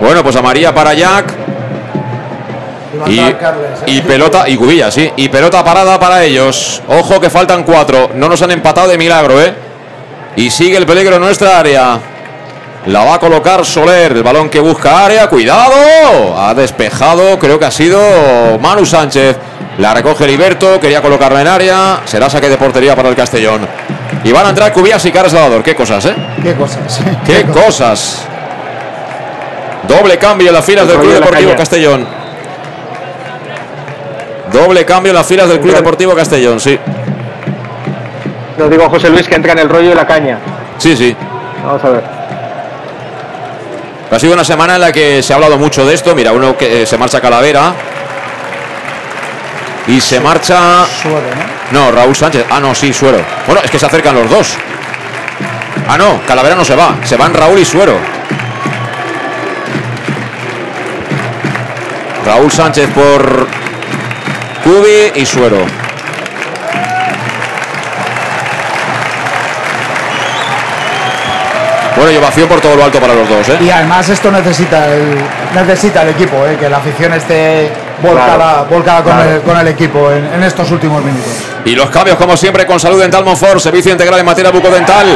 Bueno, 0.01 0.23
pues 0.23 0.35
a 0.35 0.41
María 0.41 0.73
para 0.73 0.93
Jack. 0.93 1.33
Y, 3.07 3.19
¿eh? 3.19 3.35
y 3.87 4.01
pelota, 4.01 4.47
y 4.47 4.55
Cubilla, 4.57 4.91
sí. 4.91 5.11
Y 5.15 5.29
pelota 5.29 5.63
parada 5.63 5.99
para 5.99 6.23
ellos. 6.23 6.81
Ojo 6.87 7.19
que 7.19 7.29
faltan 7.29 7.63
cuatro. 7.63 8.11
No 8.15 8.27
nos 8.29 8.41
han 8.41 8.51
empatado 8.51 8.87
de 8.87 8.97
milagro, 8.97 9.41
¿eh? 9.41 9.53
Y 10.35 10.49
sigue 10.49 10.77
el 10.77 10.85
peligro 10.85 11.15
en 11.15 11.21
nuestra 11.21 11.59
área. 11.59 11.99
La 12.85 13.03
va 13.03 13.15
a 13.15 13.19
colocar 13.19 13.65
Soler. 13.65 14.13
El 14.13 14.23
balón 14.23 14.49
que 14.49 14.59
busca 14.59 15.05
área. 15.05 15.27
¡Cuidado! 15.27 16.37
Ha 16.37 16.53
despejado. 16.53 17.37
Creo 17.37 17.59
que 17.59 17.65
ha 17.65 17.71
sido 17.71 17.99
Manu 18.61 18.85
Sánchez. 18.85 19.37
La 19.79 19.93
recoge 19.93 20.27
Liberto. 20.27 20.79
Quería 20.79 21.01
colocarla 21.01 21.41
en 21.41 21.47
área. 21.47 22.01
Será 22.05 22.29
saque 22.29 22.49
de 22.49 22.57
portería 22.57 22.95
para 22.95 23.09
el 23.09 23.15
Castellón. 23.15 23.67
Y 24.23 24.31
van 24.31 24.45
a 24.45 24.49
entrar 24.49 24.71
Cubillas 24.73 25.05
y 25.05 25.11
Carles 25.11 25.31
Salvador. 25.31 25.63
Qué 25.63 25.75
cosas, 25.75 26.05
¿eh? 26.05 26.15
Qué 26.41 26.53
cosas. 26.53 26.99
¡Qué 27.25 27.43
cosas! 27.53 28.25
Doble 29.87 30.17
cambio 30.17 30.49
en 30.49 30.53
las 30.53 30.65
filas 30.65 30.87
del 30.87 30.97
El 30.97 31.01
Club 31.01 31.13
Deportivo. 31.13 31.55
Castellón. 31.55 32.18
Doble 34.51 34.85
cambio 34.85 35.11
en 35.11 35.15
las 35.15 35.27
filas 35.27 35.47
del 35.47 35.59
Club 35.59 35.75
Deportivo 35.75 36.15
Castellón, 36.15 36.59
sí. 36.59 36.77
Nos 38.57 38.69
digo 38.69 38.89
José 38.89 39.09
Luis 39.09 39.27
que 39.27 39.35
entra 39.35 39.53
en 39.53 39.59
el 39.59 39.69
rollo 39.69 39.91
y 39.91 39.95
la 39.95 40.05
caña. 40.05 40.37
Sí, 40.77 40.95
sí. 40.95 41.15
Vamos 41.63 41.83
a 41.83 41.89
ver. 41.89 42.03
Ha 44.11 44.19
sido 44.19 44.33
una 44.33 44.43
semana 44.43 44.75
en 44.75 44.81
la 44.81 44.91
que 44.91 45.21
se 45.21 45.33
ha 45.33 45.35
hablado 45.35 45.57
mucho 45.57 45.85
de 45.85 45.93
esto. 45.93 46.15
Mira, 46.15 46.31
uno 46.31 46.57
que 46.57 46.81
eh, 46.81 46.85
se 46.85 46.97
marcha 46.97 47.21
Calavera. 47.21 47.73
Y 49.87 50.01
se 50.01 50.19
marcha. 50.19 50.85
Suero, 51.01 51.21
¿no? 51.71 51.85
No, 51.85 51.91
Raúl 51.91 52.15
Sánchez. 52.15 52.45
Ah, 52.49 52.59
no, 52.59 52.73
sí, 52.73 52.91
Suero. 52.91 53.19
Bueno, 53.45 53.61
es 53.63 53.69
que 53.69 53.77
se 53.77 53.85
acercan 53.85 54.15
los 54.15 54.29
dos. 54.29 54.57
Ah, 55.87 55.97
no, 55.97 56.21
Calavera 56.27 56.55
no 56.55 56.65
se 56.65 56.75
va. 56.75 56.95
Se 57.03 57.17
van 57.17 57.33
Raúl 57.33 57.59
y 57.59 57.65
Suero. 57.65 57.93
Raúl 62.25 62.51
Sánchez 62.51 62.89
por 62.91 63.47
Y 65.15 65.25
Suero. 65.25 65.65
Bueno, 71.95 72.11
y 72.11 72.17
ovación 72.17 72.47
por 72.47 72.61
todo 72.61 72.75
lo 72.75 72.83
alto 72.85 72.99
para 72.99 73.13
los 73.15 73.27
dos, 73.27 73.49
¿eh? 73.49 73.57
Y 73.61 73.69
además 73.71 74.07
esto 74.07 74.31
necesita 74.31 74.85
el, 74.93 75.17
necesita 75.53 76.03
el 76.03 76.09
equipo, 76.09 76.45
¿eh? 76.45 76.55
que 76.57 76.69
la 76.69 76.77
afición 76.77 77.13
esté 77.13 77.71
volcada, 78.01 78.35
Claro, 78.35 78.65
volcada 78.69 79.03
con, 79.03 79.13
claro. 79.13 79.29
el, 79.31 79.41
con 79.41 79.57
el 79.57 79.67
equipo 79.67 80.11
en, 80.11 80.25
en 80.33 80.43
estos 80.43 80.69
últimos 80.71 81.03
minutos. 81.03 81.31
Y 81.65 81.75
los 81.75 81.89
cambios, 81.89 82.15
como 82.17 82.37
siempre, 82.37 82.65
con 82.65 82.79
Salud 82.79 83.01
Dental 83.01 83.25
Monfort, 83.25 83.59
servicio 83.59 83.91
integral 83.91 84.19
en 84.19 84.25
materia 84.27 84.51
bucodental. 84.51 85.07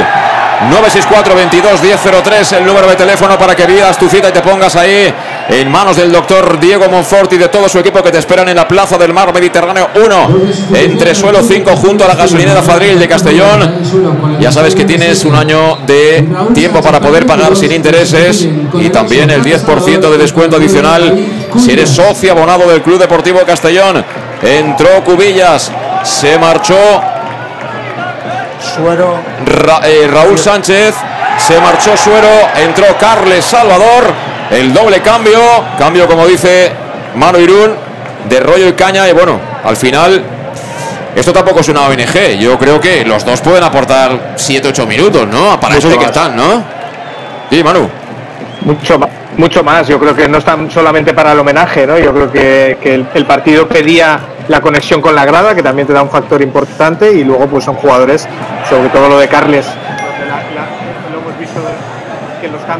964 0.69 1.35
22 1.35 1.81
1003 1.81 2.51
el 2.53 2.65
número 2.65 2.87
de 2.87 2.95
teléfono 2.95 3.37
para 3.37 3.55
que 3.55 3.65
vidas 3.65 3.97
tu 3.97 4.07
cita 4.07 4.29
y 4.29 4.31
te 4.31 4.41
pongas 4.41 4.75
ahí 4.75 5.13
en 5.49 5.69
manos 5.71 5.97
del 5.97 6.11
doctor 6.11 6.59
Diego 6.59 6.87
Monfort 6.89 7.31
y 7.33 7.37
de 7.37 7.49
todo 7.49 7.67
su 7.67 7.77
equipo 7.79 8.01
que 8.01 8.11
te 8.11 8.17
esperan 8.17 8.47
en 8.49 8.55
la 8.55 8.67
Plaza 8.67 8.97
del 8.97 9.13
Mar 9.13 9.33
Mediterráneo 9.33 9.89
1, 9.95 10.29
entre 10.75 11.13
suelo 11.13 11.41
5 11.41 11.75
junto 11.75 12.05
a 12.05 12.07
la 12.07 12.15
gasolinera 12.15 12.61
Fadril 12.61 12.97
de 12.97 13.07
Castellón. 13.07 14.39
Ya 14.39 14.51
sabes 14.51 14.73
que 14.75 14.85
tienes 14.85 15.23
un 15.25 15.35
año 15.35 15.77
de 15.85 16.25
tiempo 16.53 16.81
para 16.81 16.99
poder 16.99 17.25
pagar 17.25 17.55
sin 17.55 17.71
intereses 17.71 18.47
y 18.73 18.89
también 18.89 19.29
el 19.29 19.43
10% 19.43 19.99
de 20.09 20.17
descuento 20.17 20.57
adicional 20.57 21.13
si 21.57 21.71
eres 21.71 21.89
socio 21.89 22.31
abonado 22.31 22.67
del 22.69 22.81
Club 22.81 22.99
Deportivo 22.99 23.39
Castellón. 23.45 24.03
Entró 24.41 25.03
Cubillas, 25.03 25.71
se 26.03 26.37
marchó 26.39 26.75
Suero. 28.75 29.19
Ra- 29.45 29.81
eh, 29.83 30.07
Raúl 30.11 30.37
Sánchez, 30.39 30.95
se 31.37 31.59
marchó 31.59 31.95
Suero, 31.97 32.27
entró 32.63 32.85
Carles 32.99 33.43
Salvador, 33.45 34.05
el 34.51 34.73
doble 34.73 35.01
cambio, 35.01 35.39
cambio 35.77 36.07
como 36.07 36.27
dice 36.27 36.71
Mano 37.15 37.39
Irún, 37.39 37.75
de 38.29 38.39
rollo 38.39 38.67
y 38.67 38.73
caña, 38.73 39.07
y 39.07 39.13
bueno, 39.13 39.39
al 39.63 39.75
final, 39.75 40.23
esto 41.15 41.33
tampoco 41.33 41.59
es 41.61 41.69
una 41.69 41.81
ONG, 41.87 42.37
yo 42.39 42.57
creo 42.57 42.79
que 42.79 43.05
los 43.05 43.25
dos 43.25 43.41
pueden 43.41 43.63
aportar 43.63 44.35
7-8 44.35 44.85
minutos, 44.87 45.27
¿no? 45.27 45.59
Para 45.59 45.77
eso 45.77 45.87
Mucho 45.87 45.99
sí 45.99 46.05
que 46.05 46.07
más. 46.07 46.17
están, 46.17 46.35
¿no? 46.35 46.63
Sí, 47.49 47.63
Manu. 47.63 47.89
Mucho 48.61 48.97
más, 48.97 49.09
mucho 49.37 49.63
más. 49.63 49.87
Yo 49.87 49.99
creo 49.99 50.15
que 50.15 50.27
no 50.27 50.37
están 50.37 50.71
solamente 50.71 51.13
para 51.13 51.33
el 51.33 51.39
homenaje, 51.39 51.85
¿no? 51.85 51.99
Yo 51.99 52.13
creo 52.13 52.31
que, 52.31 52.77
que 52.81 52.95
el, 52.95 53.07
el 53.13 53.25
partido 53.25 53.67
pedía 53.67 54.19
la 54.47 54.61
conexión 54.61 55.01
con 55.01 55.15
la 55.15 55.25
grada, 55.25 55.53
que 55.53 55.61
también 55.61 55.87
te 55.87 55.93
da 55.93 56.01
un 56.01 56.09
factor 56.09 56.41
importante, 56.41 57.11
y 57.11 57.23
luego 57.23 57.47
pues 57.47 57.63
son 57.65 57.75
jugadores, 57.75 58.27
sobre 58.69 58.89
todo 58.89 59.09
lo 59.09 59.19
de 59.19 59.27
Carles. 59.27 59.65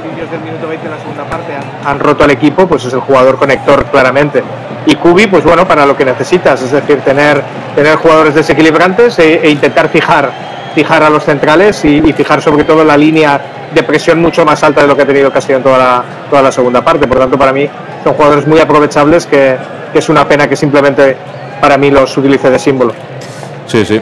Cambios 0.02 0.32
del 0.32 0.40
minuto 0.42 0.68
20 0.68 0.88
en 0.88 0.92
la 0.92 0.98
segunda 0.98 1.24
parte 1.26 1.54
han, 1.86 2.00
roto 2.00 2.24
al 2.24 2.32
equipo, 2.32 2.66
pues 2.66 2.84
es 2.86 2.94
el 2.94 3.02
jugador 3.02 3.38
conector 3.38 3.86
claramente. 3.86 4.44
Y 4.88 4.96
Kubi, 4.96 5.28
pues 5.28 5.44
bueno, 5.44 5.68
para 5.68 5.86
lo 5.86 5.96
que 5.96 6.04
necesitas, 6.04 6.64
es 6.64 6.72
decir, 6.72 7.02
tener, 7.02 7.44
tener 7.76 7.98
jugadores 7.98 8.34
desequilibrantes 8.34 9.20
e, 9.20 9.46
e 9.46 9.50
intentar 9.52 9.90
fijar, 9.90 10.32
fijar 10.74 11.04
a 11.04 11.12
los 11.12 11.24
centrales 11.24 11.86
y, 11.86 12.02
fijar 12.14 12.42
sobre 12.42 12.64
todo 12.64 12.84
la 12.84 12.98
línea 12.98 13.40
de 13.72 13.84
presión 13.84 14.20
mucho 14.20 14.44
más 14.44 14.64
alta 14.64 14.82
de 14.82 14.88
lo 14.88 14.96
que 14.96 15.04
ha 15.04 15.06
tenido 15.06 15.32
toda 15.32 15.78
la, 15.78 16.04
toda 16.28 16.42
la 16.42 16.52
segunda 16.52 16.84
parte. 16.84 17.08
Por 17.08 17.20
tanto, 17.20 17.38
para 17.38 17.54
mí 17.54 17.70
son 18.04 18.14
jugadores 18.16 18.48
muy 18.48 18.60
aprovechables 18.60 19.28
que, 19.28 19.58
que 19.92 20.00
es 20.00 20.10
una 20.10 20.28
pena 20.28 20.50
que 20.50 20.56
simplemente 20.56 21.16
para 21.62 21.78
mí 21.78 21.92
los 21.92 22.18
utilice 22.18 22.50
de 22.50 22.58
símbolo. 22.58 22.94
Sí, 23.68 23.86
sí. 23.86 24.02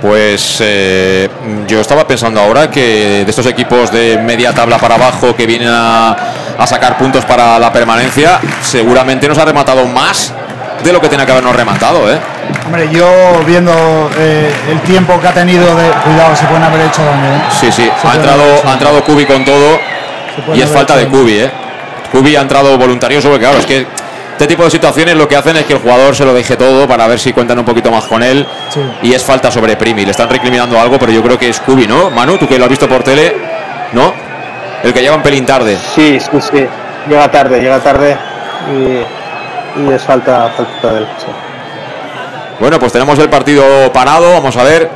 Pues 0.00 0.58
eh, 0.60 1.28
yo 1.66 1.80
estaba 1.80 2.06
pensando 2.06 2.40
ahora 2.40 2.70
que 2.70 3.24
de 3.24 3.30
estos 3.30 3.46
equipos 3.46 3.90
de 3.90 4.18
media 4.18 4.54
tabla 4.54 4.78
para 4.78 4.94
abajo 4.94 5.34
que 5.34 5.44
vienen 5.44 5.70
a, 5.72 6.16
a 6.56 6.66
sacar 6.66 6.96
puntos 6.96 7.24
para 7.24 7.58
la 7.58 7.72
permanencia, 7.72 8.38
seguramente 8.62 9.26
nos 9.26 9.38
ha 9.38 9.44
rematado 9.44 9.86
más 9.86 10.32
de 10.84 10.92
lo 10.92 11.00
que 11.00 11.08
tenía 11.08 11.26
que 11.26 11.32
habernos 11.32 11.56
rematado, 11.56 12.10
¿eh? 12.12 12.18
Hombre, 12.66 12.88
yo 12.90 13.06
viendo 13.46 13.72
eh, 14.16 14.52
el 14.70 14.80
tiempo 14.82 15.20
que 15.20 15.26
ha 15.28 15.34
tenido 15.34 15.64
de. 15.76 15.90
Cuidado, 16.04 16.36
se 16.36 16.44
pueden 16.46 16.62
haber 16.62 16.86
hecho 16.86 17.02
daño. 17.04 17.34
¿eh? 17.34 17.40
Sí, 17.60 17.72
sí, 17.72 17.90
Se 18.00 18.08
ha 18.08 18.14
entrado, 18.14 18.44
ha 18.64 18.72
entrado 18.72 19.02
Kubi 19.04 19.26
con 19.26 19.44
todo 19.44 19.78
y 20.54 20.60
es 20.60 20.70
falta 20.70 20.96
de 20.96 21.06
Kubi, 21.08 21.40
¿eh? 21.40 21.50
Kubi 22.12 22.36
ha 22.36 22.40
entrado 22.40 22.78
voluntarioso 22.78 23.28
porque 23.28 23.44
claro, 23.44 23.58
es 23.58 23.66
que 23.66 23.86
este 24.38 24.46
tipo 24.46 24.62
de 24.62 24.70
situaciones 24.70 25.16
lo 25.16 25.26
que 25.26 25.34
hacen 25.34 25.56
es 25.56 25.64
que 25.64 25.72
el 25.72 25.80
jugador 25.80 26.14
se 26.14 26.24
lo 26.24 26.32
deje 26.32 26.56
todo 26.56 26.86
para 26.86 27.08
ver 27.08 27.18
si 27.18 27.32
cuentan 27.32 27.58
un 27.58 27.64
poquito 27.64 27.90
más 27.90 28.04
con 28.04 28.22
él 28.22 28.46
Sí. 28.72 28.80
y 29.02 29.12
es 29.12 29.24
falta 29.24 29.50
sobre 29.50 29.74
Primi. 29.76 30.04
Le 30.04 30.12
están 30.12 30.28
recriminando 30.28 30.78
algo, 30.80 30.96
pero 30.96 31.10
yo 31.10 31.22
creo 31.24 31.36
que 31.36 31.48
es 31.48 31.58
Kubi, 31.58 31.88
¿no? 31.88 32.08
Manu, 32.10 32.38
tú 32.38 32.46
que 32.46 32.56
lo 32.56 32.64
has 32.64 32.70
visto 32.70 32.88
por 32.88 33.02
tele, 33.02 33.34
¿no? 33.92 34.12
El 34.84 34.92
que 34.94 35.00
lleva 35.02 35.16
un 35.16 35.22
pelín 35.22 35.44
tarde. 35.44 35.76
Sí, 35.94 36.20
sí, 36.20 36.40
sí. 36.40 36.66
Llega 37.08 37.28
tarde, 37.32 37.60
llega 37.60 37.80
tarde 37.80 38.16
y, 38.70 39.80
y 39.82 39.92
es 39.92 40.02
falta, 40.04 40.52
falta 40.56 40.92
de 40.94 40.98
él. 41.00 41.08
sí. 41.18 41.26
Bueno, 42.60 42.78
pues 42.78 42.92
tenemos 42.92 43.18
el 43.18 43.28
partido 43.28 43.64
parado. 43.92 44.32
Vamos 44.34 44.56
a 44.56 44.62
ver 44.62 44.88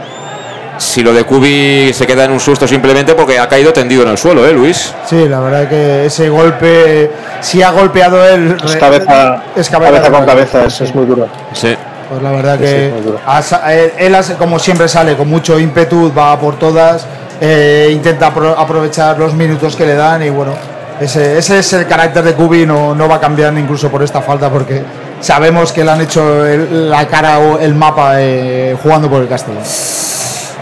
si 0.82 1.02
lo 1.02 1.12
de 1.12 1.24
Kubi 1.24 1.92
se 1.92 2.06
queda 2.06 2.24
en 2.24 2.32
un 2.32 2.40
susto 2.40 2.66
simplemente 2.66 3.14
porque 3.14 3.38
ha 3.38 3.48
caído 3.48 3.72
tendido 3.72 4.02
en 4.02 4.08
el 4.10 4.18
suelo, 4.18 4.46
¿eh, 4.46 4.52
Luis? 4.52 4.92
Sí, 5.08 5.28
la 5.28 5.40
verdad 5.40 5.68
que 5.68 6.06
ese 6.06 6.28
golpe, 6.28 7.10
si 7.40 7.62
ha 7.62 7.70
golpeado 7.70 8.24
él. 8.26 8.56
Es 8.64 8.76
cabeza, 8.76 9.42
es 9.56 9.68
cabeza 9.70 10.10
con 10.10 10.24
cabeza, 10.26 10.64
eso 10.66 10.84
es 10.84 10.94
muy 10.94 11.06
duro. 11.06 11.28
Sí. 11.52 11.74
Pues 12.10 12.22
la 12.22 12.30
verdad 12.32 12.58
Sí, 12.60 12.66
sí, 12.66 12.72
que 12.72 13.42
sa- 13.42 13.72
él, 13.74 14.16
como 14.38 14.58
siempre 14.58 14.86
sale 14.88 15.16
con 15.16 15.28
mucho 15.28 15.58
ímpetu, 15.58 16.12
va 16.16 16.38
por 16.38 16.58
todas, 16.58 17.06
eh, 17.40 17.88
intenta 17.90 18.32
apro- 18.34 18.54
aprovechar 18.56 19.18
los 19.18 19.32
minutos 19.34 19.74
que 19.76 19.86
le 19.86 19.94
dan 19.94 20.22
y 20.22 20.28
bueno, 20.28 20.52
ese, 21.00 21.38
ese 21.38 21.60
es 21.60 21.72
el 21.72 21.86
carácter 21.86 22.22
de 22.22 22.34
Kubi, 22.34 22.66
no, 22.66 22.94
no 22.94 23.08
va 23.08 23.14
a 23.16 23.20
cambiar 23.20 23.56
incluso 23.56 23.88
por 23.90 24.02
esta 24.02 24.20
falta 24.20 24.50
porque 24.50 24.82
sabemos 25.20 25.72
que 25.72 25.84
le 25.84 25.90
han 25.90 26.00
hecho 26.02 26.44
el- 26.44 26.90
la 26.90 27.06
cara 27.06 27.38
o 27.38 27.58
el 27.58 27.74
mapa 27.74 28.16
eh, 28.20 28.76
jugando 28.82 29.08
por 29.08 29.22
el 29.22 29.28
Castellón. 29.28 29.62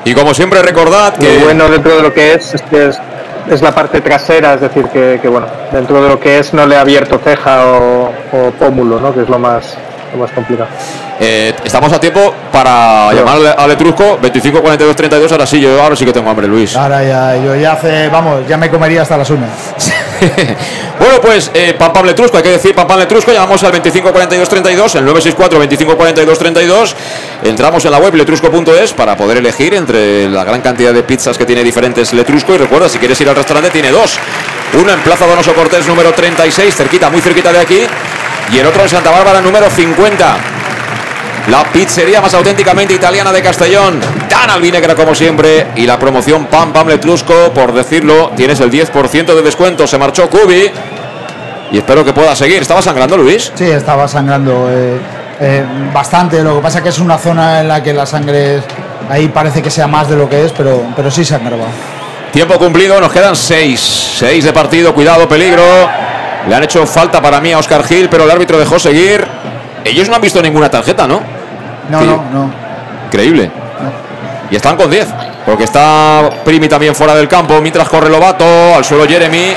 Y 0.05 0.15
como 0.15 0.35
siempre, 0.35 0.63
recordad 0.63 1.15
que. 1.15 1.39
Lo 1.39 1.45
bueno 1.45 1.69
dentro 1.69 1.97
de 1.97 2.03
lo 2.03 2.13
que 2.13 2.35
es 2.35 2.55
es 2.55 2.63
que 2.63 2.91
es, 3.51 3.63
la 3.63 3.75
parte 3.75 4.01
trasera, 4.01 4.55
es 4.55 4.61
decir, 4.61 4.87
que, 4.87 5.29
bueno, 5.29 5.47
dentro 5.73 6.03
de 6.03 6.09
lo 6.09 6.21
que 6.21 6.39
es 6.39 6.55
no 6.55 6.67
le 6.67 6.77
ha 6.77 6.83
abierto 6.83 7.19
ceja 7.19 7.67
o, 7.67 8.13
o 8.33 8.51
pómulo, 8.59 9.01
¿no? 9.01 9.13
que 9.15 9.23
es 9.23 9.29
lo 9.29 9.39
más, 9.39 9.77
lo 10.13 10.19
más 10.19 10.31
complicado. 10.33 10.69
Eh, 11.19 11.55
estamos 11.65 11.93
a 11.93 12.01
tiempo 12.01 12.35
para 12.53 13.13
llamarle 13.13 13.51
al 13.51 13.71
Etrusco 13.71 14.19
25 14.21 14.61
42 14.61 14.97
32 14.97 15.33
ahora 15.33 15.47
sí 15.47 15.61
yo 15.61 15.83
ahora 15.83 15.95
sí 15.95 16.05
que 16.05 16.13
tengo 16.13 16.31
hambre 16.31 16.47
Luis. 16.47 16.77
Ahora 16.77 17.03
ya, 17.05 17.37
yo 17.37 17.55
ya 17.55 17.73
hace, 17.73 18.09
vamos, 18.09 18.47
ya 18.49 18.57
me 18.57 18.71
comería 18.71 19.03
hasta 19.03 19.17
las 19.17 19.31
uñas. 19.31 19.51
bueno 20.99 21.21
pues 21.23 21.51
eh, 21.55 21.75
Pam 21.79 21.93
Pam 21.93 22.07
Letrusco 22.07 22.37
hay 22.37 22.43
que 22.43 22.51
decir 22.51 22.75
Pam 22.75 22.87
Pam 22.87 22.99
Letrusco 22.99 23.33
llamamos 23.33 23.63
al 23.65 23.73
25 23.73 24.13
42 24.13 24.49
32 24.49 24.95
el 24.97 25.05
964 25.05 25.59
25 25.59 25.97
42 25.97 26.39
32 26.39 26.97
entramos 27.45 27.85
en 27.85 27.91
la 27.91 27.99
web 27.99 28.15
letrusco.es 28.15 28.93
para 28.93 29.17
poder 29.17 29.39
elegir 29.39 29.75
entre 29.75 30.29
la 30.29 30.45
gran 30.45 30.61
cantidad 30.61 30.93
de 30.93 31.03
pizzas 31.03 31.39
que 31.39 31.47
tiene 31.47 31.65
diferentes 31.65 32.13
Letrusco. 32.13 32.55
Y 32.55 32.59
recuerda 32.59 32.89
si 32.89 32.99
quieres 32.99 33.21
ir 33.21 33.29
al 33.29 33.37
restaurante 33.37 33.71
tiene 33.71 33.91
dos. 33.91 34.19
Uno 34.81 34.93
en 34.93 35.01
Plaza 35.01 35.27
Donoso 35.27 35.55
Cortés 35.55 35.87
número 35.87 36.13
36 36.13 36.75
cerquita 36.75 37.11
muy 37.11 37.21
cerquita 37.21 37.53
de 37.53 37.59
aquí 37.59 37.81
y 38.53 38.59
el 38.59 38.67
otro 38.67 38.83
en 38.83 38.89
Santa 38.89 39.11
Bárbara 39.11 39.41
número 39.41 39.69
50 39.71 40.37
la 41.49 41.65
pizzería 41.65 42.21
más 42.21 42.33
auténticamente 42.35 42.95
italiana 42.95 43.33
de 43.33 43.43
Castellón. 43.43 43.99
Dan 44.29 44.51
al 44.51 44.61
vinegre 44.61 44.95
como 44.95 45.15
siempre. 45.15 45.69
Y 45.75 45.87
la 45.87 45.99
promoción 45.99 46.47
Pam 46.47 46.73
Pam 46.73 46.87
Letrusco, 46.87 47.51
por 47.53 47.73
decirlo, 47.73 48.31
tienes 48.37 48.61
el 48.61 48.71
10% 48.71 49.35
de 49.35 49.43
descuento. 49.43 49.87
Se 49.87 49.99
marchó 49.99 50.29
Kubi. 50.31 50.71
Y 51.73 51.79
espero 51.79 52.05
que 52.05 52.13
pueda 52.13 52.37
seguir. 52.37 52.61
¿Estaba 52.63 52.83
sangrando 52.83 53.17
Luis? 53.17 53.51
Sí, 53.55 53.65
estaba 53.65 54.07
sangrando 54.07 54.69
eh, 54.71 54.99
eh, 55.41 55.65
bastante. 55.93 56.41
Lo 56.43 56.57
que 56.57 56.61
pasa 56.61 56.83
que 56.83 56.91
es 56.91 56.99
una 57.01 57.19
zona 57.19 57.61
en 57.63 57.69
la 57.69 57.83
que 57.83 57.95
la 57.95 58.07
sangre 58.07 58.57
es- 58.59 58.65
ahí 59.09 59.27
parece 59.29 59.61
que 59.63 59.71
sea 59.71 59.89
más 59.89 60.09
de 60.09 60.17
lo 60.17 60.29
que 60.29 60.45
es, 60.45 60.53
pero, 60.53 60.85
pero 60.95 61.11
sí 61.11 61.25
sangraba. 61.25 61.65
Tiempo 62.33 62.59
cumplido, 62.59 63.01
nos 63.01 63.11
quedan 63.11 63.35
6. 63.35 63.81
6 64.19 64.45
de 64.45 64.53
partido, 64.53 64.95
cuidado, 64.95 65.27
peligro. 65.29 65.65
Le 66.49 66.55
han 66.55 66.63
hecho 66.65 66.87
falta 66.87 67.21
para 67.21 67.41
mí 67.41 67.53
a 67.53 67.59
Oscar 67.59 67.85
Gil, 67.85 68.09
pero 68.09 68.25
el 68.25 68.31
árbitro 68.31 68.59
dejó 68.59 68.79
seguir. 68.79 69.27
Ellos 69.85 70.09
no 70.09 70.17
han 70.17 70.21
visto 70.23 70.41
ninguna 70.43 70.71
tarjeta, 70.71 71.07
¿no? 71.07 71.21
No, 71.91 72.01
Sí. 72.01 72.07
no, 72.07 72.25
no. 72.33 72.51
Increíble. 73.07 73.51
Y 74.51 74.57
están 74.57 74.77
con 74.77 74.91
10. 74.91 75.07
Porque 75.47 75.65
está 75.65 76.29
Primi 76.45 76.69
también 76.69 76.95
fuera 76.95 77.15
del 77.15 77.29
campo. 77.29 77.61
Mientras 77.61 77.89
corre 77.89 78.09
Lobato. 78.11 78.45
Al 78.77 78.85
suelo 78.85 79.07
Jeremy. 79.07 79.53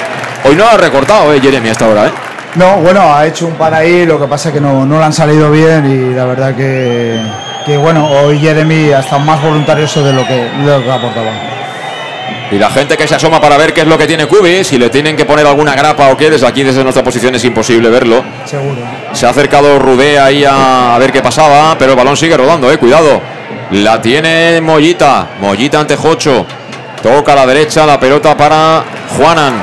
Hoy 0.46 0.56
no 0.56 0.66
ha 0.68 0.76
recortado, 0.78 1.34
eh, 1.34 1.40
Jeremy, 1.42 1.70
hasta 1.70 1.86
ahora, 1.86 2.08
¿eh? 2.08 2.12
No, 2.56 2.76
bueno, 2.78 3.16
ha 3.16 3.26
hecho 3.26 3.48
un 3.48 3.54
par 3.54 3.74
ahí, 3.74 4.06
lo 4.06 4.20
que 4.20 4.28
pasa 4.28 4.50
es 4.50 4.56
que 4.56 4.62
no, 4.62 4.86
no 4.86 5.00
le 5.00 5.06
han 5.06 5.14
salido 5.14 5.50
bien 5.50 5.86
y 5.90 6.14
la 6.14 6.26
verdad 6.26 6.54
que, 6.54 7.18
que 7.66 7.78
bueno, 7.78 8.08
hoy 8.12 8.38
Jeremy 8.40 8.92
ha 8.92 9.00
estado 9.00 9.22
más 9.22 9.42
voluntarioso 9.42 10.04
de 10.04 10.14
lo 10.14 10.28
que, 10.28 10.34
de 10.36 10.78
lo 10.78 10.84
que 10.84 10.92
aportaba. 10.92 11.32
Y 12.52 12.58
la 12.58 12.70
gente 12.70 12.98
que 12.98 13.08
se 13.08 13.16
asoma 13.16 13.42
para 13.42 13.58
ver 13.58 13.74
qué 13.74 13.82
es 13.82 13.88
lo 13.88 13.98
que 13.98 14.06
tiene 14.06 14.28
Kubi, 14.28 14.64
si 14.64 14.78
le 14.78 14.90
tienen 14.90 15.16
que 15.16 15.26
poner 15.26 15.46
alguna 15.48 15.76
grapa 15.76 16.10
o 16.10 16.18
qué, 16.18 16.30
desde 16.30 16.46
aquí, 16.46 16.64
desde 16.64 16.84
nuestra 16.84 17.04
posición, 17.04 17.34
es 17.34 17.44
imposible 17.46 17.90
verlo. 17.90 18.24
Seguro. 18.46 18.78
Se 19.12 19.26
ha 19.26 19.30
acercado 19.30 19.80
Rudé 19.80 20.20
ahí 20.20 20.46
a, 20.46 20.96
a 20.96 21.00
ver 21.00 21.12
qué 21.12 21.22
pasaba, 21.22 21.76
pero 21.78 21.92
el 21.94 21.98
balón 21.98 22.16
sigue 22.16 22.38
rodando, 22.38 22.72
eh, 22.72 22.78
cuidado. 22.78 23.22
La 23.72 24.00
tiene 24.02 24.62
Mollita, 24.62 25.28
Mollita 25.40 25.80
ante 25.80 25.96
Jocho. 25.96 26.46
Toca 27.02 27.34
a 27.34 27.36
la 27.36 27.46
derecha, 27.46 27.86
la 27.86 28.00
pelota 28.00 28.38
para 28.38 28.84
Juanan. 29.18 29.56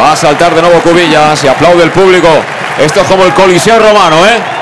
Va 0.00 0.12
a 0.12 0.16
saltar 0.16 0.54
de 0.54 0.62
nuevo 0.62 0.80
Cubillas 0.80 1.44
y 1.44 1.48
aplaude 1.48 1.82
el 1.84 1.90
público. 1.90 2.28
Esto 2.78 3.00
es 3.02 3.06
como 3.06 3.24
el 3.24 3.32
Coliseo 3.34 3.78
romano, 3.78 4.16
¿eh? 4.26 4.55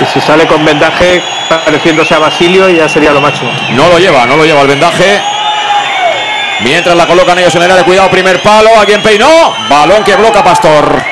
Y 0.00 0.06
si 0.06 0.20
sale 0.20 0.46
con 0.46 0.64
vendaje 0.64 1.22
pareciéndose 1.48 2.14
a 2.14 2.18
Basilio 2.18 2.68
ya 2.68 2.88
sería 2.88 3.12
lo 3.12 3.20
máximo. 3.20 3.50
No 3.70 3.88
lo 3.88 3.98
lleva, 3.98 4.26
no 4.26 4.36
lo 4.36 4.44
lleva 4.44 4.62
el 4.62 4.68
vendaje. 4.68 5.20
Mientras 6.60 6.96
la 6.96 7.06
colocan 7.06 7.38
ellos 7.38 7.54
en 7.56 7.62
el 7.62 7.70
área, 7.70 7.84
cuidado, 7.84 8.10
primer 8.10 8.40
palo, 8.40 8.70
aquí 8.80 8.92
en 8.92 9.02
peinó. 9.02 9.54
Balón 9.68 10.04
que 10.04 10.14
bloca 10.16 10.42
Pastor. 10.44 11.02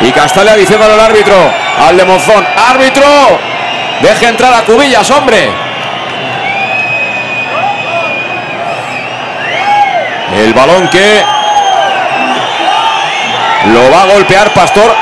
Y 0.00 0.12
Castalia 0.12 0.54
diciendo 0.56 0.84
al 0.84 1.00
árbitro, 1.00 1.34
al 1.86 1.96
de 1.96 2.04
Monzón, 2.04 2.46
árbitro, 2.68 3.06
deje 4.00 4.28
entrar 4.28 4.52
a 4.52 4.62
Cubillas, 4.62 5.10
hombre. 5.10 5.50
El 10.34 10.52
balón 10.52 10.88
que 10.88 11.24
lo 13.72 13.90
va 13.90 14.02
a 14.02 14.06
golpear 14.06 14.52
Pastor, 14.52 14.94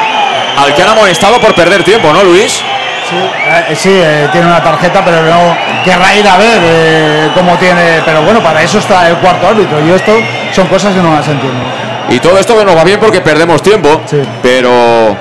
al 0.56 0.74
que 0.74 0.82
han 0.82 0.88
amonestado 0.88 1.40
por 1.40 1.54
perder 1.54 1.82
tiempo, 1.82 2.12
¿no, 2.12 2.22
Luis? 2.24 2.62
Sí, 3.08 3.16
eh, 3.16 3.76
sí, 3.76 3.90
eh, 3.92 4.28
tiene 4.32 4.46
una 4.46 4.62
tarjeta, 4.62 5.04
pero 5.04 5.22
no 5.22 5.56
querrá 5.84 6.14
ir 6.14 6.26
a 6.26 6.36
ver 6.38 6.60
eh, 6.62 7.30
cómo 7.34 7.56
tiene. 7.56 8.00
Pero 8.04 8.22
bueno, 8.22 8.42
para 8.42 8.62
eso 8.62 8.78
está 8.78 9.08
el 9.08 9.16
cuarto 9.16 9.48
árbitro. 9.48 9.84
Y 9.86 9.90
esto 9.90 10.12
son 10.54 10.66
cosas 10.68 10.94
que 10.94 11.00
no 11.00 11.12
las 11.12 11.28
entiendo. 11.28 11.62
Y 12.08 12.18
todo 12.18 12.38
esto 12.38 12.56
que 12.56 12.64
nos 12.64 12.76
va 12.76 12.84
bien 12.84 12.98
porque 12.98 13.20
perdemos 13.20 13.62
tiempo. 13.62 14.00
Pero 14.42 15.16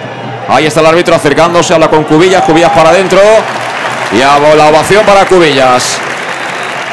ahí 0.48 0.66
está 0.66 0.80
el 0.80 0.86
árbitro 0.88 1.16
acercándose, 1.16 1.74
habla 1.74 1.90
con 1.90 2.03
Cubillas, 2.03 2.44
Cubillas 2.44 2.72
para 2.72 2.90
adentro. 2.90 3.20
Y 4.14 4.22
a 4.22 4.40
la 4.56 4.68
ovación 4.68 5.06
para 5.06 5.26
Cubillas. 5.26 6.00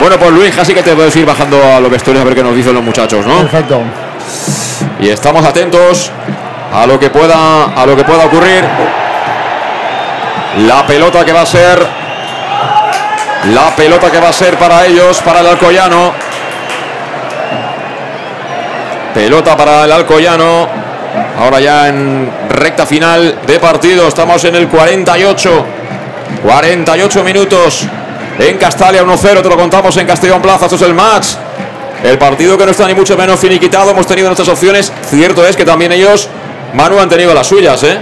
Bueno, 0.01 0.17
pues 0.19 0.31
Luis, 0.33 0.59
así 0.59 0.73
que 0.73 0.83
te 0.83 0.95
puedes 0.95 1.15
ir 1.15 1.27
bajando 1.27 1.63
a 1.63 1.79
los 1.79 1.91
vestuarios 1.91 2.23
a 2.23 2.25
ver 2.25 2.35
qué 2.35 2.43
nos 2.43 2.57
dicen 2.57 2.75
los 2.75 2.83
muchachos, 2.83 3.27
¿no? 3.27 3.41
Perfecto. 3.43 3.83
Y 4.99 5.11
estamos 5.11 5.45
atentos 5.45 6.11
a 6.73 6.87
lo 6.87 6.99
que 6.99 7.11
pueda, 7.11 7.65
a 7.75 7.87
lo 7.87 7.97
que 7.97 8.05
pueda 8.05 8.27
ocurrir. 8.27 8.65
La 10.67 10.87
pelota 10.87 11.25
que 11.25 11.33
va 11.33 11.43
a 11.43 11.47
ser. 11.47 11.87
La 13.53 13.75
pelota 13.75 14.11
que 14.11 14.21
va 14.21 14.29
a 14.29 14.33
ser 14.33 14.59
para 14.59 14.87
ellos, 14.87 15.21
para 15.23 15.41
el 15.41 15.47
Alcoyano. 15.47 16.13
Pelota 19.15 19.57
para 19.57 19.85
el 19.85 19.93
Alcoyano. 19.93 20.69
Ahora 21.39 21.61
ya 21.61 21.89
en 21.89 22.31
recta 22.51 22.87
final 22.87 23.39
de 23.47 23.59
partido. 23.59 24.07
Estamos 24.07 24.45
en 24.45 24.57
el 24.57 24.69
48. 24.69 25.65
48 26.43 27.25
minutos. 27.25 27.87
En 28.39 28.59
Castalia 28.59 29.05
1-0. 29.05 29.43
Te 29.43 29.49
lo 29.49 29.57
contamos 29.57 29.97
en 29.97 30.07
Castellón 30.07 30.43
Plaza. 30.43 30.67
Esto 30.67 30.77
es 30.77 30.83
el 30.83 30.95
match. 30.95 31.29
El 32.05 32.19
partido 32.19 32.57
que 32.57 32.65
no 32.65 32.71
está 32.71 32.87
ni 32.87 32.95
mucho 32.95 33.17
menos 33.17 33.41
finiquitado. 33.41 33.91
Hemos 33.91 34.07
tenido 34.07 34.29
nuestras 34.29 34.49
opciones. 34.49 34.93
Cierto 35.09 35.47
es 35.47 35.57
que 35.57 35.65
también 35.65 35.93
ellos, 35.93 36.29
Manu, 36.75 36.99
han 37.01 37.09
tenido 37.09 37.35
las 37.35 37.47
suyas, 37.47 37.83
¿eh? 37.83 37.99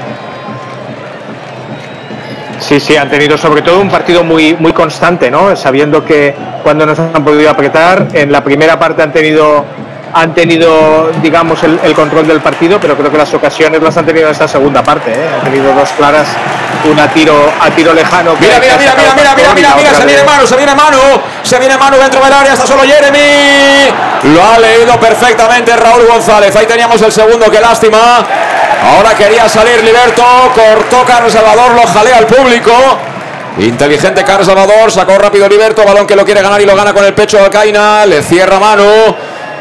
Sí, 2.60 2.80
sí, 2.80 2.96
han 2.96 3.08
tenido 3.08 3.38
sobre 3.38 3.62
todo 3.62 3.78
un 3.80 3.88
partido 3.88 4.24
muy, 4.24 4.54
muy 4.54 4.72
constante, 4.72 5.30
¿no? 5.30 5.54
Sabiendo 5.56 6.04
que 6.04 6.34
cuando 6.62 6.84
nos 6.84 6.98
han 6.98 7.24
podido 7.24 7.48
apretar, 7.50 8.08
en 8.12 8.30
la 8.32 8.42
primera 8.42 8.78
parte 8.78 9.02
han 9.02 9.12
tenido, 9.12 9.64
han 10.12 10.34
tenido 10.34 11.10
digamos, 11.22 11.62
el, 11.62 11.78
el 11.82 11.94
control 11.94 12.26
del 12.26 12.40
partido, 12.40 12.78
pero 12.80 12.96
creo 12.96 13.10
que 13.10 13.16
las 13.16 13.32
ocasiones 13.32 13.80
las 13.80 13.96
han 13.96 14.04
tenido 14.04 14.26
en 14.26 14.32
esta 14.32 14.48
segunda 14.48 14.82
parte, 14.82 15.12
¿eh? 15.12 15.28
Han 15.38 15.44
tenido 15.50 15.72
dos 15.72 15.88
claras, 15.90 16.26
una 16.84 17.06
tiro, 17.08 17.34
a 17.60 17.70
tiro 17.70 17.94
lejano. 17.94 18.34
Mira, 18.38 18.58
mira, 18.60 18.76
mira, 18.76 18.92
mira, 18.96 19.14
mira, 19.14 19.34
mira, 19.34 19.54
mira, 19.54 19.74
mira, 19.76 19.94
se 19.94 20.04
viene 20.04 20.24
mano, 20.24 20.46
se 20.46 20.56
viene 20.56 20.74
mano, 20.74 20.98
se 21.42 21.58
viene 21.58 21.76
mano 21.78 21.96
dentro 21.96 22.20
del 22.22 22.32
área, 22.32 22.52
está 22.52 22.66
solo 22.66 22.82
Jeremy. 22.82 24.34
Lo 24.34 24.44
ha 24.44 24.58
leído 24.58 24.98
perfectamente 24.98 25.74
Raúl 25.76 26.06
González. 26.06 26.54
Ahí 26.56 26.66
teníamos 26.66 27.00
el 27.02 27.12
segundo, 27.12 27.48
qué 27.50 27.60
lástima. 27.60 28.26
Ahora 28.82 29.14
quería 29.14 29.48
salir 29.48 29.82
Liberto, 29.82 30.22
cortó 30.54 31.04
Carlos 31.04 31.32
Salvador, 31.32 31.74
lo 31.74 31.86
jalea 31.86 32.18
al 32.18 32.26
público. 32.26 32.72
Inteligente 33.58 34.24
Carlos 34.24 34.46
Salvador, 34.46 34.90
sacó 34.92 35.18
rápido 35.18 35.48
Liberto, 35.48 35.84
balón 35.84 36.06
que 36.06 36.14
lo 36.14 36.24
quiere 36.24 36.42
ganar 36.42 36.60
y 36.60 36.64
lo 36.64 36.76
gana 36.76 36.92
con 36.92 37.04
el 37.04 37.12
pecho 37.12 37.38
de 37.38 37.44
Alcaina, 37.44 38.06
le 38.06 38.22
cierra 38.22 38.58
mano. 38.58 38.84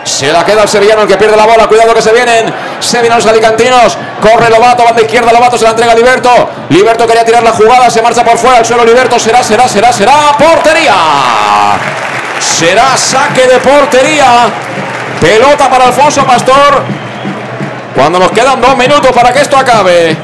Se 0.07 0.31
la 0.31 0.45
queda 0.45 0.63
el 0.63 0.69
sevillano 0.69 1.05
que 1.05 1.17
pierde 1.17 1.35
la 1.35 1.45
bola. 1.45 1.67
Cuidado 1.67 1.93
que 1.93 2.01
se 2.01 2.13
vienen. 2.13 2.45
Se 2.79 3.01
vienen 3.01 3.17
los 3.17 3.25
alicantinos. 3.25 3.97
Corre 4.21 4.49
Lobato. 4.49 4.85
Banda 4.85 5.01
izquierda. 5.01 5.33
Lobato 5.33 5.57
se 5.57 5.65
la 5.65 5.71
entrega 5.71 5.91
a 5.91 5.95
Liberto. 5.95 6.29
Liberto 6.69 7.05
quería 7.05 7.25
tirar 7.25 7.43
la 7.43 7.51
jugada. 7.51 7.89
Se 7.89 8.01
marcha 8.01 8.23
por 8.23 8.37
fuera. 8.37 8.59
El 8.59 8.65
suelo 8.65 8.85
Liberto. 8.85 9.19
Será, 9.19 9.43
será, 9.43 9.67
será, 9.67 9.91
será. 9.91 10.13
Portería. 10.37 10.93
Será 12.39 12.95
saque 12.95 13.47
de 13.47 13.59
portería. 13.59 14.49
Pelota 15.19 15.69
para 15.69 15.87
Alfonso 15.87 16.23
Pastor. 16.25 16.96
Cuando 17.97 18.19
nos 18.19 18.31
quedan 18.31 18.61
dos 18.61 18.77
minutos 18.77 19.11
para 19.11 19.33
que 19.33 19.41
esto 19.41 19.57
acabe. 19.57 20.15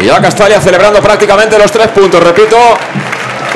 Y 0.00 0.04
ya 0.06 0.20
Castalia 0.20 0.60
celebrando 0.60 1.00
prácticamente 1.00 1.56
los 1.56 1.70
tres 1.70 1.86
puntos. 1.86 2.20
Repito, 2.20 2.56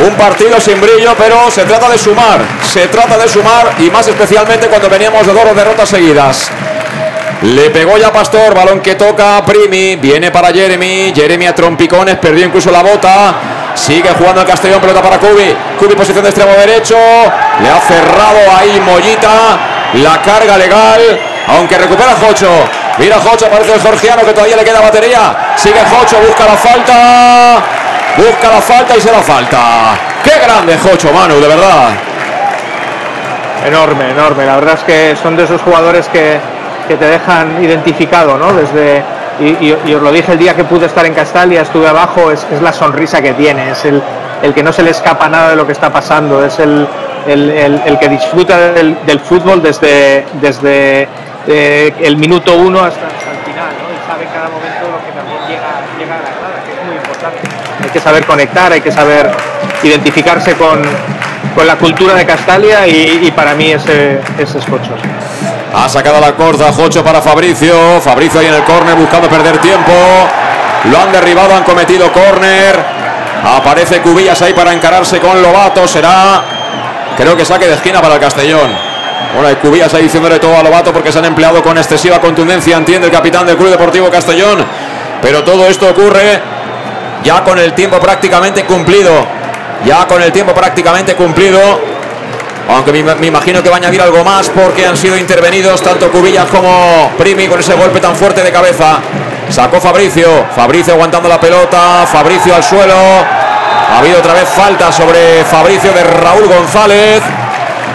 un 0.07 0.15
partido 0.15 0.61
sin 0.61 0.81
brillo, 0.81 1.13
pero 1.19 1.51
se 1.51 1.65
trata 1.65 1.89
de 1.89 1.99
sumar. 1.99 2.41
Se 2.63 2.87
trata 2.87 3.19
de 3.19 3.29
sumar 3.29 3.73
y 3.81 3.91
más 3.91 4.07
especialmente 4.07 4.69
cuando 4.69 4.89
veníamos 4.89 5.27
de 5.27 5.33
dos 5.33 5.57
derrotas 5.57 5.89
seguidas. 5.89 6.49
Le 7.43 7.71
pegó 7.71 7.97
ya 7.97 8.13
Pastor, 8.13 8.55
balón 8.55 8.81
que 8.81 8.97
toca 8.97 9.43
Primi, 9.47 9.97
viene 9.97 10.31
para 10.31 10.53
Jeremy, 10.53 11.11
Jeremy 11.15 11.47
a 11.47 11.55
trompicones, 11.55 12.17
perdió 12.17 12.45
incluso 12.45 12.71
la 12.71 12.83
bota, 12.83 13.35
sigue 13.75 14.11
jugando 14.11 14.43
el 14.43 14.47
Castellón, 14.47 14.79
pelota 14.79 15.01
para 15.01 15.19
Cubi, 15.19 15.57
Cubi 15.79 15.95
posición 15.95 16.23
de 16.23 16.29
extremo 16.29 16.53
derecho, 16.53 16.97
le 16.97 17.69
ha 17.71 17.81
cerrado 17.81 18.41
ahí 18.59 18.79
Mollita, 18.85 19.59
la 19.95 20.21
carga 20.21 20.59
legal, 20.59 21.01
aunque 21.49 21.79
recupera 21.79 22.13
Jocho, 22.21 22.51
mira 22.99 23.17
Jocho, 23.17 23.47
aparece 23.47 23.73
el 23.73 23.81
georgiano 23.81 24.23
que 24.23 24.35
todavía 24.35 24.57
le 24.57 24.65
queda 24.65 24.81
batería, 24.83 25.55
sigue 25.57 25.81
Jocho, 25.81 26.19
busca 26.21 26.45
la 26.45 26.57
falta, 26.59 27.63
busca 28.19 28.51
la 28.51 28.61
falta 28.61 28.97
y 28.99 29.01
se 29.01 29.11
la 29.11 29.23
falta. 29.23 29.59
Qué 30.23 30.39
grande 30.45 30.77
Jocho, 30.77 31.11
Manu, 31.11 31.41
de 31.41 31.49
verdad. 31.49 31.89
Enorme, 33.65 34.11
enorme, 34.11 34.45
la 34.45 34.57
verdad 34.57 34.75
es 34.75 34.85
que 34.85 35.17
son 35.17 35.37
de 35.37 35.45
esos 35.45 35.63
jugadores 35.63 36.07
que 36.09 36.39
que 36.91 36.97
te 36.97 37.05
dejan 37.05 37.63
identificado, 37.63 38.37
¿no? 38.37 38.53
Desde, 38.53 39.01
y, 39.39 39.93
os 39.93 40.03
lo 40.03 40.11
dije 40.11 40.33
el 40.33 40.39
día 40.39 40.57
que 40.57 40.65
pude 40.65 40.87
estar 40.87 41.07
en 41.07 41.15
Castalia, 41.15 41.63
estuve 41.63 41.87
abajo, 41.87 42.33
es, 42.33 42.45
la 42.61 42.73
sonrisa 42.73 43.23
que 43.23 43.33
tiene, 43.35 43.71
es 43.71 43.85
el, 43.85 44.03
el, 44.43 44.53
que 44.53 44.65
no 44.65 44.73
se 44.73 44.83
le 44.83 44.91
escapa 44.91 45.29
nada 45.29 45.51
de 45.51 45.57
lo 45.57 45.65
que 45.65 45.71
está 45.71 45.93
pasando, 45.93 46.45
es 46.45 46.59
el, 46.59 46.89
el, 47.29 47.97
que 48.01 48.09
disfruta 48.09 48.73
del, 48.73 49.21
fútbol 49.21 49.63
desde, 49.63 50.27
desde 50.41 51.07
eh, 51.47 51.95
el 52.01 52.17
minuto 52.17 52.57
uno 52.57 52.81
hasta, 52.81 53.07
el 53.07 53.39
final, 53.47 53.71
¿no? 53.71 53.95
Y 53.95 54.11
sabe 54.11 54.25
cada 54.35 54.49
momento 54.49 54.91
lo 54.91 54.99
que 55.07 55.13
también 55.13 55.39
llega, 55.47 55.71
llega 55.97 56.15
a 56.17 56.19
la 56.19 56.31
grada, 56.41 56.65
que 56.67 56.73
es 56.73 56.87
muy 56.87 56.97
importante. 56.97 57.39
Hay 57.85 57.91
que 57.91 58.01
saber 58.01 58.27
conectar, 58.27 58.73
hay 58.73 58.81
que 58.81 58.91
saber 58.91 59.31
identificarse 59.85 60.55
con, 60.55 60.83
con 61.55 61.69
la 61.69 61.77
cultura 61.77 62.15
de 62.15 62.27
Castalia 62.27 62.85
y, 62.89 63.31
para 63.37 63.55
mí 63.55 63.71
ese, 63.71 64.19
ese 64.39 64.59
es 64.59 64.65
Cocho. 64.67 64.97
Ha 65.73 65.89
sacado 65.89 66.21
la 66.21 66.35
corta 66.35 66.73
Jocho 66.73 67.05
para 67.05 67.23
Fabricio. 67.23 68.01
Fabricio 68.01 68.41
ahí 68.41 68.47
en 68.47 68.55
el 68.55 68.65
córner 68.65 68.97
buscando 68.97 69.29
perder 69.29 69.59
tiempo. 69.59 69.93
Lo 70.91 71.01
han 71.01 71.13
derribado, 71.13 71.55
han 71.55 71.63
cometido 71.63 72.13
córner. 72.13 73.01
Aparece 73.45 74.01
Cubillas 74.01 74.43
ahí 74.43 74.53
para 74.53 74.73
encararse 74.73 75.21
con 75.21 75.41
Lobato. 75.41 75.87
Será, 75.87 76.43
creo 77.17 77.37
que 77.37 77.45
saque 77.45 77.69
de 77.69 77.75
esquina 77.75 78.01
para 78.01 78.15
el 78.15 78.21
Castellón. 78.21 78.71
Bueno, 79.33 79.49
hay 79.49 79.57
Cubillas 79.57 79.95
ahí 79.95 80.05
diciéndole 80.05 80.41
todo 80.41 80.59
a 80.59 80.63
Lobato 80.63 80.93
porque 80.93 81.13
se 81.13 81.21
han 81.21 81.27
empleado 81.27 81.63
con 81.63 81.79
excesiva 81.79 82.21
contundencia, 82.21 82.77
entiende 82.77 83.07
el 83.07 83.13
capitán 83.13 83.47
del 83.47 83.57
Club 83.57 83.71
Deportivo 83.71 84.11
Castellón. 84.11 84.65
Pero 85.23 85.45
todo 85.45 85.69
esto 85.69 85.89
ocurre 85.89 86.41
ya 87.23 87.45
con 87.45 87.59
el 87.59 87.75
tiempo 87.75 88.01
prácticamente 88.01 88.65
cumplido. 88.65 89.13
Ya 89.85 90.07
con 90.07 90.21
el 90.21 90.33
tiempo 90.33 90.53
prácticamente 90.53 91.15
cumplido. 91.15 91.90
Aunque 92.75 92.93
me, 92.93 93.27
imagino 93.27 93.63
que 93.63 93.69
va 93.69 93.77
a 93.77 93.79
añadir 93.79 94.01
algo 94.01 94.23
más 94.25 94.49
porque 94.49 94.87
han 94.87 94.97
sido 94.97 95.17
intervenidos 95.17 95.83
tanto 95.83 96.11
Cubillas 96.11 96.47
como 96.47 97.11
Primi 97.19 97.49
con 97.49 97.59
ese 97.59 97.75
golpe 97.75 98.01
tan 98.01 98.15
fuerte 98.15 98.43
de 98.43 98.53
cabeza. 98.53 98.99
Sacó 99.49 99.81
Fabricio, 99.81 100.47
Fabricio 100.55 100.95
aguantando 100.95 101.29
la 101.29 101.41
pelota, 101.41 102.07
Fabricio 102.07 102.55
al 102.55 102.63
suelo. 102.63 102.95
Ha 102.95 103.99
habido 103.99 104.21
otra 104.21 104.35
vez 104.35 104.49
falta 104.49 104.93
sobre 104.93 105.45
Fabricio 105.45 105.93
de 105.93 106.05
Raúl 106.05 106.47
González. 106.47 107.21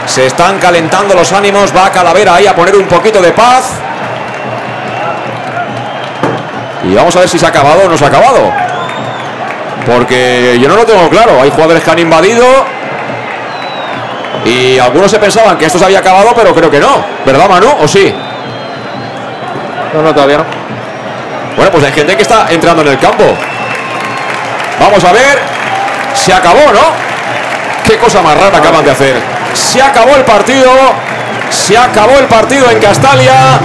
Se 0.06 0.26
están 0.26 0.60
calentando 0.60 1.16
los 1.16 1.32
ánimos, 1.32 1.74
va 1.76 1.86
a 1.88 1.92
Calavera 1.92 2.36
ahí 2.36 2.46
a 2.46 2.56
poner 2.56 2.76
un 2.76 2.86
poquito 2.86 3.22
de 3.22 3.32
paz. 3.32 3.72
Y 6.84 6.94
vamos 6.94 7.16
a 7.16 7.20
ver 7.20 7.30
si 7.30 7.40
se 7.40 7.46
ha 7.46 7.50
acabado 7.50 7.86
o 7.86 7.90
no 7.90 7.98
se 7.98 8.04
ha 8.04 8.10
acabado. 8.10 8.52
Porque 9.86 10.60
yo 10.62 10.68
no 10.68 10.76
lo 10.76 10.86
tengo 10.86 11.10
claro. 11.10 11.42
Hay 11.42 11.50
jugadores 11.50 11.82
que 11.82 11.92
han 11.92 12.00
invadido 12.00 12.46
y 14.46 14.78
algunos 14.78 15.10
se 15.10 15.18
pensaban 15.18 15.58
que 15.58 15.66
esto 15.66 15.80
se 15.80 15.86
había 15.86 16.00
acabado, 16.00 16.32
pero 16.36 16.54
creo 16.54 16.70
que 16.70 16.80
no. 16.80 17.04
¿Verdad, 17.26 17.50
Manu? 17.50 17.68
¿O 17.82 17.88
sí? 17.88 18.14
No, 19.94 20.02
no, 20.02 20.14
todavía 20.14 20.38
no. 20.38 20.46
Bueno, 21.56 21.72
pues 21.72 21.84
hay 21.86 21.92
gente 21.92 22.16
que 22.16 22.22
está 22.22 22.48
entrando 22.52 22.84
en 22.84 22.90
el 22.90 23.00
campo. 23.00 23.24
Vamos 24.80 25.04
a 25.04 25.12
ver. 25.12 25.40
Se 26.14 26.32
acabó, 26.32 26.72
¿no? 26.72 26.82
Qué 27.86 27.98
cosa 27.98 28.22
más 28.22 28.38
rara 28.38 28.58
acaban 28.58 28.84
de 28.86 28.92
hacer. 28.92 29.16
Se 29.54 29.82
acabó 29.82 30.16
el 30.16 30.24
partido. 30.24 30.72
Se 31.50 31.78
acabó 31.78 32.18
el 32.20 32.26
partido 32.26 32.70
en 32.70 32.80
Castalia. 32.80 33.60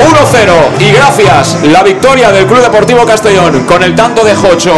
1-0 0.00 0.80
y 0.80 0.92
gracias 0.92 1.58
la 1.64 1.82
victoria 1.82 2.32
del 2.32 2.46
Club 2.46 2.62
Deportivo 2.62 3.04
Castellón 3.04 3.66
con 3.66 3.82
el 3.82 3.94
tanto 3.94 4.24
de 4.24 4.34
Jocho 4.34 4.72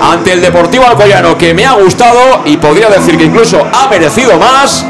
ante 0.00 0.32
el 0.32 0.40
Deportivo 0.40 0.86
Alcoyano 0.86 1.36
que 1.36 1.54
me 1.54 1.66
ha 1.66 1.72
gustado 1.72 2.42
y 2.44 2.56
podría 2.56 2.88
decir 2.88 3.16
que 3.18 3.24
incluso 3.24 3.64
ha 3.72 3.88
merecido 3.88 4.38
más. 4.38 4.84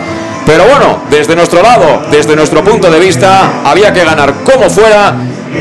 Pero 0.47 0.65
bueno, 0.65 1.03
desde 1.11 1.37
nuestro 1.37 1.63
lado, 1.63 2.03
desde 2.11 2.35
nuestro 2.35 2.65
punto 2.65 2.91
de 2.91 2.99
vista, 2.99 3.63
había 3.65 3.93
que 3.93 4.05
ganar 4.05 4.35
como 4.45 4.71
fuera 4.71 5.15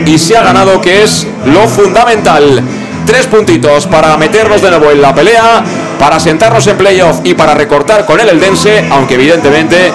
y 0.05 0.17
se 0.17 0.37
ha 0.37 0.43
ganado 0.43 0.79
que 0.81 1.03
es 1.03 1.27
lo 1.45 1.67
fundamental. 1.67 2.61
Tres 3.05 3.25
puntitos 3.27 3.85
para 3.85 4.17
meternos 4.17 4.61
de 4.61 4.69
nuevo 4.69 4.91
en 4.91 5.01
la 5.01 5.13
pelea, 5.13 5.63
para 5.99 6.19
sentarnos 6.19 6.65
en 6.67 6.77
playoff 6.77 7.19
y 7.23 7.33
para 7.33 7.53
recortar 7.53 8.05
con 8.05 8.19
el 8.19 8.29
Eldense, 8.29 8.85
aunque 8.91 9.15
evidentemente 9.15 9.91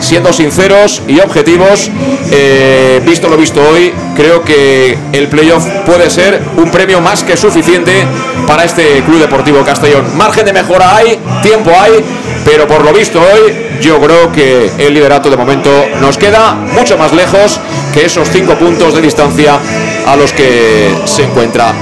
siendo 0.00 0.32
sinceros 0.32 1.02
y 1.08 1.20
objetivos, 1.20 1.90
eh, 2.30 3.00
visto 3.04 3.28
lo 3.28 3.36
visto 3.36 3.60
hoy, 3.62 3.92
creo 4.16 4.42
que 4.42 4.98
el 5.12 5.28
playoff 5.28 5.66
puede 5.86 6.10
ser 6.10 6.42
un 6.56 6.70
premio 6.70 7.00
más 7.00 7.22
que 7.22 7.36
suficiente 7.36 8.04
para 8.46 8.64
este 8.64 9.02
Club 9.02 9.20
Deportivo 9.20 9.64
Castellón. 9.64 10.04
Margen 10.16 10.44
de 10.44 10.52
mejora 10.52 10.96
hay, 10.96 11.18
tiempo 11.42 11.70
hay, 11.78 12.04
pero 12.44 12.66
por 12.66 12.84
lo 12.84 12.92
visto 12.92 13.20
hoy 13.20 13.78
yo 13.80 14.00
creo 14.00 14.30
que 14.32 14.70
el 14.78 14.94
liderato 14.94 15.30
de 15.30 15.36
momento 15.36 15.70
nos 16.00 16.18
queda 16.18 16.54
mucho 16.54 16.98
más 16.98 17.12
lejos 17.12 17.58
que 17.92 18.04
esos 18.04 18.28
cinco 18.28 18.54
puntos 18.54 18.94
de 18.94 19.00
distancia 19.00 19.58
a 20.06 20.16
los 20.16 20.32
que 20.32 20.94
se 21.06 21.24
encuentra. 21.24 21.72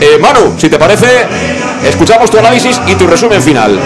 Eh, 0.00 0.18
Manu, 0.20 0.54
si 0.58 0.68
te 0.68 0.78
parece, 0.78 1.26
escuchamos 1.84 2.30
tu 2.30 2.38
análisis 2.38 2.80
y 2.86 2.94
tu 2.94 3.06
resumen 3.06 3.42
final. 3.42 3.78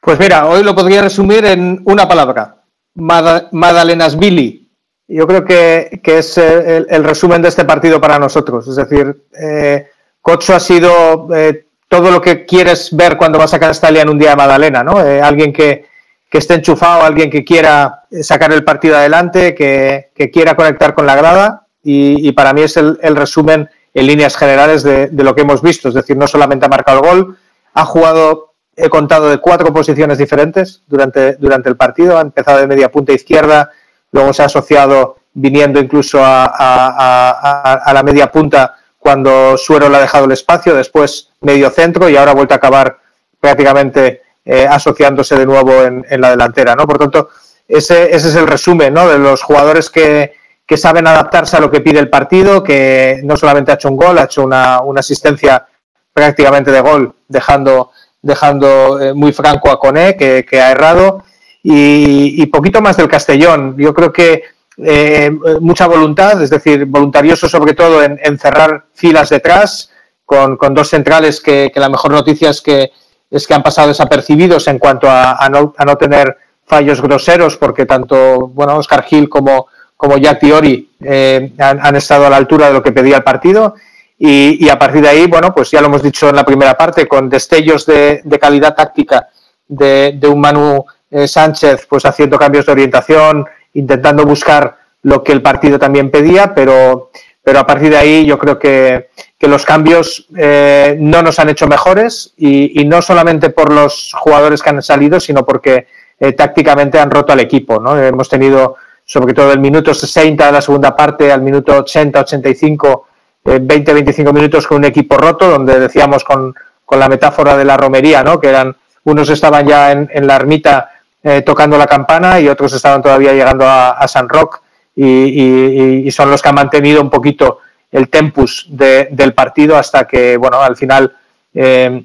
Pues 0.00 0.18
mira, 0.18 0.46
hoy 0.46 0.62
lo 0.62 0.74
podría 0.74 1.02
resumir 1.02 1.44
en 1.44 1.82
una 1.84 2.08
palabra, 2.08 2.56
Madalenasvili. 2.94 4.70
Yo 5.12 5.26
creo 5.26 5.44
que, 5.44 6.00
es 6.02 6.38
el, 6.38 7.04
resumen 7.04 7.42
de 7.42 7.48
este 7.48 7.64
partido 7.64 8.00
para 8.00 8.18
nosotros. 8.18 8.66
Es 8.68 8.76
decir, 8.76 9.24
eh, 9.40 9.88
Cocho 10.20 10.54
ha 10.54 10.60
sido 10.60 11.28
eh, 11.34 11.66
todo 11.88 12.12
lo 12.12 12.20
que 12.20 12.44
quieres 12.44 12.94
ver 12.96 13.16
cuando 13.16 13.38
vas 13.38 13.52
a 13.52 13.58
Castalia 13.58 14.02
en 14.02 14.08
un 14.08 14.18
día 14.18 14.30
de 14.30 14.36
Madalena, 14.36 14.84
¿no? 14.84 15.04
Eh, 15.04 15.20
alguien 15.20 15.52
que, 15.52 15.86
esté 16.30 16.54
enchufado, 16.54 17.02
alguien 17.02 17.28
que 17.28 17.44
quiera 17.44 18.04
sacar 18.22 18.52
el 18.52 18.62
partido 18.62 18.96
adelante, 18.96 19.54
que, 19.54 20.30
quiera 20.32 20.54
conectar 20.54 20.94
con 20.94 21.06
la 21.06 21.16
grada 21.16 21.66
y, 21.82 22.30
para 22.32 22.52
mí 22.52 22.62
es 22.62 22.76
el, 22.76 23.16
resumen 23.16 23.68
en 23.94 24.06
líneas 24.06 24.36
generales 24.36 24.82
de, 24.82 25.10
lo 25.12 25.34
que 25.34 25.42
hemos 25.42 25.62
visto. 25.62 25.88
Es 25.88 25.94
decir, 25.94 26.16
no 26.16 26.26
solamente 26.26 26.66
ha 26.66 26.68
marcado 26.68 27.00
el 27.00 27.10
gol, 27.10 27.38
ha 27.74 27.84
jugado 27.84 28.50
he 28.76 28.88
contado 28.88 29.28
de 29.28 29.38
cuatro 29.38 29.72
posiciones 29.72 30.16
diferentes 30.16 30.82
durante, 30.86 31.34
durante 31.34 31.68
el 31.68 31.76
partido. 31.76 32.16
Ha 32.16 32.22
empezado 32.22 32.60
de 32.60 32.66
media 32.66 32.90
punta 32.90 33.12
izquierda, 33.12 33.70
luego 34.12 34.32
se 34.32 34.42
ha 34.42 34.46
asociado 34.46 35.16
viniendo 35.34 35.78
incluso 35.80 36.20
a, 36.22 37.90
la 37.92 38.02
media 38.02 38.32
punta 38.32 38.76
cuando 38.98 39.56
Suero 39.56 39.88
le 39.88 39.96
ha 39.96 40.00
dejado 40.00 40.24
el 40.24 40.32
espacio, 40.32 40.74
después 40.74 41.30
medio 41.40 41.70
centro 41.70 42.08
y 42.08 42.16
ahora 42.16 42.32
ha 42.32 42.34
vuelto 42.34 42.54
a 42.54 42.58
acabar 42.58 42.98
prácticamente 43.38 44.22
eh, 44.44 44.66
asociándose 44.68 45.36
de 45.36 45.46
nuevo 45.46 45.82
en, 45.82 46.04
la 46.20 46.30
delantera. 46.30 46.74
¿no? 46.74 46.86
Por 46.86 46.98
tanto, 46.98 47.28
ese, 47.68 48.14
ese 48.14 48.28
es 48.28 48.34
el 48.34 48.46
resumen 48.46 48.94
¿no? 48.94 49.08
de 49.08 49.18
los 49.18 49.42
jugadores 49.42 49.90
que, 49.90 50.34
que, 50.70 50.76
saben 50.76 51.08
adaptarse 51.08 51.56
a 51.56 51.60
lo 51.60 51.68
que 51.68 51.80
pide 51.80 51.98
el 51.98 52.08
partido, 52.08 52.62
que 52.62 53.20
no 53.24 53.36
solamente 53.36 53.72
ha 53.72 53.74
hecho 53.74 53.88
un 53.88 53.96
gol, 53.96 54.18
ha 54.18 54.24
hecho 54.24 54.44
una, 54.44 54.80
una 54.82 55.00
asistencia 55.00 55.66
prácticamente 56.12 56.70
de 56.70 56.80
gol, 56.80 57.12
dejando, 57.26 57.90
dejando 58.22 59.00
eh, 59.00 59.12
muy 59.12 59.32
franco 59.32 59.68
a 59.68 59.80
Coné, 59.80 60.16
que, 60.16 60.60
ha 60.60 60.70
errado, 60.70 61.24
y, 61.60 62.46
poquito 62.46 62.80
más 62.80 62.96
del 62.96 63.08
Castellón. 63.08 63.74
Yo 63.78 63.92
creo 63.92 64.12
que 64.12 64.44
eh, 64.78 65.32
mucha 65.60 65.88
voluntad, 65.88 66.40
es 66.40 66.50
decir, 66.50 66.84
voluntarioso 66.84 67.48
sobre 67.48 67.74
todo 67.74 68.04
en, 68.04 68.38
cerrar 68.38 68.84
filas 68.94 69.30
detrás, 69.30 69.90
con, 70.24 70.56
dos 70.72 70.88
centrales 70.88 71.40
que, 71.40 71.72
la 71.74 71.88
mejor 71.88 72.12
noticia 72.12 72.50
es 72.50 72.60
que, 72.60 72.92
es 73.28 73.44
que 73.44 73.54
han 73.54 73.64
pasado 73.64 73.88
desapercibidos 73.88 74.68
en 74.68 74.78
cuanto 74.78 75.08
a, 75.10 75.48
no, 75.50 75.74
a 75.76 75.84
no 75.84 75.96
tener 75.96 76.36
fallos 76.64 77.02
groseros, 77.02 77.56
porque 77.56 77.86
tanto 77.86 78.46
bueno, 78.46 78.76
Oscar 78.76 79.02
Gil 79.02 79.28
como, 79.28 79.66
como 80.00 80.16
Jack 80.16 80.40
Diori 80.40 80.88
eh, 81.04 81.52
han, 81.58 81.94
estado 81.94 82.24
a 82.24 82.30
la 82.30 82.38
altura 82.38 82.68
de 82.68 82.72
lo 82.72 82.82
que 82.82 82.90
pedía 82.90 83.18
el 83.18 83.22
partido. 83.22 83.74
Y, 84.18 84.66
a 84.70 84.78
partir 84.78 85.02
de 85.02 85.10
ahí, 85.10 85.26
bueno, 85.26 85.54
pues 85.54 85.70
ya 85.70 85.82
lo 85.82 85.88
hemos 85.88 86.02
dicho 86.02 86.30
en 86.30 86.36
la 86.36 86.44
primera 86.44 86.74
parte, 86.74 87.06
con 87.06 87.28
destellos 87.28 87.84
de, 87.84 88.22
calidad 88.40 88.74
táctica 88.74 89.28
de, 89.68 90.18
un 90.26 90.40
Manu 90.40 90.86
eh, 91.10 91.28
Sánchez, 91.28 91.86
pues 91.86 92.06
haciendo 92.06 92.38
cambios 92.38 92.64
de 92.64 92.72
orientación, 92.72 93.44
intentando 93.74 94.24
buscar 94.24 94.78
lo 95.02 95.22
que 95.22 95.32
el 95.32 95.42
partido 95.42 95.78
también 95.78 96.10
pedía, 96.10 96.54
pero, 96.54 97.10
pero 97.44 97.58
a 97.58 97.66
partir 97.66 97.90
de 97.90 97.98
ahí 97.98 98.24
yo 98.24 98.38
creo 98.38 98.58
que, 98.58 99.10
los 99.40 99.66
cambios 99.66 100.28
eh, 100.34 100.96
no 100.98 101.20
nos 101.20 101.38
han 101.38 101.50
hecho 101.50 101.66
mejores 101.66 102.32
y, 102.38 102.86
no 102.86 103.02
solamente 103.02 103.50
por 103.50 103.70
los 103.70 104.14
jugadores 104.18 104.62
que 104.62 104.70
han 104.70 104.82
salido, 104.82 105.20
sino 105.20 105.44
porque 105.44 105.88
tácticamente 106.36 106.98
han 106.98 107.10
roto 107.10 107.34
al 107.34 107.40
equipo. 107.40 107.80
¿no? 107.80 107.98
Hemos 107.98 108.28
tenido 108.30 108.76
sobre 109.10 109.34
todo 109.34 109.52
el 109.52 109.58
minuto 109.58 109.92
60 109.92 110.46
de 110.46 110.52
la 110.52 110.60
segunda 110.60 110.94
parte 110.94 111.32
al 111.32 111.42
minuto 111.42 111.76
80, 111.78 112.20
85, 112.20 113.06
20, 113.42 113.92
25 113.92 114.32
minutos 114.32 114.68
con 114.68 114.78
un 114.78 114.84
equipo 114.84 115.16
roto, 115.16 115.50
donde 115.50 115.80
decíamos 115.80 116.22
con, 116.22 116.54
la 116.92 117.08
metáfora 117.08 117.56
de 117.56 117.64
la 117.64 117.76
romería, 117.76 118.22
¿no? 118.22 118.38
que 118.38 118.48
eran 118.48 118.76
unos 119.02 119.28
estaban 119.30 119.66
ya 119.66 119.90
en, 119.90 120.26
la 120.28 120.36
ermita 120.36 120.90
eh, 121.24 121.42
tocando 121.42 121.76
la 121.76 121.88
campana 121.88 122.38
y 122.38 122.48
otros 122.48 122.72
estaban 122.72 123.02
todavía 123.02 123.32
llegando 123.32 123.64
a, 123.66 124.06
San 124.06 124.28
Roque 124.28 124.58
y, 124.94 126.08
son 126.12 126.30
los 126.30 126.40
que 126.40 126.48
han 126.48 126.54
mantenido 126.54 127.02
un 127.02 127.10
poquito 127.10 127.58
el 127.90 128.08
tempus 128.10 128.68
del 128.68 129.34
partido 129.34 129.76
hasta 129.76 130.06
que, 130.06 130.36
bueno, 130.36 130.60
al 130.60 130.76
final 130.76 131.12
eh, 131.52 132.04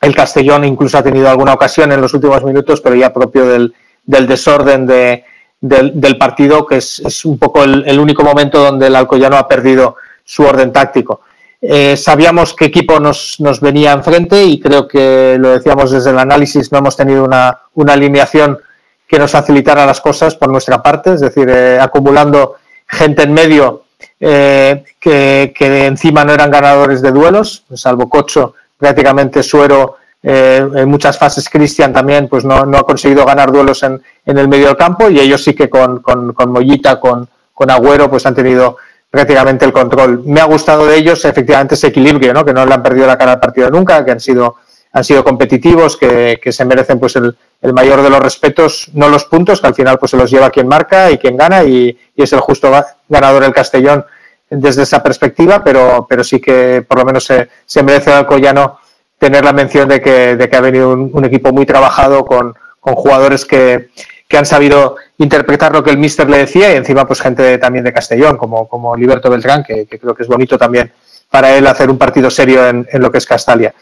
el 0.00 0.14
Castellón 0.14 0.64
incluso 0.64 0.96
ha 0.96 1.02
tenido 1.02 1.28
alguna 1.28 1.52
ocasión 1.52 1.92
en 1.92 2.00
los 2.00 2.14
últimos 2.14 2.42
minutos, 2.44 2.80
pero 2.80 2.94
ya 2.94 3.12
propio 3.12 3.44
del 3.44 4.26
desorden 4.26 4.86
de, 4.86 5.24
del, 5.60 6.16
partido, 6.16 6.66
que 6.66 6.76
es, 6.76 7.24
un 7.24 7.38
poco 7.38 7.64
el, 7.64 7.98
único 7.98 8.22
momento 8.22 8.62
donde 8.62 8.86
el 8.86 8.96
Alcoyano 8.96 9.36
ha 9.36 9.46
perdido 9.46 9.96
su 10.24 10.42
orden 10.42 10.72
táctico. 10.72 11.20
Eh, 11.60 11.96
sabíamos 11.96 12.54
qué 12.54 12.66
equipo 12.66 12.98
nos, 13.00 13.38
nos, 13.38 13.60
venía 13.60 13.92
enfrente 13.92 14.42
y 14.42 14.58
creo 14.58 14.88
que 14.88 15.36
lo 15.38 15.50
decíamos 15.50 15.90
desde 15.90 16.10
el 16.10 16.18
análisis, 16.18 16.72
no 16.72 16.78
hemos 16.78 16.96
tenido 16.96 17.22
una, 17.22 17.60
una 17.74 17.92
alineación 17.92 18.58
que 19.06 19.18
nos 19.18 19.32
facilitara 19.32 19.84
las 19.84 20.00
cosas 20.00 20.34
por 20.36 20.48
nuestra 20.48 20.82
parte, 20.82 21.12
es 21.12 21.20
decir, 21.20 21.50
eh, 21.50 21.78
acumulando 21.78 22.56
gente 22.86 23.24
en 23.24 23.34
medio 23.34 23.82
eh, 24.18 24.84
que, 24.98 25.52
que, 25.54 25.86
encima 25.86 26.24
no 26.24 26.32
eran 26.32 26.50
ganadores 26.50 27.02
de 27.02 27.10
duelos, 27.10 27.64
salvo 27.74 28.08
Cocho, 28.08 28.54
prácticamente 28.78 29.42
Suero 29.42 29.96
eh, 30.22 30.68
en 30.74 30.88
muchas 30.88 31.18
fases 31.18 31.48
Cristian 31.48 31.92
también 31.92 32.28
pues 32.28 32.44
no, 32.44 32.66
no, 32.66 32.78
ha 32.78 32.84
conseguido 32.84 33.24
ganar 33.24 33.50
duelos 33.50 33.82
en, 33.82 34.02
en, 34.26 34.38
el 34.38 34.48
medio 34.48 34.66
del 34.66 34.76
campo 34.76 35.08
y 35.08 35.18
ellos 35.18 35.42
sí 35.42 35.54
que 35.54 35.70
con, 35.70 36.00
con, 36.00 36.34
con 36.34 36.52
Mollita, 36.52 37.00
con, 37.00 37.26
con, 37.54 37.70
Agüero 37.70 38.10
pues 38.10 38.26
han 38.26 38.34
tenido 38.34 38.76
prácticamente 39.08 39.64
el 39.64 39.72
control. 39.72 40.22
Me 40.26 40.40
ha 40.40 40.44
gustado 40.44 40.86
de 40.86 40.96
ellos 40.96 41.24
efectivamente 41.24 41.74
ese 41.74 41.86
equilibrio, 41.86 42.34
¿no? 42.34 42.44
que 42.44 42.52
no 42.52 42.66
le 42.66 42.74
han 42.74 42.82
perdido 42.82 43.06
la 43.06 43.16
cara 43.16 43.32
al 43.32 43.40
partido 43.40 43.70
nunca, 43.70 44.04
que 44.04 44.10
han 44.10 44.20
sido, 44.20 44.56
han 44.92 45.04
sido 45.04 45.24
competitivos, 45.24 45.96
que, 45.96 46.38
que 46.42 46.52
se 46.52 46.66
merecen 46.66 47.00
pues 47.00 47.16
el, 47.16 47.34
el, 47.62 47.72
mayor 47.72 48.02
de 48.02 48.10
los 48.10 48.20
respetos, 48.20 48.90
no 48.92 49.08
los 49.08 49.24
puntos, 49.24 49.60
que 49.62 49.68
al 49.68 49.74
final 49.74 49.98
pues 49.98 50.10
se 50.10 50.18
los 50.18 50.30
lleva 50.30 50.50
quien 50.50 50.68
marca 50.68 51.10
y 51.10 51.16
quien 51.16 51.36
gana 51.36 51.64
y, 51.64 51.98
y 52.14 52.22
es 52.22 52.32
el 52.34 52.40
justo 52.40 52.70
ganador 53.08 53.44
el 53.44 53.54
Castellón 53.54 54.04
desde 54.50 54.82
esa 54.82 55.02
perspectiva, 55.02 55.64
pero, 55.64 56.06
pero 56.08 56.22
sí 56.22 56.40
que 56.40 56.84
por 56.86 56.98
lo 56.98 57.04
menos 57.06 57.24
se, 57.24 57.48
se 57.64 57.82
merece 57.82 58.10
el 58.10 58.16
Alcoyano 58.18 58.80
tener 59.20 59.44
la 59.44 59.52
mención 59.52 59.86
de 59.86 60.00
que, 60.00 60.34
de 60.34 60.48
que 60.48 60.56
ha 60.56 60.62
venido 60.62 60.92
un, 60.92 61.24
equipo 61.26 61.52
muy 61.52 61.66
trabajado 61.66 62.24
con, 62.24 62.54
con 62.80 62.94
jugadores 62.94 63.44
que, 63.44 63.90
que, 64.26 64.38
han 64.38 64.46
sabido 64.46 64.96
interpretar 65.18 65.72
lo 65.72 65.84
que 65.84 65.90
el 65.90 65.98
míster 65.98 66.28
le 66.28 66.38
decía 66.38 66.72
y 66.72 66.76
encima 66.76 67.06
pues 67.06 67.20
gente 67.20 67.58
también 67.58 67.84
de 67.84 67.92
Castellón 67.92 68.38
como, 68.38 68.66
como 68.66 68.96
Liberto 68.96 69.28
Beltrán 69.28 69.62
que, 69.62 69.86
creo 69.86 70.14
que 70.14 70.22
es 70.22 70.28
bonito 70.28 70.56
también 70.56 70.90
para 71.30 71.54
él 71.54 71.66
hacer 71.66 71.90
un 71.90 71.98
partido 71.98 72.30
serio 72.30 72.66
en, 72.66 72.88
en 72.90 73.02
lo 73.02 73.12
que 73.12 73.18
es 73.18 73.26
Castalia. 73.26 73.74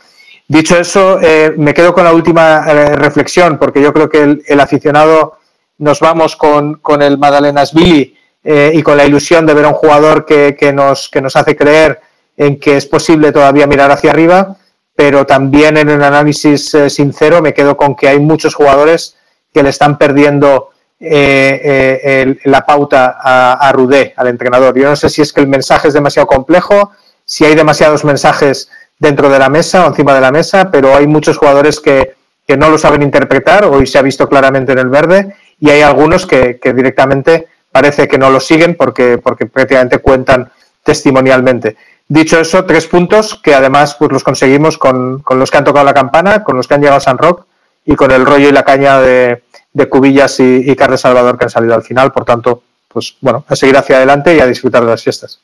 Dicho 0.49 0.76
eso, 0.76 1.20
eh, 1.23 1.55
me 1.57 1.73
quedo 1.73 1.94
con 1.94 2.02
la 2.02 2.12
última 2.12 2.65
eh, 2.67 2.97
reflexión 2.97 3.58
porque 3.58 3.81
yo 3.81 3.92
creo 3.92 4.08
que 4.08 4.20
el, 4.20 4.42
el 4.44 4.58
aficionado 4.58 5.39
nos 5.78 6.00
vamos 6.00 6.34
con, 6.34 6.75
con 6.75 7.00
el 7.00 7.17
Madalenas 7.17 7.73
Billy 7.73 8.17
eh, 8.42 8.73
y 8.75 8.83
con 8.83 8.97
la 8.97 9.07
ilusión 9.07 9.47
de 9.47 9.55
ver 9.55 9.67
a 9.67 9.68
un 9.68 9.75
jugador 9.75 10.26
que, 10.26 10.57
que, 10.58 10.73
nos, 10.73 11.08
que 11.08 11.20
nos 11.20 11.36
hace 11.36 11.55
creer 11.55 12.00
en 12.36 12.58
que 12.58 12.76
es 12.76 12.86
posible 12.86 13.31
todavía 13.31 13.68
mirar 13.68 13.92
hacia 13.92 14.10
arriba 14.10 14.57
pero 14.98 15.24
también 15.24 15.76
en 15.76 15.90
un 15.90 16.02
análisis 16.02 16.74
eh, 16.74 16.90
sincero 16.90 17.40
me 17.40 17.54
quedo 17.54 17.76
con 17.76 17.94
que 17.94 18.08
hay 18.08 18.18
muchos 18.18 18.56
jugadores 18.56 19.14
que 19.54 19.62
le 19.62 19.68
están 19.68 19.96
perdiendo 19.96 20.70
eh, 20.98 22.00
eh, 22.02 22.36
la 22.42 22.66
pauta 22.66 23.16
a, 23.16 23.70
Rudé, 23.70 24.12
al 24.16 24.26
entrenador. 24.26 24.76
Yo 24.76 24.88
no 24.88 24.96
sé 24.96 25.08
si 25.08 25.22
es 25.22 25.32
que 25.32 25.40
el 25.40 25.46
mensaje 25.46 25.86
es 25.86 25.94
demasiado 25.94 26.26
complejo, 26.26 26.90
si 27.24 27.44
hay 27.44 27.54
demasiados 27.54 28.04
mensajes 28.04 28.70
dentro 28.98 29.30
de 29.30 29.38
la 29.38 29.48
mesa 29.48 29.84
o 29.84 29.88
encima 29.90 30.16
de 30.16 30.20
la 30.20 30.32
mesa, 30.32 30.68
pero 30.68 30.96
hay 30.96 31.06
muchos 31.06 31.38
jugadores 31.38 31.78
que, 31.78 32.16
no 32.56 32.68
lo 32.68 32.76
saben 32.76 33.02
interpretar, 33.02 33.66
hoy 33.66 33.86
se 33.86 33.98
ha 33.98 34.02
visto 34.02 34.28
claramente 34.28 34.72
en 34.72 34.80
el 34.80 34.88
verde, 34.88 35.32
y 35.60 35.70
hay 35.70 35.82
algunos 35.82 36.26
que, 36.26 36.58
que 36.58 36.72
directamente 36.72 37.46
parece 37.70 38.08
que 38.08 38.18
no 38.18 38.30
lo 38.30 38.40
siguen 38.40 38.74
porque, 38.74 39.18
porque 39.18 39.46
prácticamente 39.46 39.98
cuentan 40.00 40.50
testimonialmente. 40.82 41.76
Dicho 42.08 42.40
eso, 42.40 42.64
tres 42.64 42.86
puntos 42.86 43.38
que 43.42 43.54
además 43.54 43.94
pues, 43.98 44.10
los 44.10 44.24
conseguimos 44.24 44.78
con, 44.78 45.22
los 45.28 45.50
que 45.50 45.58
han 45.58 45.64
tocado 45.64 45.84
la 45.84 45.92
campana, 45.92 46.42
con 46.42 46.56
los 46.56 46.66
que 46.66 46.74
han 46.74 46.80
llegado 46.80 46.96
a 46.96 47.00
San 47.00 47.18
Roque 47.18 47.44
y 47.84 47.96
con 47.96 48.10
el 48.10 48.24
rollo 48.24 48.48
y 48.48 48.52
la 48.52 48.64
caña 48.64 48.98
de, 49.00 49.42
Cubillas 49.90 50.40
y, 50.40 50.70
y 50.70 50.74
Carles 50.74 51.02
Salvador 51.02 51.38
que 51.38 51.44
han 51.44 51.50
salido 51.50 51.74
al 51.74 51.82
final. 51.82 52.10
Por 52.10 52.24
tanto, 52.24 52.62
pues 52.88 53.16
bueno, 53.20 53.44
a 53.46 53.54
seguir 53.54 53.76
hacia 53.76 53.96
adelante 53.96 54.34
y 54.34 54.40
a 54.40 54.46
disfrutar 54.46 54.84
de 54.84 54.90
las 54.90 55.02
fiestas. 55.02 55.40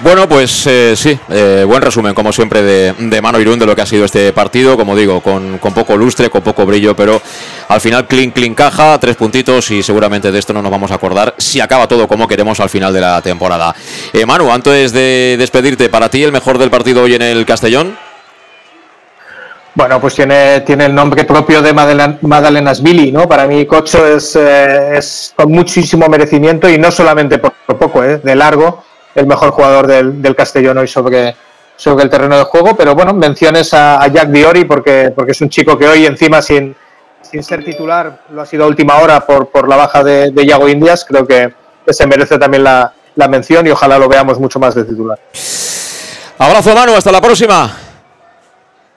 Bueno, 0.00 0.26
pues 0.26 0.66
eh, 0.66 0.94
sí, 0.96 1.18
eh, 1.28 1.64
buen 1.68 1.82
resumen, 1.82 2.14
como 2.14 2.32
siempre, 2.32 2.62
de, 2.62 2.94
de, 2.94 3.20
Mano 3.20 3.38
Irún 3.38 3.58
de 3.58 3.66
lo 3.66 3.76
que 3.76 3.82
ha 3.82 3.86
sido 3.86 4.06
este 4.06 4.32
partido. 4.32 4.74
Como 4.74 4.96
digo, 4.96 5.20
con, 5.20 5.58
poco 5.58 5.98
lustre, 5.98 6.30
con 6.30 6.40
poco 6.40 6.64
brillo, 6.64 6.96
pero 6.96 7.20
al 7.68 7.80
final, 7.80 8.06
clean, 8.06 8.30
clean 8.30 8.54
caja, 8.54 8.98
tres 8.98 9.16
puntitos 9.16 9.70
y 9.70 9.82
seguramente 9.82 10.32
de 10.32 10.38
esto 10.38 10.54
no 10.54 10.62
nos 10.62 10.72
vamos 10.72 10.90
a 10.92 10.94
acordar 10.94 11.34
si 11.36 11.60
acaba 11.60 11.86
todo 11.86 12.08
como 12.08 12.26
queremos 12.26 12.58
al 12.60 12.70
final 12.70 12.90
de 12.94 13.02
la 13.02 13.20
temporada. 13.20 13.74
Eh, 14.14 14.24
Manu, 14.24 14.50
antes 14.50 14.92
de 14.92 15.36
despedirte, 15.38 15.90
para 15.90 16.08
ti, 16.08 16.22
el 16.22 16.32
mejor 16.32 16.56
del 16.56 16.70
partido 16.70 17.02
hoy 17.02 17.14
en 17.14 17.22
el 17.22 17.44
Castellón. 17.44 17.94
Bueno, 19.74 20.00
pues 20.00 20.14
tiene, 20.14 20.60
tiene 20.60 20.86
el 20.86 20.94
nombre 20.94 21.24
propio 21.24 21.60
de 21.60 21.74
Madalenas 21.74 22.82
Billy, 22.82 23.12
¿no? 23.12 23.28
Para 23.28 23.46
mí, 23.46 23.66
Cocho 23.66 24.06
es, 24.06 24.36
es 24.36 25.34
con 25.36 25.52
muchísimo 25.52 26.08
merecimiento 26.08 26.68
y 26.68 26.78
no 26.78 26.90
solamente 26.90 27.38
por, 27.38 27.52
por 27.66 27.78
poco, 27.78 28.00
de 28.00 28.34
largo 28.34 28.84
el 29.14 29.26
mejor 29.26 29.50
jugador 29.50 29.86
del, 29.86 30.22
del 30.22 30.36
Castellón 30.36 30.78
hoy 30.78 30.88
sobre, 30.88 31.34
sobre 31.76 32.04
el 32.04 32.10
terreno 32.10 32.38
de 32.38 32.44
juego, 32.44 32.76
pero 32.76 32.94
bueno, 32.94 33.12
menciones 33.12 33.74
a, 33.74 34.06
Jack 34.08 34.28
Diori 34.28 34.64
porque, 34.64 35.12
porque 35.14 35.32
es 35.32 35.40
un 35.40 35.48
chico 35.48 35.76
que 35.76 35.88
hoy 35.88 36.06
encima 36.06 36.40
sin, 36.40 36.74
sin 37.22 37.42
ser 37.42 37.64
titular 37.64 38.22
lo 38.30 38.42
ha 38.42 38.46
sido 38.46 38.64
a 38.64 38.68
última 38.68 38.98
hora 38.98 39.24
por, 39.26 39.48
por 39.48 39.68
la 39.68 39.76
baja 39.76 40.02
de, 40.04 40.30
de 40.30 40.46
Yago 40.46 40.68
Indias, 40.68 41.04
creo 41.04 41.26
que, 41.26 41.54
se 41.88 42.06
merece 42.06 42.38
también 42.38 42.62
la, 42.62 42.92
la 43.16 43.26
mención 43.26 43.66
y 43.66 43.70
ojalá 43.70 43.98
lo 43.98 44.08
veamos 44.08 44.38
mucho 44.38 44.60
más 44.60 44.74
de 44.76 44.84
titular. 44.84 45.18
Abrazo 46.38 46.74
Manu, 46.74 46.94
hasta 46.94 47.10
la 47.10 47.20
próxima. 47.20 47.76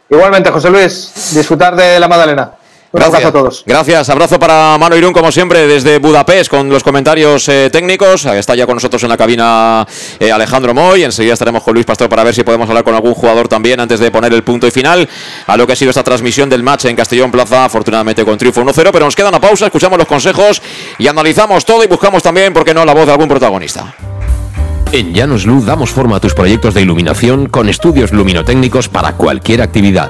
Igualmente, 0.07 0.51
José 0.51 0.69
Luis, 0.69 1.31
disfrutar 1.33 1.75
de 1.75 1.99
la 1.99 2.07
Madalena. 2.07 2.51
Gracias 2.95 3.25
a 3.25 3.31
todos. 3.31 3.63
Gracias, 3.65 4.09
abrazo 4.09 4.39
para 4.39 4.77
Mano 4.77 4.95
Irún, 4.95 5.11
como 5.11 5.31
siempre, 5.31 5.67
desde 5.67 5.99
Budapest, 5.99 6.49
con 6.49 6.69
los 6.69 6.81
comentarios 6.81 7.47
eh, 7.49 7.69
técnicos. 7.69 8.25
Está 8.25 8.55
ya 8.55 8.65
con 8.65 8.75
nosotros 8.75 9.03
en 9.03 9.09
la 9.09 9.17
cabina 9.17 9.85
eh, 10.19 10.31
Alejandro 10.31 10.73
Moy. 10.73 11.03
Enseguida 11.03 11.33
estaremos 11.33 11.61
con 11.61 11.73
Luis 11.73 11.85
Pastor 11.85 12.07
para 12.07 12.23
ver 12.23 12.33
si 12.33 12.43
podemos 12.43 12.69
hablar 12.69 12.85
con 12.85 12.95
algún 12.95 13.13
jugador 13.13 13.49
también 13.49 13.79
antes 13.81 13.99
de 13.99 14.11
poner 14.11 14.33
el 14.33 14.43
punto 14.43 14.65
y 14.65 14.71
final 14.71 15.07
a 15.45 15.57
lo 15.57 15.67
que 15.67 15.73
ha 15.73 15.75
sido 15.75 15.89
esta 15.89 16.03
transmisión 16.03 16.49
del 16.49 16.63
match 16.63 16.85
en 16.85 16.95
Castellón 16.95 17.31
Plaza, 17.31 17.65
afortunadamente 17.65 18.23
con 18.23 18.37
triunfo 18.37 18.61
1-0. 18.63 18.89
Pero 18.91 19.05
nos 19.05 19.15
queda 19.15 19.29
una 19.29 19.41
pausa, 19.41 19.65
escuchamos 19.65 19.99
los 19.99 20.07
consejos 20.07 20.61
y 20.97 21.07
analizamos 21.07 21.65
todo 21.65 21.83
y 21.83 21.87
buscamos 21.87 22.23
también, 22.23 22.53
¿por 22.53 22.63
qué 22.63 22.73
no?, 22.73 22.85
la 22.85 22.93
voz 22.93 23.05
de 23.05 23.11
algún 23.11 23.27
protagonista. 23.27 23.93
En 24.91 25.13
Llanos 25.13 25.45
Luz 25.45 25.65
damos 25.65 25.89
forma 25.89 26.17
a 26.17 26.19
tus 26.21 26.33
proyectos 26.33 26.73
de 26.73 26.81
iluminación 26.81 27.47
con 27.47 27.67
estudios 27.67 28.13
luminotécnicos 28.13 28.87
para 28.87 29.13
cualquier 29.13 29.61
actividad 29.61 30.09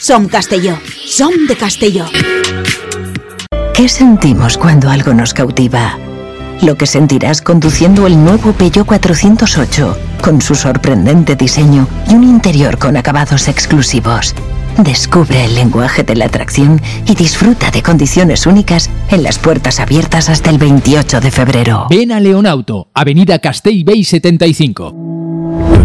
Som 0.00 0.28
Castelló. 0.28 0.78
Som 1.06 1.32
de 1.48 1.56
Castelló. 1.56 2.06
¿Qué 3.74 3.88
sentimos 3.88 4.56
cuando 4.56 4.90
algo 4.90 5.12
nos 5.14 5.34
cautiva? 5.34 5.98
Lo 6.62 6.76
que 6.76 6.86
sentirás 6.86 7.42
conduciendo 7.42 8.06
el 8.06 8.22
nuevo 8.22 8.52
Peugeot 8.52 8.86
408, 8.86 9.98
con 10.22 10.40
su 10.40 10.54
sorprendente 10.54 11.36
diseño 11.36 11.88
y 12.08 12.14
un 12.14 12.24
interior 12.24 12.78
con 12.78 12.96
acabados 12.96 13.48
exclusivos. 13.48 14.34
Descubre 14.78 15.44
el 15.44 15.54
lenguaje 15.54 16.02
de 16.02 16.16
la 16.16 16.26
atracción 16.26 16.80
y 17.06 17.14
disfruta 17.14 17.70
de 17.70 17.82
condiciones 17.82 18.46
únicas 18.46 18.90
en 19.10 19.22
las 19.22 19.38
puertas 19.38 19.80
abiertas 19.80 20.28
hasta 20.28 20.50
el 20.50 20.58
28 20.58 21.20
de 21.20 21.30
febrero. 21.30 21.86
Ven 21.90 22.12
a 22.12 22.20
Leonauto, 22.20 22.88
Avenida 22.94 23.38
Castellbey 23.38 24.04
75. 24.04 24.92
Bar 24.94 25.84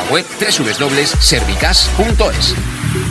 web 0.09 0.25
www.servicas.es. 0.39 3.10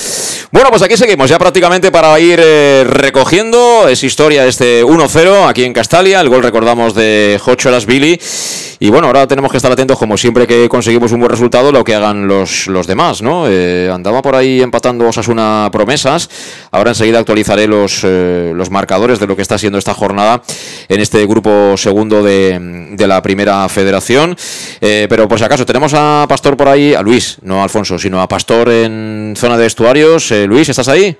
Bueno, 0.53 0.69
pues 0.69 0.81
aquí 0.81 0.97
seguimos 0.97 1.29
ya 1.29 1.39
prácticamente 1.39 1.91
para 1.91 2.19
ir 2.19 2.37
eh, 2.43 2.83
recogiendo. 2.85 3.87
Es 3.87 4.03
historia 4.03 4.45
este 4.45 4.83
1-0 4.83 5.47
aquí 5.47 5.63
en 5.63 5.71
Castalia. 5.71 6.19
El 6.19 6.27
gol 6.27 6.43
recordamos 6.43 6.93
de 6.93 7.39
Jocho 7.41 7.71
Billy. 7.87 8.19
Y 8.79 8.89
bueno, 8.89 9.07
ahora 9.07 9.27
tenemos 9.27 9.49
que 9.51 9.57
estar 9.57 9.71
atentos, 9.71 9.97
como 9.97 10.17
siempre 10.17 10.47
que 10.47 10.67
conseguimos 10.67 11.11
un 11.13 11.19
buen 11.19 11.29
resultado, 11.29 11.71
lo 11.71 11.83
que 11.83 11.95
hagan 11.95 12.27
los, 12.27 12.67
los 12.67 12.85
demás, 12.85 13.21
¿no? 13.21 13.45
Eh, 13.47 13.89
andaba 13.93 14.21
por 14.21 14.35
ahí 14.35 14.61
empatando 14.61 15.07
Osasuna 15.07 15.69
promesas. 15.71 16.29
Ahora 16.71 16.89
enseguida 16.89 17.19
actualizaré 17.19 17.67
los, 17.67 18.01
eh, 18.03 18.51
los 18.55 18.71
marcadores 18.71 19.19
de 19.19 19.27
lo 19.27 19.35
que 19.35 19.43
está 19.43 19.57
siendo 19.57 19.77
esta 19.77 19.93
jornada 19.93 20.41
en 20.89 20.99
este 20.99 21.25
grupo 21.27 21.77
segundo 21.77 22.23
de, 22.23 22.89
de 22.91 23.07
la 23.07 23.21
primera 23.21 23.69
federación. 23.69 24.35
Pero 24.79 25.29
por 25.29 25.37
si 25.37 25.45
acaso, 25.45 25.65
tenemos 25.65 25.93
a 25.93 26.25
Pastor 26.27 26.57
por 26.57 26.67
ahí, 26.67 26.93
a 26.93 27.01
Luis, 27.01 27.37
no 27.43 27.61
a 27.61 27.63
Alfonso, 27.63 27.97
sino 27.99 28.19
a 28.19 28.27
Pastor 28.27 28.69
en 28.69 29.35
zona 29.37 29.57
de 29.57 29.67
vestuarios. 29.81 30.31
Eh, 30.31 30.45
Luis, 30.45 30.69
¿estás 30.69 30.87
ahí? 30.89 31.17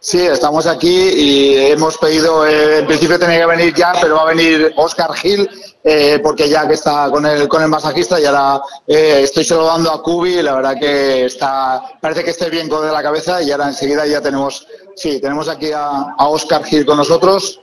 Sí, 0.00 0.24
estamos 0.26 0.66
aquí 0.66 0.88
y 0.88 1.56
hemos 1.72 1.98
pedido, 1.98 2.46
eh, 2.46 2.78
en 2.78 2.86
principio 2.86 3.18
tenía 3.18 3.40
que 3.40 3.46
venir 3.46 3.74
ya, 3.74 3.92
pero 4.00 4.14
va 4.14 4.22
a 4.22 4.32
venir 4.32 4.72
Oscar 4.76 5.12
Gil, 5.12 5.50
eh, 5.84 6.18
porque 6.22 6.48
ya 6.48 6.66
que 6.66 6.74
está 6.74 7.10
con 7.10 7.26
el, 7.26 7.46
con 7.48 7.62
el 7.62 7.68
masajista 7.68 8.18
y 8.18 8.24
ahora 8.24 8.62
eh, 8.86 9.20
estoy 9.24 9.44
saludando 9.44 9.90
a 9.90 10.02
Cubi 10.02 10.40
la 10.40 10.54
verdad 10.54 10.78
que 10.78 11.26
está, 11.26 11.82
parece 12.00 12.24
que 12.24 12.30
esté 12.30 12.48
bien 12.48 12.68
con 12.68 12.86
de 12.86 12.92
la 12.92 13.02
cabeza 13.02 13.42
y 13.42 13.50
ahora 13.50 13.66
enseguida 13.66 14.06
ya 14.06 14.22
tenemos, 14.22 14.66
sí, 14.94 15.20
tenemos 15.20 15.48
aquí 15.48 15.72
a, 15.72 16.14
a 16.16 16.28
Oscar 16.28 16.64
Gil 16.64 16.86
con 16.86 16.96
nosotros. 16.96 17.60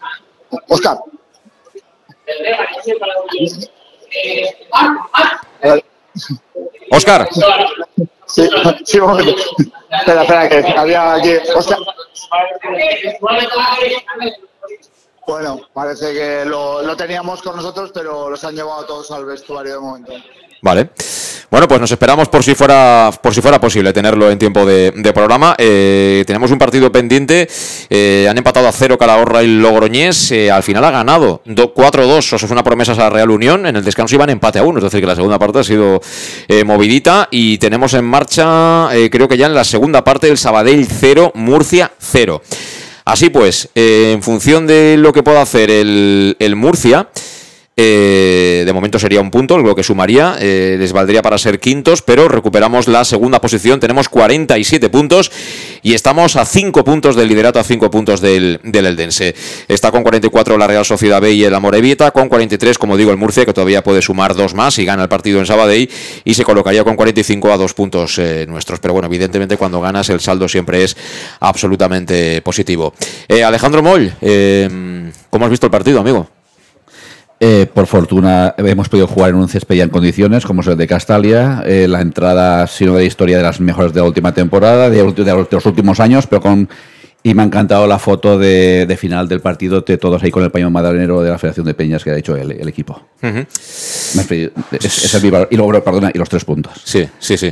Oscar. 0.67 0.99
Oscar. 6.91 7.27
Sí, 8.35 8.49
sí, 8.83 8.99
un 8.99 9.07
momento. 9.07 9.33
Espera, 9.89 10.23
espera, 10.23 10.49
que 10.49 10.77
había 10.77 11.13
aquí. 11.13 11.31
Oscar. 11.55 11.77
Bueno, 15.25 15.61
parece 15.73 16.13
que 16.13 16.43
lo, 16.43 16.81
lo 16.81 16.97
teníamos 16.97 17.41
con 17.41 17.55
nosotros, 17.55 17.91
pero 17.93 18.29
los 18.29 18.43
han 18.43 18.53
llevado 18.53 18.85
todos 18.85 19.09
al 19.11 19.23
vestuario 19.23 19.75
de 19.75 19.79
momento. 19.79 20.11
Vale. 20.61 20.89
Bueno, 21.51 21.67
pues 21.67 21.79
nos 21.79 21.91
esperamos 21.91 22.27
por 22.27 22.43
si 22.43 22.55
fuera, 22.55 23.11
por 23.21 23.33
si 23.33 23.39
fuera 23.39 23.61
posible 23.61 23.93
tenerlo 23.93 24.31
en 24.31 24.39
tiempo 24.39 24.65
de, 24.65 24.91
programa. 25.13 25.55
Eh, 25.57 26.23
tenemos 26.25 26.49
un 26.51 26.57
partido 26.57 26.91
pendiente. 26.91 27.47
Eh, 27.89 28.27
han 28.29 28.37
empatado 28.37 28.67
a 28.67 28.71
cero 28.71 28.97
Calahorra 28.97 29.43
y 29.43 29.47
Logroñés. 29.47 30.31
Eh, 30.31 30.49
al 30.49 30.63
final 30.63 30.83
ha 30.85 30.91
ganado 30.91 31.41
4-2. 31.45 32.17
Eso 32.17 32.35
es 32.35 32.51
una 32.51 32.63
promesa 32.63 32.93
a 32.93 32.95
la 32.95 33.09
Real 33.11 33.29
Unión. 33.29 33.67
En 33.67 33.75
el 33.75 33.83
descanso 33.83 34.15
iban 34.15 34.31
empate 34.31 34.59
a 34.59 34.63
uno. 34.63 34.79
Es 34.79 34.83
decir, 34.83 34.99
que 34.99 35.07
la 35.07 35.15
segunda 35.15 35.37
parte 35.37 35.59
ha 35.59 35.63
sido 35.63 36.01
movidita. 36.65 37.27
Y 37.29 37.59
tenemos 37.59 37.93
en 37.93 38.05
marcha, 38.05 38.89
creo 39.11 39.27
que 39.27 39.37
ya 39.37 39.45
en 39.45 39.53
la 39.53 39.63
segunda 39.63 40.03
parte, 40.03 40.29
el 40.29 40.37
Sabadell 40.37 40.87
0, 40.87 41.31
Murcia 41.35 41.91
0. 41.99 42.41
Así 43.05 43.29
pues, 43.29 43.69
en 43.75 44.23
función 44.23 44.65
de 44.65 44.97
lo 44.97 45.13
que 45.13 45.21
pueda 45.21 45.41
hacer 45.43 45.69
el, 45.69 46.35
el 46.39 46.55
Murcia. 46.55 47.07
Eh, 47.77 48.63
de 48.65 48.71
momento 48.71 48.97
sería 48.99 49.19
un 49.19 49.29
punto, 49.29 49.57
lo 49.57 49.75
que 49.75 49.83
sumaría, 49.83 50.37
eh, 50.39 50.77
les 50.79 50.93
valdría 50.93 51.21
para 51.21 51.37
ser 51.37 51.59
quintos, 51.59 52.01
pero 52.01 52.29
recuperamos 52.29 52.87
la 52.87 53.03
segunda 53.03 53.41
posición, 53.41 53.81
tenemos 53.81 54.07
47 54.07 54.89
puntos 54.89 55.29
y 55.81 55.93
estamos 55.93 56.37
a 56.37 56.45
5 56.45 56.85
puntos 56.85 57.17
del 57.17 57.27
liderato, 57.27 57.59
a 57.59 57.65
5 57.65 57.91
puntos 57.91 58.21
del, 58.21 58.61
del 58.63 58.85
Eldense. 58.85 59.35
Está 59.67 59.91
con 59.91 60.03
44 60.03 60.57
la 60.57 60.67
Real 60.67 60.85
Sociedad 60.85 61.19
B 61.19 61.33
y 61.33 61.43
el 61.43 61.53
Amorebieta, 61.53 62.11
con 62.11 62.29
43, 62.29 62.77
como 62.77 62.95
digo, 62.95 63.11
el 63.11 63.17
Murcia, 63.17 63.45
que 63.45 63.51
todavía 63.51 63.83
puede 63.83 64.01
sumar 64.01 64.35
dos 64.35 64.53
más 64.53 64.79
y 64.79 64.85
gana 64.85 65.03
el 65.03 65.09
partido 65.09 65.39
en 65.39 65.45
Sabadell 65.45 65.89
y 66.23 66.33
se 66.33 66.45
colocaría 66.45 66.85
con 66.85 66.95
45 66.95 67.51
a 67.51 67.57
dos 67.57 67.73
puntos 67.73 68.17
eh, 68.19 68.45
nuestros. 68.47 68.79
Pero 68.79 68.93
bueno, 68.93 69.07
evidentemente 69.07 69.57
cuando 69.57 69.81
ganas 69.81 70.09
el 70.09 70.21
saldo 70.21 70.47
siempre 70.47 70.85
es 70.85 70.95
absolutamente 71.41 72.41
positivo. 72.41 72.93
Alejandro 73.45 73.83
Moll, 73.83 74.13
¿cómo 75.29 75.45
has 75.45 75.51
visto 75.51 75.65
el 75.67 75.71
partido, 75.71 75.99
amigo? 75.99 76.34
Eh, 77.39 77.67
por 77.71 77.85
fortuna 77.85 78.55
hemos 78.57 78.87
podido 78.87 79.07
jugar 79.07 79.31
en 79.31 79.35
un 79.35 79.49
césped 79.49 79.75
ya 79.75 79.83
en 79.83 79.89
condiciones, 79.89 80.45
como 80.45 80.61
es 80.61 80.67
el 80.67 80.77
de 80.77 80.87
Castalia. 80.87 81.63
Eh, 81.65 81.85
la 81.87 81.99
entrada, 82.01 82.65
si 82.67 82.85
no 82.85 82.93
de 82.93 82.99
la 83.01 83.05
historia, 83.05 83.37
de 83.37 83.43
las 83.43 83.59
mejores 83.59 83.93
de 83.93 83.99
la 83.99 84.07
última 84.07 84.33
temporada, 84.33 84.89
de, 84.89 84.97
de 84.97 85.03
los, 85.03 85.15
de 85.15 85.47
los 85.51 85.65
últimos 85.65 85.99
años, 85.99 86.27
pero 86.27 86.41
con. 86.41 86.69
Y 87.23 87.33
me 87.33 87.41
ha 87.41 87.45
encantado 87.45 87.87
la 87.87 87.97
foto 87.97 88.37
de, 88.37 88.85
de 88.85 88.97
final 88.97 89.27
del 89.27 89.41
partido, 89.41 89.81
de 89.81 89.97
todos 89.97 90.21
ahí 90.21 90.29
con 90.29 90.43
el 90.43 90.51
paño 90.51 90.69
madranero 90.69 91.23
de 91.23 91.31
la 91.31 91.39
Federación 91.39 91.65
de 91.65 91.73
Peñas 91.73 92.03
que 92.03 92.11
ha 92.11 92.15
hecho 92.17 92.35
el, 92.37 92.51
el 92.51 92.67
equipo. 92.69 93.01
Es- 94.71 95.05
es 95.05 95.13
el 95.15 95.25
y 95.49 95.57
luego, 95.57 95.83
perdona, 95.83 96.11
y 96.13 96.19
los 96.19 96.29
tres 96.29 96.45
puntos. 96.45 96.73
Sí, 96.83 97.09
sí, 97.17 97.35
sí. 97.35 97.51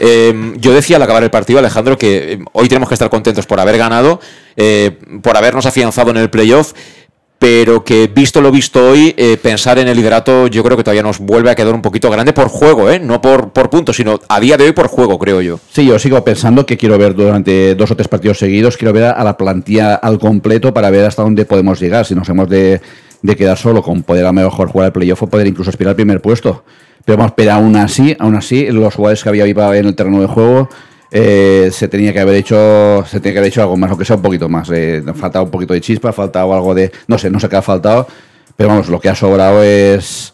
Eh, 0.00 0.54
yo 0.56 0.74
decía 0.74 0.96
al 0.96 1.02
acabar 1.04 1.22
el 1.22 1.30
partido, 1.30 1.60
Alejandro, 1.60 1.96
que 1.96 2.32
eh, 2.32 2.38
hoy 2.52 2.66
tenemos 2.68 2.88
que 2.88 2.96
estar 2.96 3.08
contentos 3.08 3.46
por 3.46 3.60
haber 3.60 3.78
ganado, 3.78 4.20
eh, 4.56 4.98
por 5.22 5.36
habernos 5.36 5.66
afianzado 5.66 6.10
en 6.10 6.16
el 6.16 6.28
playoff, 6.28 6.72
pero 7.38 7.84
que 7.84 8.06
visto 8.06 8.40
lo 8.40 8.50
visto 8.50 8.90
hoy, 8.90 9.14
eh, 9.16 9.36
pensar 9.36 9.78
en 9.78 9.88
el 9.88 9.96
liderato 9.96 10.46
yo 10.46 10.62
creo 10.62 10.76
que 10.76 10.82
todavía 10.82 11.02
nos 11.02 11.18
vuelve 11.18 11.50
a 11.50 11.54
quedar 11.54 11.74
un 11.74 11.82
poquito 11.82 12.10
grande 12.10 12.32
por 12.32 12.48
juego, 12.48 12.90
¿eh? 12.90 12.98
no 12.98 13.20
por, 13.20 13.50
por 13.50 13.68
puntos, 13.68 13.96
sino 13.96 14.18
a 14.28 14.40
día 14.40 14.56
de 14.56 14.64
hoy 14.64 14.72
por 14.72 14.88
juego, 14.88 15.18
creo 15.18 15.40
yo. 15.42 15.60
Sí, 15.70 15.86
yo 15.86 15.98
sigo 15.98 16.24
pensando 16.24 16.64
que 16.64 16.76
quiero 16.76 16.96
ver 16.98 17.14
durante 17.14 17.74
dos 17.74 17.90
o 17.90 17.96
tres 17.96 18.08
partidos 18.08 18.38
seguidos, 18.38 18.76
quiero 18.76 18.92
ver 18.92 19.04
a 19.04 19.22
la 19.22 19.36
plantilla 19.36 19.94
al 19.94 20.18
completo 20.18 20.72
para 20.72 20.90
ver 20.90 21.04
hasta 21.04 21.22
dónde 21.22 21.44
podemos 21.44 21.78
llegar. 21.78 22.06
Si 22.06 22.14
nos 22.14 22.28
hemos 22.28 22.48
de, 22.48 22.80
de 23.22 23.36
quedar 23.36 23.58
solo 23.58 23.82
con 23.82 24.02
poder 24.02 24.24
a 24.24 24.28
lo 24.28 24.32
mejor 24.32 24.68
jugar 24.68 24.86
el 24.86 24.92
playoff 24.92 25.22
o 25.22 25.26
poder 25.26 25.46
incluso 25.46 25.70
aspirar 25.70 25.90
al 25.90 25.96
primer 25.96 26.20
puesto. 26.20 26.64
Pero 27.04 27.18
vamos, 27.18 27.34
pero 27.36 27.52
aún 27.52 27.76
así, 27.76 28.16
aún 28.18 28.34
así, 28.34 28.66
los 28.66 28.94
jugadores 28.94 29.22
que 29.22 29.28
había 29.28 29.44
en 29.44 29.86
el 29.86 29.94
terreno 29.94 30.20
de 30.20 30.26
juego 30.26 30.68
eh, 31.10 31.70
se 31.72 31.88
tenía 31.88 32.12
que 32.12 32.20
haber 32.20 32.34
hecho 32.34 33.04
se 33.06 33.20
tenía 33.20 33.34
que 33.34 33.38
haber 33.38 33.50
hecho 33.50 33.62
algo 33.62 33.76
más, 33.76 33.90
aunque 33.90 34.04
sea 34.04 34.16
un 34.16 34.22
poquito 34.22 34.48
más. 34.48 34.70
Eh, 34.72 35.02
faltaba 35.14 35.44
un 35.44 35.50
poquito 35.50 35.74
de 35.74 35.80
chispa, 35.80 36.12
faltaba 36.12 36.56
algo 36.56 36.74
de. 36.74 36.90
No 37.06 37.18
sé, 37.18 37.30
no 37.30 37.40
sé 37.40 37.48
qué 37.48 37.56
ha 37.56 37.62
faltado, 37.62 38.06
pero 38.56 38.70
vamos, 38.70 38.88
lo 38.88 39.00
que 39.00 39.08
ha 39.08 39.14
sobrado 39.14 39.62
es. 39.62 40.32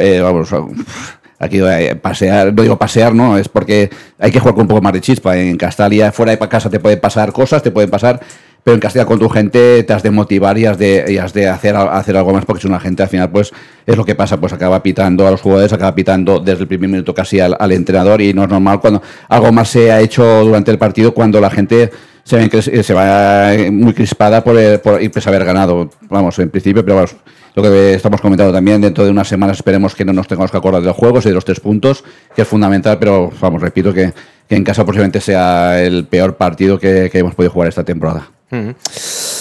eh, 0.00 0.20
vamos, 0.20 0.50
aquí 1.38 1.60
eh, 1.60 1.96
pasear, 1.96 2.52
no 2.54 2.62
digo 2.62 2.78
pasear, 2.78 3.14
no, 3.14 3.36
es 3.36 3.48
porque 3.48 3.90
hay 4.18 4.30
que 4.30 4.40
jugar 4.40 4.54
con 4.54 4.62
un 4.62 4.68
poco 4.68 4.82
más 4.82 4.92
de 4.92 5.00
chispa. 5.00 5.36
En 5.36 5.56
Castalia, 5.56 6.12
fuera 6.12 6.36
de 6.36 6.48
casa 6.48 6.70
te 6.70 6.80
pueden 6.80 7.00
pasar 7.00 7.32
cosas, 7.32 7.62
te 7.62 7.70
pueden 7.70 7.90
pasar 7.90 8.20
pero 8.64 8.74
en 8.74 8.80
Castilla 8.80 9.04
con 9.04 9.18
tu 9.18 9.28
gente 9.28 9.82
te 9.84 9.92
has 9.92 10.02
de 10.02 10.10
motivar 10.10 10.56
y 10.56 10.64
has 10.64 10.78
de, 10.78 11.04
y 11.06 11.18
has 11.18 11.34
de 11.34 11.48
hacer, 11.48 11.76
hacer 11.76 12.16
algo 12.16 12.32
más 12.32 12.46
porque 12.46 12.62
si 12.62 12.66
una 12.66 12.80
gente 12.80 13.02
al 13.02 13.10
final 13.10 13.30
pues 13.30 13.52
es 13.86 13.96
lo 13.96 14.04
que 14.06 14.14
pasa, 14.14 14.38
pues 14.38 14.54
acaba 14.54 14.82
pitando 14.82 15.28
a 15.28 15.30
los 15.30 15.42
jugadores, 15.42 15.72
acaba 15.72 15.94
pitando 15.94 16.40
desde 16.40 16.62
el 16.62 16.66
primer 16.66 16.88
minuto 16.88 17.14
casi 17.14 17.38
al, 17.40 17.72
entrenador 17.72 18.22
y 18.22 18.32
no 18.32 18.44
es 18.44 18.48
normal 18.48 18.80
cuando 18.80 19.02
algo 19.28 19.52
más 19.52 19.68
se 19.68 19.92
ha 19.92 20.00
hecho 20.00 20.44
durante 20.44 20.70
el 20.70 20.78
partido 20.78 21.12
cuando 21.12 21.40
la 21.40 21.50
gente 21.50 21.90
se, 22.24 22.38
ve 22.38 22.48
que 22.48 22.62
se 22.62 22.94
va 22.94 23.50
muy 23.70 23.92
crispada 23.92 24.42
por, 24.42 24.56
por 24.80 25.02
y 25.02 25.10
pues 25.10 25.26
haber 25.26 25.44
ganado, 25.44 25.90
vamos, 26.08 26.38
en 26.38 26.48
principio, 26.48 26.82
pero 26.82 26.96
vamos, 26.96 27.16
lo 27.54 27.62
que 27.62 27.94
estamos 27.94 28.20
comentando 28.22 28.50
también, 28.50 28.80
dentro 28.80 29.04
de 29.04 29.10
unas 29.10 29.28
semanas 29.28 29.58
esperemos 29.58 29.94
que 29.94 30.06
no 30.06 30.14
nos 30.14 30.26
tengamos 30.26 30.50
que 30.50 30.56
acordar 30.56 30.80
de 30.80 30.88
los 30.88 30.96
juegos 30.96 31.26
y 31.26 31.28
de 31.28 31.34
los 31.34 31.44
tres 31.44 31.60
puntos, 31.60 32.02
que 32.34 32.42
es 32.42 32.48
fundamental, 32.48 32.98
pero 32.98 33.30
vamos, 33.40 33.60
repito 33.60 33.92
que, 33.92 34.14
en 34.48 34.64
casa 34.64 34.84
posiblemente 34.84 35.20
sea 35.20 35.82
el 35.82 36.06
peor 36.06 36.36
partido 36.36 36.78
que 36.78 37.10
hemos 37.12 37.34
podido 37.34 37.52
jugar 37.52 37.68
esta 37.68 37.84
temporada. 37.84 38.33
Mm. 38.54 39.33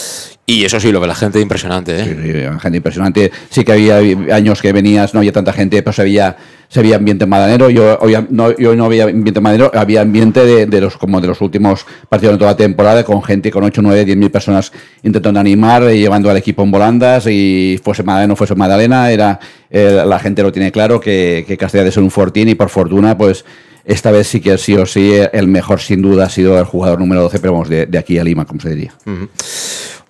Y 0.46 0.66
eso 0.66 0.78
sí, 0.78 0.92
lo 0.92 1.00
que 1.00 1.08
la 1.08 1.16
gente 1.16 1.40
impresionante, 1.40 2.02
¿eh? 2.02 2.04
Sí, 2.04 2.60
gente 2.62 2.78
impresionante. 2.78 3.32
Sí 3.50 3.64
que 3.64 3.72
había 3.72 3.98
años 4.36 4.62
que 4.62 4.74
venías, 4.74 5.14
no 5.14 5.22
había 5.22 5.32
tanta 5.32 5.54
gente, 5.54 5.82
pero 5.82 5.94
se 5.94 6.02
había, 6.02 6.36
se 6.68 6.82
había 6.82 6.98
ambiente 6.98 7.26
madanero. 7.26 7.70
Yo, 7.70 7.98
hoy 8.02 8.18
no, 8.30 8.54
yo 8.58 8.76
no 8.76 8.84
había 8.84 9.06
ambiente 9.06 9.40
madanero, 9.40 9.72
había 9.74 10.02
ambiente 10.02 10.46
de, 10.66 10.82
los 10.82 10.98
como 10.98 11.22
de 11.22 11.28
los 11.28 11.40
últimos 11.40 11.86
partidos 12.10 12.34
de 12.34 12.40
toda 12.40 12.52
la 12.52 12.58
temporada, 12.58 13.06
con 13.06 13.24
gente, 13.24 13.52
con 13.52 13.64
8, 13.64 13.82
9, 13.82 14.04
10 14.04 14.18
mil 14.18 14.32
personas 14.32 14.74
intentando 15.02 15.40
animar, 15.40 15.84
y 15.84 16.00
llevando 16.00 16.30
al 16.30 16.36
equipo 16.36 16.62
en 16.64 16.72
volandas, 16.72 17.26
y 17.28 17.80
fuese 17.82 18.04
Madalena 18.04 18.34
o 18.34 18.36
fuese 18.36 18.54
Madalena, 18.54 19.12
era, 19.12 19.40
eh, 19.70 20.04
la 20.06 20.20
gente 20.20 20.44
lo 20.44 20.52
tiene 20.52 20.74
claro, 20.74 21.00
que, 21.00 21.46
que 21.48 21.56
Castilla 21.56 21.86
de 21.86 21.92
ser 21.94 22.04
un 22.04 22.12
fortín, 22.12 22.50
y 22.50 22.56
por 22.56 22.68
fortuna, 22.68 23.18
pues 23.18 23.46
esta 23.86 24.12
vez 24.12 24.28
sí 24.28 24.42
que 24.42 24.58
sí 24.58 24.76
o 24.76 24.86
sí 24.86 25.14
el 25.32 25.48
mejor 25.48 25.80
sin 25.80 26.02
duda 26.02 26.26
ha 26.26 26.30
sido 26.30 26.60
el 26.60 26.66
jugador 26.66 27.00
número 27.00 27.22
12, 27.22 27.40
pero 27.40 27.54
vamos, 27.54 27.70
de, 27.70 27.88
aquí 27.98 28.18
a 28.18 28.26
Lima, 28.26 28.44
como 28.44 28.60
se 28.60 28.70
diría. 28.70 28.94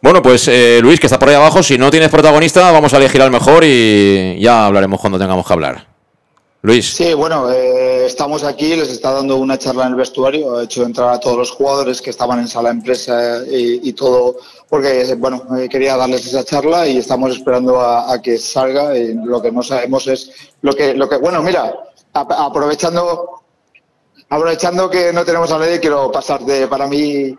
Bueno, 0.04 0.22
pues 0.22 0.50
eh, 0.50 0.80
Luis, 0.82 1.00
que 1.00 1.08
está 1.08 1.18
por 1.18 1.30
ahí 1.30 1.36
abajo, 1.36 1.64
si 1.64 1.78
no 1.78 1.90
tienes 1.90 2.10
protagonista, 2.10 2.74
vamos 2.74 2.94
a 2.94 2.98
elegir 2.98 3.22
al 3.22 3.32
mejor 3.32 3.64
y 3.64 4.38
ya 4.38 4.66
hablaremos 4.66 5.00
cuando 5.00 5.18
tengamos 5.18 5.48
que 5.48 5.54
hablar. 5.54 5.88
Luis. 6.62 6.94
Sí, 6.94 7.14
bueno, 7.14 7.50
eh, 7.50 8.06
estamos 8.06 8.44
aquí, 8.44 8.76
les 8.76 8.90
está 8.90 9.14
dando 9.14 9.38
una 9.38 9.58
charla 9.58 9.86
en 9.86 9.92
el 9.92 9.96
vestuario, 9.96 10.60
he 10.60 10.66
hecho 10.66 10.84
entrar 10.84 11.08
a 11.08 11.22
todos 11.22 11.38
los 11.38 11.52
jugadores 11.52 12.02
que 12.02 12.10
estaban 12.10 12.40
en 12.40 12.50
sala 12.50 12.72
empresa 12.72 13.44
y, 13.50 13.94
todo, 13.94 14.36
porque, 14.68 15.16
bueno, 15.18 15.42
eh, 15.58 15.70
quería 15.70 15.96
darles 15.96 16.26
esa 16.26 16.44
charla 16.44 16.86
y 16.86 16.98
estamos 16.98 17.32
esperando 17.32 17.80
a, 17.80 18.22
que 18.22 18.38
salga. 18.38 18.94
Lo 19.24 19.42
que 19.42 19.54
no 19.54 19.64
sabemos 19.64 20.06
es 20.08 20.32
lo 20.62 20.76
que, 20.76 20.94
lo 20.96 21.08
que 21.08 21.16
bueno, 21.16 21.42
mira, 21.42 21.74
aprovechando 22.12 23.42
aprovechando 24.28 24.90
que 24.90 25.14
no 25.14 25.24
tenemos 25.24 25.50
a 25.54 25.60
nadie, 25.60 25.80
quiero 25.80 26.12
pasarte 26.12 26.68
para 26.68 26.88
mí. 26.88 27.34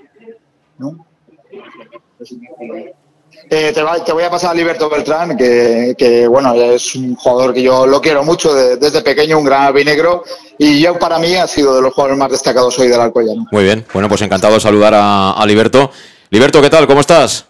Eh, 3.50 3.72
te, 3.72 4.12
voy 4.12 4.22
a 4.22 4.30
pasar 4.30 4.52
a 4.52 4.54
Liberto 4.54 4.88
Beltrán, 4.88 5.36
que, 5.36 6.26
bueno, 6.28 6.54
es 6.54 6.94
un 6.94 7.14
jugador 7.14 7.52
que 7.52 7.62
yo 7.62 7.86
lo 7.86 8.00
quiero 8.00 8.24
mucho 8.24 8.54
desde 8.54 9.02
pequeño, 9.02 9.38
un 9.38 9.44
gran 9.44 9.62
albinegro, 9.62 10.24
y 10.58 10.80
yo 10.80 10.98
para 10.98 11.18
mí 11.18 11.34
ha 11.34 11.46
sido 11.46 11.76
de 11.76 11.82
los 11.82 11.92
jugadores 11.92 12.18
más 12.18 12.30
destacados 12.30 12.78
hoy 12.78 12.88
del 12.88 13.00
Alcoyano. 13.00 13.46
Muy 13.50 13.64
bien, 13.64 13.84
bueno, 13.92 14.08
pues 14.08 14.22
encantado 14.22 14.54
de 14.54 14.60
saludar 14.60 14.94
a, 14.94 15.32
a 15.32 15.46
Liberto. 15.46 15.90
Liberto, 16.30 16.62
¿qué 16.62 16.70
tal? 16.70 16.86
¿Cómo 16.86 17.00
estás? 17.00 17.46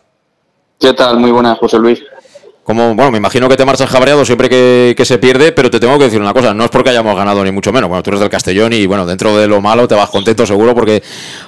¿Qué 0.78 0.92
tal? 0.92 1.18
Muy 1.18 1.30
buenas, 1.30 1.58
José 1.58 1.78
Luis. 1.78 2.02
Como, 2.65 2.94
bueno, 2.94 3.10
me 3.10 3.18
imagino 3.18 3.47
que 3.47 3.59
te 3.59 3.67
marchas 3.67 3.91
cabreado 3.91 4.25
siempre 4.25 4.49
que, 4.49 5.05
se 5.05 5.18
pierde, 5.18 5.52
pero 5.52 5.70
te 5.70 5.78
tengo 5.78 5.99
que 5.99 6.05
decir 6.05 6.18
una 6.18 6.33
cosa, 6.33 6.55
no 6.55 6.65
es 6.65 6.70
porque 6.70 6.89
hayamos 6.89 7.15
ganado 7.15 7.44
ni 7.44 7.51
mucho 7.51 7.73
menos. 7.75 7.91
Bueno, 7.91 8.02
tú 8.02 8.09
eres 8.09 8.20
del 8.20 8.31
Castellón 8.31 8.73
y 8.73 8.86
bueno, 8.86 9.05
dentro 9.05 9.36
de 9.36 9.47
lo 9.47 9.60
malo 9.60 9.86
te 9.86 9.94
vas 9.94 10.09
contento 10.09 10.47
seguro 10.47 10.75
porque, 10.75 11.02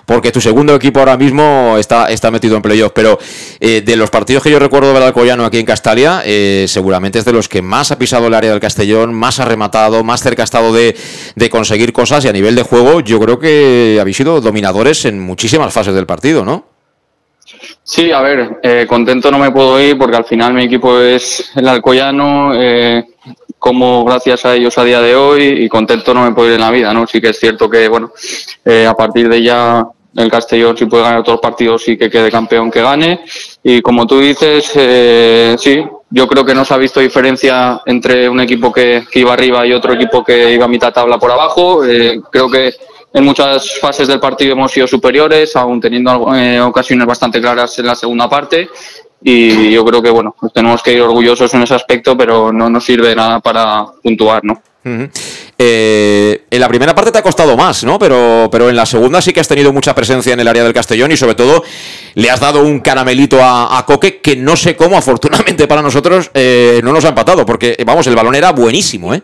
porque 0.05 0.31
tu 0.31 0.43
segundo 0.43 0.75
equipo 0.75 1.01
ahora 1.01 1.17
mismo 1.17 1.77
está, 1.79 2.11
está 2.11 2.31
metido 2.31 2.57
en 2.57 2.61
playoff. 2.61 2.93
Pero 2.95 3.19
eh, 3.61 3.81
de 3.81 3.97
los 3.97 4.11
partidos 4.11 4.43
que 4.43 4.51
yo 4.51 4.59
recuerdo 4.59 4.93
del 4.93 5.03
Alcoyano 5.03 5.47
aquí 5.47 5.59
en 5.59 5.65
Castalia, 5.65 6.21
eh, 6.27 6.67
seguramente 6.69 7.19
es 7.19 7.25
de 7.25 7.33
los 7.33 7.49
que 7.49 7.63
más 7.63 7.91
ha 7.93 7.99
pisado 7.99 8.27
el 8.27 8.35
área 8.35 8.51
del 8.51 8.61
Castellón, 8.61 9.15
más 9.15 9.41
ha 9.41 9.47
rematado, 9.47 10.05
más 10.05 10.21
cerca 10.21 10.43
ha 10.43 10.45
estado 10.45 10.75
de, 10.75 10.95
de 11.35 11.49
conseguir 11.49 11.95
cosas 11.95 12.27
y 12.27 12.29
a 12.29 12.33
nivel 12.33 12.55
de 12.55 12.63
juego 12.63 13.01
yo 13.01 13.19
creo 13.21 13.39
que 13.39 13.97
habéis 13.99 14.19
sido 14.19 14.43
dominadores 14.43 15.07
en 15.07 15.19
muchísimas 15.19 15.73
fases 15.73 15.95
del 15.95 16.05
partido, 16.05 16.45
¿no? 16.45 16.76
Sí, 17.89 18.11
a 18.11 18.21
ver, 18.21 18.59
eh, 18.65 18.85
contento 18.89 19.31
no 19.31 19.39
me 19.39 19.53
puedo 19.53 19.81
ir 19.81 19.97
porque 19.97 20.17
al 20.17 20.25
final 20.25 20.53
mi 20.53 20.65
equipo 20.65 20.99
es 20.99 21.53
el 21.55 21.69
Alcoyano, 21.69 22.51
eh, 22.53 23.05
como 23.61 24.05
gracias 24.05 24.45
a 24.45 24.57
ellos 24.57 24.77
a 24.77 24.83
día 24.83 25.01
de 25.01 25.15
hoy 25.15 25.45
y 25.45 25.69
contento 25.69 26.13
no 26.13 26.25
me 26.25 26.33
puedo 26.33 26.49
ir 26.49 26.55
en 26.55 26.63
la 26.63 26.73
vida, 26.73 26.93
¿no? 26.93 27.07
Sí 27.07 27.21
que 27.21 27.29
es 27.29 27.39
cierto 27.39 27.71
que, 27.71 27.87
bueno, 27.87 28.11
eh, 28.65 28.89
a 28.89 28.95
partir 28.95 29.29
de 29.29 29.41
ya 29.41 29.87
el 30.17 30.29
Castellón 30.29 30.77
si 30.77 30.87
puede 30.87 31.05
ganar 31.05 31.21
otros 31.21 31.39
partidos 31.39 31.87
y 31.87 31.97
que 31.97 32.11
quede 32.11 32.29
campeón 32.29 32.73
que 32.73 32.83
gane 32.83 33.21
y 33.63 33.81
como 33.83 34.05
tú 34.05 34.19
dices, 34.19 34.73
eh, 34.75 35.55
sí, 35.57 35.81
yo 36.11 36.27
creo 36.27 36.45
que 36.45 36.57
no 36.57 36.65
se 36.65 36.75
ha 36.75 36.79
visto 36.79 36.99
diferencia 36.99 37.83
entre 37.87 38.29
un 38.29 38.41
equipo 38.41 38.73
que, 38.73 39.05
que 39.09 39.21
iba 39.21 39.33
arriba 39.33 39.65
y 39.65 39.73
otro 39.73 39.93
equipo 39.93 40.25
que 40.25 40.53
iba 40.53 40.65
a 40.65 40.69
mitad 40.69 40.93
tabla 40.93 41.19
por 41.19 41.31
abajo, 41.31 41.85
eh, 41.85 42.21
creo 42.33 42.51
que 42.51 42.75
en 43.17 43.25
muchas 43.25 43.79
fases 43.81 44.07
del 44.07 44.21
partido 44.21 44.53
hemos 44.53 44.71
sido 44.71 44.87
superiores, 44.87 45.57
aún 45.57 45.81
teniendo 45.81 46.35
eh, 46.37 46.61
ocasiones 46.61 47.07
bastante 47.07 47.41
claras 47.41 47.79
en 47.79 47.87
la 47.87 47.95
segunda 47.95 48.29
parte. 48.29 48.69
Y 49.23 49.71
yo 49.71 49.87
creo 49.87 50.03
que 50.03 50.11
bueno, 50.11 50.37
pues 50.39 50.53
tenemos 50.53 50.83
que 50.83 50.93
ir 50.93 51.01
orgullosos 51.01 51.53
en 51.55 51.63
ese 51.63 51.75
aspecto, 51.75 52.15
pero 52.15 52.53
no 52.53 52.69
nos 52.69 52.85
sirve 52.85 53.17
nada 53.17 53.41
para 53.41 53.87
puntuar, 54.03 54.45
¿no? 54.45 54.61
Eh, 55.59 56.45
en 56.51 56.61
la 56.61 56.69
primera 56.69 56.95
parte 56.95 57.11
te 57.11 57.17
ha 57.17 57.23
costado 57.23 57.57
más, 57.57 57.85
¿no? 57.85 57.99
Pero, 57.99 58.51
pero 58.53 58.69
en 58.69 58.77
la 58.77 58.85
segunda 58.85 59.23
sí 59.23 59.33
que 59.33 59.41
has 59.41 59.49
tenido 59.49 59.73
mucha 59.73 59.95
presencia 59.95 60.35
en 60.35 60.41
el 60.41 60.47
área 60.47 60.63
del 60.63 60.75
Castellón 60.75 61.11
y 61.11 61.17
sobre 61.17 61.35
todo 61.35 61.65
le 62.15 62.31
has 62.31 62.39
dado 62.39 62.63
un 62.63 62.81
caramelito 62.81 63.39
a, 63.43 63.83
Coque 63.87 64.21
que 64.21 64.37
no 64.37 64.57
sé 64.57 64.77
cómo, 64.77 64.99
afortunadamente 64.99 65.67
para 65.67 65.81
nosotros, 65.81 66.31
eh, 66.35 66.83
no 66.85 66.93
nos 66.93 67.07
ha 67.07 67.09
empatado, 67.09 67.47
porque 67.47 67.83
vamos, 67.87 68.07
el 68.09 68.15
balón 68.15 68.35
era 68.35 68.53
buenísimo, 68.53 69.15
¿eh? 69.15 69.23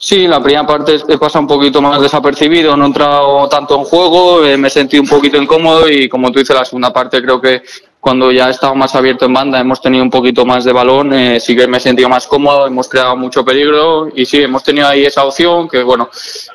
Sí, 0.00 0.28
la 0.28 0.40
primera 0.40 0.64
parte 0.64 0.96
he 1.08 1.18
pasado 1.18 1.40
un 1.40 1.48
poquito 1.48 1.82
más 1.82 2.00
desapercibido, 2.00 2.76
no 2.76 2.84
he 2.84 2.86
entrado 2.86 3.48
tanto 3.48 3.74
en 3.76 3.82
juego, 3.82 4.44
eh, 4.44 4.56
me 4.56 4.70
sentido 4.70 5.02
un 5.02 5.08
poquito 5.08 5.42
incómodo 5.42 5.88
y 5.88 6.08
como 6.08 6.30
tú 6.30 6.38
dices, 6.38 6.54
la 6.54 6.64
segunda 6.64 6.92
parte 6.92 7.20
creo 7.20 7.40
que 7.40 7.62
cuando 7.98 8.30
ya 8.30 8.46
he 8.46 8.52
estado 8.52 8.76
más 8.76 8.94
abierto 8.94 9.24
en 9.26 9.34
banda 9.34 9.58
hemos 9.58 9.82
tenido 9.82 10.04
un 10.04 10.10
poquito 10.10 10.46
más 10.46 10.64
de 10.64 10.72
balón, 10.72 11.12
eh, 11.14 11.40
sí 11.40 11.56
que 11.56 11.66
me 11.66 11.78
he 11.78 11.80
sentido 11.80 12.08
más 12.08 12.28
cómodo, 12.28 12.68
hemos 12.68 12.88
creado 12.88 13.16
mucho 13.16 13.44
peligro 13.44 14.08
y 14.14 14.24
sí, 14.24 14.40
hemos 14.40 14.62
tenido 14.62 14.86
ahí 14.86 15.04
esa 15.04 15.24
opción 15.24 15.68
que 15.68 15.82
bueno, 15.82 16.08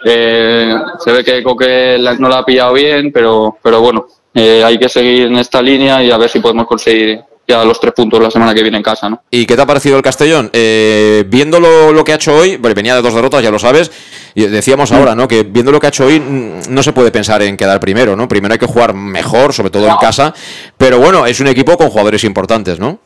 eh, 0.05 0.73
se 0.99 1.11
ve 1.11 1.22
que 1.22 1.43
Coque 1.43 1.97
no 2.19 2.30
la 2.30 2.38
ha 2.38 2.45
pillado 2.45 2.72
bien, 2.72 3.11
pero, 3.11 3.57
pero 3.61 3.81
bueno, 3.81 4.07
hay 4.33 4.77
que 4.77 4.88
seguir 4.88 5.27
en 5.27 5.35
esta 5.35 5.61
línea 5.61 6.01
y 6.01 6.11
a 6.11 6.17
ver 6.17 6.30
si 6.30 6.39
podemos 6.39 6.65
conseguir 6.65 7.19
ya 7.47 7.63
los 7.63 7.80
tres 7.80 7.93
puntos 7.93 8.22
la 8.22 8.31
semana 8.31 8.53
que 8.53 8.61
viene 8.61 8.77
en 8.77 8.83
casa, 8.83 9.09
¿no? 9.09 9.23
¿Y 9.30 9.45
qué 9.45 9.55
te 9.55 9.61
ha 9.61 9.65
parecido 9.65 9.97
el 9.97 10.01
Castellón? 10.01 10.49
Eh, 10.53 11.25
viendo 11.27 11.59
lo, 11.59 12.03
que 12.03 12.13
ha 12.13 12.15
hecho 12.15 12.35
hoy, 12.35 12.57
venía 12.57 12.95
de 12.95 13.01
dos 13.01 13.13
derrotas, 13.13 13.43
ya 13.43 13.51
lo 13.51 13.59
sabes, 13.59 13.91
y 14.33 14.45
decíamos 14.47 14.91
mm. 14.91 14.95
ahora, 14.95 15.15
¿no? 15.15 15.27
Que 15.27 15.43
viendo 15.43 15.72
lo 15.72 15.80
que 15.80 15.88
ha 15.88 15.89
hecho 15.89 16.05
hoy, 16.05 16.19
mm, 16.19 16.61
no 16.69 16.83
se 16.83 16.93
puede 16.93 17.11
pensar 17.11 17.41
en 17.41 17.57
quedar 17.57 17.80
primero, 17.80 18.15
¿no? 18.15 18.27
Primero 18.27 18.53
hay 18.53 18.59
que 18.59 18.65
jugar 18.65 18.93
mejor, 18.93 19.53
sobre 19.53 19.72
todo 19.72 19.88
en 19.88 19.97
casa, 19.97 20.33
pero 20.77 20.99
bueno, 20.99 21.25
es 21.25 21.39
un 21.39 21.47
equipo 21.47 21.77
con 21.77 21.89
jugadores 21.89 22.23
importantes, 22.23 22.80
¿no? 22.80 22.99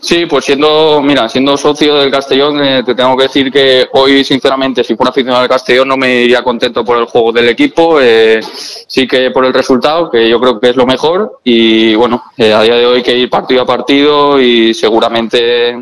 Sí, 0.00 0.24
pues 0.24 0.46
siendo, 0.46 1.02
mira, 1.02 1.28
siendo 1.28 1.56
socio 1.58 1.96
del 1.96 2.10
Castellón, 2.10 2.62
eh, 2.64 2.82
te 2.84 2.94
tengo 2.94 3.16
que 3.16 3.24
decir 3.24 3.52
que 3.52 3.86
hoy, 3.92 4.24
sinceramente, 4.24 4.82
si 4.82 4.96
fuera 4.96 5.10
aficionado 5.10 5.42
al 5.42 5.48
Castellón, 5.48 5.88
no 5.88 5.96
me 5.96 6.22
iría 6.22 6.42
contento 6.42 6.82
por 6.82 6.96
el 6.96 7.04
juego 7.04 7.32
del 7.32 7.50
equipo, 7.50 8.00
eh, 8.00 8.40
sí 8.42 9.06
que 9.06 9.30
por 9.30 9.44
el 9.44 9.52
resultado, 9.52 10.10
que 10.10 10.28
yo 10.28 10.40
creo 10.40 10.58
que 10.58 10.70
es 10.70 10.76
lo 10.76 10.86
mejor, 10.86 11.40
y 11.44 11.94
bueno, 11.94 12.24
eh, 12.38 12.52
a 12.52 12.62
día 12.62 12.76
de 12.76 12.86
hoy 12.86 12.96
hay 12.96 13.02
que 13.02 13.16
ir 13.16 13.28
partido 13.28 13.62
a 13.62 13.66
partido 13.66 14.40
y 14.40 14.72
seguramente, 14.72 15.76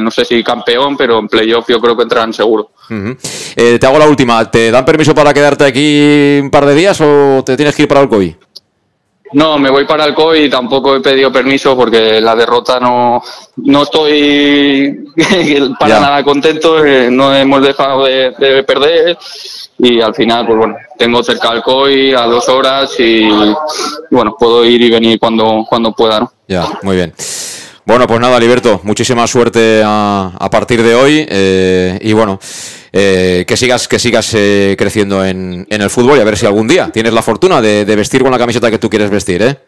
no 0.00 0.10
sé 0.10 0.24
si 0.26 0.44
campeón, 0.44 0.96
pero 0.96 1.18
en 1.18 1.28
playoff 1.28 1.66
yo 1.68 1.80
creo 1.80 1.96
que 1.96 2.02
entrarán 2.02 2.34
seguro. 2.34 2.70
te 2.88 3.86
hago 3.86 3.98
la 3.98 4.08
última, 4.08 4.50
¿te 4.50 4.70
dan 4.70 4.84
permiso 4.84 5.14
para 5.14 5.32
quedarte 5.32 5.64
aquí 5.64 6.38
un 6.42 6.50
par 6.50 6.66
de 6.66 6.74
días 6.74 7.00
o 7.00 7.42
te 7.44 7.56
tienes 7.56 7.74
que 7.74 7.82
ir 7.82 7.88
para 7.88 8.02
el 8.02 8.08
COI? 8.08 8.36
No, 9.32 9.58
me 9.58 9.70
voy 9.70 9.84
para 9.84 10.04
el 10.04 10.14
COI 10.14 10.44
y 10.44 10.50
tampoco 10.50 10.96
he 10.96 11.00
pedido 11.00 11.30
permiso 11.30 11.76
porque 11.76 12.20
la 12.20 12.34
derrota 12.34 12.80
no, 12.80 13.22
no 13.56 13.82
estoy 13.82 15.04
para 15.78 16.00
nada 16.00 16.22
contento, 16.22 16.84
eh, 16.84 17.10
no 17.10 17.34
hemos 17.34 17.62
dejado 17.62 18.04
de, 18.04 18.32
perder 18.66 19.18
y 19.78 20.00
al 20.00 20.14
final, 20.14 20.46
pues 20.46 20.58
bueno, 20.58 20.76
tengo 20.96 21.22
cerca 21.22 21.50
al 21.50 21.62
COI 21.62 22.14
a 22.14 22.22
dos 22.22 22.48
horas 22.48 22.94
y 22.98 23.28
bueno, 24.10 24.34
puedo 24.38 24.64
ir 24.64 24.80
y 24.82 24.90
venir 24.90 25.18
cuando, 25.18 25.64
cuando 25.68 25.92
pueda, 25.92 26.20
¿no? 26.20 26.32
Ya, 26.48 26.66
muy 26.82 26.96
bien. 26.96 27.12
Bueno, 27.84 28.06
pues 28.06 28.20
nada, 28.20 28.38
Liberto, 28.38 28.80
muchísima 28.82 29.26
suerte 29.26 29.82
a, 29.84 30.32
a 30.38 30.50
partir 30.50 30.82
de 30.82 30.94
hoy 30.94 31.26
eh, 31.28 31.98
y 32.02 32.12
bueno, 32.12 32.38
eh, 32.92 33.44
que 33.46 33.56
sigas, 33.56 33.88
que 33.88 33.98
sigas 33.98 34.34
eh, 34.34 34.74
creciendo 34.78 35.24
en, 35.24 35.66
en, 35.68 35.82
el 35.82 35.90
fútbol 35.90 36.18
y 36.18 36.20
a 36.20 36.24
ver 36.24 36.36
si 36.36 36.46
algún 36.46 36.68
día 36.68 36.90
tienes 36.92 37.12
la 37.12 37.22
fortuna 37.22 37.60
de, 37.60 37.84
de 37.84 37.96
vestir 37.96 38.22
con 38.22 38.30
la 38.30 38.38
camiseta 38.38 38.70
que 38.70 38.78
tú 38.78 38.88
quieres 38.88 39.10
vestir, 39.10 39.42
¿eh? 39.42 39.58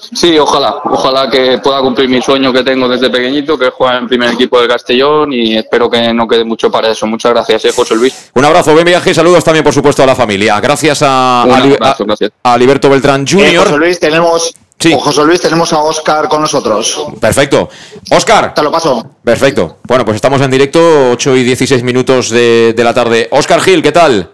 Sí, 0.00 0.38
ojalá, 0.38 0.76
ojalá 0.84 1.28
que 1.28 1.58
pueda 1.58 1.80
cumplir 1.80 2.08
mi 2.08 2.22
sueño 2.22 2.52
que 2.52 2.62
tengo 2.62 2.88
desde 2.88 3.10
pequeñito, 3.10 3.58
que 3.58 3.66
es 3.66 3.72
jugar 3.72 3.96
en 3.96 4.06
primer 4.06 4.32
equipo 4.32 4.60
del 4.60 4.68
Castellón 4.68 5.32
y 5.32 5.56
espero 5.56 5.90
que 5.90 6.14
no 6.14 6.28
quede 6.28 6.44
mucho 6.44 6.70
para 6.70 6.92
eso. 6.92 7.04
Muchas 7.08 7.32
gracias, 7.32 7.64
eh, 7.64 7.72
José 7.74 7.96
Luis. 7.96 8.30
Un 8.32 8.44
abrazo, 8.44 8.72
buen 8.72 8.84
viaje 8.84 9.10
y 9.10 9.14
saludos 9.14 9.42
también, 9.42 9.64
por 9.64 9.74
supuesto, 9.74 10.04
a 10.04 10.06
la 10.06 10.14
familia. 10.14 10.60
Gracias 10.60 11.02
a, 11.02 11.42
a, 11.42 11.56
abrazo, 11.56 12.04
gracias. 12.04 12.30
a 12.44 12.56
Liberto 12.56 12.88
Beltrán 12.88 13.26
Jr. 13.26 13.46
Eh, 13.46 13.56
José 13.56 13.76
Luis, 13.76 13.98
tenemos, 13.98 14.54
sí. 14.78 14.96
José 14.98 15.24
Luis, 15.24 15.40
tenemos 15.40 15.72
a 15.72 15.80
Oscar 15.82 16.28
con 16.28 16.40
nosotros. 16.40 17.06
Perfecto. 17.20 17.68
Oscar. 18.10 18.54
Te 18.54 18.62
lo 18.62 18.70
paso. 18.70 19.04
Perfecto. 19.24 19.78
Bueno, 19.84 20.04
pues 20.04 20.16
estamos 20.16 20.40
en 20.40 20.50
directo, 20.50 21.10
8 21.12 21.36
y 21.36 21.44
16 21.44 21.82
minutos 21.82 22.30
de, 22.30 22.72
de 22.76 22.84
la 22.84 22.94
tarde. 22.94 23.28
Oscar 23.30 23.60
Gil, 23.60 23.82
¿qué 23.82 23.92
tal? 23.92 24.32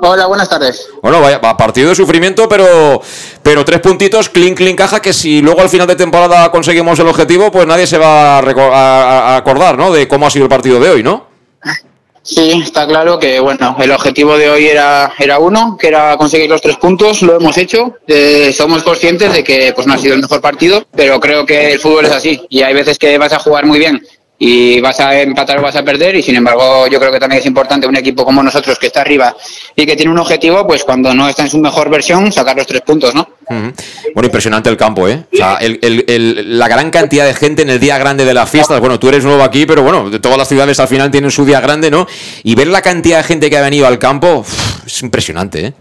Hola, 0.00 0.26
buenas 0.26 0.48
tardes. 0.48 0.88
Bueno, 1.02 1.20
vaya, 1.20 1.40
partido 1.40 1.88
de 1.88 1.94
sufrimiento, 1.96 2.48
pero, 2.48 3.02
pero 3.42 3.64
tres 3.64 3.80
puntitos, 3.80 4.28
clean, 4.28 4.54
clean, 4.54 4.76
caja, 4.76 5.02
que 5.02 5.12
si 5.12 5.42
luego 5.42 5.60
al 5.60 5.68
final 5.68 5.88
de 5.88 5.96
temporada 5.96 6.52
conseguimos 6.52 6.96
el 7.00 7.08
objetivo, 7.08 7.50
pues 7.50 7.66
nadie 7.66 7.84
se 7.84 7.98
va 7.98 8.38
a, 8.38 8.40
a, 8.40 9.34
a 9.34 9.36
acordar, 9.36 9.76
¿no? 9.76 9.92
De 9.92 10.06
cómo 10.06 10.28
ha 10.28 10.30
sido 10.30 10.44
el 10.44 10.48
partido 10.48 10.78
de 10.78 10.90
hoy, 10.90 11.02
¿no? 11.02 11.26
Sí, 12.28 12.60
está 12.62 12.86
claro 12.86 13.18
que 13.18 13.40
bueno, 13.40 13.74
el 13.80 13.90
objetivo 13.90 14.36
de 14.36 14.50
hoy 14.50 14.66
era, 14.66 15.14
era 15.18 15.38
uno, 15.38 15.78
que 15.80 15.88
era 15.88 16.14
conseguir 16.18 16.50
los 16.50 16.60
tres 16.60 16.76
puntos, 16.76 17.22
lo 17.22 17.36
hemos 17.36 17.56
hecho. 17.56 17.96
Eh, 18.06 18.52
somos 18.52 18.82
conscientes 18.82 19.32
de 19.32 19.42
que 19.42 19.72
pues 19.74 19.86
no 19.86 19.94
ha 19.94 19.98
sido 19.98 20.14
el 20.14 20.20
mejor 20.20 20.42
partido, 20.42 20.86
pero 20.94 21.18
creo 21.20 21.46
que 21.46 21.72
el 21.72 21.80
fútbol 21.80 22.04
es 22.04 22.12
así 22.12 22.42
y 22.50 22.60
hay 22.60 22.74
veces 22.74 22.98
que 22.98 23.16
vas 23.16 23.32
a 23.32 23.38
jugar 23.38 23.64
muy 23.64 23.78
bien 23.78 24.02
y 24.38 24.80
vas 24.80 25.00
a 25.00 25.20
empatar 25.20 25.58
o 25.58 25.62
vas 25.62 25.74
a 25.76 25.84
perder 25.84 26.14
y 26.14 26.22
sin 26.22 26.36
embargo 26.36 26.86
yo 26.86 27.00
creo 27.00 27.10
que 27.10 27.18
también 27.18 27.40
es 27.40 27.46
importante 27.46 27.86
un 27.86 27.96
equipo 27.96 28.24
como 28.24 28.42
nosotros 28.42 28.78
que 28.78 28.86
está 28.86 29.00
arriba 29.00 29.36
y 29.74 29.84
que 29.84 29.96
tiene 29.96 30.12
un 30.12 30.18
objetivo 30.18 30.66
pues 30.66 30.84
cuando 30.84 31.12
no 31.12 31.28
está 31.28 31.42
en 31.42 31.50
su 31.50 31.58
mejor 31.58 31.90
versión 31.90 32.30
sacar 32.30 32.56
los 32.56 32.66
tres 32.66 32.82
puntos 32.82 33.14
¿no? 33.14 33.28
Bueno, 33.48 34.26
impresionante 34.26 34.68
el 34.68 34.76
campo, 34.76 35.08
¿eh? 35.08 35.24
O 35.32 35.36
sea, 35.36 35.56
el, 35.56 36.58
la 36.58 36.68
gran 36.68 36.90
cantidad 36.90 37.26
de 37.26 37.34
gente 37.34 37.62
en 37.62 37.70
el 37.70 37.80
día 37.80 37.96
grande 37.98 38.24
de 38.24 38.34
las 38.34 38.50
fiestas. 38.50 38.78
Bueno, 38.80 38.98
tú 38.98 39.08
eres 39.08 39.24
nuevo 39.24 39.42
aquí, 39.42 39.64
pero 39.64 39.82
bueno, 39.82 40.10
todas 40.20 40.36
las 40.36 40.48
ciudades 40.48 40.78
al 40.80 40.88
final 40.88 41.10
tienen 41.10 41.30
su 41.30 41.44
día 41.44 41.60
grande, 41.60 41.90
¿no? 41.90 42.06
Y 42.42 42.54
ver 42.54 42.66
la 42.66 42.82
cantidad 42.82 43.18
de 43.18 43.24
gente 43.24 43.48
que 43.48 43.56
ha 43.56 43.62
venido 43.62 43.86
al 43.86 43.98
campo 43.98 44.44
es 44.86 45.02
impresionante, 45.02 45.66
¿eh? 45.66 45.72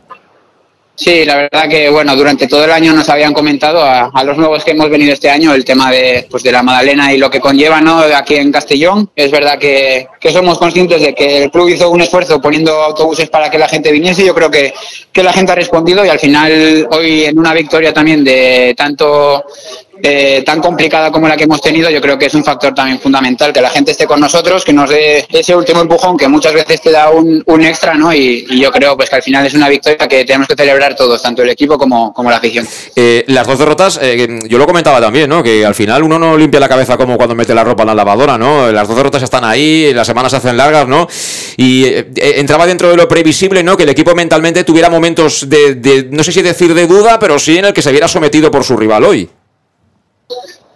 Sí, 1.00 1.26
la 1.26 1.36
verdad 1.36 1.70
que 1.70 1.92
bueno, 1.92 2.16
durante 2.16 2.48
todo 2.48 2.66
el 2.66 2.72
año 2.72 2.92
nos 2.92 3.08
habían 3.08 3.32
comentado 3.32 3.84
a, 3.84 4.24
los 4.24 4.36
nuevos 4.36 4.64
que 4.64 4.72
hemos 4.72 4.90
venido 4.90 5.14
este 5.14 5.30
año 5.30 5.54
el 5.54 5.64
tema 5.64 5.92
de, 5.92 6.26
pues 6.28 6.42
de 6.42 6.52
la 6.52 6.64
Madalena 6.64 7.14
y 7.14 7.20
lo 7.20 7.30
que 7.30 7.40
conlleva 7.40 7.80
¿no? 7.80 8.00
aquí 8.00 8.34
en 8.34 8.52
Castellón. 8.52 9.08
Es 9.16 9.30
verdad 9.30 9.60
que, 9.60 10.08
que 10.20 10.32
somos 10.32 10.58
conscientes 10.58 11.00
de 11.00 11.14
que 11.14 11.44
el 11.44 11.52
club 11.52 11.70
hizo 11.70 11.92
un 11.92 12.02
esfuerzo 12.02 12.42
poniendo 12.42 12.72
autobuses 12.82 13.30
para 13.30 13.52
que 13.52 13.60
la 13.60 13.68
gente 13.68 13.92
viniese. 13.92 14.26
Yo 14.26 14.34
creo 14.34 14.50
que, 14.50 14.74
que 15.12 15.22
la 15.22 15.34
gente 15.34 15.52
ha 15.52 15.56
respondido 15.56 16.04
y 16.04 16.10
al 16.10 16.18
final 16.18 16.88
hoy 16.90 17.26
en 17.26 17.38
una 17.38 17.54
victoria 17.54 17.94
también 17.94 18.24
de 18.24 18.74
tanto 18.76 19.46
eh, 20.02 20.44
tan 20.46 20.62
complicada 20.62 21.12
como 21.12 21.28
la 21.28 21.36
que 21.36 21.46
hemos 21.46 21.62
tenido, 21.62 21.90
yo 21.90 22.02
creo 22.02 22.18
que 22.18 22.26
es 22.26 22.34
un 22.34 22.44
factor 22.44 22.74
también 22.74 23.00
fundamental, 23.00 23.54
que 23.54 23.62
la 23.62 23.70
gente 23.70 23.92
esté 23.92 24.06
con 24.06 24.20
nosotros, 24.20 24.64
que 24.64 24.74
nos 24.74 24.90
dé 24.90 25.26
ese 25.30 25.56
último 25.56 25.82
empujón 25.82 26.18
que 26.18 26.28
muchas 26.28 26.54
veces 26.54 26.82
te 26.82 26.92
da 26.92 27.10
un, 27.10 27.44
un 27.46 27.64
extra, 27.64 27.96
¿no? 27.96 28.14
Y, 28.14 28.46
yo 28.58 28.72
creo 28.72 28.98
pues 28.98 29.10
que 29.10 29.16
al 29.18 29.24
final 29.24 29.46
es 29.46 29.54
una 29.54 29.70
victoria 29.70 30.08
que 30.08 30.26
tenemos 30.26 30.48
que 30.48 30.56
celebrar 30.56 30.96
todos, 30.96 31.22
tanto 31.22 31.44
el 31.44 31.50
equipo 31.50 31.78
como, 31.78 32.14
como 32.14 32.30
la 32.30 32.38
afición. 32.38 32.68
Eh, 32.96 33.24
las 33.28 33.46
dos 33.46 33.60
derrotas, 33.60 34.00
eh, 34.02 34.40
yo 34.48 34.58
lo 34.58 34.66
comentaba 34.66 35.00
también, 35.00 35.30
¿no? 35.30 35.44
Que 35.44 35.66
al 35.66 35.76
final 35.76 36.04
uno 36.04 36.18
no 36.18 36.38
limpia 36.38 36.60
la 36.60 36.70
cabeza 36.70 36.98
como 36.98 37.18
cuando 37.18 37.36
mete 37.36 37.54
la 37.54 37.64
ropa 37.64 37.84
en 37.84 37.88
la 37.88 37.96
lavadora, 37.96 38.38
¿no? 38.38 38.72
Las 38.72 38.88
dos 38.88 38.98
derrotas 38.98 39.24
están 39.24 39.44
ahí, 39.44 39.94
las 39.94 40.08
semanas 40.08 40.32
se 40.32 40.38
hacen 40.38 40.58
largas, 40.58 40.88
¿no? 40.88 41.08
Y 41.56 41.86
eh, 41.86 42.08
entraba 42.16 42.66
dentro 42.66 42.90
de 42.90 42.98
lo 42.98 43.08
previsible, 43.08 43.64
¿no? 43.64 43.78
Que 43.78 43.84
el 43.84 43.90
equipo 43.90 44.16
mentalmente 44.16 44.64
tuviera 44.64 44.90
momentos 44.90 45.50
de, 45.50 45.76
de, 45.76 46.08
no 46.12 46.24
sé 46.24 46.32
si 46.32 46.42
decir 46.42 46.74
de 46.74 46.88
duda, 46.88 47.20
pero 47.20 47.38
sí 47.40 47.58
en 47.58 47.66
el 47.66 47.74
que 47.74 47.82
se 47.82 47.92
viera 47.92 48.08
sometido 48.08 48.52
por 48.52 48.64
su 48.64 48.76
rival 48.76 49.04
hoy. 49.04 49.30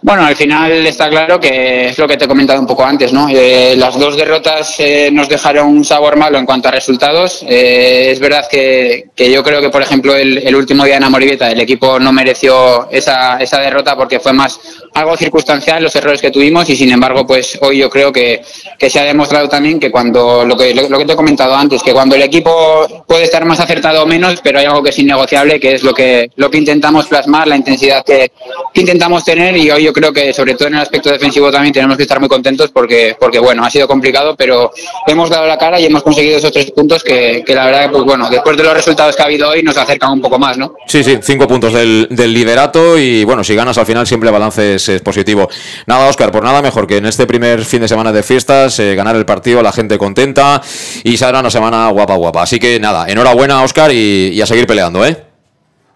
Bueno, 0.04 0.26
al 0.26 0.34
final 0.34 0.84
está 0.84 1.08
claro 1.08 1.38
que 1.38 1.90
es 1.90 1.98
lo 1.98 2.08
que 2.08 2.16
te 2.16 2.24
he 2.24 2.28
comentado 2.28 2.58
un 2.58 2.66
poco 2.66 2.84
antes, 2.84 3.12
¿no? 3.12 3.28
Eh, 3.30 3.76
las 3.76 3.96
dos 3.96 4.16
derrotas 4.16 4.74
eh, 4.80 5.10
nos 5.12 5.28
dejaron 5.28 5.68
un 5.68 5.84
sabor 5.84 6.16
malo 6.16 6.38
en 6.38 6.44
cuanto 6.44 6.68
a 6.68 6.72
resultados. 6.72 7.44
Eh, 7.48 8.10
es 8.10 8.18
verdad 8.18 8.48
que, 8.50 9.10
que, 9.14 9.30
yo 9.30 9.44
creo 9.44 9.60
que, 9.60 9.70
por 9.70 9.80
ejemplo, 9.80 10.16
el, 10.16 10.38
el 10.38 10.56
último 10.56 10.84
día 10.84 10.96
en 10.96 11.04
Amoribeta 11.04 11.52
el 11.52 11.60
equipo 11.60 12.00
no 12.00 12.12
mereció 12.12 12.90
esa, 12.90 13.36
esa 13.36 13.60
derrota 13.60 13.94
porque 13.96 14.18
fue 14.18 14.32
más 14.32 14.58
algo 14.94 15.16
circunstancial 15.16 15.82
los 15.82 15.94
errores 15.96 16.20
que 16.20 16.30
tuvimos 16.30 16.68
y, 16.68 16.76
sin 16.76 16.90
embargo, 16.90 17.26
pues 17.26 17.58
hoy 17.62 17.78
yo 17.78 17.90
creo 17.90 18.12
que, 18.12 18.42
que 18.78 18.90
se 18.90 19.00
ha 19.00 19.04
demostrado 19.04 19.48
también 19.48 19.80
que 19.80 19.90
cuando, 19.90 20.44
lo 20.44 20.56
que, 20.56 20.74
lo, 20.74 20.98
que 20.98 21.04
te 21.04 21.12
he 21.12 21.16
comentado 21.16 21.54
antes, 21.54 21.82
que 21.82 21.92
cuando 21.92 22.14
el 22.14 22.22
equipo 22.22 23.04
puede 23.06 23.24
estar 23.24 23.44
más 23.44 23.60
acertado 23.60 24.02
o 24.02 24.06
menos, 24.06 24.40
pero 24.42 24.58
hay 24.58 24.66
algo 24.66 24.82
que 24.82 24.90
es 24.90 24.98
innegociable, 24.98 25.58
que 25.58 25.72
es 25.72 25.82
lo 25.82 25.94
que, 25.94 26.30
lo 26.36 26.50
que 26.50 26.58
intentamos 26.58 27.06
plasmar, 27.06 27.48
la 27.48 27.56
intensidad 27.56 28.04
que, 28.04 28.32
intentamos 28.74 29.24
tener 29.24 29.56
y 29.56 29.70
hoy 29.70 29.84
yo 29.84 29.92
creo 29.92 30.12
que 30.12 30.32
sobre 30.32 30.54
todo 30.54 30.68
en 30.68 30.74
el 30.74 30.80
aspecto 30.80 31.10
defensivo 31.10 31.50
también 31.50 31.72
tenemos 31.72 31.96
que 31.96 32.02
estar 32.02 32.18
muy 32.18 32.28
contentos 32.28 32.70
porque, 32.70 33.16
porque 33.18 33.38
bueno, 33.38 33.64
ha 33.64 33.70
sido 33.70 33.86
complicado, 33.86 34.34
pero 34.36 34.72
hemos 35.06 35.30
dado 35.30 35.46
la 35.46 35.58
cara 35.58 35.78
y 35.78 35.86
hemos 35.86 36.02
conseguido 36.02 36.38
esos 36.38 36.52
tres 36.52 36.70
puntos 36.70 37.02
que, 37.02 37.42
que 37.46 37.54
la 37.54 37.66
verdad, 37.66 37.90
pues 37.90 38.04
bueno, 38.04 38.28
después 38.28 38.56
de 38.56 38.64
los 38.64 38.74
resultados 38.74 39.14
que 39.14 39.22
ha 39.22 39.26
habido 39.26 39.48
hoy 39.48 39.62
nos 39.62 39.76
acercan 39.76 40.12
un 40.12 40.20
poco 40.20 40.38
más, 40.38 40.58
¿no? 40.58 40.74
Sí, 40.86 41.04
sí, 41.04 41.18
cinco 41.22 41.46
puntos 41.46 41.72
del, 41.72 42.08
del 42.10 42.34
liderato 42.34 42.98
y 42.98 43.24
bueno, 43.24 43.44
si 43.44 43.54
ganas 43.54 43.78
al 43.78 43.86
final 43.86 44.06
siempre 44.06 44.28
el 44.28 44.32
balance 44.32 44.78
es, 44.82 44.88
es 44.88 45.02
positivo. 45.02 45.48
Nada, 45.86 46.08
Oscar, 46.08 46.32
por 46.32 46.42
nada 46.42 46.60
mejor 46.62 46.86
que 46.86 46.96
en 46.96 47.06
este 47.06 47.26
primer 47.26 47.64
fin 47.64 47.80
de 47.80 47.88
semana 47.88 48.12
de 48.12 48.22
fiestas, 48.22 48.78
eh, 48.78 48.94
ganar 48.94 49.16
el 49.16 49.24
partido, 49.24 49.62
la 49.62 49.72
gente 49.72 49.98
contenta 49.98 50.60
y 51.04 51.16
será 51.16 51.40
una 51.40 51.50
semana 51.50 51.88
guapa, 51.88 52.16
guapa. 52.16 52.42
Así 52.42 52.58
que 52.58 52.80
nada, 52.80 53.06
enhorabuena, 53.08 53.62
Oscar, 53.62 53.92
y, 53.92 54.30
y 54.32 54.40
a 54.40 54.46
seguir 54.46 54.66
peleando, 54.66 55.04
¿eh? 55.06 55.16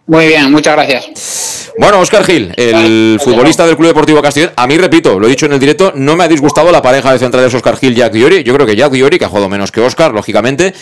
Muy 0.07 0.29
bien, 0.29 0.53
muchas 0.53 0.75
gracias. 0.77 1.73
Bueno, 1.79 1.99
Oscar 2.01 2.25
Gil, 2.25 2.55
el 2.57 3.21
futbolista 3.23 3.67
del 3.67 3.77
Club 3.77 3.89
Deportivo 3.89 4.23
Castellón, 4.23 4.53
a 4.57 4.67
mí, 4.67 4.79
repito, 4.79 5.19
lo 5.19 5.27
he 5.27 5.31
dicho 5.31 5.47
en 5.47 5.53
el 5.53 5.59
directo, 5.59 5.93
no 5.97 6.17
me 6.17 6.25
ha 6.25 6.29
disgustado 6.29 6.71
la 6.71 6.81
pareja 6.81 7.13
de 7.13 7.19
centrales 7.19 7.53
Oscar 7.53 7.77
Gil 7.77 7.95
Jack 7.95 8.13
Diori. 8.13 8.45
Yo 8.45 8.55
creo 8.55 8.67
que 8.67 8.77
Jack 8.77 8.93
Diori, 8.93 9.19
que 9.19 9.25
ha 9.25 9.29
jugado 9.29 9.49
menos 9.49 9.73
que 9.73 9.81
Oscar, 9.81 10.13
lógicamente, 10.15 10.73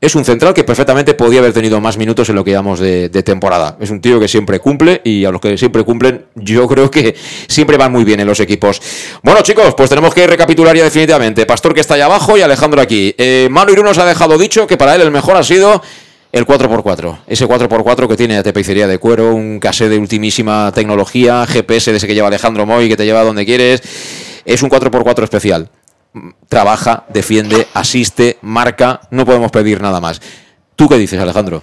es 0.00 0.14
un 0.14 0.24
central 0.24 0.54
que 0.54 0.64
perfectamente 0.64 1.14
podía 1.14 1.40
haber 1.40 1.52
tenido 1.52 1.80
más 1.80 1.98
minutos 1.98 2.28
en 2.30 2.36
lo 2.36 2.42
que 2.42 2.52
llamamos 2.52 2.80
de, 2.80 3.08
temporada. 3.22 3.76
Es 3.80 3.90
un 3.90 4.00
tío 4.00 4.18
que 4.18 4.28
siempre 4.28 4.58
cumple 4.58 5.02
y 5.04 5.26
a 5.26 5.30
los 5.30 5.40
que 5.40 5.58
siempre 5.58 5.84
cumplen, 5.84 6.24
yo 6.34 6.66
creo 6.66 6.90
que 6.90 7.14
siempre 7.46 7.76
van 7.76 7.92
muy 7.92 8.04
bien 8.04 8.18
en 8.18 8.26
los 8.26 8.40
equipos. 8.40 8.80
Bueno, 9.22 9.42
chicos, 9.42 9.74
pues 9.76 9.90
tenemos 9.90 10.14
que 10.14 10.26
recapitular 10.26 10.74
ya 10.74 10.84
definitivamente. 10.84 11.44
Pastor 11.44 11.74
que 11.74 11.80
está 11.80 11.94
allá 11.94 12.06
abajo 12.06 12.38
y 12.38 12.40
Alejandro 12.40 12.80
aquí. 12.80 13.14
Eh, 13.18 13.48
Manu 13.50 13.72
Irún 13.72 13.84
nos 13.84 13.98
ha 13.98 14.06
dejado 14.06 14.38
dicho 14.38 14.66
que 14.66 14.78
para 14.78 14.94
él 14.94 15.02
el 15.02 15.10
mejor 15.10 15.36
ha 15.36 15.44
sido 15.44 15.82
el 16.32 16.46
4x4, 16.46 17.18
ese 17.26 17.46
4x4 17.46 18.08
que 18.08 18.16
tiene 18.16 18.36
la 18.36 18.42
tapicería 18.42 18.86
de 18.86 18.98
cuero, 18.98 19.34
un 19.34 19.58
casé 19.58 19.88
de 19.88 19.98
ultimísima 19.98 20.72
tecnología, 20.72 21.44
GPS 21.46 21.90
de 21.90 21.98
ese 21.98 22.06
que 22.06 22.14
lleva 22.14 22.28
Alejandro 22.28 22.64
Moy, 22.64 22.88
que 22.88 22.96
te 22.96 23.04
lleva 23.04 23.22
donde 23.22 23.44
quieres. 23.44 23.82
Es 24.46 24.62
un 24.62 24.70
4x4 24.70 25.24
especial. 25.24 25.68
Trabaja, 26.48 27.04
defiende, 27.08 27.68
asiste, 27.74 28.38
marca, 28.42 29.00
no 29.10 29.24
podemos 29.24 29.50
pedir 29.50 29.80
nada 29.80 30.00
más. 30.00 30.20
¿Tú 30.74 30.88
qué 30.88 30.98
dices, 30.98 31.20
Alejandro? 31.20 31.62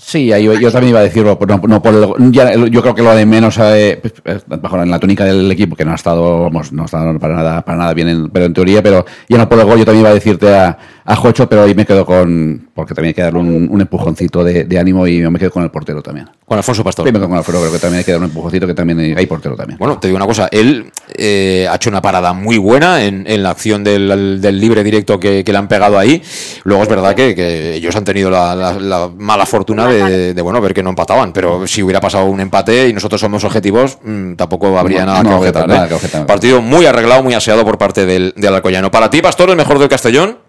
Sí, 0.00 0.28
yo, 0.28 0.72
también 0.72 0.90
iba 0.90 1.00
a 1.00 1.02
decirlo, 1.02 1.36
no, 1.46 1.60
no 1.66 1.82
por 1.82 1.92
el, 1.92 2.30
ya, 2.30 2.54
yo 2.54 2.82
creo 2.82 2.94
que 2.94 3.02
lo 3.02 3.16
de 3.16 3.26
menos 3.26 3.58
eh, 3.60 4.00
bajo 4.46 4.80
en 4.80 4.90
la 4.92 5.00
tónica 5.00 5.24
del 5.24 5.50
equipo, 5.50 5.74
que 5.74 5.84
no 5.84 5.90
ha 5.90 5.96
estado, 5.96 6.44
vamos, 6.44 6.72
no 6.72 6.82
ha 6.82 6.84
estado 6.84 7.18
para 7.18 7.34
nada, 7.34 7.64
para 7.64 7.78
nada 7.78 7.94
bien, 7.94 8.08
en, 8.08 8.30
pero 8.30 8.46
en 8.46 8.54
teoría, 8.54 8.80
pero 8.80 9.04
ya 9.28 9.38
no 9.38 9.48
por 9.48 9.58
el 9.58 9.64
gol, 9.64 9.78
yo 9.78 9.84
también 9.84 10.02
iba 10.02 10.10
a 10.10 10.14
decirte 10.14 10.54
a, 10.54 10.78
a 11.08 11.16
Jocho, 11.16 11.48
pero 11.48 11.62
ahí 11.62 11.74
me 11.74 11.86
quedo 11.86 12.04
con, 12.04 12.68
porque 12.74 12.92
también 12.92 13.08
hay 13.08 13.14
que 13.14 13.22
darle 13.22 13.40
un, 13.40 13.68
un 13.70 13.80
empujoncito 13.80 14.44
de, 14.44 14.64
de, 14.64 14.78
ánimo 14.78 15.06
y 15.06 15.20
yo 15.20 15.30
me 15.30 15.38
quedo 15.38 15.50
con 15.50 15.62
el 15.62 15.70
portero 15.70 16.02
también. 16.02 16.28
Con 16.44 16.58
Alfonso 16.58 16.84
Pastor. 16.84 17.06
Sí, 17.06 17.12
me 17.12 17.18
quedo 17.18 17.30
con 17.30 17.38
Alfredo, 17.38 17.60
creo 17.60 17.72
que 17.72 17.78
también 17.78 18.00
hay 18.00 18.04
que 18.04 18.12
dar 18.12 18.20
un 18.20 18.26
empujoncito 18.26 18.66
que 18.66 18.74
también 18.74 19.16
hay, 19.16 19.26
portero 19.26 19.56
también. 19.56 19.78
Bueno, 19.78 19.98
te 19.98 20.08
digo 20.08 20.16
una 20.18 20.26
cosa, 20.26 20.50
él 20.52 20.92
eh, 21.14 21.66
ha 21.66 21.76
hecho 21.76 21.88
una 21.88 22.02
parada 22.02 22.34
muy 22.34 22.58
buena 22.58 23.02
en, 23.02 23.24
en 23.26 23.42
la 23.42 23.48
acción 23.48 23.82
del, 23.82 24.38
del, 24.38 24.60
libre 24.60 24.84
directo 24.84 25.18
que, 25.18 25.42
que, 25.44 25.50
le 25.50 25.56
han 25.56 25.66
pegado 25.66 25.98
ahí. 25.98 26.22
Luego 26.64 26.82
es 26.82 26.88
verdad 26.90 27.14
que, 27.14 27.34
que 27.34 27.76
ellos 27.76 27.96
han 27.96 28.04
tenido 28.04 28.28
la, 28.28 28.54
la, 28.54 28.74
la 28.74 29.08
mala 29.16 29.46
fortuna 29.46 29.86
de, 29.86 30.34
de, 30.34 30.42
bueno, 30.42 30.60
ver 30.60 30.74
que 30.74 30.82
no 30.82 30.90
empataban, 30.90 31.32
pero 31.32 31.66
si 31.66 31.82
hubiera 31.82 32.02
pasado 32.02 32.26
un 32.26 32.40
empate 32.40 32.86
y 32.86 32.92
nosotros 32.92 33.18
somos 33.18 33.44
objetivos, 33.44 33.96
mmm, 34.04 34.34
tampoco 34.34 34.78
habría 34.78 35.06
no, 35.06 35.12
nada, 35.12 35.22
no, 35.22 35.30
que 35.30 35.36
objetar, 35.36 35.64
¿eh? 35.64 35.72
nada, 35.72 35.88
que 35.88 35.94
objetar. 35.94 36.26
Partido 36.26 36.60
muy 36.60 36.84
arreglado, 36.84 37.22
muy 37.22 37.32
aseado 37.32 37.64
por 37.64 37.78
parte 37.78 38.04
del, 38.04 38.34
del 38.36 38.54
Alcoyano. 38.54 38.90
Para 38.90 39.08
ti, 39.08 39.22
Pastor, 39.22 39.48
el 39.48 39.56
mejor 39.56 39.78
del 39.78 39.88
Castellón. 39.88 40.47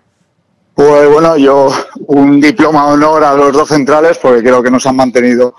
Pues 0.79 1.09
bueno, 1.09 1.35
yo 1.35 1.69
un 2.07 2.39
diploma 2.39 2.85
de 2.85 2.93
honor 2.93 3.21
a 3.25 3.33
los 3.33 3.51
dos 3.51 3.67
centrales 3.67 4.17
porque 4.17 4.39
creo 4.39 4.63
que 4.63 4.71
nos 4.71 4.85
han 4.85 4.95
mantenido 4.95 5.53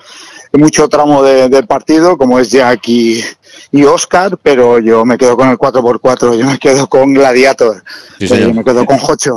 mucho 0.52 0.88
tramo 0.88 1.22
del 1.22 1.50
de 1.50 1.62
partido, 1.62 2.16
como 2.16 2.38
es 2.38 2.50
Jack 2.50 2.88
y, 2.88 3.22
y, 3.70 3.84
Oscar, 3.84 4.38
pero 4.42 4.78
yo 4.78 5.04
me 5.04 5.18
quedo 5.18 5.36
con 5.36 5.50
el 5.50 5.58
4x4, 5.58 6.38
yo 6.38 6.46
me 6.46 6.58
quedo 6.58 6.86
con 6.86 7.12
Gladiator, 7.12 7.84
sí, 8.18 8.28
yo 8.28 8.54
me 8.54 8.64
quedo 8.64 8.86
con 8.86 8.96
Jocho. 8.98 9.36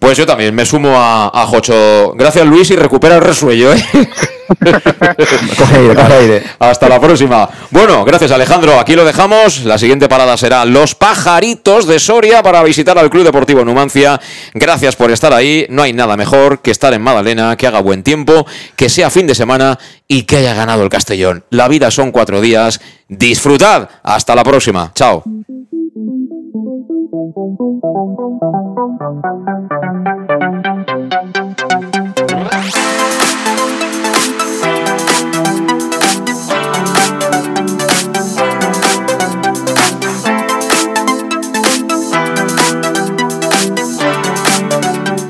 Pues 0.00 0.18
yo 0.18 0.26
también 0.26 0.52
me 0.52 0.66
sumo 0.66 0.96
a, 0.96 1.30
a 1.32 1.46
Jocho. 1.46 2.14
Gracias 2.16 2.44
Luis 2.44 2.68
y 2.72 2.74
recupera 2.74 3.14
el 3.14 3.22
resuello. 3.22 3.72
¿eh? 3.72 3.80
Coge 5.58 5.76
aire, 5.76 5.94
coge 5.94 6.14
aire. 6.14 6.42
Hasta 6.58 6.88
la 6.88 7.00
próxima. 7.00 7.48
Bueno, 7.70 8.04
gracias 8.04 8.30
Alejandro. 8.30 8.78
Aquí 8.80 8.94
lo 8.94 9.04
dejamos. 9.04 9.64
La 9.64 9.78
siguiente 9.78 10.08
parada 10.08 10.36
será 10.36 10.64
Los 10.64 10.94
Pajaritos 10.94 11.86
de 11.86 11.98
Soria 11.98 12.42
para 12.42 12.62
visitar 12.62 12.98
al 12.98 13.10
Club 13.10 13.24
Deportivo 13.24 13.64
Numancia. 13.64 14.20
Gracias 14.54 14.96
por 14.96 15.10
estar 15.10 15.34
ahí. 15.34 15.66
No 15.68 15.82
hay 15.82 15.92
nada 15.92 16.16
mejor 16.16 16.60
que 16.60 16.70
estar 16.70 16.94
en 16.94 17.02
Madalena, 17.02 17.56
que 17.56 17.66
haga 17.66 17.80
buen 17.80 18.02
tiempo, 18.02 18.46
que 18.76 18.88
sea 18.88 19.10
fin 19.10 19.26
de 19.26 19.34
semana 19.34 19.78
y 20.06 20.22
que 20.22 20.38
haya 20.38 20.54
ganado 20.54 20.82
el 20.82 20.88
Castellón. 20.88 21.44
La 21.50 21.68
vida 21.68 21.90
son 21.90 22.10
cuatro 22.10 22.40
días. 22.40 22.80
Disfrutad. 23.08 23.88
Hasta 24.02 24.34
la 24.34 24.44
próxima. 24.44 24.92
Chao. 24.94 25.24